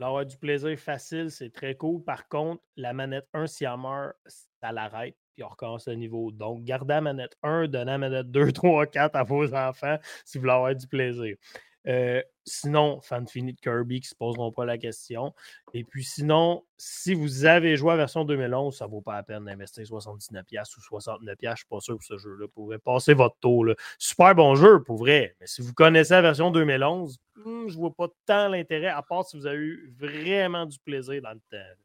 avoir 0.00 0.24
du 0.24 0.36
plaisir 0.36 0.78
facile, 0.78 1.30
c'est 1.30 1.50
très 1.50 1.74
cool. 1.74 2.02
Par 2.02 2.28
contre, 2.28 2.62
la 2.76 2.92
manette 2.92 3.28
1, 3.34 3.46
si 3.46 3.64
elle 3.64 3.76
meurt, 3.78 4.14
ça 4.60 4.72
l'arrête, 4.72 5.16
puis 5.34 5.44
on 5.44 5.48
recommence 5.48 5.88
le 5.88 5.94
niveau. 5.94 6.30
Donc, 6.32 6.64
gardez 6.64 6.94
la 6.94 7.00
manette 7.00 7.36
1, 7.42 7.68
donnez 7.68 7.84
la 7.84 7.98
manette 7.98 8.30
2, 8.30 8.52
3, 8.52 8.86
4 8.86 9.16
à 9.16 9.22
vos 9.22 9.54
enfants 9.54 9.98
si 10.24 10.38
vous 10.38 10.42
voulez 10.42 10.52
avoir 10.52 10.74
du 10.74 10.86
plaisir. 10.86 11.36
Euh, 11.86 12.22
sinon, 12.44 13.00
fan 13.00 13.26
fini 13.26 13.54
de 13.54 13.60
Kirby 13.60 14.00
qui 14.00 14.06
ne 14.06 14.10
se 14.10 14.14
poseront 14.14 14.52
pas 14.52 14.64
la 14.64 14.76
question. 14.76 15.34
Et 15.72 15.84
puis 15.84 16.04
sinon, 16.04 16.64
si 16.76 17.14
vous 17.14 17.46
avez 17.46 17.76
joué 17.76 17.90
à 17.90 17.94
la 17.94 18.02
version 18.02 18.24
2011, 18.24 18.76
ça 18.76 18.86
ne 18.86 18.90
vaut 18.90 19.00
pas 19.00 19.14
la 19.14 19.22
peine 19.22 19.44
d'investir 19.44 19.84
79$ 19.84 20.42
ou 20.76 20.98
69$. 20.98 21.36
Je 21.40 21.48
ne 21.48 21.56
suis 21.56 21.66
pas 21.66 21.80
sûr 21.80 21.98
que 21.98 22.04
ce 22.04 22.18
jeu-là 22.18 22.48
pourrait 22.48 22.78
passer 22.78 23.14
votre 23.14 23.36
tour. 23.40 23.64
là. 23.64 23.74
Super 23.98 24.34
bon 24.34 24.54
jeu, 24.54 24.82
pour 24.82 24.98
vrai. 24.98 25.36
Mais 25.40 25.46
si 25.46 25.62
vous 25.62 25.72
connaissez 25.72 26.14
la 26.14 26.22
version 26.22 26.50
2011, 26.50 27.18
hmm, 27.36 27.68
je 27.68 27.74
ne 27.74 27.78
vois 27.78 27.94
pas 27.94 28.08
tant 28.26 28.48
l'intérêt, 28.48 28.88
à 28.88 29.02
part 29.02 29.24
si 29.24 29.38
vous 29.38 29.46
avez 29.46 29.58
eu 29.58 29.94
vraiment 29.98 30.66
du 30.66 30.78
plaisir 30.78 31.22
dans 31.22 31.32
le 31.32 31.40
temps. 31.50 31.80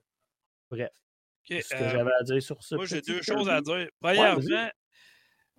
Bref, 0.72 0.90
Ok, 1.48 1.58
c'est 1.58 1.62
ce 1.62 1.76
que 1.76 1.84
euh, 1.84 1.90
j'avais 1.92 2.12
à 2.20 2.24
dire 2.24 2.42
sur 2.42 2.64
ça. 2.64 2.76
Moi, 2.76 2.86
j'ai 2.86 3.02
deux 3.02 3.22
choses 3.22 3.48
à 3.50 3.62
dire. 3.62 3.88
Premièrement, 4.02 4.42
vas-y. 4.42 4.72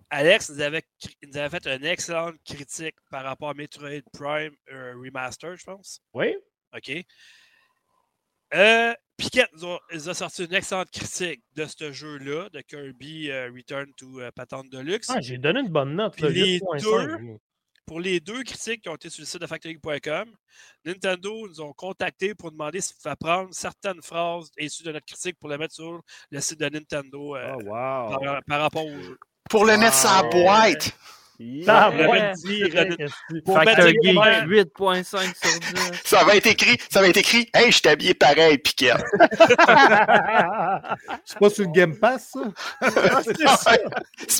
Alex 0.09 0.49
nous 0.49 0.61
avait, 0.61 0.83
cri- 1.01 1.17
nous 1.23 1.37
avait 1.37 1.49
fait 1.59 1.67
une 1.67 1.85
excellente 1.85 2.35
critique 2.45 2.95
par 3.11 3.23
rapport 3.23 3.49
à 3.49 3.53
Metroid 3.53 4.01
Prime 4.13 4.55
euh, 4.71 4.93
Remaster, 5.03 5.55
je 5.57 5.63
pense. 5.65 5.99
Oui, 6.13 6.35
OK. 6.75 6.91
Euh, 8.53 8.93
Piquette 9.17 9.49
nous 9.53 9.65
a, 9.67 9.79
nous 9.91 10.09
a 10.09 10.13
sorti 10.13 10.45
une 10.45 10.53
excellente 10.53 10.89
critique 10.91 11.41
de 11.55 11.65
ce 11.65 11.91
jeu-là, 11.91 12.49
de 12.49 12.61
Kirby 12.61 13.29
euh, 13.31 13.51
Return 13.53 13.91
to 13.95 14.21
euh, 14.21 14.31
Patente 14.31 14.69
Deluxe. 14.69 15.09
Ah, 15.09 15.19
j'ai 15.19 15.37
donné 15.37 15.59
une 15.61 15.69
bonne 15.69 15.95
note. 15.95 16.15
Puis 16.15 16.29
les 16.29 16.59
8.5, 16.59 16.81
deux. 16.81 17.37
Pour 17.85 17.99
les 18.01 18.19
deux 18.19 18.43
critiques 18.43 18.81
qui 18.83 18.89
ont 18.89 18.95
été 18.95 19.09
sur 19.09 19.21
le 19.21 19.25
site 19.25 19.39
de 19.41 19.47
Factory.com, 19.47 20.29
Nintendo 20.85 21.47
nous 21.47 21.61
ont 21.61 21.71
contactés 21.73 22.35
pour 22.35 22.51
demander 22.51 22.81
s'il 22.81 22.97
fallait 23.01 23.15
prendre 23.17 23.53
certaines 23.53 24.01
phrases 24.01 24.49
issues 24.59 24.83
de 24.83 24.91
notre 24.91 25.05
critique 25.05 25.37
pour 25.39 25.49
les 25.49 25.57
mettre 25.57 25.73
sur 25.73 26.01
le 26.29 26.39
site 26.41 26.59
de 26.59 26.67
Nintendo 26.69 27.35
euh, 27.37 27.53
Oh, 27.55 27.61
wow. 27.63 28.19
par, 28.19 28.43
par 28.45 28.61
rapport 28.61 28.85
au 28.85 29.01
jeu. 29.01 29.17
Pour 29.49 29.65
le 29.65 29.77
mettre 29.77 29.95
Wow. 30.23 30.29
boîte. 30.43 30.91
Ah, 31.67 31.91
Yeah. 31.95 32.09
ouais, 32.09 32.31
direct, 32.43 32.99
esti. 32.99 33.41
Pour 33.45 33.57
Factor 33.57 33.85
mettre 33.85 33.89
Geek, 34.01 34.15
comment- 34.15 34.47
8.5 34.47 35.35
sur 35.35 35.59
10. 35.59 35.91
Ça 36.03 36.23
va 36.23 36.35
être 36.35 36.47
écrit, 36.47 36.77
ça 36.89 36.99
va 36.99 37.09
être 37.09 37.17
écrit. 37.17 37.47
Hey, 37.53 37.71
je 37.71 37.77
suis 37.77 37.87
habillé 37.87 38.15
pareil, 38.15 38.57
Piquette. 38.57 38.97
C'est 41.25 41.37
pas 41.37 41.49
sur 41.51 41.65
le 41.65 41.71
Game 41.71 41.95
Pass, 41.99 42.31
ça? 42.33 42.39
C'est 42.81 43.45
Ah, 43.45 43.57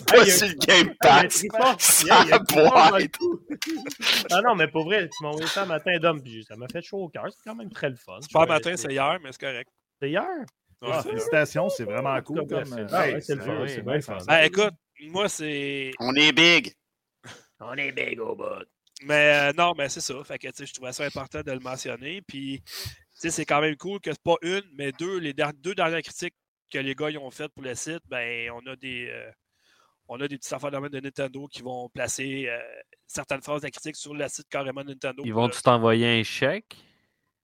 pas 0.08 0.18
il 0.24 0.28
y 0.28 0.32
a- 0.32 0.34
sur 0.34 0.48
le 0.48 0.54
Game 0.56 0.94
Pass. 1.00 1.44
Ça 1.78 2.24
boîte. 2.50 3.12
Ah 4.32 4.42
non, 4.42 4.56
mais 4.56 4.68
pour 4.68 4.86
vrai, 4.86 5.08
tu 5.08 5.24
m'as 5.24 5.30
envoyé 5.30 5.48
ça 5.48 5.66
matin 5.66 5.92
d'homme, 6.00 6.22
puis 6.24 6.44
ça 6.48 6.56
m'a 6.56 6.68
fait 6.68 6.82
chaud 6.82 7.04
au 7.04 7.10
cœur. 7.10 7.26
C'est 7.30 7.48
quand 7.48 7.56
même 7.56 7.70
très 7.72 7.90
le 7.90 7.96
fun. 7.96 8.18
C'est 8.22 8.32
pas 8.32 8.48
matin, 8.48 8.74
c'est 8.76 8.92
hier, 8.92 9.18
mais 9.24 9.30
c'est 9.32 9.42
correct. 9.42 9.70
C'est 10.02 10.10
hier? 10.10 10.26
Ah, 10.84 11.02
c'est- 11.04 11.10
félicitations, 11.10 11.70
c'est 11.70 11.84
vraiment 11.86 12.20
cool. 12.22 12.48
Comme, 12.48 12.66
c'est- 12.66 12.86
ah 12.92 13.08
hey, 13.08 13.14
ouais, 13.16 13.22
c'est 13.22 13.36
c'est 13.36 13.68
c'est 13.68 13.82
bien 13.84 14.02
fun. 14.02 14.18
fun. 14.20 14.26
Ben 14.28 14.44
écoute, 14.46 14.74
moi 15.02 15.30
c'est. 15.30 15.92
On 16.00 16.14
est 16.16 16.32
big. 16.32 16.74
On 17.60 17.74
est 17.74 17.92
big 17.92 18.20
au 18.20 18.36
bout. 18.36 18.66
Mais 19.04 19.50
euh, 19.50 19.54
non, 19.54 19.74
mais 19.78 19.90
c'est 19.90 20.02
ça. 20.02 20.16
Fait 20.24 20.40
que 20.40 20.48
tu 20.48 20.54
sais, 20.58 20.66
je 20.66 20.74
trouvais 20.74 20.92
ça 20.94 21.06
important 21.06 21.42
de 21.42 21.52
le 21.52 21.60
mentionner. 21.60 22.22
Puis 22.24 22.62
tu 22.66 22.74
sais, 23.14 23.30
c'est 23.32 23.46
quand 23.46 23.62
même 23.62 23.76
cool 23.78 24.00
que 24.00 24.12
c'est 24.12 24.24
pas 24.24 24.36
une, 24.42 24.64
mais 24.76 24.92
deux, 24.94 25.20
les 25.20 25.34
der- 25.34 25.54
deux 25.54 25.76
dernières 25.76 26.02
critiques 26.02 26.36
que 26.72 26.80
les 26.80 26.96
gars 26.96 27.10
ils 27.10 27.18
ont 27.18 27.32
faites 27.32 27.52
pour 27.54 27.64
le 27.64 27.76
site, 27.76 28.02
ben 28.08 28.50
on 28.52 28.66
a 28.68 28.76
des. 28.76 29.08
euh, 29.10 29.32
on 30.10 30.20
a 30.22 30.28
des 30.28 30.38
petites 30.38 30.54
affaires 30.54 30.72
de 30.72 30.88
de 30.88 31.00
Nintendo 31.00 31.48
qui 31.48 31.62
vont 31.62 31.90
placer 31.90 32.46
euh, 32.48 32.60
certaines 33.08 33.42
phrases 33.42 33.62
de 33.62 33.68
la 33.68 33.72
critique 33.72 33.96
sur 33.98 34.14
le 34.14 34.28
site 34.30 34.48
carrément 34.50 34.84
Nintendo. 34.84 35.22
Ils 35.26 35.32
pour 35.32 35.42
vont 35.42 35.48
le- 35.48 35.54
tout 35.54 35.62
t'envoyer 35.62 36.20
un 36.20 36.24
chèque? 36.24 36.76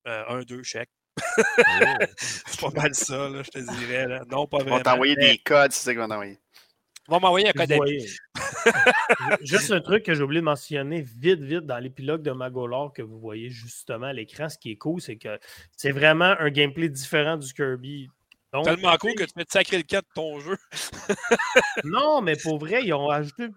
euh, 0.08 0.24
un, 0.30 0.42
deux 0.44 0.64
chèques. 0.64 0.90
c'est 2.18 2.60
pas 2.60 2.70
mal 2.72 2.94
ça, 2.96 3.30
là, 3.30 3.44
je 3.44 3.50
te 3.52 3.60
dirais. 3.60 4.08
Là. 4.08 4.22
Non, 4.30 4.48
pas 4.48 4.58
Ils 4.58 4.62
vraiment. 4.62 4.78
vont 4.78 4.84
t'envoyer 4.84 5.16
mais 5.18 5.32
des 5.34 5.38
codes, 5.40 5.72
c'est 5.72 5.84
ça 5.84 5.92
qu'ils 5.92 6.00
vont 6.02 6.08
t'envoyer. 6.08 6.38
Vont 7.10 7.20
m'envoyer 7.20 7.50
un 7.50 7.66
voyez. 7.76 8.06
Juste 9.42 9.72
un 9.72 9.82
truc 9.82 10.04
que 10.04 10.14
j'ai 10.14 10.24
oublié 10.24 10.40
de 10.42 10.46
mentionner 10.46 11.02
vite, 11.02 11.42
vite 11.42 11.66
dans 11.66 11.78
l'épilogue 11.80 12.22
de 12.22 12.32
Magolor 12.32 12.94
que 12.94 13.02
vous 13.02 13.20
voyez 13.20 13.50
justement 13.50 14.08
à 14.08 14.14
l'écran. 14.14 14.48
Ce 14.48 14.58
qui 14.58 14.72
est 14.72 14.78
cool, 14.78 15.02
c'est 15.02 15.18
que 15.18 15.38
c'est 15.76 15.92
vraiment 15.92 16.34
un 16.40 16.50
gameplay 16.50 16.88
différent 16.90 17.36
du 17.38 17.52
Kirby. 17.54 18.10
Donc, 18.54 18.66
Tellement 18.66 18.96
cool 18.98 19.16
que 19.16 19.24
tu 19.24 19.34
peux 19.34 19.44
te 19.44 19.52
sacrer 19.52 19.78
le 19.78 19.84
cas 19.84 20.02
de 20.02 20.08
ton 20.16 20.40
jeu. 20.40 20.58
Non, 21.84 22.22
mais 22.22 22.36
pour 22.36 22.58
vrai, 22.60 22.82
ils 22.84 22.94
ont 22.94 23.10
ajouté 23.10 23.48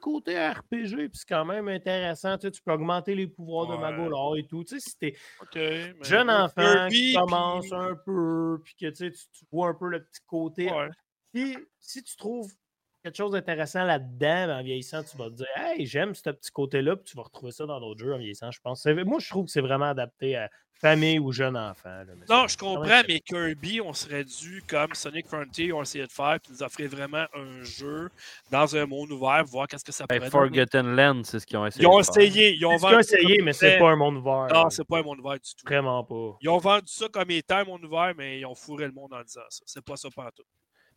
côté 0.00 0.38
RPG, 0.38 1.08
puis 1.08 1.10
c'est 1.14 1.28
quand 1.28 1.44
même 1.44 1.68
intéressant. 1.68 2.36
Tu, 2.38 2.46
sais, 2.46 2.50
tu 2.52 2.62
peux 2.62 2.72
augmenter 2.72 3.14
les 3.14 3.26
pouvoirs 3.26 3.66
de. 3.66 3.76
Magolor 3.76 4.36
et 4.36 4.46
tout. 4.46 4.62
Tu 4.64 4.78
sais, 4.78 4.90
si 4.90 4.98
t'es 4.98 5.14
OK. 5.42 5.54
mais- 5.54 5.94
jeune 6.02 6.30
enfant 6.30 6.62
Kirby, 6.62 6.94
qui 6.96 7.14
commence 7.14 7.66
puis- 7.66 7.74
un 7.74 7.94
peu, 8.04 8.60
puis 8.64 8.74
que 8.80 8.86
tu, 8.90 8.96
sais, 8.96 9.10
tu- 9.10 9.26
tu 9.32 9.44
vois 9.50 9.68
un 9.68 9.74
peu 9.74 9.88
le 9.88 10.04
petit 10.04 10.20
côté. 10.26 10.70
Ouais. 10.70 10.88
Si, 11.34 11.56
si 11.80 12.02
tu 12.04 12.16
trouves 12.16 12.52
quelque 13.06 13.16
chose 13.16 13.32
d'intéressant 13.32 13.84
là-dedans, 13.84 14.46
ben, 14.48 14.58
en 14.58 14.62
vieillissant, 14.64 15.02
tu 15.04 15.16
vas 15.16 15.30
te 15.30 15.34
dire 15.36 15.46
Hey, 15.56 15.86
j'aime 15.86 16.14
ce 16.14 16.28
petit 16.30 16.50
côté-là, 16.50 16.96
puis 16.96 17.04
tu 17.04 17.16
vas 17.16 17.22
retrouver 17.22 17.52
ça 17.52 17.64
dans 17.64 17.78
d'autres 17.78 18.00
jeux 18.00 18.12
en 18.12 18.18
vieillissant, 18.18 18.50
je 18.50 18.60
pense. 18.60 18.84
Moi, 18.84 19.18
je 19.20 19.28
trouve 19.30 19.44
que 19.46 19.52
c'est 19.52 19.60
vraiment 19.60 19.86
adapté 19.86 20.34
à 20.34 20.50
famille 20.72 21.18
ou 21.20 21.30
jeune 21.32 21.56
enfant. 21.56 21.88
là, 21.88 22.04
mais 22.08 22.26
Non, 22.28 22.48
je 22.48 22.58
comprends, 22.58 23.02
mais 23.08 23.20
Kirby, 23.20 23.80
on 23.80 23.92
serait 23.92 24.24
dû, 24.24 24.62
comme 24.68 24.92
Sonic 24.92 25.26
Frontier, 25.28 25.72
on 25.72 25.82
essayé 25.82 26.04
de 26.06 26.12
faire, 26.12 26.38
puis 26.42 26.52
nous 26.52 26.62
offrir 26.62 26.90
vraiment 26.90 27.24
un 27.32 27.62
jeu 27.62 28.10
dans 28.50 28.76
un 28.76 28.86
monde 28.86 29.12
ouvert, 29.12 29.42
voir 29.44 29.68
qu'est-ce 29.68 29.84
que 29.84 29.92
ça 29.92 30.04
pourrait 30.06 30.18
Ben, 30.18 30.28
donner. 30.28 30.48
Forgotten 30.48 30.96
Land, 30.96 31.22
c'est 31.24 31.38
ce 31.38 31.46
qu'ils 31.46 31.56
ont 31.58 31.66
essayé. 31.66 31.84
Ils 31.84 31.88
ont 31.88 32.00
essayé, 32.00 32.54
ils 32.56 32.66
ont 32.66 32.98
essayé, 32.98 33.40
mais 33.42 33.52
c'est 33.52 33.78
pas 33.78 33.90
un 33.90 33.96
monde 33.96 34.16
ouvert. 34.16 34.48
Non, 34.52 34.68
c'est 34.68 34.84
pas 34.84 34.98
un 34.98 35.02
monde 35.02 35.20
ouvert 35.20 35.34
du 35.38 35.54
tout. 35.54 35.64
Vraiment 35.64 36.02
pas. 36.02 36.36
Ils 36.40 36.48
ont 36.48 36.58
vendu 36.58 36.88
ça 36.88 37.06
comme 37.08 37.30
étant 37.30 37.58
un 37.58 37.64
monde 37.64 37.84
ouvert, 37.84 38.12
mais 38.16 38.40
ils 38.40 38.46
ont 38.46 38.54
fourré 38.56 38.86
le 38.86 38.92
monde 38.92 39.12
en 39.14 39.22
disant 39.22 39.42
ça. 39.48 39.62
C'est 39.64 39.84
pas 39.84 39.96
ça 39.96 40.08
partout. 40.14 40.42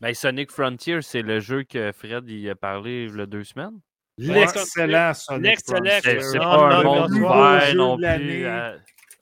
Ben, 0.01 0.13
Sonic 0.13 0.51
Frontier, 0.51 1.01
c'est 1.01 1.21
le 1.21 1.39
jeu 1.39 1.63
que 1.63 1.91
Fred 1.91 2.29
il 2.29 2.49
a 2.49 2.55
parlé 2.55 3.07
il 3.11 3.17
y 3.17 3.21
a 3.21 3.25
deux 3.25 3.43
semaines. 3.43 3.79
L'excellent 4.17 5.13
Sonic 5.13 5.43
L'excellent, 5.45 5.77
Frontier. 6.01 6.21
C'est 6.21 6.37
pas 6.39 6.75
un 6.75 6.83
monde 6.83 7.11
ouvert 7.11 7.61
jeu 7.61 7.77
non 7.77 7.97
plus. 7.97 8.45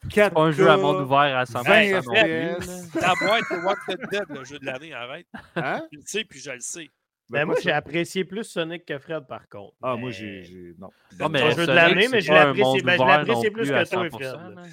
C'est 0.04 0.10
4 0.14 0.34
pas 0.36 0.42
un 0.42 0.52
jeu 0.52 0.70
à 0.70 0.78
monde 0.78 1.02
ouvert 1.02 1.38
à 1.38 1.44
100%. 1.46 1.64
20 1.64 1.92
non 1.92 2.02
plus, 2.02 2.14
là. 2.14 2.60
FPS. 2.60 2.92
Ta 2.94 3.14
boîte 3.16 3.44
de 3.52 3.66
Walking 3.66 4.10
Dead, 4.12 4.24
le 4.30 4.44
jeu 4.46 4.60
de 4.60 4.66
l'année, 4.66 4.94
arrête. 4.94 5.28
Hein? 5.56 5.82
Je 5.92 5.98
le 5.98 6.04
sais, 6.06 6.24
puis 6.24 6.40
je 6.40 6.52
le 6.52 6.60
sais. 6.60 6.90
Ben, 7.30 7.40
Ben, 7.40 7.46
moi, 7.46 7.56
j'ai 7.62 7.72
apprécié 7.72 8.24
plus 8.24 8.44
Sonic 8.46 8.86
que 8.86 8.98
Fred, 9.00 9.26
par 9.28 9.48
contre. 9.50 9.74
Ah, 9.84 9.96
Mais- 9.96 10.02
moi, 10.02 10.12
j'ai. 10.12 10.74
Non. 10.80 10.90
Non, 11.20 11.30
mais 11.30 11.52
jeu 11.52 11.66
de 11.68 11.72
l'année, 11.74 12.08
mais 12.10 12.22
je 12.22 12.32
l'apprécie- 12.32 12.82
ben, 12.84 12.98
l'apprécie 13.06 13.32
non 13.36 13.42
plus 13.42 13.52
plus 13.52 13.70
que 13.70 13.74
à 13.74 13.86
toi, 13.86 14.04
100%, 14.04 14.18
Fred. 14.20 14.72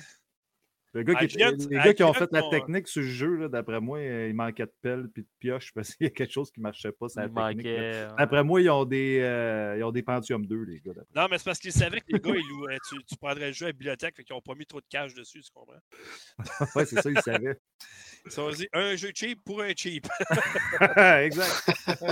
Le 0.94 1.02
gars 1.02 1.14
qui, 1.26 1.36
les 1.36 1.76
gars 1.76 1.92
qui 1.94 2.02
ont 2.04 2.12
fait 2.12 2.30
la 2.30 2.44
on- 2.44 2.50
technique 2.50 2.86
sur 2.88 3.02
ce 3.02 3.08
jeu, 3.08 3.48
d'après 3.48 3.80
moi, 3.80 3.98
euh, 3.98 4.28
il 4.28 4.34
manquait 4.34 4.66
de 4.66 4.72
pelle 4.80 5.08
puis 5.12 5.22
de 5.24 5.28
pioche 5.40 5.72
parce 5.74 5.94
qu'il 5.94 6.04
y 6.06 6.08
a 6.08 6.10
quelque 6.10 6.32
chose 6.32 6.50
qui 6.52 6.60
ne 6.60 6.62
marchait 6.62 6.92
pas 6.92 7.08
sur 7.08 7.20
la 7.20 7.28
manquait. 7.28 7.64
euh, 7.78 8.08
D'après 8.16 8.44
moi, 8.44 8.60
ils 8.62 8.70
ont 8.70 8.84
des, 8.84 9.18
euh, 9.20 9.76
ils 9.76 9.82
ont 9.82 9.90
des 9.90 10.02
Pentium 10.04 10.46
2, 10.46 10.62
les 10.62 10.80
gars. 10.80 10.92
Non, 11.14 11.26
mais 11.30 11.38
c'est 11.38 11.44
parce 11.44 11.58
qu'ils 11.58 11.72
savaient 11.72 12.00
que 12.00 12.06
les 12.12 12.20
gars, 12.20 12.34
ils 12.36 12.48
louaient- 12.48 12.78
tu, 12.88 12.96
tu 13.04 13.16
prendrais 13.16 13.48
le 13.48 13.52
jeu 13.52 13.66
à 13.66 13.68
la 13.70 13.72
bibliothèque, 13.72 14.14
fait 14.16 14.22
qu'ils 14.24 14.34
n'ont 14.36 14.40
pas 14.40 14.54
mis 14.54 14.66
trop 14.66 14.80
de 14.80 14.86
cash 14.88 15.14
dessus, 15.14 15.42
tu 15.42 15.50
comprends? 15.52 15.74
ouais, 16.76 16.84
c'est 16.86 17.00
ça, 17.02 17.10
ils 17.10 17.20
savaient. 17.22 17.56
Ils 18.26 18.40
ont 18.40 18.50
dit 18.50 18.68
un 18.72 18.94
jeu 18.96 19.10
cheap 19.14 19.42
pour 19.44 19.62
un 19.62 19.72
cheap. 19.76 20.06
exact. 20.96 21.70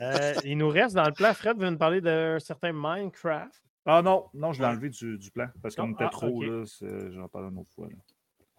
Euh, 0.00 0.34
il 0.44 0.58
nous 0.58 0.68
reste 0.68 0.94
dans 0.94 1.04
le 1.06 1.12
plan, 1.12 1.32
Fred 1.34 1.58
veut 1.58 1.70
nous 1.70 1.78
parler 1.78 2.00
d'un 2.00 2.38
certain 2.38 2.72
Minecraft. 2.72 3.62
Ah 3.84 4.00
non, 4.02 4.28
non, 4.34 4.52
je 4.52 4.60
l'ai 4.60 4.68
enlevé 4.68 4.90
du, 4.90 5.18
du 5.18 5.30
plan 5.30 5.48
parce 5.60 5.74
qu'on 5.74 5.88
Non, 5.88 5.94
était 5.94 6.04
ah, 6.04 6.08
trop, 6.10 6.42
là. 6.42 6.64
J'en 7.10 7.28
parle 7.28 7.50
une 7.52 7.58
autre 7.58 7.70
fois. 7.74 7.88
Là. 7.88 7.96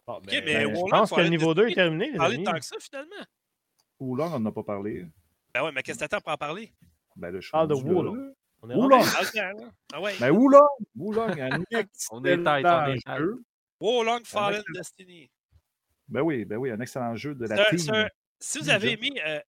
Bon, 0.05 0.19
mais 0.25 0.41
ben, 0.41 0.45
Ben, 0.45 0.61
je 0.61 0.67
Warlock, 0.75 0.89
pense 0.89 1.11
que 1.11 1.19
le 1.21 1.23
de 1.25 1.29
niveau 1.29 1.53
2 1.53 1.67
est 1.69 1.75
terminé, 1.75 2.11
les 2.11 2.19
amis. 2.19 2.43
tant 2.43 2.53
que 2.53 2.65
ça, 2.65 2.75
finalement. 2.79 3.25
Oolong, 3.99 4.33
on 4.33 4.39
n'en 4.39 4.49
a 4.49 4.51
pas 4.51 4.63
parlé. 4.63 5.05
Ben 5.53 5.63
ouais, 5.63 5.71
mais 5.71 5.81
qu'est-ce 5.81 5.99
que 5.99 6.03
t'attends 6.03 6.19
pour 6.19 6.33
en 6.33 6.37
parler? 6.37 6.73
Ben, 7.15 7.39
suis 7.39 7.51
Parle 7.51 7.69
de 7.69 7.73
Oolong. 7.75 8.05
rendu- 8.09 8.33
Ah. 9.39 9.51
Ah 9.93 10.01
ouais. 10.01 10.15
Ben, 10.19 10.31
Oolong, 10.31 11.39
un 11.39 11.59
On 12.11 12.23
est 12.25 12.37
tight, 12.37 12.65
on 12.65 12.87
est 12.87 14.03
Long 14.03 14.19
Fallen 14.25 14.59
excellent. 14.59 14.61
Destiny. 14.75 15.29
Ben 16.07 16.21
oui, 16.21 16.45
ben 16.45 16.57
oui, 16.57 16.71
un 16.71 16.79
excellent 16.79 17.15
jeu 17.15 17.35
de 17.35 17.45
la 17.45 17.65
team. 17.65 18.07
Si 18.39 18.59
vous 18.59 18.69
avez 18.69 18.93
aimé 18.93 19.11
euh, 19.25 19.39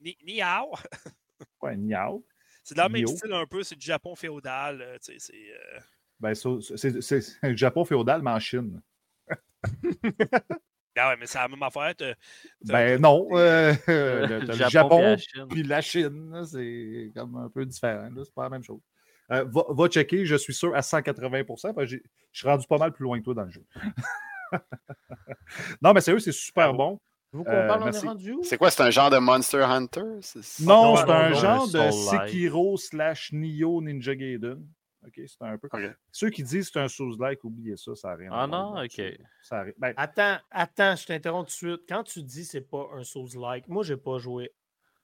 Ni- 0.00 0.18
Niao, 0.24 0.72
Ouais, 1.62 1.76
Niao. 1.76 2.24
C'est 2.66 2.74
dans 2.74 2.88
le 2.88 2.94
même 2.94 3.06
style 3.06 3.32
un 3.32 3.46
peu, 3.46 3.62
c'est 3.62 3.76
du 3.76 3.86
Japon 3.86 4.16
féodal. 4.16 4.82
euh, 4.82 4.98
tu 4.98 5.12
sais, 5.12 5.18
c'est, 5.18 5.52
euh, 5.52 5.78
Ben, 6.18 6.32
le 7.42 7.56
Japon 7.56 7.84
féodal, 7.84 8.22
mais 8.22 8.32
en 8.32 8.40
Chine. 8.40 8.82
Ah 10.98 11.10
ouais, 11.10 11.16
mais 11.20 11.26
c'est 11.26 11.38
la 11.38 11.46
même 11.46 11.62
affaire. 11.62 11.92
Ben 12.64 13.00
non, 13.00 13.28
euh, 13.32 13.72
le, 13.86 14.46
t'as 14.46 14.52
le 14.52 14.54
Japon 14.54 14.98
Japon, 14.98 15.16
puis 15.48 15.62
la 15.62 15.80
Chine. 15.80 16.42
c'est 16.44 17.12
comme 17.14 17.36
un 17.36 17.48
peu 17.50 17.64
différent. 17.66 18.08
C'est 18.16 18.34
pas 18.34 18.44
la 18.44 18.50
même 18.50 18.64
chose. 18.64 18.80
Euh, 19.30 19.44
va, 19.44 19.64
va 19.68 19.88
checker, 19.88 20.24
je 20.24 20.36
suis 20.36 20.54
sûr, 20.54 20.74
à 20.74 20.82
180 20.82 21.44
parce 21.44 21.62
que 21.62 21.86
j'ai- 21.86 22.02
je 22.32 22.38
suis 22.38 22.48
rendu 22.48 22.66
pas 22.66 22.78
mal 22.78 22.92
plus 22.92 23.04
loin 23.04 23.18
que 23.18 23.24
toi 23.24 23.34
dans 23.34 23.44
le 23.44 23.50
jeu. 23.50 23.64
non, 25.82 25.92
mais 25.92 26.00
sérieux, 26.00 26.20
c'est 26.20 26.32
super 26.32 26.72
bon. 26.74 26.98
Vous 27.32 27.44
qu'on 27.44 27.50
Euh, 27.50 27.66
parle, 27.66 27.82
on 27.82 27.92
est 27.92 27.98
rendu 27.98 28.32
où? 28.32 28.42
C'est 28.44 28.56
quoi? 28.56 28.70
C'est 28.70 28.82
un 28.82 28.90
genre 28.90 29.10
de 29.10 29.18
Monster 29.18 29.62
Hunter? 29.62 30.02
C'est- 30.22 30.64
Non, 30.64 30.82
non, 30.94 30.96
c'est 30.96 31.06
non, 31.06 31.12
un 31.12 31.30
non, 31.30 31.34
genre 31.36 31.68
de. 31.68 31.90
Sekiro 31.90 32.76
slash 32.76 33.32
Nioh 33.32 33.82
Ninja 33.82 34.14
Gaiden. 34.14 34.66
OK, 35.06 35.12
c'est 35.26 35.42
un 35.42 35.58
peu. 35.58 35.68
Ok. 35.72 35.82
Ceux 36.10 36.30
qui 36.30 36.42
disent 36.42 36.66
que 36.68 36.72
c'est 36.74 36.80
un 36.80 36.88
Souls-like, 36.88 37.44
oubliez 37.44 37.76
ça, 37.76 37.94
ça 37.94 38.08
n'a 38.08 38.14
rien 38.16 38.32
à 38.32 38.42
Ah 38.42 38.46
non, 38.46 38.82
ok. 38.82 39.00
ça. 39.42 39.64
Ben, 39.78 39.92
Attends, 39.96 40.38
attends, 40.50 40.96
je 40.96 41.06
t'interromps 41.06 41.56
tout 41.58 41.66
de 41.66 41.72
suite. 41.76 41.88
Quand 41.88 42.02
tu 42.02 42.22
dis 42.22 42.44
c'est 42.44 42.60
pas 42.62 42.88
un 42.94 43.04
Souls-like, 43.04 43.68
moi, 43.68 43.84
j'ai 43.84 43.96
pas 43.96 44.18
joué 44.18 44.52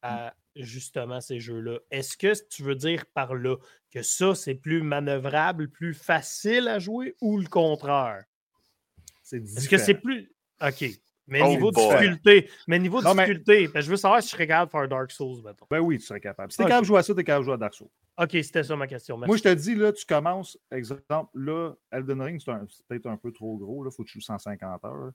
à 0.00 0.34
justement 0.56 1.20
ces 1.20 1.38
jeux-là. 1.38 1.78
Est-ce 1.90 2.16
que 2.16 2.32
tu 2.48 2.62
veux 2.64 2.74
dire 2.74 3.04
par 3.14 3.34
là 3.34 3.56
que 3.92 4.02
ça, 4.02 4.34
c'est 4.34 4.54
plus 4.56 4.82
manœuvrable, 4.82 5.68
plus 5.70 5.94
facile 5.94 6.66
à 6.68 6.78
jouer 6.78 7.14
ou 7.20 7.38
le 7.38 7.46
contraire? 7.48 8.24
C'est 9.22 9.36
Est-ce 9.36 9.68
que 9.68 9.78
c'est 9.78 9.94
plus. 9.94 10.32
OK. 10.60 10.84
Mais 11.28 11.40
Oh 11.42 11.48
niveau 11.48 11.70
boy. 11.70 11.88
difficulté, 11.88 12.50
mais 12.66 12.78
niveau 12.78 13.00
Non, 13.00 13.14
mais- 13.14 13.24
difficulté, 13.26 13.68
ben, 13.68 13.80
je 13.80 13.88
veux 13.90 13.96
savoir 13.96 14.20
si 14.22 14.28
je 14.28 14.32
serais 14.32 14.46
capable 14.46 14.66
de 14.66 14.70
faire 14.78 14.88
Dark 14.88 15.10
Souls, 15.12 15.42
mettons. 15.44 15.66
Ben 15.70 15.78
oui, 15.80 15.98
tu 15.98 16.04
serais 16.06 16.20
capable. 16.20 16.50
Si 16.50 16.58
t'es 16.58 16.64
Ok. 16.64 16.68
capable 16.68 16.82
de 16.84 16.88
jouer 16.88 16.98
à 16.98 17.02
ça, 17.02 17.14
t'es 17.14 17.24
capable 17.24 17.42
de 17.42 17.44
jouer 17.46 17.54
à 17.54 17.58
Dark 17.58 17.74
Souls. 17.74 17.88
OK, 18.18 18.30
c'était 18.32 18.62
ça 18.64 18.76
ma 18.76 18.86
question. 18.86 19.16
Merci. 19.16 19.28
Moi, 19.28 19.36
je 19.36 19.42
te 19.42 19.54
dis, 19.54 19.74
là, 19.76 19.92
tu 19.92 20.04
commences, 20.04 20.58
exemple, 20.70 21.30
là, 21.34 21.72
Elden 21.92 22.20
Ring, 22.20 22.40
c'est 22.44 22.50
un- 22.50 22.66
c'est 22.68 22.84
peut-être 22.86 23.06
un 23.06 23.16
peu 23.16 23.32
trop 23.32 23.56
gros, 23.56 23.86
il 23.86 23.90
faut 23.92 24.02
que 24.02 24.08
tu 24.08 24.14
joues 24.14 24.20
150 24.20 24.84
heures. 24.84 24.94
là. 24.96 25.10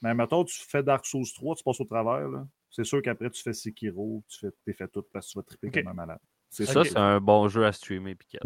Mais 0.00 0.14
mettons, 0.14 0.42
tu 0.42 0.58
fais 0.58 0.82
Dark 0.82 1.06
Souls 1.06 1.26
3, 1.32 1.54
tu 1.54 1.62
passes 1.62 1.80
au 1.80 1.84
travers, 1.84 2.26
là. 2.28 2.44
C'est 2.70 2.84
sûr 2.84 3.00
qu'après, 3.02 3.30
tu 3.30 3.40
fais 3.42 3.52
Sekiro, 3.52 4.24
tu 4.28 4.38
fais, 4.40 4.48
t'es 4.64 4.72
fait 4.72 4.88
tout 4.88 5.04
parce 5.12 5.26
que 5.26 5.32
tu 5.32 5.38
vas 5.38 5.42
triper 5.44 5.70
comme 5.70 5.92
un 5.92 5.94
malade. 5.94 6.18
C'est 6.50 6.64
Ça, 6.66 6.82
c'est 6.84 6.96
un 6.96 7.20
bon 7.20 7.46
jeu 7.48 7.64
à 7.64 7.72
streamer, 7.72 8.14
Piquet. 8.16 8.40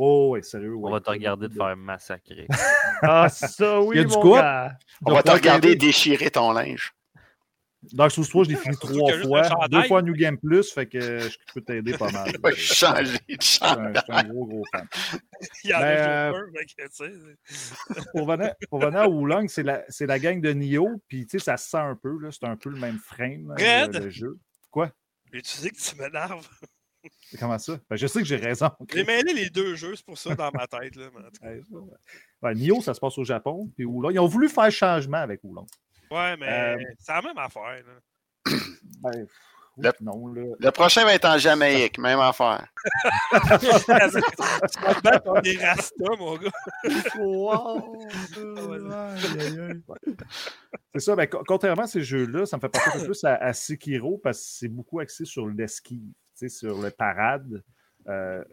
Oh, 0.00 0.30
ouais, 0.30 0.42
sérieux. 0.42 0.76
On 0.76 0.90
va 0.90 1.00
te 1.00 1.10
regarder 1.10 1.48
te 1.48 1.54
faire 1.54 1.76
massacrer. 1.76 2.46
Ah, 3.00 3.28
ça, 3.28 3.80
oui, 3.80 3.94
Il 3.96 3.98
y 3.98 4.00
a 4.00 4.04
du 4.08 4.14
mon 4.14 4.34
gars. 4.34 4.76
On 5.06 5.12
va 5.12 5.22
te 5.22 5.30
regarder 5.30 5.76
déchirer 5.76 6.30
ton 6.32 6.50
linge. 6.52 6.92
Dark 7.92 8.10
Souls 8.10 8.26
3, 8.26 8.44
je 8.44 8.50
l'ai 8.50 8.56
fini 8.56 8.76
trois 8.76 9.12
fois. 9.22 9.42
Deux 9.68 9.82
fois 9.84 10.02
New 10.02 10.14
Game 10.14 10.36
Plus, 10.36 10.72
fait 10.72 10.86
que 10.86 11.20
je 11.20 11.36
peux 11.54 11.60
t'aider 11.60 11.96
pas 11.96 12.10
mal. 12.10 12.32
De 12.32 12.38
Je 12.50 12.74
suis 12.74 12.86
un, 12.86 13.04
champ. 13.04 13.12
je 13.30 14.00
suis 14.00 14.12
un 14.12 14.24
gros, 14.24 14.46
gros 14.46 14.64
fan. 14.72 14.86
Il 15.62 15.70
y 15.70 15.74
en 15.74 15.78
Ben, 15.78 15.86
a 15.86 16.32
euh, 16.32 16.42
tu 16.66 16.86
sais, 16.90 17.12
Pour 18.12 18.26
venir, 18.26 18.52
pour 18.68 18.80
venir 18.80 18.98
à 19.00 19.08
Wulong, 19.08 19.46
c'est 19.48 19.62
la, 19.62 19.84
c'est 19.88 20.06
la 20.06 20.18
gang 20.18 20.40
de 20.40 20.52
Nioh, 20.52 21.00
puis 21.06 21.24
tu 21.26 21.38
sais, 21.38 21.44
ça 21.44 21.56
se 21.56 21.70
sent 21.70 21.76
un 21.78 21.94
peu, 21.94 22.18
là, 22.18 22.30
c'est 22.32 22.46
un 22.46 22.56
peu 22.56 22.70
le 22.70 22.78
même 22.78 22.98
frame, 22.98 23.54
là, 23.56 23.84
Red! 23.84 23.94
le, 23.94 24.00
le 24.06 24.10
jeu. 24.10 24.38
Quoi? 24.72 24.90
Mais 25.32 25.40
tu 25.40 25.50
sais 25.50 25.70
que 25.70 25.76
tu 25.76 25.94
m'énerves. 25.96 26.48
Comment 27.38 27.58
ça? 27.58 27.78
Ben, 27.90 27.96
je 27.96 28.06
sais 28.06 28.20
que 28.20 28.26
j'ai 28.26 28.36
raison. 28.36 28.70
J'ai 28.92 29.04
mêlé 29.04 29.32
les 29.34 29.50
deux 29.50 29.74
jeux, 29.74 29.94
c'est 29.96 30.04
pour 30.04 30.18
ça 30.18 30.34
dans 30.34 30.50
ma 30.52 30.66
tête. 30.66 30.96
Là. 30.96 31.06
Ouais, 31.42 31.60
ça, 31.70 31.76
ouais. 31.76 32.80
Se 32.82 33.00
passe 33.00 33.18
au 33.18 33.24
Japon, 33.24 33.70
puis. 33.74 33.84
Ils 33.84 34.18
ont 34.18 34.26
voulu 34.26 34.48
faire 34.48 34.70
changement 34.70 35.18
avec 35.18 35.40
Wulong. 35.44 35.66
ouais, 36.10 36.36
mais 36.36 36.48
Euh, 36.76 36.82
c'est 36.98 37.12
la 37.12 37.22
même 37.22 37.38
affaire. 37.38 37.82
Là. 37.84 38.52
Ben, 39.00 39.26
Le- 39.80 39.92
non, 40.00 40.26
là. 40.34 40.42
Le 40.58 40.70
prochain 40.72 41.04
va 41.04 41.14
être 41.14 41.24
en 41.28 41.38
Jamaïque, 41.38 41.98
même 42.00 42.18
affaire. 42.18 42.66
tu 43.32 43.38
vas 43.48 43.70
te 43.70 45.02
battre 45.02 45.22
contre 45.22 45.42
des 45.42 45.56
rastas, 45.56 46.16
mon 46.18 46.36
gars. 46.36 46.50
C'est 50.94 51.00
ça, 51.00 51.14
ben, 51.16 51.26
co- 51.26 51.44
contrairement 51.46 51.82
à 51.82 51.86
ces 51.86 52.02
jeux-là, 52.02 52.46
ça 52.46 52.56
me 52.56 52.60
fait 52.60 52.68
penser 52.68 52.88
un 52.88 52.98
peu 52.98 53.04
plus 53.04 53.24
à, 53.24 53.34
à 53.36 53.52
Sekiro 53.52 54.18
parce 54.18 54.38
que 54.38 54.44
c'est 54.48 54.68
beaucoup 54.68 54.98
axé 55.00 55.24
sur 55.24 55.46
l'esquive, 55.46 56.12
sur 56.46 56.80
le 56.80 56.90
parade. 56.90 57.64
Euh, 58.06 58.44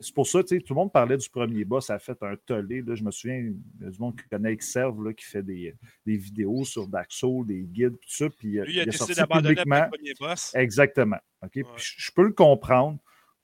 c'est 0.00 0.14
pour 0.14 0.26
ça, 0.26 0.42
tout 0.42 0.54
le 0.54 0.74
monde 0.74 0.92
parlait 0.92 1.16
du 1.16 1.28
premier 1.28 1.64
boss, 1.64 1.86
ça 1.86 1.94
a 1.94 1.98
fait 1.98 2.20
un 2.22 2.36
tollé. 2.36 2.82
Là, 2.82 2.94
je 2.94 3.04
me 3.04 3.10
souviens, 3.10 3.36
il 3.36 3.56
y 3.80 3.86
a 3.86 3.90
du 3.90 3.98
monde 3.98 4.18
qui 4.20 4.28
connaît 4.28 4.52
Exerve, 4.52 5.04
là, 5.04 5.12
qui 5.12 5.24
fait 5.24 5.42
des, 5.42 5.74
des 6.04 6.16
vidéos 6.16 6.64
sur 6.64 6.88
Dark 6.88 7.12
Souls, 7.12 7.46
des 7.46 7.62
guides, 7.62 7.98
tout 8.00 8.10
ça. 8.10 8.28
Puis, 8.30 8.58
euh, 8.58 8.64
Lui, 8.64 8.74
il 8.74 8.80
a 8.80 8.82
il 8.82 8.88
a 8.88 8.90
décidé 8.90 9.14
sorti 9.14 9.14
d'abandonner 9.14 9.54
le 9.54 9.88
premier 9.90 10.14
boss. 10.18 10.52
Exactement. 10.54 11.18
Puis 11.50 11.64
je 11.76 12.10
peux 12.12 12.24
le 12.24 12.32
comprendre, 12.32 12.98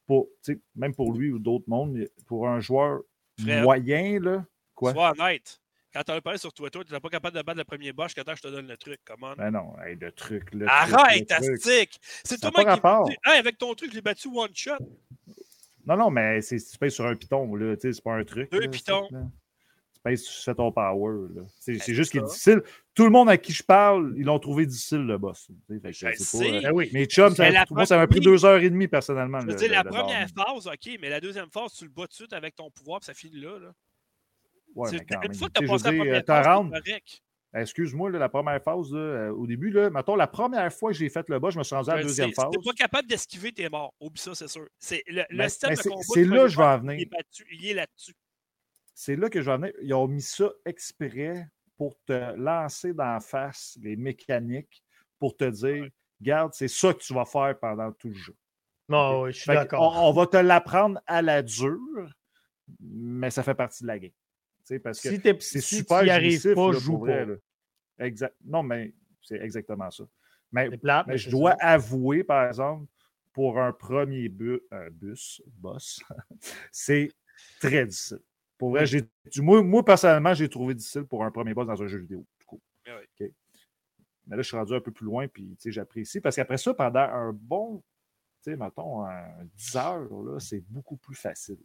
pour, 0.07 0.29
même 0.75 0.95
pour 0.95 1.13
lui 1.13 1.31
ou 1.31 1.39
d'autres 1.39 1.69
mondes, 1.69 2.09
pour 2.27 2.49
un 2.49 2.59
joueur 2.59 3.03
moyen, 3.39 4.19
là, 4.19 4.45
quoi? 4.75 4.93
Sois 4.93 5.13
honnête. 5.13 5.61
Quand 5.93 6.03
t'en 6.05 6.15
as 6.15 6.21
parlé 6.21 6.39
sur 6.39 6.53
Twitter, 6.53 6.79
tu 6.87 6.93
n'es 6.93 7.01
pas 7.01 7.09
capable 7.09 7.37
de 7.37 7.43
battre 7.43 7.59
le 7.59 7.65
premier 7.65 7.93
boss 7.93 8.15
que 8.15 8.21
je 8.25 8.41
te 8.43 8.49
donne 8.49 8.69
le 8.69 8.77
truc. 8.77 9.01
Comment? 9.05 9.35
Ben 9.37 9.51
non, 9.51 9.75
hey, 9.85 9.97
le 9.97 10.13
truc, 10.13 10.53
le 10.55 10.69
Arrête. 10.69 11.31
Astic! 11.33 11.99
C'est 12.25 12.41
toi 12.41 12.51
qui 12.51 13.11
dit, 13.11 13.17
Hey, 13.25 13.39
avec 13.39 13.59
ton 13.59 13.75
truc, 13.75 13.91
je 13.91 13.97
l'ai 13.97 14.03
battu 14.03 14.29
one 14.33 14.51
shot. 14.55 14.77
Non, 15.87 15.97
non, 15.97 16.11
mais 16.11 16.41
c'est, 16.43 16.59
tu 16.59 16.79
payes 16.79 16.91
sur 16.91 17.07
un 17.07 17.17
piton, 17.17 17.55
là, 17.57 17.75
tu 17.77 17.83
sais, 17.89 17.93
c'est 17.95 18.05
pas 18.05 18.15
un 18.15 18.25
truc. 18.25 18.51
Deux 18.53 18.61
là, 18.61 18.69
pitons. 18.69 19.09
là. 19.11 19.23
Tu 19.95 20.01
payes, 20.05 20.17
tu 20.19 20.31
fais 20.31 20.55
ton 20.55 20.71
power, 20.71 21.29
là. 21.35 21.43
C'est, 21.59 21.73
Ben, 21.73 21.81
juste 21.83 22.13
c'est 22.13 22.19
qu'il 22.19 22.21
est 22.21 22.29
difficile. 22.29 22.63
Tout 22.95 23.05
le 23.05 23.11
monde 23.11 23.29
à 23.31 23.37
qui 23.39 23.53
je 23.53 23.63
parle, 23.63 24.15
ils 24.17 24.25
l'ont 24.25 24.39
trouvé 24.39 24.67
difficile, 24.67 24.99
le 25.01 25.19
boss. 25.19 25.49
Fait 25.69 25.81
que 25.81 25.93
Je 25.93 26.07
pas, 26.07 26.15
sais. 26.15 26.53
euh, 26.57 26.61
Ben 26.63 26.73
oui. 26.73 26.91
Mais 26.93 27.07
chum, 27.07 27.35
ça, 27.35 27.51
monde, 27.71 27.87
ça 27.87 27.97
m'a 27.97 28.07
pris 28.07 28.21
deux 28.21 28.45
heures 28.45 28.61
et 28.63 28.71
demie, 28.71 28.89
personnellement. 28.89 29.41
Je 29.41 29.47
veux 29.47 29.53
le- 29.53 29.59
dire, 29.59 29.69
le- 29.69 29.75
la 29.75 29.83
le 29.83 29.89
première 29.91 30.29
phase, 30.29 30.67
OK, 30.69 30.99
mais 31.01 31.09
la 31.09 31.21
deuxième 31.21 31.51
phase, 31.51 31.73
tu 31.73 31.85
le 31.85 31.91
bats 31.91 32.03
tout 32.03 32.09
de 32.09 32.13
suite 32.15 32.33
avec 32.35 32.55
ton 32.55 32.71
pouvoir, 32.71 33.01
puis 33.01 33.07
ça 33.07 33.15
finit 33.15 33.41
là. 33.41 33.59
là. 33.59 33.73
Ouais, 34.75 34.91
mais 34.93 34.99
quand 35.05 35.21
une 35.23 35.29
même. 35.29 35.35
fois 35.35 35.49
que 35.49 35.61
Tu 35.61 35.67
tu 35.67 35.71
as 35.73 35.77
la 35.77 36.43
première 36.43 36.83
phase. 36.83 37.01
Excuse-moi, 37.53 38.11
la 38.11 38.29
première 38.29 38.63
phase, 38.63 38.93
là, 38.93 38.99
euh, 39.01 39.31
au 39.33 39.45
début, 39.45 39.71
là, 39.71 39.91
mettons, 39.91 40.15
la 40.15 40.29
première 40.29 40.73
fois 40.73 40.93
que 40.93 40.97
j'ai 40.99 41.09
fait 41.09 41.29
le 41.29 41.41
boss, 41.41 41.55
je 41.55 41.59
me 41.59 41.65
suis 41.65 41.75
rendu 41.75 41.91
à 41.91 41.97
la 41.97 42.03
deuxième 42.03 42.33
phase. 42.33 42.45
Si 42.53 42.59
t'es 42.59 42.65
pas 42.65 42.75
capable 42.75 43.09
d'esquiver, 43.09 43.51
t'es 43.53 43.69
mort. 43.69 43.93
Oublie 43.99 44.21
ça, 44.21 44.35
c'est 44.37 44.47
sûr. 44.47 44.69
C'est 44.79 45.03
le, 45.09 45.25
système 45.49 45.71
de 45.71 45.75
c'est- 45.77 45.89
combat 45.89 46.03
c'est 46.15 46.23
du 46.23 46.31
là 46.31 46.43
que 46.43 46.49
je 46.49 46.57
vais 46.57 46.63
en 46.63 46.77
Il 46.77 46.81
venir. 46.83 47.01
est, 47.01 47.07
battu, 47.07 47.47
il 47.51 47.67
est 47.67 47.75
là-dessus. 47.75 48.15
C'est 48.95 49.17
là 49.17 49.29
que 49.29 49.41
je 49.41 49.47
vais 49.47 49.53
en 49.53 49.59
venir. 49.59 49.73
Ils 49.83 49.95
ont 49.95 50.07
mis 50.07 50.23
ça 50.23 50.49
exprès 50.65 51.49
pour 51.77 51.97
te 52.07 52.37
lancer 52.37 52.93
d'en 52.95 53.19
face 53.19 53.77
les 53.83 53.97
mécaniques, 53.97 54.85
pour 55.19 55.37
te 55.37 55.45
dire, 55.51 55.89
garde, 56.21 56.53
c'est 56.55 56.69
ça 56.69 56.95
que 56.95 57.01
tu 57.01 57.13
vas 57.15 57.25
faire 57.25 57.59
pendant 57.59 57.91
tout 57.91 58.11
le 58.11 58.15
jeu. 58.15 58.37
Non, 58.89 59.23
oui, 59.23 59.33
je 59.33 59.41
suis 59.41 59.49
d'accord. 59.49 59.97
On, 59.97 60.09
on 60.09 60.13
va 60.13 60.27
te 60.27 60.37
l'apprendre 60.37 61.01
à 61.07 61.21
la 61.21 61.43
dure, 61.43 61.79
mais 62.79 63.31
ça 63.31 63.43
fait 63.43 63.55
partie 63.55 63.83
de 63.83 63.89
la 63.89 63.99
game. 63.99 64.13
Parce 64.79 65.01
que 65.01 65.09
Si, 65.11 65.21
t'es- 65.21 65.37
c'est 65.41 65.61
si 65.61 65.77
super 65.77 65.97
arrives 65.99 66.31
jouissif, 66.33 66.55
pas, 66.55 66.73
là, 66.73 66.79
joue 66.79 66.99
vrai, 66.99 67.27
pas. 67.27 67.33
là. 67.33 68.07
Exact. 68.07 68.37
Non, 68.45 68.63
mais 68.63 68.95
c'est 69.23 69.41
exactement 69.41 69.91
ça. 69.91 70.05
Mais, 70.53 70.69
C'est 70.71 70.79
plate, 70.79 71.07
mais 71.07 71.15
mais 71.15 71.19
je 71.19 71.31
dois 71.31 71.57
ça. 71.59 71.67
avouer, 71.67 72.25
par 72.25 72.47
exemple, 72.47 72.87
pour 73.33 73.59
un 73.59 73.73
premier 73.73 74.29
bu- 74.29 74.61
un 74.71 74.91
bus, 74.91 75.43
boss, 75.47 76.01
c'est 76.73 77.11
très 77.61 77.87
difficile. 77.87 78.21
Pour 78.59 78.71
vrai, 78.71 78.85
moi, 79.39 79.63
moi, 79.63 79.85
personnellement, 79.85 80.35
j'ai 80.35 80.49
trouvé 80.49 80.75
difficile 80.75 81.05
pour 81.05 81.25
un 81.25 81.31
premier 81.31 81.55
boss 81.55 81.67
dans 81.67 81.83
un 81.83 81.87
jeu 81.87 81.99
vidéo. 81.99 82.27
OK. 82.49 83.31
Mais 84.27 84.37
là, 84.37 84.43
je 84.43 84.49
suis 84.49 84.57
rendu 84.57 84.75
un 84.75 84.81
peu 84.81 84.93
plus 84.93 85.07
loin, 85.07 85.27
puis 85.29 85.57
tu 85.57 85.63
sais, 85.63 85.73
j'apprécie. 85.73 86.21
Parce 86.21 86.37
qu'après 86.37 86.59
ça, 86.59 86.75
pendant 86.75 87.01
un 87.01 87.33
bon, 87.33 87.83
tu 88.43 88.51
sais, 88.51 88.57
mettons, 88.57 89.05
un 89.05 89.45
10 89.55 89.77
heures, 89.77 90.23
là, 90.23 90.39
c'est 90.41 90.61
beaucoup 90.69 90.97
plus 90.97 91.15
facile. 91.17 91.59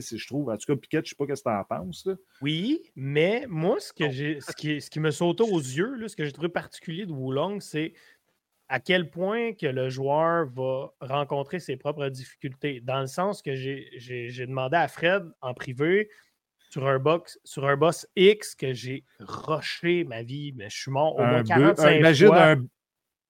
Si 0.00 0.18
je 0.18 0.26
trouve, 0.26 0.50
en 0.50 0.56
tout 0.56 0.66
cas, 0.66 0.76
Piquette, 0.76 1.04
je 1.06 1.10
sais 1.10 1.16
pas 1.16 1.24
ce 1.34 1.42
que 1.42 1.48
tu 1.48 1.54
en 1.54 1.64
penses. 1.64 2.06
Là. 2.06 2.14
Oui, 2.42 2.82
mais 2.96 3.46
moi, 3.48 3.78
ce, 3.80 3.92
que 3.92 4.10
j'ai, 4.10 4.40
ce, 4.40 4.52
qui, 4.52 4.80
ce 4.80 4.90
qui 4.90 5.00
me 5.00 5.10
saute 5.10 5.40
aux 5.40 5.58
yeux, 5.58 5.94
là, 5.94 6.08
ce 6.08 6.16
que 6.16 6.24
j'ai 6.24 6.32
trouvé 6.32 6.48
particulier 6.48 7.06
de 7.06 7.12
Wulong, 7.12 7.60
c'est 7.60 7.92
à 8.68 8.80
quel 8.80 9.10
point 9.10 9.52
que 9.52 9.66
le 9.66 9.90
joueur 9.90 10.46
va 10.50 10.92
rencontrer 11.00 11.60
ses 11.60 11.76
propres 11.76 12.08
difficultés. 12.08 12.80
Dans 12.80 13.00
le 13.00 13.06
sens 13.06 13.42
que 13.42 13.54
j'ai, 13.54 13.86
demandé 14.46 14.76
à 14.76 14.88
Fred 14.88 15.24
en 15.42 15.52
privé 15.54 16.08
sur 16.70 16.86
un, 16.88 16.98
box, 16.98 17.38
sur 17.44 17.66
un 17.66 17.76
boss 17.76 18.06
X 18.16 18.54
que 18.54 18.72
j'ai 18.72 19.04
rushé 19.20 20.02
ma 20.04 20.22
vie, 20.22 20.52
mais 20.56 20.68
je 20.70 20.76
suis 20.80 20.90
mort 20.90 21.14
au 21.14 21.24
moins 21.24 21.42
bœuf- 21.42 21.46
45 21.76 21.86
un- 21.86 21.92
imagine 21.92 22.26
fois. 22.28 22.42
un, 22.50 22.66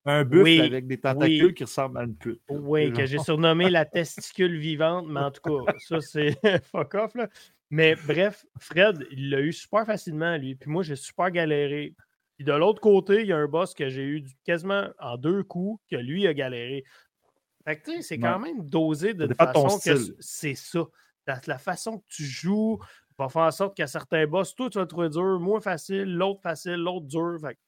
un 0.05 0.25
buffle 0.25 0.43
Oui, 0.43 0.61
avec 0.61 0.87
des 0.87 0.99
tentacules 0.99 1.47
oui. 1.47 1.55
qui 1.55 1.65
ressemblent 1.65 1.99
à 1.99 2.03
une 2.05 2.17
pute. 2.17 2.43
Oui, 2.49 2.93
que 2.93 3.07
j'ai 3.07 3.19
surnommé 3.19 3.71
la 3.71 3.85
testicule 3.85 4.59
vivante, 4.59 5.07
mais 5.09 5.21
en 5.21 5.31
tout 5.31 5.41
cas, 5.43 5.73
ça, 5.79 6.01
c'est 6.01 6.39
fuck 6.71 6.95
off. 6.95 7.15
Là. 7.15 7.29
Mais 7.71 7.95
bref, 7.95 8.45
Fred, 8.59 9.07
il 9.11 9.31
l'a 9.31 9.41
eu 9.41 9.53
super 9.53 9.87
facilement, 9.87 10.37
lui. 10.37 10.55
Puis 10.55 10.71
moi, 10.71 10.83
j'ai 10.83 10.97
super 10.97 11.31
galéré. 11.31 11.95
Puis 12.37 12.45
de 12.45 12.53
l'autre 12.53 12.81
côté, 12.81 13.23
il 13.23 13.29
y 13.29 13.33
a 13.33 13.37
un 13.37 13.47
boss 13.47 13.75
que 13.75 13.89
j'ai 13.89 14.05
eu 14.05 14.25
quasiment 14.45 14.89
en 14.99 15.17
deux 15.17 15.43
coups, 15.43 15.81
que 15.91 15.97
lui 15.97 16.27
a 16.27 16.35
galéré. 16.35 16.85
Fait 17.65 17.79
que 17.79 17.85
tu 17.85 17.97
sais, 17.97 18.03
c'est 18.03 18.19
quand 18.19 18.39
même 18.39 18.69
dosé 18.69 19.15
de 19.15 19.33
façon 19.33 19.79
que 19.79 19.97
c'est 20.21 20.55
ça. 20.55 20.85
La, 21.27 21.41
la 21.47 21.57
façon 21.57 21.99
que 21.99 22.05
tu 22.09 22.25
joues 22.25 22.79
va 23.19 23.31
faire 23.31 23.43
en 23.43 23.51
sorte 23.51 23.77
qu'à 23.77 23.87
certains 23.87 24.27
boss, 24.27 24.55
toi, 24.55 24.69
tu 24.69 24.77
vas 24.77 24.83
le 24.83 24.89
trouver 24.89 25.09
dur, 25.09 25.41
moins 25.41 25.61
facile, 25.61 26.15
l'autre 26.15 26.43
facile, 26.43 26.75
l'autre 26.75 27.07
dur. 27.07 27.39
Fait 27.41 27.55
que, 27.55 27.61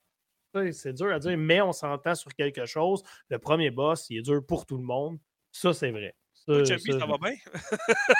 c'est 0.73 0.93
dur 0.93 1.13
à 1.13 1.19
dire, 1.19 1.37
mais 1.39 1.61
on 1.61 1.73
s'entend 1.73 2.15
sur 2.15 2.35
quelque 2.35 2.67
chose. 2.67 3.03
Le 3.29 3.39
premier 3.39 3.71
boss, 3.71 4.07
il 4.11 4.19
est 4.19 4.23
dur 4.23 4.45
pour 4.47 4.67
tout 4.67 4.77
le 4.77 4.85
monde. 4.85 5.19
Ça, 5.53 5.73
c'est 5.73 5.91
vrai. 5.91 6.15
Ça, 6.35 6.65
ça, 6.65 6.79
ça 6.79 7.07
va 7.07 7.17
bien? 7.19 7.35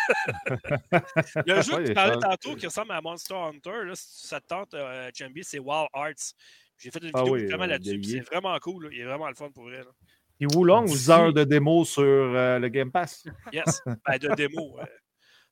Le 1.47 1.63
jeu 1.63 1.75
Ouais, 1.75 1.83
que 1.83 1.89
tu 1.89 1.95
parlais 1.95 2.19
tantôt 2.19 2.55
qui 2.57 2.67
ressemble 2.67 2.93
à 2.93 3.01
Monster 3.01 3.35
Hunter, 3.35 3.85
là, 3.85 3.93
si 3.95 4.27
ça 4.27 4.41
te 4.41 4.47
tente, 4.47 4.75
euh, 4.75 5.11
Chambi, 5.15 5.45
c'est 5.45 5.59
Wild 5.59 5.89
Arts. 5.93 6.13
J'ai 6.79 6.91
fait 6.91 7.03
une 7.03 7.11
Ah 7.15 7.19
vidéo 7.21 7.35
oui, 7.35 7.41
justement 7.41 7.65
euh, 7.65 7.69
là-dessus. 7.69 8.03
C'est 8.05 8.17
est. 8.17 8.21
vraiment 8.21 8.59
cool. 8.59 8.85
là. 8.85 8.91
Il 8.93 9.01
est 9.01 9.05
vraiment 9.05 9.29
le 9.29 9.35
fun 9.35 9.51
pour 9.51 9.65
vrai. 9.65 9.79
là. 9.79 9.91
Puis 10.39 10.47
Wulong 10.55 10.85
10 10.87 10.93
aussi. 10.93 11.11
heures 11.11 11.33
de 11.33 11.45
démo 11.45 11.85
sur 11.85 12.03
euh, 12.03 12.59
le 12.59 12.69
Game 12.69 12.91
Pass. 12.93 13.25
Yes. 13.53 13.81
ben, 13.87 14.19
de 14.19 14.35
démo. 14.35 14.77
euh, 14.81 14.85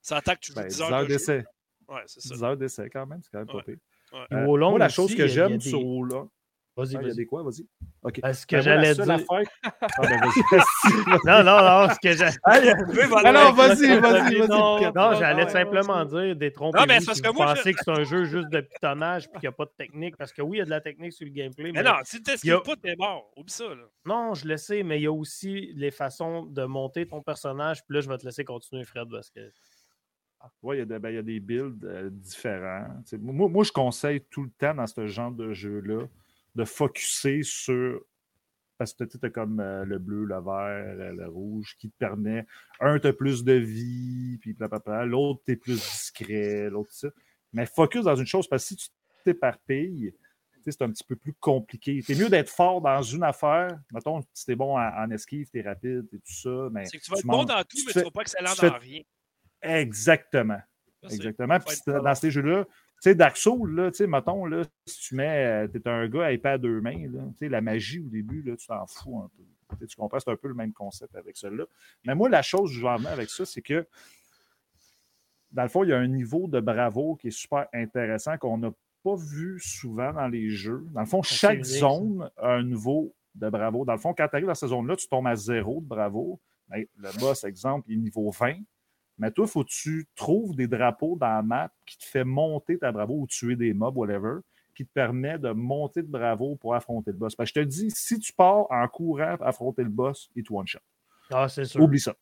Ça 0.01 0.17
attaque 0.17 0.39
que 0.41 0.45
tu 0.45 0.51
joues 0.51 0.59
Ben, 0.59 0.67
10 0.67 0.75
10 0.75 0.81
heures, 0.81 0.93
heures 0.93 1.01
de 1.03 1.07
d'essai. 1.07 1.43
Ouais, 1.87 2.01
c'est 2.05 2.21
ça. 2.21 2.35
10 2.35 2.43
heures 2.43 2.57
d'essai 2.57 2.89
quand 2.91 3.07
même, 3.07 3.21
c'est 3.23 3.31
quand 3.31 3.39
même 3.39 3.47
pas 3.47 3.55
Ouais. 3.55 3.63
pire. 3.63 3.77
Ouais. 4.13 4.25
Puis 4.29 4.39
Euh, 4.39 4.45
Wulong 4.45 4.69
moi, 4.71 4.79
la 4.79 4.89
chose 4.89 5.15
que 5.15 5.25
j'aime 5.27 5.57
des- 5.57 5.69
sur 5.69 5.83
Wulong. 5.83 6.29
Vas-y, 6.77 6.97
Ah, 6.97 6.99
il 6.99 7.03
y 7.03 7.05
a 7.05 7.07
vas-y. 7.07 7.15
des 7.15 7.25
quoi, 7.25 7.41
vas-y. 7.43 7.65
OK. 8.03 8.19
Ce 8.33 8.45
que 8.45 8.55
Ben, 8.57 8.61
j'allais 8.61 8.93
dire. 8.93 9.09
affaire- 9.09 9.27
Ah, 9.63 10.01
ben. 10.01 10.19
Non, 11.25 11.43
non, 11.43 11.61
non, 11.61 11.89
ce 11.93 11.99
que 12.01 12.11
j'ai. 12.17 12.37
Ah 12.43 13.31
non, 13.31 13.53
vas-y, 13.53 13.99
vas-y, 13.99 14.35
vas-y. 14.39 14.91
Non, 14.93 15.13
j'allais 15.17 15.47
simplement 15.49 16.03
dire, 16.03 16.35
détrompez 16.35 16.77
Non, 16.77 16.85
mais 16.85 16.99
c'est 16.99 17.05
parce 17.05 17.21
que 17.21 17.29
vous 17.29 17.33
moi, 17.35 17.47
je- 17.47 17.53
pensez 17.55 17.73
que 17.73 17.79
c'est 17.83 17.91
un 17.91 18.03
jeu 18.03 18.25
juste 18.25 18.49
de 18.49 18.59
pitonnage 18.61 19.29
puis 19.29 19.39
qu'il 19.39 19.47
n'y 19.47 19.53
a 19.53 19.57
pas 19.57 19.65
de 19.65 19.71
technique. 19.77 20.17
Parce 20.17 20.33
que 20.33 20.41
oui, 20.41 20.57
il 20.57 20.59
y 20.59 20.61
a 20.63 20.65
de 20.65 20.69
la 20.69 20.81
technique 20.81 21.13
sur 21.13 21.25
le 21.25 21.31
gameplay. 21.31 21.71
Mais 21.71 21.81
Mais, 21.81 21.89
non, 21.89 21.95
si 22.03 22.21
tu 22.21 22.29
y 22.29 22.31
a- 22.31 22.33
t'esquives 22.33 22.61
pas, 22.63 22.75
t'es 22.75 22.95
mort. 22.97 23.31
Oublie 23.37 23.53
ça, 23.53 23.69
là. 23.69 23.83
non, 24.05 24.33
je 24.33 24.45
le 24.47 24.57
sais, 24.57 24.83
mais 24.83 24.99
il 24.99 25.03
y 25.03 25.07
a 25.07 25.11
aussi 25.13 25.71
les 25.75 25.91
façons 25.91 26.43
de 26.43 26.65
monter 26.65 27.07
ton 27.07 27.21
personnage. 27.21 27.85
Puis 27.85 27.95
là, 27.95 28.01
je 28.01 28.09
vais 28.09 28.17
te 28.17 28.25
laisser 28.25 28.43
continuer, 28.43 28.83
Fred, 28.83 29.07
parce 29.09 29.29
que. 29.29 29.39
Oui, 30.61 30.75
il 30.75 30.79
y, 30.79 30.81
a 30.81 30.85
des- 30.85 30.99
ben, 30.99 31.09
il 31.09 31.15
y 31.15 31.19
a 31.19 31.23
des 31.23 31.39
builds 31.39 31.83
euh, 31.85 32.09
différents. 32.11 32.85
Moi, 33.19 33.47
moi, 33.49 33.63
je 33.63 33.71
conseille 33.71 34.21
tout 34.29 34.43
le 34.43 34.49
temps 34.59 34.75
dans 34.75 34.85
ce 34.85 35.07
genre 35.07 35.31
de 35.31 35.53
jeu-là 35.53 36.03
de 36.55 36.65
focuser 36.65 37.43
sur. 37.43 38.01
Parce 38.77 38.93
que 38.93 39.05
tu 39.05 39.17
as 39.21 39.29
comme 39.29 39.61
euh, 39.61 39.85
le 39.85 39.99
bleu, 39.99 40.25
le 40.25 40.35
vert, 40.35 41.13
le 41.13 41.27
rouge 41.27 41.77
qui 41.79 41.89
te 41.89 41.97
permet. 41.97 42.45
Un, 42.81 42.99
tu 42.99 43.07
as 43.07 43.13
plus 43.13 43.43
de 43.43 43.53
vie, 43.53 44.37
puis. 44.39 44.55
L'autre, 45.05 45.41
tu 45.45 45.51
es 45.53 45.55
plus 45.55 45.75
discret, 45.75 46.69
l'autre, 46.69 46.91
ça. 46.91 47.07
Mais 47.53 47.65
focus 47.65 48.03
dans 48.03 48.15
une 48.15 48.25
chose, 48.25 48.47
parce 48.49 48.63
que 48.63 48.67
si 48.67 48.75
tu 48.75 48.87
t'éparpilles, 49.23 50.13
c'est 50.71 50.81
un 50.81 50.89
petit 50.89 51.03
peu 51.03 51.15
plus 51.15 51.33
compliqué. 51.33 52.01
C'est 52.01 52.15
mieux 52.15 52.29
d'être 52.29 52.49
fort 52.49 52.81
dans 52.81 53.01
une 53.01 53.23
affaire. 53.23 53.79
Mettons, 53.93 54.21
si 54.33 54.45
t'es 54.45 54.55
bon 54.55 54.77
en, 54.77 54.81
en 54.81 55.09
esquive, 55.11 55.49
t'es 55.49 55.61
rapide 55.61 56.07
et 56.11 56.17
tout 56.17 56.33
ça. 56.33 56.69
Mais 56.71 56.85
C'est 56.85 56.97
que 56.97 57.03
tu 57.03 57.11
vas 57.11 57.17
être 57.17 57.25
bon 57.25 57.43
dans 57.43 57.63
tout, 57.63 57.77
mais 57.85 57.93
tu 57.93 57.99
ne 57.99 58.03
vas 58.05 58.11
pas 58.11 58.21
excellent 58.21 58.51
dans 58.59 58.77
rien. 58.77 59.01
Exactement. 59.61 60.59
Exactement. 61.09 61.59
Puis 61.59 61.77
dans 61.85 62.15
ces 62.15 62.31
jeux-là, 62.31 62.65
sais, 63.09 63.15
Dark 63.15 63.37
Souls, 63.37 63.75
là, 63.75 63.91
tu 63.91 63.97
sais, 63.97 64.07
mettons, 64.07 64.45
là, 64.45 64.63
si 64.85 64.99
tu 64.99 65.15
mets, 65.15 65.67
tu 65.69 65.77
es 65.77 65.87
un 65.87 66.07
gars 66.07 66.25
à 66.25 66.31
épée 66.31 66.49
à 66.49 66.57
deux 66.57 66.81
mains, 66.81 67.07
là, 67.11 67.21
tu 67.31 67.37
sais, 67.37 67.49
la 67.49 67.61
magie 67.61 67.99
au 67.99 68.09
début, 68.09 68.41
là, 68.41 68.55
tu 68.55 68.67
t'en 68.67 68.85
fous 68.87 69.19
un 69.19 69.29
peu. 69.37 69.85
Tu 69.87 69.95
comprends, 69.95 70.19
c'est 70.19 70.29
un 70.29 70.35
peu 70.35 70.47
le 70.47 70.53
même 70.53 70.73
concept 70.73 71.15
avec 71.15 71.37
celui-là. 71.37 71.65
Mais 72.05 72.15
moi, 72.15 72.29
la 72.29 72.41
chose 72.41 72.69
que 72.69 72.75
je 72.75 72.81
veux 72.81 73.07
avec 73.07 73.29
ça, 73.29 73.45
c'est 73.45 73.61
que, 73.61 73.87
dans 75.51 75.63
le 75.63 75.69
fond, 75.69 75.83
il 75.83 75.89
y 75.89 75.93
a 75.93 75.97
un 75.97 76.07
niveau 76.07 76.47
de 76.47 76.59
bravo 76.59 77.15
qui 77.15 77.27
est 77.27 77.31
super 77.31 77.67
intéressant 77.73 78.37
qu'on 78.37 78.57
n'a 78.57 78.71
pas 79.03 79.15
vu 79.15 79.59
souvent 79.59 80.13
dans 80.13 80.27
les 80.27 80.49
jeux. 80.49 80.85
Dans 80.93 81.01
le 81.01 81.05
fond, 81.05 81.21
chaque 81.21 81.55
unique, 81.55 81.65
ça. 81.65 81.79
zone 81.79 82.29
a 82.37 82.53
un 82.53 82.63
niveau 82.63 83.13
de 83.35 83.49
bravo. 83.49 83.85
Dans 83.85 83.93
le 83.93 83.99
fond, 83.99 84.13
quand 84.13 84.27
tu 84.27 84.35
arrives 84.35 84.47
dans 84.47 84.55
cette 84.55 84.69
zone-là, 84.69 84.95
tu 84.95 85.07
tombes 85.07 85.27
à 85.27 85.35
zéro 85.35 85.81
de 85.81 85.87
bravo. 85.87 86.39
Ben, 86.67 86.85
le 86.97 87.19
boss, 87.19 87.43
exemple, 87.43 87.87
il 87.89 87.95
est 87.95 88.01
niveau 88.01 88.31
20. 88.31 88.55
Mais 89.17 89.31
toi, 89.31 89.45
il 89.47 89.51
faut 89.51 89.63
que 89.63 89.69
tu 89.69 90.07
trouves 90.15 90.55
des 90.55 90.67
drapeaux 90.67 91.15
dans 91.15 91.27
la 91.27 91.41
map 91.41 91.71
qui 91.85 91.97
te 91.97 92.05
fait 92.05 92.23
monter 92.23 92.77
ta 92.77 92.91
bravo 92.91 93.15
ou 93.21 93.27
tuer 93.27 93.55
des 93.55 93.73
mobs, 93.73 93.95
whatever, 93.95 94.39
qui 94.75 94.85
te 94.85 94.91
permet 94.91 95.39
de 95.39 95.51
monter 95.51 96.01
de 96.01 96.07
bravo 96.07 96.57
pour 96.57 96.75
affronter 96.75 97.11
le 97.11 97.17
boss. 97.17 97.35
Parce 97.35 97.51
que 97.51 97.61
je 97.61 97.65
te 97.65 97.69
dis, 97.69 97.91
si 97.91 98.19
tu 98.19 98.33
pars 98.33 98.65
en 98.69 98.87
courant 98.87 99.37
pour 99.37 99.47
affronter 99.47 99.83
le 99.83 99.89
boss, 99.89 100.29
il 100.35 100.43
te 100.43 100.51
one-shot. 100.51 100.79
Ah, 101.31 101.47
c'est 101.47 101.65
sûr. 101.65 101.81
Oublie 101.81 101.99
ça. 101.99 102.13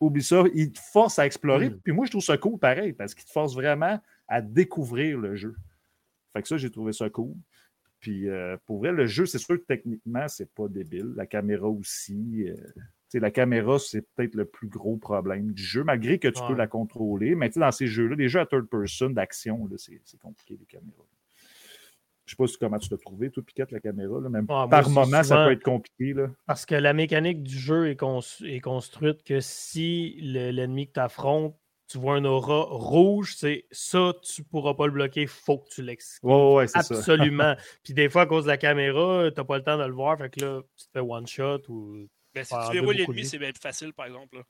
Oublie 0.00 0.22
ça. 0.22 0.42
Il 0.54 0.72
te 0.72 0.78
force 0.78 1.18
à 1.18 1.26
explorer. 1.26 1.68
Mm. 1.68 1.80
Puis 1.80 1.92
moi, 1.92 2.06
je 2.06 2.12
trouve 2.12 2.24
ça 2.24 2.38
cool 2.38 2.58
pareil, 2.58 2.94
parce 2.94 3.14
qu'il 3.14 3.24
te 3.24 3.30
force 3.30 3.54
vraiment 3.54 4.00
à 4.26 4.40
découvrir 4.40 5.18
le 5.18 5.36
jeu. 5.36 5.54
Fait 6.32 6.42
que 6.42 6.48
ça, 6.48 6.56
j'ai 6.56 6.70
trouvé 6.70 6.92
ça 6.92 7.10
cool. 7.10 7.34
Puis 8.00 8.28
euh, 8.28 8.56
pour 8.64 8.78
vrai, 8.78 8.92
le 8.92 9.06
jeu, 9.06 9.26
c'est 9.26 9.38
sûr 9.38 9.56
que 9.56 9.64
techniquement, 9.66 10.28
c'est 10.28 10.50
pas 10.54 10.68
débile. 10.68 11.12
La 11.14 11.26
caméra 11.26 11.68
aussi. 11.68 12.48
euh, 12.48 12.54
la 13.14 13.30
caméra, 13.30 13.78
c'est 13.78 14.02
peut-être 14.14 14.34
le 14.34 14.44
plus 14.44 14.68
gros 14.68 14.96
problème 14.96 15.52
du 15.52 15.62
jeu, 15.62 15.82
malgré 15.84 16.18
que 16.18 16.28
tu 16.28 16.40
peux 16.48 16.54
la 16.54 16.66
contrôler. 16.66 17.34
Mais 17.34 17.48
tu 17.48 17.54
sais, 17.54 17.60
dans 17.60 17.72
ces 17.72 17.86
jeux-là, 17.86 18.16
les 18.16 18.28
jeux 18.28 18.40
à 18.40 18.46
third 18.46 18.66
person 18.68 19.10
d'action, 19.10 19.68
c'est 19.76 20.20
compliqué, 20.20 20.56
les 20.60 20.66
caméras. 20.66 21.04
Je 22.26 22.32
sais 22.32 22.36
pas 22.36 22.46
si- 22.46 22.58
comment 22.58 22.78
tu 22.78 22.90
l'as 22.90 22.98
trouvé, 22.98 23.30
toi, 23.30 23.42
Piquette, 23.42 23.70
la 23.72 23.80
caméra. 23.80 24.20
Là. 24.20 24.28
Même 24.28 24.44
Ah, 24.50 24.66
par 24.68 24.90
moment, 24.90 25.22
ça 25.22 25.36
peut 25.46 25.52
être 25.52 25.62
compliqué. 25.62 26.12
Là. 26.12 26.28
Parce 26.44 26.66
que 26.66 26.74
la 26.74 26.92
mécanique 26.92 27.42
du 27.42 27.56
jeu 27.58 27.88
est, 27.88 27.96
cons- 27.96 28.20
est 28.44 28.60
construite 28.60 29.22
que 29.22 29.40
si 29.40 30.18
le- 30.20 30.50
l'ennemi 30.50 30.88
que 30.88 30.92
tu 30.92 31.00
affrontes, 31.00 31.56
tu 31.90 31.96
vois 31.96 32.16
un 32.16 32.24
aura 32.26 32.64
rouge, 32.68 33.34
c'est 33.34 33.64
ça, 33.70 34.12
tu 34.22 34.44
pourras 34.44 34.74
pas 34.74 34.84
le 34.84 34.92
bloquer, 34.92 35.26
faut 35.26 35.56
que 35.56 35.70
tu 35.70 35.80
l'ex. 35.82 36.18
Ouais, 36.22 36.54
ouais, 36.54 36.66
c'est 36.66 36.82
ça. 36.82 36.96
Absolument. 36.96 37.54
Puis 37.82 37.94
des 37.94 38.10
fois, 38.10 38.22
à 38.22 38.26
cause 38.26 38.44
de 38.44 38.48
la 38.50 38.58
caméra, 38.58 39.30
t'as 39.34 39.44
pas 39.44 39.56
le 39.56 39.64
temps 39.64 39.78
de 39.78 39.84
le 39.84 39.94
voir, 39.94 40.18
fait 40.18 40.28
que 40.28 40.44
là, 40.44 40.60
tu 40.76 40.84
te 40.84 40.90
fais 40.92 41.00
one 41.00 41.26
shot 41.26 41.62
ou. 41.70 42.06
Mais 42.38 42.44
si 42.44 42.54
tu 42.66 42.72
verrouilles 42.72 42.96
l'ennemi, 42.98 43.24
c'est 43.26 43.38
bien 43.38 43.50
plus 43.52 43.60
facile, 43.60 43.92
par 43.92 44.06
exemple. 44.06 44.36
Là. 44.38 44.42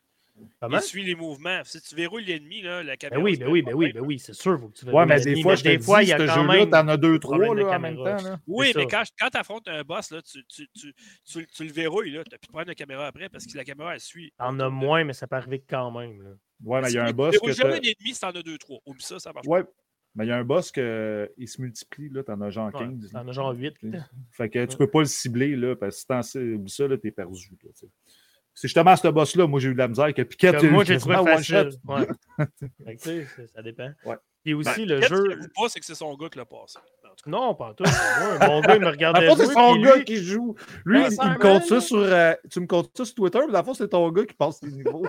Comment? 0.61 0.79
Il 0.79 0.83
suit 0.83 1.03
les 1.03 1.17
mouvements. 1.17 1.63
Si 1.65 1.81
tu 1.83 1.97
verrouilles 1.97 2.25
l'ennemi, 2.25 2.63
là, 2.63 2.83
la 2.85 2.93
Ben 2.93 2.97
caméra. 2.97 3.21
oui, 3.23 3.33
c'est 3.33 3.39
ben 3.41 3.47
pas 3.47 3.51
oui, 3.51 3.63
ben 3.63 3.73
oui, 3.75 3.87
problème. 3.87 3.93
ben 4.03 4.07
oui, 4.07 4.19
c'est 4.21 4.33
sûr, 4.35 4.61
faut 4.61 4.69
que 4.69 4.79
tu 4.79 4.85
Ouais, 4.85 4.93
verrouilles 4.93 5.09
mais 5.09 5.21
des 5.35 5.43
fois, 5.43 5.55
je 5.57 5.63
des 5.65 5.79
fois, 5.81 6.03
il 6.05 6.09
y 6.11 6.13
a 6.13 6.19
ce 6.19 6.27
quand 6.27 6.35
jeu-là, 6.43 6.53
même. 6.59 6.71
t'en 6.71 6.87
as 6.89 6.97
deux, 6.97 7.19
trois 7.19 7.39
de 7.39 7.61
là, 7.61 7.77
en 7.77 7.81
même 7.81 7.97
temps. 7.97 8.05
Là. 8.05 8.39
Oui, 8.47 8.73
mais 8.77 8.87
quand, 8.87 9.03
quand 9.19 9.31
tu 9.31 9.37
affrontes 9.37 9.67
un 9.67 9.83
boss, 9.83 10.13
là, 10.13 10.23
tu, 10.23 10.45
tu, 10.47 10.69
tu, 10.79 10.95
tu, 11.25 11.47
tu 11.47 11.65
le 11.65 11.73
verrouilles. 11.73 12.13
Tu 12.13 12.17
n'as 12.19 12.23
plus 12.25 12.39
de 12.43 12.47
problème 12.47 12.69
de 12.69 12.73
caméra 12.75 13.07
après 13.09 13.29
parce 13.29 13.47
que 13.47 13.57
la 13.57 13.65
caméra, 13.65 13.95
elle 13.95 14.01
suit. 14.01 14.33
T'en 14.39 14.59
as 14.61 14.69
moins, 14.69 15.03
mais 15.03 15.13
ça 15.13 15.27
peut 15.27 15.35
arriver 15.37 15.61
quand 15.69 15.91
même. 15.91 16.23
là. 16.23 16.31
Ouais, 16.65 16.81
mais 16.83 16.91
il 16.91 16.95
y 16.95 16.99
a 16.99 17.05
un 17.05 17.09
Tu 17.09 17.15
boss 17.15 17.33
verrouilles 17.33 17.51
que 17.51 17.57
jamais 17.57 17.81
l'ennemi 17.81 18.15
si 18.15 18.21
t'en 18.21 18.29
as 18.31 18.43
deux, 18.43 18.59
trois. 18.59 18.79
Oublie 18.87 19.03
ça, 19.03 19.19
ça 19.19 19.33
marche 19.33 19.47
Ouais, 19.49 19.65
mais 20.15 20.25
il 20.27 20.29
y 20.29 20.33
a 20.33 20.37
un 20.37 20.45
boss 20.45 20.71
que 20.73 21.31
il 21.37 21.47
se 21.49 21.61
multiplie, 21.61 22.09
là, 22.11 22.23
t'en 22.23 22.41
as 22.41 22.51
genre 22.51 22.67
Ouais, 22.75 22.81
15. 22.87 23.11
T'en 23.13 23.29
as 23.29 23.33
genre 23.33 23.53
8. 23.53 23.75
Fait 24.31 24.49
que 24.51 24.65
tu 24.65 24.71
Ouais. 24.73 24.77
peux 24.79 24.91
pas 24.91 25.01
le 25.01 25.05
cibler, 25.07 25.55
là, 25.57 25.77
parce 25.77 25.95
que 25.97 26.01
si 26.01 26.07
t'en 26.07 26.23
ça, 26.23 26.89
là, 26.89 26.97
t'es 26.99 27.11
perdu. 27.11 27.49
là, 27.65 27.71
c'est 28.55 28.67
justement 28.67 28.97
ce 28.97 29.07
boss-là, 29.07 29.47
moi 29.47 29.61
j'ai 29.61 29.69
eu 29.69 29.73
de 29.75 29.79
la 29.79 29.87
misère. 29.87 30.13
Comme 30.13 30.25
il 30.43 30.47
a 30.49 30.63
moi, 30.71 30.83
j'ai 30.85 30.97
trouvé 30.99 31.15
quasiment 31.15 31.21
one 31.21 31.27
facile. 31.39 31.71
shot. 31.71 31.93
Ouais. 31.93 32.07
Fait 32.85 32.97
que, 32.97 33.03
tu 33.03 33.09
sais, 33.09 33.27
c'est- 33.37 33.47
ça 33.47 33.63
dépend. 33.63 33.91
Ouais. 34.05 34.17
Puis 34.43 34.55
aussi, 34.55 34.85
le 34.85 34.97
Peut-être 34.99 35.09
jeu. 35.11 35.17
Ce 35.31 35.35
que 35.37 35.41
vous 35.43 35.49
pas, 35.55 35.69
c'est 35.69 35.81
que 35.81 35.87
c'est 35.87 35.95
son 35.95 36.17
gars 36.17 36.29
qui 36.29 36.39
l'a 36.39 36.45
passé. 36.45 36.79
Non, 37.27 37.55
pas 37.55 37.75
tout. 37.75 37.85
Mon 38.41 38.61
gars, 38.61 38.75
il 38.77 38.81
me 38.81 38.85
Dans 38.87 38.91
regardait 38.93 39.21
le 39.23 39.27
fond, 39.29 39.37
c'est 39.37 39.47
son 39.53 39.77
gars 39.77 39.97
lui- 39.97 40.05
qui 40.05 40.17
joue. 40.17 40.55
Lui, 40.85 41.01
il, 41.01 41.11
me 41.11 41.39
compte 41.39 41.65
ça 41.65 41.75
là. 41.77 41.81
sur. 41.81 41.99
euh, 41.99 42.35
tu 42.51 42.61
me 42.61 42.67
comptes 42.67 42.91
ça 42.97 43.05
sur 43.05 43.15
Twitter, 43.17 43.41
mais 43.47 43.53
dans 43.53 43.59
le 43.59 43.65
fond, 43.65 43.75
c'est 43.75 43.89
ton 43.89 44.11
gars 44.11 44.25
qui 44.25 44.35
passe 44.35 44.61
les 44.63 44.71
niveaux. 44.73 45.05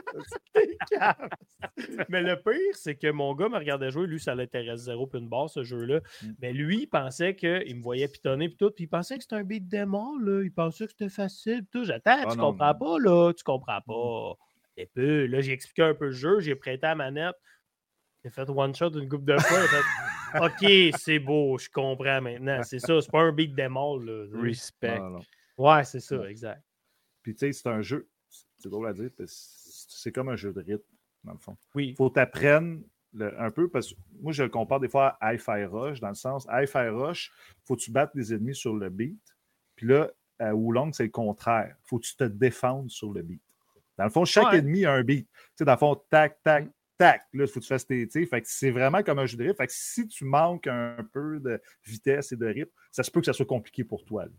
Mais 2.10 2.22
le 2.22 2.36
pire, 2.36 2.76
c'est 2.76 2.96
que 2.96 3.12
mon 3.12 3.34
gars 3.36 3.50
me 3.50 3.58
regardait 3.58 3.92
jouer. 3.92 4.08
Lui, 4.08 4.20
ça 4.20 4.36
l'intéresse 4.36 4.82
zéro 4.82 5.08
puis 5.08 5.20
une 5.20 5.28
barre, 5.30 5.50
ce 5.50 5.64
jeu-là. 5.64 6.00
Mm. 6.22 6.28
Mais 6.42 6.54
lui, 6.54 6.82
il 6.84 6.88
pensait 6.88 7.36
qu'il 7.36 7.76
me 7.76 7.82
voyait 7.82 8.08
pitonner 8.08 8.48
puis 8.50 8.58
tout. 8.58 8.72
Puis 8.72 8.86
il 8.86 8.88
pensait 8.88 9.18
que 9.18 9.24
c'était 9.24 9.36
un 9.36 9.44
beat 9.44 9.68
démon, 9.68 10.18
là. 10.20 10.42
Il 10.44 10.54
pensait 10.54 10.86
que 10.86 10.92
c'était 10.92 11.10
facile. 11.10 11.66
puis 11.66 11.82
Tout. 11.82 11.86
J'attends, 11.86 12.18
Ah 12.20 12.32
tu 12.32 12.38
non, 12.38 12.52
comprends 12.52 12.74
non. 12.74 12.80
pas, 12.80 13.00
là. 13.00 13.34
Tu 13.34 13.44
comprends 13.44 13.82
pas. 13.82 14.38
Et 14.78 14.86
peu. 14.86 15.26
Là, 15.26 15.42
j'ai 15.42 15.52
expliqué 15.52 15.84
un 15.84 15.94
peu 15.94 16.06
le 16.06 16.12
jeu. 16.12 16.40
J'ai 16.40 16.56
prêté 16.56 16.88
la 16.88 16.96
manette. 16.96 17.36
J'ai 18.24 18.30
fait 18.30 18.50
one 18.50 18.76
shot 18.76 18.92
une 18.92 19.08
coupe 19.08 19.26
de 19.26 19.38
fois. 19.38 19.62
fait, 19.68 20.40
OK, 20.94 20.96
c'est 20.98 21.20
beau, 21.20 21.58
je 21.58 21.70
comprends 21.70 22.22
maintenant. 22.22 22.62
C'est 22.64 22.80
ça, 22.80 23.02
c'est 23.02 23.12
pas 23.12 23.22
un 23.22 23.32
beat 23.32 23.56
démon, 23.56 23.98
là. 23.98 24.26
Respect. 24.34 25.00
Non. 25.00 25.20
Ouais, 25.58 25.84
c'est 25.84 26.00
ça, 26.00 26.30
exact. 26.30 26.62
Puis 27.22 27.34
tu 27.36 27.40
sais, 27.48 27.52
c'est 27.54 27.70
un 27.70 27.82
jeu. 27.82 28.10
C'est 28.58 28.70
drôle 28.70 28.88
à 28.88 28.94
dire, 28.94 29.10
c'est 29.26 30.12
comme 30.12 30.30
un 30.30 30.36
jeu 30.36 30.52
de 30.52 30.60
rythme, 30.60 30.84
dans 31.24 31.34
le 31.34 31.38
fond. 31.40 31.58
Oui. 31.76 31.94
faut 31.98 32.10
t'apprendre 32.10 32.80
un 33.20 33.50
peu, 33.52 33.70
parce 33.70 33.90
que 33.94 34.00
moi, 34.22 34.32
je 34.32 34.44
le 34.44 34.50
compare 34.50 34.80
des 34.80 34.88
fois 34.90 35.18
à 35.20 35.34
Hi-Fi 35.34 35.66
Rush, 35.66 36.00
dans 36.00 36.10
le 36.10 36.14
sens, 36.16 36.46
Hi-Fi 36.50 36.90
Rush, 36.90 37.32
faut 37.66 37.76
que 37.76 37.82
tu 37.82 37.92
battes 37.92 38.12
les 38.14 38.34
ennemis 38.34 38.56
sur 38.56 38.76
le 38.76 38.90
beat. 38.90 39.20
Puis 39.76 39.88
là, 39.88 40.12
à 40.38 40.54
Wulong, 40.56 40.92
c'est 40.94 41.04
le 41.04 41.10
contraire. 41.10 41.76
faut 41.84 41.98
que 42.00 42.06
tu 42.06 42.16
te 42.16 42.24
défendes 42.24 42.90
sur 42.92 43.12
le 43.12 43.22
beat. 43.24 43.42
Dans 43.98 44.04
le 44.06 44.10
fond, 44.12 44.26
chaque 44.26 44.52
Ouais. 44.54 44.60
ennemi 44.60 44.86
a 44.86 44.94
un 44.94 45.04
beat. 45.04 45.28
Tu 45.28 45.40
sais, 45.58 45.66
dans 45.66 45.74
le 45.74 45.78
fond, 45.78 45.96
tac, 46.10 46.42
tac, 46.44 46.70
tac. 46.98 47.22
Là, 47.34 47.44
il 47.46 47.48
faut 47.48 47.60
que 47.60 47.66
tu 47.66 47.68
fasses 47.70 47.86
tes. 47.88 48.08
Fait 48.08 48.42
que 48.42 48.48
c'est 48.48 48.72
vraiment 48.72 49.02
comme 49.04 49.20
un 49.20 49.26
jeu 49.26 49.38
de 49.38 49.44
rythme. 49.44 49.58
Fait 49.58 49.68
que 49.68 49.74
si 49.74 50.08
tu 50.08 50.24
manques 50.26 50.68
un 50.68 50.98
peu 51.12 51.40
de 51.40 51.60
vitesse 51.84 52.32
et 52.32 52.38
de 52.38 52.46
rythme, 52.46 52.72
ça 52.92 53.04
se 53.04 53.10
peut 53.12 53.20
que 53.22 53.26
ça 53.26 53.34
soit 53.34 53.46
compliqué 53.46 53.84
pour 53.84 54.06
toi. 54.06 54.26
là. 54.26 54.32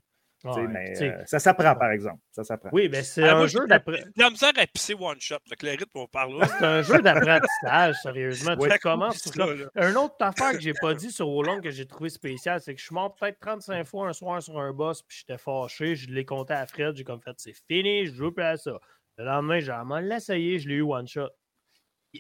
Ouais, 0.43 0.67
mais 0.69 0.95
sais, 0.95 1.11
euh, 1.11 1.23
ça 1.27 1.39
s'apprend, 1.39 1.75
par 1.75 1.91
exemple. 1.91 2.19
Ça 2.33 2.43
s'apprend. 2.45 2.71
Oui, 2.73 2.89
mais 2.91 3.03
c'est 3.03 3.25
Ah, 3.25 3.35
un 3.35 3.39
moi, 3.39 3.47
jeu 3.47 3.61
de 3.67 3.71
la 4.17 4.31
misère 4.31 4.53
à 4.57 4.67
pisser 4.67 4.95
one 4.99 5.21
shot. 5.21 5.37
Fait 5.49 5.57
que 5.57 5.67
le 5.67 5.73
rythme, 5.73 5.91
on 5.97 6.07
parle 6.07 6.39
là. 6.39 6.47
C'est 6.47 6.65
un 6.65 6.83
jeu 6.83 7.03
d'apprentissage, 7.03 7.97
sérieusement. 8.03 8.55
Ouais, 8.57 8.71
tu 8.71 8.79
commences 8.83 9.21
tout 9.23 9.33
ça. 9.33 9.47
là. 9.47 9.55
Un 9.77 9.95
autre 9.97 10.15
affaire 10.21 10.53
que 10.53 10.61
j'ai 10.61 10.73
pas 10.73 10.95
dit 10.95 11.13
sur 11.13 11.29
Wolong 11.29 11.61
que 11.63 11.71
j'ai 11.71 11.87
trouvé 11.87 12.09
spécial, 12.09 12.61
c'est 12.61 12.75
que 12.75 12.81
je 12.81 12.87
suis 12.87 12.95
mort 12.95 13.15
peut-être 13.15 13.39
35 13.41 13.87
fois 13.87 14.09
un 14.09 14.13
soir 14.15 14.43
sur 14.43 14.59
un 14.59 14.73
boss, 14.73 15.03
puis 15.03 15.19
j'étais 15.21 15.39
fâché. 15.39 15.95
Je 15.95 16.09
l'ai 16.09 16.25
compté 16.25 16.55
à 16.55 16.67
Fred, 16.67 16.97
j'ai 16.97 17.05
comme 17.05 17.21
fait 17.21 17.35
c'est 17.37 17.55
fini, 17.69 18.07
je 18.07 18.15
joue 18.15 18.33
plus 18.33 18.45
à 18.45 18.57
ça. 18.57 18.79
Le 19.19 19.25
lendemain, 19.27 19.61
j'ai 19.61 19.73
vraiment 19.73 19.99
l'essayé, 19.99 20.59
je 20.59 20.69
l'ai 20.69 20.77
eu 20.77 20.83
one 20.83 21.07
shot. 21.07 21.29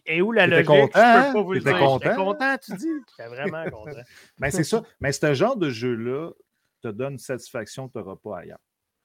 Et 0.06 0.20
où 0.22 0.30
la 0.30 0.47
logique? 0.47 0.66
content, 0.66 0.90
je 0.94 1.01
hein? 1.01 1.26
peux 1.28 1.38
pas 1.38 1.42
vous 1.42 1.52
le 1.55 1.60
dire. 1.60 1.72
J'étais 1.72 1.84
content? 1.84 2.14
content, 2.16 2.56
tu 2.59 2.74
dis? 2.76 2.88
J'étais 3.16 3.28
vraiment 3.30 3.64
content. 3.70 4.01
Ben, 4.38 4.51
c'est 4.51 4.62
ça. 4.62 4.82
Mais 5.01 5.10
ce 5.10 5.32
genre 5.34 5.56
de 5.56 5.68
jeu-là 5.70 6.30
te 6.81 6.89
donne 6.89 7.15
une 7.15 7.19
satisfaction 7.19 7.89
que 7.89 7.93
tu 7.94 7.98
n'auras 7.98 8.16
pas 8.16 8.39
ailleurs. 8.40 8.59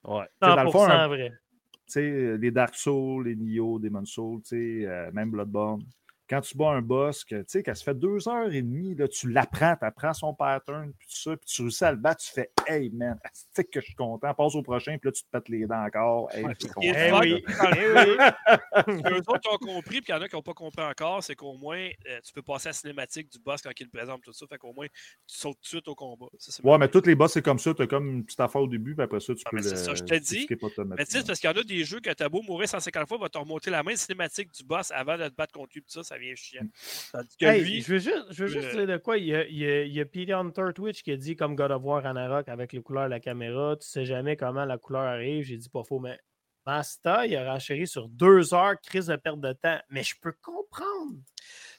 Ouais. 0.04 0.26
dans 0.40 0.56
le 0.56 0.70
100% 0.70 0.72
fond, 0.72 0.84
un- 0.90 1.08
vrai. 1.08 1.32
Tu 1.32 1.82
sais, 1.88 2.38
les 2.38 2.52
Dark 2.52 2.76
Souls, 2.76 3.26
les 3.28 3.36
Nioh, 3.36 3.80
Demon 3.80 4.06
Souls, 4.06 4.42
tu 4.42 4.50
sais, 4.82 4.86
euh, 4.88 5.12
même 5.12 5.32
Bloodborne. 5.32 5.84
Quand 6.30 6.42
tu 6.42 6.58
bats 6.58 6.72
un 6.72 6.82
boss, 6.82 7.24
que, 7.24 7.36
tu 7.36 7.44
sais, 7.48 7.64
qu'elle 7.64 7.76
se 7.76 7.84
fait 7.84 7.94
deux 7.94 8.28
heures 8.28 8.52
et 8.52 8.62
demie, 8.62 8.96
là, 8.96 9.08
tu 9.08 9.30
l'apprends, 9.30 9.76
tu 9.76 9.86
apprends 9.86 10.14
son 10.14 10.34
pattern, 10.34 10.92
puis 10.98 11.08
tout 11.08 11.16
ça, 11.16 11.38
puis 11.38 11.46
tu 11.48 11.62
réussis 11.62 11.86
à 11.86 11.92
le 11.92 11.98
battre, 11.98 12.24
tu 12.24 12.32
fais 12.32 12.52
Hey 12.68 12.90
man, 12.90 13.20
c'est 13.54 13.64
que 13.66 13.80
je 13.80 13.86
suis 13.86 13.96
content, 13.96 14.34
passe 14.34 14.56
au 14.56 14.64
prochain, 14.64 14.98
puis 14.98 15.10
là, 15.10 15.12
tu 15.12 15.24
te 15.24 15.30
pètes 15.30 15.50
les 15.50 15.66
dents 15.68 15.84
encore. 15.84 16.30
Hey, 16.34 16.46
je 16.60 16.66
suis 16.66 16.74
content. 16.74 16.88
Eh 16.96 17.12
oui. 17.12 17.44
oui. 18.88 19.02
Eux 19.12 19.22
autres 19.28 19.40
qui 19.40 19.50
ont 19.50 19.58
compris, 19.58 20.02
puis 20.02 20.06
il 20.10 20.12
y 20.12 20.14
en 20.14 20.22
a 20.22 20.28
qui 20.28 20.36
n'ont 20.36 20.42
pas 20.42 20.54
compris 20.54 20.84
encore, 20.84 21.24
c'est 21.24 21.36
qu'au 21.36 21.54
moins, 21.54 21.90
euh, 22.10 22.20
tu 22.24 22.34
peux 22.34 22.42
passer 22.42 22.68
à 22.68 22.70
la 22.70 22.74
cinématique 22.74 23.32
du 23.32 23.40
boss 23.40 23.62
quand 23.62 23.72
il 23.80 23.84
le 23.84 23.90
présente, 23.90 24.22
tout 24.24 24.34
ça. 24.34 24.46
Fait 24.48 24.58
qu'au 24.58 24.74
moins, 24.74 24.88
tu 24.88 25.38
sautes 25.38 25.58
tout 25.58 25.62
de 25.62 25.68
suite 25.68 25.88
au 25.88 25.96
combat. 25.96 26.28
Ça, 26.40 26.64
Ouais, 26.64 26.78
mais 26.78 26.88
tous 26.88 27.06
les 27.06 27.16
boss, 27.16 27.34
c'est 27.34 27.42
comme 27.42 27.60
ça. 27.60 27.74
Tu 27.74 27.84
as 27.84 27.88
comme 27.88 28.08
une 28.10 28.26
petite 28.26 28.40
affaire 28.40 28.62
au 28.62 28.68
début, 28.68 28.96
puis 28.96 29.04
après 29.04 29.20
ça, 29.20 29.36
tu 29.36 29.44
Ah, 29.46 29.50
peux 29.52 29.62
c'est 29.62 29.76
ça, 29.76 29.94
je 29.94 30.04
te 30.04 30.16
tu 30.16 30.20
dis. 30.22 30.48
Mais 30.86 31.06
tu 31.06 31.12
sais, 31.12 31.24
parce 31.24 31.40
qu'il 31.40 31.50
y 31.50 31.54
en 31.54 31.58
a 31.58 31.64
des 31.64 31.84
jeux 31.84 32.00
que 32.00 32.12
t'as 32.12 32.30
beau 32.30 32.42
mourir 32.42 32.68
150 32.68 33.08
fois, 33.08 33.18
va 33.18 33.30
te 33.30 33.38
remonter 33.38 33.70
la 33.70 33.84
main 33.84 33.96
cinématique 33.96 34.52
du 34.52 34.64
boss 34.64 34.92
avant 34.92 35.18
de 35.18 35.28
te 35.28 35.36
battre 35.36 35.54
contre 35.54 35.72
lui, 35.76 35.84
ça, 35.88 36.04
ça 36.16 36.20
vient 36.20 36.36
chiant. 36.36 36.66
Tandis 37.12 37.38
que 37.38 37.46
Hey, 37.46 37.62
lui, 37.64 37.82
je 37.82 37.92
veux 37.94 38.00
juste, 38.00 38.26
je 38.32 38.44
veux 38.46 38.50
juste 38.50 38.74
le- 38.74 38.86
dire 38.86 38.88
de 38.88 38.98
quoi. 38.98 39.18
Il 39.18 39.26
y, 39.26 39.36
a, 39.36 39.46
il, 39.48 39.58
y 39.58 39.66
a, 39.68 39.84
il 39.84 39.94
y 39.94 40.00
a 40.02 40.06
Peter 40.06 40.34
Hunter 40.34 40.68
Twitch 40.74 41.04
qui 41.04 41.12
a 41.12 41.18
dit 41.18 41.36
comme 41.36 41.56
God 41.56 41.72
of 41.72 41.82
War 41.84 42.04
Ragnarok 42.04 42.48
avec 42.50 42.74
les 42.74 42.82
couleurs 42.82 43.06
de 43.06 43.10
la 43.12 43.20
caméra. 43.20 43.76
Tu 43.80 43.88
sais 43.88 44.06
jamais 44.06 44.36
comment 44.38 44.66
la 44.66 44.78
couleur 44.78 45.04
arrive. 45.04 45.44
J'ai 45.44 45.58
dit 45.58 45.70
pas 45.70 45.84
faux, 45.84 46.00
mais 46.00 46.20
Masta, 46.66 47.28
il 47.28 47.36
a 47.36 47.54
renchéri 47.54 47.86
sur 47.88 48.08
deux 48.10 48.54
heures, 48.54 48.74
crise 48.82 49.08
de 49.08 49.16
perte 49.18 49.40
de 49.40 49.54
temps. 49.54 49.80
Mais 49.90 50.02
je 50.04 50.16
peux 50.20 50.32
comprendre. 50.42 51.14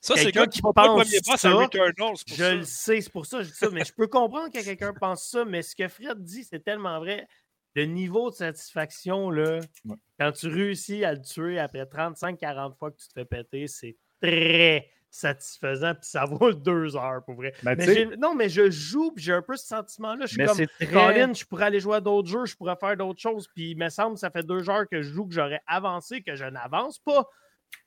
ça, 0.00 0.14
c'est 0.14 0.26
le 0.26 0.30
quelqu'un 0.30 0.40
gars 0.42 0.46
qui 0.46 0.62
pas 0.62 0.68
le 0.68 0.74
pense 0.74 1.02
premier 1.02 1.20
boss 1.26 1.40
ça, 1.40 1.48
à 1.48 1.52
pour 1.52 2.14
Je 2.26 2.34
ça. 2.34 2.54
le 2.54 2.62
sais, 2.62 3.00
c'est 3.00 3.10
pour 3.12 3.26
ça 3.26 3.38
que 3.38 3.44
je 3.44 3.48
dis 3.50 3.56
ça. 3.56 3.70
Mais 3.70 3.84
je 3.84 3.92
peux 3.92 4.06
comprendre 4.06 4.52
que 4.52 4.62
quelqu'un 4.64 4.94
pense 4.94 5.28
ça. 5.28 5.44
Mais 5.44 5.62
ce 5.62 5.74
que 5.74 5.88
Fred 5.88 6.22
dit, 6.22 6.44
c'est 6.44 6.60
tellement 6.62 7.00
vrai. 7.00 7.26
Le 7.74 7.84
niveau 7.84 8.30
de 8.30 8.36
satisfaction, 8.36 9.28
là, 9.28 9.58
Ouais. 9.84 9.96
quand 10.18 10.32
tu 10.32 10.46
réussis 10.46 11.04
à 11.04 11.12
le 11.12 11.20
tuer 11.20 11.58
après 11.58 11.84
35-40 11.84 12.74
fois 12.78 12.90
que 12.90 12.96
tu 12.96 13.08
te 13.08 13.12
fais 13.12 13.24
péter, 13.26 13.66
c'est 13.66 13.96
très 14.30 14.90
satisfaisant. 15.10 15.94
Puis 15.94 16.08
ça 16.10 16.24
vaut 16.24 16.52
deux 16.52 16.96
heures 16.96 17.24
pour 17.24 17.34
vrai. 17.36 17.52
Mais 17.62 17.76
j'ai- 17.80 18.16
non, 18.16 18.34
mais 18.34 18.48
je 18.48 18.70
joue, 18.70 19.12
puis 19.12 19.24
j'ai 19.24 19.32
un 19.32 19.42
peu 19.42 19.56
ce 19.56 19.66
sentiment-là. 19.66 20.26
Je 20.26 20.32
suis 20.32 20.38
Mais 20.38 20.46
comme, 20.46 20.66
très. 20.66 20.86
Colin, 20.86 21.32
je 21.32 21.44
pourrais 21.44 21.64
aller 21.66 21.80
jouer 21.80 21.96
à 21.96 22.00
d'autres 22.00 22.28
jeux, 22.28 22.44
je 22.44 22.56
pourrais 22.56 22.76
faire 22.76 22.96
d'autres 22.96 23.20
choses. 23.20 23.48
Puis 23.54 23.70
il 23.70 23.78
me 23.78 23.88
semble 23.88 24.14
que 24.14 24.20
ça 24.20 24.30
fait 24.30 24.42
deux 24.44 24.68
heures 24.68 24.88
que 24.88 25.02
je 25.02 25.12
joue, 25.12 25.26
que 25.26 25.34
j'aurais 25.34 25.60
avancé, 25.66 26.22
que 26.22 26.34
je 26.34 26.44
n'avance 26.44 26.98
pas. 26.98 27.26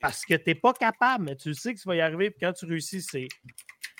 Parce 0.01 0.25
que 0.25 0.33
tu 0.35 0.43
n'es 0.47 0.55
pas 0.55 0.73
capable, 0.73 1.25
mais 1.25 1.35
tu 1.35 1.53
sais 1.53 1.73
que 1.73 1.79
ça 1.79 1.89
va 1.89 1.95
y 1.95 2.01
arriver. 2.01 2.31
Puis 2.31 2.39
quand 2.41 2.53
tu 2.53 2.65
réussis, 2.65 3.01
c'est 3.01 3.27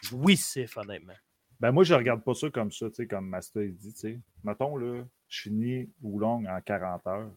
jouissif, 0.04 0.78
honnêtement. 0.78 1.14
Ben 1.60 1.72
moi, 1.72 1.84
je 1.84 1.94
regarde 1.94 2.24
pas 2.24 2.34
ça 2.34 2.50
comme 2.50 2.72
ça, 2.72 2.88
tu 2.90 2.96
sais, 2.96 3.08
comme 3.08 3.28
Master 3.28 3.64
dit, 3.68 3.94
tu 3.94 4.00
sais. 4.00 4.20
Mettons, 4.44 4.78
là, 4.78 5.04
je 5.28 5.42
finis 5.42 5.90
Oolong 6.02 6.46
en 6.48 6.62
40 6.62 7.06
heures. 7.08 7.32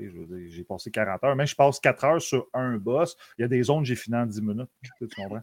Tu 0.00 0.06
sais, 0.06 0.12
je 0.14 0.18
veux 0.20 0.38
dire, 0.38 0.50
j'ai 0.50 0.64
passé 0.64 0.90
40 0.90 1.22
heures. 1.24 1.36
Même 1.36 1.46
je 1.46 1.54
passe 1.54 1.78
4 1.80 2.04
heures 2.04 2.22
sur 2.22 2.46
un 2.54 2.76
boss. 2.76 3.16
Il 3.38 3.42
y 3.42 3.44
a 3.44 3.48
des 3.48 3.62
zones 3.62 3.80
que 3.82 3.88
j'ai 3.88 3.96
fini 3.96 4.16
en 4.16 4.26
10 4.26 4.40
minutes. 4.42 4.70
Tu 4.98 5.06
comprends? 5.16 5.42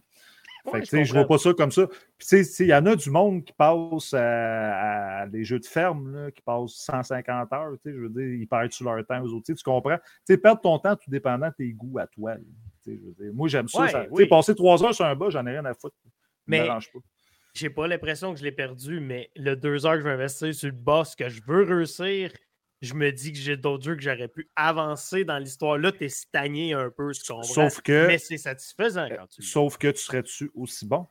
Fait 0.66 0.72
Ouais, 0.72 0.82
que, 0.82 0.98
je 0.98 1.04
je 1.06 1.14
vois 1.14 1.26
pas 1.26 1.38
ça 1.38 1.54
comme 1.54 1.72
ça. 1.72 1.88
Il 2.34 2.66
y 2.68 2.74
en 2.76 2.86
a 2.88 2.96
du 2.96 3.10
monde 3.10 3.46
qui 3.46 3.54
passe 3.54 4.14
à, 4.14 5.22
à 5.22 5.28
des 5.28 5.46
jeux 5.46 5.60
de 5.60 5.66
ferme, 5.66 6.12
là, 6.14 6.32
qui 6.32 6.42
passent 6.42 6.74
150 6.74 7.54
heures. 7.54 7.72
Tu 7.82 7.90
sais, 7.90 7.96
je 7.96 8.02
veux 8.02 8.10
dire, 8.10 8.26
ils 8.42 8.48
perdent 8.48 8.72
sur 8.74 8.92
leur 8.94 9.06
temps 9.06 9.22
aux 9.24 9.34
autres. 9.34 9.46
Tu 9.54 9.64
comprends? 9.64 9.96
Tu 9.98 10.04
sais, 10.26 10.38
perdre 10.38 10.60
ton 10.60 10.78
temps 10.80 10.96
tout 10.98 11.10
dépendant 11.10 11.48
de 11.48 11.54
tes 11.54 11.72
goûts 11.72 12.00
à 12.00 12.08
toi. 12.08 12.34
là. 12.34 12.40
Tu 12.84 12.92
sais, 12.92 13.00
je 13.02 13.06
veux 13.08 13.14
dire, 13.26 13.34
moi, 13.34 13.48
j'aime 13.48 13.70
ça. 13.70 13.82
Ouais, 13.84 13.90
ça- 13.90 14.04
tu 14.04 14.10
oui. 14.12 14.24
sais, 14.24 14.28
passer 14.30 14.56
3 14.56 14.84
heures 14.84 14.94
sur 14.94 15.06
un 15.06 15.16
boss, 15.16 15.32
j'en 15.32 15.46
ai 15.46 15.52
rien 15.52 15.64
à 15.66 15.74
foutre. 15.74 15.96
Mais-. 16.48 16.68
J'ai 17.54 17.70
pas 17.70 17.88
l'impression 17.88 18.34
que 18.34 18.40
je 18.40 18.44
l'ai 18.44 18.52
perdu, 18.52 19.00
mais 19.00 19.32
le 19.36 19.56
deux 19.56 19.86
heures 19.86 19.94
que 19.94 20.00
je 20.02 20.04
vais 20.04 20.12
investir 20.14 20.54
sur 20.54 20.68
le 20.68 20.76
boss 20.76 21.16
que 21.16 21.28
je 21.30 21.42
veux 21.48 21.64
réussir, 21.64 22.32
je 22.82 22.94
me 22.94 23.12
dis 23.12 23.32
que 23.32 23.38
j'ai 23.40 23.58
d'autres 23.58 23.84
jeux 23.84 23.96
que 23.96 24.02
j'aurais 24.02 24.28
pu 24.28 24.50
avancer 24.56 25.24
dans 25.24 25.38
l'histoire. 25.38 25.78
Là, 25.78 25.92
t'es 25.92 26.10
stagné 26.10 26.74
un 26.74 26.90
peu, 26.90 27.12
tu 27.12 27.22
comprends? 27.32 27.44
Sauf 27.44 27.82
que. 27.82 28.08
Mais 28.08 28.18
c'est 28.18 28.38
satisfaisant 28.38 29.08
quand 29.10 29.28
tu 29.28 29.42
le 29.42 29.46
Sauf 29.46 29.78
que 29.78 29.88
tu 29.88 30.00
serais-tu 30.00 30.52
aussi 30.54 30.86
bon? 30.86 31.08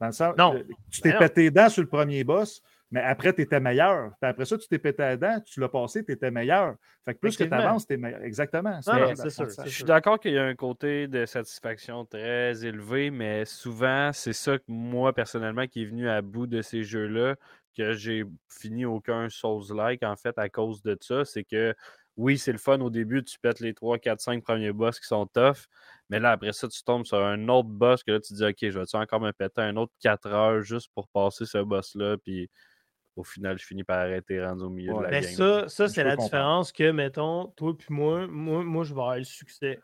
Dans 0.00 0.06
le 0.06 0.12
sens, 0.12 0.34
Non. 0.36 0.56
euh, 0.56 0.62
tu 0.90 1.00
t'es 1.00 1.12
Ben 1.12 1.18
pété 1.18 1.42
les 1.42 1.50
dents 1.50 1.68
sur 1.68 1.82
le 1.82 1.88
premier 1.88 2.24
boss, 2.24 2.60
mais 2.90 3.00
après, 3.00 3.32
tu 3.32 3.42
étais 3.42 3.60
meilleur. 3.60 4.12
Puis 4.20 4.28
après 4.28 4.44
ça, 4.44 4.58
tu 4.58 4.66
t'es 4.66 4.78
pété 4.78 5.06
les 5.08 5.16
dents, 5.16 5.40
tu 5.44 5.60
l'as 5.60 5.68
passé, 5.68 6.04
tu 6.04 6.12
étais 6.12 6.30
meilleur. 6.30 6.74
Fait 7.04 7.14
que 7.14 7.20
plus 7.20 7.36
que 7.36 7.44
tu 7.44 7.52
avances, 7.52 7.86
tu 7.86 7.94
es 7.94 7.96
meilleur. 7.96 8.22
Exactement. 8.22 8.74
Non, 8.74 8.82
sûr, 8.82 8.98
l'apprentissage. 8.98 9.66
Je 9.66 9.70
suis 9.70 9.84
d'accord 9.84 10.18
qu'il 10.18 10.32
y 10.32 10.38
a 10.38 10.44
un 10.44 10.54
côté 10.56 11.06
de 11.06 11.26
satisfaction 11.26 12.04
très 12.06 12.64
élevé, 12.64 13.10
mais 13.10 13.44
souvent, 13.44 14.10
c'est 14.12 14.32
ça 14.32 14.58
que 14.58 14.64
moi, 14.68 15.12
personnellement, 15.12 15.66
qui 15.66 15.82
est 15.82 15.86
venu 15.86 16.08
à 16.08 16.22
bout 16.22 16.46
de 16.46 16.60
ces 16.60 16.82
jeux-là, 16.82 17.36
que 17.76 17.92
j'ai 17.94 18.24
fini 18.48 18.84
aucun 18.86 19.28
Souls-like, 19.28 20.02
en 20.02 20.16
fait, 20.16 20.38
à 20.38 20.48
cause 20.48 20.82
de 20.82 20.96
ça. 21.00 21.24
C'est 21.24 21.44
que, 21.44 21.74
oui, 22.16 22.38
c'est 22.38 22.52
le 22.52 22.58
fun 22.58 22.80
au 22.80 22.90
début, 22.90 23.24
tu 23.24 23.38
pètes 23.40 23.60
les 23.60 23.74
3, 23.74 23.98
4, 23.98 24.20
5 24.20 24.42
premiers 24.44 24.72
boss 24.72 25.00
qui 25.00 25.06
sont 25.06 25.26
tough, 25.26 25.66
mais 26.10 26.20
là, 26.20 26.30
après 26.32 26.52
ça, 26.52 26.68
tu 26.68 26.82
tombes 26.84 27.04
sur 27.06 27.18
un 27.18 27.48
autre 27.48 27.68
boss 27.68 28.04
que 28.04 28.12
là, 28.12 28.20
tu 28.20 28.28
te 28.32 28.34
dis, 28.38 28.44
OK, 28.44 28.56
je 28.72 28.78
vais-tu 28.78 28.96
encore 28.96 29.20
me 29.20 29.32
péter 29.32 29.62
un 29.62 29.76
autre 29.76 29.92
4 30.00 30.26
heures 30.28 30.62
juste 30.62 30.90
pour 30.94 31.08
passer 31.08 31.44
ce 31.46 31.58
boss-là, 31.58 32.16
puis 32.18 32.48
au 33.16 33.24
final, 33.24 33.58
je 33.58 33.66
finis 33.66 33.84
par 33.84 33.98
arrêter 33.98 34.44
rendu 34.44 34.64
au 34.64 34.70
milieu 34.70 34.92
Ouais. 34.92 34.98
de 34.98 35.02
la 35.02 35.10
Mais 35.12 35.22
game. 35.22 35.34
ça, 35.36 35.68
ça 35.68 35.88
c'est 35.88 36.04
la 36.04 36.10
comprendre. 36.16 36.24
différence 36.24 36.72
que, 36.72 36.90
mettons, 36.90 37.46
toi 37.56 37.76
puis 37.76 37.88
moi, 37.90 38.26
moi, 38.28 38.62
moi, 38.64 38.84
je 38.84 38.94
vais 38.94 39.00
avoir 39.00 39.16
le 39.18 39.24
succès. 39.24 39.80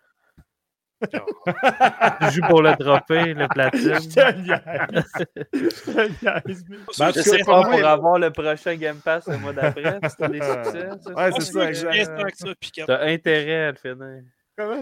Tu 1.01 2.31
joues 2.35 2.47
pour 2.49 2.63
le 2.63 2.77
trophée, 2.77 3.35
le 3.35 3.49
platine. 3.49 3.95
Je 4.01 4.09
te 4.09 4.37
niaise. 4.39 5.05
Je 5.53 5.93
te 5.93 6.25
niaise, 6.25 6.65
mais- 6.69 6.77
Ben, 6.99 7.13
Je 7.15 7.21
sais 7.23 7.39
pas 7.45 7.63
pas, 7.63 7.71
pour 7.71 7.85
avoir 7.85 8.19
le 8.19 8.31
prochain 8.31 8.75
Game 8.77 9.01
Pass 9.05 9.27
le 9.29 9.39
mois 9.39 9.53
d'après, 9.53 9.99
si 10.09 10.17
t'as 10.19 10.29
des 10.29 10.41
succès. 10.41 10.89
ça. 11.03 11.13
Ouais, 11.15 11.31
c'est 11.33 11.53
ça, 11.53 11.69
exact. 11.69 12.43
T'as 12.87 13.07
intérêt 13.07 13.65
à 13.67 13.71
le 13.73 13.77
finir. 13.79 14.23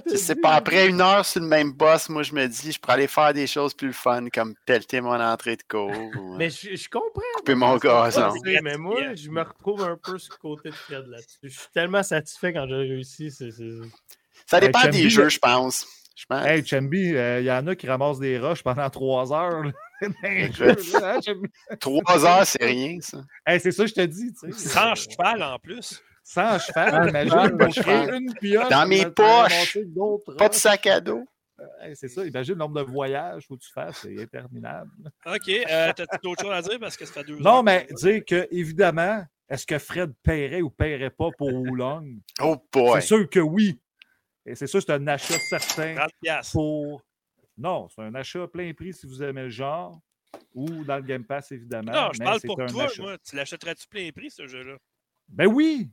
Dit? 0.06 0.34
pas, 0.42 0.54
après 0.54 0.88
une 0.88 1.00
heure 1.00 1.24
sur 1.24 1.40
le 1.40 1.46
même 1.46 1.70
boss, 1.72 2.08
moi 2.08 2.24
je 2.24 2.34
me 2.34 2.48
dis, 2.48 2.72
je 2.72 2.80
pourrais 2.80 2.94
aller 2.94 3.06
faire 3.06 3.32
des 3.32 3.46
choses 3.46 3.74
plus 3.74 3.92
fun, 3.92 4.26
comme 4.28 4.54
pelleter 4.66 5.00
mon 5.00 5.20
entrée 5.20 5.54
de 5.54 5.62
cours. 5.68 5.88
ou, 5.92 6.32
euh, 6.34 6.36
Mais 6.36 6.50
je, 6.50 6.74
je 6.74 6.88
comprends. 6.88 7.22
couper 7.36 7.54
mon 7.54 7.76
gazon. 7.76 8.32
Mais 8.64 8.76
moi, 8.76 9.14
je 9.14 9.30
me 9.30 9.40
retrouve 9.40 9.84
un 9.84 9.96
peu 9.96 10.18
sur 10.18 10.34
le 10.34 10.38
côté 10.48 10.70
de 10.70 10.74
Fred 10.74 11.06
là-dessus. 11.06 11.38
Je 11.44 11.48
suis 11.50 11.68
tellement 11.72 12.02
satisfait 12.02 12.52
quand 12.52 12.66
j'ai 12.66 12.74
réussi. 12.74 13.30
c'est- 13.30 13.52
c'est- 13.52 13.62
Ça 14.46 14.58
dépend 14.58 14.80
des 14.88 15.08
jeux, 15.10 15.28
je 15.28 15.38
pense. 15.38 15.86
Je 16.18 16.26
pense. 16.26 16.44
Hey, 16.44 16.66
Chambi, 16.66 16.98
il 16.98 17.44
y 17.44 17.50
en 17.52 17.64
a 17.68 17.76
qui 17.76 17.86
ramassent 17.86 18.18
des 18.18 18.40
roches 18.40 18.64
pendant 18.64 18.90
trois 18.90 19.32
heures. 19.32 19.62
là. 19.62 19.70
Jeux, 20.52 20.76
là, 21.00 21.18
hein? 21.24 21.76
Trois 21.78 22.26
heures, 22.26 22.44
c'est 22.44 22.64
rien, 22.64 22.98
ça. 23.00 23.18
Hey, 23.46 23.60
c'est 23.60 23.70
ça 23.70 23.84
que 23.84 23.90
je 23.90 23.94
te 23.94 24.00
dis. 24.00 24.32
tu 24.32 24.52
sais. 24.52 24.68
Sans 24.68 24.96
cheval 24.96 25.42
en 25.44 25.58
plus. 25.60 26.02
Sans 26.24 26.58
cheval, 26.58 27.08
imagine, 27.08 27.56
pour 27.56 27.68
créer 27.68 28.04
cheval. 28.06 28.14
une 28.14 28.34
pioche. 28.34 28.68
Dans 28.68 28.88
mes 28.88 29.06
poches. 29.06 29.78
Pas 30.36 30.48
de 30.48 30.54
sac 30.54 30.86
à 30.88 31.00
dos. 31.00 31.24
Hey, 31.80 31.94
c'est 31.94 32.08
ça, 32.08 32.24
imagine 32.24 32.54
le 32.54 32.58
nombre 32.58 32.80
de 32.84 32.90
voyages 32.90 33.46
que 33.48 33.54
tu 33.54 33.70
fasses, 33.72 34.00
c'est 34.02 34.20
interminable. 34.20 34.90
OK. 35.26 35.48
Euh, 35.48 35.92
T'as-tu 35.96 36.18
d'autres 36.22 36.42
choses 36.42 36.52
à 36.52 36.62
dire? 36.62 36.78
Parce 36.80 36.96
que 36.96 37.04
ça 37.04 37.12
fait 37.14 37.24
deux 37.24 37.38
Non, 37.38 37.62
mais 37.62 37.86
dire 38.00 38.24
que, 38.24 38.46
évidemment, 38.52 39.24
est-ce 39.48 39.66
que 39.66 39.78
Fred 39.78 40.12
paierait 40.22 40.62
ou 40.62 40.70
paierait 40.70 41.10
pas 41.10 41.30
pour 41.36 41.52
Oolong? 41.52 42.18
Oh 42.40 42.56
boy. 42.72 43.00
C'est 43.00 43.06
sûr 43.08 43.28
que 43.30 43.40
oui. 43.40 43.80
Et 44.50 44.54
c'est 44.54 44.66
sûr 44.66 44.80
c'est 44.82 44.92
un 44.92 45.06
achat 45.06 45.38
certain 45.38 45.94
30 45.94 46.10
piastres. 46.22 46.52
pour. 46.52 47.02
Non, 47.56 47.88
c'est 47.88 48.02
un 48.02 48.14
achat 48.14 48.46
plein 48.46 48.72
prix 48.72 48.92
si 48.94 49.06
vous 49.06 49.22
aimez 49.22 49.42
le 49.42 49.48
genre. 49.50 50.00
Ou 50.54 50.84
dans 50.84 50.96
le 50.96 51.02
Game 51.02 51.24
Pass, 51.24 51.52
évidemment. 51.52 51.92
Non, 51.92 52.10
je 52.12 52.18
mais 52.20 52.24
parle 52.26 52.40
c'est 52.40 52.46
pour 52.46 52.60
un 52.60 52.66
toi, 52.66 52.84
achat. 52.84 53.02
moi. 53.02 53.16
Tu 53.18 53.34
l'achèterais-tu 53.36 53.88
plein 53.88 54.10
prix, 54.14 54.30
ce 54.30 54.46
jeu-là? 54.46 54.76
Ben 55.28 55.46
oui! 55.46 55.90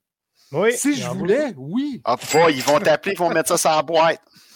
Oui, 0.52 0.74
Si 0.74 0.96
je 0.96 1.08
voulais, 1.08 1.54
oui! 1.56 2.02
Ah, 2.04 2.18
boy, 2.34 2.54
ils 2.54 2.62
vont 2.62 2.78
t'appeler, 2.80 3.14
ils 3.14 3.18
vont 3.18 3.30
mettre 3.30 3.48
ça 3.50 3.58
sur 3.58 3.70
la 3.72 3.82
boîte. 3.82 4.22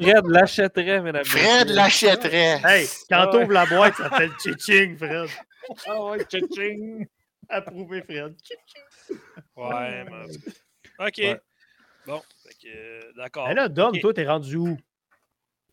Fred 0.00 0.26
l'achèterait, 0.26 1.00
mesdames. 1.00 1.24
Fred 1.24 1.62
messieurs. 1.68 1.74
l'achèterait. 1.76 2.60
Hey, 2.64 2.86
quand 3.08 3.16
Ah 3.16 3.26
ouais. 3.26 3.32
t'ouvres 3.40 3.52
la 3.52 3.66
boîte, 3.66 3.94
ça 3.96 4.10
fait 4.10 4.26
le 4.26 4.34
chiching, 4.42 4.96
Fred. 4.96 5.28
Ah 5.86 6.04
ouais, 6.04 6.24
tching! 6.24 7.06
Approuvé, 7.48 8.02
Fred. 8.02 8.36
Ouais, 9.56 10.04
mais... 10.04 11.06
OK. 11.06 11.18
Ouais. 11.18 11.40
Bon, 12.10 12.22
euh, 12.66 13.00
d'accord. 13.16 13.46
Mais 13.48 13.54
là, 13.54 13.68
Dom, 13.68 13.90
Ok. 13.94 14.00
toi, 14.00 14.12
t'es 14.14 14.26
rendu 14.26 14.56
où? 14.56 14.76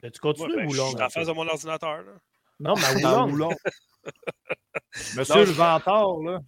Là, 0.04 0.12
tu 0.12 0.20
continues 0.20 0.56
ben, 0.56 0.68
ou 0.68 0.72
je 0.72 0.78
long? 0.78 0.90
suis 0.92 1.02
en 1.02 1.10
face 1.10 1.28
de 1.28 1.32
mon 1.32 1.48
ordinateur. 1.48 2.02
Là. 2.04 2.12
Non, 2.60 2.76
mais 2.76 2.82
Oulong. 3.06 3.32
Oolong. 3.32 3.56
Monsieur 5.16 5.34
Non, 5.34 5.40
le 5.42 5.46
je- 5.48 5.52
Ventard, 5.52 6.18
là. 6.20 6.40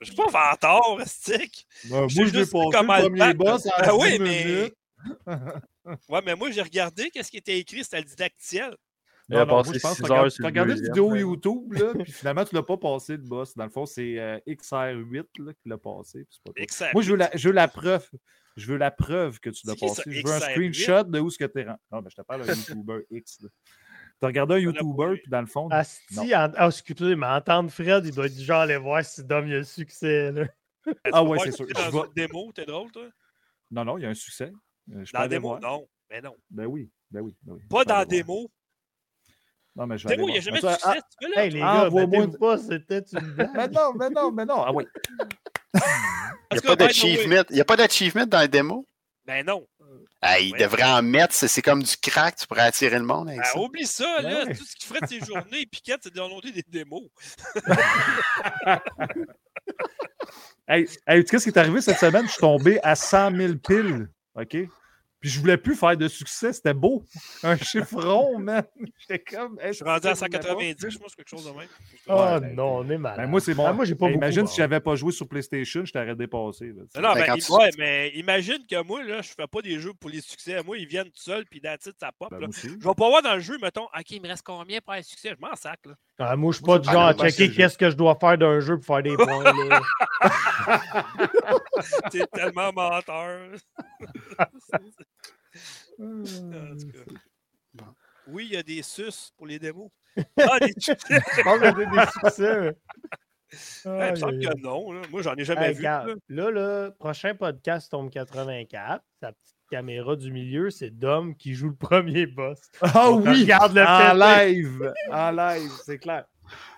Je 0.00 0.06
suis 0.06 0.14
pas 0.16 0.28
fantôme, 0.28 1.04
stick. 1.06 1.66
Ben, 1.84 2.00
moi, 2.00 2.08
Je 2.08 2.14
je 2.16 2.20
l'ai 2.22 2.26
juste 2.40 2.52
passé 2.52 2.68
comment 2.72 2.96
le 2.98 3.02
premier 3.08 3.34
boss 3.34 3.64
Ben 3.78 3.84
10 3.84 3.90
oui, 3.98 4.18
mais-. 4.18 4.72
Ouais, 6.08 6.20
mais 6.24 6.34
moi, 6.34 6.50
j'ai 6.50 6.62
regardé 6.62 7.10
qu'est-ce 7.10 7.30
qui 7.30 7.36
était 7.38 7.58
écrit, 7.58 7.82
c'était 7.84 7.98
le 7.98 8.04
didactiel. 8.04 8.76
Non, 9.28 9.40
non, 9.40 9.46
passé 9.46 9.70
moi, 9.70 9.74
je 9.74 9.80
pense 9.80 9.98
que 9.98 10.28
six 10.28 10.36
tu 10.36 10.42
le 10.42 10.46
regardé 10.46 10.72
une 10.74 10.82
vidéo 10.84 11.10
là. 11.12 11.20
YouTube, 11.20 11.72
là, 11.72 11.92
puis 12.04 12.12
finalement, 12.12 12.44
tu 12.44 12.54
l'as 12.54 12.62
pas 12.62 12.76
passé, 12.76 13.12
le 13.12 13.22
boss. 13.22 13.56
Dans 13.56 13.64
le 13.64 13.70
fond, 13.70 13.84
c'est 13.84 14.18
euh, 14.18 14.38
XR8 14.46 15.24
là, 15.38 15.52
qui 15.54 15.68
l'a 15.68 15.78
passé. 15.78 16.26
pas. 16.44 16.52
Moi, 16.92 17.02
je 17.02 17.10
veux, 17.10 17.16
la, 17.16 17.30
je 17.34 17.48
veux 17.48 17.54
la 17.54 17.68
preuve. 17.68 18.08
Je 18.56 18.66
veux 18.66 18.78
la 18.78 18.90
preuve 18.90 19.40
que 19.40 19.50
tu 19.50 19.66
l'as 19.66 19.74
passé. 19.74 20.02
Je 20.06 20.22
veux 20.24 20.32
un 20.32 20.38
XR8? 20.38 20.50
screenshot 20.52 21.02
de 21.04 21.20
où 21.20 21.28
ce 21.30 21.38
que 21.38 21.44
tu 21.44 21.60
es 21.60 21.64
rendu. 21.64 21.78
Non, 21.90 22.02
mais 22.02 22.10
je 22.10 22.16
te 22.16 22.22
parle 22.22 22.46
d'un 22.46 22.54
YouTuber 22.54 23.06
X. 23.10 23.38
Tu 23.38 23.46
as 24.22 24.26
regardé 24.28 24.54
un 24.54 24.58
YouTuber, 24.58 25.16
puis 25.22 25.30
dans 25.30 25.40
le 25.40 25.46
fond. 25.46 25.68
Asti, 25.70 26.34
en... 26.34 26.52
ah, 26.56 26.68
excusez, 26.68 27.16
mais 27.16 27.26
entendre 27.26 27.70
Fred, 27.70 28.06
il 28.06 28.14
doit 28.14 28.26
être 28.26 28.40
genre 28.40 28.60
aller 28.60 28.76
voir 28.76 29.04
si 29.04 29.24
Dom 29.24 29.46
il 29.46 29.54
a 29.54 29.58
le 29.58 29.64
succès. 29.64 30.32
Là. 30.32 30.46
Ah 31.12 31.22
ouais, 31.24 31.38
c'est 31.42 31.52
sûr. 31.52 31.66
Dans 31.66 32.04
une 32.04 32.12
démo, 32.14 32.52
t'es 32.54 32.64
drôle, 32.64 32.90
toi? 32.92 33.08
Non, 33.70 33.84
non, 33.84 33.98
il 33.98 34.02
y 34.02 34.06
a 34.06 34.10
un 34.10 34.14
succès. 34.14 34.52
Euh, 34.94 35.04
Je 35.04 35.12
Dans 35.12 35.20
la 35.20 35.28
démo, 35.28 35.48
voir. 35.48 35.60
non. 35.60 35.88
Mais 36.08 36.20
non. 36.22 36.36
Ben 36.48 36.66
oui. 36.66 36.88
Ben 37.10 37.20
oui, 37.20 37.34
ben 37.42 37.54
oui. 37.54 37.62
Pas 37.68 37.84
dans 37.84 38.04
voir. 38.08 38.26
mots. 38.26 38.50
Non, 39.76 39.86
mais 39.86 39.98
je 39.98 40.08
vais 40.08 40.14
il 40.16 40.24
n'y 40.24 40.38
a 40.38 40.40
jamais 40.40 40.60
de 40.60 40.66
Ah, 40.66 40.74
succès. 40.74 41.00
tu 41.20 41.28
veux, 41.28 41.34
là? 41.34 41.44
Hey, 41.44 41.50
les 41.50 41.60
Ah, 41.62 41.82
gars, 41.84 41.90
battez-vous 41.90 42.24
une- 42.24 42.38
pas, 42.38 42.56
c'était 42.58 43.02
une 43.12 43.20
blague. 43.36 43.50
Mais 43.54 43.68
non, 43.68 43.92
mais 43.94 44.10
non, 44.10 44.32
mais 44.32 44.44
non. 44.46 44.62
Ah 44.64 44.72
oui. 44.72 44.84
Il 45.74 45.80
n'y 46.54 46.58
a 46.58 46.62
pas 46.62 46.76
d'achievement. 46.76 47.42
Il 47.50 47.54
n'y 47.54 47.60
a 47.60 47.64
pas 47.64 47.76
d'achievement 47.76 48.26
dans 48.26 48.40
les 48.40 48.48
démos? 48.48 48.84
Ben 49.26 49.44
non. 49.44 49.66
Ah, 50.22 50.38
il 50.40 50.52
Ouais. 50.54 50.58
devrait 50.60 50.84
en 50.84 51.02
mettre. 51.02 51.34
C'est 51.34 51.60
comme 51.62 51.82
du 51.82 51.96
crack. 51.98 52.36
Tu 52.36 52.46
pourrais 52.46 52.62
attirer 52.62 52.98
le 52.98 53.04
monde 53.04 53.28
avec 53.28 53.40
Ah, 53.44 53.48
ça. 53.52 53.58
oublie 53.58 53.84
ça, 53.86 54.22
Ben 54.22 54.28
là. 54.30 54.44
ouais. 54.46 54.54
Tout 54.54 54.64
ce 54.64 54.76
qu'il 54.76 54.86
ferait 54.86 55.00
de 55.00 55.06
ses 55.06 55.20
journées, 55.20 55.66
Piquette, 55.70 56.00
c'est 56.04 56.10
de 56.10 56.14
downloader 56.14 56.52
des 56.52 56.64
démos. 56.66 57.02
Hey, 60.68 60.88
hey, 61.06 61.22
tu 61.24 61.30
sais 61.30 61.38
ce 61.38 61.44
qui 61.44 61.50
est 61.50 61.58
arrivé 61.58 61.80
cette 61.80 61.98
semaine? 61.98 62.24
Je 62.26 62.32
suis 62.32 62.40
tombé 62.40 62.80
à 62.82 62.96
100 62.96 63.30
000 63.36 63.54
piles. 63.64 64.08
OK? 64.34 64.56
Puis 65.26 65.34
je 65.34 65.40
voulais 65.40 65.56
plus 65.56 65.74
faire 65.74 65.96
de 65.96 66.06
succès. 66.06 66.52
C'était 66.52 66.72
beau. 66.72 67.02
Un 67.42 67.56
chiffron, 67.56 68.38
man. 68.38 68.62
J'étais 68.96 69.18
comme. 69.18 69.58
Je 69.60 69.72
suis 69.72 69.84
rendu 69.84 70.06
à 70.06 70.14
190, 70.14 70.88
je 70.88 70.98
pense, 70.98 71.16
quelque 71.16 71.28
chose 71.28 71.44
de 71.44 71.50
même. 71.50 71.66
Oh 72.06 72.12
Ouais, 72.14 72.40
ben, 72.40 72.54
non, 72.54 72.76
on 72.76 72.88
est 72.88 72.96
malade. 72.96 73.18
Ben, 73.24 73.26
moi, 73.28 73.40
c'est 73.40 73.52
mon. 73.52 73.66
Ah, 73.66 73.72
moi, 73.72 73.84
j'ai 73.84 73.96
pas 73.96 74.06
Hey, 74.06 74.12
beaucoup, 74.12 74.24
Imagine 74.24 74.42
bon. 74.42 74.46
si 74.46 74.56
j'avais 74.58 74.78
pas 74.78 74.94
joué 74.94 75.10
sur 75.10 75.26
PlayStation, 75.26 75.84
je 75.84 75.92
t'aurais 75.92 76.14
dépassé. 76.14 76.66
là. 76.66 76.82
Non, 76.94 77.08
non, 77.08 77.14
Ben, 77.14 77.26
ben, 77.26 77.34
il- 77.38 77.42
tu- 77.44 77.52
ouais, 77.52 77.70
mais 77.76 78.10
imagine 78.10 78.58
que 78.70 78.80
moi, 78.84 79.02
là, 79.02 79.20
je 79.20 79.30
fais 79.30 79.48
pas 79.48 79.62
des 79.62 79.80
jeux 79.80 79.94
pour 79.94 80.10
les 80.10 80.20
succès. 80.20 80.62
Moi, 80.62 80.78
ils 80.78 80.86
viennent 80.86 81.06
tout 81.10 81.20
seuls, 81.20 81.44
puis 81.50 81.60
dans 81.60 81.72
le 81.72 81.78
titre, 81.78 81.96
ça 81.98 82.12
pop. 82.16 82.30
Ben, 82.30 82.38
là. 82.38 82.46
Je 82.52 82.68
vais 82.68 82.94
pas 82.96 83.08
voir 83.08 83.22
dans 83.22 83.34
le 83.34 83.40
jeu, 83.40 83.58
mettons, 83.60 83.86
OK, 83.86 84.10
il 84.12 84.22
me 84.22 84.28
reste 84.28 84.44
combien 84.46 84.78
pour 84.80 84.92
avoir 84.92 85.04
succès? 85.04 85.30
Je 85.36 85.44
m'en 85.44 85.56
sac, 85.56 85.80
là. 85.86 85.94
Ah, 86.18 86.34
moi, 86.36 86.50
je 86.52 86.56
suis 86.56 86.64
pas 86.64 86.78
du 86.78 86.88
genre 86.90 87.02
à 87.08 87.14
checker 87.14 87.50
qu'est-ce 87.52 87.76
que 87.76 87.90
je 87.90 87.96
dois 87.96 88.14
faire 88.18 88.38
d'un 88.38 88.58
jeu 88.60 88.76
pour 88.78 88.86
faire 88.86 89.02
des 89.02 89.14
points. 89.16 89.42
là. 89.44 89.80
T'es 92.10 92.26
tellement 92.32 92.72
menteur. 92.72 93.50
En 95.98 96.22
tout 96.76 96.90
cas. 96.92 97.84
Oui, 98.28 98.46
il 98.50 98.54
y 98.54 98.56
a 98.56 98.62
des 98.62 98.82
sus 98.82 99.32
pour 99.36 99.46
les 99.46 99.58
démos. 99.58 99.90
Ah, 100.38 100.58
des 100.60 100.72
succès! 100.78 101.20
Succès. 101.98 102.74
il 103.86 103.90
me 103.90 104.16
semble 104.16 104.38
que 104.40 104.60
non. 104.60 104.92
là. 104.92 105.02
Moi, 105.10 105.22
j'en 105.22 105.34
ai 105.36 105.44
jamais 105.44 105.68
Hey, 105.68 105.74
vu. 105.74 105.82
Là. 105.82 106.04
là, 106.28 106.50
le 106.50 106.90
prochain 106.98 107.34
podcast 107.34 107.90
tombe 107.90 108.10
84. 108.10 109.02
Sa 109.20 109.32
petite 109.32 109.55
caméra 109.70 110.16
du 110.16 110.30
milieu, 110.32 110.70
c'est 110.70 110.90
Dom 110.90 111.34
qui 111.36 111.54
joue 111.54 111.68
le 111.68 111.74
premier 111.76 112.26
boss. 112.26 112.58
Ah 112.82 113.10
On 113.10 113.20
oui! 113.20 113.42
regarde 113.42 113.74
le 113.74 113.82
En 113.84 114.14
live! 114.14 114.92
En 115.10 115.30
live, 115.30 115.70
c'est 115.84 115.98
clair. 115.98 116.24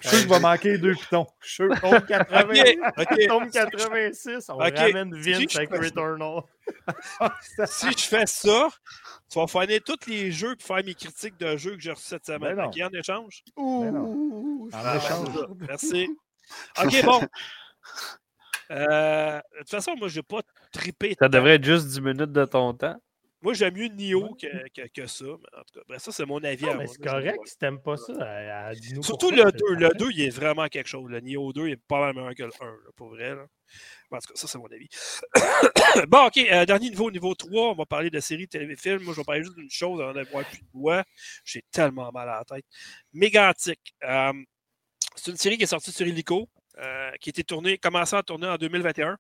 Je 0.01 0.09
suis 0.09 0.17
sûr 0.17 0.27
que 0.29 0.35
je 0.35 0.39
vais 0.39 0.41
manquer 0.41 0.79
deux 0.79 0.95
pitons. 0.95 1.27
Je 1.41 1.47
suis 1.49 1.55
sûr. 1.67 1.81
Tombe 1.81 2.07
80... 2.07 2.41
Ok, 2.97 3.07
ok. 3.11 3.27
tombe 3.29 3.51
86, 3.51 4.49
on 4.49 4.55
Ok. 4.55 4.79
ramène 4.79 5.13
Si 5.23 5.33
Vince 5.33 5.53
je 5.53 5.59
avec 5.59 5.71
fais- 5.71 5.79
Returnal. 5.79 6.41
Si 7.67 7.93
je 7.93 8.05
fais 8.05 8.27
ça, 8.27 8.69
tu 9.31 9.39
vas 9.39 9.47
finir 9.47 9.81
tous 9.85 10.07
les 10.07 10.33
jeux 10.33 10.57
pour 10.57 10.67
faire 10.77 10.85
mes 10.85 10.95
critiques 10.95 11.39
de 11.39 11.57
jeux 11.59 11.75
que 11.77 11.81
j'ai 11.83 11.91
reçus 11.93 12.07
cette 12.09 12.25
semaine. 12.25 12.57
Ben. 12.57 12.65
OK, 12.67 12.81
en 12.83 12.99
échange? 12.99 13.43
Ben 13.59 13.91
non. 13.93 14.63
En 14.65 14.69
Ah, 14.73 14.97
échange. 14.97 15.29
c'est 15.35 15.39
ça. 15.39 15.47
Merci. 15.69 16.09
OK, 16.83 17.05
bon. 17.05 17.21
Euh, 18.71 19.39
de 19.55 19.59
toute 19.61 19.71
façon, 19.71 19.95
moi, 19.97 20.09
je 20.09 20.19
n'ai 20.19 20.23
pas 20.23 20.41
trippé. 20.73 21.17
Ça 21.19 21.29
devrait 21.29 21.55
être 21.57 21.65
juste 21.65 21.87
10 21.89 22.01
minutes 22.01 22.33
de 22.33 22.45
ton 22.45 22.75
temps. 22.75 23.01
Moi, 23.41 23.55
j'aime 23.55 23.75
mieux 23.77 23.87
Nioh 23.87 24.35
que, 24.35 24.49
que, 24.75 24.89
que 24.89 25.07
ça. 25.07 25.25
Mais 25.25 25.31
en 25.31 25.63
tout 25.63 25.75
cas, 25.79 25.81
bref, 25.87 26.03
ça, 26.03 26.11
c'est 26.11 26.27
mon 26.27 26.43
avis. 26.43 26.67
C'est 26.89 27.01
correct 27.01 27.39
si 27.45 27.57
t'aimes 27.57 27.81
pas 27.81 27.97
ça. 27.97 28.13
à- 28.19 28.67
à- 28.67 28.75
dis-nous 28.75 29.03
Surtout 29.05 29.31
le 29.31 29.45
c'est 29.45 29.57
2. 29.59 29.75
Le 29.75 29.81
parfait. 29.91 29.99
2, 29.99 30.11
il 30.11 30.21
est 30.23 30.31
vraiment 30.31 30.67
quelque 30.67 30.89
chose. 30.89 31.09
Le 31.09 31.21
Nioh 31.21 31.53
2 31.53 31.69
est 31.69 31.77
pas 31.77 32.01
mal 32.01 32.15
meilleur 32.17 32.35
que 32.35 32.43
le 32.43 32.51
1, 32.61 32.65
là, 32.65 32.91
pour 32.97 33.11
vrai. 33.11 33.37
Là. 33.37 33.47
En 34.11 34.19
tout 34.19 34.27
cas, 34.27 34.35
ça, 34.35 34.49
c'est 34.49 34.59
mon 34.59 34.67
avis. 34.67 34.89
bon, 36.09 36.27
OK. 36.27 36.37
euh, 36.39 36.65
dernier 36.67 36.91
niveau, 36.91 37.13
niveau 37.13 37.33
3, 37.37 37.71
on 37.71 37.75
va 37.75 37.87
parler 37.87 38.11
de 38.11 38.19
séries 38.19 38.49
téléfilms. 38.49 39.03
Moi, 39.05 39.15
je 39.15 39.21
vais 39.21 39.25
parler 39.25 39.45
juste 39.45 39.57
d'une 39.57 39.71
chose 39.71 40.01
avant 40.01 40.13
d'avoir 40.15 40.45
plus 40.45 40.59
de 40.59 40.67
voix. 40.73 41.05
J'ai 41.45 41.63
tellement 41.71 42.11
mal 42.11 42.29
à 42.29 42.39
la 42.39 42.45
tête. 42.45 42.65
Mégantic. 43.13 43.95
Euh, 44.03 44.33
c'est 45.15 45.31
une 45.31 45.37
série 45.37 45.57
qui 45.57 45.63
est 45.63 45.67
sortie 45.67 45.93
sur 45.93 46.07
Illico, 46.09 46.49
euh, 46.79 47.11
qui 47.21 47.29
a 47.29 47.31
été 47.31 47.45
tournée, 47.45 47.79
commencé 47.79 48.17
à 48.17 48.23
tourner 48.25 48.49
en 48.49 48.57
2021, 48.57 49.17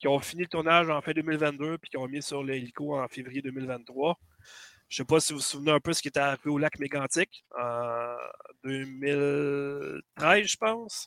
qui 0.00 0.08
ont 0.08 0.18
fini 0.18 0.42
le 0.42 0.48
tournage 0.48 0.88
en 0.90 1.00
fin 1.02 1.12
2022, 1.12 1.78
puis 1.78 1.90
qui 1.90 1.96
ont 1.98 2.08
mis 2.08 2.22
sur 2.22 2.42
le 2.42 2.56
Illico 2.56 2.98
en 2.98 3.06
février 3.06 3.42
2023. 3.42 4.18
Je 4.88 4.94
ne 4.94 4.96
sais 4.96 5.04
pas 5.04 5.20
si 5.20 5.32
vous 5.32 5.38
vous 5.38 5.44
souvenez 5.44 5.70
un 5.70 5.78
peu 5.78 5.92
ce 5.92 6.02
qui 6.02 6.08
était 6.08 6.18
arrivé 6.18 6.50
au 6.50 6.58
lac 6.58 6.78
Mégantic 6.80 7.44
en 7.56 8.16
2013, 8.64 10.46
je 10.46 10.56
pense. 10.56 11.06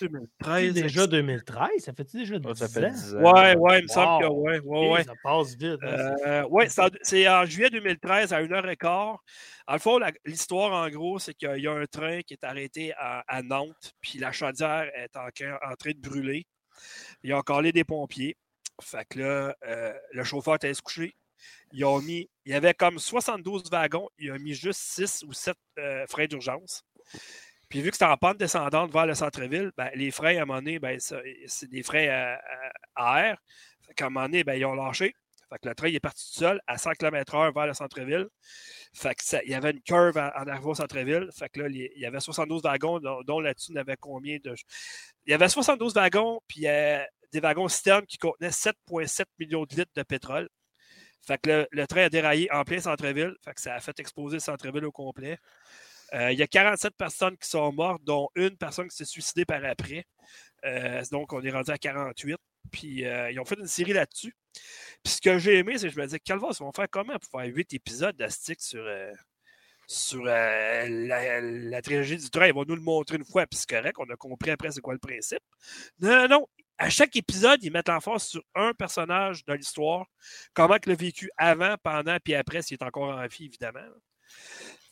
2013. 0.00 0.72
Déjà 0.74 1.06
2013, 1.06 1.68
ça 1.84 1.92
fait-tu 1.92 2.16
déjà 2.16 2.38
10 2.38 2.46
Oh, 2.48 2.54
ça 2.54 2.64
ans? 2.64 2.68
fait 2.68 2.90
10 2.90 3.14
ans. 3.16 3.18
Ouais, 3.20 3.56
ouais, 3.56 3.78
il 3.80 3.82
me 3.82 3.88
semble 3.88 4.24
que 4.24 4.30
ouais, 4.30 4.58
ouais, 4.60 4.90
ouais. 4.90 5.04
Ça 5.04 5.12
passe 5.22 5.54
vite. 5.56 5.78
hein, 5.82 6.14
Euh, 6.26 6.44
ouais, 6.48 6.68
c'est 7.02 7.28
en, 7.28 7.44
juillet 7.44 7.70
2013 7.70 8.32
à 8.32 8.42
1h15. 8.42 9.16
En 9.66 9.72
le 9.74 9.78
fond, 9.78 10.00
l'histoire, 10.24 10.72
en 10.72 10.88
gros, 10.88 11.18
c'est 11.18 11.34
qu'il 11.34 11.58
y 11.60 11.66
a 11.66 11.72
un 11.72 11.84
train 11.86 12.22
qui 12.22 12.32
est 12.32 12.44
arrêté 12.44 12.94
à, 12.96 13.22
à 13.28 13.42
Nantes, 13.42 13.92
puis 14.00 14.18
la 14.18 14.32
chaudière 14.32 14.90
est 14.94 15.14
en, 15.16 15.26
en 15.26 15.74
train 15.76 15.90
de 15.92 16.00
brûler. 16.00 16.46
Ils 17.22 17.34
ont 17.34 17.42
collé 17.42 17.72
des 17.72 17.84
pompiers. 17.84 18.36
Fait 18.80 19.04
que 19.08 19.18
là, 19.18 19.56
euh, 19.66 19.92
le 20.12 20.24
chauffeur 20.24 20.54
était 20.56 20.72
se 20.74 20.82
coucher. 20.82 21.14
Mis, 21.72 22.28
il 22.44 22.52
y 22.52 22.54
avait 22.54 22.74
comme 22.74 22.98
72 22.98 23.70
wagons, 23.70 24.08
ils 24.18 24.32
ont 24.32 24.38
mis 24.38 24.54
juste 24.54 24.80
6 24.80 25.24
ou 25.26 25.32
7 25.32 25.56
euh, 25.78 26.06
freins 26.08 26.26
d'urgence. 26.26 26.82
Puis 27.68 27.82
vu 27.82 27.90
que 27.90 27.96
c'était 27.96 28.06
en 28.10 28.16
pente 28.16 28.38
descendante 28.38 28.90
vers 28.92 29.06
le 29.06 29.14
centre-ville, 29.14 29.70
ben, 29.76 29.90
les 29.94 30.10
freins, 30.10 30.36
à 30.38 30.42
un 30.42 30.44
moment 30.46 30.58
donné, 30.60 30.78
ben, 30.78 30.98
c'est 30.98 31.68
des 31.68 31.82
freins 31.82 32.08
à, 32.08 32.34
à- 32.96 33.16
à 33.16 33.28
air. 33.28 33.38
Un 34.00 34.04
moment 34.10 34.22
donné, 34.26 34.44
ben, 34.44 34.54
ils 34.54 34.64
ont 34.64 34.74
lâché. 34.74 35.14
Fait 35.50 35.58
que 35.58 35.68
le 35.68 35.74
train 35.74 35.88
il 35.88 35.94
est 35.94 36.00
parti 36.00 36.24
tout 36.32 36.38
seul 36.40 36.60
à 36.66 36.78
100 36.78 36.92
km/h 36.92 37.54
vers 37.54 37.66
le 37.66 37.74
centre-ville. 37.74 38.26
Ça- 38.92 39.12
il 39.44 39.50
y 39.50 39.54
avait 39.54 39.70
une 39.70 39.82
curve 39.82 40.16
en, 40.18 40.46
arrivant 40.46 40.70
au 40.70 40.74
centre-ville. 40.74 41.28
Là, 41.40 41.68
il 41.68 41.90
y 41.96 42.06
avait 42.06 42.20
72 42.20 42.62
wagons, 42.62 43.00
dont, 43.26 43.40
là-dessus, 43.40 43.72
il 43.72 43.76
y 43.76 43.78
avait 43.78 43.96
combien 43.96 44.38
de. 44.42 44.54
Il 45.26 45.30
y 45.30 45.34
avait 45.34 45.48
72 45.48 45.94
wagons, 45.94 46.40
puis 46.48 46.66
euh, 46.66 47.02
des 47.32 47.40
wagons 47.40 47.68
citernes 47.68 48.06
qui 48.06 48.18
contenaient 48.18 48.50
7,7 48.50 49.24
millions 49.38 49.64
de 49.64 49.74
litres 49.76 49.92
de 49.94 50.02
pétrole. 50.02 50.48
Le, 51.44 51.84
train 51.86 52.04
a 52.04 52.08
déraillé 52.08 52.50
en 52.52 52.64
plein 52.64 52.80
centre-ville. 52.80 53.34
Ça 53.56 53.74
a 53.74 53.80
fait 53.80 53.98
exploser 54.00 54.36
le 54.36 54.40
centre-ville 54.40 54.84
au 54.84 54.92
complet. 54.92 55.38
Euh, 56.14 56.32
il 56.32 56.38
y 56.38 56.42
a 56.42 56.46
47 56.46 56.94
personnes 56.96 57.36
qui 57.36 57.48
sont 57.48 57.70
mortes, 57.72 58.02
dont 58.04 58.28
une 58.34 58.56
personne 58.56 58.88
qui 58.88 58.96
s'est 58.96 59.04
suicidée 59.04 59.44
par 59.44 59.62
après. 59.64 60.06
Euh, 60.64 61.02
donc, 61.12 61.32
on 61.32 61.42
est 61.42 61.50
rendu 61.50 61.70
à 61.70 61.78
48. 61.78 62.36
Puis, 62.68 63.04
euh, 63.06 63.30
ils 63.30 63.40
ont 63.40 63.44
fait 63.44 63.58
une 63.58 63.66
série 63.66 63.92
là-dessus. 63.92 64.34
Puis, 65.02 65.14
ce 65.14 65.20
que 65.20 65.38
j'ai 65.38 65.58
aimé, 65.58 65.78
c'est 65.78 65.88
que 65.88 65.94
je 65.94 66.00
me 66.00 66.04
disais, 66.04 66.20
Calvas, 66.20 66.56
ils 66.60 66.64
vont 66.64 66.72
faire 66.72 66.88
comment 66.90 67.18
pour 67.18 67.40
faire 67.40 67.54
8 67.54 67.74
épisodes 67.74 68.16
de 68.16 68.26
stick 68.28 68.60
sur, 68.60 68.82
euh, 68.84 69.12
sur 69.86 70.22
euh, 70.26 70.88
la, 70.88 71.40
la 71.40 71.82
trilogie 71.82 72.16
du 72.16 72.30
train? 72.30 72.46
Ils 72.46 72.54
vont 72.54 72.64
nous 72.66 72.76
le 72.76 72.82
montrer 72.82 73.16
une 73.16 73.24
fois, 73.24 73.46
puis 73.46 73.58
c'est 73.58 73.68
correct, 73.68 73.96
on 73.98 74.10
a 74.10 74.16
compris 74.16 74.50
après 74.50 74.70
c'est 74.70 74.80
quoi 74.80 74.94
le 74.94 74.98
principe. 75.00 75.42
Non, 76.00 76.10
non, 76.22 76.28
non. 76.28 76.46
À 76.80 76.90
chaque 76.90 77.16
épisode, 77.16 77.62
ils 77.64 77.72
mettent 77.72 77.88
l'emphase 77.88 78.22
sur 78.22 78.42
un 78.54 78.72
personnage 78.72 79.44
de 79.44 79.52
l'histoire, 79.52 80.06
comment 80.54 80.76
il 80.76 80.88
l'a 80.88 80.94
vécu 80.94 81.28
avant, 81.36 81.74
pendant, 81.82 82.16
puis 82.22 82.34
après, 82.36 82.62
s'il 82.62 82.74
est 82.74 82.84
encore 82.84 83.10
en 83.16 83.26
vie, 83.26 83.46
évidemment. 83.46 83.80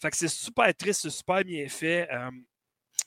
Fait 0.01 0.11
que 0.11 0.16
c'est 0.16 0.28
super 0.28 0.74
triste, 0.74 1.03
c'est 1.03 1.11
super 1.11 1.44
bien 1.44 1.69
fait. 1.69 2.09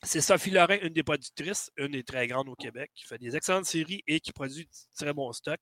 C'est 0.03 0.21
Sophie 0.21 0.51
Lorrain, 0.51 0.77
une 0.81 0.93
des 0.93 1.03
productrices, 1.03 1.71
une 1.77 1.91
des 1.91 2.03
très 2.03 2.25
grandes 2.27 2.47
au 2.47 2.55
Québec, 2.55 2.89
qui 2.95 3.05
fait 3.05 3.17
des 3.17 3.35
excellentes 3.35 3.65
séries 3.65 4.01
et 4.07 4.21
qui 4.21 4.31
produit 4.31 4.63
du 4.63 4.95
très 4.95 5.13
bon 5.13 5.31
stock. 5.33 5.59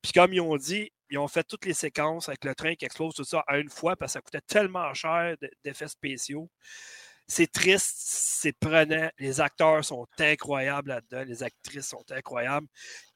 Puis 0.00 0.12
comme 0.12 0.32
ils 0.32 0.40
ont 0.40 0.56
dit, 0.56 0.90
ils 1.10 1.18
ont 1.18 1.28
fait 1.28 1.44
toutes 1.44 1.66
les 1.66 1.74
séquences 1.74 2.28
avec 2.28 2.44
le 2.44 2.54
train 2.54 2.74
qui 2.74 2.86
explose 2.86 3.14
tout 3.14 3.24
ça 3.24 3.44
à 3.46 3.58
une 3.58 3.68
fois 3.68 3.94
parce 3.94 4.12
que 4.12 4.14
ça 4.14 4.20
coûtait 4.22 4.40
tellement 4.46 4.92
cher 4.94 5.36
d'effets 5.64 5.88
spéciaux. 5.88 6.48
C'est 7.26 7.50
triste, 7.50 7.94
c'est 7.98 8.52
prenant. 8.58 9.10
Les 9.18 9.40
acteurs 9.40 9.84
sont 9.84 10.06
incroyables 10.18 10.88
là-dedans, 10.88 11.24
les 11.24 11.42
actrices 11.42 11.88
sont 11.88 12.04
incroyables. 12.10 12.66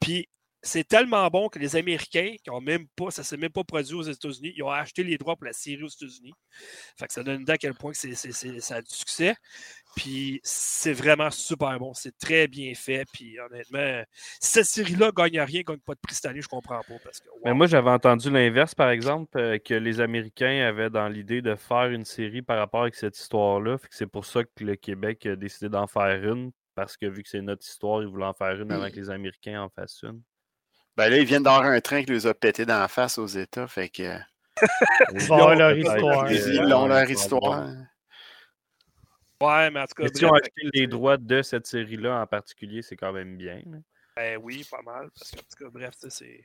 Puis 0.01 0.29
c'est 0.63 0.87
tellement 0.87 1.27
bon 1.29 1.49
que 1.49 1.59
les 1.59 1.77
Américains, 1.77 2.35
qui 2.43 2.51
ont 2.51 2.61
même 2.61 2.87
pas, 2.97 3.11
ça 3.11 3.23
s'est 3.23 3.37
même 3.37 3.53
pas 3.53 3.65
produit 3.65 3.95
aux 3.95 4.03
États-Unis, 4.03 4.53
ils 4.57 4.63
ont 4.63 4.71
acheté 4.71 5.05
les 5.05 5.17
droits 5.17 5.37
pour 5.37 5.45
la 5.47 5.53
série 5.53 5.83
aux 5.83 5.89
États-Unis. 5.89 6.33
Fait 6.99 7.07
que 7.07 7.13
ça 7.13 7.23
donne 7.23 7.37
une 7.37 7.43
idée 7.43 7.53
à 7.53 7.59
quel 7.59 7.75
point 7.75 7.93
que 7.93 7.99
c'est, 7.99 8.15
c'est- 8.15 8.33
c'est- 8.33 8.61
ça 8.61 8.77
a 8.77 8.83
du 8.83 8.93
succès. 8.95 9.35
Puis 9.97 10.41
c'est 10.43 10.93
vraiment 10.93 11.31
super 11.31 11.79
bon. 11.79 11.95
C'est 11.95 12.17
très 12.19 12.47
bien 12.47 12.75
fait. 12.75 13.05
Puis 13.13 13.39
honnêtement, 13.41 14.03
si 14.41 14.51
cette 14.53 14.67
série-là 14.67 15.11
gagne 15.15 15.41
rien, 15.41 15.63
gagne 15.63 15.79
pas 15.79 15.95
de 15.95 16.01
prix 16.01 16.15
cette 16.15 16.27
année, 16.27 16.43
je 16.43 16.49
comprends 16.49 16.81
pas. 16.83 16.95
Parce 17.03 17.21
que, 17.21 17.29
Mais 17.45 17.55
moi, 17.55 17.67
j'avais 17.67 17.91
entendu 17.91 18.31
l'inverse, 18.31 18.75
par 18.75 18.91
exemple, 18.91 19.39
euh, 19.39 19.59
que 19.59 19.75
les 19.75 20.01
Américains 20.01 20.67
avaient 20.67 20.91
dans 20.91 21.09
l'idée 21.09 21.41
de 21.43 21.55
faire 21.57 21.87
une 21.87 22.05
série 22.05 22.43
par 22.43 22.59
rapport 22.59 22.83
avec 22.83 22.95
cette 22.95 23.19
histoire-là. 23.19 23.79
Fait 23.79 23.89
que 23.89 23.95
c'est 23.95 24.07
pour 24.07 24.25
ça 24.25 24.45
que 24.45 24.65
le 24.65 24.77
Québec 24.77 25.25
a 25.27 25.37
décidé 25.37 25.69
d'en 25.69 25.87
faire 25.87 26.23
une, 26.33 26.53
parce 26.75 26.97
que 26.97 27.07
vu 27.07 27.23
que 27.23 27.29
c'est 27.29 27.43
notre 27.43 27.65
histoire, 27.67 28.03
ils 28.03 28.09
voulaient 28.09 28.27
en 28.27 28.35
faire 28.35 28.61
une 28.61 28.71
avant 28.71 28.91
que 28.91 28.97
les 28.97 29.11
Américains 29.11 29.63
en 29.63 29.69
fassent 29.69 30.03
une. 30.03 30.23
Ben 30.99 31.11
là, 31.11 31.19
ils 31.19 31.25
viennent 31.25 31.45
d'avoir 31.45 31.63
un 31.63 31.81
train 31.81 32.03
qui 32.03 32.11
les 32.11 32.27
a 32.27 32.35
pété 32.35 32.67
dans 32.67 32.81
la 32.81 32.89
face 32.89 33.19
aux 33.19 33.27
États. 33.29 33.69
Fait 33.69 33.89
que. 33.89 34.19
Ils 35.15 35.23
avoir 35.33 35.55
leur 35.55 35.79
histoire. 35.79 36.33
Ils 36.33 36.75
ont 36.75 36.89
leur 36.89 37.09
histoire. 37.09 37.69
Ouais, 39.41 39.71
mais 39.71 39.79
en 39.79 39.87
tout 39.87 40.03
cas. 40.03 40.09
Si 40.13 40.25
on 40.25 40.35
acheté 40.35 40.69
les 40.75 40.89
droits 40.89 41.17
de 41.17 41.41
cette 41.43 41.69
série-là 41.69 42.21
en 42.21 42.27
particulier, 42.27 42.83
c'est 42.83 42.97
quand 42.97 43.13
même 43.13 43.37
bien. 43.37 43.63
ben 44.17 44.41
oui, 44.43 44.67
pas 44.69 44.83
mal. 44.83 45.09
Parce 45.17 45.31
que, 45.31 45.37
en 45.37 45.43
tout 45.43 45.65
cas, 45.65 45.71
bref, 45.71 45.95
c'est. 46.09 46.45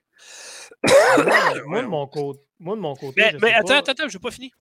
Moi, 1.66 1.82
de 1.82 1.88
mon 1.88 2.06
côté, 2.06 2.40
moi, 2.60 2.76
de 2.76 2.82
mon 2.82 2.96
côté. 2.96 3.22
Mais, 3.24 3.32
je 3.32 3.38
mais 3.38 3.48
sais 3.48 3.54
attends, 3.56 3.68
pas- 3.68 3.78
attends, 3.78 3.92
attends, 3.94 4.08
je 4.08 4.18
n'ai 4.18 4.22
pas 4.22 4.30
fini. 4.30 4.52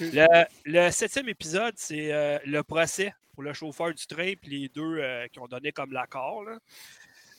Le, 0.00 0.44
le 0.64 0.90
septième 0.90 1.28
épisode, 1.28 1.74
c'est 1.76 2.12
euh, 2.12 2.40
le 2.44 2.64
procès 2.64 3.14
pour 3.32 3.44
le 3.44 3.52
chauffeur 3.52 3.94
du 3.94 4.06
train 4.08 4.32
puis 4.42 4.62
les 4.62 4.68
deux 4.70 4.98
euh, 4.98 5.28
qui 5.28 5.38
ont 5.38 5.46
donné 5.46 5.70
comme 5.70 5.92
l'accord. 5.92 6.42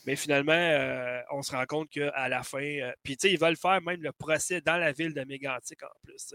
Mais 0.08 0.16
finalement, 0.16 0.52
euh, 0.54 1.20
on 1.32 1.42
se 1.42 1.52
rend 1.52 1.66
compte 1.66 1.90
qu'à 1.90 2.30
la 2.30 2.42
fin, 2.42 2.62
euh, 2.62 2.90
puis 3.02 3.18
tu 3.18 3.28
sais, 3.28 3.34
ils 3.34 3.38
veulent 3.38 3.58
faire 3.58 3.82
même 3.82 4.00
le 4.00 4.10
procès 4.10 4.62
dans 4.62 4.78
la 4.78 4.90
ville 4.90 5.12
de 5.12 5.22
Mégantic 5.24 5.82
en 5.82 5.90
plus. 6.02 6.32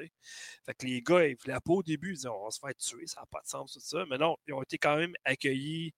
Fait 0.64 0.76
que 0.76 0.86
les 0.86 1.02
gars, 1.02 1.26
ils 1.26 1.36
voulaient 1.44 1.60
pas 1.60 1.74
au 1.74 1.82
début, 1.82 2.12
ils 2.12 2.18
disaient 2.18 2.28
on 2.28 2.44
va 2.44 2.52
se 2.52 2.60
faire 2.60 2.76
tuer, 2.76 3.08
ça 3.08 3.22
n'a 3.22 3.26
pas 3.26 3.42
de 3.42 3.48
sens, 3.48 3.74
tout 3.74 3.80
ça. 3.80 4.06
Mais 4.12 4.20
non, 4.20 4.38
ils 4.46 4.54
ont 4.54 4.62
été 4.62 4.78
quand 4.78 4.96
même 4.96 5.16
accueillis 5.24 5.90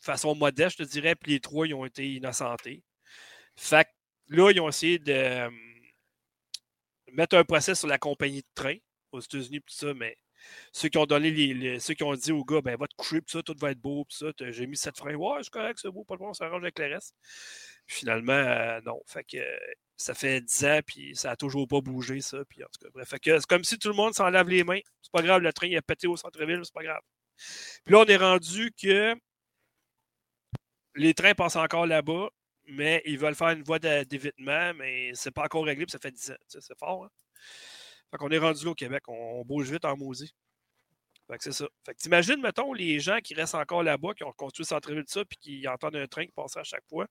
de 0.00 0.04
façon 0.04 0.34
modeste, 0.34 0.78
je 0.80 0.84
te 0.84 0.88
dirais, 0.90 1.14
puis 1.14 1.34
les 1.34 1.40
trois, 1.40 1.68
ils 1.68 1.74
ont 1.74 1.84
été 1.84 2.14
innocentés. 2.14 2.82
Fait 3.54 3.84
que 3.84 4.34
là, 4.34 4.50
ils 4.50 4.60
ont 4.60 4.68
essayé 4.68 4.98
de 4.98 5.12
euh, 5.12 5.50
mettre 7.12 7.36
un 7.36 7.44
procès 7.44 7.76
sur 7.76 7.86
la 7.86 7.98
compagnie 7.98 8.42
de 8.42 8.48
train 8.56 8.74
aux 9.12 9.20
États-Unis, 9.20 9.60
tout 9.60 9.72
ça, 9.72 9.94
mais 9.94 10.18
ceux 10.72 10.88
qui 10.88 10.98
ont 10.98 11.06
donné 11.06 11.30
les, 11.30 11.78
ceux 11.80 11.94
qui 11.94 12.02
ont 12.02 12.14
dit 12.14 12.32
au 12.32 12.44
gars, 12.44 12.60
ben 12.60 12.76
va 12.76 12.86
te 12.86 12.94
coucher, 12.96 13.20
puis 13.20 13.32
ça, 13.32 13.42
tout 13.42 13.54
va 13.58 13.70
être 13.72 13.80
beau, 13.80 14.04
puis 14.04 14.16
ça, 14.16 14.26
j'ai 14.50 14.66
mis 14.66 14.76
sept 14.76 14.96
freins, 14.96 15.14
ouais, 15.14 15.38
c'est 15.42 15.50
correct, 15.50 15.78
c'est 15.80 15.90
beau, 15.90 16.04
pas 16.04 16.14
de 16.14 16.20
bon, 16.20 16.32
ça 16.34 16.46
arrange 16.46 16.62
avec 16.62 16.78
le 16.78 16.86
reste. 16.86 17.14
Puis 17.86 17.98
finalement, 17.98 18.32
euh, 18.32 18.80
non. 18.82 19.00
Fait 19.06 19.24
que 19.24 19.38
euh, 19.38 19.58
ça 19.96 20.14
fait 20.14 20.40
10 20.40 20.64
ans, 20.64 20.80
puis 20.86 21.16
ça 21.16 21.32
a 21.32 21.36
toujours 21.36 21.66
pas 21.68 21.80
bougé, 21.80 22.20
ça. 22.20 22.38
Puis 22.48 22.62
en 22.62 22.66
tout 22.66 22.84
cas, 22.84 22.90
bref. 22.94 23.08
Fait 23.08 23.18
que 23.18 23.38
c'est 23.38 23.46
comme 23.46 23.64
si 23.64 23.78
tout 23.78 23.88
le 23.88 23.94
monde 23.94 24.14
s'en 24.14 24.30
lave 24.30 24.48
les 24.48 24.64
mains. 24.64 24.80
C'est 25.02 25.12
pas 25.12 25.22
grave, 25.22 25.42
le 25.42 25.52
train 25.52 25.66
il 25.66 25.76
a 25.76 25.82
pété 25.82 26.06
au 26.06 26.16
centre-ville, 26.16 26.60
c'est 26.64 26.74
pas 26.74 26.84
grave. 26.84 27.02
Puis 27.84 27.92
là, 27.94 28.00
on 28.00 28.04
est 28.06 28.16
rendu 28.16 28.72
que 28.80 29.14
les 30.94 31.14
trains 31.14 31.34
passent 31.34 31.56
encore 31.56 31.86
là-bas, 31.86 32.30
mais 32.68 33.02
ils 33.06 33.18
veulent 33.18 33.34
faire 33.34 33.50
une 33.50 33.62
voie 33.62 33.78
d'évitement, 33.78 34.72
mais 34.74 35.12
c'est 35.14 35.30
pas 35.30 35.44
encore 35.44 35.64
réglé, 35.64 35.86
puis 35.86 35.92
ça 35.92 35.98
fait 35.98 36.12
10 36.12 36.30
ans. 36.32 36.36
C'est 36.46 36.78
fort, 36.78 37.04
hein? 37.04 37.10
Fait 38.10 38.16
qu'on 38.18 38.30
est 38.30 38.38
rendu 38.38 38.64
là 38.64 38.70
au 38.72 38.74
Québec, 38.74 39.02
on, 39.08 39.12
on 39.40 39.44
bouge 39.44 39.70
vite 39.70 39.84
en 39.84 39.96
maudit. 39.96 40.34
Fait 41.30 41.38
que 41.38 41.44
c'est 41.44 41.52
ça. 41.52 41.66
Fait 41.86 41.94
que 41.94 41.98
t'imagines, 41.98 42.40
mettons, 42.40 42.72
les 42.72 42.98
gens 42.98 43.18
qui 43.22 43.34
restent 43.34 43.54
encore 43.54 43.82
là-bas, 43.84 44.14
qui 44.14 44.24
ont 44.24 44.32
construit 44.32 44.64
le 44.64 44.68
centre-ville 44.68 45.04
de 45.04 45.08
ça, 45.08 45.24
puis 45.24 45.38
qui 45.38 45.68
entendent 45.68 45.96
un 45.96 46.06
train 46.08 46.24
qui 46.26 46.32
passe 46.32 46.56
à 46.56 46.64
chaque 46.64 46.82
fois, 46.88 47.06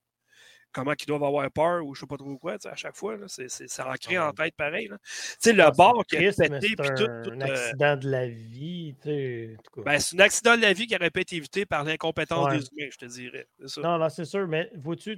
comment 0.74 0.94
qu'ils 0.94 1.08
doivent 1.08 1.24
avoir 1.24 1.50
peur 1.52 1.86
ou 1.86 1.96
je 1.96 2.02
sais 2.02 2.06
pas 2.06 2.18
trop 2.18 2.38
quoi, 2.38 2.58
à 2.66 2.76
chaque 2.76 2.98
fois, 2.98 3.16
là, 3.16 3.28
c'est, 3.30 3.50
c'est, 3.50 3.70
c'est 3.70 3.82
ancré 3.82 4.20
en 4.20 4.34
tête 4.34 4.56
pareil. 4.58 4.88
là. 4.90 4.98
Tu 5.04 5.10
sais, 5.40 5.54
le 5.54 5.64
Ah, 5.64 5.72
bar 5.72 5.94
c'est 6.10 6.18
qui 6.18 6.26
a 6.28 6.32
pété, 6.32 6.34
c'est 6.34 6.50
puis 6.76 6.90
tout, 6.98 7.10
un, 7.10 7.22
tout, 7.24 7.32
un 7.32 7.42
euh, 7.42 7.46
accident 7.54 7.96
de 7.96 8.10
la 8.10 8.28
vie, 8.28 8.96
tu 9.02 9.08
sais. 9.10 9.56
en 9.58 9.62
tout 9.62 9.72
cas. 9.72 9.82
ben, 9.92 10.00
c'est 10.00 10.16
un 10.18 10.20
accident 10.20 10.58
de 10.58 10.62
la 10.64 10.74
vie 10.74 10.86
qui 10.86 10.96
aurait 10.96 11.12
pu 11.12 11.22
être 11.22 11.32
évité 11.34 11.66
par 11.66 11.86
l'incompétence 11.86 12.46
Ouais. 12.46 12.58
des 12.60 12.66
humains, 12.74 12.90
je 12.92 12.98
te 12.98 13.06
dirais. 13.06 13.48
C'est 13.62 13.68
ça. 13.70 13.82
Non, 13.82 13.98
non, 14.00 14.10
c'est 14.10 14.26
sûr, 14.26 14.46
mais 14.50 14.70
vois-tu? 14.76 15.16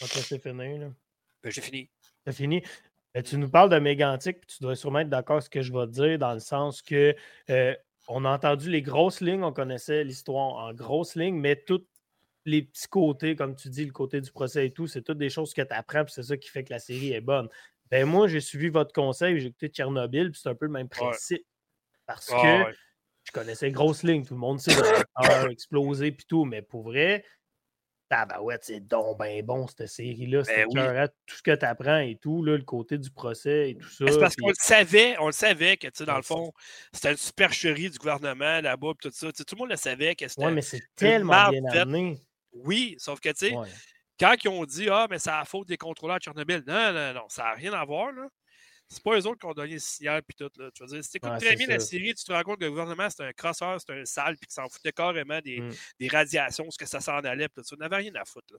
Va 0.00 0.06
te 0.06 0.14
laisser 0.14 0.38
finir, 0.38 0.78
là. 0.78 0.90
Ben, 1.42 1.50
j'ai 1.50 1.60
fini. 1.62 1.90
T'as 2.24 2.32
fini. 2.32 2.62
Mais 3.18 3.24
tu 3.24 3.36
nous 3.36 3.50
parles 3.50 3.68
de 3.68 3.80
Mégantic, 3.80 4.46
tu 4.46 4.62
dois 4.62 4.76
sûrement 4.76 5.00
être 5.00 5.08
d'accord 5.08 5.38
avec 5.38 5.46
ce 5.46 5.50
que 5.50 5.60
je 5.60 5.72
vais 5.72 5.86
te 5.86 5.90
dire, 5.90 6.20
dans 6.20 6.34
le 6.34 6.38
sens 6.38 6.82
que 6.82 7.16
euh, 7.50 7.74
on 8.06 8.24
a 8.24 8.30
entendu 8.30 8.70
les 8.70 8.80
grosses 8.80 9.20
lignes, 9.20 9.42
on 9.42 9.52
connaissait 9.52 10.04
l'histoire 10.04 10.54
en 10.54 10.72
grosses 10.72 11.16
lignes, 11.16 11.34
mais 11.34 11.56
tous 11.56 11.84
les 12.44 12.62
petits 12.62 12.86
côtés, 12.86 13.34
comme 13.34 13.56
tu 13.56 13.70
dis, 13.70 13.84
le 13.84 13.90
côté 13.90 14.20
du 14.20 14.30
procès 14.30 14.66
et 14.66 14.70
tout, 14.70 14.86
c'est 14.86 15.02
toutes 15.02 15.18
des 15.18 15.30
choses 15.30 15.52
que 15.52 15.62
tu 15.62 15.74
apprends, 15.74 16.04
puis 16.04 16.14
c'est 16.14 16.22
ça 16.22 16.36
qui 16.36 16.48
fait 16.48 16.62
que 16.62 16.72
la 16.72 16.78
série 16.78 17.12
est 17.12 17.20
bonne. 17.20 17.48
Ben 17.90 18.04
moi, 18.04 18.28
j'ai 18.28 18.38
suivi 18.40 18.68
votre 18.68 18.92
conseil, 18.92 19.40
j'ai 19.40 19.48
écouté 19.48 19.66
Tchernobyl, 19.66 20.30
puis 20.30 20.40
c'est 20.40 20.50
un 20.50 20.54
peu 20.54 20.66
le 20.66 20.72
même 20.72 20.88
principe. 20.88 21.44
Parce 22.06 22.30
Ah, 22.32 22.40
que 22.40 22.68
ouais. 22.68 22.74
je 23.24 23.32
connaissais 23.32 23.66
les 23.66 23.72
grosses 23.72 24.04
lignes, 24.04 24.24
tout 24.24 24.34
le 24.34 24.40
monde 24.40 24.60
sait, 24.60 24.76
explosé, 25.50 26.12
puis 26.12 26.24
tout, 26.28 26.44
mais 26.44 26.62
pour 26.62 26.84
vrai, 26.84 27.24
tabarouette, 28.08 28.64
c'est 28.64 28.80
donc 28.80 29.18
ben 29.18 29.44
bon, 29.44 29.66
cette 29.66 29.86
série-là. 29.88 30.44
C'est 30.44 30.66
Ben 30.66 31.00
oui. 31.02 31.08
tout 31.26 31.36
ce 31.36 31.42
que 31.42 31.54
tu 31.54 31.64
apprends 31.64 31.98
et 31.98 32.16
tout, 32.20 32.42
là, 32.42 32.56
le 32.56 32.62
côté 32.64 32.98
du 32.98 33.10
procès 33.10 33.70
et 33.70 33.74
tout 33.76 33.88
ça. 33.88 34.04
Mais 34.04 34.12
C'est 34.12 34.18
parce 34.20 34.34
puis- 34.34 34.42
qu'on 34.44 34.48
le 34.50 34.54
savait, 34.58 35.16
on 35.18 35.26
le 35.26 35.32
savait 35.32 35.76
que, 35.76 35.86
tu 35.88 35.92
sais, 35.98 36.04
dans 36.04 36.16
le 36.16 36.22
fond, 36.22 36.52
c'était 36.92 37.10
une 37.10 37.16
supercherie 37.16 37.90
du 37.90 37.98
gouvernement 37.98 38.60
là-bas, 38.60 38.92
pis 39.00 39.08
tout 39.08 39.14
ça. 39.14 39.30
Tout 39.32 39.44
le 39.52 39.56
monde 39.58 39.70
le 39.70 39.76
savait 39.76 40.14
que 40.14 40.26
c'était. 40.28 40.44
Ouais, 40.44 40.52
mais 40.52 40.62
c'est 40.62 40.82
tellement 40.96 41.50
bien 41.50 41.64
amené. 41.66 42.18
Oui, 42.52 42.94
sauf 42.98 43.20
que, 43.20 43.28
tu 43.28 43.48
sais, 43.48 43.54
Ouais. 43.56 43.68
quand 44.18 44.34
ils 44.42 44.48
ont 44.48 44.64
dit 44.64 44.88
Ah, 44.90 45.06
mais 45.10 45.18
c'est 45.18 45.30
la 45.30 45.44
faute 45.44 45.68
des 45.68 45.76
contrôleurs 45.76 46.16
à 46.16 46.18
Tchernobyl. 46.20 46.62
Non, 46.66 46.92
non, 46.92 47.12
non, 47.14 47.28
ça 47.28 47.44
n'a 47.44 47.52
rien 47.52 47.72
à 47.74 47.84
voir, 47.84 48.10
là. 48.12 48.26
C'est 48.90 49.02
pas 49.02 49.18
eux 49.18 49.26
autres 49.26 49.38
qui 49.38 49.46
ont 49.46 49.52
donné 49.52 49.74
le 49.74 49.78
signal 49.78 50.22
puis 50.22 50.34
tout. 50.34 50.50
Là. 50.58 50.70
Tu 50.72 50.82
veux 50.82 50.88
dire, 50.88 51.04
si 51.04 51.10
tu 51.10 51.16
écoutes 51.18 51.30
Ouais, 51.30 51.38
très 51.38 51.48
c'est 51.50 51.56
bien 51.56 51.66
la 51.66 51.78
série, 51.78 52.14
tu 52.14 52.24
te 52.24 52.32
rends 52.32 52.42
compte 52.42 52.58
que 52.58 52.64
le 52.64 52.70
gouvernement, 52.70 53.10
c'était 53.10 53.24
un 53.24 53.32
crosseur, 53.34 53.78
c'était 53.78 54.00
un 54.00 54.04
sale, 54.06 54.36
puis 54.38 54.46
qu'il 54.46 54.54
s'en 54.54 54.68
foutait 54.68 54.92
carrément 54.92 55.40
des, 55.40 55.60
Mm. 55.60 55.72
des 56.00 56.08
radiations, 56.08 56.70
ce 56.70 56.78
que 56.78 56.86
ça 56.86 57.00
s'en 57.00 57.18
allait, 57.18 57.48
puis 57.48 57.62
ça. 57.64 57.76
N'avait 57.76 57.96
rien 57.96 58.14
à 58.14 58.24
foutre. 58.24 58.54
Là. 58.54 58.58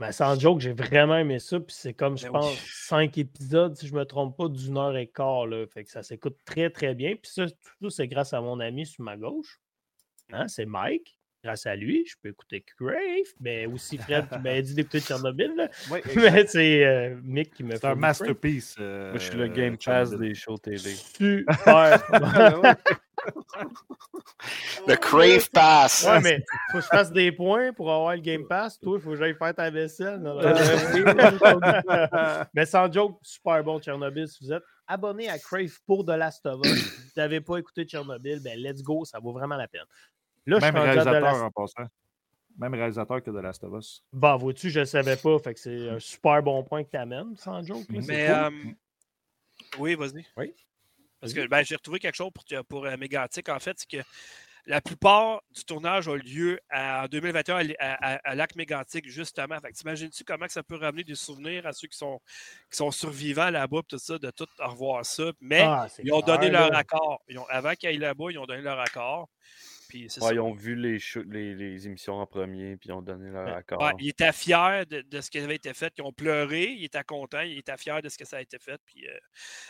Mais 0.00 0.10
sans 0.10 0.36
joke, 0.40 0.58
j'ai 0.60 0.72
vraiment 0.72 1.16
aimé 1.18 1.38
ça. 1.38 1.60
Puis 1.60 1.76
c'est 1.78 1.94
comme, 1.94 2.18
je 2.18 2.24
Ben 2.24 2.30
oui. 2.32 2.40
pense, 2.40 2.58
cinq 2.88 3.18
épisodes, 3.18 3.76
si 3.76 3.86
je 3.86 3.94
me 3.94 4.04
trompe 4.04 4.36
pas, 4.36 4.48
d'une 4.48 4.76
heure 4.76 4.96
et 4.96 5.06
quart. 5.06 5.46
Là. 5.46 5.64
Fait 5.68 5.84
que 5.84 5.90
ça 5.92 6.02
s'écoute 6.02 6.36
très, 6.44 6.70
très 6.70 6.94
bien. 6.96 7.14
Puis 7.14 7.30
ça, 7.30 7.46
tout 7.46 7.90
ça, 7.90 7.96
c'est 7.98 8.08
grâce 8.08 8.32
à 8.32 8.40
mon 8.40 8.58
ami 8.58 8.84
sur 8.84 9.04
ma 9.04 9.16
gauche. 9.16 9.60
Hein, 10.32 10.48
c'est 10.48 10.66
Mike. 10.66 11.20
Grâce 11.44 11.66
à 11.66 11.74
lui, 11.74 12.04
je 12.06 12.14
peux 12.22 12.28
écouter 12.28 12.60
Crave, 12.78 12.94
mais 13.40 13.66
aussi 13.66 13.98
Fred 13.98 14.28
qui 14.28 14.38
m'a 14.38 14.60
dit 14.62 14.74
d'écouter 14.74 15.00
Tchernobyl. 15.00 15.52
là. 15.56 15.68
Oui, 15.90 16.00
Mais 16.16 16.46
c'est 16.46 16.84
euh, 16.84 17.16
Mick 17.24 17.52
qui 17.54 17.64
me 17.64 17.72
c'est 17.72 17.80
fait 17.80 17.86
un 17.86 17.90
écouter. 17.90 18.00
masterpiece. 18.00 18.76
euh, 18.78 19.10
Moi, 19.10 19.18
je 19.18 19.24
suis 19.28 19.36
le 19.38 19.48
Game 19.48 19.76
Pass 19.76 20.10
des 20.12 20.34
shows 20.34 20.58
télé. 20.58 20.78
Super. 20.94 22.02
Ouais, 23.24 23.64
Le 24.88 24.96
Crave 24.96 25.48
Pass. 25.50 26.04
Ouais, 26.08 26.20
mais 26.20 26.44
faut 26.72 26.78
que 26.78 26.82
je 26.84 26.88
fasse 26.88 27.12
des 27.12 27.30
points 27.30 27.72
pour 27.72 27.92
avoir 27.92 28.14
le 28.16 28.20
Game 28.20 28.46
Pass. 28.48 28.78
Toi, 28.80 28.96
il 28.98 29.02
faut 29.02 29.10
que 29.10 29.16
j'aille 29.16 29.34
faire 29.36 29.54
ta 29.54 29.70
vaisselle. 29.70 30.20
Mais 32.54 32.66
sans 32.66 32.90
joke, 32.92 33.18
super 33.22 33.62
bon 33.62 33.80
Tchernobyl. 33.80 34.26
Si 34.28 34.44
vous 34.44 34.52
êtes 34.52 34.62
abonné 34.86 35.28
à 35.28 35.38
Crave 35.38 35.70
pour 35.86 36.04
The 36.04 36.10
Last 36.16 36.44
of 36.46 36.60
Us, 36.64 36.72
si 36.72 37.00
vous 37.00 37.10
n'avez 37.20 37.40
pas 37.40 37.58
écouté 37.58 37.84
Tchernobyl, 37.84 38.40
ben 38.42 38.58
let's 38.58 38.82
go, 38.82 39.04
ça 39.04 39.18
vaut 39.20 39.32
vraiment 39.32 39.56
la 39.56 39.68
peine. 39.68 39.84
Là, 40.46 40.58
je 40.58 40.64
Même 40.64 40.76
réalisateur 40.76 41.42
en 41.44 41.50
passant. 41.50 41.84
Même 42.58 42.74
réalisateur 42.74 43.22
que 43.22 43.30
de 43.30 43.38
Last 43.38 43.64
of 43.64 43.72
Us. 43.78 44.04
Bah, 44.12 44.36
vois-tu, 44.36 44.70
je 44.70 44.80
ne 44.80 44.84
savais 44.84 45.16
pas. 45.16 45.38
Fait 45.38 45.54
que 45.54 45.60
c'est 45.60 45.88
un 45.88 45.98
super 45.98 46.42
bon 46.42 46.62
point 46.64 46.84
que 46.84 46.90
tu 46.90 46.96
amènes, 46.96 47.34
sans 47.36 47.62
joke. 47.62 47.86
là, 47.90 48.02
c'est 48.02 48.08
Mais, 48.08 48.26
cool. 48.26 48.34
euh, 48.34 48.72
oui, 49.78 49.94
vas-y. 49.94 50.26
Oui. 50.36 50.54
Parce 51.20 51.32
que 51.32 51.46
ben, 51.46 51.62
j'ai 51.62 51.76
retrouvé 51.76 51.98
quelque 52.00 52.16
chose 52.16 52.30
pour, 52.34 52.44
pour 52.66 52.84
euh, 52.84 52.96
Mégantic, 52.96 53.48
en 53.48 53.58
fait, 53.60 53.76
c'est 53.78 53.88
que 53.88 54.04
la 54.66 54.80
plupart 54.80 55.40
du 55.50 55.64
tournage 55.64 56.08
a 56.08 56.16
lieu 56.16 56.58
à- 56.68 57.04
en 57.04 57.06
2021 57.08 57.56
à, 57.56 57.94
à- 58.14 58.30
à 58.30 58.34
Lac 58.34 58.54
Mégantic, 58.56 59.08
justement. 59.08 59.58
Fait 59.60 59.70
que 59.72 59.76
t'imagines-tu 59.76 60.24
comment 60.24 60.46
que 60.46 60.52
ça 60.52 60.62
peut 60.62 60.76
ramener 60.76 61.04
des 61.04 61.14
souvenirs 61.14 61.66
à 61.66 61.72
ceux 61.72 61.88
qui 61.88 61.96
sont, 61.96 62.20
qui 62.70 62.76
sont 62.76 62.90
survivants 62.90 63.50
là-bas, 63.50 63.80
tout 63.88 63.98
ça, 63.98 64.18
de 64.18 64.30
tout 64.30 64.46
revoir 64.58 65.06
ça. 65.06 65.30
Mais 65.40 65.62
Ah, 65.62 65.86
ils 66.02 66.12
ont 66.12 66.20
clair, 66.20 66.36
donné 66.38 66.50
leur 66.50 66.70
là. 66.70 66.78
accord. 66.78 67.22
Ils 67.28 67.38
ont, 67.38 67.46
avant 67.48 67.72
qu'ils 67.74 67.88
aillent 67.88 67.98
là-bas, 67.98 68.26
ils 68.30 68.38
ont 68.38 68.46
donné 68.46 68.62
leur 68.62 68.78
accord. 68.80 69.28
Puis 69.92 70.06
c'est 70.08 70.22
Ouais, 70.22 70.28
ça. 70.28 70.34
ils 70.34 70.40
ont 70.40 70.54
vu 70.54 70.74
les, 70.74 70.98
shows- 70.98 71.22
les, 71.28 71.54
les 71.54 71.86
émissions 71.86 72.14
en 72.14 72.26
premier, 72.26 72.78
puis 72.78 72.88
ils 72.88 72.92
ont 72.92 73.02
donné 73.02 73.30
leur 73.30 73.46
accord. 73.54 73.82
Ouais, 73.82 73.92
il 73.98 74.08
était 74.08 74.32
fier 74.32 74.86
de, 74.86 75.02
de 75.02 75.20
ce 75.20 75.30
qui 75.30 75.38
avait 75.38 75.56
été 75.56 75.74
fait. 75.74 75.92
Ils 75.98 76.02
ont 76.02 76.14
pleuré, 76.14 76.64
il 76.70 76.82
était 76.84 77.04
content, 77.04 77.40
il 77.42 77.58
était 77.58 77.76
fier 77.76 78.00
de 78.00 78.08
ce 78.08 78.16
que 78.16 78.24
ça 78.24 78.38
a 78.38 78.40
été 78.40 78.58
fait. 78.58 78.80
Puis, 78.86 79.06
euh, 79.06 79.18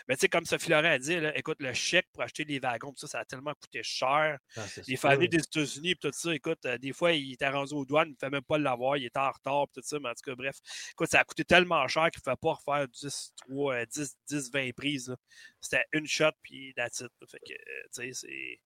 mais 0.07 0.15
tu 0.15 0.20
sais, 0.20 0.28
comme 0.28 0.44
Sophie 0.44 0.70
Laurent 0.70 0.85
a 0.93 0.99
dit, 1.01 1.19
là, 1.19 1.36
écoute, 1.36 1.57
le 1.59 1.73
chèque 1.73 2.07
pour 2.12 2.23
acheter 2.23 2.44
les 2.44 2.61
wagons, 2.61 2.93
tout 2.93 3.01
ça, 3.01 3.09
ça 3.09 3.19
a 3.19 3.24
tellement 3.24 3.53
coûté 3.55 3.81
cher. 3.82 4.39
Ah, 4.57 4.65
Les 4.86 4.94
familles 4.94 5.28
des 5.28 5.39
États-Unis, 5.39 5.90
et 5.90 5.97
tout 5.97 6.11
ça, 6.12 6.32
écoute, 6.32 6.65
euh, 6.66 6.78
des 6.78 6.93
fois, 6.93 7.11
il 7.15 7.32
était 7.32 7.49
rendu 7.49 7.74
aux 7.74 7.85
douanes, 7.85 8.11
il 8.11 8.12
ne 8.12 8.16
fait 8.16 8.31
même 8.31 8.43
pas 8.43 8.59
l'avoir, 8.59 8.97
il 8.99 9.05
était 9.07 9.19
en 9.19 9.32
retard, 9.32 9.66
pis 9.74 9.81
tout 9.81 9.86
ça, 9.89 9.99
mais 10.01 10.11
en 10.11 10.12
tout 10.15 10.23
cas, 10.24 10.36
bref. 10.36 10.57
Écoute, 10.93 11.09
ça 11.11 11.19
a 11.19 11.24
coûté 11.24 11.44
tellement 11.44 11.89
cher 11.89 12.09
qu'il 12.12 12.23
ne 12.24 12.31
fait 12.32 12.40
pas 12.40 12.53
refaire 12.53 12.86
10, 12.86 13.32
3, 13.49 13.74
euh, 13.74 13.86
10, 13.86 14.16
10 14.28 14.53
20 14.53 14.70
prises. 14.77 15.16
C'était 15.61 15.85
une 15.93 16.07
shot, 16.07 16.31
puis 16.43 16.69
it. 16.70 16.77
là. 16.77 16.89
Fait 16.93 17.39
que, 17.44 17.53
euh, 17.55 17.57
tu 17.93 18.12
sais, 18.12 18.12
c'est. 18.12 18.61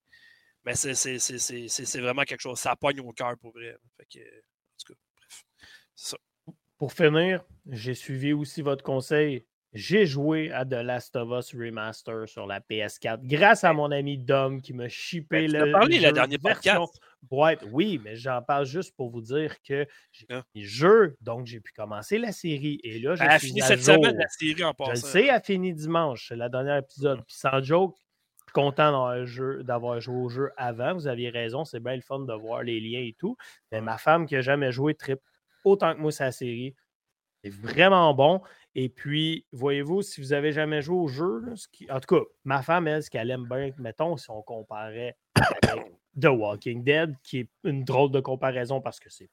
Mais 0.66 0.74
c'est- 0.74 2.00
vraiment 2.00 2.24
quelque 2.24 2.40
chose. 2.40 2.58
Ça 2.58 2.74
pogne 2.76 3.00
au 3.00 3.12
cœur 3.12 3.36
pour 3.38 3.52
vrai. 3.52 3.70
là. 3.72 3.78
Fait 3.96 4.06
que, 4.12 4.18
euh, 4.18 4.22
en 4.40 4.76
tout 4.84 4.92
cas, 4.92 4.98
bref. 5.16 5.44
C'est 5.94 6.10
ça. 6.10 6.16
Pour 6.76 6.92
finir, 6.92 7.42
j'ai 7.70 7.94
suivi 7.94 8.32
aussi 8.34 8.60
votre 8.62 8.82
conseil. 8.84 9.46
J'ai 9.72 10.06
joué 10.06 10.50
à 10.52 10.64
The 10.64 10.72
Last 10.82 11.16
of 11.16 11.28
Us 11.38 11.54
Remaster 11.54 12.26
sur 12.28 12.46
la 12.46 12.60
PS4 12.60 13.20
grâce 13.26 13.62
à 13.62 13.72
mon 13.74 13.90
ami 13.90 14.16
Dom 14.16 14.60
qui 14.62 14.72
m'a 14.72 14.88
shippé 14.88 15.48
Ben, 15.48 15.50
tu 15.50 15.66
le. 15.66 15.72
parlé 15.72 15.98
le 15.98 16.06
jeu 16.06 16.12
dernier 16.12 16.38
version 16.42 16.86
podcast. 17.30 17.62
Oui, 17.72 18.00
mais 18.02 18.16
j'en 18.16 18.40
parle 18.42 18.64
juste 18.64 18.94
pour 18.96 19.10
vous 19.10 19.20
dire 19.20 19.54
que 19.62 19.86
j'ai 20.12 20.26
Ah. 20.30 20.42
fini 20.52 20.64
le 20.64 20.68
jeu, 20.70 21.16
donc 21.20 21.46
j'ai 21.46 21.60
pu 21.60 21.72
commencer 21.72 22.16
la 22.18 22.32
série. 22.32 22.80
Et 22.84 22.98
là, 23.00 23.16
je 23.16 23.22
Elle 23.22 23.28
a 23.30 23.38
suis 23.38 23.48
fini 23.48 23.60
à 23.62 23.66
cette 23.66 23.80
jour. 23.80 23.94
semaine 23.96 24.16
la 24.16 24.28
série 24.28 24.64
en 24.64 24.70
Je 24.70 24.76
passant. 24.76 24.90
le 24.92 24.96
sais, 25.12 25.24
elle 25.24 25.30
a 25.30 25.40
fini 25.40 25.74
dimanche. 25.74 26.28
C'est 26.28 26.36
le 26.36 26.48
dernier 26.48 26.78
épisode. 26.78 27.18
Puis 27.26 27.36
sans 27.36 27.62
joke, 27.62 27.96
je 27.98 28.02
content 28.56 28.90
d'avoir, 28.90 29.10
un 29.10 29.24
jeu- 29.26 29.62
d'avoir 29.62 30.00
joué 30.00 30.16
au 30.16 30.28
jeu 30.28 30.50
avant. 30.56 30.94
Vous 30.94 31.06
aviez 31.06 31.28
raison, 31.30 31.64
c'est 31.64 31.80
bien 31.80 31.94
le 31.94 32.00
fun 32.00 32.20
de 32.20 32.32
voir 32.32 32.62
les 32.62 32.80
liens 32.80 33.00
et 33.00 33.14
tout. 33.18 33.36
Mais 33.70 33.80
ma 33.82 33.98
femme 33.98 34.26
qui 34.26 34.34
n'a 34.34 34.40
jamais 34.40 34.72
joué 34.72 34.94
trip 34.94 35.20
autant 35.64 35.94
que 35.94 36.00
moi 36.00 36.10
sa 36.10 36.32
série. 36.32 36.74
C'est 37.44 37.52
vraiment 37.52 38.12
bon. 38.14 38.40
Et 38.74 38.88
puis, 38.88 39.44
voyez-vous, 39.52 40.02
si 40.02 40.20
vous 40.20 40.32
avez 40.32 40.52
jamais 40.52 40.80
joué 40.82 40.96
au 40.96 41.06
jeu, 41.06 41.40
là, 41.40 41.54
ce 41.54 41.68
qui- 41.68 41.90
en 41.90 42.00
tout 42.00 42.16
cas, 42.16 42.22
ma 42.44 42.62
femme, 42.62 42.88
elle, 42.88 43.02
ce 43.02 43.10
qu'elle 43.10 43.30
aime 43.30 43.46
bien, 43.48 43.70
mettons, 43.78 44.16
si 44.16 44.30
on 44.30 44.42
comparait 44.42 45.16
avec 45.34 45.92
The 46.20 46.28
Walking 46.28 46.82
Dead, 46.82 47.14
qui 47.22 47.40
est 47.40 47.48
une 47.64 47.84
drôle 47.84 48.10
de 48.10 48.20
comparaison 48.20 48.80
parce 48.80 48.98
que 48.98 49.10
c'est 49.10 49.28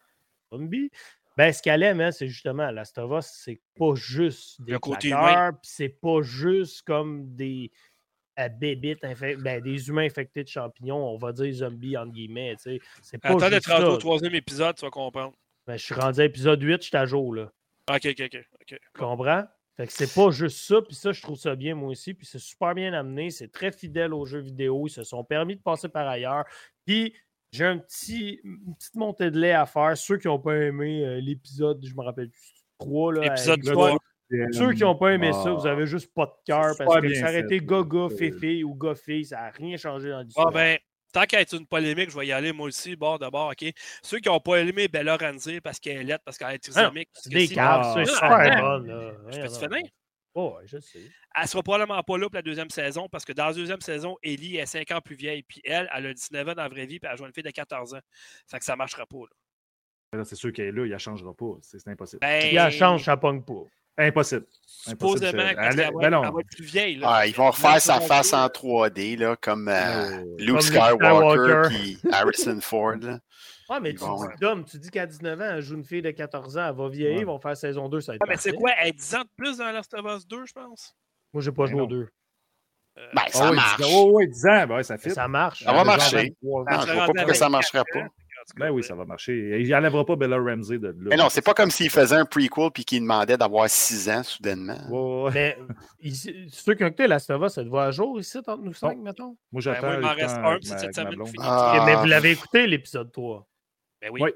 zombie, 0.51 0.91
ben, 1.37 1.51
ce 1.51 1.61
qu'elle 1.63 1.81
aime, 1.81 2.11
c'est 2.11 2.27
justement 2.27 2.69
Last 2.71 2.97
of 2.99 3.11
Us, 3.19 3.31
c'est 3.43 3.61
pas 3.79 3.95
juste 3.95 4.61
des 4.61 4.73
c'est 5.63 5.89
pas 5.89 6.21
juste 6.21 6.83
comme 6.83 7.33
des 7.35 7.71
bébites, 8.49 9.03
infec- 9.03 9.37
ben, 9.37 9.61
des 9.61 9.87
humains 9.87 10.05
infectés 10.05 10.43
de 10.43 10.49
champignons, 10.49 10.97
on 10.97 11.17
va 11.17 11.31
dire 11.31 11.53
zombies, 11.53 11.97
entre 11.97 12.11
guillemets, 12.11 12.55
tu 12.55 12.63
sais. 12.63 12.79
C'est 13.01 13.17
pas 13.17 13.29
Attends 13.29 13.49
d'être 13.49 13.71
rendu 13.71 13.85
au 13.85 13.97
troisième 13.97 14.35
épisode, 14.35 14.75
tu 14.75 14.85
vas 14.85 14.91
comprendre. 14.91 15.33
Ben, 15.67 15.77
je 15.77 15.83
suis 15.83 15.93
rendu 15.93 16.19
à 16.19 16.25
épisode 16.25 16.61
8, 16.61 16.81
je 16.81 16.87
suis 16.87 16.97
à 16.97 17.05
jour, 17.05 17.33
là. 17.33 17.51
Ok, 17.89 18.05
ok, 18.05 18.21
ok. 18.21 18.45
ok. 18.61 18.67
Tu 18.67 18.99
comprends? 18.99 19.43
Fait 19.75 19.87
que 19.87 19.93
c'est 19.93 20.13
pas 20.13 20.29
juste 20.29 20.59
ça, 20.59 20.81
puis 20.81 20.95
ça, 20.95 21.11
je 21.11 21.21
trouve 21.21 21.37
ça 21.37 21.55
bien 21.55 21.73
moi 21.73 21.89
aussi, 21.89 22.13
puis 22.13 22.27
c'est 22.27 22.39
super 22.39 22.75
bien 22.75 22.93
amené, 22.93 23.31
c'est 23.31 23.51
très 23.51 23.71
fidèle 23.71 24.13
aux 24.13 24.25
jeux 24.25 24.41
vidéo, 24.41 24.85
ils 24.87 24.91
se 24.91 25.03
sont 25.03 25.23
permis 25.23 25.55
de 25.55 25.61
passer 25.61 25.89
par 25.89 26.07
ailleurs. 26.07 26.45
Puis 26.85 27.15
j'ai 27.51 27.65
un 27.65 27.79
petit, 27.79 28.39
une 28.43 28.75
petite 28.75 28.95
montée 28.95 29.31
de 29.31 29.39
lait 29.39 29.51
à 29.51 29.65
faire. 29.65 29.97
Ceux 29.97 30.17
qui 30.17 30.27
n'ont 30.27 30.39
pas 30.39 30.55
aimé 30.57 31.03
euh, 31.03 31.19
l'épisode, 31.19 31.83
je 31.85 31.93
me 31.95 32.01
rappelle 32.01 32.29
plus, 32.29 32.53
3, 32.79 33.13
là, 33.13 33.21
avec 33.21 33.39
Épisode 33.39 33.61
3. 33.63 33.97
Ceux 34.51 34.73
qui 34.73 34.81
n'ont 34.81 34.95
pas 34.95 35.13
aimé 35.13 35.31
ça, 35.33 35.43
Ah. 35.47 35.53
vous 35.53 35.67
avez 35.67 35.85
juste 35.85 36.11
pas 36.13 36.25
de 36.25 36.33
cœur 36.45 36.75
parce 36.77 37.01
que 37.01 37.13
ça 37.15 37.41
gaga, 37.41 37.75
Euh, 37.97 38.09
féfé 38.09 38.63
ou 38.63 38.73
gars-fille, 38.75 39.25
ça 39.25 39.37
n'a 39.41 39.49
rien 39.51 39.77
changé 39.77 40.09
dans 40.09 40.21
l'histoire. 40.21 40.47
Ah 40.49 40.51
ben, 40.51 40.77
tant 41.11 41.23
qu'à 41.25 41.41
être 41.41 41.53
une 41.55 41.67
polémique, 41.67 42.09
je 42.09 42.17
vais 42.17 42.27
y 42.27 42.31
aller 42.31 42.51
moi 42.51 42.67
aussi, 42.67 42.95
bord 42.95 43.19
d'abord, 43.19 43.51
OK? 43.51 43.71
Ceux 44.01 44.19
qui 44.19 44.29
n'ont 44.29 44.39
pas 44.39 44.57
aimé 44.61 44.87
Bella 44.87 45.17
Ramsey 45.17 45.61
parce 45.61 45.79
qu'elle 45.79 45.97
est 45.97 46.03
laide, 46.03 46.19
parce 46.25 46.37
qu'elle 46.37 46.49
est 46.49 46.55
Ah, 46.55 46.57
trisomique. 46.59 47.09
parce 47.13 47.23
c'est 47.25 47.29
que 47.29 47.35
des 47.35 47.47
caves, 47.47 47.81
Ah, 47.83 47.93
c'est 47.93 48.01
ah, 48.01 48.05
super 48.15 48.65
ah, 48.65 48.79
là. 48.79 49.13
Je 49.29 49.39
peux 49.41 49.47
te 49.47 49.53
finir? 49.73 49.89
Oh, 50.35 50.57
je 50.65 50.79
sais. 50.79 50.99
Elle 51.39 51.47
sera 51.47 51.61
probablement 51.61 52.01
pas 52.01 52.17
là 52.17 52.27
pour 52.27 52.35
la 52.35 52.41
deuxième 52.41 52.71
saison 52.71 53.07
parce 53.07 53.23
que 53.23 53.33
dans 53.33 53.45
la 53.45 53.53
deuxième 53.53 53.81
saison, 53.81 54.17
Ellie 54.23 54.57
est 54.57 54.65
5 54.65 54.89
ans 54.89 54.99
plus 54.99 55.15
vieille. 55.15 55.43
Puis 55.43 55.61
elle, 55.63 55.87
elle 55.95 56.07
a 56.07 56.13
19 56.13 56.47
ans 56.49 56.53
dans 56.55 56.63
la 56.63 56.69
vraie 56.69 56.87
vie, 56.87 56.99
puis 56.99 57.07
elle 57.11 57.17
joue 57.17 57.25
une 57.27 57.33
fille 57.33 57.43
de 57.43 57.51
14 57.51 57.93
ans. 57.93 57.99
Fait 58.49 58.57
que 58.57 58.65
ça 58.65 58.75
marchera 58.75 59.05
pas. 59.05 59.25
Là. 60.13 60.23
C'est 60.23 60.35
sûr 60.35 60.51
qu'elle 60.51 60.65
est 60.67 60.71
là, 60.71 60.85
il 60.87 60.91
ne 60.91 60.97
changera 60.97 61.35
pas. 61.35 61.53
C'est 61.61 61.87
impossible. 61.87 62.19
Ben, 62.21 62.39
Puis 62.41 62.55
elle 62.55 62.71
change, 62.71 63.03
ça 63.03 63.15
pogne 63.17 63.43
pas. 63.43 63.63
Impossible. 63.97 64.45
Supposément, 64.65 65.43
Impossible, 65.43 65.57
elle- 65.61 65.75
qu'elle 65.75 65.91
ben 66.01 66.09
non. 66.09 66.23
elle 66.23 66.33
va 66.33 66.39
être 66.41 66.49
plus 66.49 66.63
vieille. 66.65 66.95
Là, 66.97 67.07
Ah, 67.11 67.27
ils 67.27 67.35
vont 67.35 67.51
refaire 67.51 67.79
sa 67.79 67.99
face 68.01 68.33
en 68.33 68.47
3D, 68.49 69.15
là, 69.17 69.35
comme 69.39 69.67
euh, 69.67 69.73
Euh, 69.73 70.23
Luke 70.39 70.51
Comme 70.53 70.61
Skywalker 70.61 71.69
puis 71.69 71.97
Harrison 72.11 72.59
Ford. 72.61 72.95
Là. 73.01 73.19
Ouais, 73.69 73.79
mais 73.79 73.91
Ils 73.91 73.95
tu 73.97 74.01
vont, 74.03 74.15
dis, 74.25 74.27
Dom, 74.41 74.65
tu 74.65 74.77
dis 74.77 74.89
qu'à 74.89 75.05
19 75.05 75.39
ans, 75.39 75.43
elle 75.55 75.61
joue 75.61 75.75
une 75.75 75.85
fille 75.85 76.01
de 76.01 76.11
14 76.11 76.57
ans, 76.57 76.67
elle 76.69 76.75
va 76.75 76.89
vieillir, 76.89 77.15
Ouais. 77.15 77.21
ils 77.21 77.25
vont 77.25 77.39
faire 77.39 77.55
saison 77.55 77.87
2, 77.87 78.01
ça 78.01 78.11
va 78.11 78.15
être 78.15 78.21
Ah, 78.23 78.25
mais 78.29 78.35
c'est 78.37 78.51
quoi? 78.53 78.71
Elle 78.79 78.89
est 78.89 78.93
10 78.93 79.15
ans 79.15 79.21
de 79.21 79.29
plus 79.37 79.57
dans 79.57 79.71
Last 79.71 79.93
of 79.93 80.05
Us 80.17 80.27
2, 80.27 80.45
je 80.45 80.53
pense? 80.53 80.95
Moi, 81.31 81.41
j'ai 81.41 81.51
pas 81.51 81.65
joué 81.67 81.79
aux 81.81 81.87
deux. 81.87 82.09
Euh, 82.97 83.07
Ben, 83.15 83.21
ça 83.29 83.45
Ah 83.45 83.49
oui, 83.51 83.55
marche. 83.55 83.81
ans. 83.81 83.85
Oh, 83.89 84.11
oui, 84.15 84.27
10 84.27 84.45
ans, 84.45 84.67
ben 84.67 84.75
ouais, 84.75 84.83
ça 84.83 84.97
fit. 84.97 85.09
Ça 85.11 85.27
marche. 85.27 85.63
Ça 85.63 85.71
va 85.73 85.83
marcher. 85.83 86.17
23 86.43 86.61
ans. 86.61 86.65
elle 86.67 86.75
Non, 86.75 86.81
je 86.81 86.87
se 86.87 86.91
vois 86.93 87.05
pas 87.07 87.13
pourquoi 87.13 87.33
ça 87.33 87.45
avec 87.45 87.51
marcherait 87.53 87.83
4 87.85 87.93
pas. 87.93 88.07
Ben 88.57 88.69
oui, 88.71 88.83
ça 88.83 88.95
va 88.95 89.05
marcher. 89.05 89.61
Il 89.61 89.69
n'enlèvera 89.69 90.05
pas 90.05 90.15
Bella 90.15 90.37
Ramsey 90.37 90.77
de 90.79 90.87
là. 90.87 90.93
Mais 90.97 91.15
non, 91.17 91.29
c'est 91.29 91.41
pas 91.41 91.53
comme 91.53 91.71
s'il 91.71 91.89
faisait 91.89 92.15
un 92.15 92.25
prequel 92.25 92.71
puis 92.73 92.83
qu'il 92.85 93.01
demandait 93.01 93.37
d'avoir 93.37 93.69
6 93.69 94.09
ans 94.09 94.23
soudainement. 94.23 94.77
Ouais, 94.89 95.31
ouais. 95.31 95.57
Mais 96.03 96.11
ceux 96.49 96.73
qui 96.75 96.83
ont 96.83 96.87
écouté 96.87 97.07
Last 97.07 97.29
of 97.29 97.41
Us, 97.43 97.53
ça 97.53 97.63
te 97.63 97.69
voit 97.69 97.85
à 97.85 97.91
jour 97.91 98.19
ici, 98.19 98.37
entre 98.37 98.57
nous 98.57 98.73
cinq, 98.73 98.97
mettons? 98.97 99.37
Moi, 99.51 99.61
Ben, 99.61 99.61
j'attends. 99.61 99.87
moi, 99.87 99.95
il 99.95 100.01
m'en 100.01 100.13
reste 100.13 100.35
un, 100.37 100.57
puis 100.59 100.67
cette 100.67 100.95
semaine. 100.95 101.19
Ah. 101.39 101.83
Mais 101.85 101.95
vous 101.95 102.05
l'avez 102.05 102.31
écouté, 102.31 102.67
l'épisode 102.67 103.11
3. 103.11 103.47
Ben 104.01 104.09
oui. 104.11 104.21
Oui. 104.23 104.31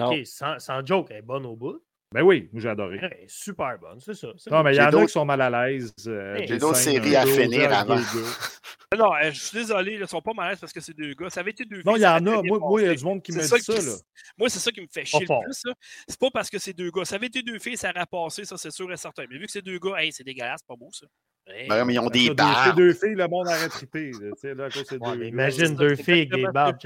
Ok, 0.00 0.26
sans, 0.26 0.58
sans 0.58 0.84
joke, 0.84 1.08
elle 1.10 1.18
est 1.18 1.22
bonne 1.22 1.46
au 1.46 1.56
bout. 1.56 1.80
Ben 2.14 2.22
oui, 2.22 2.48
moi, 2.52 2.62
j'ai 2.62 2.68
adoré. 2.70 2.98
Super 3.28 3.78
bonne, 3.78 4.00
c'est 4.00 4.14
ça. 4.14 4.28
c'est 4.38 4.50
Non, 4.50 4.62
mais 4.62 4.74
il 4.74 4.78
y 4.78 4.80
en 4.80 4.86
a 4.86 4.90
d'autres- 4.90 5.06
qui 5.06 5.12
sont 5.12 5.26
mal 5.26 5.42
à 5.42 5.50
l'aise. 5.68 5.92
euh, 6.06 6.36
J'ai 6.38 6.46
des 6.46 6.58
d'autres 6.58 6.76
séries 6.78 7.16
à 7.16 7.26
finir 7.26 7.72
avant. 7.72 7.96
Non, 8.98 9.12
euh, 9.16 9.30
je 9.30 9.38
suis 9.38 9.58
désolé, 9.58 9.92
ils 9.96 10.00
ne 10.00 10.06
sont 10.06 10.22
pas 10.22 10.32
mal 10.32 10.46
à 10.46 10.50
l'aise 10.52 10.60
parce 10.60 10.72
que 10.72 10.80
c'est 10.80 10.96
deux 10.96 11.12
gars. 11.12 11.28
Ça 11.28 11.40
avait 11.40 11.50
été 11.50 11.66
deux 11.66 11.82
Non, 11.84 11.96
il 11.96 12.00
y 12.00 12.06
en 12.06 12.26
a. 12.26 12.42
Moi, 12.42 12.80
il 12.80 12.86
y 12.86 12.88
a 12.88 12.94
du 12.94 13.04
monde 13.04 13.22
qui 13.22 13.32
C'est 13.34 13.40
me 13.40 13.44
ça 13.44 13.56
dit 13.58 13.62
ça. 13.62 13.74
qui- 13.74 13.84
Là. 13.84 13.92
Moi, 14.38 14.48
c'est 14.48 14.58
ça 14.60 14.72
qui 14.72 14.80
me 14.80 14.86
fait 14.90 15.04
chier 15.04 15.20
le 15.20 15.26
plus. 15.44 15.62
C'est 16.08 16.18
pas 16.18 16.30
parce 16.32 16.48
que 16.48 16.58
c'est 16.58 16.72
deux 16.72 16.90
gars. 16.90 17.04
Ça 17.04 17.16
avait 17.16 17.26
été 17.26 17.42
deux 17.42 17.58
filles, 17.58 17.76
ça 17.76 17.90
aurait 17.94 18.06
passé, 18.10 18.46
ça, 18.46 18.56
c'est 18.56 18.70
sûr 18.70 18.90
et 18.90 18.96
certain. 18.96 19.24
Mais 19.28 19.36
vu 19.36 19.44
que 19.44 19.52
c'est 19.52 19.60
deux 19.60 19.78
gars, 19.78 19.96
hey, 19.98 20.10
c'est 20.10 20.24
dégueulasse, 20.24 20.62
pas 20.62 20.74
beau, 20.74 20.88
ça. 20.90 21.04
Hey. 21.48 21.68
Ben, 21.68 21.84
mais 21.84 21.92
ils 21.92 21.98
ont 21.98 22.08
des 22.08 22.20
Ça, 22.20 22.24
Ces 22.28 22.34
barbes. 22.34 22.76
deux 22.78 22.94
filles, 22.94 23.14
le 23.14 23.28
monde 23.28 23.46
mais 23.46 25.18
gars. 25.18 25.26
imagine 25.26 25.66
c'est 25.66 25.74
deux 25.74 25.94
filles 25.96 26.12
avec 26.14 26.32
des 26.32 26.46
barbes. 26.46 26.78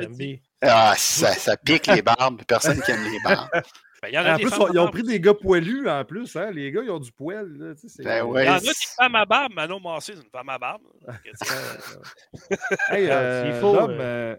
Ah, 0.61 0.95
ça, 0.97 1.33
ça 1.35 1.57
pique 1.57 1.87
les 1.87 2.03
barbes. 2.03 2.43
Personne 2.49 2.83
qui 2.83 2.91
aime 2.91 3.05
les 3.05 3.21
barbes. 3.23 3.49
Ben, 4.03 4.09
il 4.09 4.15
y 4.15 4.19
en 4.19 4.25
a 4.25 4.35
En 4.35 4.37
des 4.37 4.43
plus, 4.45 4.53
ils 4.73 4.79
ont 4.81 4.91
pris 4.91 5.03
des 5.05 5.21
gars 5.21 5.33
poilus 5.35 5.89
en 5.89 6.05
plus. 6.05 6.35
Hein? 6.35 6.51
Les 6.51 6.73
gars, 6.73 6.83
ils 6.83 6.91
ont 6.91 6.99
du 6.99 7.13
poil. 7.13 7.47
Là, 7.57 7.75
tu 7.75 7.83
sais, 7.83 7.89
c'est- 7.89 8.03
Ben 8.03 8.25
Il 8.27 8.31
ouais. 8.33 8.47
y 8.47 8.49
en 8.49 8.55
a 8.55 8.61
des 8.61 8.73
femmes 8.97 9.15
à 9.15 9.25
barbe. 9.25 9.53
Manon 9.55 9.79
Massé, 9.79 10.15
c'est 10.17 10.23
une 10.25 10.31
femme 10.31 10.49
à 10.49 10.59
barbe. 10.59 10.83
Hey, 12.91 13.09
Ah, 13.11 13.15
euh, 13.15 13.53
s'il 13.53 13.61
faut, 13.61 13.73
Dom, 13.77 13.91
euh, 13.93 13.95
euh, 14.01 14.37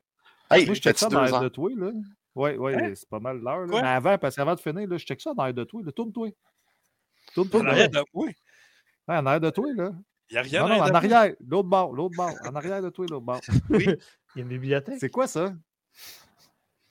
Hey, 0.55 0.65
moi, 0.65 0.75
je 0.75 0.81
check 0.81 0.97
ça 0.97 1.07
dans 1.07 1.23
l'air 1.23 1.39
de 1.39 1.47
toi. 1.47 1.69
là. 1.77 1.91
Oui, 2.35 2.51
oui, 2.57 2.73
Hein? 2.75 2.91
c'est 2.95 3.07
pas 3.07 3.19
mal 3.19 3.37
l'heure. 3.39 3.65
Mais 3.67 3.77
avant, 3.79 4.17
parce 4.17 4.35
qu'avant 4.35 4.55
de 4.55 4.59
finir, 4.59 4.87
là, 4.89 4.97
je 4.97 5.05
check 5.05 5.21
ça 5.21 5.33
dans 5.33 5.45
l'air 5.45 5.53
de 5.53 5.63
toi. 5.63 5.81
Tourne-toi. 5.95 6.29
Tourne-toi. 7.33 7.61
En 7.61 7.65
arrière 7.67 7.89
de-. 7.89 8.03
Ouais, 8.13 8.35
en 9.07 9.25
arrière 9.25 9.39
de 9.41 9.49
toi, 9.49 9.65
là. 9.75 9.91
Il 10.29 10.33
n'y 10.33 10.37
a 10.39 10.41
rien 10.41 10.61
Non, 10.61 10.69
non, 10.69 10.81
en 10.81 10.93
arrière. 10.95 11.33
L'autre 11.47 11.69
bord, 11.69 11.93
l'autre 11.93 12.15
bord. 12.17 12.33
En 12.45 12.55
arrière 12.55 12.81
de 12.81 12.89
toi, 12.89 13.05
l'autre 13.09 13.25
bord. 13.25 13.39
Il 13.69 13.79
y 14.35 14.39
a 14.39 14.41
une 14.41 14.47
bibliothèque. 14.47 14.97
C'est 14.99 15.09
quoi 15.09 15.27
ça? 15.27 15.53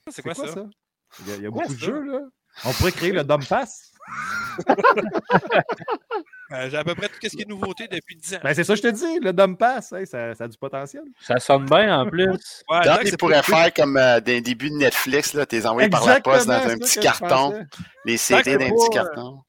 C'est 0.08 0.22
quoi 0.22 0.34
ça? 0.34 0.46
Il 1.20 1.28
y 1.28 1.32
a, 1.32 1.36
il 1.36 1.42
y 1.42 1.46
a 1.46 1.50
Quoi, 1.50 1.62
beaucoup 1.62 1.74
de 1.74 1.78
jeux, 1.78 2.02
là. 2.02 2.20
On 2.64 2.72
pourrait 2.72 2.92
créer 2.92 3.12
le 3.12 3.24
Dom 3.24 3.44
Pass. 3.44 3.92
Euh, 6.52 6.68
J'ai 6.68 6.76
à 6.76 6.84
peu 6.84 6.94
près 6.94 7.08
tout 7.08 7.14
ce 7.22 7.30
qui 7.30 7.42
est 7.42 7.48
nouveauté 7.48 7.88
depuis 7.88 8.14
10 8.14 8.34
ans. 8.34 8.38
Ben, 8.42 8.52
c'est 8.52 8.64
ça 8.64 8.74
que 8.74 8.76
je 8.76 8.82
te 8.82 8.88
dis, 8.88 9.20
le 9.20 9.32
Dom 9.32 9.56
Pass. 9.56 9.88
Ça, 9.88 10.34
ça 10.34 10.44
a 10.44 10.48
du 10.48 10.58
potentiel. 10.58 11.04
Ça 11.22 11.38
sonne 11.38 11.64
bien 11.64 11.98
en 12.00 12.06
plus. 12.06 12.26
Ouais, 12.28 12.36
Donc, 12.74 12.84
tant 12.84 12.96
que 12.98 13.08
tu 13.08 13.16
pourrais 13.16 13.42
faire 13.42 13.72
comme 13.72 13.96
euh, 13.96 14.20
des 14.20 14.42
débuts 14.42 14.68
de 14.68 14.76
Netflix, 14.76 15.32
là, 15.32 15.46
t'es 15.46 15.64
envoyé 15.64 15.88
par 15.88 16.04
la 16.04 16.20
poste 16.20 16.46
dans 16.46 16.52
un 16.52 16.76
petit 16.76 16.96
je 16.96 17.00
carton, 17.00 17.66
les 18.04 18.18
Tant 18.18 18.38
que 18.38 18.44
CD 18.44 18.50
c'est 18.50 18.58
dans 18.58 18.64
un 18.64 18.68
pas, 18.68 18.74
petit 18.74 18.90
carton. 18.90 19.42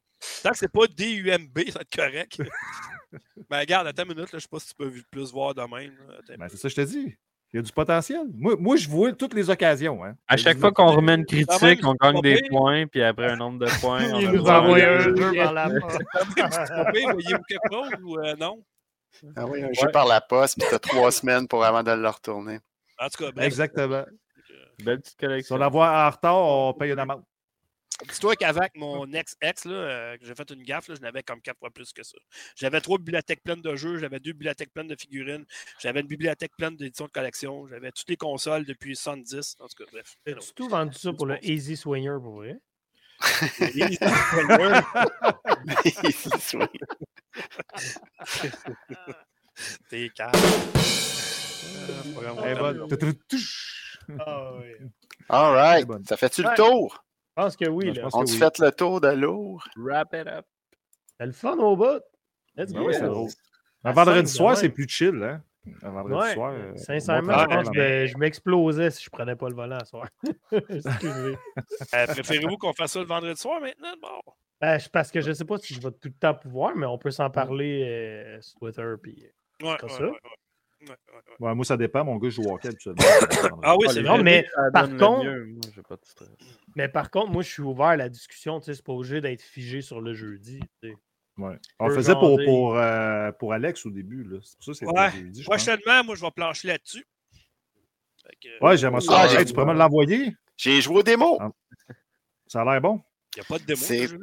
Tant 0.43 0.49
que 0.51 0.57
c'est 0.57 0.71
pas 0.71 0.87
DUMB, 0.87 1.59
ça 1.67 1.79
va 1.79 1.81
être 1.81 1.95
correct. 1.95 2.41
ben, 3.49 3.59
regarde, 3.59 3.87
attends 3.87 4.03
une 4.03 4.15
minute, 4.15 4.31
là, 4.31 4.39
je 4.39 4.43
sais 4.43 4.47
pas 4.49 4.59
si 4.59 4.69
tu 4.69 4.75
peux 4.75 4.93
plus 5.11 5.31
voir 5.31 5.53
de 5.53 5.61
même. 5.61 5.93
Ben, 6.37 6.47
c'est 6.49 6.57
ça 6.57 6.69
que 6.69 6.69
je 6.69 6.75
te 6.75 6.81
dis. 6.81 7.17
Il 7.53 7.57
y 7.57 7.59
a 7.59 7.61
du 7.61 7.71
potentiel. 7.71 8.23
Moi, 8.35 8.55
moi 8.57 8.75
je 8.77 8.89
vois 8.89 9.13
toutes 9.13 9.35
les 9.35 9.47
occasions. 9.49 10.03
Hein. 10.03 10.15
À 10.27 10.37
chaque 10.37 10.57
fois 10.57 10.71
qu'on 10.71 10.87
remet 10.87 11.13
une 11.15 11.25
critique, 11.25 11.85
on 11.85 11.93
gagne 11.93 12.19
des 12.21 12.41
points, 12.49 12.87
puis 12.87 13.03
après 13.03 13.27
un 13.31 13.35
nombre 13.35 13.59
de 13.59 13.79
points, 13.79 14.01
on 14.13 14.19
Il 14.19 14.25
nous 14.27 14.31
besoin 14.39 14.53
a 14.55 14.61
envoyé 14.61 14.85
de- 14.85 14.89
un 14.89 14.99
jeu 15.01 15.33
par 15.35 15.53
la 15.53 15.69
poste. 15.79 16.01
Voyez-vous 16.89 17.43
quelque 17.47 17.71
chose 17.71 17.89
ou 18.03 18.17
euh, 18.17 18.35
non? 18.39 18.63
Ah 19.35 19.45
oui, 19.45 19.63
un 19.63 19.71
jeu 19.71 19.87
par 19.91 20.07
la 20.07 20.19
poste, 20.19 20.57
puis 20.59 20.67
t'as 20.69 20.79
trois 20.79 21.11
semaines 21.11 21.47
pour 21.47 21.63
avant 21.63 21.83
de 21.83 21.91
le 21.91 22.09
retourner. 22.09 22.59
En 22.99 23.07
tout 23.09 23.23
cas. 23.31 23.41
Exactement. 23.43 24.03
Belle 24.83 24.97
petite 25.01 25.11
Si 25.11 25.17
collection. 25.17 25.55
on 25.55 25.59
la 25.59 25.67
voit 25.69 25.89
en 26.07 26.09
retard, 26.09 26.35
on 26.37 26.73
paye 26.73 26.91
une 26.91 26.99
amende. 26.99 27.21
Dis-toi 28.11 28.35
qu'avec 28.35 28.75
mon 28.75 29.11
ex-ex, 29.13 29.65
là, 29.65 29.73
euh, 29.73 30.17
que 30.17 30.25
j'ai 30.25 30.35
fait 30.35 30.49
une 30.51 30.63
gaffe, 30.63 30.87
là, 30.87 30.95
je 30.95 31.01
n'avais 31.01 31.23
comme 31.23 31.41
quatre 31.41 31.59
fois 31.59 31.69
plus 31.69 31.93
que 31.93 32.03
ça. 32.03 32.17
J'avais 32.55 32.81
trois 32.81 32.97
bibliothèques 32.97 33.43
pleines 33.43 33.61
de 33.61 33.75
jeux, 33.75 33.97
j'avais 33.97 34.19
deux 34.19 34.33
bibliothèques 34.33 34.73
pleines 34.73 34.87
de 34.87 34.95
figurines, 34.95 35.45
j'avais 35.79 36.01
une 36.01 36.07
bibliothèque 36.07 36.51
pleine 36.57 36.75
d'éditions 36.75 37.05
de 37.05 37.11
collection, 37.11 37.67
j'avais 37.67 37.91
toutes 37.91 38.09
les 38.09 38.17
consoles 38.17 38.65
depuis 38.65 38.95
70. 38.95 39.57
En 39.59 39.67
tout 39.67 39.83
cas, 39.83 39.89
bref. 39.91 40.17
As-tu 40.27 40.53
tout 40.53 40.67
vendu 40.67 40.97
ça 40.97 41.13
pour 41.13 41.25
le 41.25 41.37
Easy 41.45 41.77
Swinger 41.77 42.17
pour 42.21 42.35
vrai? 42.35 42.59
T'es 49.89 50.09
calme. 50.09 50.31
Elle 52.43 52.51
est 52.51 52.55
bonne. 52.55 52.87
Touch. 53.29 53.99
Ah 54.19 54.51
oui. 54.57 54.73
All 55.29 55.53
right. 55.53 55.87
Ça 56.07 56.17
fait-tu 56.17 56.43
le 56.43 56.53
tour? 56.55 57.02
Je 57.35 57.41
pense 57.43 57.57
que 57.57 57.67
oui. 57.67 57.89
Je 57.93 57.95
là. 58.01 58.03
pense 58.03 58.13
On 58.15 58.21
oui. 58.25 58.37
fait 58.37 58.59
le 58.59 58.71
tour 58.71 59.01
de? 59.01 59.07
Wrap 59.77 60.13
it 60.13 60.27
up. 60.27 60.45
C'est 61.19 61.25
le 61.25 61.31
fun 61.31 61.57
au 61.57 61.75
bout. 61.75 62.01
Let's 62.55 62.71
Ben 62.71 62.83
go. 62.83 62.87
oui. 62.89 63.33
Un 63.83 63.91
vendredi 63.91 64.31
soir, 64.31 64.51
ouais. 64.51 64.55
c'est 64.55 64.69
plus 64.69 64.87
chill. 64.87 65.21
Hein? 65.23 65.41
Un 65.81 65.89
vendredi 65.89 66.15
Ouais, 66.21 66.33
soir. 66.33 66.53
euh, 66.53 66.75
Sincèrement, 66.75 67.39
je 67.39 67.45
pense 67.45 67.69
que 67.69 68.05
je, 68.07 68.17
m'explosais 68.17 68.91
si 68.91 69.03
je 69.03 69.09
prenais 69.09 69.35
pas 69.35 69.49
le 69.49 69.55
volant 69.55 69.79
ce 69.79 69.85
soir. 69.87 70.07
Excusez. 70.69 71.37
Euh, 71.95 72.07
Préférez-vous 72.07 72.57
qu'on 72.57 72.73
fasse 72.73 72.91
ça 72.93 72.99
le 72.99 73.05
vendredi 73.05 73.39
soir 73.39 73.59
maintenant? 73.61 73.93
Bon. 74.01 74.33
Ben, 74.61 74.79
parce 74.91 75.11
que 75.11 75.21
je 75.21 75.31
sais 75.33 75.45
pas 75.45 75.57
si 75.57 75.73
je 75.73 75.81
vais 75.81 75.91
tout 75.91 76.07
le 76.09 76.13
temps 76.13 76.33
pouvoir, 76.35 76.75
mais 76.75 76.85
on 76.85 76.97
peut 76.97 77.11
s'en 77.11 77.29
parler 77.29 77.83
euh, 77.83 78.41
sur 78.41 78.59
Twitter. 78.59 78.93
Puis... 79.01 79.25
Ouais, 79.61 79.75
Comme 79.79 79.89
ouais, 79.89 79.97
ça. 79.97 80.05
Ouais, 80.83 80.89
ouais. 80.89 80.95
Ouais, 81.13 81.13
ouais, 81.13 81.21
ouais. 81.39 81.47
Ouais, 81.49 81.55
moi, 81.55 81.65
ça 81.65 81.77
dépend. 81.77 82.03
Mon 82.05 82.17
gars 82.17 82.29
joue 82.29 82.43
au 82.43 82.53
hockey 82.53 82.67
habituellement. 82.69 83.03
Ah 83.63 83.75
oui, 83.77 83.85
Ah, 83.89 83.93
c'est 83.93 84.01
vrai. 84.01 84.23
Mais 84.23 84.45
par 84.73 84.89
contre- 84.89 85.23
mieux. 85.25 85.45
Moi, 85.45 85.61
pas 85.87 85.95
de 85.95 86.01
mais 86.75 86.87
par 86.89 87.11
contre, 87.11 87.31
moi, 87.31 87.43
je 87.43 87.49
suis 87.49 87.61
ouvert 87.63 87.87
à 87.87 87.95
la 87.97 88.09
discussion. 88.09 88.59
Tu 88.59 88.65
sais, 88.65 88.73
c'est 88.75 88.83
pas 88.85 88.93
obligé 88.93 89.21
d'être 89.21 89.41
figé 89.41 89.81
sur 89.81 90.01
le 90.01 90.13
jeudi. 90.13 90.59
tu 90.81 90.89
sais. 90.89 90.95
Ouais. 91.37 91.57
On 91.79 91.87
le 91.87 91.95
faisait 91.95 92.13
pour, 92.13 92.39
pour, 92.45 92.77
euh, 92.77 93.31
pour 93.33 93.53
Alex 93.53 93.85
au 93.85 93.89
début. 93.89 94.23
là. 94.23 94.37
C'est 94.43 94.55
pour 94.57 94.65
ça 94.65 94.71
que 94.71 94.77
c'était 94.77 94.91
Ouais. 94.99 95.11
jeudi, 95.11 95.41
je. 95.41 95.45
Prochainement, 95.49 96.03
moi, 96.03 96.15
je 96.15 96.21
vais 96.21 96.31
plancher 96.31 96.67
là-dessus. 96.67 97.05
Que, 98.41 98.63
Ouais, 98.63 98.77
j'aimerais 98.77 99.01
ça. 99.01 99.11
Ah, 99.15 99.39
Hey, 99.39 99.45
tu 99.45 99.53
pourrais 99.53 99.65
me 99.65 99.73
l'envoyer? 99.73 100.33
J'ai 100.55 100.79
joué 100.81 100.97
au 100.97 101.03
démo. 101.03 101.37
Ah. 101.41 101.49
Ça 102.47 102.61
a 102.61 102.65
l'air 102.65 102.79
bon. 102.81 103.01
Il 103.35 103.39
n'y 103.39 103.41
a 103.41 103.45
pas 103.45 103.59
de 103.59 103.65
démo. 103.65 104.17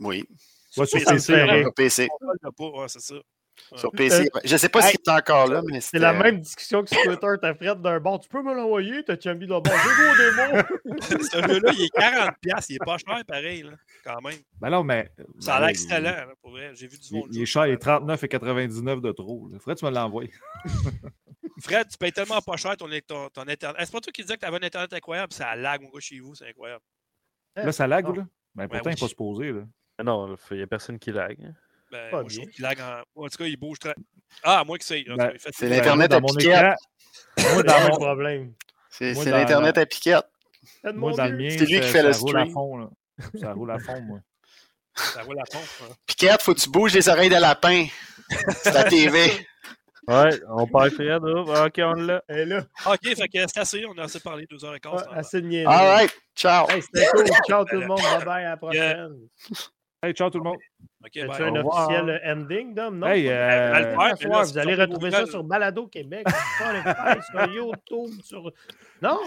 Oui. 0.00 0.24
Ouais, 0.76 0.86
sur 0.86 1.00
PC. 1.74 2.08
Ouais, 2.58 2.88
c'est 2.88 3.00
ça. 3.00 3.14
Sur 3.74 3.90
PC. 3.90 4.20
ouais. 4.34 4.40
Je 4.44 4.56
sais 4.56 4.68
pas 4.68 4.82
s'il 4.82 4.96
est 5.00 5.08
encore 5.08 5.46
là, 5.48 5.62
mais 5.66 5.80
C'est 5.80 5.98
la 5.98 6.12
même 6.12 6.40
discussion 6.40 6.82
que 6.82 6.90
sur 6.90 7.02
Twitter. 7.02 7.34
T'as 7.40 7.54
fait 7.54 7.80
d'un 7.80 7.98
bon, 8.00 8.18
tu 8.18 8.28
peux 8.28 8.42
me 8.42 8.54
l'envoyer, 8.54 9.02
t'as 9.04 9.18
chambi 9.18 9.46
de 9.46 9.52
bon. 9.52 9.62
J'ai 9.64 9.72
beau 9.72 10.16
démon. 10.18 11.00
Ce 11.22 11.36
jeu-là, 11.48 11.72
il 11.72 11.84
est 11.84 11.96
40$. 11.98 12.66
Il 12.68 12.74
est 12.76 12.84
pas 12.84 12.98
cher, 12.98 13.24
pareil, 13.26 13.62
là, 13.62 13.72
quand 14.04 14.20
même. 14.22 14.38
Ben 14.60 14.70
non, 14.70 14.84
mais. 14.84 15.10
Ça 15.40 15.56
a 15.56 15.60
ben 15.60 15.60
l'air 15.60 15.60
là, 15.66 15.70
excellent, 15.70 16.00
là, 16.26 16.26
pour 16.42 16.50
vrai. 16.52 16.70
J'ai 16.74 16.86
vu 16.86 16.98
du 16.98 17.06
Il, 17.10 17.16
monde. 17.16 17.26
il 17.30 17.34
jouer. 17.34 17.42
est 17.42 17.46
cher, 17.46 17.66
il 17.66 17.72
est 17.72 17.82
39,99 17.84 19.00
de 19.00 19.12
trop. 19.12 19.48
là. 19.50 19.58
Que 19.58 19.72
tu 19.72 19.84
me 19.84 19.90
l'envoies. 19.90 20.24
Fred, 21.60 21.88
tu 21.88 21.96
payes 21.98 22.12
tellement 22.12 22.40
pas 22.42 22.56
cher 22.56 22.76
ton, 22.76 22.86
ton, 23.06 23.28
ton 23.30 23.42
Internet. 23.48 23.80
C'est 23.80 23.92
pas 23.92 24.00
toi 24.00 24.12
qui 24.12 24.22
disais 24.22 24.34
que 24.34 24.40
tu 24.40 24.46
avais 24.46 24.58
un 24.58 24.62
Internet 24.66 24.92
incroyable, 24.92 25.32
ça 25.32 25.56
lag, 25.56 25.80
mon 25.82 25.88
gars, 25.88 26.00
chez 26.00 26.20
vous, 26.20 26.34
c'est 26.34 26.48
incroyable. 26.48 26.82
Là, 27.56 27.72
ça 27.72 27.86
lag, 27.86 28.04
non. 28.04 28.12
là? 28.12 28.26
Ben 28.54 28.68
pourtant, 28.68 28.90
oui. 28.90 28.92
il 28.92 28.94
n'est 28.96 29.00
pas 29.00 29.08
supposé, 29.08 29.52
là. 29.52 29.62
Non, 30.04 30.36
il 30.50 30.56
n'y 30.58 30.62
a 30.62 30.66
personne 30.66 30.98
qui 30.98 31.10
lag. 31.12 31.36
hein. 31.42 31.54
Ben, 31.92 32.10
moi, 32.10 32.24
je 32.28 32.40
lag 32.62 32.78
en. 32.80 33.22
En 33.22 33.28
tout 33.28 33.38
cas, 33.38 33.44
il 33.44 33.56
bouge 33.56 33.78
très. 33.78 33.94
Ah, 34.42 34.60
à 34.60 34.64
moins 34.64 34.76
que 34.78 34.84
c'est. 34.84 35.04
Ben, 35.16 35.32
c'est 35.52 35.68
l'Internet 35.68 36.10
moi, 36.10 36.18
à 36.18 36.36
piquette. 36.36 36.74
moi, 37.54 37.62
Dans 37.62 37.80
mon 37.88 37.96
problème. 37.96 38.52
C'est 38.90 39.12
Moi, 39.14 39.24
l'Internet 39.26 39.78
à 39.78 39.86
piquette. 39.86 40.24
Moi, 40.94 41.12
dans 41.12 41.26
le 41.26 41.36
mien, 41.36 41.50
C'est 41.50 41.66
lui 41.66 41.80
qui 41.80 41.86
ça- 41.86 41.92
fait 41.92 42.02
le 42.02 42.12
ça 42.12 42.18
roule 42.20 42.36
à 42.36 42.40
stream. 42.40 42.52
fond, 42.54 42.76
là. 42.78 42.88
Ça 43.40 43.52
roule 43.52 43.70
à 43.70 43.78
fond, 43.78 44.00
moi. 44.02 44.18
Ça 44.94 45.22
roule 45.22 45.36
la 45.36 45.44
pompe. 45.44 45.62
hein. 45.82 45.94
Piquette, 46.06 46.42
faut 46.42 46.54
que 46.54 46.60
tu 46.60 46.70
bouges 46.70 46.94
les 46.94 47.08
oreilles 47.08 47.28
de 47.28 47.36
lapin. 47.36 47.86
C'est 48.62 48.72
la 48.72 48.84
TV. 48.84 49.30
Ouais, 50.08 50.30
on 50.48 50.68
parle 50.68 50.92
Fred. 50.92 51.20
hop, 51.24 51.48
Ok, 51.48 51.74
on 51.78 51.94
l'a. 51.94 52.22
Et 52.28 52.44
là, 52.44 52.64
Ok, 52.86 53.00
fait 53.02 53.26
que 53.26 53.38
c'est 53.52 53.58
assez, 53.58 53.84
on 53.86 53.98
a 53.98 54.04
assez 54.04 54.20
parlé, 54.20 54.46
deux 54.48 54.64
heures 54.64 54.76
et 54.76 54.78
quart. 54.78 54.94
ouais, 54.94 55.02
assez 55.18 55.40
de. 55.42 55.66
All 55.66 55.88
right. 55.96 56.16
Ciao. 56.36 56.70
Hey, 56.70 56.80
c'était 56.80 57.08
cool. 57.08 57.26
Ciao 57.48 57.64
tout 57.64 57.80
le 57.80 57.88
monde. 57.88 57.98
Bye 58.00 58.24
bye 58.24 58.44
à 58.44 58.50
la 58.50 58.56
prochaine. 58.56 59.16
Hey, 60.02 60.12
ciao 60.12 60.28
tout 60.30 60.38
le 60.38 60.44
monde. 60.44 60.56
Ok, 61.04 61.10
C'est 61.14 61.26
bye. 61.26 61.42
un 61.42 61.56
officiel 61.64 62.20
ending, 62.26 62.74
Dom? 62.74 62.98
Non? 62.98 63.06
Hey, 63.06 63.28
euh, 63.28 63.94
soir, 63.94 64.14
là, 64.20 64.42
vous 64.44 64.58
allez 64.58 64.74
retrouver 64.74 65.10
ça 65.10 65.26
sur 65.26 65.42
Balado 65.42 65.86
Québec, 65.86 66.26
sur 67.30 67.52
YouTube, 67.52 68.20
sur. 68.22 68.52
Non? 69.00 69.18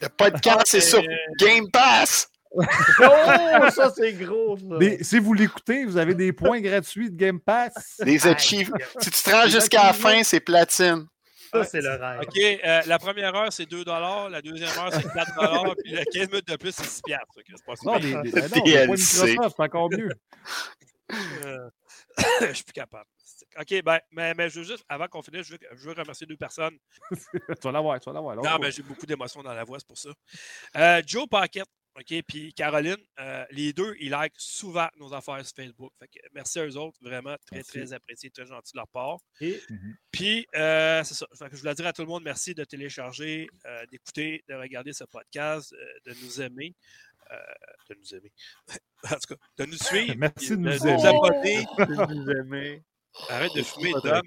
Le 0.00 0.08
podcast, 0.08 0.62
c'est 0.66 0.80
sur 0.80 1.02
Game 1.38 1.70
Pass. 1.70 2.28
Oh, 2.52 3.70
ça, 3.70 3.92
c'est 3.94 4.12
gros, 4.14 4.56
ça. 4.58 4.76
Des- 4.78 5.04
si 5.04 5.20
vous 5.20 5.34
l'écoutez, 5.34 5.84
vous 5.84 5.96
avez 5.96 6.16
des 6.16 6.32
points 6.32 6.60
gratuits 6.60 7.08
de 7.08 7.16
Game 7.16 7.38
Pass. 7.38 8.00
Les 8.04 8.26
achievements. 8.26 8.76
Si 8.98 9.08
tu 9.08 9.22
te 9.22 9.30
rends 9.30 9.46
jusqu'à 9.46 9.84
la 9.84 9.92
fin, 9.92 10.24
c'est 10.24 10.40
platine. 10.40 11.06
Ça, 11.52 11.64
c'est 11.64 11.80
le 11.80 11.90
rêve. 11.90 12.20
Ok, 12.22 12.38
euh, 12.38 12.82
la 12.86 12.98
première 12.98 13.34
heure, 13.34 13.52
c'est 13.52 13.66
2 13.66 13.84
la 13.84 14.42
deuxième 14.42 14.68
heure, 14.78 14.92
c'est 14.92 15.12
4 15.12 15.74
puis 15.82 15.92
le 15.92 16.04
15 16.04 16.28
minutes 16.28 16.48
de 16.48 16.56
plus, 16.56 16.72
c'est 16.72 16.86
6 16.86 17.02
piastres. 17.02 17.34
fait 17.34 17.42
que 17.42 17.52
C'est 17.56 17.64
pas 17.64 17.74
Non, 17.84 17.98
des, 17.98 18.30
des, 18.30 18.32
ben 18.32 18.48
non. 18.48 18.92
Microsoft, 18.92 19.54
c'est 19.56 19.62
encore 19.62 19.90
mieux. 19.90 20.12
Euh, 21.44 21.70
je 22.40 22.52
suis 22.52 22.64
plus 22.64 22.72
capable. 22.72 23.06
OK, 23.58 23.82
ben, 23.82 23.98
mais, 24.12 24.34
mais 24.34 24.48
je 24.48 24.60
veux 24.60 24.64
juste, 24.64 24.84
avant 24.88 25.08
qu'on 25.08 25.22
finisse, 25.22 25.46
je 25.46 25.52
veux, 25.52 25.58
je 25.72 25.88
veux 25.88 25.92
remercier 25.92 26.26
deux 26.26 26.36
personnes. 26.36 26.76
tu 27.10 27.40
vas 27.64 27.72
l'avoir, 27.72 27.98
tu 27.98 28.08
vas 28.08 28.14
l'avoir. 28.14 28.36
Non, 28.36 28.58
mais 28.60 28.70
j'ai 28.70 28.82
beaucoup 28.82 29.06
d'émotions 29.06 29.42
dans 29.42 29.54
la 29.54 29.64
voix, 29.64 29.78
c'est 29.78 29.88
pour 29.88 29.98
ça. 29.98 30.10
Euh, 30.76 31.02
Joe 31.04 31.26
Paquette, 31.28 31.68
OK, 31.98 32.22
puis 32.26 32.54
Caroline, 32.54 32.96
euh, 33.18 33.44
les 33.50 33.72
deux, 33.72 33.94
ils 33.98 34.10
likent 34.12 34.32
souvent 34.38 34.88
nos 34.98 35.12
affaires 35.12 35.44
sur 35.44 35.56
Facebook. 35.56 35.92
Fait 35.98 36.06
que 36.08 36.18
merci 36.32 36.60
à 36.60 36.66
eux 36.66 36.76
autres, 36.76 36.96
vraiment 37.02 37.34
très, 37.46 37.56
Merci. 37.56 37.70
très 37.72 37.92
apprécié, 37.92 38.30
très 38.30 38.46
gentil 38.46 38.72
de 38.72 38.78
leur 38.78 38.88
part. 38.88 39.18
Et 39.40 39.60
Puis, 40.12 40.46
euh, 40.54 41.02
c'est 41.02 41.14
ça. 41.14 41.26
Fait 41.36 41.48
que 41.50 41.56
je 41.56 41.60
voulais 41.60 41.74
dire 41.74 41.86
à 41.88 41.92
tout 41.92 42.02
le 42.02 42.08
monde 42.08 42.22
merci 42.22 42.54
de 42.54 42.64
télécharger, 42.64 43.48
euh, 43.66 43.84
d'écouter, 43.90 44.44
de 44.48 44.54
regarder 44.54 44.92
ce 44.92 45.04
podcast, 45.04 45.72
euh, 45.72 46.12
de 46.12 46.14
nous 46.22 46.40
aimer. 46.40 46.74
euh, 47.32 47.36
de 47.90 47.96
nous 47.96 48.14
aimer. 48.14 48.32
en 49.04 49.14
tout 49.16 49.34
cas, 49.34 49.40
de 49.58 49.64
nous 49.66 49.76
suivre. 49.78 50.14
Merci 50.16 50.50
de 50.50 50.56
nous 50.56 50.70
de 50.78 50.88
aimer. 50.88 51.06
abonner. 51.06 51.66
vous 52.14 52.30
aimez. 52.30 52.82
Arrête 53.28 53.52
de 53.56 53.62
fumer, 53.62 53.92
Dom. 54.04 54.22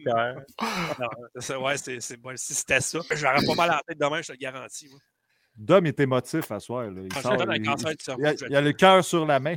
ouais, 1.63 1.77
c'est, 1.77 2.01
c'est 2.01 2.17
bon. 2.17 2.35
Si 2.35 2.53
c'était 2.53 2.81
ça, 2.81 2.99
j'aurais 3.11 3.45
pas 3.45 3.55
mal 3.55 3.69
à 3.69 3.75
la 3.75 3.81
tête 3.87 3.97
demain, 3.97 4.21
je 4.21 4.27
te 4.27 4.31
le 4.33 4.37
garantis. 4.37 4.89
moi. 4.89 4.99
Dom 5.55 5.85
est 5.85 5.99
émotif 5.99 6.51
à 6.51 6.59
soir. 6.59 6.89
Là. 6.89 7.01
Il, 7.03 7.13
sort- 7.21 7.33
il- 7.55 7.63
cancer 7.63 7.91
il- 7.91 7.97
du 7.97 8.03
cerveau, 8.03 8.21
il 8.23 8.27
a, 8.27 8.33
il 8.49 8.55
a 8.55 8.61
le 8.61 8.73
cœur 8.73 9.03
sur 9.05 9.25
la 9.25 9.39
main. 9.39 9.55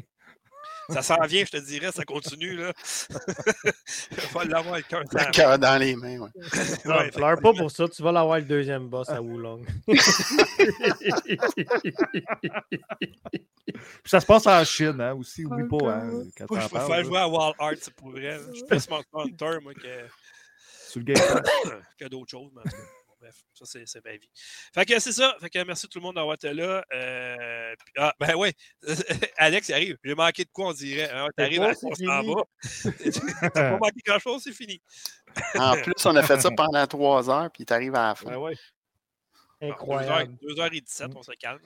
Ça 0.89 1.03
s'en 1.03 1.17
vient, 1.27 1.45
je 1.45 1.51
te 1.51 1.57
dirais, 1.57 1.91
ça 1.91 2.05
continue. 2.05 2.55
Là. 2.57 2.73
Il 3.11 4.17
va 4.33 4.45
l'avoir 4.45 4.77
le 4.77 4.83
cœur. 4.83 5.03
dans 5.05 5.19
la 5.19 5.25
Le 5.27 5.31
cœur 5.33 5.59
dans 5.59 5.81
les 5.81 5.97
mains. 5.97 6.19
ouais. 6.21 6.29
non, 6.85 6.95
Ouais, 6.99 7.11
pleure 7.11 7.41
pas 7.41 7.53
pour 7.55 7.71
ça. 7.73 7.89
Tu 7.89 8.03
vas 8.05 8.13
l'avoir 8.13 8.39
le 8.39 8.45
deuxième 8.45 8.89
boss 8.89 9.09
à 9.09 9.21
Wulong. 9.21 9.65
Puis 9.87 9.99
ça 14.05 14.21
se 14.21 14.27
passe 14.27 14.47
en 14.47 14.65
Chine 14.65 15.01
hein, 15.01 15.15
aussi. 15.15 15.45
Oublie 15.45 15.67
pas. 15.69 15.93
Hein, 15.95 16.11
Moi, 16.49 16.61
je 16.61 16.69
préfère 16.69 17.05
jouer 17.05 17.19
à 17.19 17.29
Wild 17.29 17.55
Hearts, 17.61 17.79
c'est 17.83 17.95
pour 17.95 18.11
vrai. 18.11 18.39
Je 18.51 18.55
suis 18.59 18.65
plus 18.65 18.89
Monster 18.89 19.09
Hunter, 19.15 19.59
moi, 19.63 19.75
que, 19.75 20.07
Sur 20.89 21.01
le 21.01 21.05
Game 21.13 21.17
que 21.99 22.05
d'autres 22.07 22.31
choses. 22.31 22.51
Mais 22.55 22.63
bref, 23.21 23.35
ça, 23.55 23.65
c'est, 23.87 24.05
ma 24.05 24.13
vie. 24.17 24.31
Fait 24.75 24.85
que 24.85 24.99
c'est 24.99 25.13
ça. 25.13 25.37
Fait 25.41 25.51
que 25.51 25.63
merci 25.65 25.89
tout 25.89 25.99
le 25.99 26.05
monde 26.05 26.15
d'avoir 26.17 26.35
été 26.35 26.53
là. 26.53 26.85
Euh, 26.93 27.75
puis- 27.85 27.95
ah, 27.99 28.15
ben 28.21 28.35
ouais, 28.37 28.53
Alex, 29.37 29.69
il 29.69 29.73
arrive. 29.75 29.99
J'ai 30.05 30.15
manqué 30.15 30.45
de 30.45 30.51
quoi, 30.51 30.69
on 30.69 30.73
dirait. 30.73 31.11
Hein? 31.11 31.29
T'arrives 31.37 31.63
à 31.63 31.75
c'est 31.75 31.87
on 31.87 31.95
s'en 31.95 32.23
fini? 32.23 32.35
va. 32.35 33.51
T'as 33.51 33.71
pas 33.71 33.79
manqué 33.79 34.01
grand-chose, 34.05 34.43
c'est 34.45 34.53
fini. 34.53 34.81
En 35.55 35.81
plus, 35.83 35.95
on 36.07 36.17
a 36.17 36.23
fait 36.23 36.41
ça 36.41 36.51
pendant 36.51 36.87
trois 36.87 37.29
heures, 37.31 37.51
puis 37.51 37.65
t'arrives 37.65 37.95
à 37.95 38.09
la 38.09 38.15
fin. 38.15 38.31
Ben 38.31 38.39
ouais. 38.39 38.57
Incroyable. 39.61 40.35
2h17, 40.43 41.13
on 41.17 41.23
se 41.23 41.33
calme. 41.33 41.61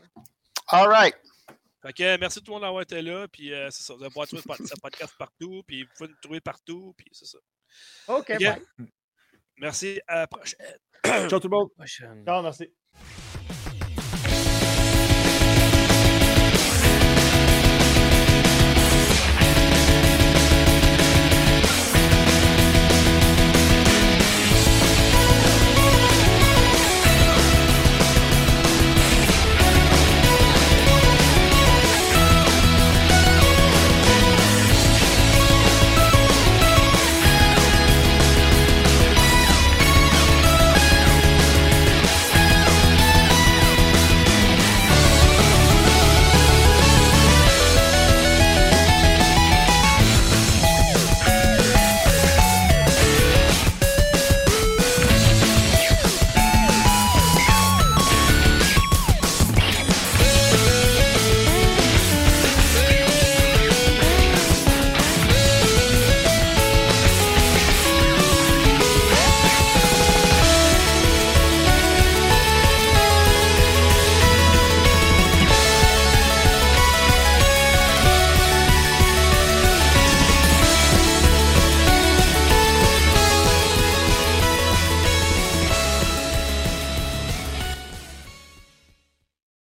All 0.69 0.89
right. 0.89 1.17
Fait 1.83 1.93
que 1.93 2.17
merci 2.19 2.41
tout 2.41 2.51
le 2.51 2.53
monde 2.57 2.63
d'avoir 2.63 2.83
été 2.83 3.01
là. 3.03 3.27
Puis 3.29 3.53
euh, 3.55 3.69
c'est 3.71 3.83
ça. 3.83 3.95
Vous 3.95 4.01
allez 4.03 4.11
pouvoir 4.11 4.27
trouver 4.27 4.43
ce 4.43 4.47
pod- 4.49 4.67
ce 4.67 4.75
podcast 4.81 5.15
partout. 5.19 5.63
Puis 5.67 5.83
vous 5.85 5.89
pouvez 5.97 6.09
nous 6.11 6.17
trouver 6.23 6.41
partout. 6.41 6.95
Puis 6.97 7.07
c'est 7.13 7.25
ça. 7.27 7.39
OK, 8.09 8.29
bye. 8.39 8.63
Merci. 9.61 10.01
À 10.07 10.16
la 10.20 10.27
prochaine. 10.27 10.59
Ciao 11.28 11.39
tout 11.41 11.49
le 11.49 11.57
monde. 11.57 11.69
Prochaine. 11.77 12.24
Ciao, 12.24 12.43
merci. 12.43 12.69